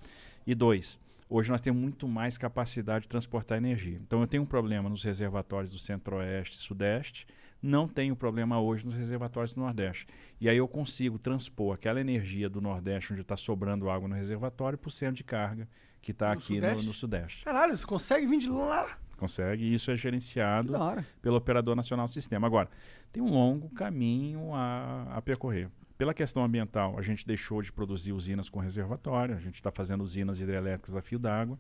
E 0.46 0.54
dois, 0.54 1.00
hoje 1.28 1.50
nós 1.50 1.60
temos 1.60 1.82
muito 1.82 2.08
mais 2.08 2.38
capacidade 2.38 3.02
de 3.02 3.08
transportar 3.08 3.58
energia. 3.58 4.00
Então, 4.00 4.22
eu 4.22 4.28
tenho 4.28 4.44
um 4.44 4.46
problema 4.46 4.88
nos 4.88 5.04
reservatórios 5.04 5.72
do 5.72 5.80
centro-oeste 5.80 6.56
e 6.56 6.60
sudeste, 6.60 7.26
não 7.60 7.88
tenho 7.88 8.16
problema 8.16 8.62
hoje 8.62 8.86
nos 8.86 8.94
reservatórios 8.94 9.56
do 9.56 9.62
Nordeste. 9.62 10.06
E 10.40 10.48
aí 10.48 10.58
eu 10.58 10.68
consigo 10.68 11.18
transpor 11.18 11.74
aquela 11.74 12.00
energia 12.00 12.48
do 12.48 12.62
Nordeste, 12.62 13.12
onde 13.12 13.24
está 13.24 13.36
sobrando 13.36 13.90
água 13.90 14.08
no 14.08 14.14
reservatório, 14.14 14.78
para 14.78 14.88
o 14.88 14.92
centro 14.92 15.16
de 15.16 15.24
carga, 15.24 15.68
que 16.00 16.12
está 16.12 16.32
aqui 16.32 16.62
no, 16.62 16.84
no 16.84 16.94
Sudeste. 16.94 17.44
Caralho, 17.44 17.76
você 17.76 17.88
consegue 17.88 18.28
vir 18.28 18.38
de 18.38 18.50
lá? 18.50 19.00
Consegue, 19.16 19.64
e 19.64 19.74
isso 19.74 19.90
é 19.92 19.96
gerenciado 19.96 20.74
pelo 21.22 21.38
Operador 21.38 21.76
Nacional 21.76 22.06
do 22.06 22.12
Sistema. 22.12 22.46
Agora, 22.46 22.70
tem 23.12 23.24
um 23.24 23.30
longo 23.30 23.70
caminho 23.70 24.54
a, 24.54 25.18
a 25.18 25.22
percorrer. 25.22 25.70
Pela 25.98 26.14
questão 26.14 26.44
ambiental, 26.44 27.00
a 27.00 27.02
gente 27.02 27.26
deixou 27.26 27.62
de 27.62 27.72
produzir 27.72 28.12
usinas 28.12 28.50
com 28.50 28.60
reservatório, 28.60 29.36
a 29.36 29.40
gente 29.40 29.56
está 29.56 29.72
fazendo 29.72 30.04
usinas 30.04 30.42
hidrelétricas 30.42 30.96
a 30.96 31.02
fio 31.02 31.18
d'água. 31.18 31.58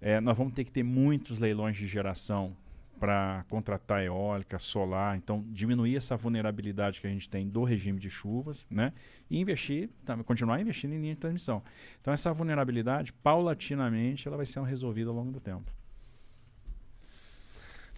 É, 0.00 0.20
nós 0.20 0.38
vamos 0.38 0.52
ter 0.54 0.64
que 0.64 0.70
ter 0.70 0.84
muitos 0.84 1.40
leilões 1.40 1.76
de 1.76 1.86
geração 1.86 2.56
para 3.00 3.44
contratar 3.48 4.04
eólica, 4.04 4.58
solar, 4.58 5.16
então 5.16 5.42
diminuir 5.48 5.96
essa 5.96 6.16
vulnerabilidade 6.16 7.00
que 7.00 7.06
a 7.06 7.10
gente 7.10 7.28
tem 7.28 7.48
do 7.48 7.64
regime 7.64 7.98
de 7.98 8.10
chuvas, 8.10 8.66
né? 8.70 8.92
E 9.28 9.40
investir, 9.40 9.88
tá, 10.04 10.16
continuar 10.22 10.60
investindo 10.60 10.92
em 10.92 11.00
linha 11.00 11.14
de 11.14 11.20
transmissão. 11.20 11.62
Então 12.00 12.12
essa 12.12 12.30
vulnerabilidade, 12.32 13.12
paulatinamente, 13.14 14.28
ela 14.28 14.36
vai 14.36 14.44
sendo 14.44 14.66
resolvida 14.66 15.08
ao 15.08 15.16
longo 15.16 15.32
do 15.32 15.40
tempo. 15.40 15.72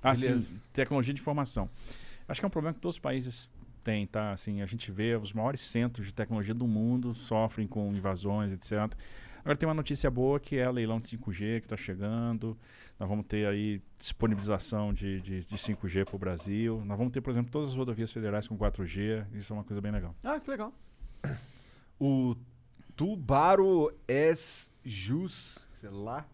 Ah, 0.02 0.14
sim, 0.14 0.28
Beleza. 0.28 0.54
tecnologia 0.72 1.14
de 1.14 1.20
informação. 1.20 1.68
Acho 2.26 2.40
que 2.40 2.44
é 2.44 2.48
um 2.48 2.50
problema 2.50 2.74
que 2.74 2.80
todos 2.80 2.96
os 2.96 3.00
países 3.00 3.48
têm, 3.84 4.06
tá? 4.06 4.32
Assim, 4.32 4.62
a 4.62 4.66
gente 4.66 4.90
vê 4.90 5.16
os 5.16 5.32
maiores 5.32 5.60
centros 5.60 6.06
de 6.06 6.14
tecnologia 6.14 6.54
do 6.54 6.66
mundo 6.66 7.14
sofrem 7.14 7.66
com 7.66 7.92
invasões, 7.92 8.52
etc. 8.52 8.94
Agora 9.40 9.56
tem 9.56 9.68
uma 9.68 9.74
notícia 9.74 10.08
boa 10.10 10.38
que 10.38 10.56
é 10.56 10.68
o 10.68 10.72
leilão 10.72 10.98
de 10.98 11.06
5G 11.08 11.60
que 11.60 11.66
está 11.66 11.76
chegando. 11.76 12.56
Nós 12.98 13.08
vamos 13.08 13.26
ter 13.26 13.46
aí 13.46 13.82
disponibilização 13.98 14.92
de, 14.94 15.20
de, 15.20 15.44
de 15.44 15.56
5G 15.56 16.04
para 16.04 16.14
o 16.14 16.18
Brasil. 16.18 16.80
Nós 16.84 16.96
vamos 16.96 17.12
ter, 17.12 17.20
por 17.20 17.30
exemplo, 17.30 17.50
todas 17.50 17.70
as 17.70 17.74
rodovias 17.74 18.12
federais 18.12 18.46
com 18.46 18.56
4G. 18.56 19.26
Isso 19.34 19.52
é 19.52 19.56
uma 19.56 19.64
coisa 19.64 19.80
bem 19.80 19.90
legal. 19.90 20.14
Ah, 20.22 20.38
que 20.38 20.48
legal. 20.48 20.72
O 21.98 22.36
Tubaro 22.94 23.92
S. 24.06 24.70
Jus, 24.84 25.66
sei 25.80 25.90
lá, 25.90 26.26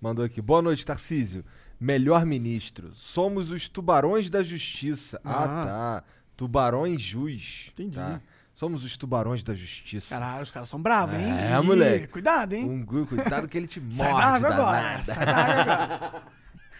mandou 0.00 0.24
aqui. 0.24 0.40
Boa 0.40 0.62
noite, 0.62 0.84
Tarcísio. 0.84 1.44
Melhor 1.80 2.26
ministro. 2.26 2.92
Somos 2.94 3.50
os 3.50 3.68
tubarões 3.68 4.28
da 4.28 4.42
justiça. 4.42 5.20
Ah, 5.24 5.44
Ah. 5.44 5.64
tá. 5.66 6.04
Tubarões 6.36 7.00
Jus. 7.00 7.70
Entendi. 7.72 7.96
Tá. 7.96 8.20
Somos 8.54 8.84
os 8.84 8.94
tubarões 8.96 9.42
da 9.42 9.54
justiça. 9.54 10.14
Caralho, 10.14 10.42
os 10.42 10.50
caras 10.50 10.68
são 10.68 10.80
bravos, 10.80 11.14
hein? 11.18 11.30
É, 11.32 11.58
Ih, 11.58 11.62
moleque. 11.66 12.06
Cuidado, 12.08 12.52
hein? 12.52 12.68
Um 12.68 12.84
cuidado 13.06 13.48
que 13.48 13.56
ele 13.56 13.66
te 13.66 13.80
morde, 13.80 13.96
Sai 13.96 14.12
da 14.12 14.18
água 14.26 14.48
agora, 14.50 15.04
sai 15.04 15.24
da 15.26 15.36
água 15.36 15.62
agora. 15.72 16.22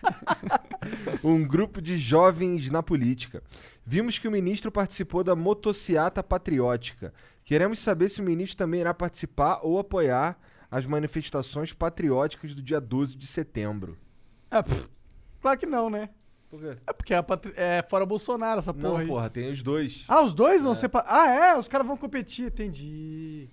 um 1.25 1.43
grupo 1.47 1.81
de 1.81 1.97
jovens 1.97 2.71
na 2.71 2.83
política. 2.83 3.43
Vimos 3.85 4.19
que 4.19 4.29
o 4.29 4.31
ministro 4.31 4.71
participou 4.71 5.25
da 5.25 5.35
motociata 5.35 6.23
patriótica. 6.23 7.13
Queremos 7.45 7.79
saber 7.79 8.09
se 8.09 8.21
o 8.21 8.25
ministro 8.25 8.59
também 8.59 8.81
irá 8.81 8.93
participar 8.95 9.61
ou 9.63 9.79
apoiar 9.79 10.39
as 10.71 10.87
manifestações 10.87 11.73
patrióticas 11.73 12.55
do 12.55 12.63
dia 12.63 12.81
12 12.81 13.17
de 13.17 13.27
setembro. 13.27 13.97
É, 14.51 14.63
pff, 14.63 14.89
claro 15.41 15.59
que 15.59 15.67
não, 15.67 15.89
né? 15.91 16.11
Por 16.49 16.61
quê? 16.61 16.77
É 16.87 16.93
porque 16.93 17.15
é, 17.15 17.23
patri- 17.23 17.53
é 17.57 17.83
fora 17.89 18.05
Bolsonaro 18.05 18.59
essa 18.59 18.75
porra 18.75 18.89
Não, 18.89 18.97
aí. 18.97 19.07
porra, 19.07 19.31
tem 19.31 19.49
os 19.51 19.63
dois. 19.63 20.05
Ah, 20.09 20.23
os 20.23 20.33
dois 20.33 20.65
vão 20.65 20.75
ser... 20.75 20.89
pa- 20.89 21.05
Ah, 21.07 21.29
é? 21.31 21.57
Os 21.57 21.69
caras 21.69 21.87
vão 21.87 21.97
competir, 21.97 22.47
entendi. 22.47 23.49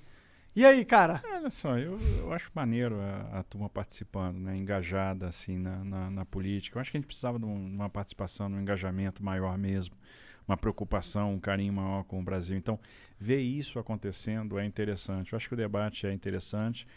E 0.56 0.66
aí, 0.66 0.84
cara? 0.84 1.22
Olha 1.32 1.52
só, 1.52 1.78
eu, 1.78 2.00
eu 2.18 2.34
acho 2.34 2.50
maneiro 2.56 3.00
a, 3.00 3.40
a 3.40 3.44
turma 3.44 3.70
participando, 3.70 4.38
né? 4.40 4.58
engajada 4.58 5.28
assim 5.28 5.60
na, 5.60 5.84
na, 5.84 6.10
na 6.10 6.26
política. 6.26 6.78
Eu 6.78 6.82
acho 6.82 6.90
que 6.90 6.98
a 6.98 7.00
gente 7.00 7.06
precisava 7.06 7.38
de 7.38 7.46
um- 7.46 7.68
uma 7.76 7.88
participação, 7.90 8.50
de 8.50 8.56
um 8.56 8.62
engajamento 8.62 9.24
maior 9.24 9.56
mesmo, 9.60 9.96
uma 10.48 10.58
preocupação, 10.58 11.34
um 11.36 11.40
carinho 11.40 11.74
maior 11.74 12.04
com 12.06 12.20
o 12.20 12.24
Brasil. 12.24 12.58
Então, 12.58 12.80
ver 13.20 13.40
isso 13.42 13.78
acontecendo 13.78 14.58
é 14.58 14.66
interessante. 14.66 15.34
Eu 15.34 15.38
acho 15.38 15.48
que 15.48 15.54
o 15.54 15.58
debate 15.58 16.08
é 16.08 16.12
interessante. 16.12 16.88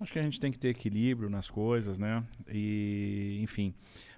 Acho 0.00 0.12
que 0.12 0.18
a 0.18 0.22
gente 0.22 0.38
tem 0.40 0.50
que 0.50 0.58
ter 0.58 0.68
equilíbrio 0.68 1.30
nas 1.30 1.48
coisas, 1.48 1.98
né? 1.98 2.22
E, 2.48 3.38
enfim, 3.42 3.72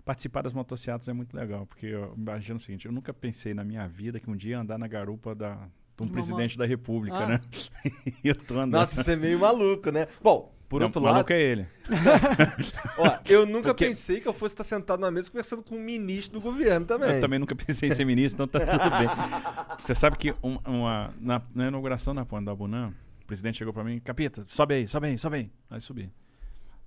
participar 0.05 0.43
das 0.43 0.53
motocicletas 0.53 1.09
é 1.09 1.13
muito 1.13 1.37
legal, 1.37 1.67
porque 1.67 1.87
eu 1.87 2.15
imagino 2.17 2.57
o 2.57 2.61
seguinte, 2.61 2.87
eu 2.87 2.93
nunca 2.93 3.13
pensei 3.13 3.53
na 3.55 3.63
minha 3.63 3.87
vida 3.87 4.19
que 4.19 4.29
um 4.31 4.37
dia 4.37 4.53
ia 4.53 4.61
andar 4.61 4.79
na 4.79 4.89
garupa 4.89 5.35
da, 5.35 5.55
de 5.55 6.03
um 6.03 6.07
Uma 6.07 6.13
presidente 6.13 6.57
da 6.59 6.65
república, 6.67 7.17
Ah. 7.19 7.27
né? 7.29 7.41
e 8.25 8.29
eu 8.29 8.35
tô 8.35 8.55
andando. 8.55 8.73
Nossa, 8.81 9.03
você 9.03 9.13
é 9.13 9.17
meio 9.17 9.39
maluco, 9.39 9.91
né? 9.91 10.09
Bom, 10.23 10.53
por 10.69 10.81
Não, 10.81 10.87
outro 10.89 11.01
maluco 11.03 11.31
lado. 11.31 11.33
é 11.33 11.41
ele. 11.43 11.67
Ó, 12.99 13.19
eu 13.29 13.47
nunca 13.47 13.69
Porque- 13.69 13.87
pensei 13.87 14.21
que 14.21 14.27
eu 14.27 14.33
fosse 14.35 14.55
estar 14.55 14.65
sentado 14.65 14.99
na 14.99 15.11
mesa 15.11 15.31
conversando 15.31 15.63
com 15.63 15.77
um 15.77 15.81
ministro 15.81 16.41
do 16.41 16.43
governo 16.43 16.87
também. 16.87 17.11
Eu 17.15 17.21
também 17.21 17.39
nunca 17.39 17.55
pensei 17.55 17.89
em 17.89 17.93
ser 17.93 18.05
ministro, 18.05 18.43
então 18.45 18.61
tá 18.61 18.67
tudo 18.67 18.91
bem. 18.99 19.07
Você 19.79 19.95
sabe 19.95 20.17
que 20.17 20.33
um- 20.43 20.59
uma, 20.67 21.15
na, 21.21 21.43
na 21.55 21.69
inauguração 21.69 22.15
da 22.15 22.25
ponte 22.25 22.47
da 22.47 22.55
Bunã, 22.55 22.93
o 23.27 23.29
presidente 23.29 23.59
chegou 23.59 23.75
pra 23.75 23.83
mim, 23.83 23.99
Capita, 23.99 24.45
sobe 24.49 24.75
aí, 24.75 24.87
sobe 24.87 25.09
aí, 25.09 25.19
sobe 25.19 25.37
aí. 25.37 25.51
Aí 25.69 25.81
subi. 25.81 26.13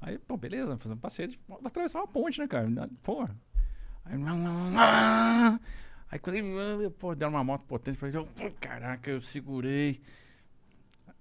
Aí, 0.02 0.18
pô, 0.18 0.38
beleza, 0.38 0.78
fazer 0.78 0.96
um 0.96 0.98
passeio, 0.98 1.28
de- 1.28 1.40
vou 1.48 1.60
atravessar 1.66 2.00
uma 2.00 2.08
ponte, 2.08 2.40
né, 2.40 2.48
cara? 2.48 2.70
Porra. 3.04 3.36
Aí, 4.06 4.16
aí 6.10 6.18
quando 6.20 6.38
ele, 6.38 6.90
pô, 6.92 7.14
deram 7.14 7.34
uma 7.34 7.44
moto 7.44 7.66
potente 7.66 7.98
pra 7.98 8.08
ele, 8.08 8.18
eu, 8.18 8.26
pô, 8.26 8.50
caraca, 8.60 9.12
eu 9.12 9.20
segurei. 9.22 10.00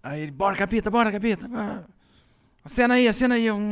Aí 0.01 0.21
ele, 0.23 0.31
bora, 0.31 0.55
Capita, 0.57 0.89
bora, 0.91 1.11
Capita. 1.11 1.49
Acena 2.65 2.95
aí, 2.95 3.09
acena 3.09 3.35
aí. 3.35 3.47
Eu, 3.47 3.59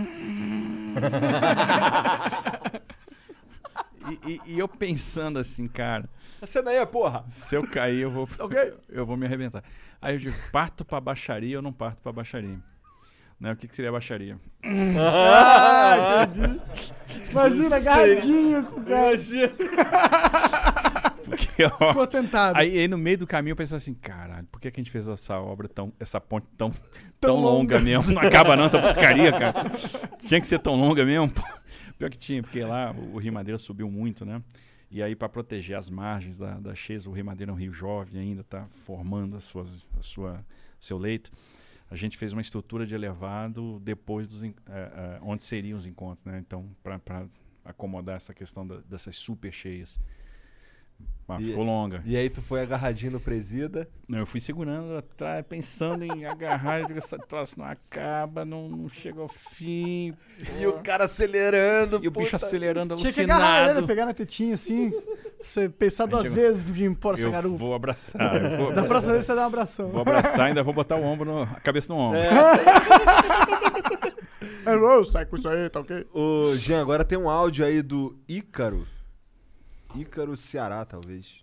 e, 4.10 4.32
e- 4.32 4.40
e 4.54 4.58
eu 4.58 4.66
pensando 4.68 5.38
assim, 5.38 5.68
cara. 5.68 6.08
Acena 6.46 6.70
aí, 6.70 6.86
porra. 6.86 7.24
Se 7.28 7.54
eu 7.56 7.66
cair, 7.66 8.00
eu 8.02 8.10
vou, 8.10 8.28
Ok. 8.38 8.74
eu 8.88 9.04
vou 9.04 9.16
me 9.16 9.26
arrebentar. 9.26 9.62
Aí 10.00 10.14
eu 10.14 10.18
digo, 10.18 10.36
parto 10.52 10.84
pra 10.84 11.00
baixaria 11.00 11.56
ou 11.58 11.62
não 11.62 11.72
parto 11.72 12.02
pra 12.02 12.12
baixaria? 12.12 12.58
Né? 13.38 13.52
O 13.52 13.56
que, 13.56 13.68
que 13.68 13.74
seria 13.76 13.92
baixaria? 13.92 14.38
Ah, 14.64 16.26
entendi. 16.30 16.60
Imagina, 17.30 17.76
agarradinho 17.76 18.62
com 18.64 18.80
o 18.80 18.84
cara. 18.84 19.16
Porque, 21.24 21.64
ó, 21.64 21.88
Ficou 21.88 22.06
tentado. 22.06 22.56
Aí, 22.58 22.78
aí 22.78 22.88
no 22.88 22.96
meio 22.96 23.18
do 23.18 23.26
caminho 23.26 23.52
eu 23.52 23.56
pensei 23.56 23.76
assim, 23.76 23.94
caralho, 23.94 24.46
por 24.50 24.60
que, 24.60 24.70
que 24.70 24.80
a 24.80 24.82
gente 24.82 24.92
fez 24.92 25.08
essa 25.08 25.38
obra 25.40 25.68
tão. 25.68 25.92
essa 25.98 26.20
ponte 26.20 26.46
tão, 26.56 26.70
tão, 26.70 26.80
Tão 27.20 27.34
longa 27.36 27.76
longa. 27.76 27.80
mesmo? 27.80 28.12
Não 28.12 28.22
acaba 28.22 28.56
não 28.56 28.64
essa 28.64 28.80
porcaria, 28.80 29.32
cara. 29.32 29.70
Tinha 30.20 30.40
que 30.40 30.46
ser 30.46 30.60
tão 30.60 30.74
longa 30.76 31.04
mesmo. 31.04 31.32
Pior 31.98 32.10
que 32.10 32.18
tinha, 32.18 32.42
porque 32.42 32.62
lá 32.62 32.94
o 33.12 33.18
Rio 33.18 33.32
Madeira 33.32 33.58
subiu 33.58 33.90
muito, 33.90 34.24
né? 34.24 34.40
E 34.90 35.02
aí, 35.02 35.16
para 35.16 35.28
proteger 35.28 35.76
as 35.76 35.90
margens 35.90 36.38
da, 36.38 36.58
da 36.58 36.74
Chesa, 36.74 37.10
o 37.10 37.12
Rio 37.12 37.24
Madeira 37.24 37.50
é 37.50 37.54
um 37.54 37.58
rio 37.58 37.72
jovem 37.72 38.20
ainda, 38.20 38.42
está 38.42 38.66
formando 38.68 39.36
as 39.36 39.44
suas, 39.44 39.86
a 39.98 40.02
sua, 40.02 40.46
seu 40.78 40.96
leito. 40.96 41.30
A 41.90 41.96
gente 41.96 42.16
fez 42.16 42.32
uma 42.32 42.40
estrutura 42.40 42.86
de 42.86 42.94
elevado 42.94 43.80
depois 43.80 44.28
dos 44.28 44.42
eh, 44.44 44.52
eh, 44.68 45.18
onde 45.22 45.42
seriam 45.42 45.76
os 45.76 45.86
encontros, 45.86 46.24
né? 46.24 46.38
Então, 46.38 46.68
para 46.82 47.26
acomodar 47.64 48.16
essa 48.16 48.32
questão 48.34 48.66
da- 48.66 48.80
dessas 48.80 49.16
super 49.16 49.52
cheias. 49.52 50.00
Mas 51.28 51.42
E- 51.42 51.46
ficou 51.48 51.64
longa. 51.64 52.00
E 52.06 52.16
aí 52.16 52.30
tu 52.30 52.40
foi 52.40 52.62
agarradinho 52.62 53.10
no 53.10 53.18
presida. 53.20 53.88
Não, 54.08 54.20
eu 54.20 54.26
fui 54.26 54.38
segurando 54.38 54.96
atrás, 54.96 55.44
pensando 55.44 56.04
em 56.04 56.24
agarrar, 56.24 56.78
eu 56.78 56.86
digo, 56.86 57.00
esse 57.00 57.18
troço 57.26 57.58
não 57.58 57.64
acaba, 57.66 58.44
não, 58.44 58.68
não 58.68 58.88
chega 58.88 59.20
ao 59.20 59.26
fim. 59.28 60.14
E 60.60 60.64
o 60.68 60.74
cara 60.74 61.06
acelerando. 61.06 61.98
E 62.00 62.06
o 62.06 62.12
bicho 62.12 62.36
acelerando, 62.36 62.94
Tinha 62.94 63.12
que 63.12 63.22
agarrar 63.22 63.54
ele, 63.54 63.62
alucinado. 63.70 63.86
pegar 63.88 64.06
na 64.06 64.14
tetinha 64.14 64.54
assim. 64.54 64.92
Você 65.42 65.68
pensar 65.68 66.06
duas 66.06 66.32
vezes 66.32 66.64
de 66.64 66.84
impor 66.84 67.14
essa 67.14 67.24
Eu 67.24 67.32
garupa. 67.32 67.56
vou 67.58 67.74
abraçar. 67.74 68.36
eu 68.36 68.42
vou 68.56 68.72
Da 68.72 68.82
abraçar. 68.82 68.88
próxima 68.88 69.12
vez 69.14 69.24
você 69.24 69.34
dá 69.34 69.42
um 69.42 69.46
abração. 69.46 69.88
Vou 69.88 70.00
abraçar 70.02 70.46
e 70.46 70.48
ainda 70.50 70.62
vou 70.62 70.72
botar 70.74 70.94
o 70.94 71.02
ombro 71.02 71.28
no, 71.32 71.42
a 71.42 71.46
cabeça 71.60 71.92
no 71.92 71.98
ombro. 71.98 72.20
É, 72.20 72.30
sai 75.10 75.26
com 75.26 75.36
isso 75.36 75.48
aí, 75.48 75.68
tá 75.70 75.80
ok? 75.80 76.06
Ô, 76.12 76.54
Jean, 76.56 76.80
agora 76.82 77.04
tem 77.04 77.18
um 77.18 77.28
áudio 77.28 77.64
aí 77.64 77.82
do 77.82 78.16
Ícaro. 78.28 78.86
Ícaro 79.96 80.36
Ceará, 80.36 80.84
talvez. 80.84 81.42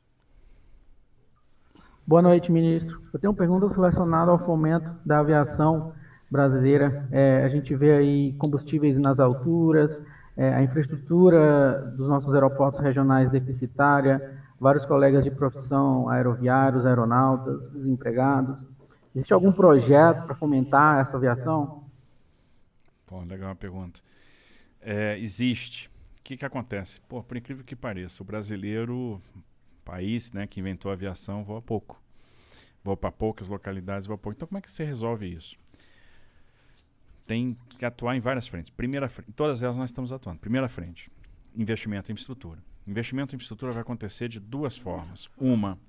Boa 2.06 2.22
noite, 2.22 2.52
ministro. 2.52 3.02
Eu 3.12 3.20
tenho 3.20 3.34
perguntas 3.34 3.76
relacionadas 3.76 4.30
ao 4.30 4.38
fomento 4.38 4.96
da 5.04 5.20
aviação 5.20 5.94
brasileira. 6.30 7.08
É, 7.12 7.44
a 7.44 7.50
gente 7.50 7.76
vê 7.76 7.94
aí 7.94 8.34
combustíveis 8.34 8.98
nas 8.98 9.20
alturas, 9.20 10.00
é, 10.38 10.54
a 10.54 10.62
infraestrutura 10.62 11.94
dos 11.98 12.08
nossos 12.08 12.32
aeroportos 12.34 12.80
regionais 12.80 13.32
deficitária, 13.32 14.40
vários 14.60 14.86
colegas 14.86 15.24
de 15.24 15.32
profissão, 15.32 16.08
aeroviários, 16.08 16.86
aeronautas, 16.86 17.70
desempregados. 17.70 18.68
Existe 19.16 19.34
algum 19.34 19.52
projeto 19.52 20.26
para 20.26 20.36
fomentar 20.36 21.00
essa 21.00 21.18
aviação? 21.18 21.84
Pô, 23.08 23.22
legal 23.24 23.52
a 23.52 23.56
pergunta. 23.56 24.00
É, 24.80 25.18
existe. 25.18 25.93
Que, 26.24 26.38
que 26.38 26.46
acontece? 26.46 27.02
Pô, 27.02 27.22
por 27.22 27.36
incrível 27.36 27.64
que 27.64 27.76
pareça, 27.76 28.24
o 28.24 28.26
brasileiro, 28.26 29.22
país 29.84 30.32
né, 30.32 30.48
que 30.48 30.60
inventou 30.60 30.90
a 30.90 30.94
aviação, 30.94 31.44
voa 31.44 31.62
pouco. 31.62 32.02
Voa 32.84 32.98
para 32.98 33.12
poucas 33.12 33.50
localidades, 33.50 34.08
voa 34.08 34.18
pouco. 34.18 34.36
Então, 34.36 34.48
como 34.48 34.58
é 34.58 34.62
que 34.62 34.72
você 34.72 34.84
resolve 34.84 35.32
isso? 35.32 35.58
Tem 37.26 37.58
que 37.78 37.86
atuar 37.86 38.16
em 38.16 38.20
várias 38.20 38.48
frentes. 38.48 38.70
Primeira 38.70 39.08
frente, 39.08 39.32
todas 39.34 39.64
elas 39.64 39.78
nós 39.78 39.90
estamos 39.90 40.12
atuando. 40.12 40.40
Primeira 40.40 40.68
frente, 40.68 41.10
investimento 41.56 42.12
em 42.12 42.14
infraestrutura. 42.14 42.60
Investimento 42.86 43.34
em 43.34 43.36
infraestrutura 43.36 43.72
vai 43.72 43.82
acontecer 43.82 44.28
de 44.28 44.40
duas 44.40 44.78
formas. 44.78 45.30
Uma, 45.38 45.80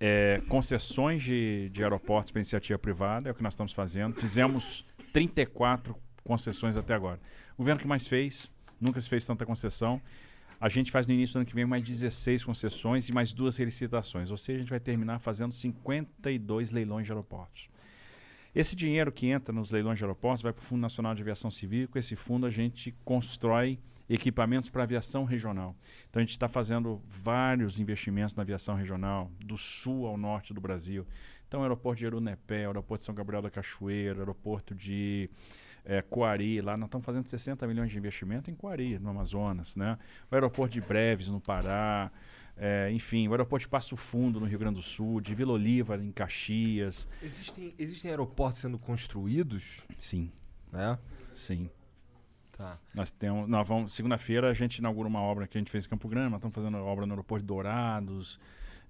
é, 0.00 0.40
concessões 0.48 1.22
de, 1.22 1.68
de 1.70 1.82
aeroportos 1.82 2.30
para 2.30 2.40
iniciativa 2.40 2.78
privada, 2.78 3.28
é 3.28 3.32
o 3.32 3.34
que 3.34 3.42
nós 3.42 3.52
estamos 3.52 3.72
fazendo. 3.72 4.14
Fizemos 4.14 4.86
34 5.12 5.94
concessões 6.24 6.76
até 6.76 6.94
agora. 6.94 7.20
O 7.54 7.58
governo 7.58 7.80
que 7.80 7.86
mais 7.86 8.06
fez, 8.06 8.50
nunca 8.80 9.00
se 9.00 9.08
fez 9.08 9.24
tanta 9.24 9.44
concessão. 9.44 10.00
A 10.60 10.68
gente 10.68 10.90
faz 10.90 11.06
no 11.06 11.14
início 11.14 11.34
do 11.34 11.36
ano 11.38 11.46
que 11.46 11.54
vem 11.54 11.64
mais 11.64 11.84
16 11.84 12.44
concessões 12.44 13.08
e 13.08 13.12
mais 13.12 13.32
duas 13.32 13.58
licitações. 13.58 14.30
Ou 14.30 14.36
seja, 14.36 14.58
a 14.58 14.62
gente 14.62 14.70
vai 14.70 14.80
terminar 14.80 15.20
fazendo 15.20 15.54
52 15.54 16.70
leilões 16.70 17.06
de 17.06 17.12
aeroportos. 17.12 17.68
Esse 18.54 18.74
dinheiro 18.74 19.12
que 19.12 19.28
entra 19.28 19.54
nos 19.54 19.70
leilões 19.70 19.98
de 19.98 20.04
aeroportos 20.04 20.42
vai 20.42 20.52
para 20.52 20.62
o 20.62 20.64
Fundo 20.64 20.80
Nacional 20.80 21.14
de 21.14 21.22
Aviação 21.22 21.50
Civil. 21.50 21.88
Com 21.88 21.98
esse 21.98 22.16
fundo 22.16 22.44
a 22.44 22.50
gente 22.50 22.92
constrói 23.04 23.78
equipamentos 24.08 24.68
para 24.68 24.82
aviação 24.82 25.24
regional. 25.24 25.76
Então 26.08 26.18
a 26.18 26.24
gente 26.24 26.30
está 26.30 26.48
fazendo 26.48 27.00
vários 27.06 27.78
investimentos 27.78 28.34
na 28.34 28.42
aviação 28.42 28.74
regional, 28.74 29.30
do 29.44 29.58
sul 29.58 30.06
ao 30.06 30.16
norte 30.16 30.54
do 30.54 30.60
Brasil. 30.60 31.06
Então, 31.46 31.62
aeroporto 31.62 31.98
de 31.98 32.04
Erunepé, 32.04 32.66
aeroporto 32.66 33.00
de 33.00 33.06
São 33.06 33.14
Gabriel 33.14 33.40
da 33.40 33.50
Cachoeira, 33.50 34.20
aeroporto 34.20 34.74
de 34.74 35.30
eh, 35.88 36.02
Coari, 36.02 36.60
lá 36.60 36.76
nós 36.76 36.86
estamos 36.88 37.04
fazendo 37.04 37.26
60 37.26 37.66
milhões 37.66 37.90
de 37.90 37.96
investimento 37.96 38.50
em 38.50 38.54
Coari, 38.54 38.98
no 38.98 39.08
Amazonas, 39.08 39.74
né? 39.74 39.98
O 40.30 40.34
aeroporto 40.34 40.74
de 40.74 40.82
Breves, 40.82 41.28
no 41.28 41.40
Pará, 41.40 42.12
eh, 42.58 42.90
enfim, 42.92 43.26
o 43.26 43.30
aeroporto 43.32 43.64
de 43.64 43.68
Passo 43.70 43.96
Fundo, 43.96 44.38
no 44.38 44.44
Rio 44.44 44.58
Grande 44.58 44.76
do 44.76 44.82
Sul, 44.82 45.18
de 45.18 45.34
Vila 45.34 45.54
Oliva, 45.54 45.96
em 45.96 46.12
Caxias. 46.12 47.08
Existem, 47.22 47.74
existem 47.78 48.10
aeroportos 48.10 48.60
sendo 48.60 48.78
construídos? 48.78 49.82
Sim. 49.96 50.30
É? 50.74 50.98
Sim. 51.34 51.70
Tá. 52.52 52.78
Nós 52.94 53.10
temos, 53.10 53.48
nós 53.48 53.66
vamos, 53.66 53.94
segunda-feira 53.94 54.50
a 54.50 54.54
gente 54.54 54.76
inaugura 54.76 55.08
uma 55.08 55.22
obra 55.22 55.46
que 55.46 55.56
a 55.56 55.60
gente 55.60 55.70
fez 55.70 55.86
em 55.86 55.88
Campo 55.88 56.06
Grande, 56.06 56.28
nós 56.28 56.38
estamos 56.38 56.54
fazendo 56.54 56.76
obra 56.76 57.06
no 57.06 57.14
aeroporto 57.14 57.42
de 57.42 57.46
Dourados. 57.46 58.38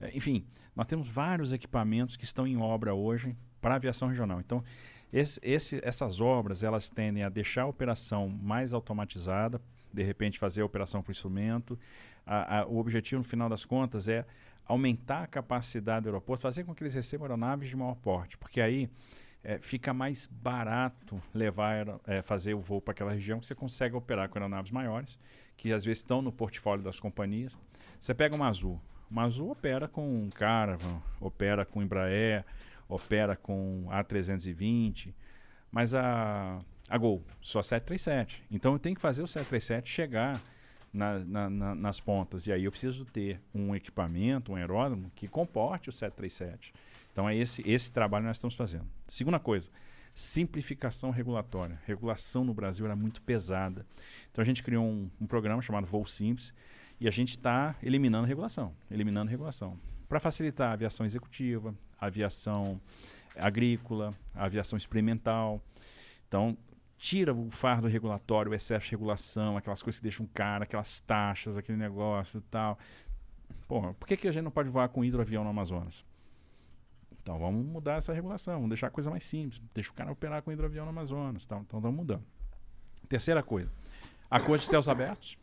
É, 0.01 0.17
enfim, 0.17 0.45
nós 0.75 0.87
temos 0.87 1.09
vários 1.09 1.53
equipamentos 1.53 2.17
que 2.17 2.25
estão 2.25 2.45
em 2.45 2.57
obra 2.57 2.93
hoje 2.93 3.37
para 3.61 3.75
a 3.75 3.77
aviação 3.77 4.09
regional. 4.09 4.41
Então, 4.41 4.65
esse, 5.13 5.41
esse, 5.43 5.81
essas 5.83 6.21
obras 6.21 6.63
elas 6.63 6.89
tendem 6.89 7.23
a 7.23 7.29
deixar 7.29 7.63
a 7.63 7.67
operação 7.67 8.29
mais 8.29 8.73
automatizada, 8.73 9.61
de 9.93 10.03
repente 10.03 10.39
fazer 10.39 10.63
a 10.63 10.65
operação 10.65 11.03
por 11.03 11.11
instrumento. 11.11 11.79
A, 12.27 12.61
a, 12.61 12.67
o 12.67 12.79
objetivo, 12.79 13.19
no 13.19 13.25
final 13.25 13.49
das 13.49 13.65
contas, 13.65 14.09
é 14.09 14.27
aumentar 14.67 15.23
a 15.23 15.27
capacidade 15.27 16.05
do 16.05 16.09
aeroporto, 16.11 16.43
fazer 16.43 16.65
com 16.65 16.75
que 16.75 16.83
eles 16.83 16.95
recebam 16.95 17.25
aeronaves 17.25 17.71
de 17.71 17.77
maior 17.77 17.95
porte, 17.97 18.37
porque 18.37 18.61
aí 18.61 18.91
é, 19.43 19.59
fica 19.59 19.95
mais 19.95 20.27
barato 20.27 21.21
levar 21.33 21.99
é, 22.07 22.21
fazer 22.21 22.53
o 22.53 22.61
voo 22.61 22.81
para 22.81 22.93
aquela 22.93 23.13
região 23.13 23.41
que 23.41 23.47
você 23.47 23.55
consegue 23.55 23.97
operar 23.97 24.29
com 24.29 24.39
aeronaves 24.39 24.71
maiores, 24.71 25.19
que 25.57 25.73
às 25.73 25.85
vezes 25.85 25.99
estão 25.99 26.21
no 26.21 26.31
portfólio 26.31 26.85
das 26.85 27.01
companhias. 27.01 27.59
Você 27.99 28.13
pega 28.13 28.37
uma 28.37 28.47
Azul, 28.47 28.79
uma 29.11 29.25
Azul 29.25 29.51
opera 29.51 29.89
com 29.89 30.29
Caravan, 30.35 31.01
opera 31.19 31.65
com 31.65 31.83
Embraer, 31.83 32.45
opera 32.89 33.37
com 33.37 33.87
A320, 33.91 35.13
mas 35.71 35.95
a, 35.95 36.61
a 36.89 36.99
Gol 36.99 37.23
só 37.41 37.63
737. 37.63 38.43
Então 38.51 38.73
eu 38.73 38.79
tenho 38.79 38.95
que 38.97 39.01
fazer 39.03 39.23
o 39.23 39.27
737 39.29 39.91
chegar 39.91 40.41
na- 40.93 41.19
na- 41.19 41.51
na- 41.51 41.75
nas 41.75 42.01
pontas. 42.01 42.47
E 42.47 42.53
aí 42.53 42.65
eu 42.65 42.71
preciso 42.71 43.05
ter 43.05 43.41
um 43.55 43.75
equipamento, 43.75 44.53
um 44.53 44.57
aeródromo 44.57 45.11
que 45.15 45.29
comporte 45.29 45.89
o 45.91 45.93
737. 45.93 46.73
Então 47.13 47.29
é 47.29 47.37
esse, 47.37 47.63
esse 47.69 47.93
trabalho 47.93 48.23
que 48.25 48.29
nós 48.29 48.37
estamos 48.37 48.55
fazendo. 48.57 48.87
Segunda 49.07 49.39
coisa, 49.39 49.71
simplificação 50.15 51.11
regulatória. 51.11 51.79
Regulação 51.87 52.45
no 52.45 52.53
Brasil 52.55 52.85
era 52.87 52.97
muito 52.97 53.21
pesada. 53.23 53.87
Então 54.31 54.43
a 54.43 54.45
gente 54.45 54.63
criou 54.63 54.85
um, 54.85 55.11
um 55.21 55.27
programa 55.27 55.61
chamado 55.63 55.87
Voo 55.87 56.07
Simples 56.07 56.53
e 57.01 57.07
a 57.07 57.11
gente 57.11 57.37
está 57.37 57.77
eliminando 57.83 58.27
regulação, 58.27 58.75
eliminando 58.91 59.31
regulação. 59.31 59.79
Para 60.09 60.19
facilitar 60.19 60.71
a 60.71 60.73
aviação 60.73 61.05
executiva, 61.07 61.75
aviação 61.99 62.81
agrícola, 63.37 64.13
aviação 64.35 64.77
experimental. 64.77 65.61
Então, 66.27 66.57
tira 66.97 67.33
o 67.33 67.51
fardo 67.51 67.87
regulatório, 67.87 68.51
o 68.51 68.55
excesso 68.55 68.87
de 68.87 68.91
regulação, 68.91 69.57
aquelas 69.57 69.83
coisas 69.83 69.99
que 70.01 70.03
deixam 70.03 70.27
caro, 70.35 70.65
aquelas 70.65 71.01
taxas, 71.01 71.57
aquele 71.57 71.79
negócio 71.79 72.39
e 72.39 72.43
tal. 72.51 72.79
Pô, 73.67 73.95
por 73.95 74.07
que, 74.09 74.17
que 74.17 74.29
a 74.29 74.33
gente 74.33 74.43
não 74.45 74.51
pode 74.51 74.69
voar 74.69 74.89
com 74.89 75.05
hidroavião 75.05 75.45
no 75.45 75.51
Amazonas? 75.51 76.05
Então 77.23 77.39
vamos 77.39 77.65
mudar 77.65 77.97
essa 77.99 78.13
regulação, 78.13 78.55
vamos 78.55 78.71
deixar 78.71 78.87
a 78.87 78.91
coisa 78.91 79.11
mais 79.11 79.25
simples, 79.25 79.61
deixa 79.75 79.91
o 79.91 79.95
cara 79.95 80.11
operar 80.11 80.43
com 80.43 80.51
hidroavião 80.51 80.85
no 80.85 80.91
Amazonas. 80.91 81.45
Então 81.45 81.61
estamos 81.63 81.93
mudando. 81.95 82.25
Terceira 83.09 83.43
coisa, 83.43 83.71
acordo 84.31 84.63
de 84.63 84.67
céus 84.67 84.89
abertos 84.89 85.39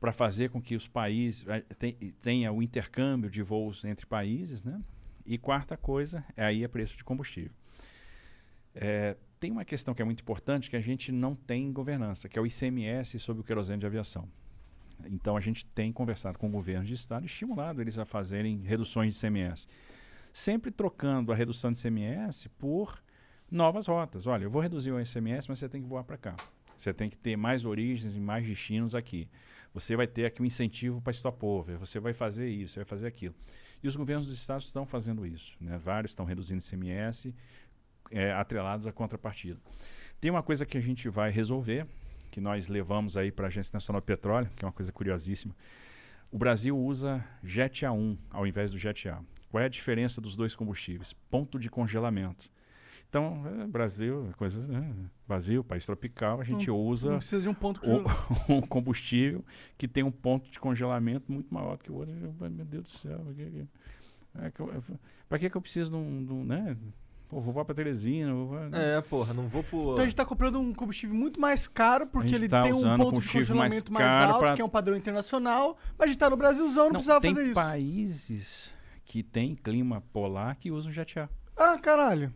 para 0.00 0.12
fazer 0.12 0.50
com 0.50 0.60
que 0.60 0.74
os 0.74 0.88
países 0.88 1.46
eh, 1.48 1.60
ten- 1.78 1.94
tenha 2.20 2.52
o 2.52 2.62
intercâmbio 2.62 3.30
de 3.30 3.42
voos 3.42 3.84
entre 3.84 4.06
países, 4.06 4.62
né? 4.64 4.80
E 5.24 5.38
quarta 5.38 5.76
coisa 5.76 6.24
é 6.36 6.44
aí 6.44 6.64
é 6.64 6.68
preço 6.68 6.96
de 6.96 7.04
combustível. 7.04 7.52
É, 8.74 9.16
tem 9.38 9.50
uma 9.50 9.64
questão 9.64 9.94
que 9.94 10.02
é 10.02 10.04
muito 10.04 10.20
importante 10.20 10.68
que 10.68 10.76
a 10.76 10.80
gente 10.80 11.10
não 11.10 11.34
tem 11.34 11.72
governança, 11.72 12.28
que 12.28 12.38
é 12.38 12.42
o 12.42 12.46
ICMS 12.46 13.18
sobre 13.18 13.40
o 13.40 13.44
querosene 13.44 13.80
de 13.80 13.86
aviação. 13.86 14.28
Então 15.06 15.36
a 15.36 15.40
gente 15.40 15.64
tem 15.66 15.92
conversado 15.92 16.38
com 16.38 16.50
governos 16.50 16.86
de 16.86 16.94
estado 16.94 17.22
e 17.22 17.26
estimulado 17.26 17.80
eles 17.80 17.98
a 17.98 18.04
fazerem 18.04 18.60
reduções 18.60 19.14
de 19.14 19.26
ICMS. 19.26 19.66
Sempre 20.32 20.70
trocando 20.70 21.32
a 21.32 21.34
redução 21.34 21.72
de 21.72 21.78
ICMS 21.78 22.48
por 22.50 23.02
novas 23.50 23.86
rotas. 23.86 24.26
Olha, 24.26 24.44
eu 24.44 24.50
vou 24.50 24.62
reduzir 24.62 24.92
o 24.92 25.00
ICMS, 25.00 25.48
mas 25.48 25.58
você 25.58 25.68
tem 25.68 25.82
que 25.82 25.88
voar 25.88 26.04
para 26.04 26.16
cá. 26.16 26.36
Você 26.76 26.94
tem 26.94 27.10
que 27.10 27.18
ter 27.18 27.36
mais 27.36 27.64
origens 27.64 28.16
e 28.16 28.20
mais 28.20 28.46
destinos 28.46 28.94
aqui. 28.94 29.28
Você 29.72 29.94
vai 29.94 30.06
ter 30.06 30.24
aqui 30.24 30.42
um 30.42 30.44
incentivo 30.44 31.00
para 31.00 31.12
stopover, 31.12 31.78
você 31.78 32.00
vai 32.00 32.12
fazer 32.12 32.48
isso, 32.48 32.74
você 32.74 32.80
vai 32.80 32.86
fazer 32.86 33.06
aquilo. 33.06 33.34
E 33.82 33.88
os 33.88 33.96
governos 33.96 34.26
dos 34.26 34.36
estados 34.36 34.66
estão 34.66 34.84
fazendo 34.86 35.26
isso. 35.26 35.54
Né? 35.60 35.78
Vários 35.78 36.12
estão 36.12 36.26
reduzindo 36.26 36.62
ICMS, 36.62 37.34
é, 38.10 38.32
atrelados 38.32 38.86
à 38.86 38.92
contrapartida. 38.92 39.58
Tem 40.20 40.30
uma 40.30 40.42
coisa 40.42 40.66
que 40.66 40.76
a 40.76 40.80
gente 40.80 41.08
vai 41.08 41.30
resolver, 41.30 41.86
que 42.30 42.40
nós 42.40 42.68
levamos 42.68 43.16
aí 43.16 43.32
para 43.32 43.46
a 43.46 43.48
Agência 43.48 43.74
Nacional 43.74 44.00
de 44.00 44.06
Petróleo, 44.06 44.50
que 44.54 44.64
é 44.64 44.66
uma 44.66 44.72
coisa 44.72 44.92
curiosíssima. 44.92 45.54
O 46.30 46.38
Brasil 46.38 46.78
usa 46.78 47.24
Jet 47.42 47.84
A1 47.84 48.16
ao 48.30 48.46
invés 48.46 48.70
do 48.70 48.78
Jet 48.78 49.08
A. 49.08 49.20
Qual 49.50 49.60
é 49.60 49.66
a 49.66 49.68
diferença 49.68 50.20
dos 50.20 50.36
dois 50.36 50.54
combustíveis? 50.54 51.12
Ponto 51.28 51.58
de 51.58 51.68
congelamento. 51.68 52.48
Então, 53.10 53.42
é, 53.60 53.66
Brasil, 53.66 54.30
coisas, 54.36 54.68
né? 54.68 54.88
Brasil, 55.26 55.64
país 55.64 55.84
tropical, 55.84 56.40
a 56.40 56.44
gente 56.44 56.68
Não- 56.68 56.76
usa 56.78 57.10
não 57.10 57.18
precisa 57.18 57.42
de 57.42 57.48
um 57.48 57.54
ponto 57.54 57.80
o- 57.84 58.04
um 58.48 58.60
combustível 58.62 59.44
que 59.76 59.88
tem 59.88 60.04
um 60.04 60.12
ponto 60.12 60.48
de 60.48 60.60
congelamento 60.60 61.30
muito 61.30 61.52
maior 61.52 61.76
do 61.76 61.82
que 61.82 61.90
o 61.90 61.96
outro. 61.96 62.14
Eu, 62.14 62.50
Meu 62.50 62.64
Deus 62.64 62.84
do 62.84 62.88
céu, 62.88 63.18
pra 63.18 63.34
que 63.34 63.50
que- 63.50 63.66
é 64.42 64.50
que 64.52 64.60
eu- 64.60 64.82
pra 65.28 65.38
que, 65.40 65.50
que 65.50 65.56
eu 65.56 65.60
preciso 65.60 65.90
de 65.90 65.96
um, 65.96 66.24
de 66.24 66.32
um, 66.32 66.44
né? 66.44 66.76
Pô, 67.28 67.40
vou 67.40 67.64
para 67.64 67.74
Teresina. 67.74 68.32
Vou, 68.32 68.56
É, 68.72 69.00
porra, 69.02 69.34
não 69.34 69.48
vou 69.48 69.64
pro. 69.64 69.92
Então 69.92 70.02
a 70.02 70.06
gente 70.06 70.14
tá 70.16 70.24
comprando 70.24 70.60
um 70.60 70.72
combustível 70.72 71.14
muito 71.14 71.40
mais 71.40 71.66
caro, 71.66 72.06
porque 72.06 72.32
ele 72.32 72.46
tá 72.48 72.62
tem 72.62 72.72
um 72.72 72.80
ponto 72.96 73.20
de 73.20 73.26
mais 73.26 73.32
congelamento 73.32 73.92
mais, 73.92 74.06
caro 74.06 74.32
alto, 74.34 74.38
pra- 74.44 74.54
que 74.54 74.62
é 74.62 74.64
um 74.64 74.68
padrão 74.68 74.96
internacional, 74.96 75.76
mas 75.98 76.04
a 76.04 76.06
gente 76.12 76.18
tá 76.18 76.30
no 76.30 76.36
Brasilzão, 76.36 76.84
não, 76.84 76.90
Não, 76.90 76.92
precisava 76.92 77.20
tem 77.20 77.34
fazer 77.34 77.46
isso. 77.46 77.54
países 77.54 78.74
que 79.04 79.20
tem 79.24 79.56
clima 79.56 80.00
polar 80.12 80.54
que 80.56 80.70
usam 80.70 80.92
jet 80.92 81.18
A. 81.18 81.28
Ah, 81.56 81.76
caralho. 81.76 82.32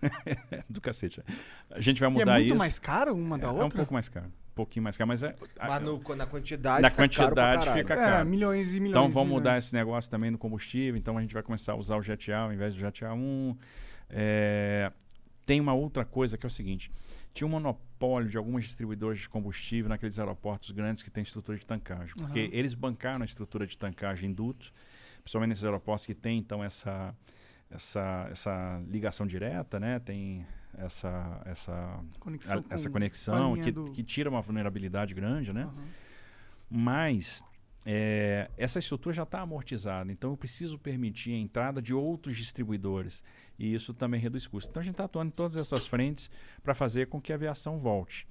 Do 0.68 0.80
cacete. 0.80 1.22
A 1.70 1.80
gente 1.80 2.00
vai 2.00 2.08
E 2.08 2.12
é 2.12 2.18
mudar 2.18 2.32
muito 2.34 2.46
isso. 2.48 2.56
mais 2.56 2.78
caro 2.78 3.14
uma 3.14 3.38
da 3.38 3.46
é, 3.46 3.50
outra? 3.50 3.64
É 3.64 3.66
um 3.66 3.70
pouco 3.70 3.92
mais 3.94 4.08
caro. 4.08 4.26
Um 4.26 4.54
pouquinho 4.56 4.82
mais 4.84 4.96
caro, 4.96 5.08
mas 5.08 5.22
é. 5.22 5.34
Mas 5.58 5.82
no- 5.82 6.02
na 6.16 6.26
quantidade 6.26 6.82
Na 6.82 6.88
fica 6.90 7.08
caro 7.08 7.34
pra 7.34 7.44
quantidade 7.44 7.64
caralho. 7.66 7.82
fica 7.82 7.94
É, 7.94 7.96
caro. 7.96 8.28
milhões 8.28 8.68
e 8.68 8.80
milhões 8.80 8.90
Então 8.90 9.10
vamos 9.10 9.28
mudar 9.32 9.50
milhões. 9.50 9.64
esse 9.66 9.74
negócio 9.74 10.10
também 10.10 10.30
no 10.30 10.38
combustível. 10.38 10.96
Então 10.96 11.18
a 11.18 11.20
gente 11.20 11.34
vai 11.34 11.42
começar 11.42 11.72
a 11.72 11.76
usar 11.76 11.96
o 11.96 12.02
Jet 12.02 12.32
A 12.32 12.40
ao 12.40 12.52
invés 12.52 12.74
do 12.74 12.80
Jet 12.80 13.04
A1. 13.04 13.56
É, 14.08 14.90
tem 15.44 15.60
uma 15.60 15.74
outra 15.74 16.04
coisa 16.04 16.38
que 16.38 16.46
é 16.46 16.48
o 16.48 16.50
seguinte: 16.50 16.90
tinha 17.34 17.46
um 17.46 17.50
monopólio 17.50 18.28
de 18.30 18.36
algumas 18.38 18.64
distribuidoras 18.64 19.18
de 19.18 19.28
combustível 19.28 19.88
naqueles 19.88 20.18
aeroportos 20.18 20.70
grandes 20.70 21.02
que 21.02 21.10
têm 21.10 21.22
estrutura 21.22 21.58
de 21.58 21.66
tancagem. 21.66 22.14
Porque 22.16 22.40
Aham. 22.40 22.48
eles 22.52 22.72
bancaram 22.74 23.22
a 23.22 23.24
estrutura 23.26 23.66
de 23.66 23.76
tancagem 23.76 24.30
em 24.30 24.32
duto, 24.32 24.72
principalmente 25.22 25.50
nesses 25.50 25.64
aeroportos 25.64 26.06
que 26.06 26.14
tem 26.14 26.38
então 26.38 26.62
essa, 26.64 27.14
essa, 27.70 28.28
essa 28.30 28.82
ligação 28.88 29.26
direta, 29.26 29.78
né? 29.80 29.98
Tem 29.98 30.46
essa, 30.78 31.40
essa 31.44 32.00
Conexão 32.20 32.58
a- 32.58 32.74
essa 32.74 32.90
conexão 32.90 33.54
que, 33.64 33.72
do- 33.72 33.84
que 33.92 34.02
tira 34.02 34.28
uma 34.30 34.40
vulnerabilidade 34.42 35.14
grande, 35.14 35.52
né? 35.52 35.68
Mas 36.70 37.42
é, 37.84 38.50
essa 38.56 38.78
estrutura 38.80 39.14
já 39.14 39.22
está 39.22 39.40
amortizada, 39.40 40.10
então 40.10 40.30
eu 40.32 40.36
preciso 40.36 40.78
permitir 40.78 41.32
a 41.34 41.38
entrada 41.38 41.80
de 41.80 41.94
outros 41.94 42.36
distribuidores 42.36 43.22
e 43.58 43.72
isso 43.72 43.94
também 43.94 44.20
reduz 44.20 44.46
custos. 44.46 44.68
Então 44.70 44.80
a 44.80 44.84
gente 44.84 44.94
está 44.94 45.04
atuando 45.04 45.28
em 45.28 45.36
todas 45.36 45.56
essas 45.56 45.86
frentes 45.86 46.28
para 46.62 46.74
fazer 46.74 47.06
com 47.06 47.20
que 47.20 47.32
a 47.32 47.36
aviação 47.36 47.78
volte. 47.78 48.26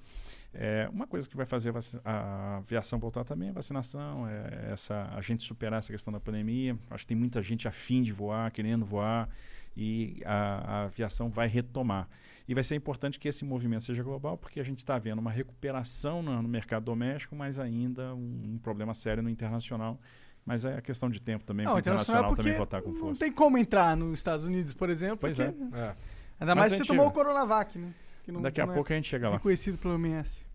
É, 0.58 0.88
uma 0.90 1.06
coisa 1.06 1.28
que 1.28 1.36
vai 1.36 1.44
fazer 1.44 1.70
a 2.02 2.56
aviação 2.56 2.98
voltar 2.98 3.24
também 3.24 3.48
é 3.48 3.50
a 3.50 3.54
vacinação, 3.54 4.26
é 4.26 4.70
essa, 4.72 5.06
a 5.14 5.20
gente 5.20 5.42
superar 5.42 5.80
essa 5.80 5.92
questão 5.92 6.10
da 6.10 6.18
pandemia. 6.18 6.78
Acho 6.90 7.04
que 7.04 7.08
tem 7.08 7.16
muita 7.16 7.42
gente 7.42 7.68
afim 7.68 8.02
de 8.02 8.10
voar, 8.10 8.50
querendo 8.50 8.84
voar, 8.84 9.28
e 9.76 10.22
a, 10.24 10.34
a 10.34 10.82
aviação 10.84 11.28
vai 11.28 11.46
retomar. 11.46 12.08
E 12.48 12.54
vai 12.54 12.64
ser 12.64 12.74
importante 12.74 13.18
que 13.18 13.28
esse 13.28 13.44
movimento 13.44 13.84
seja 13.84 14.02
global, 14.02 14.38
porque 14.38 14.58
a 14.58 14.64
gente 14.64 14.78
está 14.78 14.98
vendo 14.98 15.18
uma 15.18 15.30
recuperação 15.30 16.22
no, 16.22 16.40
no 16.40 16.48
mercado 16.48 16.84
doméstico, 16.84 17.36
mas 17.36 17.58
ainda 17.58 18.14
um, 18.14 18.54
um 18.54 18.58
problema 18.58 18.94
sério 18.94 19.22
no 19.22 19.28
internacional. 19.28 20.00
Mas 20.46 20.64
é 20.64 20.78
a 20.78 20.80
questão 20.80 21.10
de 21.10 21.20
tempo 21.20 21.44
também, 21.44 21.66
Não, 21.66 21.72
para 21.72 21.78
o 21.78 21.80
internacional 21.80 22.32
internacional 22.32 22.36
também 22.36 22.56
voltar 22.56 22.80
com 22.80 22.90
Não 22.92 22.96
força. 22.96 23.24
tem 23.24 23.32
como 23.32 23.58
entrar 23.58 23.94
nos 23.96 24.18
Estados 24.18 24.46
Unidos, 24.46 24.72
por 24.72 24.88
exemplo. 24.88 25.18
Pois 25.18 25.36
porque- 25.36 25.74
é. 25.74 25.78
É. 25.80 25.96
Ainda 26.38 26.54
mais 26.54 26.72
a 26.72 26.76
se 26.76 26.84
você 26.84 26.86
tomou 26.88 27.08
o 27.08 27.10
Coronavac, 27.10 27.76
né? 27.76 27.92
Que 28.24 28.32
Daqui 28.32 28.60
a 28.60 28.66
não 28.66 28.74
pouco 28.74 28.92
a 28.92 28.96
gente 28.96 29.08
chega 29.08 29.28
lá. 29.28 29.36
Reconhecido 29.36 29.76
pelo 29.78 29.94
OMS. 29.94 30.45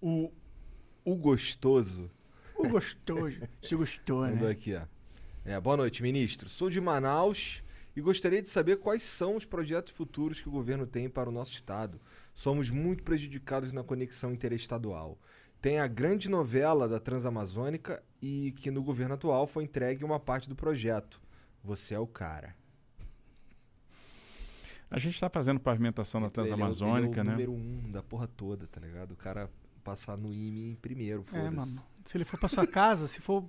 O, 0.00 0.32
o 1.04 1.16
gostoso. 1.16 2.10
O 2.56 2.68
gostoso. 2.68 3.38
Você 3.62 3.76
gostou, 3.76 4.20
Mandou 4.22 4.46
né? 4.46 4.50
aqui, 4.50 4.74
ó. 4.74 4.82
É, 5.44 5.60
boa 5.60 5.76
noite, 5.76 6.02
ministro. 6.02 6.48
Sou 6.48 6.68
de 6.70 6.80
Manaus 6.80 7.62
e 7.94 8.00
gostaria 8.00 8.42
de 8.42 8.48
saber 8.48 8.76
quais 8.78 9.02
são 9.02 9.36
os 9.36 9.44
projetos 9.44 9.92
futuros 9.92 10.40
que 10.40 10.48
o 10.48 10.52
governo 10.52 10.86
tem 10.86 11.08
para 11.08 11.28
o 11.28 11.32
nosso 11.32 11.52
estado. 11.52 12.00
Somos 12.34 12.68
muito 12.70 13.02
prejudicados 13.02 13.72
na 13.72 13.82
conexão 13.82 14.32
interestadual. 14.32 15.18
Tem 15.60 15.78
a 15.78 15.86
grande 15.86 16.28
novela 16.28 16.88
da 16.88 17.00
Transamazônica 17.00 18.02
e 18.20 18.52
que 18.52 18.70
no 18.70 18.82
governo 18.82 19.14
atual 19.14 19.46
foi 19.46 19.64
entregue 19.64 20.04
uma 20.04 20.20
parte 20.20 20.48
do 20.48 20.54
projeto. 20.54 21.20
Você 21.64 21.94
é 21.94 21.98
o 21.98 22.06
cara. 22.06 22.54
A 24.90 24.98
gente 24.98 25.14
está 25.14 25.28
fazendo 25.28 25.58
pavimentação 25.58 26.20
na 26.20 26.26
Ele 26.26 26.30
é 26.30 26.30
o- 26.30 26.34
Transamazônica, 26.34 27.20
ele 27.20 27.20
é 27.20 27.22
o 27.22 27.24
né? 27.24 27.30
número 27.32 27.52
um 27.52 27.90
da 27.90 28.02
porra 28.02 28.28
toda, 28.28 28.66
tá 28.66 28.80
ligado? 28.80 29.12
O 29.12 29.16
cara 29.16 29.50
passar 29.86 30.16
no 30.16 30.32
IME 30.32 30.72
em 30.72 30.74
primeiro, 30.74 31.24
É, 31.28 31.30
foda-se. 31.30 31.54
mano. 31.56 31.86
Se 32.04 32.16
ele 32.16 32.24
for 32.24 32.38
pra 32.38 32.48
sua 32.48 32.66
casa, 32.66 33.06
se 33.08 33.20
for 33.20 33.44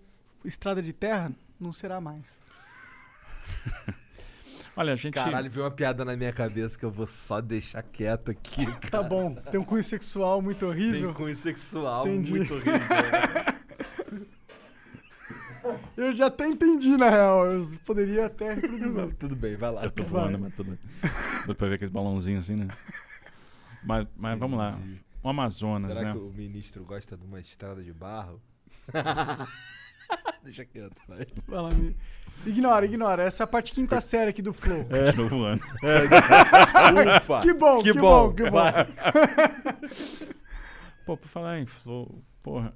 estrada 0.46 0.82
de 0.82 0.94
terra, 0.94 1.32
não 1.60 1.74
será 1.74 2.00
mais. 2.00 2.26
Olha, 4.76 4.94
a 4.94 4.96
gente. 4.96 5.14
Caralho, 5.16 5.50
veio 5.50 5.66
uma 5.66 5.72
piada 5.72 6.06
na 6.06 6.16
minha 6.16 6.32
cabeça 6.32 6.78
que 6.78 6.86
eu 6.86 6.92
vou 6.92 7.08
só 7.08 7.42
deixar 7.42 7.82
quieto 7.82 8.30
aqui. 8.30 8.66
Tá 8.92 9.02
bom. 9.02 9.34
Tem 9.34 9.60
um 9.60 9.64
cunho 9.64 9.84
sexual 9.84 10.40
muito 10.42 10.68
horrível. 10.68 11.08
Tem 11.08 11.14
cunho 11.14 11.36
sexual 11.36 12.08
Entendi. 12.08 12.32
muito 12.36 12.54
horrível. 12.54 12.78
Eu 15.98 16.12
já 16.14 16.28
até 16.28 16.48
entendi, 16.48 16.96
na 16.96 17.10
real. 17.10 17.46
Eu 17.48 17.66
poderia 17.86 18.28
até 18.28 18.54
reproduzir. 18.54 19.14
Tudo 19.16 19.36
bem, 19.36 19.56
vai 19.58 19.72
lá. 19.72 19.84
Eu 19.84 19.92
tô 19.92 20.04
Vai. 20.04 20.24
voando, 20.24 20.40
mas 20.40 20.54
tudo 20.54 20.70
bem. 20.72 20.80
Dá 21.46 21.54
pra 21.56 21.68
ver 21.68 21.76
aqueles 21.76 21.92
balãozinhos 21.92 22.46
assim, 22.46 22.56
né? 22.56 22.68
Mas, 23.84 24.08
mas 24.16 24.40
vamos 24.40 24.58
lá. 24.58 24.80
O 25.28 25.30
Amazonas, 25.30 25.94
Será 25.94 26.08
né? 26.08 26.12
que 26.14 26.20
o 26.20 26.32
ministro 26.32 26.86
gosta 26.86 27.18
de 27.18 27.26
uma 27.26 27.42
estrada 27.42 27.84
de 27.84 27.92
barro? 27.92 28.42
Deixa 30.42 30.64
quieto, 30.64 31.02
vai. 31.06 31.28
Vai 31.46 31.62
lá, 31.64 31.70
me- 31.72 31.98
Ignora, 32.46 32.86
ignora. 32.86 33.24
Essa 33.24 33.44
é 33.44 33.46
a 33.46 33.48
parte 33.48 33.74
quinta 33.74 34.00
série 34.00 34.30
aqui 34.30 34.42
do 34.42 34.54
Flow. 34.54 34.86
Continua 34.86 35.28
voando. 35.28 35.62
Ufa. 37.18 37.42
Que 37.42 37.54
bom, 37.54 37.84
que, 37.84 37.92
Que 37.92 38.00
bom, 38.00 38.28
bom. 38.30 38.34
que 38.36 38.50
bom. 38.50 38.56
Pô, 41.06 41.18
por 41.18 41.28
falar 41.28 41.60
em 41.60 41.66
flow, 41.66 42.24
porra. 42.42 42.74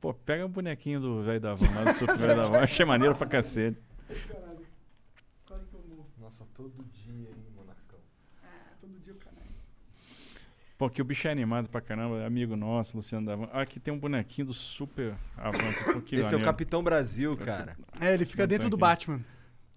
Pô, 0.00 0.14
pega 0.14 0.46
o 0.46 0.48
bonequinho 0.48 1.00
do 1.00 1.22
velho 1.22 1.38
da 1.40 1.52
van 1.54 1.68
lá 1.74 1.84
do 1.92 1.98
Super 1.98 2.16
velho 2.16 2.36
da 2.36 2.46
van. 2.46 2.60
Achei 2.60 2.86
maneiro 2.86 3.14
pra 3.14 3.26
cacete. 3.26 3.78
Nossa, 6.18 6.46
todo 6.54 6.82
dia, 6.94 7.28
hein, 7.28 7.46
Monarcão? 7.54 7.98
Todo 8.80 8.98
dia 9.00 9.12
o 9.12 9.16
canal. 9.16 9.36
Pô, 10.80 10.88
que 10.88 11.02
o 11.02 11.04
bicho 11.04 11.28
é 11.28 11.30
animado 11.30 11.68
pra 11.68 11.78
caramba, 11.82 12.16
é 12.22 12.24
amigo 12.26 12.56
nosso, 12.56 12.96
Luciano 12.96 13.26
da 13.26 13.36
van. 13.36 13.50
Ah, 13.52 13.60
aqui 13.60 13.78
tem 13.78 13.92
um 13.92 13.98
bonequinho 13.98 14.46
do 14.46 14.54
Super 14.54 15.14
Avan. 15.36 15.58
pô, 15.92 16.00
que 16.00 16.16
Esse 16.24 16.34
é 16.34 16.38
o. 16.38 16.42
Capitão 16.42 16.82
Brasil, 16.82 17.36
cara. 17.36 17.76
É, 18.00 18.14
ele 18.14 18.24
fica 18.24 18.44
Não 18.44 18.48
dentro 18.48 18.70
do 18.70 18.76
aqui. 18.76 18.80
Batman. 18.80 19.20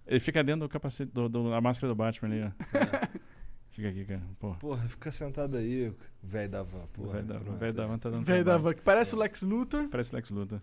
Ele 0.08 0.20
fica 0.22 0.42
dentro 0.42 0.62
do 0.62 0.70
capacete, 0.70 1.12
do, 1.12 1.28
do- 1.28 1.50
da 1.50 1.60
máscara 1.60 1.90
do 1.92 1.96
Batman 1.96 2.30
ali, 2.30 2.42
ó. 2.44 2.78
É. 2.78 3.10
Fica 3.72 3.90
aqui, 3.90 4.06
cara. 4.06 4.22
Pô. 4.40 4.54
Porra, 4.54 4.88
fica 4.88 5.12
sentado 5.12 5.58
aí, 5.58 5.90
o 5.90 5.96
velho 6.22 6.48
da 6.50 6.62
van. 6.64 6.84
O 6.84 6.88
Porra, 6.90 7.14
velho 7.14 7.26
da, 7.26 7.38
o 7.38 7.58
velho 7.58 7.74
da 7.74 7.86
van 7.88 7.98
tá 7.98 8.10
dando 8.10 8.24
Velho 8.24 8.46
da 8.46 8.58
van, 8.58 8.74
que 8.74 8.82
parece 8.82 9.14
o 9.14 9.18
Lex 9.18 9.42
Luthor. 9.42 9.90
Parece 9.90 10.16
Lex 10.16 10.30
Luthor. 10.30 10.62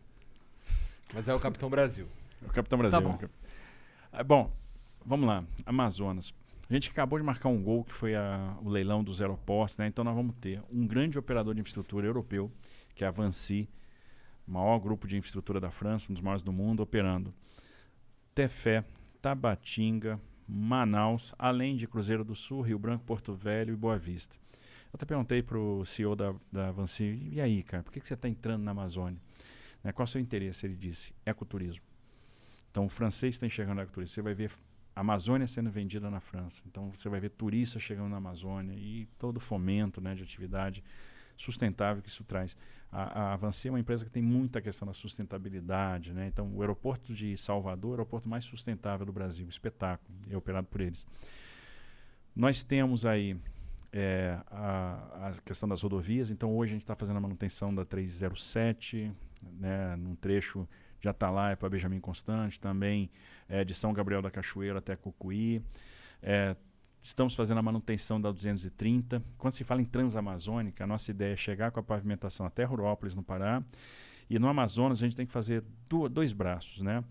Mas 1.13 1.29
é 1.29 1.35
o 1.35 1.41
Capitão 1.41 1.69
Brasil. 1.69 2.07
O 2.41 2.51
Capitão 2.53 2.79
Brasil. 2.79 2.99
Tá 2.99 3.07
bom. 3.07 3.19
Ah, 4.13 4.23
bom, 4.25 4.53
vamos 5.05 5.27
lá. 5.27 5.45
Amazonas. 5.67 6.33
A 6.71 6.75
gente 6.75 6.89
acabou 6.89 7.19
de 7.19 7.25
marcar 7.25 7.49
um 7.49 7.61
gol 7.61 7.83
que 7.83 7.93
foi 7.93 8.15
a- 8.15 8.57
o 8.63 8.69
leilão 8.69 9.03
dos 9.03 9.21
aeroportos, 9.21 9.77
né? 9.77 9.89
Então 9.89 10.05
nós 10.05 10.15
vamos 10.15 10.37
ter 10.41 10.63
um 10.71 10.87
grande 10.87 11.19
operador 11.19 11.53
de 11.53 11.61
infraestrutura 11.61 12.07
europeu, 12.07 12.51
que 12.95 13.03
é 13.03 13.09
a 13.09 13.11
Vancy, 13.11 13.69
o 14.47 14.53
maior 14.53 14.79
grupo 14.79 15.09
de 15.09 15.17
infraestrutura 15.17 15.59
da 15.61 15.71
França, 15.71 16.13
um 16.13 16.15
dos 16.15 16.23
maiores 16.23 16.45
do 16.45 16.53
mundo, 16.53 16.81
operando 16.81 17.35
Tefé, 18.35 18.85
Tabatinga, 19.21 20.21
Manaus, 20.47 21.35
além 21.39 21.77
de 21.77 21.89
Cruzeiro 21.89 22.25
do 22.25 22.37
Sul, 22.37 22.61
Rio 22.63 22.79
Branco, 22.79 23.05
Porto 23.05 23.35
Velho 23.35 23.73
e 23.73 23.77
Boa 23.77 23.99
Vista. 23.99 24.37
Eu 24.85 24.91
até 24.95 25.05
perguntei 25.05 25.43
para 25.43 25.59
o 25.59 25.85
CEO 25.85 26.15
da, 26.15 26.35
da 26.53 26.71
Vancy, 26.71 27.29
e 27.33 27.41
aí, 27.41 27.63
cara, 27.65 27.83
por 27.83 27.93
que, 27.93 28.01
que 28.01 28.07
você 28.07 28.15
está 28.15 28.29
entrando 28.29 28.63
na 28.63 28.71
Amazônia? 28.71 29.21
Né, 29.83 29.93
qual 29.93 30.05
é 30.05 30.09
o 30.09 30.11
seu 30.11 30.21
interesse? 30.21 30.67
Ele 30.67 30.77
disse, 30.77 31.13
ecoturismo. 31.27 31.83
Então, 32.71 32.87
o 32.87 32.89
francês 32.89 33.35
está 33.35 33.47
enxergando 33.47 33.81
ecoturismo. 33.81 34.15
Você 34.15 34.23
vai 34.23 34.35
ver 34.35 34.51
Amazônia 34.95 35.47
sendo 35.47 35.71
vendida 35.71 36.11
na 36.11 36.21
França. 36.21 36.63
Então, 36.67 36.91
você 36.93 37.09
vai 37.09 37.21
ver 37.21 37.31
turistas 37.31 37.83
chegando 37.83 38.09
na 38.09 38.17
Amazônia 38.17 38.75
e 38.75 39.07
todo 39.19 39.39
o 39.39 39.41
fomento 39.41 40.01
né, 40.01 40.15
de 40.15 40.23
atividade 40.23 40.83
sustentável 41.37 42.03
que 42.03 42.09
isso 42.09 42.25
traz. 42.25 42.57
A, 42.93 43.03
a 43.21 43.33
Avancê 43.33 43.69
é 43.69 43.71
uma 43.71 43.81
empresa 43.81 44.05
que 44.05 44.11
tem 44.11 44.23
muita 44.23 44.61
questão 44.61 44.87
da 44.87 44.93
sustentabilidade. 44.93 46.13
Né? 46.13 46.27
Então, 46.27 46.53
o 46.55 46.61
aeroporto 46.61 47.15
de 47.15 47.37
Salvador 47.37 47.91
é 47.91 47.93
o 47.93 47.95
aeroporto 47.95 48.29
mais 48.29 48.45
sustentável 48.45 49.07
do 49.07 49.13
Brasil. 49.13 49.49
Espetáculo. 49.49 50.13
É 50.29 50.37
operado 50.37 50.67
por 50.67 50.81
eles. 50.81 51.07
Nós 52.35 52.63
temos 52.63 53.07
aí 53.07 53.37
é, 53.93 54.39
a, 54.49 55.29
a 55.29 55.43
questão 55.43 55.69
das 55.69 55.83
rodovias. 55.83 56.31
Então, 56.31 56.55
hoje 56.57 56.73
a 56.73 56.75
gente 56.75 56.83
está 56.83 56.95
fazendo 56.95 57.17
a 57.17 57.21
manutenção 57.21 57.75
da 57.75 57.85
307, 57.85 59.13
né, 59.59 59.97
num 59.97 60.15
trecho 60.15 60.69
de 61.01 61.09
Atalaia 61.09 61.57
para 61.57 61.69
Benjamin 61.69 62.01
Constante, 62.01 62.61
também 62.61 63.11
é, 63.49 63.65
de 63.65 63.75
São 63.75 63.93
Gabriel 63.93 64.21
da 64.23 64.31
Cachoeira 64.31 64.79
até 64.79 64.97
Cucuí. 64.97 65.63
É, 66.23 66.55
Estamos 67.03 67.35
fazendo 67.35 67.57
a 67.57 67.63
manutenção 67.63 68.21
da 68.21 68.31
230. 68.31 69.23
Quando 69.39 69.55
se 69.55 69.65
fala 69.65 69.81
em 69.81 69.87
Transamazônica, 69.87 70.85
a 70.85 70.87
nossa 70.87 71.11
ideia 71.11 71.33
é 71.33 71.37
chegar 71.37 71.71
com 71.71 71.81
a 71.81 71.83
pavimentação 71.83 72.45
até 72.45 72.63
Rurópolis, 72.63 73.15
no 73.15 73.23
Pará. 73.23 73.63
E 74.29 74.39
no 74.39 74.47
Amazonas 74.47 74.99
a 74.99 75.07
gente 75.07 75.17
tem 75.17 75.25
que 75.25 75.33
fazer 75.33 75.65
du- 75.89 76.11
dois 76.11 76.31
braços, 76.35 76.83
né? 76.83 77.03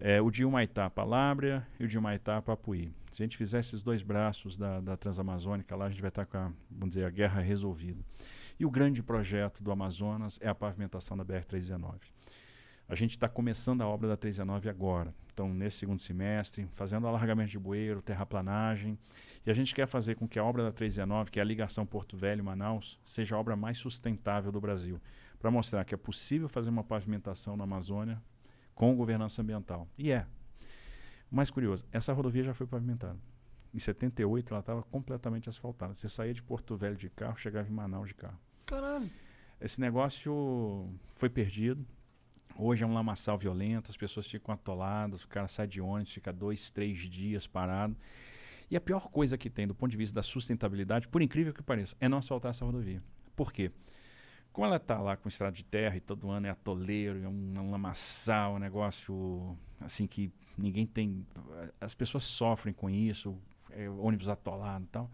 É, 0.00 0.20
o 0.20 0.32
de 0.32 0.44
Humaitá 0.44 0.90
para 0.90 1.04
Lábrea 1.04 1.64
e 1.78 1.84
o 1.84 1.88
de 1.88 1.96
Humaitá 1.96 2.42
para 2.42 2.54
Apuí. 2.54 2.90
Se 3.12 3.22
a 3.22 3.24
gente 3.24 3.36
fizer 3.36 3.60
esses 3.60 3.84
dois 3.84 4.02
braços 4.02 4.58
da, 4.58 4.80
da 4.80 4.96
Transamazônica, 4.96 5.76
lá 5.76 5.86
a 5.86 5.90
gente 5.90 6.00
vai 6.02 6.08
estar 6.08 6.26
com 6.26 6.36
a, 6.36 6.50
vamos 6.68 6.96
dizer, 6.96 7.04
a 7.06 7.10
guerra 7.10 7.40
resolvida. 7.40 8.02
E 8.58 8.66
o 8.66 8.70
grande 8.70 9.00
projeto 9.00 9.62
do 9.62 9.70
Amazonas 9.70 10.40
é 10.42 10.48
a 10.48 10.54
pavimentação 10.56 11.16
da 11.16 11.24
BR-319. 11.24 11.94
A 12.88 12.94
gente 12.94 13.12
está 13.12 13.28
começando 13.28 13.82
a 13.82 13.86
obra 13.86 14.08
da 14.08 14.16
319 14.16 14.68
agora. 14.68 15.12
Então, 15.32 15.52
nesse 15.52 15.78
segundo 15.78 15.98
semestre, 15.98 16.68
fazendo 16.74 17.06
alargamento 17.06 17.50
de 17.50 17.58
bueiro, 17.58 18.00
terraplanagem. 18.00 18.96
E 19.44 19.50
a 19.50 19.54
gente 19.54 19.74
quer 19.74 19.86
fazer 19.86 20.14
com 20.14 20.26
que 20.28 20.38
a 20.38 20.44
obra 20.44 20.62
da 20.62 20.72
319, 20.72 21.30
que 21.30 21.38
é 21.38 21.42
a 21.42 21.44
ligação 21.44 21.84
Porto 21.84 22.16
Velho-Manaus, 22.16 22.98
seja 23.04 23.34
a 23.34 23.38
obra 23.38 23.56
mais 23.56 23.78
sustentável 23.78 24.52
do 24.52 24.60
Brasil. 24.60 25.00
Para 25.38 25.50
mostrar 25.50 25.84
que 25.84 25.94
é 25.94 25.98
possível 25.98 26.48
fazer 26.48 26.70
uma 26.70 26.84
pavimentação 26.84 27.56
na 27.56 27.64
Amazônia 27.64 28.22
com 28.74 28.94
governança 28.96 29.42
ambiental. 29.42 29.88
E 29.98 30.12
é. 30.12 30.26
Mais 31.30 31.50
curioso, 31.50 31.84
essa 31.90 32.12
rodovia 32.12 32.44
já 32.44 32.54
foi 32.54 32.66
pavimentada. 32.66 33.18
Em 33.74 33.78
78, 33.78 34.54
ela 34.54 34.60
estava 34.60 34.82
completamente 34.84 35.48
asfaltada. 35.48 35.94
Você 35.94 36.08
saía 36.08 36.32
de 36.32 36.42
Porto 36.42 36.76
Velho 36.76 36.96
de 36.96 37.10
carro, 37.10 37.36
chegava 37.36 37.68
em 37.68 37.72
Manaus 37.72 38.08
de 38.08 38.14
carro. 38.14 38.38
Caralho. 38.64 39.10
Esse 39.60 39.80
negócio 39.80 40.88
foi 41.14 41.28
perdido. 41.28 41.84
Hoje 42.58 42.82
é 42.82 42.86
um 42.86 42.94
lamaçal 42.94 43.36
violento, 43.36 43.90
as 43.90 43.96
pessoas 43.96 44.26
ficam 44.26 44.54
atoladas, 44.54 45.22
o 45.24 45.28
cara 45.28 45.46
sai 45.46 45.66
de 45.66 45.80
ônibus, 45.80 46.14
fica 46.14 46.32
dois, 46.32 46.70
três 46.70 46.98
dias 46.98 47.46
parado. 47.46 47.94
E 48.70 48.76
a 48.76 48.80
pior 48.80 49.08
coisa 49.08 49.36
que 49.36 49.50
tem 49.50 49.66
do 49.66 49.74
ponto 49.74 49.90
de 49.90 49.96
vista 49.96 50.14
da 50.14 50.22
sustentabilidade, 50.22 51.06
por 51.06 51.20
incrível 51.20 51.52
que 51.52 51.62
pareça, 51.62 51.94
é 52.00 52.08
não 52.08 52.18
asfaltar 52.18 52.50
essa 52.50 52.64
rodovia. 52.64 53.02
Por 53.36 53.52
quê? 53.52 53.70
Como 54.52 54.66
ela 54.66 54.76
está 54.76 54.98
lá 54.98 55.18
com 55.18 55.28
estrada 55.28 55.54
de 55.54 55.62
terra 55.62 55.96
e 55.96 56.00
todo 56.00 56.30
ano 56.30 56.46
é 56.46 56.50
atoleiro, 56.50 57.22
é 57.22 57.28
um, 57.28 57.52
é 57.56 57.60
um 57.60 57.70
lamaçal, 57.70 58.54
um 58.54 58.58
negócio 58.58 59.56
assim 59.78 60.06
que 60.06 60.32
ninguém 60.56 60.86
tem. 60.86 61.26
As 61.78 61.94
pessoas 61.94 62.24
sofrem 62.24 62.72
com 62.72 62.88
isso, 62.88 63.38
é, 63.70 63.88
ônibus 63.90 64.30
atolado 64.30 64.84
e 64.84 64.88
tal. 64.88 65.10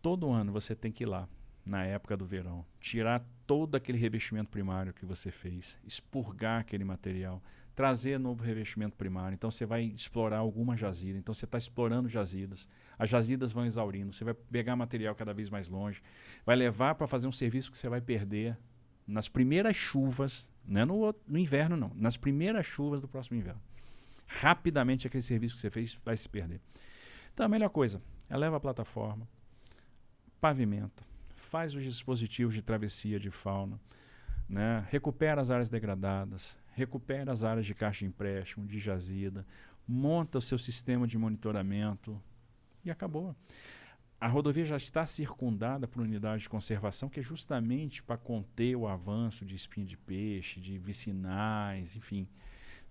Todo 0.00 0.30
ano 0.30 0.52
você 0.52 0.76
tem 0.76 0.92
que 0.92 1.02
ir 1.02 1.06
lá, 1.06 1.28
na 1.66 1.84
época 1.84 2.16
do 2.16 2.24
verão, 2.24 2.64
tirar 2.80 3.22
todo 3.46 3.74
aquele 3.74 3.98
revestimento 3.98 4.48
primário 4.48 4.94
que 4.94 5.04
você 5.04 5.32
fez, 5.32 5.76
expurgar 5.84 6.60
aquele 6.60 6.84
material, 6.84 7.42
trazer 7.74 8.18
novo 8.18 8.44
revestimento 8.44 8.96
primário. 8.96 9.34
Então 9.34 9.50
você 9.50 9.66
vai 9.66 9.82
explorar 9.82 10.38
alguma 10.38 10.76
jazida. 10.76 11.18
Então 11.18 11.34
você 11.34 11.44
está 11.44 11.58
explorando 11.58 12.08
jazidas. 12.08 12.68
As 12.98 13.10
jazidas 13.10 13.52
vão 13.52 13.66
exaurindo. 13.66 14.14
Você 14.14 14.24
vai 14.24 14.32
pegar 14.32 14.76
material 14.76 15.14
cada 15.14 15.34
vez 15.34 15.50
mais 15.50 15.68
longe. 15.68 16.00
Vai 16.44 16.56
levar 16.56 16.94
para 16.94 17.06
fazer 17.06 17.26
um 17.26 17.32
serviço 17.32 17.70
que 17.70 17.76
você 17.76 17.88
vai 17.88 18.00
perder 18.00 18.56
nas 19.06 19.28
primeiras 19.28 19.76
chuvas, 19.76 20.50
não 20.66 20.80
é 20.80 20.84
no, 20.84 21.14
no 21.28 21.38
inverno 21.38 21.76
não, 21.76 21.92
nas 21.94 22.16
primeiras 22.16 22.66
chuvas 22.66 23.00
do 23.00 23.08
próximo 23.08 23.38
inverno. 23.38 23.60
Rapidamente 24.26 25.06
aquele 25.06 25.22
serviço 25.22 25.54
que 25.54 25.60
você 25.60 25.70
fez 25.70 25.98
vai 26.04 26.16
se 26.16 26.28
perder. 26.28 26.60
Então 27.32 27.46
a 27.46 27.48
melhor 27.48 27.68
coisa, 27.68 28.02
eleva 28.28 28.56
a 28.56 28.60
plataforma, 28.60 29.28
pavimenta, 30.40 31.04
faz 31.46 31.74
os 31.74 31.84
dispositivos 31.84 32.54
de 32.54 32.60
travessia 32.60 33.18
de 33.20 33.30
fauna, 33.30 33.80
né? 34.48 34.86
recupera 34.90 35.40
as 35.40 35.50
áreas 35.50 35.68
degradadas, 35.68 36.56
recupera 36.74 37.32
as 37.32 37.44
áreas 37.44 37.64
de 37.64 37.74
caixa 37.74 38.00
de 38.00 38.06
empréstimo, 38.06 38.66
de 38.66 38.78
jazida, 38.78 39.46
monta 39.86 40.38
o 40.38 40.42
seu 40.42 40.58
sistema 40.58 41.06
de 41.06 41.16
monitoramento 41.16 42.20
e 42.84 42.90
acabou. 42.90 43.34
A 44.20 44.26
rodovia 44.26 44.64
já 44.64 44.76
está 44.76 45.06
circundada 45.06 45.86
por 45.86 46.02
unidades 46.02 46.42
de 46.42 46.48
conservação, 46.48 47.08
que 47.08 47.20
é 47.20 47.22
justamente 47.22 48.02
para 48.02 48.16
conter 48.16 48.74
o 48.74 48.88
avanço 48.88 49.44
de 49.44 49.54
espinha 49.54 49.86
de 49.86 49.96
peixe, 49.96 50.60
de 50.60 50.78
vicinais, 50.78 51.94
enfim. 51.94 52.26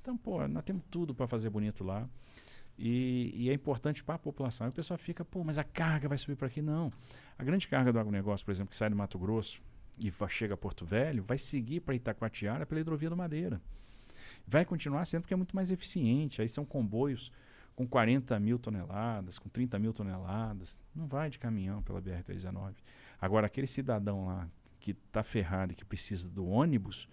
Então, 0.02 0.16
pô, 0.16 0.48
nós 0.48 0.64
temos 0.64 0.84
tudo 0.90 1.16
para 1.16 1.28
fazer 1.28 1.50
bonito 1.50 1.84
lá. 1.84 2.08
E, 2.78 3.32
e 3.36 3.50
é 3.50 3.54
importante 3.54 4.04
para 4.04 4.16
a 4.16 4.20
população. 4.20 4.66
Aí 4.66 4.70
o 4.72 4.74
pessoal 4.74 4.98
fica, 4.98 5.24
pô, 5.24 5.44
mas 5.44 5.58
a 5.58 5.64
carga 5.64 6.10
vai 6.10 6.18
subir 6.18 6.36
para 6.36 6.48
aqui? 6.48 6.62
Não. 6.62 6.92
A 7.38 7.44
grande 7.44 7.68
carga 7.68 7.92
do 7.92 8.00
agronegócio, 8.00 8.46
por 8.46 8.52
exemplo, 8.52 8.70
que 8.70 8.76
sai 8.76 8.90
do 8.90 8.96
Mato 8.96 9.18
Grosso 9.18 9.62
e 9.98 10.12
chega 10.28 10.54
a 10.54 10.58
Porto 10.58 10.86
Velho, 10.86 11.24
vai 11.24 11.38
seguir 11.38 11.80
para 11.80 11.96
Itacoatiara 11.96 12.66
pela 12.66 12.82
hidrovia 12.82 13.10
do 13.10 13.16
Madeira. 13.16 13.62
Vai 14.48 14.66
continuar 14.66 15.06
sendo 15.06 15.22
porque 15.22 15.34
é 15.34 15.38
muito 15.38 15.56
mais 15.56 15.72
eficiente. 15.72 16.42
Aí 16.42 16.50
são 16.50 16.66
comboios 16.66 17.32
com 17.76 17.88
40 17.88 18.40
mil 18.40 18.60
toneladas, 18.60 19.40
com 19.40 19.50
30 19.50 19.80
mil 19.80 19.94
toneladas. 19.94 20.78
Não 20.94 21.08
vai 21.08 21.30
de 21.30 21.40
caminhão 21.40 21.82
pela 21.82 22.02
BR-319. 22.02 22.76
Agora, 23.20 23.48
aquele 23.48 23.68
cidadão 23.68 24.26
lá 24.26 24.48
que 24.80 24.92
está 24.92 25.24
ferrado 25.24 25.74
e 25.74 25.76
que 25.76 25.84
precisa 25.84 26.30
do 26.30 26.46
ônibus, 26.46 27.08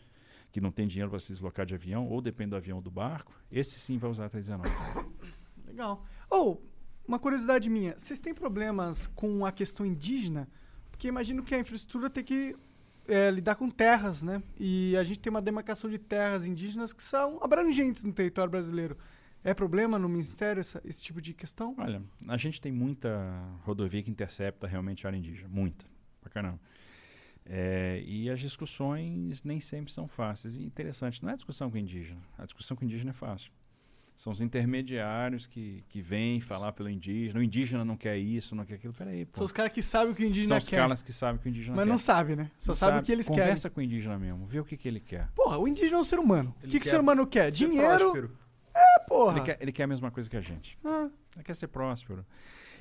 que 0.51 0.60
não 0.60 0.70
tem 0.70 0.86
dinheiro 0.86 1.10
para 1.10 1.18
se 1.18 1.32
deslocar 1.32 1.64
de 1.64 1.74
avião, 1.74 2.06
ou 2.06 2.20
depende 2.20 2.51
do 2.51 2.56
avião 2.56 2.76
ou 2.76 2.82
do 2.82 2.90
barco, 2.90 3.32
esse 3.51 3.78
sim 3.78 3.97
vai 3.97 4.10
usar 4.10 4.26
a 4.26 4.28
319. 4.28 4.70
Legal. 5.73 6.05
Ou, 6.31 6.62
uma 7.07 7.19
curiosidade 7.19 7.69
minha, 7.69 7.94
vocês 7.99 8.20
têm 8.20 8.32
problemas 8.35 9.07
com 9.09 9.44
a 9.44 9.51
questão 9.53 9.85
indígena? 9.85 10.49
Porque 10.90 11.09
imagino 11.09 11.43
que 11.43 11.55
a 11.55 11.59
infraestrutura 11.59 12.09
tem 12.09 12.23
que 12.23 12.55
é, 13.09 13.31
lidar 13.31 13.57
com 13.57 13.69
terras, 13.69 14.23
né? 14.23 14.43
E 14.59 14.97
a 14.97 15.03
gente 15.03 15.19
tem 15.19 15.31
uma 15.31 15.43
demarcação 15.43 15.90
de 15.90 15.99
terras 15.99 16.47
indígenas 16.47 16.93
que 16.93 17.03
são 17.03 17.39
abrangentes 17.43 18.05
no 18.05 18.12
território 18.12 18.51
brasileiro. 18.51 18.97
É 19.43 19.53
problema 19.53 19.99
no 19.99 20.09
Ministério 20.09 20.61
essa- 20.61 20.81
esse 20.85 21.03
tipo 21.03 21.20
de 21.20 21.35
questão? 21.35 21.74
Olha, 21.78 22.01
a 22.28 22.36
gente 22.36 22.61
tem 22.61 22.70
muita 22.70 23.11
rodovia 23.65 24.01
que 24.03 24.11
intercepta 24.11 24.69
realmente 24.69 25.05
a 25.05 25.11
área 25.11 25.16
indígena. 25.19 25.49
Muita. 25.49 25.85
Pra 26.20 26.31
caramba. 26.31 26.61
É, 27.44 28.01
e 28.07 28.31
as 28.31 28.39
discussões 28.39 29.43
nem 29.43 29.61
sempre 29.61 29.93
são 29.93 30.07
fáceis. 30.07 30.57
E 30.57 30.62
interessante, 30.62 31.20
não 31.24 31.31
é 31.31 31.35
discussão 31.35 31.69
com 31.70 31.77
indígena. 31.77 32.20
A 32.39 32.44
discussão 32.44 32.77
com 32.77 32.85
indígena 32.85 33.11
é 33.11 33.15
fácil. 33.15 33.51
São 34.14 34.32
os 34.32 34.43
intermediários 34.43 35.47
que, 35.47 35.82
que 35.89 36.01
vêm 36.02 36.40
falar 36.40 36.72
pelo 36.72 36.89
indígena. 36.89 37.40
O 37.40 37.43
indígena 37.43 37.84
não 37.84 37.97
quer 37.97 38.16
isso, 38.18 38.55
não 38.55 38.64
quer 38.64 38.74
aquilo. 38.74 38.93
Peraí, 38.93 39.24
pô. 39.24 39.39
São 39.39 39.47
os 39.47 39.52
caras 39.52 39.72
que 39.72 39.82
sabem 39.82 40.12
o 40.12 40.14
que 40.14 40.22
o 40.22 40.26
indígena 40.26 40.48
São 40.48 40.59
os 40.59 40.68
quer. 40.68 40.76
caras 40.76 41.02
que 41.02 41.12
sabem 41.12 41.36
o 41.36 41.39
que 41.40 41.48
o 41.48 41.51
indígena 41.51 41.74
Mas 41.76 41.84
quer. 41.84 41.90
não 41.90 41.98
sabe, 41.98 42.36
né? 42.36 42.51
Só 42.59 42.72
Não 42.72 42.76
sabe 42.76 42.98
o 42.98 43.02
que 43.02 43.10
eles 43.10 43.26
querem. 43.26 43.43
Conversa 43.43 43.70
com 43.70 43.80
o 43.80 43.82
indígena 43.82 44.18
mesmo, 44.18 44.47
vê 44.47 44.60
o 44.60 44.64
que, 44.64 44.76
que 44.76 44.86
ele 44.86 45.01
quer. 45.01 45.28
Porra, 45.34 45.59
o 45.59 45.66
indígena 45.66 45.97
é 45.97 46.01
um 46.01 46.05
ser 46.05 46.18
humano. 46.18 46.55
o 46.60 46.64
Ele 46.64 46.72
que, 46.72 46.72
que 46.72 46.76
o 46.76 46.80
quer 46.82 46.90
ser 46.90 47.01
humano 47.01 47.26
quer? 47.26 47.44
ser 47.52 47.66
Dinheiro. 47.66 47.98
próspero. 47.98 48.36
É, 48.74 49.01
porra. 49.09 49.36
Ele 49.39 49.44
quer, 49.47 49.59
ele 49.60 49.72
quer 49.72 49.82
a 49.84 49.86
mesma 49.86 50.10
coisa 50.10 50.28
que 50.30 50.36
a 50.36 50.40
gente. 50.40 50.78
Ah. 50.84 51.09
Ele 51.34 51.44
quer 51.44 51.55
ser 51.56 51.68
próspero. 51.68 52.24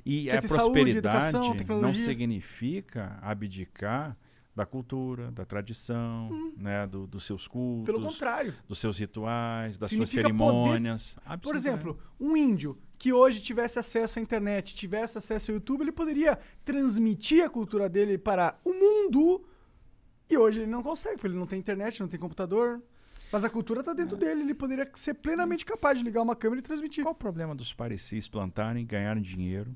E 0.05 0.23
Quer 0.25 0.37
a 0.37 0.41
ter 0.41 0.47
saúde, 0.47 0.61
prosperidade 0.63 1.35
educação, 1.37 1.81
não 1.81 1.93
significa 1.93 3.17
abdicar 3.21 4.17
da 4.55 4.65
cultura, 4.65 5.31
da 5.31 5.45
tradição, 5.45 6.29
né, 6.57 6.85
do- 6.85 7.07
dos 7.07 7.23
seus 7.25 7.47
cultos, 7.47 7.83
Hum. 7.83 7.97
Pelo 7.97 8.01
contrário. 8.05 8.53
dos 8.67 8.79
seus 8.79 8.97
rituais, 8.99 9.77
das 9.77 9.89
suas 9.91 10.09
Significa 10.09 10.21
cerimônias. 10.23 11.15
Poder... 11.23 11.37
Por 11.39 11.55
exemplo, 11.55 11.99
um 12.19 12.35
índio 12.35 12.77
que 12.97 13.13
hoje 13.13 13.41
tivesse 13.41 13.79
acesso 13.79 14.19
à 14.19 14.21
internet, 14.21 14.75
tivesse 14.75 15.17
acesso 15.17 15.51
ao 15.51 15.55
YouTube, 15.55 15.81
ele 15.81 15.91
poderia 15.91 16.37
transmitir 16.65 17.43
a 17.43 17.49
cultura 17.49 17.87
dele 17.89 18.17
para 18.17 18.59
o 18.65 18.73
mundo. 18.73 19.43
E 20.29 20.37
hoje 20.37 20.59
ele 20.61 20.69
não 20.71 20.83
consegue, 20.83 21.15
porque 21.15 21.27
ele 21.27 21.37
não 21.37 21.45
tem 21.47 21.57
internet, 21.59 21.99
não 22.01 22.07
tem 22.07 22.19
computador. 22.19 22.81
Mas 23.31 23.45
a 23.45 23.49
cultura 23.49 23.79
está 23.79 23.93
É. 23.93 23.95
dentro 23.95 24.17
dele, 24.17 24.41
ele 24.41 24.53
poderia 24.53 24.89
ser 24.95 25.13
plenamente 25.13 25.65
capaz 25.65 25.97
de 25.97 26.03
ligar 26.03 26.21
uma 26.21 26.35
câmera 26.35 26.59
e 26.59 26.61
transmitir. 26.61 27.03
Qual 27.05 27.13
o 27.13 27.17
problema 27.17 27.55
dos 27.55 27.73
parecis 27.73 28.27
plantarem, 28.27 28.85
ganharem 28.85 29.23
dinheiro 29.23 29.73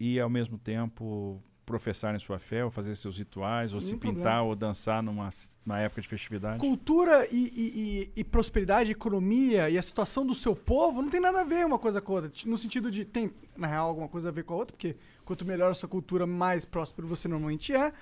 e, 0.00 0.18
ao 0.18 0.28
mesmo 0.30 0.58
tempo, 0.58 1.42
professarem 1.66 2.18
sua 2.20 2.38
fé, 2.38 2.64
ou 2.64 2.70
fazer 2.70 2.94
seus 2.94 3.18
rituais, 3.18 3.72
ou 3.74 3.80
se 3.80 3.88
Nenhum 3.88 3.98
pintar, 3.98 4.14
problema. 4.22 4.42
ou 4.42 4.54
dançar 4.54 5.02
numa, 5.02 5.28
na 5.66 5.80
época 5.80 6.00
de 6.00 6.06
festividade? 6.08 6.60
Cultura 6.60 7.26
e, 7.30 7.36
e- 7.36 8.10
e- 8.14 8.20
e 8.20 8.24
prosperidade, 8.24 8.92
economia 8.92 9.68
e 9.68 9.76
a 9.76 9.82
situação 9.82 10.24
do 10.24 10.34
seu 10.34 10.54
povo 10.54 11.02
não 11.02 11.10
tem 11.10 11.20
nada 11.20 11.40
a 11.40 11.44
ver 11.44 11.66
uma 11.66 11.78
coisa 11.78 12.00
com 12.00 12.12
a 12.12 12.16
outra. 12.22 12.30
No 12.46 12.56
sentido 12.56 12.88
de, 12.90 13.04
tem, 13.04 13.32
na 13.56 13.66
real, 13.66 13.88
alguma 13.88 14.08
coisa 14.08 14.28
a 14.28 14.32
ver 14.32 14.44
com 14.44 14.54
a 14.54 14.56
outra, 14.58 14.76
porque 14.76 14.94
quanto 15.24 15.44
melhor 15.44 15.72
a 15.72 15.74
sua 15.74 15.88
cultura, 15.88 16.24
mais 16.24 16.64
próspero 16.64 17.08
você 17.08 17.26
normalmente 17.26 17.74
é. 17.74 17.92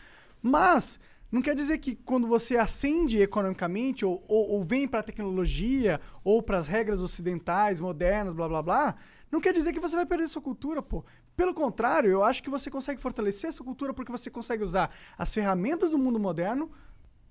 Mas 0.43 1.01
não 1.33 1.41
quer 1.41 1.55
dizer 1.55 1.79
que 1.79 1.95
quando 1.97 2.27
você 2.29 2.59
ascende 2.59 3.19
economicamente, 3.21 4.05
ou, 4.05 4.23
ou, 4.29 4.51
ou 4.51 4.63
vem 4.63 4.87
para 4.87 5.01
a 5.01 5.03
tecnologia, 5.03 6.01
ou 6.23 6.43
para 6.43 6.59
as 6.59 6.69
regras 6.69 7.01
ocidentais, 7.01 7.81
modernas, 7.81 8.35
blá 8.35 8.47
blá 8.47 8.63
blá, 8.63 8.95
não 9.33 9.41
quer 9.41 9.53
dizer 9.55 9.73
que 9.73 9.81
você 9.81 9.97
vai 9.97 10.05
perder 10.07 10.29
sua 10.29 10.43
cultura, 10.43 10.83
pô. 10.83 11.03
Pelo 11.37 11.53
contrário, 11.53 12.11
eu 12.11 12.23
acho 12.23 12.43
que 12.43 12.51
você 12.51 12.71
consegue 12.71 13.01
fortalecer 13.01 13.49
essa 13.49 13.63
cultura 13.65 13.93
porque 13.93 14.13
você 14.13 14.31
consegue 14.31 14.63
usar 14.63 14.91
as 15.19 15.33
ferramentas 15.35 15.91
do 15.91 15.99
mundo 15.99 16.19
moderno 16.19 16.71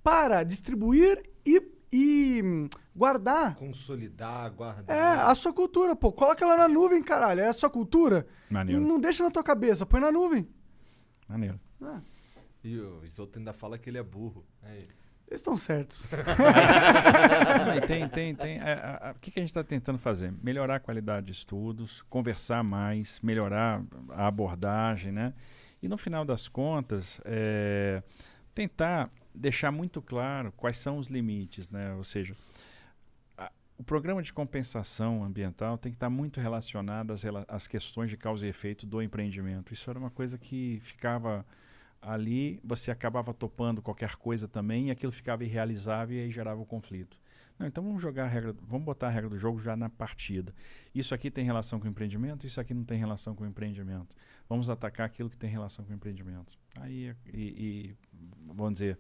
para 0.04 0.44
distribuir 0.44 1.24
e, 1.46 1.62
e 1.92 2.42
hum, 2.44 2.68
guardar 2.94 3.56
Consolidar, 3.56 4.52
guardar. 4.52 4.96
é, 4.96 5.22
a 5.22 5.34
sua 5.36 5.54
cultura, 5.54 5.96
pô. 5.96 6.12
Coloca 6.12 6.44
ela 6.44 6.58
na 6.58 6.68
nuvem, 6.68 7.02
caralho. 7.02 7.40
É 7.42 7.48
a 7.48 7.54
sua 7.54 7.70
cultura. 7.70 8.28
Maneiro. 8.50 8.82
E 8.82 8.86
não 8.86 9.00
deixa 9.00 9.24
na 9.24 9.32
tua 9.32 9.44
cabeça, 9.44 9.86
põe 9.86 10.02
na 10.02 10.12
nuvem. 10.12 10.48
Maneiro. 11.30 11.60
Ah. 11.82 12.02
E 12.64 12.78
o 12.78 13.04
Isoto 13.06 13.40
ainda 13.40 13.54
fala 13.54 13.78
que 13.78 13.90
ele 13.90 13.98
é 13.98 14.04
burro. 14.04 14.46
Aí. 14.62 14.88
Eles 15.28 15.40
estão 15.40 15.58
certos. 15.58 16.06
Tem, 17.88 18.08
tem, 18.08 18.36
tem. 18.36 18.60
é, 18.60 19.14
O 19.16 19.20
que, 19.20 19.32
que 19.32 19.40
a 19.40 19.42
gente 19.42 19.50
está 19.50 19.64
tentando 19.64 19.98
fazer? 19.98 20.34
Melhorar 20.44 20.76
a 20.76 20.80
qualidade 20.80 21.28
de 21.28 21.32
estudos, 21.32 22.02
conversar 22.04 22.64
mais, 22.64 23.20
melhorar 23.22 23.82
a 24.10 24.28
abordagem, 24.28 25.12
né? 25.12 25.34
E 25.82 25.88
no 25.88 25.98
final 25.98 26.24
das 26.24 26.48
contas, 26.48 27.20
é, 27.26 28.02
tentar 28.54 29.10
deixar 29.34 29.72
muito 29.72 30.02
claro 30.02 30.52
quais 30.56 30.78
são 30.78 30.98
os 30.98 31.08
limites, 31.08 31.68
né? 31.70 31.94
Ou 31.96 32.04
seja, 32.04 32.34
a- 33.38 33.52
o 33.78 33.84
programa 33.84 34.22
de 34.22 34.32
compensação 34.32 35.24
ambiental 35.24 35.78
tem 35.78 35.92
que 35.92 35.96
estar 35.98 36.10
muito 36.10 36.40
relacionado 36.40 37.12
às, 37.12 37.24
às 37.48 37.68
questões 37.68 38.08
de 38.08 38.16
causa 38.16 38.46
e 38.46 38.50
efeito 38.50 38.86
do 38.86 39.02
empreendimento. 39.02 39.74
Isso 39.74 39.90
era 39.90 39.98
uma 40.00 40.12
coisa 40.12 40.38
que 40.38 40.80
ficava 40.84 41.46
ali, 42.06 42.60
você 42.64 42.92
acabava 42.92 43.34
topando 43.34 43.82
qualquer 43.82 44.16
coisa 44.16 44.48
também 44.48 44.88
e 44.88 44.92
aquilo 44.92 45.12
ficava 45.12 45.44
irrealizável 45.44 46.18
e 46.18 46.22
aí 46.22 46.32
gerava 46.32 46.62
o 46.62 46.66
conflito. 46.66 47.18
Não, 47.58 47.68
então 47.68 47.84
vamos 47.84 48.02
jogar 48.02 48.26
a 48.26 48.28
regra, 48.28 48.56
vamos 48.62 48.84
botar 48.84 49.08
a 49.08 49.10
regra 49.10 49.30
do 49.30 49.38
jogo 49.38 49.60
já 49.60 49.76
na 49.76 49.90
partida. 49.90 50.54
Isso 50.94 51.14
aqui 51.14 51.30
tem 51.30 51.46
relação 51.46 51.80
com 51.80 51.86
o 51.86 51.90
empreendimento, 51.90 52.46
isso 52.46 52.60
aqui 52.60 52.74
não 52.74 52.84
tem 52.84 52.98
relação 52.98 53.36
com 53.36 53.44
o 53.44 53.48
empreendimento. 53.48 54.16
Vamos 54.50 54.70
atacar 54.70 55.06
aquilo 55.06 55.30
que 55.30 55.38
tem 55.38 55.50
relação 55.50 55.86
com 55.86 55.92
o 55.92 55.96
empreendimento. 55.96 56.58
Aí, 56.80 57.16
e, 57.32 57.42
e, 57.42 57.96
vamos 58.54 58.74
dizer, 58.74 58.98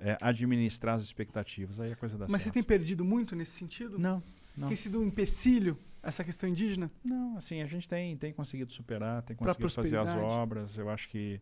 é, 0.00 0.18
administrar 0.20 0.96
as 0.96 1.02
expectativas, 1.02 1.80
aí 1.80 1.92
a 1.92 1.96
coisa 1.96 2.18
dá 2.18 2.24
Mas 2.24 2.32
você 2.32 2.44
certo. 2.44 2.54
tem 2.54 2.62
perdido 2.62 3.04
muito 3.04 3.36
nesse 3.36 3.52
sentido? 3.52 3.98
Não, 3.98 4.22
não. 4.56 4.68
Tem 4.68 4.76
sido 4.76 5.00
um 5.00 5.06
empecilho 5.06 5.78
essa 6.02 6.24
questão 6.24 6.48
indígena? 6.48 6.90
Não, 7.04 7.36
assim, 7.36 7.62
a 7.62 7.66
gente 7.66 7.88
tem, 7.88 8.16
tem 8.16 8.32
conseguido 8.32 8.72
superar, 8.72 9.22
tem 9.22 9.36
conseguido 9.36 9.70
fazer 9.70 9.96
as 9.96 10.10
obras. 10.10 10.76
Eu 10.76 10.90
acho 10.90 11.08
que 11.08 11.40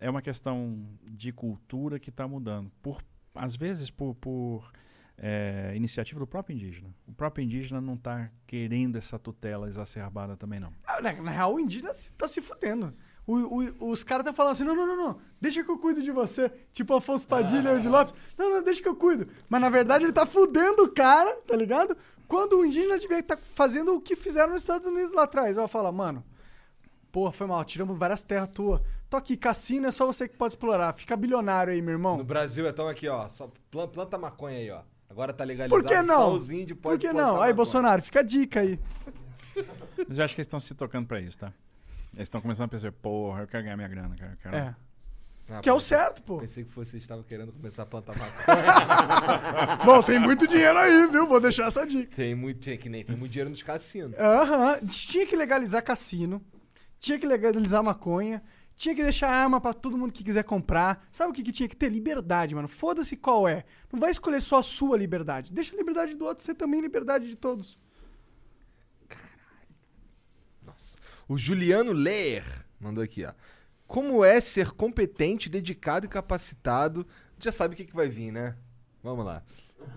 é 0.00 0.08
uma 0.10 0.22
questão 0.22 0.82
de 1.04 1.30
cultura 1.32 1.98
que 2.00 2.10
está 2.10 2.26
mudando. 2.26 2.70
Por, 2.82 3.02
às 3.34 3.54
vezes, 3.54 3.90
por, 3.90 4.14
por 4.14 4.72
é, 5.18 5.72
iniciativa 5.76 6.18
do 6.18 6.26
próprio 6.26 6.54
indígena. 6.54 6.88
O 7.06 7.12
próprio 7.12 7.44
indígena 7.44 7.80
não 7.80 7.94
está 7.94 8.30
querendo 8.46 8.96
essa 8.96 9.18
tutela 9.18 9.68
exacerbada 9.68 10.36
também, 10.36 10.58
não. 10.58 10.72
Ah, 10.86 11.00
Na, 11.02 11.12
na 11.12 11.30
real, 11.30 11.54
o 11.54 11.60
indígena 11.60 11.92
se- 11.92 12.12
tá 12.14 12.26
se 12.26 12.40
fudendo. 12.40 12.94
O- 13.26 13.60
o- 13.60 13.90
os 13.90 14.02
caras 14.02 14.22
estão 14.22 14.32
falando 14.34 14.52
assim: 14.54 14.64
não, 14.64 14.74
não, 14.74 14.86
não, 14.86 14.96
não, 14.96 15.20
deixa 15.40 15.62
que 15.62 15.70
eu 15.70 15.78
cuido 15.78 16.02
de 16.02 16.10
você. 16.10 16.50
Tipo 16.72 16.94
Afonso 16.94 17.26
Padilha 17.28 17.68
e 17.70 17.76
o 17.76 17.80
de 17.80 17.88
Lopes. 17.88 18.14
Não, 18.36 18.50
não, 18.56 18.62
deixa 18.64 18.82
que 18.82 18.88
eu 18.88 18.96
cuido. 18.96 19.28
Mas 19.48 19.60
na 19.60 19.68
verdade 19.70 20.04
ele 20.06 20.12
tá 20.12 20.24
fudendo 20.26 20.84
o 20.84 20.88
cara, 20.90 21.36
tá 21.46 21.54
ligado? 21.54 21.96
Quando 22.26 22.58
o 22.58 22.64
indígena 22.64 22.98
devia 22.98 23.18
estar 23.18 23.36
fazendo 23.54 23.94
o 23.94 24.00
que 24.00 24.16
fizeram 24.16 24.52
nos 24.52 24.62
Estados 24.62 24.86
Unidos 24.88 25.12
lá 25.12 25.24
atrás. 25.24 25.58
Ela 25.58 25.68
fala, 25.68 25.92
mano, 25.92 26.24
porra, 27.10 27.32
foi 27.32 27.46
mal, 27.46 27.64
tiramos 27.64 27.98
várias 27.98 28.22
terras 28.22 28.48
tuas. 28.48 28.80
Tô 29.08 29.16
aqui, 29.16 29.36
cassino 29.36 29.86
é 29.88 29.90
só 29.92 30.06
você 30.06 30.28
que 30.28 30.36
pode 30.36 30.52
explorar. 30.52 30.92
Fica 30.94 31.16
bilionário 31.16 31.72
aí, 31.72 31.82
meu 31.82 31.92
irmão. 31.92 32.16
No 32.16 32.24
Brasil, 32.24 32.68
então 32.68 32.86
aqui, 32.88 33.08
ó. 33.08 33.28
Só 33.28 33.50
plan- 33.70 33.88
planta 33.88 34.16
maconha 34.16 34.58
aí, 34.58 34.70
ó. 34.70 34.82
Agora 35.08 35.32
tá 35.32 35.42
legalizado. 35.42 35.82
Por 35.82 35.88
que 35.88 36.00
não? 36.02 36.16
Só 36.16 36.32
os 36.34 36.50
índios 36.50 36.78
Por 36.78 36.96
que 36.98 37.12
não? 37.12 37.30
Aí, 37.30 37.34
maconha. 37.38 37.54
Bolsonaro, 37.54 38.02
fica 38.02 38.20
a 38.20 38.22
dica 38.22 38.60
aí. 38.60 38.78
Mas 40.08 40.16
eu 40.18 40.24
acho 40.24 40.34
que 40.34 40.40
eles 40.40 40.46
estão 40.46 40.60
se 40.60 40.74
tocando 40.74 41.06
para 41.08 41.20
isso, 41.20 41.36
tá? 41.38 41.52
Eles 42.14 42.26
estão 42.26 42.40
começando 42.40 42.66
a 42.66 42.68
pensar, 42.68 42.92
porra, 42.92 43.42
eu 43.42 43.46
quero 43.48 43.64
ganhar 43.64 43.76
minha 43.76 43.88
grana, 43.88 44.14
cara. 44.16 44.32
eu 44.32 44.38
quero- 44.38 44.56
É. 44.56 44.74
Ah, 45.52 45.60
Que 45.60 45.68
é 45.68 45.72
o 45.72 45.80
certo, 45.80 46.22
pô. 46.22 46.38
Pensei 46.38 46.62
que 46.62 46.70
vocês 46.72 47.02
estavam 47.02 47.24
querendo 47.24 47.50
começar 47.50 47.82
a 47.82 47.86
plantar 47.86 48.14
maconha. 48.16 49.76
Bom, 49.84 50.00
tem 50.00 50.16
muito 50.20 50.46
dinheiro 50.46 50.78
aí, 50.78 51.08
viu? 51.08 51.26
Vou 51.26 51.40
deixar 51.40 51.66
essa 51.66 51.84
dica. 51.84 52.14
tem 52.14 52.36
muito, 52.36 52.60
tem, 52.60 52.78
que 52.78 52.88
nem 52.88 53.04
tem 53.04 53.16
muito 53.16 53.32
dinheiro 53.32 53.50
nos 53.50 53.60
cassinos. 53.62 54.16
Aham. 54.16 54.78
Tinha 54.86 55.26
que 55.26 55.34
legalizar 55.34 55.82
cassino. 55.82 56.40
Tinha 57.00 57.18
que 57.18 57.26
legalizar 57.26 57.82
maconha. 57.82 58.42
Tinha 58.76 58.94
que 58.94 59.02
deixar 59.02 59.28
arma 59.28 59.60
pra 59.60 59.74
todo 59.74 59.98
mundo 59.98 60.12
que 60.12 60.22
quiser 60.22 60.44
comprar. 60.44 61.06
Sabe 61.10 61.30
o 61.30 61.34
que, 61.34 61.42
que 61.42 61.52
tinha 61.52 61.68
que 61.68 61.76
ter? 61.76 61.90
Liberdade, 61.90 62.54
mano. 62.54 62.68
Foda-se 62.68 63.16
qual 63.16 63.48
é. 63.48 63.64
Não 63.92 63.98
vai 63.98 64.10
escolher 64.10 64.40
só 64.40 64.60
a 64.60 64.62
sua 64.62 64.96
liberdade. 64.96 65.52
Deixa 65.52 65.74
a 65.74 65.78
liberdade 65.78 66.14
do 66.14 66.24
outro 66.24 66.44
ser 66.44 66.54
também 66.54 66.80
liberdade 66.80 67.26
de 67.28 67.36
todos. 67.36 67.78
O 71.28 71.36
Juliano 71.38 71.92
Leer 71.92 72.44
mandou 72.78 73.04
aqui, 73.04 73.24
ó. 73.24 73.32
Como 73.86 74.24
é 74.24 74.40
ser 74.40 74.70
competente, 74.70 75.48
dedicado 75.48 76.06
e 76.06 76.08
capacitado? 76.08 77.06
Já 77.38 77.52
sabe 77.52 77.74
o 77.74 77.76
que, 77.76 77.84
que 77.84 77.94
vai 77.94 78.08
vir, 78.08 78.30
né? 78.30 78.56
Vamos 79.02 79.24
lá. 79.24 79.42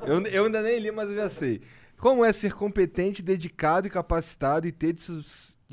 Eu, 0.01 0.21
eu 0.27 0.45
ainda 0.45 0.61
nem 0.61 0.79
li, 0.79 0.91
mas 0.91 1.09
eu 1.09 1.15
já 1.15 1.29
sei. 1.29 1.61
Como 1.97 2.23
é 2.23 2.33
ser 2.33 2.53
competente, 2.53 3.21
dedicado 3.21 3.87
e 3.87 3.89
capacitado 3.89 4.67
e 4.67 4.71
ter, 4.71 4.93
de 4.93 5.01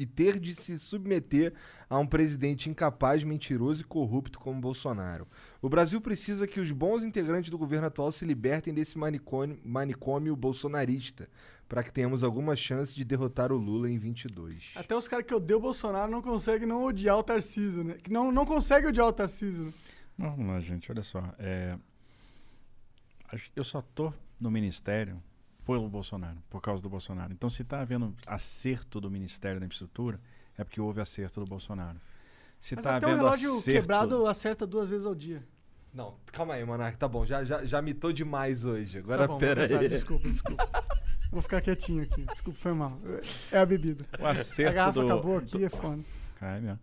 se, 0.00 0.02
e 0.02 0.06
ter 0.06 0.38
de 0.38 0.54
se 0.54 0.78
submeter 0.78 1.52
a 1.88 1.98
um 1.98 2.06
presidente 2.06 2.70
incapaz, 2.70 3.22
mentiroso 3.24 3.82
e 3.82 3.84
corrupto 3.84 4.38
como 4.38 4.60
Bolsonaro? 4.60 5.26
O 5.60 5.68
Brasil 5.68 6.00
precisa 6.00 6.46
que 6.46 6.60
os 6.60 6.72
bons 6.72 7.04
integrantes 7.04 7.50
do 7.50 7.58
governo 7.58 7.86
atual 7.86 8.10
se 8.10 8.24
libertem 8.24 8.72
desse 8.72 8.98
manicômio, 8.98 9.58
manicômio 9.64 10.34
bolsonarista, 10.34 11.28
para 11.68 11.82
que 11.82 11.92
tenhamos 11.92 12.24
alguma 12.24 12.56
chance 12.56 12.94
de 12.96 13.04
derrotar 13.04 13.52
o 13.52 13.56
Lula 13.56 13.90
em 13.90 13.98
22. 13.98 14.72
Até 14.74 14.96
os 14.96 15.06
caras 15.06 15.26
que 15.26 15.34
odeiam 15.34 15.58
o 15.58 15.62
Bolsonaro 15.62 16.10
não 16.10 16.22
conseguem 16.22 16.66
não 16.66 16.84
odiar 16.84 17.18
o 17.18 17.22
Tarcísio, 17.22 17.84
né? 17.84 17.94
Que 18.02 18.10
não, 18.10 18.32
não 18.32 18.46
conseguem 18.46 18.88
odiar 18.88 19.06
o 19.06 19.12
Tarcísio, 19.12 19.64
né? 19.66 19.72
Vamos 20.18 20.46
lá, 20.46 20.60
gente, 20.60 20.90
olha 20.90 21.02
só. 21.02 21.22
é, 21.38 21.78
eu 23.54 23.64
só 23.64 23.80
tô 23.80 24.12
no 24.40 24.50
ministério 24.50 25.22
pelo 25.78 25.88
Bolsonaro, 25.88 26.38
por 26.48 26.60
causa 26.60 26.82
do 26.82 26.88
Bolsonaro. 26.88 27.32
Então, 27.32 27.48
se 27.50 27.62
está 27.62 27.80
havendo 27.80 28.14
acerto 28.26 29.00
do 29.00 29.10
Ministério 29.10 29.60
da 29.60 29.66
Infraestrutura, 29.66 30.20
é 30.56 30.64
porque 30.64 30.80
houve 30.80 31.00
acerto 31.00 31.40
do 31.40 31.46
Bolsonaro. 31.46 31.98
Se 32.58 32.74
Mas 32.74 32.84
está 32.84 32.96
até 32.96 33.06
um 33.06 33.10
havendo 33.10 33.24
relógio 33.24 33.56
acerto... 33.56 33.80
quebrado 33.80 34.26
acerta 34.26 34.66
duas 34.66 34.88
vezes 34.88 35.06
ao 35.06 35.14
dia. 35.14 35.42
Não, 35.92 36.14
calma 36.32 36.54
aí, 36.54 36.64
Monark, 36.64 36.96
tá 36.98 37.08
bom, 37.08 37.24
já, 37.26 37.44
já, 37.44 37.64
já 37.64 37.82
mitou 37.82 38.12
demais 38.12 38.64
hoje. 38.64 38.98
Agora 38.98 39.22
Tá 39.22 39.26
bom, 39.28 39.38
pera 39.38 39.64
aí. 39.64 39.88
Desculpa, 39.88 40.28
desculpa. 40.28 40.68
Vou 41.32 41.42
ficar 41.42 41.60
quietinho 41.60 42.02
aqui. 42.02 42.24
Desculpa, 42.24 42.58
foi 42.60 42.72
mal. 42.72 42.98
É 43.50 43.58
a 43.58 43.66
bebida. 43.66 44.04
O 44.18 44.26
acerto 44.26 44.70
a 44.70 44.74
garrafa 44.74 45.00
do- 45.00 45.06
acabou 45.06 45.38
aqui, 45.38 45.64
é 45.64 45.68
foda. 45.68 46.02
Ah, 46.40 46.56
é 46.56 46.60
mesmo. 46.60 46.78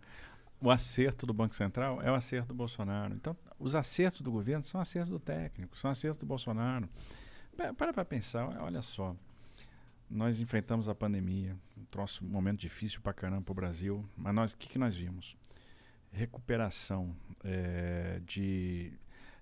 O 0.60 0.70
acerto 0.70 1.24
do 1.24 1.32
Banco 1.32 1.54
Central 1.54 2.02
é 2.02 2.10
o 2.10 2.14
acerto 2.14 2.48
do 2.48 2.54
Bolsonaro. 2.54 3.14
Então, 3.14 3.36
os 3.58 3.74
acertos 3.74 4.20
do 4.22 4.30
governo 4.30 4.64
são 4.64 4.80
acertos 4.80 5.10
do 5.10 5.18
técnico, 5.20 5.78
são 5.78 5.90
acertos 5.90 6.18
do 6.18 6.26
Bolsonaro. 6.26 6.88
Pa- 7.58 7.74
Para 7.74 7.92
para 7.92 8.04
pensar, 8.04 8.46
olha 8.62 8.80
só. 8.80 9.16
Nós 10.08 10.40
enfrentamos 10.40 10.88
a 10.88 10.94
pandemia, 10.94 11.54
um 11.76 11.84
troço, 11.84 12.24
um 12.24 12.28
momento 12.28 12.60
difícil 12.60 13.00
para 13.02 13.12
caramba 13.12 13.42
para 13.42 13.52
o 13.52 13.54
Brasil, 13.54 14.08
mas 14.16 14.32
nós, 14.34 14.52
o 14.52 14.56
que, 14.56 14.68
que 14.68 14.78
nós 14.78 14.96
vimos? 14.96 15.36
Recuperação 16.12 17.14
eh, 17.44 18.18
de, 18.24 18.92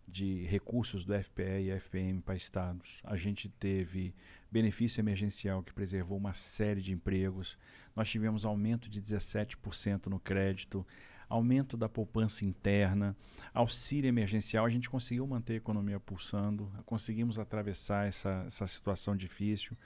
de 0.09 0.43
recursos 0.47 1.05
do 1.05 1.15
FPE 1.15 1.67
e 1.67 1.71
FPM 1.71 2.21
para 2.21 2.35
estados. 2.35 3.01
A 3.05 3.15
gente 3.17 3.49
teve 3.49 4.13
benefício 4.51 5.01
emergencial 5.01 5.63
que 5.63 5.73
preservou 5.73 6.19
uma 6.19 6.33
série 6.35 6.81
de 6.83 6.93
empregos. 6.93 7.57
Nós 7.95 8.09
tivemos 8.11 8.45
aumento 8.45 8.89
de 8.91 9.01
17% 9.01 10.07
no 10.09 10.19
crédito, 10.19 10.85
aumento 11.29 11.77
da 11.77 11.89
poupança 11.89 12.45
interna, 12.45 13.17
auxílio 13.53 14.09
emergencial. 14.09 14.65
A 14.65 14.71
gente 14.71 14.89
conseguiu 14.89 15.27
manter 15.27 15.55
a 15.55 15.57
economia 15.57 15.99
pulsando, 15.99 16.71
conseguimos 16.85 17.39
atravessar 17.39 18.07
essa, 18.07 18.45
essa 18.47 18.67
situação 18.67 19.17
difícil. 19.17 19.77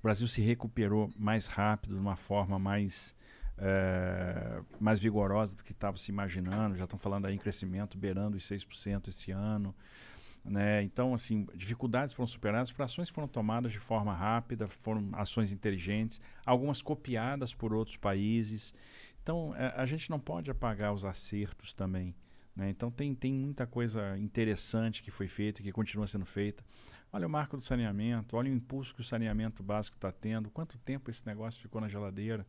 O 0.00 0.02
Brasil 0.02 0.28
se 0.28 0.40
recuperou 0.40 1.10
mais 1.16 1.46
rápido, 1.46 1.94
de 1.94 2.00
uma 2.00 2.16
forma 2.16 2.58
mais, 2.58 3.14
eh, 3.58 4.60
mais 4.78 5.00
vigorosa 5.00 5.56
do 5.56 5.64
que 5.64 5.72
estava 5.72 5.96
se 5.96 6.10
imaginando. 6.10 6.76
Já 6.76 6.84
estão 6.84 6.98
falando 6.98 7.26
aí 7.26 7.34
em 7.34 7.38
crescimento 7.38 7.96
beirando 7.96 8.36
os 8.36 8.44
6% 8.44 9.08
esse 9.08 9.32
ano. 9.32 9.74
Né? 10.44 10.82
Então, 10.82 11.14
assim, 11.14 11.46
dificuldades 11.54 12.12
foram 12.12 12.26
superadas 12.26 12.72
ações 12.78 13.08
foram 13.08 13.26
tomadas 13.26 13.72
de 13.72 13.78
forma 13.78 14.12
rápida, 14.12 14.66
foram 14.66 15.08
ações 15.14 15.50
inteligentes, 15.50 16.20
algumas 16.44 16.82
copiadas 16.82 17.54
por 17.54 17.72
outros 17.72 17.96
países. 17.96 18.74
Então, 19.24 19.54
eh, 19.56 19.72
a 19.74 19.86
gente 19.86 20.10
não 20.10 20.20
pode 20.20 20.50
apagar 20.50 20.92
os 20.92 21.02
acertos 21.02 21.72
também. 21.72 22.14
Né? 22.54 22.68
Então, 22.68 22.90
tem, 22.90 23.14
tem 23.14 23.32
muita 23.32 23.66
coisa 23.66 24.18
interessante 24.18 25.02
que 25.02 25.10
foi 25.10 25.26
feita, 25.26 25.62
que 25.62 25.72
continua 25.72 26.06
sendo 26.06 26.26
feita. 26.26 26.62
Olha 27.10 27.26
o 27.26 27.30
marco 27.30 27.56
do 27.56 27.64
saneamento, 27.64 28.36
olha 28.36 28.50
o 28.50 28.54
impulso 28.54 28.94
que 28.94 29.00
o 29.00 29.04
saneamento 29.04 29.62
básico 29.62 29.96
está 29.96 30.12
tendo, 30.12 30.50
quanto 30.50 30.76
tempo 30.76 31.10
esse 31.10 31.26
negócio 31.26 31.62
ficou 31.62 31.80
na 31.80 31.88
geladeira. 31.88 32.46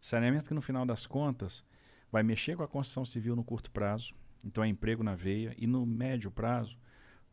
Saneamento 0.00 0.48
que, 0.48 0.54
no 0.54 0.60
final 0.60 0.84
das 0.84 1.06
contas, 1.06 1.64
vai 2.10 2.24
mexer 2.24 2.56
com 2.56 2.64
a 2.64 2.68
construção 2.68 3.04
civil 3.04 3.36
no 3.36 3.44
curto 3.44 3.70
prazo, 3.70 4.12
então 4.44 4.64
é 4.64 4.68
emprego 4.68 5.04
na 5.04 5.14
veia, 5.14 5.54
e 5.56 5.64
no 5.64 5.86
médio 5.86 6.30
prazo 6.30 6.76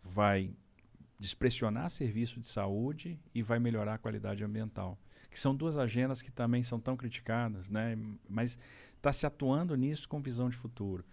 vai 0.04 0.54
despressionar 1.18 1.90
serviço 1.90 2.40
de 2.40 2.46
saúde 2.46 3.20
e 3.34 3.42
vai 3.42 3.58
melhorar 3.58 3.96
a 3.96 3.98
qualidade 3.98 4.44
ambiental, 4.44 5.00
que 5.34 5.40
são 5.40 5.56
duas 5.56 5.78
agendas 5.78 6.22
que 6.22 6.32
também 6.32 6.62
são 6.62 6.80
tão 6.80 6.96
criticadas, 6.96 7.70
né? 7.70 7.98
mas 8.30 8.58
está 8.96 9.12
se 9.12 9.26
atuando 9.26 9.76
nisso 9.76 10.08
com 10.08 10.22
visão 10.22 10.48
de 10.50 10.56
futuro. 10.56 11.04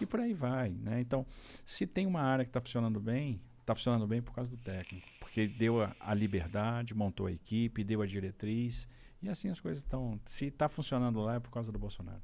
E 0.00 0.06
por 0.06 0.20
aí 0.20 0.34
vai. 0.34 0.70
Né? 0.70 1.00
Então, 1.00 1.26
se 1.64 1.86
tem 1.86 2.06
uma 2.06 2.20
área 2.20 2.44
que 2.44 2.50
está 2.50 2.60
funcionando 2.60 3.00
bem, 3.00 3.40
está 3.60 3.74
funcionando 3.74 4.06
bem 4.06 4.20
por 4.20 4.34
causa 4.34 4.50
do 4.50 4.56
técnico, 4.58 5.08
porque 5.18 5.46
deu 5.46 5.82
a, 5.82 5.96
a 5.98 6.12
liberdade, 6.12 6.94
montou 6.94 7.26
a 7.26 7.32
equipe, 7.32 7.82
deu 7.82 8.02
a 8.02 8.06
diretriz, 8.06 8.86
e 9.22 9.28
assim 9.28 9.48
as 9.48 9.60
coisas 9.60 9.82
estão. 9.82 10.20
Se 10.24 10.46
está 10.46 10.68
funcionando 10.68 11.20
lá 11.20 11.36
é 11.36 11.40
por 11.40 11.50
causa 11.50 11.72
do 11.72 11.78
Bolsonaro. 11.78 12.22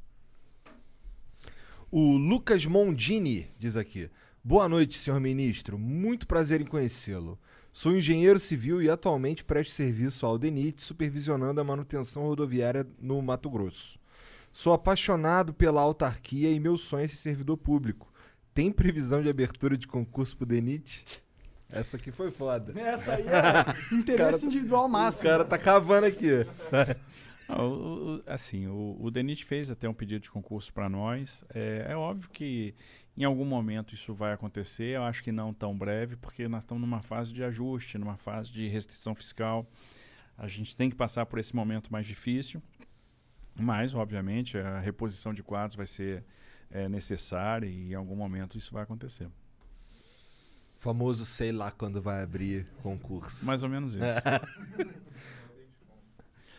O 1.90 2.16
Lucas 2.16 2.66
Mondini 2.66 3.48
diz 3.58 3.76
aqui: 3.76 4.10
Boa 4.44 4.68
noite, 4.68 4.98
senhor 4.98 5.20
ministro. 5.20 5.78
Muito 5.78 6.26
prazer 6.26 6.60
em 6.60 6.66
conhecê-lo. 6.66 7.38
Sou 7.78 7.94
engenheiro 7.94 8.40
civil 8.40 8.80
e 8.80 8.88
atualmente 8.88 9.44
presto 9.44 9.74
serviço 9.74 10.24
ao 10.24 10.38
DENIT, 10.38 10.82
supervisionando 10.82 11.60
a 11.60 11.64
manutenção 11.64 12.22
rodoviária 12.22 12.86
no 12.98 13.20
Mato 13.20 13.50
Grosso. 13.50 13.98
Sou 14.50 14.72
apaixonado 14.72 15.52
pela 15.52 15.82
autarquia 15.82 16.50
e 16.50 16.58
meu 16.58 16.78
sonho 16.78 17.04
é 17.04 17.08
ser 17.08 17.16
servidor 17.16 17.58
público. 17.58 18.10
Tem 18.54 18.72
previsão 18.72 19.22
de 19.22 19.28
abertura 19.28 19.76
de 19.76 19.86
concurso 19.86 20.38
pro 20.38 20.46
DENIT? 20.46 21.04
Essa 21.68 21.98
aqui 21.98 22.10
foi 22.10 22.30
foda. 22.30 22.72
Essa 22.80 23.12
aí 23.12 23.26
é 23.28 23.94
interesse 23.94 24.40
Cara, 24.40 24.46
individual 24.46 24.88
máximo. 24.88 25.28
O 25.28 25.32
cara 25.32 25.44
tá 25.44 25.58
cavando 25.58 26.06
aqui. 26.06 26.46
Não, 27.48 27.56
o- 27.68 28.16
o- 28.16 28.22
assim, 28.26 28.66
o, 28.66 28.96
o 29.00 29.10
DENIT 29.10 29.44
fez 29.44 29.70
até 29.70 29.88
um 29.88 29.94
pedido 29.94 30.22
de 30.22 30.30
concurso 30.30 30.72
para 30.72 30.88
nós. 30.88 31.44
É, 31.54 31.86
é 31.90 31.96
óbvio 31.96 32.28
que 32.30 32.74
em 33.16 33.24
algum 33.24 33.44
momento 33.44 33.94
isso 33.94 34.12
vai 34.14 34.32
acontecer. 34.32 34.96
Eu 34.96 35.02
acho 35.04 35.22
que 35.22 35.30
não 35.32 35.54
tão 35.54 35.76
breve, 35.76 36.16
porque 36.16 36.48
nós 36.48 36.64
estamos 36.64 36.80
numa 36.80 37.02
fase 37.02 37.32
de 37.32 37.42
ajuste, 37.44 37.98
numa 37.98 38.16
fase 38.16 38.50
de 38.50 38.66
restrição 38.68 39.14
fiscal. 39.14 39.66
A 40.36 40.48
gente 40.48 40.76
tem 40.76 40.90
que 40.90 40.96
passar 40.96 41.24
por 41.26 41.38
esse 41.38 41.54
momento 41.54 41.90
mais 41.92 42.04
difícil. 42.06 42.62
Mas, 43.58 43.94
obviamente, 43.94 44.58
a 44.58 44.80
reposição 44.80 45.32
de 45.32 45.42
quadros 45.42 45.76
vai 45.76 45.86
ser 45.86 46.24
é, 46.70 46.88
necessária 46.88 47.66
e 47.66 47.92
em 47.92 47.94
algum 47.94 48.14
momento 48.16 48.58
isso 48.58 48.72
vai 48.72 48.82
acontecer. 48.82 49.28
Famoso 50.78 51.24
sei 51.24 51.52
lá 51.52 51.70
quando 51.70 52.02
vai 52.02 52.22
abrir 52.22 52.66
concurso. 52.82 53.46
Mais 53.46 53.62
ou 53.62 53.68
menos 53.68 53.94
isso. 53.94 54.04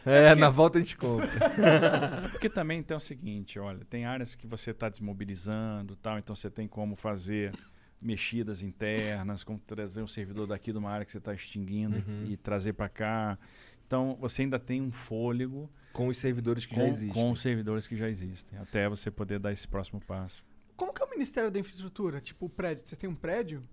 É, 0.08 0.30
porque- 0.30 0.40
na 0.42 0.50
volta 0.50 0.77
a 0.77 0.82
gente 0.82 0.95
compra. 0.98 1.27
Porque 2.32 2.50
também 2.50 2.82
tem 2.84 2.95
o 2.95 3.00
seguinte, 3.00 3.60
olha, 3.60 3.84
tem 3.86 4.06
áreas 4.06 4.36
que 4.36 4.48
você 4.48 4.72
está 4.72 4.90
desmobilizando, 4.90 5.95
tal, 5.95 6.18
então 6.18 6.36
você 6.36 6.50
tem 6.50 6.68
como 6.68 6.95
fazer 6.95 7.53
mexidas 8.02 8.61
internas, 8.61 9.44
como 9.44 9.58
trazer 9.60 10.02
um 10.03 10.08
servidor 10.08 10.45
daqui 10.48 10.72
de 10.72 10.77
uma 10.77 10.90
área 10.92 11.06
que 11.06 11.11
você 11.11 11.18
está 11.18 11.34
extinguindo 11.34 11.98
Uhum. 11.98 12.26
e 12.30 12.38
trazer 12.38 12.74
para 12.74 12.88
cá. 12.90 13.38
Então 13.86 14.16
você 14.19 14.44
ainda 14.44 14.60
tem 14.60 14.82
um 14.82 14.92
fôlego 14.92 15.69
com 15.94 16.08
os 16.10 16.18
servidores 16.18 16.66
que 16.66 16.76
com, 16.76 16.82
já 16.82 16.88
existem. 16.88 17.14
com 17.24 17.32
os 17.32 17.42
servidores 17.42 17.88
que 17.88 17.95
já 17.95 18.08
existem, 18.08 18.60
até 18.60 18.88
você 18.88 19.10
poder 19.10 19.40
dar 19.40 19.52
esse 19.52 19.68
próximo 19.68 20.00
passo. 20.02 20.44
Como 20.76 20.94
que 20.94 21.02
é 21.02 21.06
o 21.06 21.10
Ministério 21.10 21.50
da 21.50 21.58
Infraestrutura? 21.60 22.22
Tipo, 22.22 22.45
o 22.45 22.50
prédio. 22.50 22.86
Você 22.88 22.95
tem 22.95 23.10
um 23.10 23.16
prédio? 23.16 23.64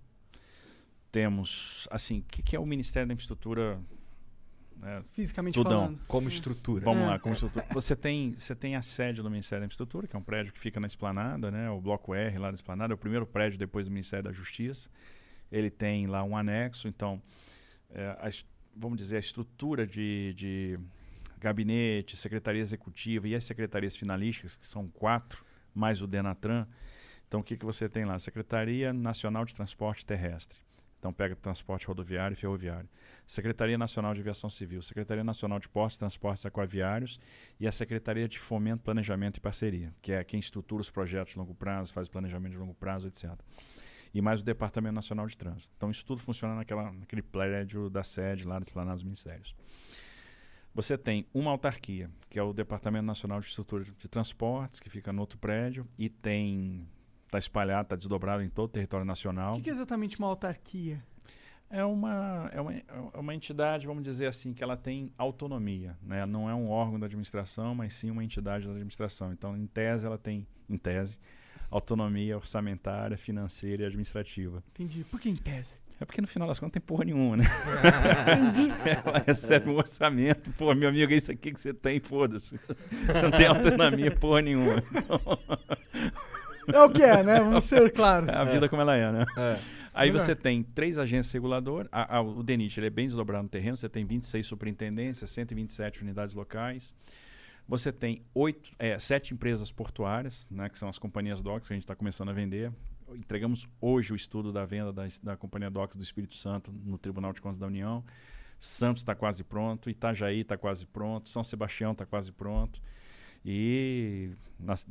Temos, 1.13 1.87
assim, 1.91 2.21
o 2.21 2.23
que, 2.23 2.43
que 2.43 2.57
é 2.57 2.59
o 2.59 2.67
Ministério 2.67 3.07
da 3.07 3.15
Infraestrutura? 3.15 3.79
Né, 4.77 5.03
Fisicamente 5.13 5.55
tudão. 5.55 5.83
falando. 5.87 6.01
Como 6.07 6.29
estrutura. 6.29 6.85
Vamos 6.85 7.03
É. 7.05 7.07
lá, 7.07 7.19
como 7.19 7.35
estrutura. 7.35 7.65
Você 7.73 7.95
tem, 7.97 8.33
você 8.33 8.55
tem 8.55 8.77
a 8.77 8.83
sede 8.83 9.23
do 9.23 9.31
Ministério 9.31 9.61
da 9.63 9.67
Infraestrutura, 9.67 10.07
que 10.07 10.15
é 10.15 10.19
um 10.19 10.23
prédio 10.23 10.53
que 10.53 10.59
fica 10.59 10.79
na 10.81 10.87
Esplanada, 10.87 11.51
né? 11.51 11.71
O 11.71 11.81
Bloco 11.81 12.15
R 12.15 12.39
lá 12.39 12.51
da 12.51 12.55
Esplanada, 12.55 12.93
é 12.93 12.97
o 12.97 12.99
primeiro 12.99 13.27
prédio 13.27 13.59
depois 13.59 13.87
do 13.87 13.93
Ministério 13.93 14.25
da 14.25 14.33
Justiça. 14.33 14.89
Ele 15.51 15.71
tem 15.71 16.07
lá 16.07 16.23
um 16.25 16.37
anexo, 16.37 16.89
então, 16.89 17.23
é, 17.91 18.07
a 18.21 18.31
vamos 18.77 18.99
dizer, 18.99 19.17
a 19.17 19.21
estrutura 19.21 19.87
de, 19.87 20.35
de 20.35 20.79
gabinete, 21.39 22.17
secretaria 22.17 22.61
executiva 22.61 23.29
e 23.29 23.35
as 23.35 23.45
secretarias 23.45 23.95
finalísticas, 23.95 24.57
que 24.57 24.67
são 24.67 24.89
quatro, 24.89 25.45
mais 25.75 26.03
o 26.03 26.07
Denatran. 26.07 26.67
Então, 27.29 27.41
o 27.41 27.45
que, 27.45 27.57
que 27.57 27.65
você 27.65 27.89
tem 27.89 28.05
lá? 28.05 28.19
Secretaria 28.19 28.93
Nacional 28.93 29.45
de 29.45 29.55
Transporte 29.55 30.05
Terrestre. 30.05 30.59
Então, 31.05 31.13
pega 31.13 31.37
transporte 31.37 31.87
rodoviário 31.87 32.33
e 32.33 32.35
ferroviário. 32.35 32.89
Secretaria 33.27 33.77
Nacional 33.77 34.15
de 34.15 34.21
Aviação 34.21 34.49
Civil, 34.49 34.81
Secretaria 34.81 35.23
Nacional 35.23 35.59
de 35.59 35.69
Portos 35.69 35.97
e 35.97 35.99
Transportes 35.99 36.47
Aquaviários 36.47 37.21
e 37.61 37.67
a 37.67 37.73
Secretaria 37.73 38.27
de 38.27 38.39
Fomento, 38.39 38.83
Planejamento 38.83 39.37
e 39.37 39.41
Parceria, 39.41 39.95
que 40.01 40.13
é 40.13 40.25
quem 40.25 40.41
estrutura 40.41 40.81
os 40.81 40.89
projetos 40.89 41.35
de 41.35 41.39
longo 41.39 41.55
prazo, 41.55 41.93
faz 41.93 42.09
o 42.09 42.11
planejamento 42.11 42.53
de 42.53 42.59
longo 42.59 42.73
prazo, 42.73 43.07
etc. 43.07 43.39
E 44.15 44.23
mais 44.23 44.41
o 44.41 44.45
Departamento 44.47 44.95
Nacional 44.95 45.27
de 45.27 45.37
Trânsito. 45.37 45.71
Então, 45.77 45.91
isso 45.91 46.07
tudo 46.07 46.23
funciona 46.23 46.55
naquela, 46.55 46.91
naquele 46.91 47.21
prédio 47.21 47.91
da 47.91 48.03
sede 48.03 48.47
lá 48.47 48.59
dos 48.59 48.71
Planados 48.71 49.03
Ministérios. 49.03 49.55
Você 50.75 50.97
tem 50.97 51.27
uma 51.35 51.51
autarquia, 51.51 52.11
que 52.31 52.39
é 52.39 52.43
o 52.43 52.55
Departamento 52.55 53.05
Nacional 53.05 53.41
de 53.41 53.47
Estrutura 53.47 53.85
de 53.85 54.09
Transportes, 54.09 54.81
que 54.81 54.89
fica 54.89 55.13
no 55.13 55.21
outro 55.21 55.37
prédio, 55.37 55.87
e 55.99 56.09
tem. 56.09 56.89
Está 57.35 57.39
espalhado, 57.41 57.83
está 57.83 57.97
desdobrado 57.97 58.45
em 58.45 58.49
todo 58.49 58.67
o 58.67 58.73
território 58.73 59.05
nacional. 59.05 59.55
O 59.55 59.57
que, 59.57 59.63
que 59.63 59.71
é 59.71 59.73
exatamente 59.73 60.17
uma 60.21 60.29
autarquia? 60.29 61.03
É 61.69 61.85
uma, 61.85 62.49
é, 62.53 62.61
uma, 62.61 62.73
é 62.73 63.19
uma 63.19 63.35
entidade, 63.35 63.89
vamos 63.89 64.05
dizer 64.05 64.27
assim, 64.27 64.55
que 64.55 64.63
ela 64.63 64.77
tem 64.77 65.13
autonomia. 65.19 65.99
Né? 66.01 66.25
Não 66.27 66.49
é 66.49 66.55
um 66.55 66.71
órgão 66.71 67.01
da 67.01 67.07
administração, 67.07 67.75
mas 67.75 67.95
sim 67.95 68.09
uma 68.09 68.23
entidade 68.23 68.67
da 68.67 68.71
administração. 68.71 69.33
Então, 69.33 69.57
em 69.57 69.67
tese, 69.67 70.07
ela 70.07 70.17
tem, 70.17 70.47
em 70.71 70.77
tese, 70.77 71.19
autonomia 71.73 72.37
orçamentária, 72.37 73.17
financeira 73.17 73.83
e 73.83 73.87
administrativa. 73.87 74.63
Entendi. 74.71 75.03
Por 75.03 75.19
que 75.19 75.29
em 75.29 75.35
tese? 75.35 75.73
É 76.01 76.05
porque 76.05 76.21
no 76.21 76.29
final 76.29 76.47
das 76.47 76.61
contas 76.61 76.69
não 76.69 76.81
tem 76.81 76.83
porra 76.83 77.05
nenhuma, 77.05 77.37
né? 77.37 77.45
Entendi. 78.31 78.73
Ela 79.05 79.19
recebe 79.27 79.71
um 79.71 79.77
orçamento, 79.77 80.53
pô, 80.53 80.73
meu 80.73 80.89
amigo, 80.89 81.13
é 81.13 81.17
isso 81.17 81.33
aqui 81.33 81.53
que 81.53 81.59
você 81.59 81.75
tem, 81.75 81.99
foda-se. 81.99 82.61
Você 83.09 83.23
não 83.23 83.33
tem 83.33 83.47
autonomia 83.47 84.13
porra 84.13 84.43
nenhuma. 84.43 84.81
Então... 84.95 86.34
É 86.73 86.81
o 86.83 86.91
que 86.91 87.03
é, 87.03 87.23
né? 87.23 87.41
Vamos 87.41 87.65
ser 87.65 87.93
claros. 87.93 88.29
É 88.35 88.37
a 88.39 88.45
vida 88.45 88.69
como 88.69 88.83
ela 88.83 88.97
é, 88.97 89.13
né? 89.13 89.25
É. 89.37 89.59
Aí 89.93 90.09
Melhor. 90.11 90.21
você 90.25 90.35
tem 90.35 90.63
três 90.63 90.99
agências 90.99 91.33
reguladoras. 91.33 91.89
A- 91.93 92.17
a- 92.17 92.21
o 92.21 92.43
DENIT 92.43 92.79
ele 92.81 92.87
é 92.89 92.91
bem 92.91 93.07
desdobrado 93.07 93.45
no 93.45 93.49
terreno. 93.49 93.77
Você 93.77 93.89
tem 93.89 94.05
26 94.05 94.45
superintendências, 94.47 95.31
127 95.31 96.03
unidades 96.03 96.35
locais. 96.35 96.93
Você 97.69 97.93
tem 97.93 98.23
oito, 98.35 98.71
é, 98.79 98.99
sete 98.99 99.33
empresas 99.33 99.71
portuárias, 99.73 100.47
né, 100.51 100.69
que 100.69 100.77
são 100.77 100.89
as 100.89 100.99
companhias 100.99 101.43
DOCS 101.43 101.69
que 101.69 101.73
a 101.73 101.77
gente 101.77 101.85
está 101.85 101.95
começando 101.95 102.29
a 102.29 102.33
vender. 102.33 102.71
Entregamos 103.15 103.69
hoje 103.81 104.13
o 104.13 104.17
estudo 104.17 104.53
da 104.53 104.65
venda 104.67 104.93
da, 104.93 105.07
da 105.23 105.37
companhia 105.37 105.71
DOCS 105.71 105.97
do 105.97 106.03
Espírito 106.03 106.35
Santo 106.35 106.73
no 106.85 106.99
Tribunal 106.99 107.33
de 107.33 107.41
Contas 107.41 107.59
da 107.59 107.67
União. 107.67 108.05
Santos 108.59 109.01
está 109.03 109.15
quase 109.15 109.45
pronto, 109.45 109.89
Itajaí 109.89 110.41
está 110.41 110.57
quase 110.59 110.87
pronto, 110.87 111.29
São 111.29 111.43
Sebastião 111.45 111.93
está 111.93 112.05
quase 112.05 112.33
pronto. 112.33 112.81
E 113.45 114.31
nas- 114.59 114.87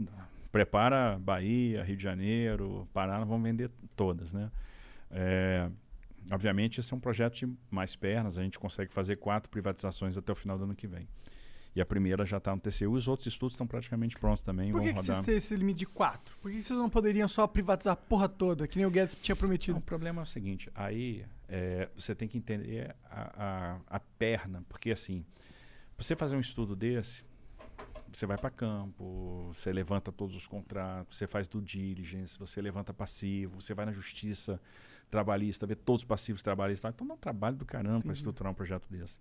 prepara 0.54 1.18
Bahia, 1.18 1.84
Rio 1.84 1.98
de 1.98 2.04
Janeiro, 2.04 2.88
Pará, 2.94 3.18
vamos 3.24 3.42
vender 3.42 3.72
todas, 3.96 4.32
né? 4.32 4.52
É, 5.10 5.68
obviamente, 6.32 6.80
esse 6.80 6.94
é 6.94 6.96
um 6.96 7.00
projeto 7.00 7.34
de 7.34 7.52
mais 7.72 7.96
pernas. 7.96 8.38
A 8.38 8.44
gente 8.44 8.60
consegue 8.60 8.92
fazer 8.94 9.16
quatro 9.16 9.50
privatizações 9.50 10.16
até 10.16 10.32
o 10.32 10.36
final 10.36 10.56
do 10.56 10.66
ano 10.66 10.76
que 10.76 10.86
vem. 10.86 11.08
E 11.76 11.82
a 11.82 11.86
primeira 11.86 12.24
já 12.24 12.38
está 12.38 12.56
no 12.56 12.62
TCU. 12.62 12.92
Os 12.92 13.08
outros 13.08 13.26
estudos 13.26 13.56
estão 13.56 13.66
praticamente 13.66 14.16
prontos 14.16 14.44
também. 14.44 14.72
Por 14.72 14.84
que, 14.84 14.94
que 14.94 15.02
vocês 15.02 15.22
têm 15.22 15.38
esse 15.38 15.56
limite 15.56 15.80
de 15.80 15.86
quatro? 15.88 16.38
Por 16.40 16.52
que 16.52 16.62
vocês 16.62 16.78
não 16.78 16.88
poderiam 16.88 17.28
só 17.28 17.48
privatizar 17.48 17.94
a 17.94 17.96
porra 17.96 18.30
toda, 18.30 18.68
que 18.68 18.78
nem 18.78 18.86
o 18.86 18.92
Guedes 18.92 19.18
tinha 19.24 19.36
prometido? 19.36 19.74
Não, 19.74 19.80
o 19.80 19.84
problema 19.84 20.22
é 20.22 20.24
o 20.24 20.28
seguinte, 20.28 20.70
aí 20.76 21.26
é, 21.50 21.90
você 21.96 22.14
tem 22.14 22.28
que 22.28 22.38
entender 22.38 22.96
a, 23.10 23.80
a, 23.90 23.96
a 23.96 24.00
perna, 24.00 24.64
porque 24.70 24.92
assim, 24.92 25.26
você 25.98 26.16
fazer 26.16 26.36
um 26.36 26.40
estudo 26.40 26.76
desse, 26.76 27.26
você 28.14 28.26
vai 28.26 28.38
para 28.38 28.50
campo, 28.50 29.52
você 29.54 29.72
levanta 29.74 30.12
todos 30.12 30.36
os 30.36 30.48
contratos, 30.48 31.18
você 31.18 31.28
faz 31.28 31.48
due 31.48 31.62
diligence, 31.62 32.38
você 32.38 32.62
levanta 32.62 32.94
passivo, 32.94 33.62
você 33.62 33.74
vai 33.74 33.86
na 33.86 33.92
justiça 33.92 34.60
trabalhista, 35.10 35.68
vê 35.68 35.76
todos 35.76 36.02
os 36.02 36.06
passivos 36.08 36.42
trabalhistas. 36.42 36.92
Então 36.94 37.06
dá 37.06 37.14
um 37.14 37.18
trabalho 37.18 37.56
do 37.56 37.66
caramba 37.66 38.02
para 38.02 38.14
estruturar 38.14 38.52
um 38.52 38.56
projeto 38.56 38.88
desse. 38.90 39.20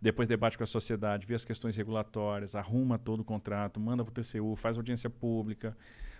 Depois 0.00 0.28
debate 0.28 0.56
com 0.56 0.64
a 0.64 0.66
sociedade, 0.66 1.26
vê 1.26 1.34
as 1.34 1.44
questões 1.44 1.76
regulatórias, 1.76 2.54
arruma 2.54 2.98
todo 2.98 3.20
o 3.20 3.24
contrato, 3.24 3.80
manda 3.80 4.04
para 4.04 4.10
o 4.10 4.14
TCU, 4.14 4.54
faz 4.56 4.76
audiência 4.76 5.10
pública. 5.10 5.76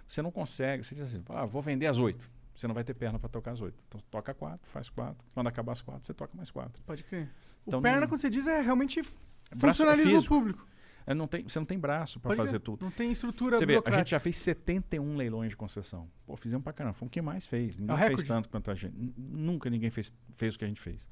Você 0.08 0.20
não 0.22 0.30
consegue, 0.32 0.82
você 0.84 0.94
diz 0.94 1.04
assim, 1.04 1.22
ah, 1.28 1.44
vou 1.44 1.62
vender 1.62 1.86
às 1.86 1.98
oito. 1.98 2.28
Você 2.54 2.66
não 2.66 2.74
vai 2.74 2.84
ter 2.84 2.94
perna 2.94 3.18
para 3.18 3.28
tocar 3.28 3.52
às 3.52 3.60
oito. 3.60 3.76
Então 3.88 4.00
toca 4.10 4.34
quatro, 4.34 4.68
faz 4.70 4.88
quatro. 4.88 5.24
Quando 5.32 5.46
acabar 5.46 5.72
as 5.72 5.80
quatro, 5.80 6.04
você 6.04 6.12
toca 6.12 6.36
mais 6.36 6.50
quatro. 6.50 6.82
Pode 6.84 7.02
crer. 7.04 7.30
Então, 7.66 7.78
o 7.78 7.82
perna, 7.82 8.00
não- 8.00 8.08
como 8.08 8.18
você 8.18 8.28
diz, 8.28 8.46
é 8.46 8.60
realmente 8.60 9.00
Braço 9.02 9.14
é 9.52 9.58
funcionalismo 9.58 10.16
físico. 10.16 10.34
público. 10.34 10.66
É, 11.06 11.14
não 11.14 11.26
tem, 11.26 11.42
você 11.42 11.58
não 11.58 11.66
tem 11.66 11.78
braço 11.78 12.20
para 12.20 12.34
fazer 12.36 12.60
tudo. 12.60 12.84
Não 12.84 12.90
tem 12.90 13.10
estrutura 13.10 13.56
Você 13.56 13.66
vê, 13.66 13.80
a 13.84 13.90
gente 13.90 14.10
já 14.10 14.20
fez 14.20 14.36
71 14.36 15.16
leilões 15.16 15.50
de 15.50 15.56
concessão. 15.56 16.08
Pô, 16.26 16.36
fizemos 16.36 16.62
pra 16.62 16.72
caramba. 16.72 16.94
Foi 16.94 17.08
o 17.08 17.10
que 17.10 17.20
mais 17.20 17.46
fez. 17.46 17.78
Ninguém 17.78 17.96
É 17.96 18.06
fez 18.08 18.24
tanto 18.24 18.48
quanto 18.48 18.70
a 18.70 18.74
gente. 18.74 18.94
Nunca 19.16 19.68
ninguém 19.68 19.90
fez, 19.90 20.14
fez 20.36 20.54
o 20.54 20.58
que 20.58 20.64
a 20.64 20.68
gente 20.68 20.80
fez. 20.80 21.08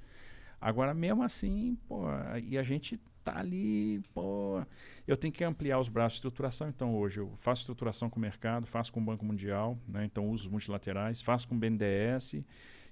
Agora, 0.60 0.92
mesmo 0.92 1.22
assim, 1.22 1.76
pô, 1.88 2.04
e 2.42 2.58
a 2.58 2.62
gente 2.62 3.00
tá 3.24 3.38
ali, 3.38 4.00
pô. 4.12 4.62
Eu 5.06 5.16
tenho 5.16 5.32
que 5.32 5.42
ampliar 5.42 5.78
os 5.78 5.88
braços 5.88 6.14
de 6.14 6.18
estruturação. 6.18 6.68
Então, 6.68 6.94
hoje, 6.94 7.20
eu 7.20 7.32
faço 7.38 7.62
estruturação 7.62 8.10
com 8.10 8.18
o 8.18 8.22
mercado, 8.22 8.66
faço 8.66 8.92
com 8.92 9.00
o 9.00 9.04
Banco 9.04 9.24
Mundial, 9.24 9.78
né? 9.88 10.04
então 10.04 10.28
uso 10.28 10.44
os 10.44 10.50
multilaterais, 10.50 11.22
faço 11.22 11.48
com 11.48 11.54
o 11.54 11.58
BNDES 11.58 12.42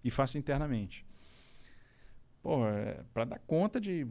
e 0.02 0.10
faço 0.10 0.38
internamente. 0.38 1.04
Pô, 2.42 2.66
é, 2.66 3.02
para 3.12 3.24
dar 3.24 3.38
conta 3.40 3.80
de, 3.80 4.06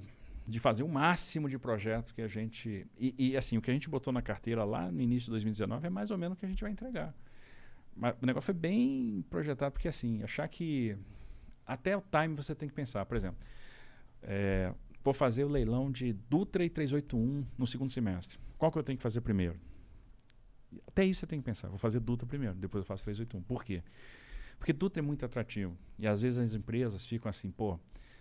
de 0.47 0.59
fazer 0.59 0.83
o 0.83 0.87
máximo 0.87 1.49
de 1.49 1.59
projetos 1.59 2.13
que 2.13 2.21
a 2.21 2.27
gente. 2.27 2.87
E, 2.97 3.13
e, 3.17 3.37
assim, 3.37 3.57
o 3.57 3.61
que 3.61 3.69
a 3.69 3.73
gente 3.73 3.89
botou 3.89 4.13
na 4.13 4.21
carteira 4.21 4.63
lá 4.63 4.89
no 4.89 5.01
início 5.01 5.25
de 5.25 5.31
2019 5.31 5.87
é 5.87 5.89
mais 5.89 6.09
ou 6.09 6.17
menos 6.17 6.37
o 6.37 6.39
que 6.39 6.45
a 6.45 6.49
gente 6.49 6.61
vai 6.61 6.71
entregar. 6.71 7.13
Mas 7.93 8.15
o 8.21 8.25
negócio 8.25 8.45
foi 8.45 8.53
bem 8.53 9.25
projetado, 9.29 9.73
porque 9.73 9.87
assim, 9.87 10.23
achar 10.23 10.47
que. 10.47 10.97
Até 11.65 11.97
o 11.97 12.01
time 12.01 12.33
você 12.33 12.55
tem 12.55 12.69
que 12.69 12.73
pensar. 12.73 13.05
Por 13.05 13.17
exemplo, 13.17 13.37
é, 14.21 14.73
vou 15.03 15.13
fazer 15.13 15.43
o 15.43 15.49
leilão 15.49 15.91
de 15.91 16.13
Dutra 16.13 16.63
e 16.63 16.69
381 16.69 17.45
no 17.57 17.67
segundo 17.67 17.91
semestre. 17.91 18.39
Qual 18.57 18.71
que 18.71 18.77
eu 18.77 18.83
tenho 18.83 18.97
que 18.97 19.03
fazer 19.03 19.19
primeiro? 19.19 19.59
Até 20.87 21.03
isso 21.03 21.19
você 21.19 21.27
tem 21.27 21.39
que 21.39 21.45
pensar. 21.45 21.67
Vou 21.67 21.77
fazer 21.77 21.99
Dutra 21.99 22.25
primeiro, 22.25 22.55
depois 22.55 22.83
eu 22.83 22.85
faço 22.85 23.03
381. 23.03 23.41
Por 23.41 23.65
quê? 23.65 23.83
Porque 24.57 24.71
Dutra 24.71 25.01
é 25.01 25.05
muito 25.05 25.25
atrativo. 25.25 25.77
E 25.99 26.07
às 26.07 26.21
vezes 26.21 26.39
as 26.39 26.53
empresas 26.53 27.05
ficam 27.05 27.29
assim, 27.29 27.51
pô, 27.51 27.77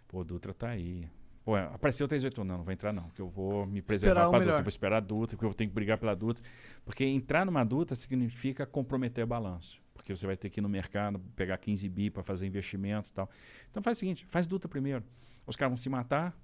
pô, 0.09 0.25
Dutra 0.25 0.53
tá 0.53 0.71
aí. 0.71 1.09
Pô, 1.47 1.55
apareceu 1.55 2.09
381, 2.09 2.45
não, 2.45 2.59
não 2.59 2.65
vou 2.65 2.73
entrar 2.73 2.93
não, 2.93 3.09
que 3.11 3.23
eu 3.23 3.29
vou 3.29 3.65
me 3.65 3.81
preservar 3.81 4.29
para 4.29 4.41
melhor. 4.41 4.55
Dutra, 4.55 4.63
vou 4.65 4.69
esperar 4.69 4.97
a 4.97 5.01
Dutra, 5.01 5.37
porque 5.37 5.45
eu 5.45 5.49
vou 5.49 5.55
ter 5.55 5.65
que 5.65 5.73
brigar 5.73 5.97
pela 5.97 6.13
Dutra. 6.13 6.45
Porque 6.85 7.05
entrar 7.05 7.47
numa 7.47 7.63
Dutra 7.63 7.95
significa 7.95 8.67
comprometer 8.67 9.23
o 9.23 9.29
balanço. 9.29 9.81
Porque 9.95 10.13
você 10.15 10.27
vai 10.27 10.37
ter 10.37 10.51
que 10.51 10.59
ir 10.59 10.61
no 10.61 10.69
mercado, 10.69 11.21
pegar 11.37 11.57
15 11.57 11.89
bi 11.89 12.11
para 12.11 12.25
fazer 12.25 12.49
investimento 12.49 13.11
e 13.11 13.13
tal. 13.13 13.31
Então 13.71 13.81
faz 13.81 13.97
o 13.97 14.01
seguinte, 14.01 14.27
faz 14.27 14.49
Dutra 14.49 14.69
primeiro. 14.69 15.05
Os 15.47 15.55
caras 15.55 15.71
vão 15.71 15.77
se 15.77 15.89
matar, 15.89 16.37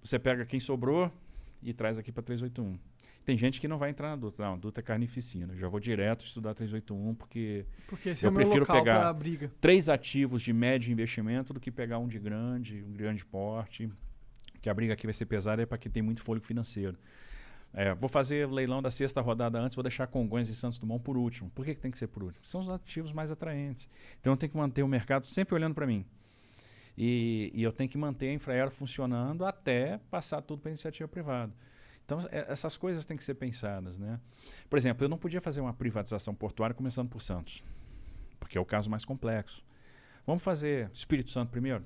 você 0.00 0.20
pega 0.20 0.46
quem 0.46 0.60
sobrou 0.60 1.10
e 1.60 1.74
traz 1.74 1.98
aqui 1.98 2.12
para 2.12 2.22
381. 2.22 2.78
Tem 3.24 3.36
gente 3.36 3.60
que 3.60 3.66
não 3.66 3.76
vai 3.76 3.90
entrar 3.90 4.10
na 4.10 4.16
Dutra. 4.16 4.46
Não, 4.50 4.56
Dutra 4.56 4.80
é 4.80 4.84
carnificina. 4.84 5.52
Eu 5.54 5.58
já 5.58 5.66
vou 5.66 5.80
direto 5.80 6.24
estudar 6.24 6.54
381 6.54 7.12
porque, 7.16 7.66
Porque 7.88 8.10
é 8.10 8.16
eu 8.22 8.30
meu 8.30 8.34
prefiro 8.34 8.64
pegar 8.64 9.16
três 9.60 9.88
ativos 9.88 10.42
de 10.42 10.52
médio 10.52 10.92
investimento 10.92 11.52
do 11.52 11.58
que 11.58 11.72
pegar 11.72 11.98
um 11.98 12.06
de 12.06 12.20
grande, 12.20 12.84
um 12.84 12.92
grande 12.92 13.24
porte. 13.24 13.90
Que 14.64 14.70
a 14.70 14.72
briga 14.72 14.94
aqui 14.94 15.06
vai 15.06 15.12
ser 15.12 15.26
pesada 15.26 15.60
é 15.60 15.66
para 15.66 15.76
quem 15.76 15.92
tem 15.92 16.02
muito 16.02 16.22
fôlego 16.22 16.46
financeiro. 16.46 16.96
É, 17.74 17.92
vou 17.92 18.08
fazer 18.08 18.48
leilão 18.48 18.80
da 18.80 18.90
sexta 18.90 19.20
rodada 19.20 19.58
antes, 19.60 19.74
vou 19.74 19.82
deixar 19.82 20.06
Congonhas 20.06 20.48
e 20.48 20.54
Santos 20.54 20.78
Dumont 20.78 21.04
por 21.04 21.18
último. 21.18 21.50
Por 21.50 21.66
que, 21.66 21.74
que 21.74 21.82
tem 21.82 21.90
que 21.90 21.98
ser 21.98 22.06
por 22.06 22.22
último? 22.22 22.46
São 22.46 22.62
os 22.62 22.70
ativos 22.70 23.12
mais 23.12 23.30
atraentes. 23.30 23.86
Então 24.18 24.32
eu 24.32 24.38
tenho 24.38 24.50
que 24.50 24.56
manter 24.56 24.82
o 24.82 24.88
mercado 24.88 25.26
sempre 25.26 25.54
olhando 25.54 25.74
para 25.74 25.86
mim. 25.86 26.06
E, 26.96 27.50
e 27.52 27.62
eu 27.62 27.72
tenho 27.74 27.90
que 27.90 27.98
manter 27.98 28.28
a 28.28 28.32
Infraero 28.32 28.70
funcionando 28.70 29.44
até 29.44 30.00
passar 30.10 30.40
tudo 30.40 30.62
para 30.62 30.70
iniciativa 30.70 31.06
privada. 31.06 31.52
Então, 32.06 32.20
é- 32.30 32.50
essas 32.50 32.74
coisas 32.78 33.04
têm 33.04 33.18
que 33.18 33.24
ser 33.24 33.34
pensadas. 33.34 33.98
Né? 33.98 34.18
Por 34.70 34.78
exemplo, 34.78 35.04
eu 35.04 35.10
não 35.10 35.18
podia 35.18 35.42
fazer 35.42 35.60
uma 35.60 35.74
privatização 35.74 36.34
portuária 36.34 36.72
começando 36.72 37.10
por 37.10 37.20
Santos, 37.20 37.62
porque 38.40 38.56
é 38.56 38.60
o 38.62 38.64
caso 38.64 38.88
mais 38.88 39.04
complexo. 39.04 39.62
Vamos 40.26 40.42
fazer 40.42 40.90
Espírito 40.94 41.30
Santo 41.30 41.50
primeiro? 41.50 41.84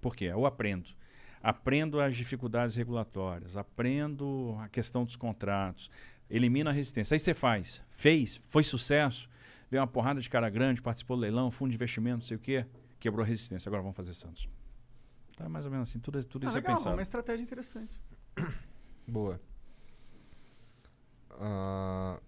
Por 0.00 0.16
quê? 0.16 0.24
Eu 0.24 0.44
aprendo. 0.46 0.88
Aprendo 1.42 2.00
as 2.00 2.16
dificuldades 2.16 2.74
regulatórias, 2.76 3.56
aprendo 3.56 4.56
a 4.60 4.68
questão 4.68 5.04
dos 5.04 5.16
contratos, 5.16 5.90
elimino 6.28 6.68
a 6.68 6.72
resistência. 6.72 7.14
Aí 7.14 7.18
você 7.18 7.32
faz, 7.34 7.82
fez, 7.90 8.36
foi 8.48 8.64
sucesso, 8.64 9.28
veio 9.70 9.80
uma 9.80 9.86
porrada 9.86 10.20
de 10.20 10.28
cara 10.28 10.48
grande, 10.50 10.82
participou 10.82 11.16
do 11.16 11.20
leilão, 11.22 11.50
fundo 11.50 11.70
de 11.70 11.76
investimento, 11.76 12.18
não 12.18 12.24
sei 12.24 12.36
o 12.36 12.40
quê, 12.40 12.66
quebrou 12.98 13.22
a 13.24 13.26
resistência. 13.26 13.68
Agora 13.68 13.82
vamos 13.82 13.96
fazer 13.96 14.12
Santos. 14.14 14.48
Então 15.32 15.46
é 15.46 15.48
mais 15.48 15.64
ou 15.64 15.70
menos 15.70 15.88
assim, 15.88 16.00
tudo, 16.00 16.22
tudo 16.24 16.44
Ah, 16.44 16.48
isso 16.48 16.56
legal, 16.56 16.72
é 16.72 16.76
pensado. 16.76 16.96
uma 16.96 17.02
estratégia 17.02 17.42
interessante. 17.44 18.00
Boa. 19.06 19.40
Ah, 21.40 22.18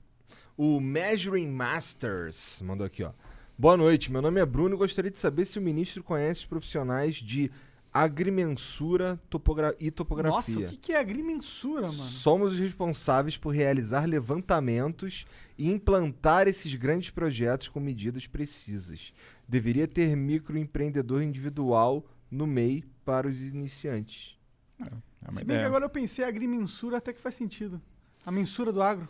o 0.57 0.81
Measuring 0.81 1.49
Masters 1.49 2.63
mandou 2.63 2.87
aqui, 2.87 3.03
ó. 3.03 3.13
Boa 3.59 3.77
noite, 3.77 4.11
meu 4.11 4.23
nome 4.23 4.41
é 4.41 4.47
Bruno 4.47 4.75
e 4.75 4.79
gostaria 4.79 5.11
de 5.11 5.19
saber 5.19 5.45
se 5.45 5.59
o 5.59 5.63
ministro 5.63 6.03
conhece 6.03 6.41
os 6.41 6.47
profissionais 6.47 7.17
de 7.17 7.51
agrimensura 7.93 9.21
topogra 9.29 9.75
e 9.81 9.91
topografia. 9.91 10.55
Nossa, 10.55 10.67
o 10.67 10.71
que, 10.71 10.77
que 10.77 10.93
é 10.93 10.99
agrimensura, 11.01 11.83
mano? 11.83 11.93
Somos 11.95 12.53
os 12.53 12.59
responsáveis 12.59 13.37
por 13.37 13.51
realizar 13.51 14.05
levantamentos 14.07 15.27
e 15.59 15.69
implantar 15.71 16.47
esses 16.49 16.75
grandes 16.75 17.11
projetos 17.11 17.69
com 17.69 17.81
medidas 17.81 18.27
precisas. 18.27 19.13
Deveria 19.49 19.89
ter 19.89 20.17
microempreendedor 20.17 21.23
individual 21.23 22.05
no 22.31 22.47
MEI 22.47 22.85
para 23.05 23.27
os 23.27 23.41
iniciantes. 23.43 24.39
É 24.81 24.85
uma 25.29 25.41
Se 25.41 25.45
bem 25.45 25.57
ideia. 25.57 25.61
que 25.61 25.67
agora 25.67 25.85
eu 25.85 25.91
pensei 25.91 26.25
agrimensura 26.25 26.99
até 26.99 27.13
que 27.13 27.21
faz 27.21 27.35
sentido. 27.35 27.81
A 28.25 28.31
mensura 28.31 28.73
do 28.73 28.81
agro. 28.81 29.09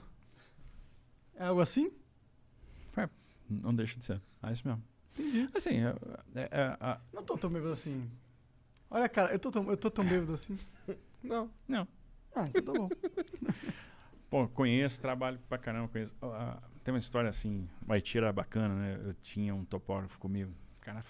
É 1.36 1.44
algo 1.46 1.60
assim? 1.60 1.92
É, 2.96 3.08
não 3.48 3.74
deixa 3.74 3.98
de 3.98 4.04
ser. 4.04 4.20
É 4.42 4.52
isso 4.52 4.66
mesmo. 4.66 4.82
Entendi. 5.12 5.48
Assim, 5.54 5.70
é, 5.84 5.94
é- 6.34 6.76
é- 6.80 6.98
Não 7.12 7.22
tô 7.22 7.36
tão 7.36 7.50
bêbado 7.50 7.72
assim. 7.72 8.08
Olha, 8.90 9.08
cara, 9.08 9.32
eu 9.32 9.38
tô 9.38 9.50
tão, 9.50 9.70
eu 9.70 9.76
tô 9.76 9.90
tão 9.90 10.04
bêbado 10.04 10.34
assim. 10.34 10.58
Não. 11.22 11.50
Não. 11.68 11.86
Ah, 12.34 12.48
então 12.48 12.62
tá 12.62 12.72
bom. 12.72 12.88
Pô, 14.28 14.48
conheço, 14.48 15.00
trabalho 15.00 15.38
pra 15.48 15.58
caramba, 15.58 15.88
conheço. 15.88 16.14
Ó, 16.20 16.32
ah, 16.32 16.62
tem 16.84 16.92
uma 16.94 16.98
história 16.98 17.28
assim, 17.28 17.68
o 17.86 17.92
Haiti 17.92 18.18
era 18.18 18.32
bacana, 18.32 18.74
né? 18.74 19.00
Eu 19.04 19.14
tinha 19.14 19.54
um 19.54 19.64
topógrafo 19.64 20.18
comigo, 20.18 20.52
cara 20.80 21.04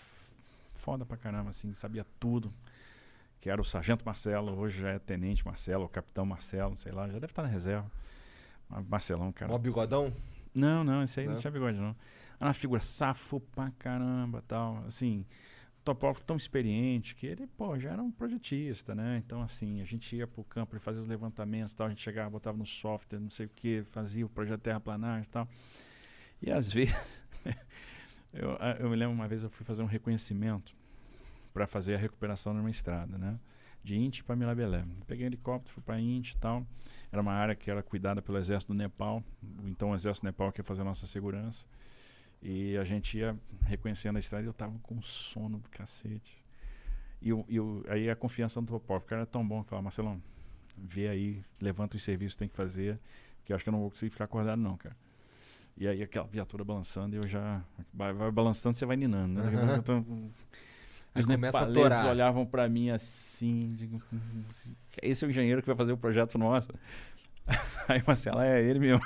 foda 0.80 1.04
pra 1.04 1.16
caramba, 1.16 1.50
assim, 1.50 1.72
sabia 1.74 2.04
tudo. 2.18 2.50
Que 3.40 3.48
era 3.48 3.60
o 3.60 3.64
Sargento 3.64 4.04
Marcelo, 4.04 4.58
hoje 4.58 4.82
já 4.82 4.90
é 4.90 4.98
Tenente 4.98 5.46
Marcelo, 5.46 5.82
ou 5.82 5.88
Capitão 5.88 6.26
Marcelo, 6.26 6.76
sei 6.76 6.92
lá, 6.92 7.06
já 7.06 7.14
deve 7.14 7.26
estar 7.26 7.42
na 7.42 7.48
reserva. 7.48 7.90
Mas 8.68 8.86
Marcelão, 8.86 9.32
cara. 9.32 9.50
Mó 9.50 9.58
bigodão? 9.58 10.12
Não, 10.54 10.82
não, 10.82 11.02
esse 11.02 11.20
aí 11.20 11.26
não, 11.26 11.34
Não? 11.34 11.40
tinha 11.40 11.50
bigode, 11.50 11.78
não. 11.78 11.94
Era 12.38 12.48
uma 12.48 12.54
figura 12.54 12.80
safo 12.80 13.40
pra 13.40 13.70
caramba 13.78 14.42
tal. 14.46 14.84
Assim, 14.86 15.24
topógrafo 15.94 16.24
tão 16.24 16.36
experiente 16.36 17.14
que 17.14 17.26
ele, 17.26 17.46
pô, 17.46 17.78
já 17.78 17.90
era 17.90 18.02
um 18.02 18.10
projetista, 18.10 18.94
né? 18.94 19.20
Então, 19.24 19.42
assim, 19.42 19.80
a 19.80 19.84
gente 19.84 20.14
ia 20.14 20.26
pro 20.26 20.44
campo, 20.44 20.74
ele 20.74 20.80
fazia 20.80 21.02
os 21.02 21.08
levantamentos 21.08 21.74
tal, 21.74 21.86
a 21.86 21.90
gente 21.90 22.02
chegava, 22.02 22.30
botava 22.30 22.56
no 22.56 22.66
software, 22.66 23.18
não 23.18 23.30
sei 23.30 23.46
o 23.46 23.48
que, 23.48 23.82
fazia 23.90 24.24
o 24.24 24.28
projeto 24.28 24.60
terraplanagem 24.60 25.26
e 25.26 25.30
tal. 25.30 25.48
E 26.40 26.50
às 26.50 26.70
vezes, 26.72 27.22
eu, 28.32 28.50
eu 28.78 28.90
me 28.90 28.96
lembro 28.96 29.14
uma 29.14 29.26
vez 29.26 29.42
eu 29.42 29.50
fui 29.50 29.64
fazer 29.64 29.82
um 29.82 29.86
reconhecimento 29.86 30.74
para 31.52 31.66
fazer 31.66 31.94
a 31.94 31.98
recuperação 31.98 32.54
numa 32.54 32.70
estrada, 32.70 33.18
né? 33.18 33.38
De 33.82 33.96
Inti 33.96 34.22
para 34.22 34.36
Milabelé. 34.36 34.84
Peguei 35.06 35.26
helicóptero, 35.26 35.74
fui 35.74 35.82
para 35.82 35.98
Inti 35.98 36.34
e 36.36 36.38
tal. 36.38 36.66
Era 37.10 37.20
uma 37.20 37.32
área 37.32 37.54
que 37.54 37.70
era 37.70 37.82
cuidada 37.82 38.20
pelo 38.20 38.38
exército 38.38 38.74
do 38.74 38.78
Nepal. 38.78 39.24
Então 39.64 39.90
o 39.90 39.94
exército 39.94 40.24
do 40.24 40.28
Nepal 40.28 40.52
que 40.52 40.60
ia 40.60 40.64
fazer 40.64 40.82
a 40.82 40.84
nossa 40.84 41.06
segurança. 41.06 41.66
E 42.42 42.76
a 42.78 42.84
gente 42.84 43.18
ia 43.18 43.36
reconhecendo 43.66 44.16
a 44.16 44.18
estrada 44.18 44.44
e 44.44 44.48
eu 44.48 44.52
tava 44.54 44.78
com 44.82 45.00
sono 45.02 45.58
do 45.58 45.68
cacete. 45.68 46.42
E, 47.20 47.28
eu, 47.28 47.44
eu- 47.48 47.84
aí 47.88 48.08
a 48.08 48.16
confiança 48.16 48.60
do 48.60 48.66
topógrafo, 48.66 49.06
o 49.06 49.08
cara 49.10 49.22
é 49.22 49.26
tão 49.26 49.46
bom 49.46 49.62
que 49.62 49.68
fala, 49.70 49.82
Marcelão, 49.82 50.20
vê 50.76 51.08
aí, 51.08 51.44
levanta 51.60 51.96
os 51.96 52.02
serviços 52.02 52.34
que 52.34 52.38
tem 52.40 52.48
que 52.48 52.56
fazer, 52.56 52.98
que 53.44 53.52
eu 53.52 53.56
acho 53.56 53.62
que 53.64 53.68
eu 53.68 53.72
não 53.72 53.80
vou 53.80 53.90
conseguir 53.90 54.10
ficar 54.10 54.24
acordado 54.24 54.58
não, 54.60 54.76
cara. 54.78 54.96
E 55.76 55.86
aí 55.86 56.02
aquela 56.02 56.26
viatura 56.26 56.64
balançando 56.64 57.14
e 57.14 57.18
eu 57.18 57.28
já... 57.28 57.62
Vai, 57.92 58.12
vai 58.12 58.30
balançando, 58.30 58.76
você 58.76 58.86
vai 58.86 58.96
ninando, 58.96 59.34
né? 59.42 59.50
Pouco 59.66 59.76
eu 59.76 60.02
tô- 60.02 60.02
Os 61.20 61.26
nepaleses 61.26 61.90
olhavam 62.08 62.46
pra 62.46 62.68
mim 62.68 62.90
assim, 62.90 63.74
digo, 63.76 64.02
"Hum, 64.12 64.44
esse 65.02 65.24
é 65.24 65.28
o 65.28 65.30
engenheiro 65.30 65.60
que 65.60 65.66
vai 65.66 65.76
fazer 65.76 65.92
o 65.92 65.96
projeto 65.98 66.38
nosso. 66.38 66.70
Aí 67.88 68.02
Marcelo, 68.06 68.40
é 68.40 68.62
ele 68.62 68.78
mesmo. 68.78 69.00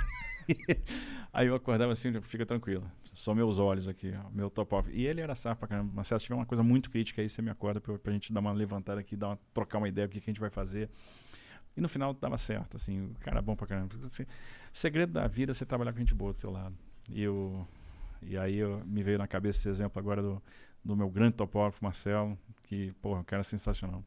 Aí 1.33 1.47
eu 1.49 1.55
acordava 1.55 1.93
assim, 1.93 2.13
fica 2.23 2.45
tranquilo. 2.47 2.89
Só 3.15 3.35
meus 3.35 3.59
olhos 3.59 3.87
aqui, 3.87 4.13
ó, 4.13 4.31
meu 4.31 4.51
top 4.51 4.75
off. 4.75 4.91
E 4.93 5.07
ele 5.07 5.21
era 5.21 5.35
safo 5.35 5.61
pra 5.61 5.69
caramba. 5.69 5.93
Marcelo, 5.95 6.21
se 6.21 6.27
tiver 6.27 6.37
uma 6.37 6.47
coisa 6.47 6.63
muito 6.63 6.91
crítica 6.91 7.23
aí, 7.23 7.29
você 7.29 7.41
me 7.41 7.51
acorda 7.51 7.81
pra, 7.81 7.97
pra 7.99 8.13
gente 8.13 8.33
dar 8.33 8.41
uma 8.41 8.53
levantada 8.53 9.01
aqui, 9.01 9.17
dar 9.17 9.29
uma, 9.29 9.39
trocar 9.53 9.79
uma 9.79 9.89
ideia 9.89 10.09
do 10.09 10.11
que, 10.11 10.21
que 10.21 10.29
a 10.29 10.33
gente 10.33 10.41
vai 10.41 10.51
fazer. 10.51 10.91
E 11.77 11.81
no 11.81 11.89
final 11.89 12.13
dava 12.13 12.39
certo, 12.39 12.77
assim, 12.77 13.07
o 13.07 13.15
cara 13.21 13.39
é 13.39 13.43
bom 13.43 13.57
pra 13.57 13.67
caramba. 13.67 13.95
Assim, 14.05 14.25
o 14.25 14.27
segredo 14.73 15.13
da 15.13 15.27
vida 15.27 15.53
é 15.53 15.55
você 15.55 15.65
trabalhar 15.65 15.93
com 15.93 15.99
gente 15.99 16.15
boa 16.15 16.33
do 16.33 16.39
seu 16.39 16.51
lado. 16.51 16.75
E, 17.11 17.23
eu, 17.23 17.67
e 18.23 18.37
aí 18.37 18.57
eu, 18.57 18.83
me 18.85 19.03
veio 19.03 19.19
na 19.19 19.27
cabeça 19.27 19.61
esse 19.61 19.69
exemplo 19.69 19.99
agora 19.99 20.23
do, 20.23 20.43
do 20.85 20.97
meu 20.97 21.09
grande 21.09 21.35
topógrafo, 21.35 21.83
Marcelo, 21.83 22.39
que, 22.65 22.93
porra, 23.03 23.21
o 23.21 23.25
cara 23.25 23.41
é 23.41 23.45
sensacional. 23.45 24.05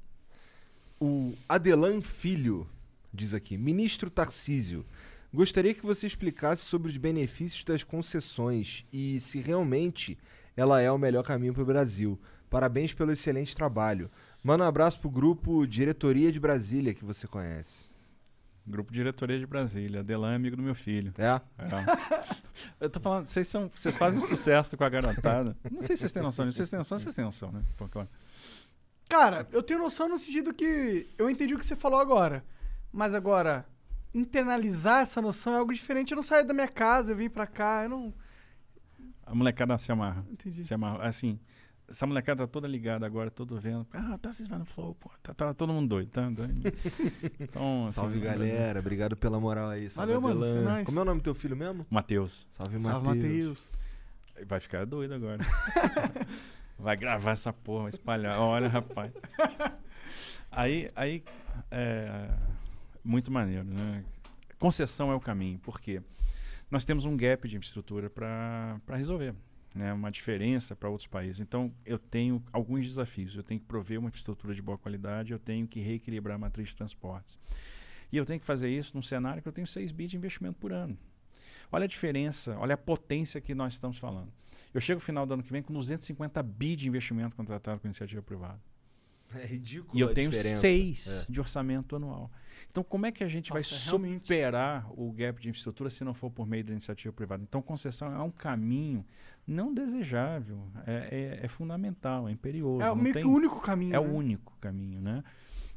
O 1.00 1.34
Adelan 1.48 2.02
Filho 2.02 2.68
diz 3.14 3.34
aqui: 3.34 3.58
Ministro 3.58 4.10
Tarcísio, 4.10 4.86
gostaria 5.34 5.74
que 5.74 5.86
você 5.86 6.08
explicasse 6.08 6.64
sobre 6.64 6.90
os 6.90 6.98
benefícios 6.98 7.64
das 7.64 7.84
concessões 7.84 8.86
e 8.92 9.20
se 9.20 9.40
realmente 9.40 10.18
ela 10.56 10.82
é 10.82 10.92
o 10.92 10.98
melhor 10.98 11.24
caminho 11.24 11.54
para 11.54 11.64
o 11.64 11.66
Brasil. 11.66 12.20
Parabéns 12.50 12.94
pelo 12.94 13.12
excelente 13.12 13.56
trabalho. 13.56 14.10
Manda 14.44 14.64
um 14.64 14.68
abraço 14.68 15.00
pro 15.00 15.10
grupo 15.10 15.68
Diretoria 15.68 16.32
de 16.32 16.40
Brasília 16.40 16.94
que 16.94 17.04
você 17.04 17.28
conhece. 17.28 17.90
Grupo 18.66 18.92
Diretoria 18.92 19.40
de 19.40 19.46
Brasília. 19.46 20.02
Adelan 20.02 20.34
é 20.34 20.36
amigo 20.36 20.58
do 20.58 20.64
meu 20.64 20.76
filho. 20.76 21.14
É? 21.18 21.42
Eu 22.82 22.90
tô 22.90 23.00
falando, 23.00 23.26
vocês 23.26 23.48
são. 23.48 23.72
Vocês 23.74 23.96
fazem 23.96 24.20
um 24.20 24.26
sucesso 24.26 24.76
com 24.76 24.84
a 24.84 24.90
garotada. 24.90 25.56
Não 25.72 25.82
sei 25.82 25.96
se 25.96 26.02
vocês 26.02 26.12
têm 26.12 26.22
noção 26.22 26.46
disso. 26.46 26.58
Vocês 26.58 26.70
têm 26.70 26.78
noção? 26.78 27.00
Vocês 27.00 27.16
têm 27.16 27.24
noção, 27.24 27.52
né? 27.52 27.62
Pô, 27.78 27.88
claro. 27.88 28.10
Cara, 29.10 29.48
eu 29.54 29.64
tenho 29.64 29.80
noção 29.80 30.10
no 30.10 30.20
sentido 30.20 30.54
que 30.54 31.08
eu 31.18 31.30
entendi 31.30 31.54
o 31.54 31.60
que 31.60 31.66
você 31.66 31.78
falou 31.78 32.00
agora. 32.00 32.44
Mas 32.92 33.14
agora, 33.14 33.66
internalizar 34.14 35.02
essa 35.02 35.22
noção 35.22 35.54
é 35.54 35.58
algo 35.58 35.74
diferente. 35.74 36.12
Eu 36.12 36.16
não 36.18 36.24
saio 36.24 36.46
da 36.46 36.54
minha 36.54 36.68
casa, 36.68 37.12
eu 37.12 37.16
vim 37.16 37.30
pra 37.30 37.48
cá, 37.48 37.84
eu 37.84 37.90
não. 37.90 38.14
A 39.26 39.36
molecada 39.36 39.78
se 39.78 39.92
amarra. 39.92 40.26
Entendi. 40.32 40.64
Se 40.64 40.74
amarra. 40.74 41.06
Assim, 41.06 41.40
essa 41.88 42.06
molecada 42.06 42.46
tá 42.46 42.52
toda 42.52 42.68
ligada 42.68 43.06
agora, 43.06 43.30
todo 43.30 43.60
vendo. 43.60 43.86
Ah, 43.94 44.18
tá, 44.18 44.32
vocês 44.32 44.48
vão 44.48 44.60
no 44.60 44.66
flow, 44.66 44.96
pô. 44.96 45.10
Tá, 45.22 45.34
tá 45.34 45.54
todo 45.54 45.72
mundo 45.72 45.88
doido, 45.88 46.10
tá? 46.10 46.30
doido. 46.30 46.54
Então, 47.40 47.84
assim, 47.84 47.92
Salve 47.94 48.20
galera, 48.20 48.80
obrigado 48.80 49.16
pela 49.16 49.40
moral 49.40 49.70
aí. 49.70 49.90
Salve 49.90 50.14
Valeu, 50.14 50.22
mano, 50.22 50.62
nóis. 50.64 50.86
Como 50.86 51.00
é 51.00 51.02
o 51.02 51.06
nome 51.06 51.22
do 51.22 51.24
teu 51.24 51.36
filho 51.36 51.56
mesmo? 51.56 51.86
Matheus. 51.90 52.48
Salve, 52.52 52.80
Salve, 52.82 53.08
Matheus. 53.08 53.64
Vai 54.46 54.60
ficar 54.60 54.86
doido 54.86 55.14
agora. 55.14 55.40
Vai 56.80 56.96
gravar 56.96 57.32
essa 57.32 57.52
porra, 57.52 57.84
vai 57.84 57.90
espalhar. 57.90 58.40
Olha, 58.40 58.68
rapaz. 58.68 59.12
Aí, 60.52 60.92
aí 60.96 61.24
é 61.70 62.30
muito 63.08 63.32
maneiro, 63.32 63.64
né? 63.64 64.04
Concessão 64.60 65.12
é 65.12 65.16
o 65.16 65.20
caminho, 65.20 65.60
porque 65.60 66.02
nós 66.70 66.84
temos 66.84 67.06
um 67.06 67.16
gap 67.16 67.48
de 67.48 67.56
infraestrutura 67.58 68.10
para 68.10 68.80
resolver. 68.96 69.34
né, 69.76 69.94
uma 69.94 70.10
diferença 70.10 70.76
para 70.76 70.90
outros 70.90 71.06
países. 71.08 71.40
Então, 71.40 71.72
eu 71.86 72.00
tenho 72.00 72.44
alguns 72.52 72.88
desafios. 72.88 73.36
Eu 73.36 73.44
tenho 73.44 73.60
que 73.60 73.66
prover 73.68 74.00
uma 74.00 74.08
infraestrutura 74.08 74.56
de 74.56 74.62
boa 74.62 74.76
qualidade, 74.78 75.32
eu 75.34 75.38
tenho 75.38 75.68
que 75.68 75.80
reequilibrar 75.80 76.36
a 76.36 76.40
matriz 76.40 76.70
de 76.70 76.76
transportes. 76.76 77.38
E 78.12 78.18
eu 78.18 78.26
tenho 78.26 78.40
que 78.40 78.46
fazer 78.46 78.70
isso 78.70 78.96
num 78.96 79.04
cenário 79.04 79.40
que 79.42 79.48
eu 79.48 79.52
tenho 79.54 79.68
6 79.68 79.92
bi 79.92 80.08
de 80.08 80.18
investimento 80.18 80.58
por 80.58 80.74
ano. 80.74 80.98
Olha 81.72 81.84
a 81.84 81.88
diferença, 81.88 82.58
olha 82.58 82.74
a 82.74 82.78
potência 82.78 83.40
que 83.40 83.54
nós 83.54 83.74
estamos 83.74 84.00
falando. 84.00 84.32
Eu 84.74 84.82
chego 84.82 85.00
no 85.00 85.06
final 85.06 85.28
do 85.28 85.36
ano 85.36 85.44
que 85.44 85.52
vem 85.52 85.62
com 85.62 85.74
250 85.74 86.42
bi 86.42 86.76
de 86.76 86.88
investimento 86.88 87.36
contratado 87.36 87.80
com 87.80 87.86
iniciativa 87.88 88.22
privada. 88.24 88.60
É 89.36 89.46
ridículo. 89.46 89.96
E 89.96 90.02
eu 90.02 90.12
tenho 90.12 90.32
diferença. 90.32 90.62
seis 90.62 91.08
É. 91.08 91.26
de 91.32 91.40
orçamento 91.40 91.96
anual. 91.96 92.32
Então, 92.72 92.84
como 92.84 93.06
é 93.06 93.12
que 93.12 93.24
a 93.24 93.28
gente 93.28 93.50
vai 93.52 93.62
Nossa, 93.62 93.90
realmente. 93.90 94.22
superar 94.22 94.86
o 94.92 95.12
gap 95.12 95.42
de 95.42 95.50
infraestrutura 95.50 95.90
se 95.90 96.04
não 96.04 96.14
for 96.14 96.30
por 96.30 96.46
meio 96.48 96.64
da 96.64 96.72
iniciativa 96.72 97.14
privada? 97.14 97.44
Então, 97.44 97.62
concessão 97.62 98.14
é 98.14 98.22
um 98.22 98.32
caminho 98.32 99.06
não 99.46 99.74
desejável, 99.74 100.68
é, 100.86 101.38
é- 101.42 101.46
é 101.46 101.48
fundamental, 101.48 102.28
é 102.28 102.32
imperioso. 102.32 102.82
É 102.84 102.94
meio 102.96 103.16
que 103.16 103.26
o 103.26 103.32
único 103.32 103.62
caminho, 103.62 103.96
É 103.96 104.00
né? 104.00 104.06
o 104.08 104.12
único 104.14 104.58
caminho, 104.60 105.00
né? 105.02 105.24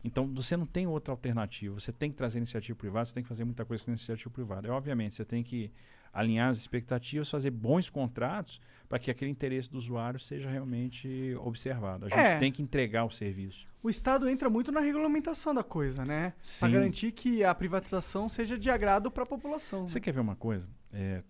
Então, 0.02 0.26
você 0.32 0.56
não 0.56 0.64
tem 0.66 0.86
outra 0.86 1.12
alternativa. 1.12 1.78
Você 1.78 1.92
tem 1.92 2.10
que 2.10 2.16
trazer 2.16 2.38
iniciativa 2.38 2.76
privada, 2.76 3.04
você 3.04 3.14
tem 3.14 3.22
que 3.22 3.28
fazer 3.28 3.44
muita 3.44 3.64
coisa 3.64 3.84
com 3.84 3.90
iniciativa 3.90 4.30
privada. 4.30 4.66
E, 4.66 4.70
obviamente, 4.70 5.14
você 5.14 5.24
tem 5.24 5.42
que 5.42 5.70
alinhar 6.12 6.48
as 6.48 6.58
expectativas, 6.58 7.28
fazer 7.30 7.50
bons 7.50 7.88
contratos 7.88 8.60
para 8.88 8.98
que 8.98 9.10
aquele 9.10 9.30
interesse 9.30 9.70
do 9.70 9.78
usuário 9.78 10.18
seja 10.18 10.50
realmente 10.50 11.34
observado. 11.40 12.06
A 12.06 12.08
gente 12.08 12.18
É. 12.18 12.38
tem 12.38 12.50
que 12.50 12.60
entregar 12.62 13.04
o 13.04 13.10
serviço. 13.10 13.68
O 13.82 13.88
Estado 13.88 14.28
entra 14.28 14.50
muito 14.50 14.72
na 14.72 14.80
regulamentação 14.80 15.54
da 15.54 15.62
coisa, 15.62 16.04
né? 16.04 16.34
Sim. 16.40 16.70
garantir 16.70 17.12
que 17.12 17.44
a 17.44 17.54
privatização 17.54 18.28
seja 18.28 18.58
de 18.58 18.68
agrado 18.68 19.10
para 19.10 19.22
a 19.22 19.26
população. 19.26 19.86
Você 19.86 20.00
quer 20.00 20.12
ver 20.12 20.20
uma 20.20 20.34
coisa? 20.36 20.68
É. 20.92 21.22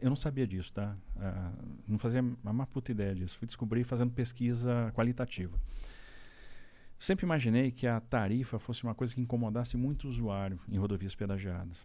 Eu 0.00 0.08
não 0.10 0.16
sabia 0.16 0.46
disso, 0.46 0.72
tá? 0.72 0.96
Ah, 1.16 1.52
não 1.88 1.98
fazia 1.98 2.20
a 2.44 2.52
mais 2.52 2.68
puta 2.70 2.92
ideia 2.92 3.14
disso. 3.14 3.36
Fui 3.36 3.46
descobrir 3.46 3.82
fazendo 3.82 4.12
pesquisa 4.12 4.92
qualitativa. 4.94 5.58
Sempre 6.98 7.24
imaginei 7.26 7.70
que 7.72 7.86
a 7.86 8.00
tarifa 8.00 8.58
fosse 8.58 8.84
uma 8.84 8.94
coisa 8.94 9.14
que 9.14 9.20
incomodasse 9.20 9.76
muito 9.76 10.04
o 10.04 10.08
usuário 10.08 10.58
em 10.68 10.78
rodovias 10.78 11.14
pedagiadas. 11.14 11.78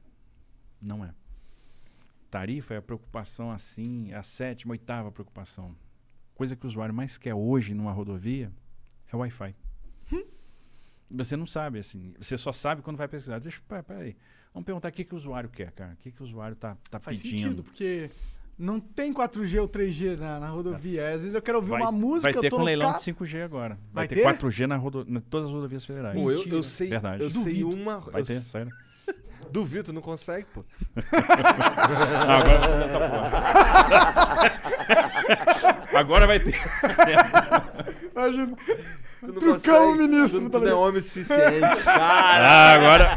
Não 0.81 1.03
é. 1.03 1.13
Tarifa 2.33 2.73
é 2.73 2.77
a 2.77 2.81
preocupação 2.81 3.51
assim, 3.51 4.11
é 4.11 4.15
a 4.15 4.23
sétima, 4.23 4.71
oitava 4.71 5.11
preocupação. 5.11 5.75
Coisa 6.33 6.55
que 6.55 6.65
o 6.65 6.67
usuário 6.67 6.91
mais 6.91 7.15
quer 7.15 7.35
hoje 7.35 7.75
numa 7.75 7.91
rodovia 7.91 8.51
é 9.11 9.15
o 9.15 9.19
Wi-Fi. 9.19 9.55
Você 11.11 11.37
não 11.37 11.45
sabe, 11.45 11.77
assim. 11.77 12.15
Você 12.19 12.35
só 12.35 12.51
sabe 12.51 12.81
quando 12.81 12.97
vai 12.97 13.07
pesquisar. 13.07 13.37
Deixa, 13.37 13.61
pera, 13.67 13.83
pera 13.83 13.99
aí. 13.99 14.17
Vamos 14.51 14.65
perguntar 14.65 14.89
o 14.89 14.91
que, 14.91 15.03
que 15.03 15.13
o 15.13 15.15
usuário 15.15 15.47
quer, 15.47 15.71
cara. 15.73 15.93
O 15.93 15.97
que, 15.97 16.11
que 16.11 16.21
o 16.21 16.23
usuário 16.23 16.55
tá, 16.55 16.75
tá 16.89 16.99
Faz 16.99 17.21
pedindo. 17.21 17.37
sentido, 17.37 17.63
porque 17.63 18.09
não 18.57 18.79
tem 18.79 19.13
4G 19.13 19.61
ou 19.61 19.69
3G 19.69 20.17
na, 20.17 20.39
na 20.39 20.49
rodovia. 20.49 21.09
Às 21.09 21.21
vezes 21.21 21.35
eu 21.35 21.41
quero 21.41 21.59
ouvir 21.59 21.69
Vai, 21.69 21.81
uma 21.81 21.91
música, 21.91 22.31
vai 22.31 22.41
ter 22.41 22.47
eu 22.47 22.49
tô 22.49 22.55
com 22.55 22.61
no 22.61 22.65
leilão 22.65 22.93
carro. 22.93 23.03
de 23.03 23.13
5G 23.13 23.43
agora. 23.43 23.75
Vai 23.91 24.07
Vai, 24.07 24.07
ter, 24.07 24.15
ter? 24.15 24.39
4G 24.39 24.65
na 24.65 24.75
rodo... 24.75 25.05
em 25.07 25.19
todas 25.19 25.49
as 25.49 25.53
rodovias 25.53 25.85
federais. 25.85 26.19
Pô, 26.19 26.31
eu, 26.31 26.43
eu 26.47 26.63
sei, 26.63 26.89
Verdade. 26.89 27.21
eu 27.21 27.29
sei 27.29 27.59
Duvido. 27.61 27.69
uma. 27.69 27.99
Vai 27.99 28.21
eu 28.21 28.25
ter, 28.25 28.39
sério. 28.39 28.71
Duvido, 29.51 29.85
tu 29.85 29.93
não 29.93 30.01
consegue, 30.01 30.45
pô. 30.53 30.63
Ah, 32.27 32.37
agora 32.39 32.59
vai 32.59 32.79
ter 32.79 32.85
essa 32.85 32.99
porra. 33.09 33.31
agora 35.99 36.27
vai 36.27 36.39
ter. 36.39 36.55
Imagina. 38.15 38.55
Tu 39.19 39.27
não 39.27 39.33
Trucar 39.35 39.81
o 39.81 39.85
consegue, 39.91 40.07
ministro, 40.07 40.41
tu, 40.41 40.49
tá 40.49 40.59
tu 40.59 40.65
não 40.65 40.71
é 40.71 40.73
homem 40.73 41.01
suficiente. 41.01 41.83
Ah, 41.87 42.73
agora, 42.73 43.09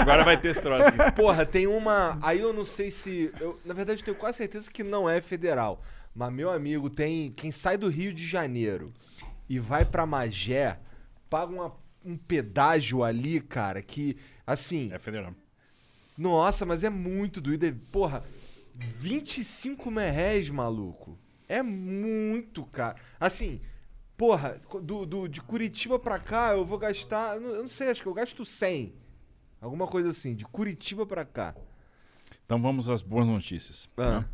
agora 0.00 0.24
vai 0.24 0.36
ter 0.36 0.50
esse 0.50 0.62
troço 0.62 0.84
aqui. 0.88 1.10
Porra, 1.12 1.44
tem 1.44 1.66
uma. 1.66 2.16
Aí 2.22 2.38
eu 2.40 2.52
não 2.52 2.64
sei 2.64 2.90
se. 2.90 3.32
Eu, 3.40 3.58
na 3.64 3.74
verdade, 3.74 4.00
eu 4.00 4.04
tenho 4.04 4.16
quase 4.16 4.38
certeza 4.38 4.70
que 4.70 4.84
não 4.84 5.08
é 5.10 5.20
federal. 5.20 5.82
Mas, 6.14 6.32
meu 6.32 6.50
amigo, 6.50 6.88
tem. 6.88 7.32
Quem 7.32 7.50
sai 7.50 7.76
do 7.76 7.88
Rio 7.88 8.12
de 8.12 8.24
Janeiro 8.26 8.92
e 9.48 9.58
vai 9.58 9.84
pra 9.84 10.06
Magé, 10.06 10.78
paga 11.28 11.52
uma- 11.52 11.72
um 12.04 12.16
pedágio 12.16 13.02
ali, 13.02 13.40
cara, 13.40 13.82
que. 13.82 14.16
Assim. 14.50 14.92
É 14.92 14.98
federal. 14.98 15.34
Nossa, 16.18 16.66
mas 16.66 16.82
é 16.84 16.90
muito 16.90 17.40
doído. 17.40 17.66
É, 17.66 17.74
Porra, 17.92 18.24
25 18.74 19.90
merréis, 19.90 20.50
maluco. 20.50 21.18
É 21.48 21.62
muito, 21.62 22.64
cara. 22.66 22.96
Assim, 23.18 23.60
porra, 24.16 24.60
do, 24.82 25.04
do- 25.06 25.28
de 25.28 25.40
Curitiba 25.40 25.98
pra 25.98 26.18
cá 26.18 26.52
eu 26.52 26.64
vou 26.64 26.78
gastar. 26.78 27.36
Eu 27.36 27.40
não, 27.40 27.48
eu 27.50 27.60
não 27.62 27.68
sei, 27.68 27.88
acho 27.90 28.02
que 28.02 28.08
eu 28.08 28.14
gasto 28.14 28.44
100. 28.44 28.94
Alguma 29.60 29.86
coisa 29.86 30.10
assim, 30.10 30.34
de 30.34 30.44
Curitiba 30.44 31.04
pra 31.06 31.24
cá. 31.24 31.54
Então 32.46 32.60
vamos 32.60 32.88
às 32.90 33.02
boas 33.02 33.26
notícias. 33.26 33.88
Ah. 33.96 34.20
né? 34.20 34.28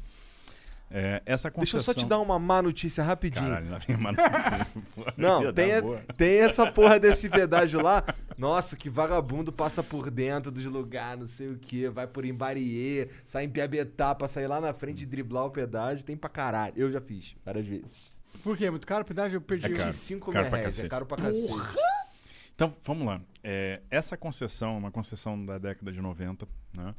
É, 0.89 1.21
essa 1.27 1.51
Deixa 1.51 1.77
eu 1.77 1.81
só 1.81 1.93
te 1.93 1.97
concessão- 1.97 2.09
dar 2.09 2.19
uma 2.21 2.39
má 2.39 2.63
notícia 2.63 3.03
rapidinho. 3.03 3.45
Caralho, 3.45 3.71
lá 3.71 3.79
vem 3.79 3.97
uma 3.97 4.13
notícia. 4.13 4.83
Porra, 4.95 5.15
Não, 5.17 5.53
tem, 5.53 5.69
dar 5.81 5.95
a- 6.11 6.13
tem 6.15 6.39
essa 6.39 6.71
porra 6.71 6.99
desse 7.01 7.29
pedágio 7.29 7.83
lá. 7.83 8.05
Nossa, 8.39 8.77
que 8.77 8.89
vagabundo 8.89 9.53
passa 9.53 9.83
por 9.83 10.11
dentro 10.11 10.51
dos 10.53 10.65
lugares, 10.65 11.19
não 11.21 11.27
sei 11.27 11.49
o 11.51 11.59
que. 11.59 11.89
Vai 11.89 12.07
por 12.07 12.25
Embariê, 12.25 13.09
sai 13.25 13.45
em 13.45 13.49
Piabetá 13.51 14.15
pra 14.15 14.29
sair 14.29 14.47
lá 14.47 14.61
na 14.61 14.73
frente 14.73 15.03
e 15.03 15.07
driblar 15.07 15.45
o 15.47 15.51
pedágio. 15.51 16.05
Tem 16.05 16.17
pra 16.17 16.31
caralho. 16.31 16.75
Eu 16.77 16.91
já 16.93 17.01
fiz 17.01 17.35
várias 17.45 17.67
vezes. 17.67 18.15
Por 18.45 18.57
quê? 18.57 18.67
É 18.67 18.71
muito 18.71 18.87
caro 18.87 19.03
o 19.03 19.07
pedágio? 19.07 19.39
Eu 19.39 19.41
perdi. 19.41 19.67
É 19.67 19.71
caro. 19.71 19.85
25 19.87 20.31
Caro 20.31 20.49
pra 20.49 20.57
merréis, 20.59 20.79
é 20.79 20.89
caro 20.89 21.05
pra 21.07 21.17
cacete. 21.17 21.53
Então, 22.55 22.75
vamos 22.85 23.07
lá. 23.07 23.21
É, 23.43 23.81
essa 23.91 24.17
concessão, 24.17 24.79
uma 24.79 24.91
concessão 24.91 25.45
da 25.45 25.59
década 25.59 25.91
de 25.93 26.01
90, 26.01 26.47
né, 26.77 26.95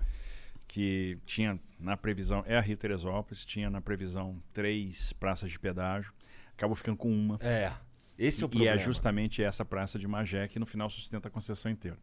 que 0.68 1.18
tinha 1.26 1.60
na 1.80 1.96
previsão, 1.96 2.44
é 2.46 2.58
a 2.58 2.62
Rio 2.62 2.76
Teresópolis, 2.78 3.46
tinha 3.46 3.70
na 3.70 3.80
previsão 3.82 4.42
três 4.54 5.14
praças 5.14 5.50
de 5.52 5.58
pedágio, 5.60 6.12
acabou 6.56 6.76
ficando 6.76 6.98
com 6.98 7.10
uma. 7.12 7.38
É, 7.42 7.72
esse 8.18 8.44
é 8.44 8.46
o 8.46 8.48
E- 8.48 8.50
problema. 8.50 8.76
E 8.76 8.80
é 8.80 8.82
justamente 8.84 9.42
essa 9.44 9.64
praça 9.64 9.98
de 9.98 10.08
Magé 10.08 10.48
que 10.48 10.60
no 10.60 10.66
final 10.66 10.90
sustenta 10.90 11.28
a 11.28 11.32
concessão 11.32 11.72
inteira. 11.72 11.98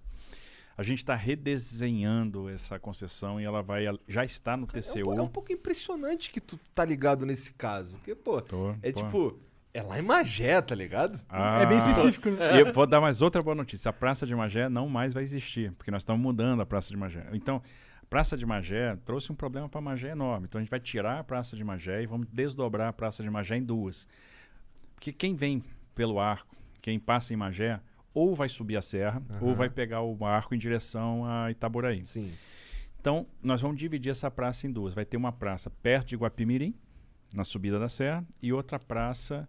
A 0.76 0.82
gente 0.82 0.98
está 0.98 1.14
redesenhando 1.14 2.48
essa 2.48 2.78
concessão 2.80 3.40
e 3.40 3.44
ela 3.44 3.62
vai, 3.62 3.84
já 4.08 4.24
está 4.24 4.56
no 4.56 4.64
É 4.64 4.66
um, 4.78 4.80
TCU. 4.80 5.18
é 5.18 5.22
um 5.22 5.28
pouco 5.28 5.52
impressionante 5.52 6.30
que 6.30 6.40
tu 6.40 6.58
tá 6.74 6.84
ligado 6.84 7.24
nesse 7.24 7.52
caso. 7.52 7.96
Porque, 7.98 8.14
pô, 8.14 8.38
é 8.38 8.42
pô. 8.42 9.02
tipo, 9.02 9.38
é 9.72 9.82
lá 9.82 9.98
em 9.98 10.02
Magé, 10.02 10.60
tá 10.60 10.74
ligado? 10.74 11.20
Ah, 11.28 11.60
E 12.54 12.58
eu 12.60 12.72
vou 12.72 12.86
dar 12.86 13.00
mais 13.00 13.22
outra 13.22 13.40
boa 13.42 13.54
notícia. 13.54 13.88
A 13.88 13.92
Praça 13.92 14.26
de 14.26 14.34
Magé 14.34 14.68
não 14.68 14.88
mais 14.88 15.14
vai 15.14 15.22
existir, 15.22 15.70
porque 15.72 15.90
nós 15.92 16.02
estamos 16.02 16.20
mudando 16.20 16.60
a 16.60 16.66
Praça 16.66 16.88
de 16.88 16.96
Magé. 16.96 17.24
Então, 17.32 17.62
Praça 18.08 18.36
de 18.36 18.44
Magé 18.46 18.96
trouxe 19.04 19.32
um 19.32 19.34
problema 19.34 19.68
para 19.68 19.80
Magé 19.80 20.10
enorme. 20.10 20.46
Então, 20.46 20.58
a 20.58 20.62
gente 20.62 20.70
vai 20.70 20.80
tirar 20.80 21.18
a 21.20 21.24
Praça 21.24 21.56
de 21.56 21.64
Magé 21.64 22.02
e 22.02 22.06
vamos 22.06 22.26
desdobrar 22.32 22.88
a 22.88 22.92
Praça 22.92 23.22
de 23.22 23.30
Magé 23.30 23.56
em 23.56 23.62
duas. 23.62 24.06
Porque 24.94 25.12
quem 25.12 25.34
vem 25.34 25.62
pelo 25.94 26.18
arco, 26.18 26.54
quem 26.80 26.98
passa 26.98 27.32
em 27.32 27.36
Magé, 27.36 27.80
ou 28.12 28.34
vai 28.34 28.48
subir 28.48 28.76
a 28.76 28.82
serra, 28.82 29.22
ou 29.40 29.48
Aham. 29.48 29.56
vai 29.56 29.70
pegar 29.70 30.02
o 30.02 30.24
arco 30.24 30.54
em 30.54 30.58
direção 30.58 31.24
a 31.26 31.50
Itaboraí. 31.50 32.06
Sim. 32.06 32.32
Então, 33.00 33.26
nós 33.42 33.60
vamos 33.60 33.76
dividir 33.76 34.10
essa 34.10 34.30
praça 34.30 34.66
em 34.66 34.72
duas. 34.72 34.94
Vai 34.94 35.04
ter 35.04 35.16
uma 35.16 35.32
praça 35.32 35.68
perto 35.68 36.08
de 36.08 36.16
Guapimirim, 36.16 36.74
na 37.34 37.44
subida 37.44 37.78
da 37.78 37.88
serra, 37.88 38.24
e 38.42 38.52
outra 38.52 38.78
praça 38.78 39.48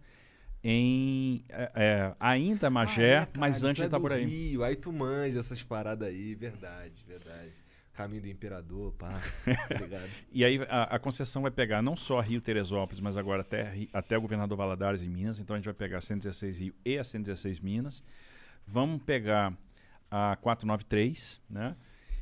em 0.62 1.44
é, 1.48 1.70
é, 1.74 2.14
ainda 2.18 2.68
Magé, 2.68 3.18
Ah, 3.18 3.22
é, 3.22 3.38
mas 3.38 3.56
caralho, 3.56 3.70
antes 3.70 3.80
é 3.80 3.84
de 3.84 3.88
do 3.88 3.92
Itaboraí. 3.92 4.24
Rio, 4.24 4.64
aí 4.64 4.74
tu 4.74 4.92
manja 4.92 5.38
essas 5.38 5.62
paradas 5.62 6.08
aí, 6.08 6.34
verdade, 6.34 7.04
verdade. 7.06 7.52
Caminho 7.96 8.20
do 8.20 8.28
Imperador, 8.28 8.92
pá, 8.92 9.08
tá? 9.08 9.20
E 10.30 10.44
aí 10.44 10.60
a, 10.68 10.96
a 10.96 10.98
concessão 10.98 11.40
vai 11.42 11.50
pegar 11.50 11.80
não 11.80 11.96
só 11.96 12.20
Rio 12.20 12.42
Teresópolis, 12.42 13.00
mas 13.00 13.16
agora 13.16 13.40
até, 13.40 13.88
até 13.92 14.18
o 14.18 14.20
Governador 14.20 14.58
Valadares 14.58 15.02
em 15.02 15.08
Minas. 15.08 15.38
Então 15.38 15.54
a 15.54 15.58
gente 15.58 15.64
vai 15.64 15.74
pegar 15.74 15.98
a 15.98 16.00
116 16.02 16.58
Rio 16.58 16.74
e 16.84 16.98
a 16.98 17.04
116 17.04 17.58
Minas. 17.58 18.04
Vamos 18.66 19.02
pegar 19.02 19.56
a 20.10 20.36
493, 20.36 21.40
né? 21.48 21.74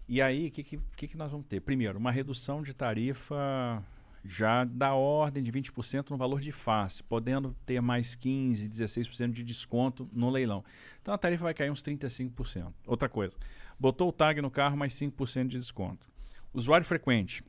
E 0.06 0.22
aí, 0.22 0.48
o 0.48 0.50
que, 0.50 0.62
que 0.62 1.08
que 1.08 1.16
nós 1.16 1.30
vamos 1.32 1.46
ter? 1.46 1.60
Primeiro, 1.60 1.98
uma 1.98 2.12
redução 2.12 2.62
de 2.62 2.74
tarifa 2.74 3.82
já 4.24 4.64
da 4.64 4.94
ordem 4.94 5.42
de 5.42 5.52
20% 5.52 6.10
no 6.10 6.16
valor 6.16 6.40
de 6.40 6.50
face, 6.50 7.02
podendo 7.02 7.54
ter 7.66 7.80
mais 7.80 8.16
15%, 8.16 8.68
16% 8.68 9.32
de 9.32 9.44
desconto 9.44 10.08
no 10.12 10.30
leilão. 10.30 10.64
Então 11.02 11.12
a 11.12 11.18
tarifa 11.18 11.44
vai 11.44 11.54
cair 11.54 11.70
uns 11.70 11.82
35%. 11.82 12.72
Outra 12.86 13.08
coisa, 13.08 13.36
botou 13.78 14.08
o 14.08 14.12
tag 14.12 14.40
no 14.40 14.50
carro, 14.50 14.76
mais 14.76 14.94
5% 14.94 15.48
de 15.48 15.58
desconto. 15.58 16.06
Usuário 16.52 16.86
frequente, 16.86 17.42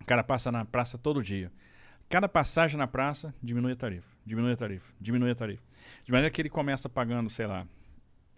o 0.00 0.04
cara 0.04 0.22
passa 0.22 0.52
na 0.52 0.64
praça 0.64 0.98
todo 0.98 1.22
dia. 1.22 1.50
Cada 2.08 2.28
passagem 2.28 2.76
na 2.78 2.86
praça 2.86 3.34
diminui 3.42 3.72
a 3.72 3.76
tarifa, 3.76 4.06
diminui 4.24 4.52
a 4.52 4.56
tarifa, 4.56 4.92
diminui 5.00 5.30
a 5.30 5.34
tarifa. 5.34 5.62
De 6.04 6.12
maneira 6.12 6.30
que 6.30 6.40
ele 6.40 6.48
começa 6.48 6.88
pagando, 6.88 7.28
sei 7.30 7.46
lá, 7.46 7.66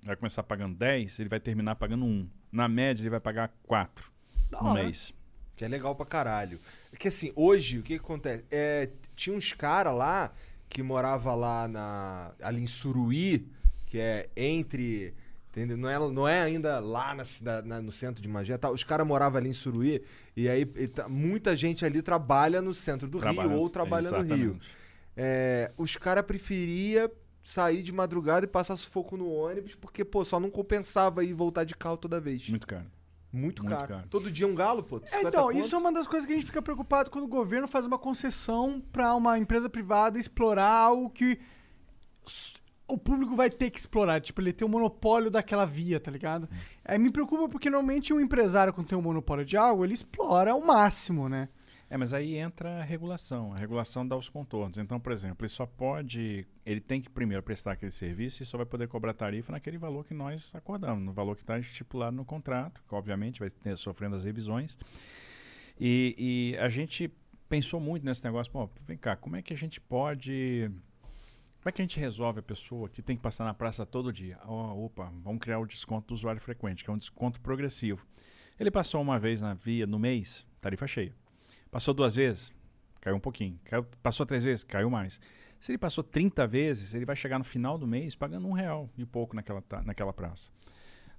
vai 0.03 0.17
começar 0.17 0.43
pagando 0.43 0.77
10, 0.77 1.19
ele 1.19 1.29
vai 1.29 1.41
terminar 1.41 1.75
pagando 1.77 2.05
1. 2.05 2.29
Na 2.51 2.67
média, 2.67 3.03
ele 3.03 3.11
vai 3.11 3.21
pagar 3.21 3.53
4 3.65 4.11
Da 4.51 4.63
no 4.63 4.69
hora. 4.71 4.83
mês. 4.85 5.13
Que 5.55 5.65
é 5.65 5.69
legal 5.69 5.95
pra 5.95 6.07
caralho. 6.07 6.59
É 6.93 6.97
que 6.97 7.09
assim, 7.09 7.33
hoje, 7.35 7.79
o 7.79 7.83
que, 7.83 7.99
que 7.99 8.05
acontece? 8.05 8.45
É, 8.51 8.89
tinha 9.17 9.37
uns 9.37 9.53
caras 9.53 9.95
lá 9.95 10.33
que 10.69 10.83
morava 10.83 11.35
lá 11.35 11.67
na, 11.69 12.33
ali 12.41 12.63
em 12.63 12.67
Suruí, 12.67 13.47
que 13.87 13.99
é 13.99 14.31
entre. 14.37 15.13
Entendeu? 15.59 15.77
Não, 15.77 15.89
é, 15.89 15.99
não 16.13 16.29
é 16.29 16.43
ainda 16.43 16.79
lá 16.81 17.15
na, 17.15 17.63
na- 17.63 17.83
no 17.83 17.91
centro 17.93 18.23
de 18.23 18.29
Magé. 18.29 18.57
Tá? 18.57 18.71
Os 18.71 18.85
caras 18.85 19.07
moravam 19.07 19.39
ali 19.39 19.51
em 19.51 19.53
Suruí 19.53 20.03
e 20.37 20.49
aí 20.49 20.63
e 20.77 20.89
tá- 20.89 21.09
muita 21.09 21.57
gente 21.57 21.85
ali 21.85 22.01
trabalha 22.03 22.63
no 22.63 22.73
centro 22.73 23.09
do 23.09 23.19
Trabalha 23.19 23.49
Rio 23.49 23.59
ou 23.59 23.69
trabalha 23.71 24.11
no 24.11 24.35
Rio. 24.37 24.59
é, 25.17 25.71
os 25.77 25.97
caras 25.97 26.25
preferia 26.25 27.11
sair 27.43 27.83
de 27.83 27.93
madrugada 27.93 28.45
e 28.45 28.49
passar 28.49 28.77
sufoco 28.77 29.17
no 29.17 29.31
ônibus, 29.31 29.75
porque, 29.75 30.05
pô, 30.05 30.25
só 30.25 30.39
não 30.39 30.51
compensava 30.51 31.25
ir 31.25 31.33
voltar 31.33 31.65
de 31.65 31.75
carro 31.75 31.97
toda 31.97 32.21
vez. 32.21 32.49
Muito 32.51 32.67
caro. 32.67 32.85
Muito, 33.33 33.63
Muito 33.63 33.77
caro. 33.77 33.89
caro. 33.95 34.09
Todo 34.09 34.31
dia 34.31 34.47
um 34.47 34.55
galo, 34.55 34.83
pô. 34.83 34.97
É, 34.99 35.09
50 35.09 35.29
então, 35.29 35.47
conto. 35.47 35.59
isso 35.59 35.75
é 35.75 35.79
uma 35.79 35.93
das 35.93 36.07
coisas 36.07 36.27
que 36.27 36.33
a 36.33 36.37
gente 36.37 36.47
fica 36.47 36.63
preocupado 36.63 37.11
quando 37.11 37.25
o 37.25 37.29
governo 37.29 37.69
faz 37.69 37.85
uma 37.85 37.99
concessão 37.99 38.83
pra 38.93 39.15
uma 39.15 39.39
empresa 39.39 39.69
privada 39.69 40.19
explorar 40.19 40.69
algo 40.71 41.11
que 41.11 41.39
o 42.89 42.97
público 42.97 43.37
vai 43.37 43.51
ter 43.51 43.71
que 43.71 43.79
explorar. 43.79 44.21
Tipo, 44.21 44.41
ele 44.41 44.53
tem 44.53 44.67
o 44.67 44.71
monopólio 44.71 45.31
daquela 45.31 45.67
via, 45.67 46.01
tá 46.01 46.11
ligado? 46.11 46.49
Aí 46.85 46.99
me 46.99 47.11
preocupa 47.11 47.49
porque 47.49 47.69
normalmente 47.69 48.13
um 48.13 48.21
empresário, 48.21 48.73
quando 48.73 48.89
tem 48.89 48.99
um 48.99 49.03
monopólio 49.03 49.45
de 49.45 49.57
algo, 49.57 49.85
ele 49.85 49.95
explora 49.95 50.53
ao 50.53 50.61
máximo, 50.61 51.29
né? 51.29 51.49
É, 51.91 51.97
mas 51.97 52.13
aí 52.13 52.37
entra 52.37 52.81
a 52.81 52.85
regulação. 52.85 53.53
A 53.55 53.57
regulação 53.57 54.07
dá 54.07 54.17
os 54.17 54.29
contornos. 54.29 54.77
Então, 54.79 55.01
por 55.01 55.13
exemplo, 55.13 55.45
ele 55.45 55.49
só 55.49 55.65
pode. 55.65 56.47
Ele 56.65 56.81
tem 56.81 57.01
que 57.01 57.09
primeiro 57.09 57.43
prestar 57.43 57.73
aquele 57.73 57.93
serviço 57.93 58.43
e 58.43 58.47
só 58.47 58.59
vai 58.59 58.67
poder 58.67 58.89
cobrar 58.89 59.15
tarifa 59.15 59.53
naquele 59.53 59.79
valor 59.79 60.05
que 60.05 60.13
nós 60.13 60.55
acordamos, 60.55 61.03
no 61.03 61.13
valor 61.13 61.35
que 61.35 61.43
está 61.43 61.59
estipulado 61.59 62.15
no 62.15 62.25
contrato, 62.25 62.83
que 62.87 62.95
obviamente 62.95 63.41
vai 63.41 63.49
ter, 63.49 63.77
sofrendo 63.79 64.17
as 64.17 64.25
revisões. 64.25 64.79
E, 65.81 66.55
e 66.55 66.59
a 66.59 66.69
gente 66.69 67.11
pensou 67.49 67.81
muito 67.81 68.05
nesse 68.05 68.23
negócio. 68.23 68.53
Pô, 68.53 68.69
vem 68.87 68.99
cá, 68.99 69.17
como 69.17 69.37
é 69.37 69.43
que 69.43 69.55
a 69.55 69.57
gente 69.57 69.81
pode. 69.81 70.71
Como 71.69 71.71
é 71.71 71.77
que 71.77 71.83
a 71.83 71.85
gente 71.85 72.01
resolve 72.01 72.41
a 72.41 72.43
pessoa 72.43 72.89
que 72.89 73.03
tem 73.03 73.15
que 73.15 73.23
passar 73.23 73.45
na 73.45 73.53
praça 73.53 73.85
todo 73.85 74.11
dia? 74.11 74.39
Ó, 74.47 74.87
opa, 74.87 75.13
vamos 75.23 75.39
criar 75.39 75.59
o 75.59 75.67
desconto 75.67 76.09
do 76.09 76.15
usuário 76.15 76.41
frequente, 76.41 76.83
que 76.83 76.89
é 76.89 76.93
um 76.95 76.97
desconto 76.97 77.39
progressivo. 77.43 78.07
Ele 78.59 78.71
passou 78.71 79.03
uma 79.03 79.19
vez 79.19 79.43
na 79.43 79.53
via 79.53 79.87
no 79.87 79.99
mês, 79.99 80.47
tarifa 80.63 80.87
cheia. 80.87 81.15
Passou 81.71 81.93
duas 81.93 82.15
vezes, 82.15 82.55
caiu 83.03 83.17
um 83.17 83.21
pouquinho. 83.21 83.61
Caiu- 83.65 83.85
passou 84.03 84.25
três 84.25 84.43
vezes, 84.43 84.65
caiu 84.65 84.89
mais. 84.89 85.21
Se 85.61 85.71
ele 85.71 85.77
passou 85.77 86.03
30 86.03 86.47
vezes, 86.47 86.95
ele 86.95 87.05
vai 87.05 87.15
chegar 87.15 87.37
no 87.37 87.45
final 87.45 87.77
do 87.77 87.87
mês 87.87 88.17
pagando 88.17 88.49
um 88.49 88.53
real 88.53 88.89
e 88.97 89.05
pouco 89.05 89.37
naquela, 89.37 89.63
naquela 89.85 90.15
praça. 90.15 90.51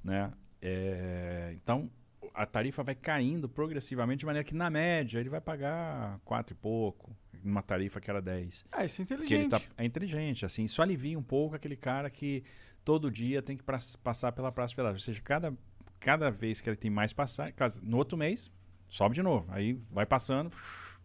Né? 0.03 0.33
É, 0.63 1.51
então, 1.57 1.91
a 2.33 2.45
tarifa 2.45 2.83
vai 2.83 2.95
caindo 2.95 3.47
progressivamente, 3.49 4.19
de 4.19 4.25
maneira 4.25 4.43
que, 4.43 4.55
na 4.55 4.69
média, 4.69 5.19
ele 5.19 5.29
vai 5.29 5.41
pagar 5.41 6.19
quatro 6.25 6.53
e 6.53 6.57
pouco, 6.57 7.15
numa 7.43 7.61
tarifa 7.61 7.99
que 8.01 8.09
era 8.09 8.21
10. 8.21 8.65
Ah, 8.71 8.85
isso 8.85 9.01
é 9.01 9.05
Porque 9.05 9.23
inteligente. 9.23 9.41
ele 9.41 9.49
tá, 9.49 9.61
é 9.77 9.85
inteligente, 9.85 10.45
assim, 10.45 10.63
isso 10.63 10.81
alivia 10.81 11.17
um 11.17 11.23
pouco 11.23 11.55
aquele 11.55 11.75
cara 11.75 12.09
que 12.09 12.43
todo 12.83 13.09
dia 13.11 13.41
tem 13.41 13.55
que 13.57 13.63
pras- 13.63 13.95
passar 13.95 14.31
pela 14.31 14.51
praça 14.51 14.75
pedágio. 14.75 14.95
Ou 14.95 14.99
seja, 15.01 15.21
cada, 15.21 15.53
cada 15.99 16.29
vez 16.29 16.59
que 16.61 16.69
ele 16.69 16.77
tem 16.77 16.89
mais 16.91 17.13
passar, 17.13 17.51
caso- 17.53 17.79
no 17.83 17.97
outro 17.97 18.17
mês, 18.17 18.51
sobe 18.87 19.15
de 19.15 19.21
novo. 19.21 19.45
Aí 19.51 19.79
vai 19.91 20.05
passando, 20.05 20.51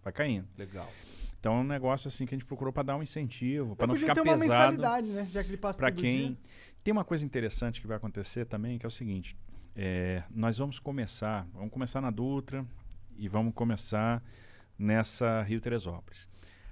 vai 0.02 0.12
caindo. 0.12 0.46
Legal. 0.56 0.90
Então 1.38 1.56
é 1.56 1.60
um 1.60 1.64
negócio 1.64 2.08
assim 2.08 2.24
que 2.24 2.34
a 2.34 2.38
gente 2.38 2.46
procurou 2.46 2.72
para 2.72 2.84
dar 2.84 2.96
um 2.96 3.02
incentivo, 3.02 3.76
para 3.76 3.86
não 3.86 3.94
ficar 3.94 4.14
ter 4.14 4.22
uma 4.22 4.32
pesado 4.32 4.48
mensalidade, 4.78 5.08
né? 5.08 5.28
Já 5.30 5.42
que 5.42 5.50
ele 5.50 5.56
passa 5.58 5.78
para 5.78 5.90
todo 5.90 6.00
quem. 6.00 6.28
dia. 6.28 6.36
Tem 6.82 6.90
uma 6.92 7.04
coisa 7.04 7.24
interessante 7.24 7.80
que 7.82 7.86
vai 7.86 7.96
acontecer 7.98 8.46
também, 8.46 8.78
que 8.78 8.86
é 8.86 8.88
o 8.88 8.90
seguinte: 8.90 9.36
é, 9.76 10.22
nós 10.30 10.58
vamos 10.58 10.78
começar, 10.78 11.46
vamos 11.52 11.72
começar 11.72 12.00
na 12.00 12.10
Dutra 12.10 12.64
e 13.16 13.28
vamos 13.28 13.54
começar 13.54 14.22
nessa 14.78 15.42
Rio 15.42 15.60
Teresópolis 15.60 16.28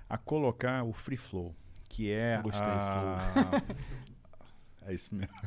a 0.09 0.19
colocar 0.19 0.85
o 0.85 0.93
free 0.93 1.17
flow, 1.17 1.55
que 1.89 2.11
é 2.11 2.41
Gostei, 2.43 2.67
a... 2.67 3.19
é 4.87 4.95
isso 4.95 5.15
mesmo. 5.15 5.35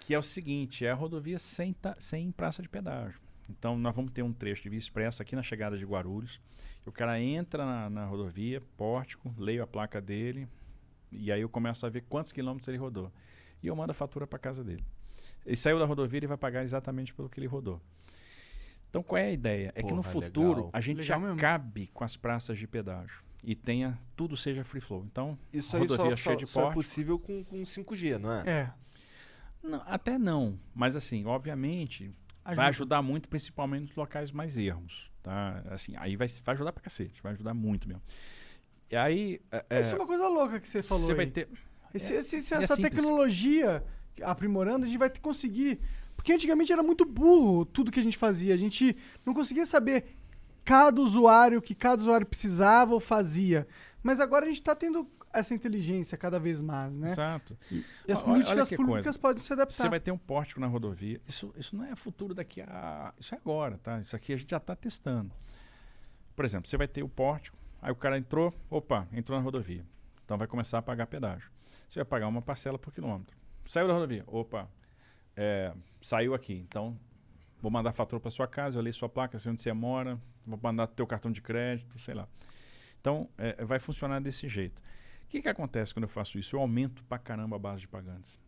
que 0.00 0.14
é 0.14 0.18
o 0.18 0.22
seguinte, 0.22 0.86
é 0.86 0.90
a 0.90 0.94
rodovia 0.94 1.38
sem, 1.38 1.72
ta- 1.72 1.96
sem 2.00 2.32
praça 2.32 2.62
de 2.62 2.68
pedágio. 2.68 3.20
Então 3.48 3.78
nós 3.78 3.94
vamos 3.94 4.12
ter 4.12 4.22
um 4.22 4.32
trecho 4.32 4.62
de 4.62 4.68
via 4.70 4.78
expressa 4.78 5.22
aqui 5.22 5.36
na 5.36 5.42
chegada 5.42 5.76
de 5.76 5.84
Guarulhos. 5.84 6.40
O 6.86 6.92
cara 6.92 7.20
entra 7.20 7.64
na, 7.64 7.90
na 7.90 8.04
rodovia, 8.06 8.62
pórtico, 8.76 9.32
leio 9.36 9.62
a 9.62 9.66
placa 9.66 10.00
dele, 10.00 10.48
e 11.12 11.30
aí 11.30 11.42
eu 11.42 11.48
começo 11.48 11.84
a 11.84 11.90
ver 11.90 12.04
quantos 12.08 12.32
quilômetros 12.32 12.68
ele 12.68 12.78
rodou. 12.78 13.12
E 13.62 13.66
eu 13.66 13.76
mando 13.76 13.90
a 13.90 13.94
fatura 13.94 14.26
para 14.26 14.38
casa 14.38 14.64
dele. 14.64 14.82
Ele 15.46 15.56
saiu 15.56 15.78
da 15.78 15.84
rodovia, 15.84 16.18
ele 16.18 16.26
vai 16.26 16.36
pagar 16.36 16.62
exatamente 16.62 17.12
pelo 17.14 17.28
que 17.28 17.38
ele 17.40 17.46
rodou. 17.46 17.80
Então 18.88 19.02
qual 19.02 19.18
é 19.18 19.26
a 19.26 19.32
ideia? 19.32 19.72
É 19.74 19.82
que 19.82 19.90
no 19.92 20.02
Porra, 20.02 20.12
futuro 20.12 20.48
legal. 20.56 20.70
a 20.72 20.80
gente 20.80 20.98
Legal 20.98 21.20
mesmo. 21.20 21.34
acabe 21.34 21.86
com 21.94 22.02
as 22.04 22.16
praças 22.16 22.58
de 22.58 22.66
pedágio 22.66 23.22
e 23.42 23.54
tenha 23.54 23.98
tudo 24.16 24.36
seja 24.36 24.64
free 24.64 24.80
flow. 24.80 25.04
Então, 25.04 25.38
Isso 25.52 25.76
aí 25.76 25.82
rodovia 25.82 26.10
só, 26.10 26.16
cheia 26.16 26.34
só, 26.38 26.44
de 26.44 26.46
só 26.50 26.60
é 26.60 26.62
pórtico. 26.64 26.82
possível 26.82 27.18
com, 27.18 27.44
com 27.44 27.62
5G, 27.62 28.18
não 28.18 28.32
é? 28.32 28.42
É. 28.50 28.70
Não, 29.62 29.82
até 29.86 30.18
não, 30.18 30.58
mas 30.74 30.96
assim, 30.96 31.24
obviamente, 31.26 32.10
Ajuda. 32.44 32.56
vai 32.56 32.66
ajudar 32.68 33.02
muito, 33.02 33.28
principalmente 33.28 33.88
nos 33.88 33.94
locais 33.96 34.30
mais 34.32 34.56
ermos, 34.56 35.10
tá? 35.22 35.62
Assim, 35.70 35.94
aí 35.96 36.16
vai, 36.16 36.26
vai 36.44 36.54
ajudar 36.54 36.72
pra 36.72 36.82
cacete, 36.82 37.22
vai 37.22 37.32
ajudar 37.32 37.52
muito 37.54 37.86
mesmo. 37.86 38.02
E 38.90 38.96
aí, 38.96 39.40
é, 39.52 39.80
Isso 39.80 39.94
é 39.94 39.98
uma 39.98 40.06
coisa 40.06 40.26
louca 40.28 40.58
que 40.58 40.68
você 40.68 40.82
falou 40.82 41.04
você 41.06 41.14
vai 41.14 41.26
ter... 41.26 41.48
Esse- 41.94 42.12
é- 42.12 42.16
esse- 42.16 42.36
esse- 42.36 42.54
e 42.54 42.56
é 42.56 42.62
essa 42.64 42.74
simples. 42.74 42.92
Aprimorando, 44.22 44.84
a 44.84 44.88
gente 44.88 44.98
vai 44.98 45.10
conseguir. 45.10 45.80
Porque 46.16 46.32
antigamente 46.32 46.72
era 46.72 46.82
muito 46.82 47.04
burro 47.04 47.64
tudo 47.64 47.90
que 47.90 48.00
a 48.00 48.02
gente 48.02 48.18
fazia. 48.18 48.52
A 48.52 48.56
gente 48.56 48.96
não 49.24 49.32
conseguia 49.32 49.64
saber 49.64 50.16
cada 50.64 51.00
usuário, 51.00 51.58
o 51.58 51.62
que 51.62 51.74
cada 51.74 52.00
usuário 52.00 52.26
precisava 52.26 52.92
ou 52.92 53.00
fazia. 53.00 53.66
Mas 54.02 54.20
agora 54.20 54.44
a 54.44 54.48
gente 54.48 54.60
está 54.60 54.74
tendo 54.74 55.08
essa 55.32 55.54
inteligência 55.54 56.18
cada 56.18 56.38
vez 56.38 56.60
mais, 56.60 56.92
né? 56.92 57.10
Exato. 57.12 57.56
E, 57.70 57.84
e 58.06 58.12
as 58.12 58.20
políticas 58.20 58.68
públicas 58.68 59.04
coisa. 59.04 59.18
podem 59.18 59.42
se 59.42 59.52
adaptar. 59.52 59.82
Você 59.84 59.88
vai 59.88 60.00
ter 60.00 60.10
um 60.10 60.18
pórtico 60.18 60.60
na 60.60 60.66
rodovia. 60.66 61.20
Isso, 61.28 61.54
isso 61.56 61.76
não 61.76 61.84
é 61.84 61.94
futuro 61.94 62.34
daqui 62.34 62.60
a. 62.60 63.14
Isso 63.18 63.34
é 63.34 63.38
agora, 63.38 63.78
tá? 63.78 64.00
Isso 64.00 64.14
aqui 64.16 64.32
a 64.32 64.36
gente 64.36 64.50
já 64.50 64.56
está 64.56 64.74
testando. 64.74 65.32
Por 66.34 66.44
exemplo, 66.44 66.68
você 66.68 66.76
vai 66.76 66.88
ter 66.88 67.02
o 67.02 67.08
pórtico, 67.08 67.56
aí 67.80 67.92
o 67.92 67.96
cara 67.96 68.18
entrou, 68.18 68.52
opa, 68.68 69.06
entrou 69.12 69.38
na 69.38 69.44
rodovia. 69.44 69.84
Então 70.24 70.36
vai 70.38 70.46
começar 70.46 70.78
a 70.78 70.82
pagar 70.82 71.06
pedágio. 71.06 71.50
Você 71.88 72.00
vai 72.00 72.04
pagar 72.04 72.28
uma 72.28 72.42
parcela 72.42 72.78
por 72.78 72.92
quilômetro. 72.92 73.36
Saiu 73.64 73.86
da 73.86 73.94
rodovia, 73.94 74.24
opa, 74.26 74.68
é, 75.36 75.72
saiu 76.00 76.34
aqui. 76.34 76.54
Então 76.54 76.98
vou 77.60 77.70
mandar 77.70 77.92
fatura 77.92 78.20
para 78.20 78.30
sua 78.30 78.46
casa, 78.46 78.78
eu 78.78 78.82
leio 78.82 78.94
sua 78.94 79.08
placa, 79.08 79.38
sei 79.38 79.52
onde 79.52 79.60
você 79.60 79.72
mora, 79.72 80.20
vou 80.46 80.58
mandar 80.62 80.86
teu 80.88 81.06
cartão 81.06 81.30
de 81.30 81.40
crédito, 81.40 81.98
sei 81.98 82.14
lá. 82.14 82.28
Então 83.00 83.28
é, 83.38 83.64
vai 83.64 83.78
funcionar 83.78 84.20
desse 84.20 84.48
jeito. 84.48 84.80
O 85.24 85.28
que, 85.28 85.42
que 85.42 85.48
acontece 85.48 85.94
quando 85.94 86.04
eu 86.04 86.08
faço 86.08 86.38
isso? 86.38 86.56
Eu 86.56 86.60
aumento 86.60 87.04
pra 87.04 87.18
caramba 87.18 87.56
a 87.56 87.58
base 87.58 87.82
de 87.82 87.88
pagantes. 87.88 88.40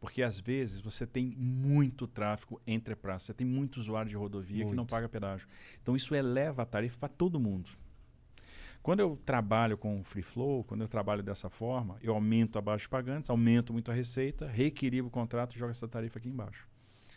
Porque 0.00 0.22
às 0.22 0.38
vezes 0.38 0.80
você 0.80 1.06
tem 1.06 1.26
muito 1.36 2.06
tráfego 2.06 2.60
entre 2.66 2.94
praças, 2.94 3.24
você 3.24 3.34
tem 3.34 3.46
muito 3.46 3.78
usuário 3.78 4.08
de 4.08 4.16
rodovia 4.16 4.64
que 4.64 4.70
não 4.70 4.82
Muito. 4.82 4.90
paga 4.90 5.08
pedágio. 5.08 5.48
Então 5.82 5.96
isso 5.96 6.14
eleva 6.14 6.62
a 6.62 6.66
tarifa 6.66 6.98
para 6.98 7.08
todo 7.08 7.40
mundo. 7.40 7.70
Quando 8.82 9.00
eu 9.00 9.18
trabalho 9.24 9.76
com 9.76 10.02
free 10.02 10.22
flow, 10.22 10.64
quando 10.64 10.80
eu 10.80 10.88
trabalho 10.88 11.22
dessa 11.22 11.50
forma, 11.50 11.98
eu 12.00 12.14
aumento 12.14 12.58
a 12.58 12.62
base 12.62 12.82
de 12.82 12.88
pagantes, 12.88 13.28
aumento 13.28 13.72
muito 13.72 13.90
a 13.90 13.94
receita, 13.94 14.46
reequilibro 14.46 15.08
o 15.08 15.10
contrato 15.10 15.54
e 15.54 15.58
jogo 15.58 15.70
essa 15.70 15.86
tarifa 15.86 16.18
aqui 16.18 16.28
embaixo. 16.28 16.66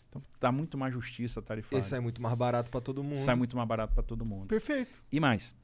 Então 0.09 0.21
dá 0.39 0.51
muito 0.51 0.77
mais 0.77 0.93
justiça 0.93 1.41
tarifária. 1.41 1.79
Esse 1.79 1.95
é 1.95 1.99
muito 1.99 2.21
mais 2.21 2.35
barato 2.35 2.69
pra 2.69 2.81
todo 2.81 3.01
mundo. 3.01 3.17
Sai 3.17 3.35
muito 3.35 3.55
mais 3.55 3.67
barato 3.67 3.93
para 3.93 4.03
todo 4.03 4.25
mundo. 4.25 4.47
Perfeito. 4.47 5.01
E 5.09 5.19
mais, 5.19 5.55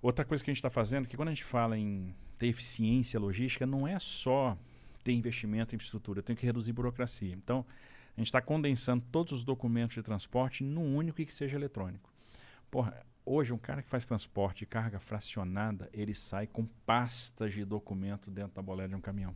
outra 0.00 0.24
coisa 0.24 0.44
que 0.44 0.50
a 0.50 0.52
gente 0.52 0.58
está 0.58 0.70
fazendo, 0.70 1.08
que 1.08 1.16
quando 1.16 1.28
a 1.28 1.32
gente 1.32 1.44
fala 1.44 1.76
em 1.76 2.14
ter 2.38 2.46
eficiência 2.46 3.18
logística, 3.18 3.66
não 3.66 3.88
é 3.88 3.98
só 3.98 4.56
ter 5.02 5.12
investimento 5.12 5.74
em 5.74 5.76
infraestrutura, 5.76 6.22
tem 6.22 6.36
que 6.36 6.46
reduzir 6.46 6.72
burocracia. 6.72 7.34
Então, 7.34 7.66
a 8.16 8.20
gente 8.20 8.28
está 8.28 8.40
condensando 8.40 9.04
todos 9.10 9.32
os 9.32 9.44
documentos 9.44 9.94
de 9.94 10.02
transporte 10.02 10.62
num 10.62 10.94
único 10.94 11.20
e 11.20 11.26
que 11.26 11.32
seja 11.34 11.56
eletrônico. 11.56 12.12
Porra, 12.70 13.04
hoje 13.24 13.52
um 13.52 13.58
cara 13.58 13.82
que 13.82 13.88
faz 13.88 14.04
transporte 14.06 14.60
de 14.60 14.66
carga 14.66 14.98
fracionada, 14.98 15.88
ele 15.92 16.14
sai 16.14 16.46
com 16.46 16.64
pastas 16.86 17.52
de 17.54 17.64
documento 17.64 18.30
dentro 18.30 18.54
da 18.54 18.62
boleta 18.62 18.88
de 18.90 18.94
um 18.96 19.00
caminhão. 19.00 19.34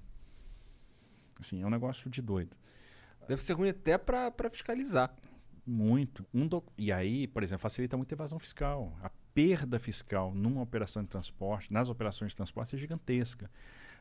Assim, 1.40 1.62
é 1.62 1.66
um 1.66 1.70
negócio 1.70 2.08
de 2.10 2.22
doido. 2.22 2.56
Deve 3.28 3.42
ser 3.42 3.54
ruim 3.54 3.68
até 3.70 3.96
pra 3.98 4.32
fiscalizar. 4.50 5.14
Muito. 5.66 6.26
Um 6.32 6.46
doc- 6.46 6.70
E 6.76 6.92
aí, 6.92 7.26
por 7.26 7.42
exemplo, 7.42 7.62
facilita 7.62 7.96
muito 7.96 8.12
a 8.12 8.14
evasão 8.14 8.38
fiscal. 8.38 8.96
A 9.02 9.10
perda 9.34 9.78
fiscal 9.78 10.34
numa 10.34 10.60
operação 10.60 11.02
de 11.02 11.08
transporte, 11.08 11.72
nas 11.72 11.88
operações 11.88 12.32
de 12.32 12.36
transporte, 12.36 12.76
é 12.76 12.78
gigantesca. 12.78 13.50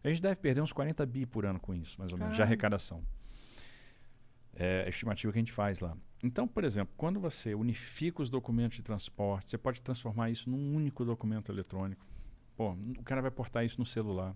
A 0.03 0.09
gente 0.09 0.21
deve 0.21 0.35
perder 0.35 0.61
uns 0.61 0.73
40 0.73 1.05
bi 1.05 1.25
por 1.25 1.45
ano 1.45 1.59
com 1.59 1.73
isso, 1.73 1.97
mais 1.99 2.11
ou 2.11 2.17
menos, 2.17 2.35
de 2.35 2.41
arrecadação. 2.43 3.03
É 4.53 4.83
a 4.85 4.89
estimativa 4.89 5.31
que 5.31 5.39
a 5.39 5.41
gente 5.41 5.51
faz 5.53 5.79
lá. 5.79 5.97
Então, 6.23 6.47
por 6.47 6.63
exemplo, 6.63 6.93
quando 6.95 7.19
você 7.19 7.53
unifica 7.53 8.21
os 8.21 8.29
documentos 8.29 8.77
de 8.77 8.83
transporte, 8.83 9.49
você 9.49 9.57
pode 9.57 9.81
transformar 9.81 10.29
isso 10.29 10.49
num 10.49 10.73
único 10.73 11.03
documento 11.03 11.51
eletrônico. 11.51 12.05
Pô, 12.55 12.71
o 12.97 13.03
cara 13.03 13.21
vai 13.21 13.29
portar 13.29 13.65
isso 13.65 13.77
no 13.77 13.85
celular. 13.85 14.33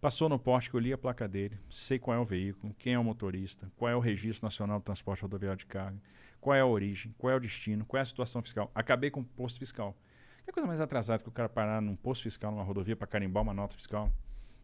Passou 0.00 0.28
no 0.28 0.38
porte 0.38 0.68
que 0.68 0.74
eu 0.74 0.80
li 0.80 0.92
a 0.92 0.98
placa 0.98 1.28
dele, 1.28 1.56
sei 1.70 1.98
qual 1.98 2.16
é 2.16 2.20
o 2.20 2.24
veículo, 2.24 2.74
quem 2.78 2.94
é 2.94 2.98
o 2.98 3.04
motorista, 3.04 3.70
qual 3.76 3.88
é 3.88 3.94
o 3.94 4.00
registro 4.00 4.46
nacional 4.46 4.80
do 4.80 4.84
transporte 4.84 5.22
rodoviário 5.22 5.58
de 5.58 5.66
carga, 5.66 6.00
qual 6.40 6.56
é 6.56 6.60
a 6.60 6.66
origem, 6.66 7.14
qual 7.18 7.32
é 7.32 7.36
o 7.36 7.40
destino, 7.40 7.84
qual 7.84 7.98
é 7.98 8.02
a 8.02 8.06
situação 8.06 8.42
fiscal. 8.42 8.70
Acabei 8.74 9.10
com 9.10 9.20
o 9.20 9.24
posto 9.24 9.60
fiscal. 9.60 9.96
Que 10.44 10.50
coisa 10.50 10.66
mais 10.66 10.80
atrasada 10.80 11.22
que 11.22 11.28
o 11.28 11.32
cara 11.32 11.48
parar 11.48 11.80
num 11.80 11.94
posto 11.94 12.22
fiscal, 12.22 12.50
numa 12.50 12.64
rodovia, 12.64 12.96
para 12.96 13.06
carimbar 13.06 13.42
uma 13.42 13.52
nota 13.52 13.76
fiscal, 13.76 14.10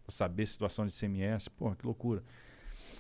pra 0.03 0.13
saber 0.13 0.47
situação 0.47 0.87
de 0.87 0.93
CMS. 0.93 1.49
Pô, 1.49 1.73
que 1.75 1.85
loucura. 1.85 2.23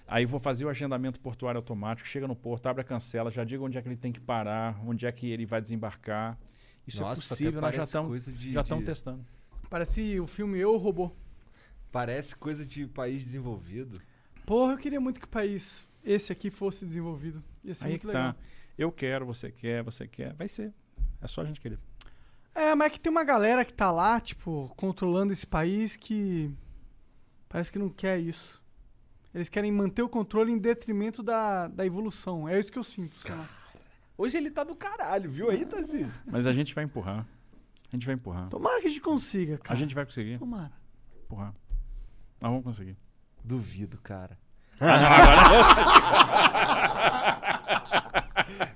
Aí 0.07 0.26
vou 0.26 0.39
fazer 0.39 0.65
o 0.65 0.68
agendamento 0.68 1.18
portuário 1.18 1.58
automático, 1.58 2.07
chega 2.08 2.28
no 2.28 2.36
porto, 2.36 2.66
abre 2.66 2.83
a 2.83 2.84
cancela, 2.84 3.31
já 3.31 3.42
diga 3.42 3.62
onde 3.62 3.78
é 3.78 3.83
que 3.83 3.89
ele 3.89 3.97
tem 3.97 4.12
que 4.12 4.20
parar, 4.20 4.78
onde 4.86 5.07
é 5.07 5.12
que 5.12 5.31
ele 5.31 5.47
vai 5.47 5.60
desembarcar. 5.62 6.39
Isso 6.86 7.00
Nossa, 7.02 7.20
é 7.23 7.28
possível, 7.28 7.60
nós 7.60 7.74
já 7.74 7.78
parece 7.78 7.89
estamos 7.89 8.24
de- 8.39 8.52
já 8.52 8.62
testando. 8.62 9.24
Parece 9.70 10.20
o 10.20 10.26
filme 10.26 10.58
Eu, 10.58 10.74
o 10.74 10.76
Robô. 10.76 11.10
Parece 11.91 12.36
coisa 12.36 12.66
de 12.66 12.86
país 12.86 13.24
desenvolvido. 13.24 14.00
Porra, 14.44 14.73
eu 14.74 14.78
queria 14.78 15.00
muito 15.00 15.18
que 15.18 15.26
o 15.26 15.28
país, 15.28 15.86
esse 16.05 16.31
aqui, 16.31 16.50
fosse 16.50 16.84
desenvolvido. 16.84 17.42
Ia 17.65 17.74
ser 17.74 17.84
Aí 17.86 17.91
muito 17.92 18.02
que 18.02 18.07
legal. 18.08 18.33
tá. 18.34 18.39
Eu 18.76 18.92
quero, 18.92 19.24
você 19.24 19.50
quer, 19.50 19.83
você 19.83 20.07
quer. 20.07 20.34
Vai 20.34 20.49
ser. 20.49 20.73
É 21.23 21.26
só 21.26 21.41
a 21.41 21.44
gente 21.44 21.60
querer. 21.60 21.78
É, 22.55 22.74
mas 22.74 22.86
é 22.89 22.91
que 22.91 23.00
tem 23.00 23.10
uma 23.10 23.24
galera 23.24 23.65
que 23.65 23.73
tá 23.73 23.91
lá, 23.91 24.20
tipo, 24.20 24.70
controlando 24.76 25.33
esse 25.33 25.47
país 25.47 25.97
que 25.97 26.52
parece 27.49 27.73
que 27.73 27.78
não 27.78 27.89
quer 27.89 28.18
isso. 28.18 28.62
Eles 29.34 29.48
querem 29.48 29.72
manter 29.72 30.02
o 30.02 30.08
controle 30.08 30.52
em 30.52 30.58
detrimento 30.58 31.22
da, 31.22 31.66
da 31.68 31.84
evolução. 31.84 32.48
É 32.48 32.58
isso 32.58 32.70
que 32.70 32.78
eu 32.78 32.84
sinto. 32.84 33.16
lá. 33.28 33.48
Hoje 34.16 34.36
ele 34.36 34.48
tá 34.50 34.62
do 34.62 34.76
caralho, 34.76 35.28
viu 35.28 35.50
aí, 35.50 35.66
Tarcísio? 35.66 36.22
Mas 36.24 36.46
a 36.46 36.52
gente 36.52 36.72
vai 36.72 36.84
empurrar. 36.84 37.26
A 37.92 37.96
gente 37.96 38.06
vai 38.06 38.14
empurrar. 38.14 38.48
Tomara 38.48 38.80
que 38.80 38.86
a 38.86 38.90
gente 38.90 39.00
consiga, 39.00 39.58
cara. 39.58 39.74
A 39.74 39.76
gente 39.76 39.94
vai 39.94 40.04
conseguir. 40.04 40.38
Tomara. 40.38 40.72
Empurrar. 41.24 41.52
Nós 42.40 42.50
vamos 42.50 42.64
conseguir. 42.64 42.96
Duvido, 43.42 43.98
cara. 43.98 44.38
Ah, 44.80 44.98
não, 47.94 48.03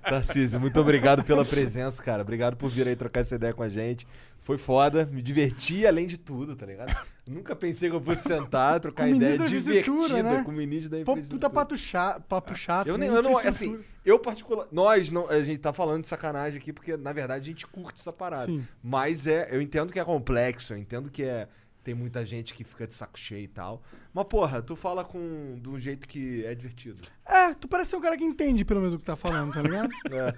Tarcísio, 0.08 0.60
muito 0.60 0.80
obrigado 0.80 1.22
pela 1.24 1.44
presença, 1.44 2.02
cara. 2.02 2.22
Obrigado 2.22 2.56
por 2.56 2.68
vir 2.68 2.86
aí 2.88 2.96
trocar 2.96 3.20
essa 3.20 3.34
ideia 3.34 3.52
com 3.52 3.62
a 3.62 3.68
gente. 3.68 4.06
Foi 4.40 4.56
foda, 4.56 5.06
me 5.12 5.20
diverti 5.20 5.86
além 5.86 6.06
de 6.06 6.16
tudo, 6.16 6.56
tá 6.56 6.64
ligado? 6.64 6.96
Nunca 7.26 7.54
pensei 7.54 7.90
que 7.90 7.96
eu 7.96 8.00
fosse 8.00 8.22
sentar, 8.22 8.80
trocar 8.80 9.06
Com 9.06 9.14
ideia 9.14 9.38
divertida 9.40 10.22
né? 10.22 10.42
com 10.42 10.50
o 10.50 10.54
ministro 10.54 10.90
da 10.90 11.00
infraestrutura. 11.00 11.40
puta 11.40 11.50
papo 11.50 11.76
chato, 11.76 12.22
papo 12.22 12.54
chato. 12.54 12.86
Eu, 12.86 12.96
nem, 12.96 13.10
né? 13.10 13.18
eu 13.18 13.22
não, 13.22 13.36
assim, 13.36 13.78
eu 14.04 14.18
particular, 14.18 14.66
nós 14.72 15.10
não, 15.10 15.28
a 15.28 15.42
gente 15.42 15.58
tá 15.58 15.72
falando 15.72 16.02
de 16.02 16.08
sacanagem 16.08 16.58
aqui 16.58 16.72
porque 16.72 16.96
na 16.96 17.12
verdade 17.12 17.42
a 17.42 17.46
gente 17.46 17.66
curte 17.66 18.00
essa 18.00 18.12
parada. 18.12 18.46
Sim. 18.46 18.66
Mas 18.82 19.26
é, 19.26 19.48
eu 19.50 19.60
entendo 19.60 19.92
que 19.92 20.00
é 20.00 20.04
complexo, 20.04 20.72
eu 20.72 20.78
entendo 20.78 21.10
que 21.10 21.22
é 21.22 21.46
tem 21.84 21.94
muita 21.94 22.24
gente 22.24 22.52
que 22.55 22.65
fica 22.65 22.86
de 22.86 22.94
saco 22.94 23.18
cheio 23.18 23.44
e 23.44 23.48
tal. 23.48 23.82
Mas 24.12 24.24
porra, 24.26 24.60
tu 24.62 24.76
fala 24.76 25.05
com 25.05 25.58
de 25.62 25.68
um 25.70 25.78
jeito 25.78 26.07
que 26.07 26.44
é 26.44 26.55
divertido. 26.55 27.02
É, 27.24 27.55
tu 27.55 27.66
parece 27.68 27.90
ser 27.90 27.97
um 27.97 28.00
cara 28.00 28.16
que 28.16 28.24
entende 28.24 28.65
pelo 28.65 28.81
menos 28.81 28.97
o 28.97 28.98
que 28.98 29.05
tá 29.05 29.16
falando, 29.16 29.52
tá 29.52 29.62
ligado? 29.62 29.90
É. 30.12 30.34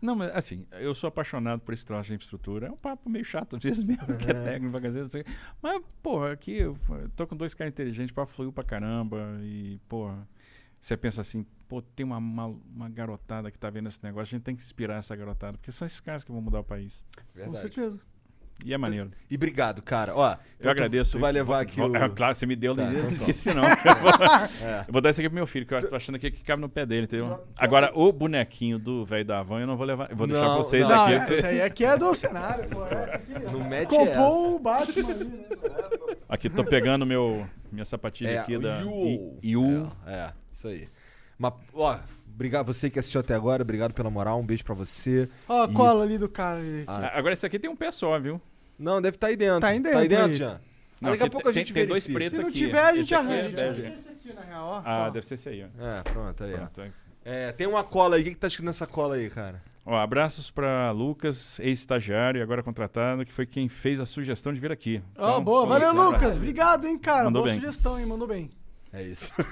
Não, 0.00 0.14
mas 0.16 0.34
assim, 0.34 0.66
eu 0.72 0.94
sou 0.94 1.08
apaixonado 1.08 1.60
por 1.60 1.72
esse 1.74 1.84
troço 1.84 2.08
de 2.08 2.14
infraestrutura. 2.14 2.66
É 2.68 2.70
um 2.70 2.76
papo 2.76 3.08
meio 3.08 3.24
chato 3.24 3.56
às 3.56 3.62
vezes 3.62 3.82
mesmo, 3.84 4.16
que 4.16 4.30
é 4.30 4.30
É. 4.30 4.44
técnico, 4.44 4.78
não 4.80 5.10
sei. 5.10 5.24
Mas, 5.62 5.82
porra, 6.02 6.32
aqui 6.32 6.52
eu 6.58 6.78
tô 7.14 7.26
com 7.26 7.36
dois 7.36 7.54
caras 7.54 7.72
inteligentes, 7.72 8.12
papo 8.12 8.32
fluiu 8.32 8.52
pra 8.52 8.64
caramba. 8.64 9.38
E, 9.42 9.78
porra, 9.88 10.26
você 10.80 10.96
pensa 10.96 11.20
assim, 11.20 11.44
pô, 11.68 11.82
tem 11.82 12.04
uma, 12.04 12.18
uma, 12.18 12.46
uma 12.46 12.88
garotada 12.88 13.50
que 13.50 13.58
tá 13.58 13.68
vendo 13.70 13.88
esse 13.88 14.02
negócio, 14.02 14.34
a 14.34 14.38
gente 14.38 14.44
tem 14.44 14.54
que 14.54 14.62
inspirar 14.62 14.96
essa 14.96 15.14
garotada, 15.16 15.58
porque 15.58 15.72
são 15.72 15.84
esses 15.86 16.00
caras 16.00 16.22
que 16.22 16.30
vão 16.30 16.40
mudar 16.40 16.60
o 16.60 16.64
país. 16.64 17.04
Com 17.44 17.54
certeza. 17.54 17.98
E 18.64 18.72
é 18.74 18.78
maneiro. 18.78 19.10
E 19.30 19.36
obrigado, 19.36 19.80
cara. 19.82 20.12
Ó, 20.16 20.28
Eu 20.30 20.32
então 20.32 20.40
tu- 20.60 20.68
agradeço. 20.70 21.12
Tu 21.12 21.18
vai 21.20 21.30
levar 21.30 21.60
aqui 21.60 21.76
Vou- 21.76 21.90
o... 21.90 21.96
É, 21.96 22.08
claro, 22.08 22.34
você 22.34 22.46
me 22.46 22.56
deu, 22.56 22.74
Tá, 22.74 22.84
não 22.84 22.98
então 22.98 23.10
esqueci 23.10 23.52
não. 23.54 23.62
É. 24.62 24.84
Eu 24.88 24.92
vou 24.92 25.00
dar 25.00 25.10
isso 25.10 25.20
aqui 25.20 25.28
pro 25.28 25.36
meu 25.36 25.46
filho, 25.46 25.66
que 25.66 25.74
eu 25.74 25.88
tô 25.88 25.94
achando 25.94 26.16
aqui 26.16 26.30
que 26.30 26.42
cabe 26.42 26.60
no 26.62 26.68
pé 26.68 26.84
dele, 26.86 27.04
entendeu? 27.04 27.44
Agora, 27.56 27.92
o 27.94 28.10
bonequinho 28.12 28.78
do 28.78 29.04
velho 29.04 29.24
da 29.24 29.42
van 29.42 29.60
eu 29.60 29.66
não 29.66 29.76
vou 29.76 29.86
levar. 29.86 30.10
Eu 30.10 30.16
vou 30.16 30.26
deixar 30.26 30.42
Não, 30.42 30.54
pra 30.54 30.56
vocês 30.64 30.88
Não, 30.88 31.04
aqui. 31.06 31.32
esse 31.34 31.46
aí 31.46 31.60
aqui 31.60 31.84
é 31.84 31.96
do 31.96 32.14
cenário, 32.14 32.68
pô. 32.68 32.84
É, 32.86 33.14
aqui, 33.16 33.32
Não 33.52 33.68
mete 33.68 33.88
Comprou 33.88 34.08
essa. 34.08 34.20
o 34.30 34.58
Batman 34.58 35.10
ali, 35.10 35.24
né? 35.24 35.44
Aqui, 36.28 36.50
tô 36.50 36.64
pegando 36.64 37.06
meu, 37.06 37.46
minha 37.70 37.84
sapatilha 37.84 38.30
É, 38.30 38.38
aqui 38.38 38.56
o 38.56 38.60
da 38.60 38.80
Yu. 38.80 39.38
I- 39.42 39.50
Yu. 39.52 39.92
É, 40.06 40.12
é, 40.12 40.32
isso 40.52 40.66
aí. 40.66 40.88
Mas, 41.38 41.52
ó, 41.72 41.96
obrigado 42.36 42.66
você 42.66 42.88
que 42.88 42.98
assistiu 43.00 43.20
até 43.20 43.34
agora, 43.34 43.62
obrigado 43.62 43.92
pela 43.92 44.08
moral, 44.10 44.38
um 44.38 44.46
beijo 44.46 44.62
pra 44.64 44.74
você. 44.74 45.28
Ó, 45.48 45.64
a 45.64 45.68
E- 45.68 45.72
cola 45.72 46.04
ali 46.04 46.16
do 46.18 46.28
cara. 46.28 46.60
ali. 46.60 46.84
Ah, 46.86 47.10
Agora, 47.18 47.32
esse 47.34 47.44
aqui 47.44 47.58
tem 47.58 47.68
um 47.68 47.74
pé 47.74 47.90
só, 47.90 48.16
viu? 48.20 48.40
Não, 48.78 49.02
deve 49.02 49.16
estar 49.16 49.26
aí 49.28 49.36
dentro. 49.36 49.60
Tá 49.60 49.68
aí 49.68 49.80
dentro 49.80 49.98
Tá 49.98 50.24
aí. 50.24 50.34
Jean? 50.34 50.60
Não, 51.00 51.10
Daqui 51.10 51.22
a 51.24 51.30
pouco 51.30 51.48
a 51.48 51.52
tem- 51.52 51.60
gente 51.64 51.72
tem 51.74 51.86
dois 51.86 52.06
verifica. 52.06 52.30
Se 52.30 52.36
não 52.42 52.48
aqui. 52.48 52.58
tiver, 52.58 52.80
a 52.84 52.94
gente 52.94 53.00
Esse 53.04 53.14
aqui 53.14 53.24
arranja. 53.26 53.40
é 53.42 53.48
bege. 53.50 53.64
arranja 53.86 53.94
esse 53.96 54.08
aqui, 54.08 54.32
na 54.32 54.40
real, 54.42 54.64
ó. 54.66 54.82
Ah, 54.84 55.06
Ó. 55.06 55.10
deve 55.10 55.26
ser 55.26 55.34
esse 55.34 55.48
aí, 55.48 55.64
ó. 55.64 55.82
É, 55.84 56.02
pronto, 56.02 56.44
aí. 56.44 56.54
ó. 56.54 56.56
Pronto, 56.58 56.80
aí. 56.80 56.92
É, 57.24 57.52
tem 57.52 57.66
uma 57.66 57.82
cola 57.84 58.16
aí. 58.16 58.22
O 58.22 58.24
que, 58.24 58.30
que 58.30 58.36
tá 58.36 58.46
escrito 58.46 58.64
nessa 58.66 58.86
cola 58.86 59.16
aí, 59.16 59.28
cara? 59.28 59.60
Ó, 59.84 59.94
abraços 59.96 60.50
pra 60.50 60.90
Lucas, 60.90 61.58
ex-estagiário 61.60 62.38
e 62.38 62.42
agora 62.42 62.62
contratado, 62.62 63.24
que 63.26 63.32
foi 63.32 63.46
quem 63.46 63.68
fez 63.68 64.00
a 64.00 64.06
sugestão 64.06 64.52
de 64.52 64.60
vir 64.60 64.72
aqui. 64.72 65.02
Ó, 65.16 65.28
Então, 65.30 65.44
boa. 65.44 65.64
Valeu. 65.66 65.92
Lucas. 65.92 66.36
Obrigado, 66.36 66.86
hein, 66.86 66.98
cara. 66.98 67.24
Mandou 67.24 67.42
boa 67.42 67.52
bem. 67.52 67.60
sugestão, 67.60 67.98
hein? 67.98 68.06
Mandou 68.06 68.26
bem. 68.26 68.50
É 68.92 69.02
isso. 69.02 69.32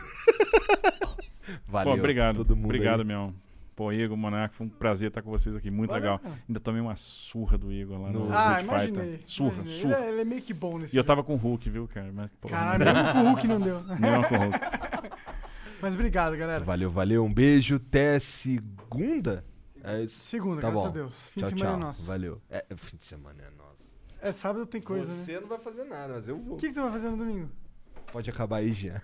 Pô, 1.66 1.72
Valeu. 1.72 1.94
obrigado. 1.94 2.36
Todo 2.38 2.56
mundo 2.56 2.64
obrigado, 2.66 3.00
aí. 3.00 3.06
meu. 3.06 3.32
Pô, 3.76 3.92
Igor, 3.92 4.16
Monarco, 4.16 4.54
foi 4.54 4.66
um 4.68 4.70
prazer 4.70 5.08
estar 5.08 5.20
com 5.20 5.30
vocês 5.30 5.56
aqui. 5.56 5.68
Muito 5.68 5.90
Valeu, 5.90 6.02
legal. 6.04 6.18
cara. 6.20 6.34
Ainda 6.48 6.60
tomei 6.60 6.80
uma 6.80 6.94
surra 6.94 7.58
do 7.58 7.72
Igor 7.72 8.00
lá 8.00 8.12
no, 8.12 8.26
No- 8.28 8.32
Ah, 8.32 8.60
Street 8.60 8.60
Fighter. 8.60 8.88
imaginei. 8.94 9.22
Surra, 9.26 9.54
imaginei. 9.54 9.80
surra. 9.80 9.94
Ele, 9.96 10.04
é, 10.04 10.08
ele 10.12 10.20
é 10.20 10.24
meio 10.24 10.42
que 10.42 10.54
bom 10.54 10.78
nesse 10.78 10.94
E 10.94 10.96
eu 10.96 11.02
jogo. 11.02 11.06
tava 11.08 11.24
com 11.24 11.34
o 11.34 11.36
Hulk, 11.36 11.68
viu, 11.70 11.88
cara? 11.88 12.08
Mas, 12.12 12.30
pô, 12.40 12.48
Caralho, 12.48 12.84
mesmo 12.84 13.02
com 13.12 13.18
o 13.18 13.28
Hulk 13.30 13.46
não 13.48 13.60
deu. 13.60 13.82
Mesmo 13.82 14.28
com 14.28 14.34
o 14.36 14.38
Hulk. 14.38 14.58
Mas 15.82 15.94
obrigado, 15.94 16.36
galera. 16.36 16.64
Valeu, 16.64 16.88
valeu. 16.88 17.24
Um 17.24 17.34
beijo. 17.34 17.76
Até 17.76 18.18
segunda. 18.20 19.44
É 19.82 20.02
isso. 20.02 20.20
Segunda, 20.20 20.60
tá 20.62 20.68
graças 20.70 20.82
bom. 20.84 20.88
a 20.88 20.92
Deus. 20.92 21.30
Fim 21.30 21.40
tchau, 21.40 21.50
de 21.50 21.58
semana 21.58 21.70
tchau. 21.76 21.80
é 21.82 21.84
nosso. 21.86 22.04
Valeu. 22.06 22.40
É, 22.48 22.64
fim 22.76 22.96
de 22.96 23.04
semana 23.04 23.42
é 23.42 23.50
nosso. 23.58 23.98
É, 24.22 24.32
sábado 24.32 24.64
tem 24.66 24.80
coisa, 24.80 25.06
Você 25.12 25.32
né? 25.32 25.40
não 25.40 25.48
vai 25.48 25.58
fazer 25.58 25.82
nada, 25.84 26.14
mas 26.14 26.28
eu 26.28 26.38
vou. 26.38 26.54
O 26.54 26.58
que, 26.58 26.68
que 26.68 26.74
tu 26.74 26.80
vai 26.80 26.92
fazer 26.92 27.10
no 27.10 27.16
domingo? 27.18 27.50
Pode 28.12 28.30
acabar 28.30 28.58
aí, 28.58 28.72
Jean. 28.72 29.00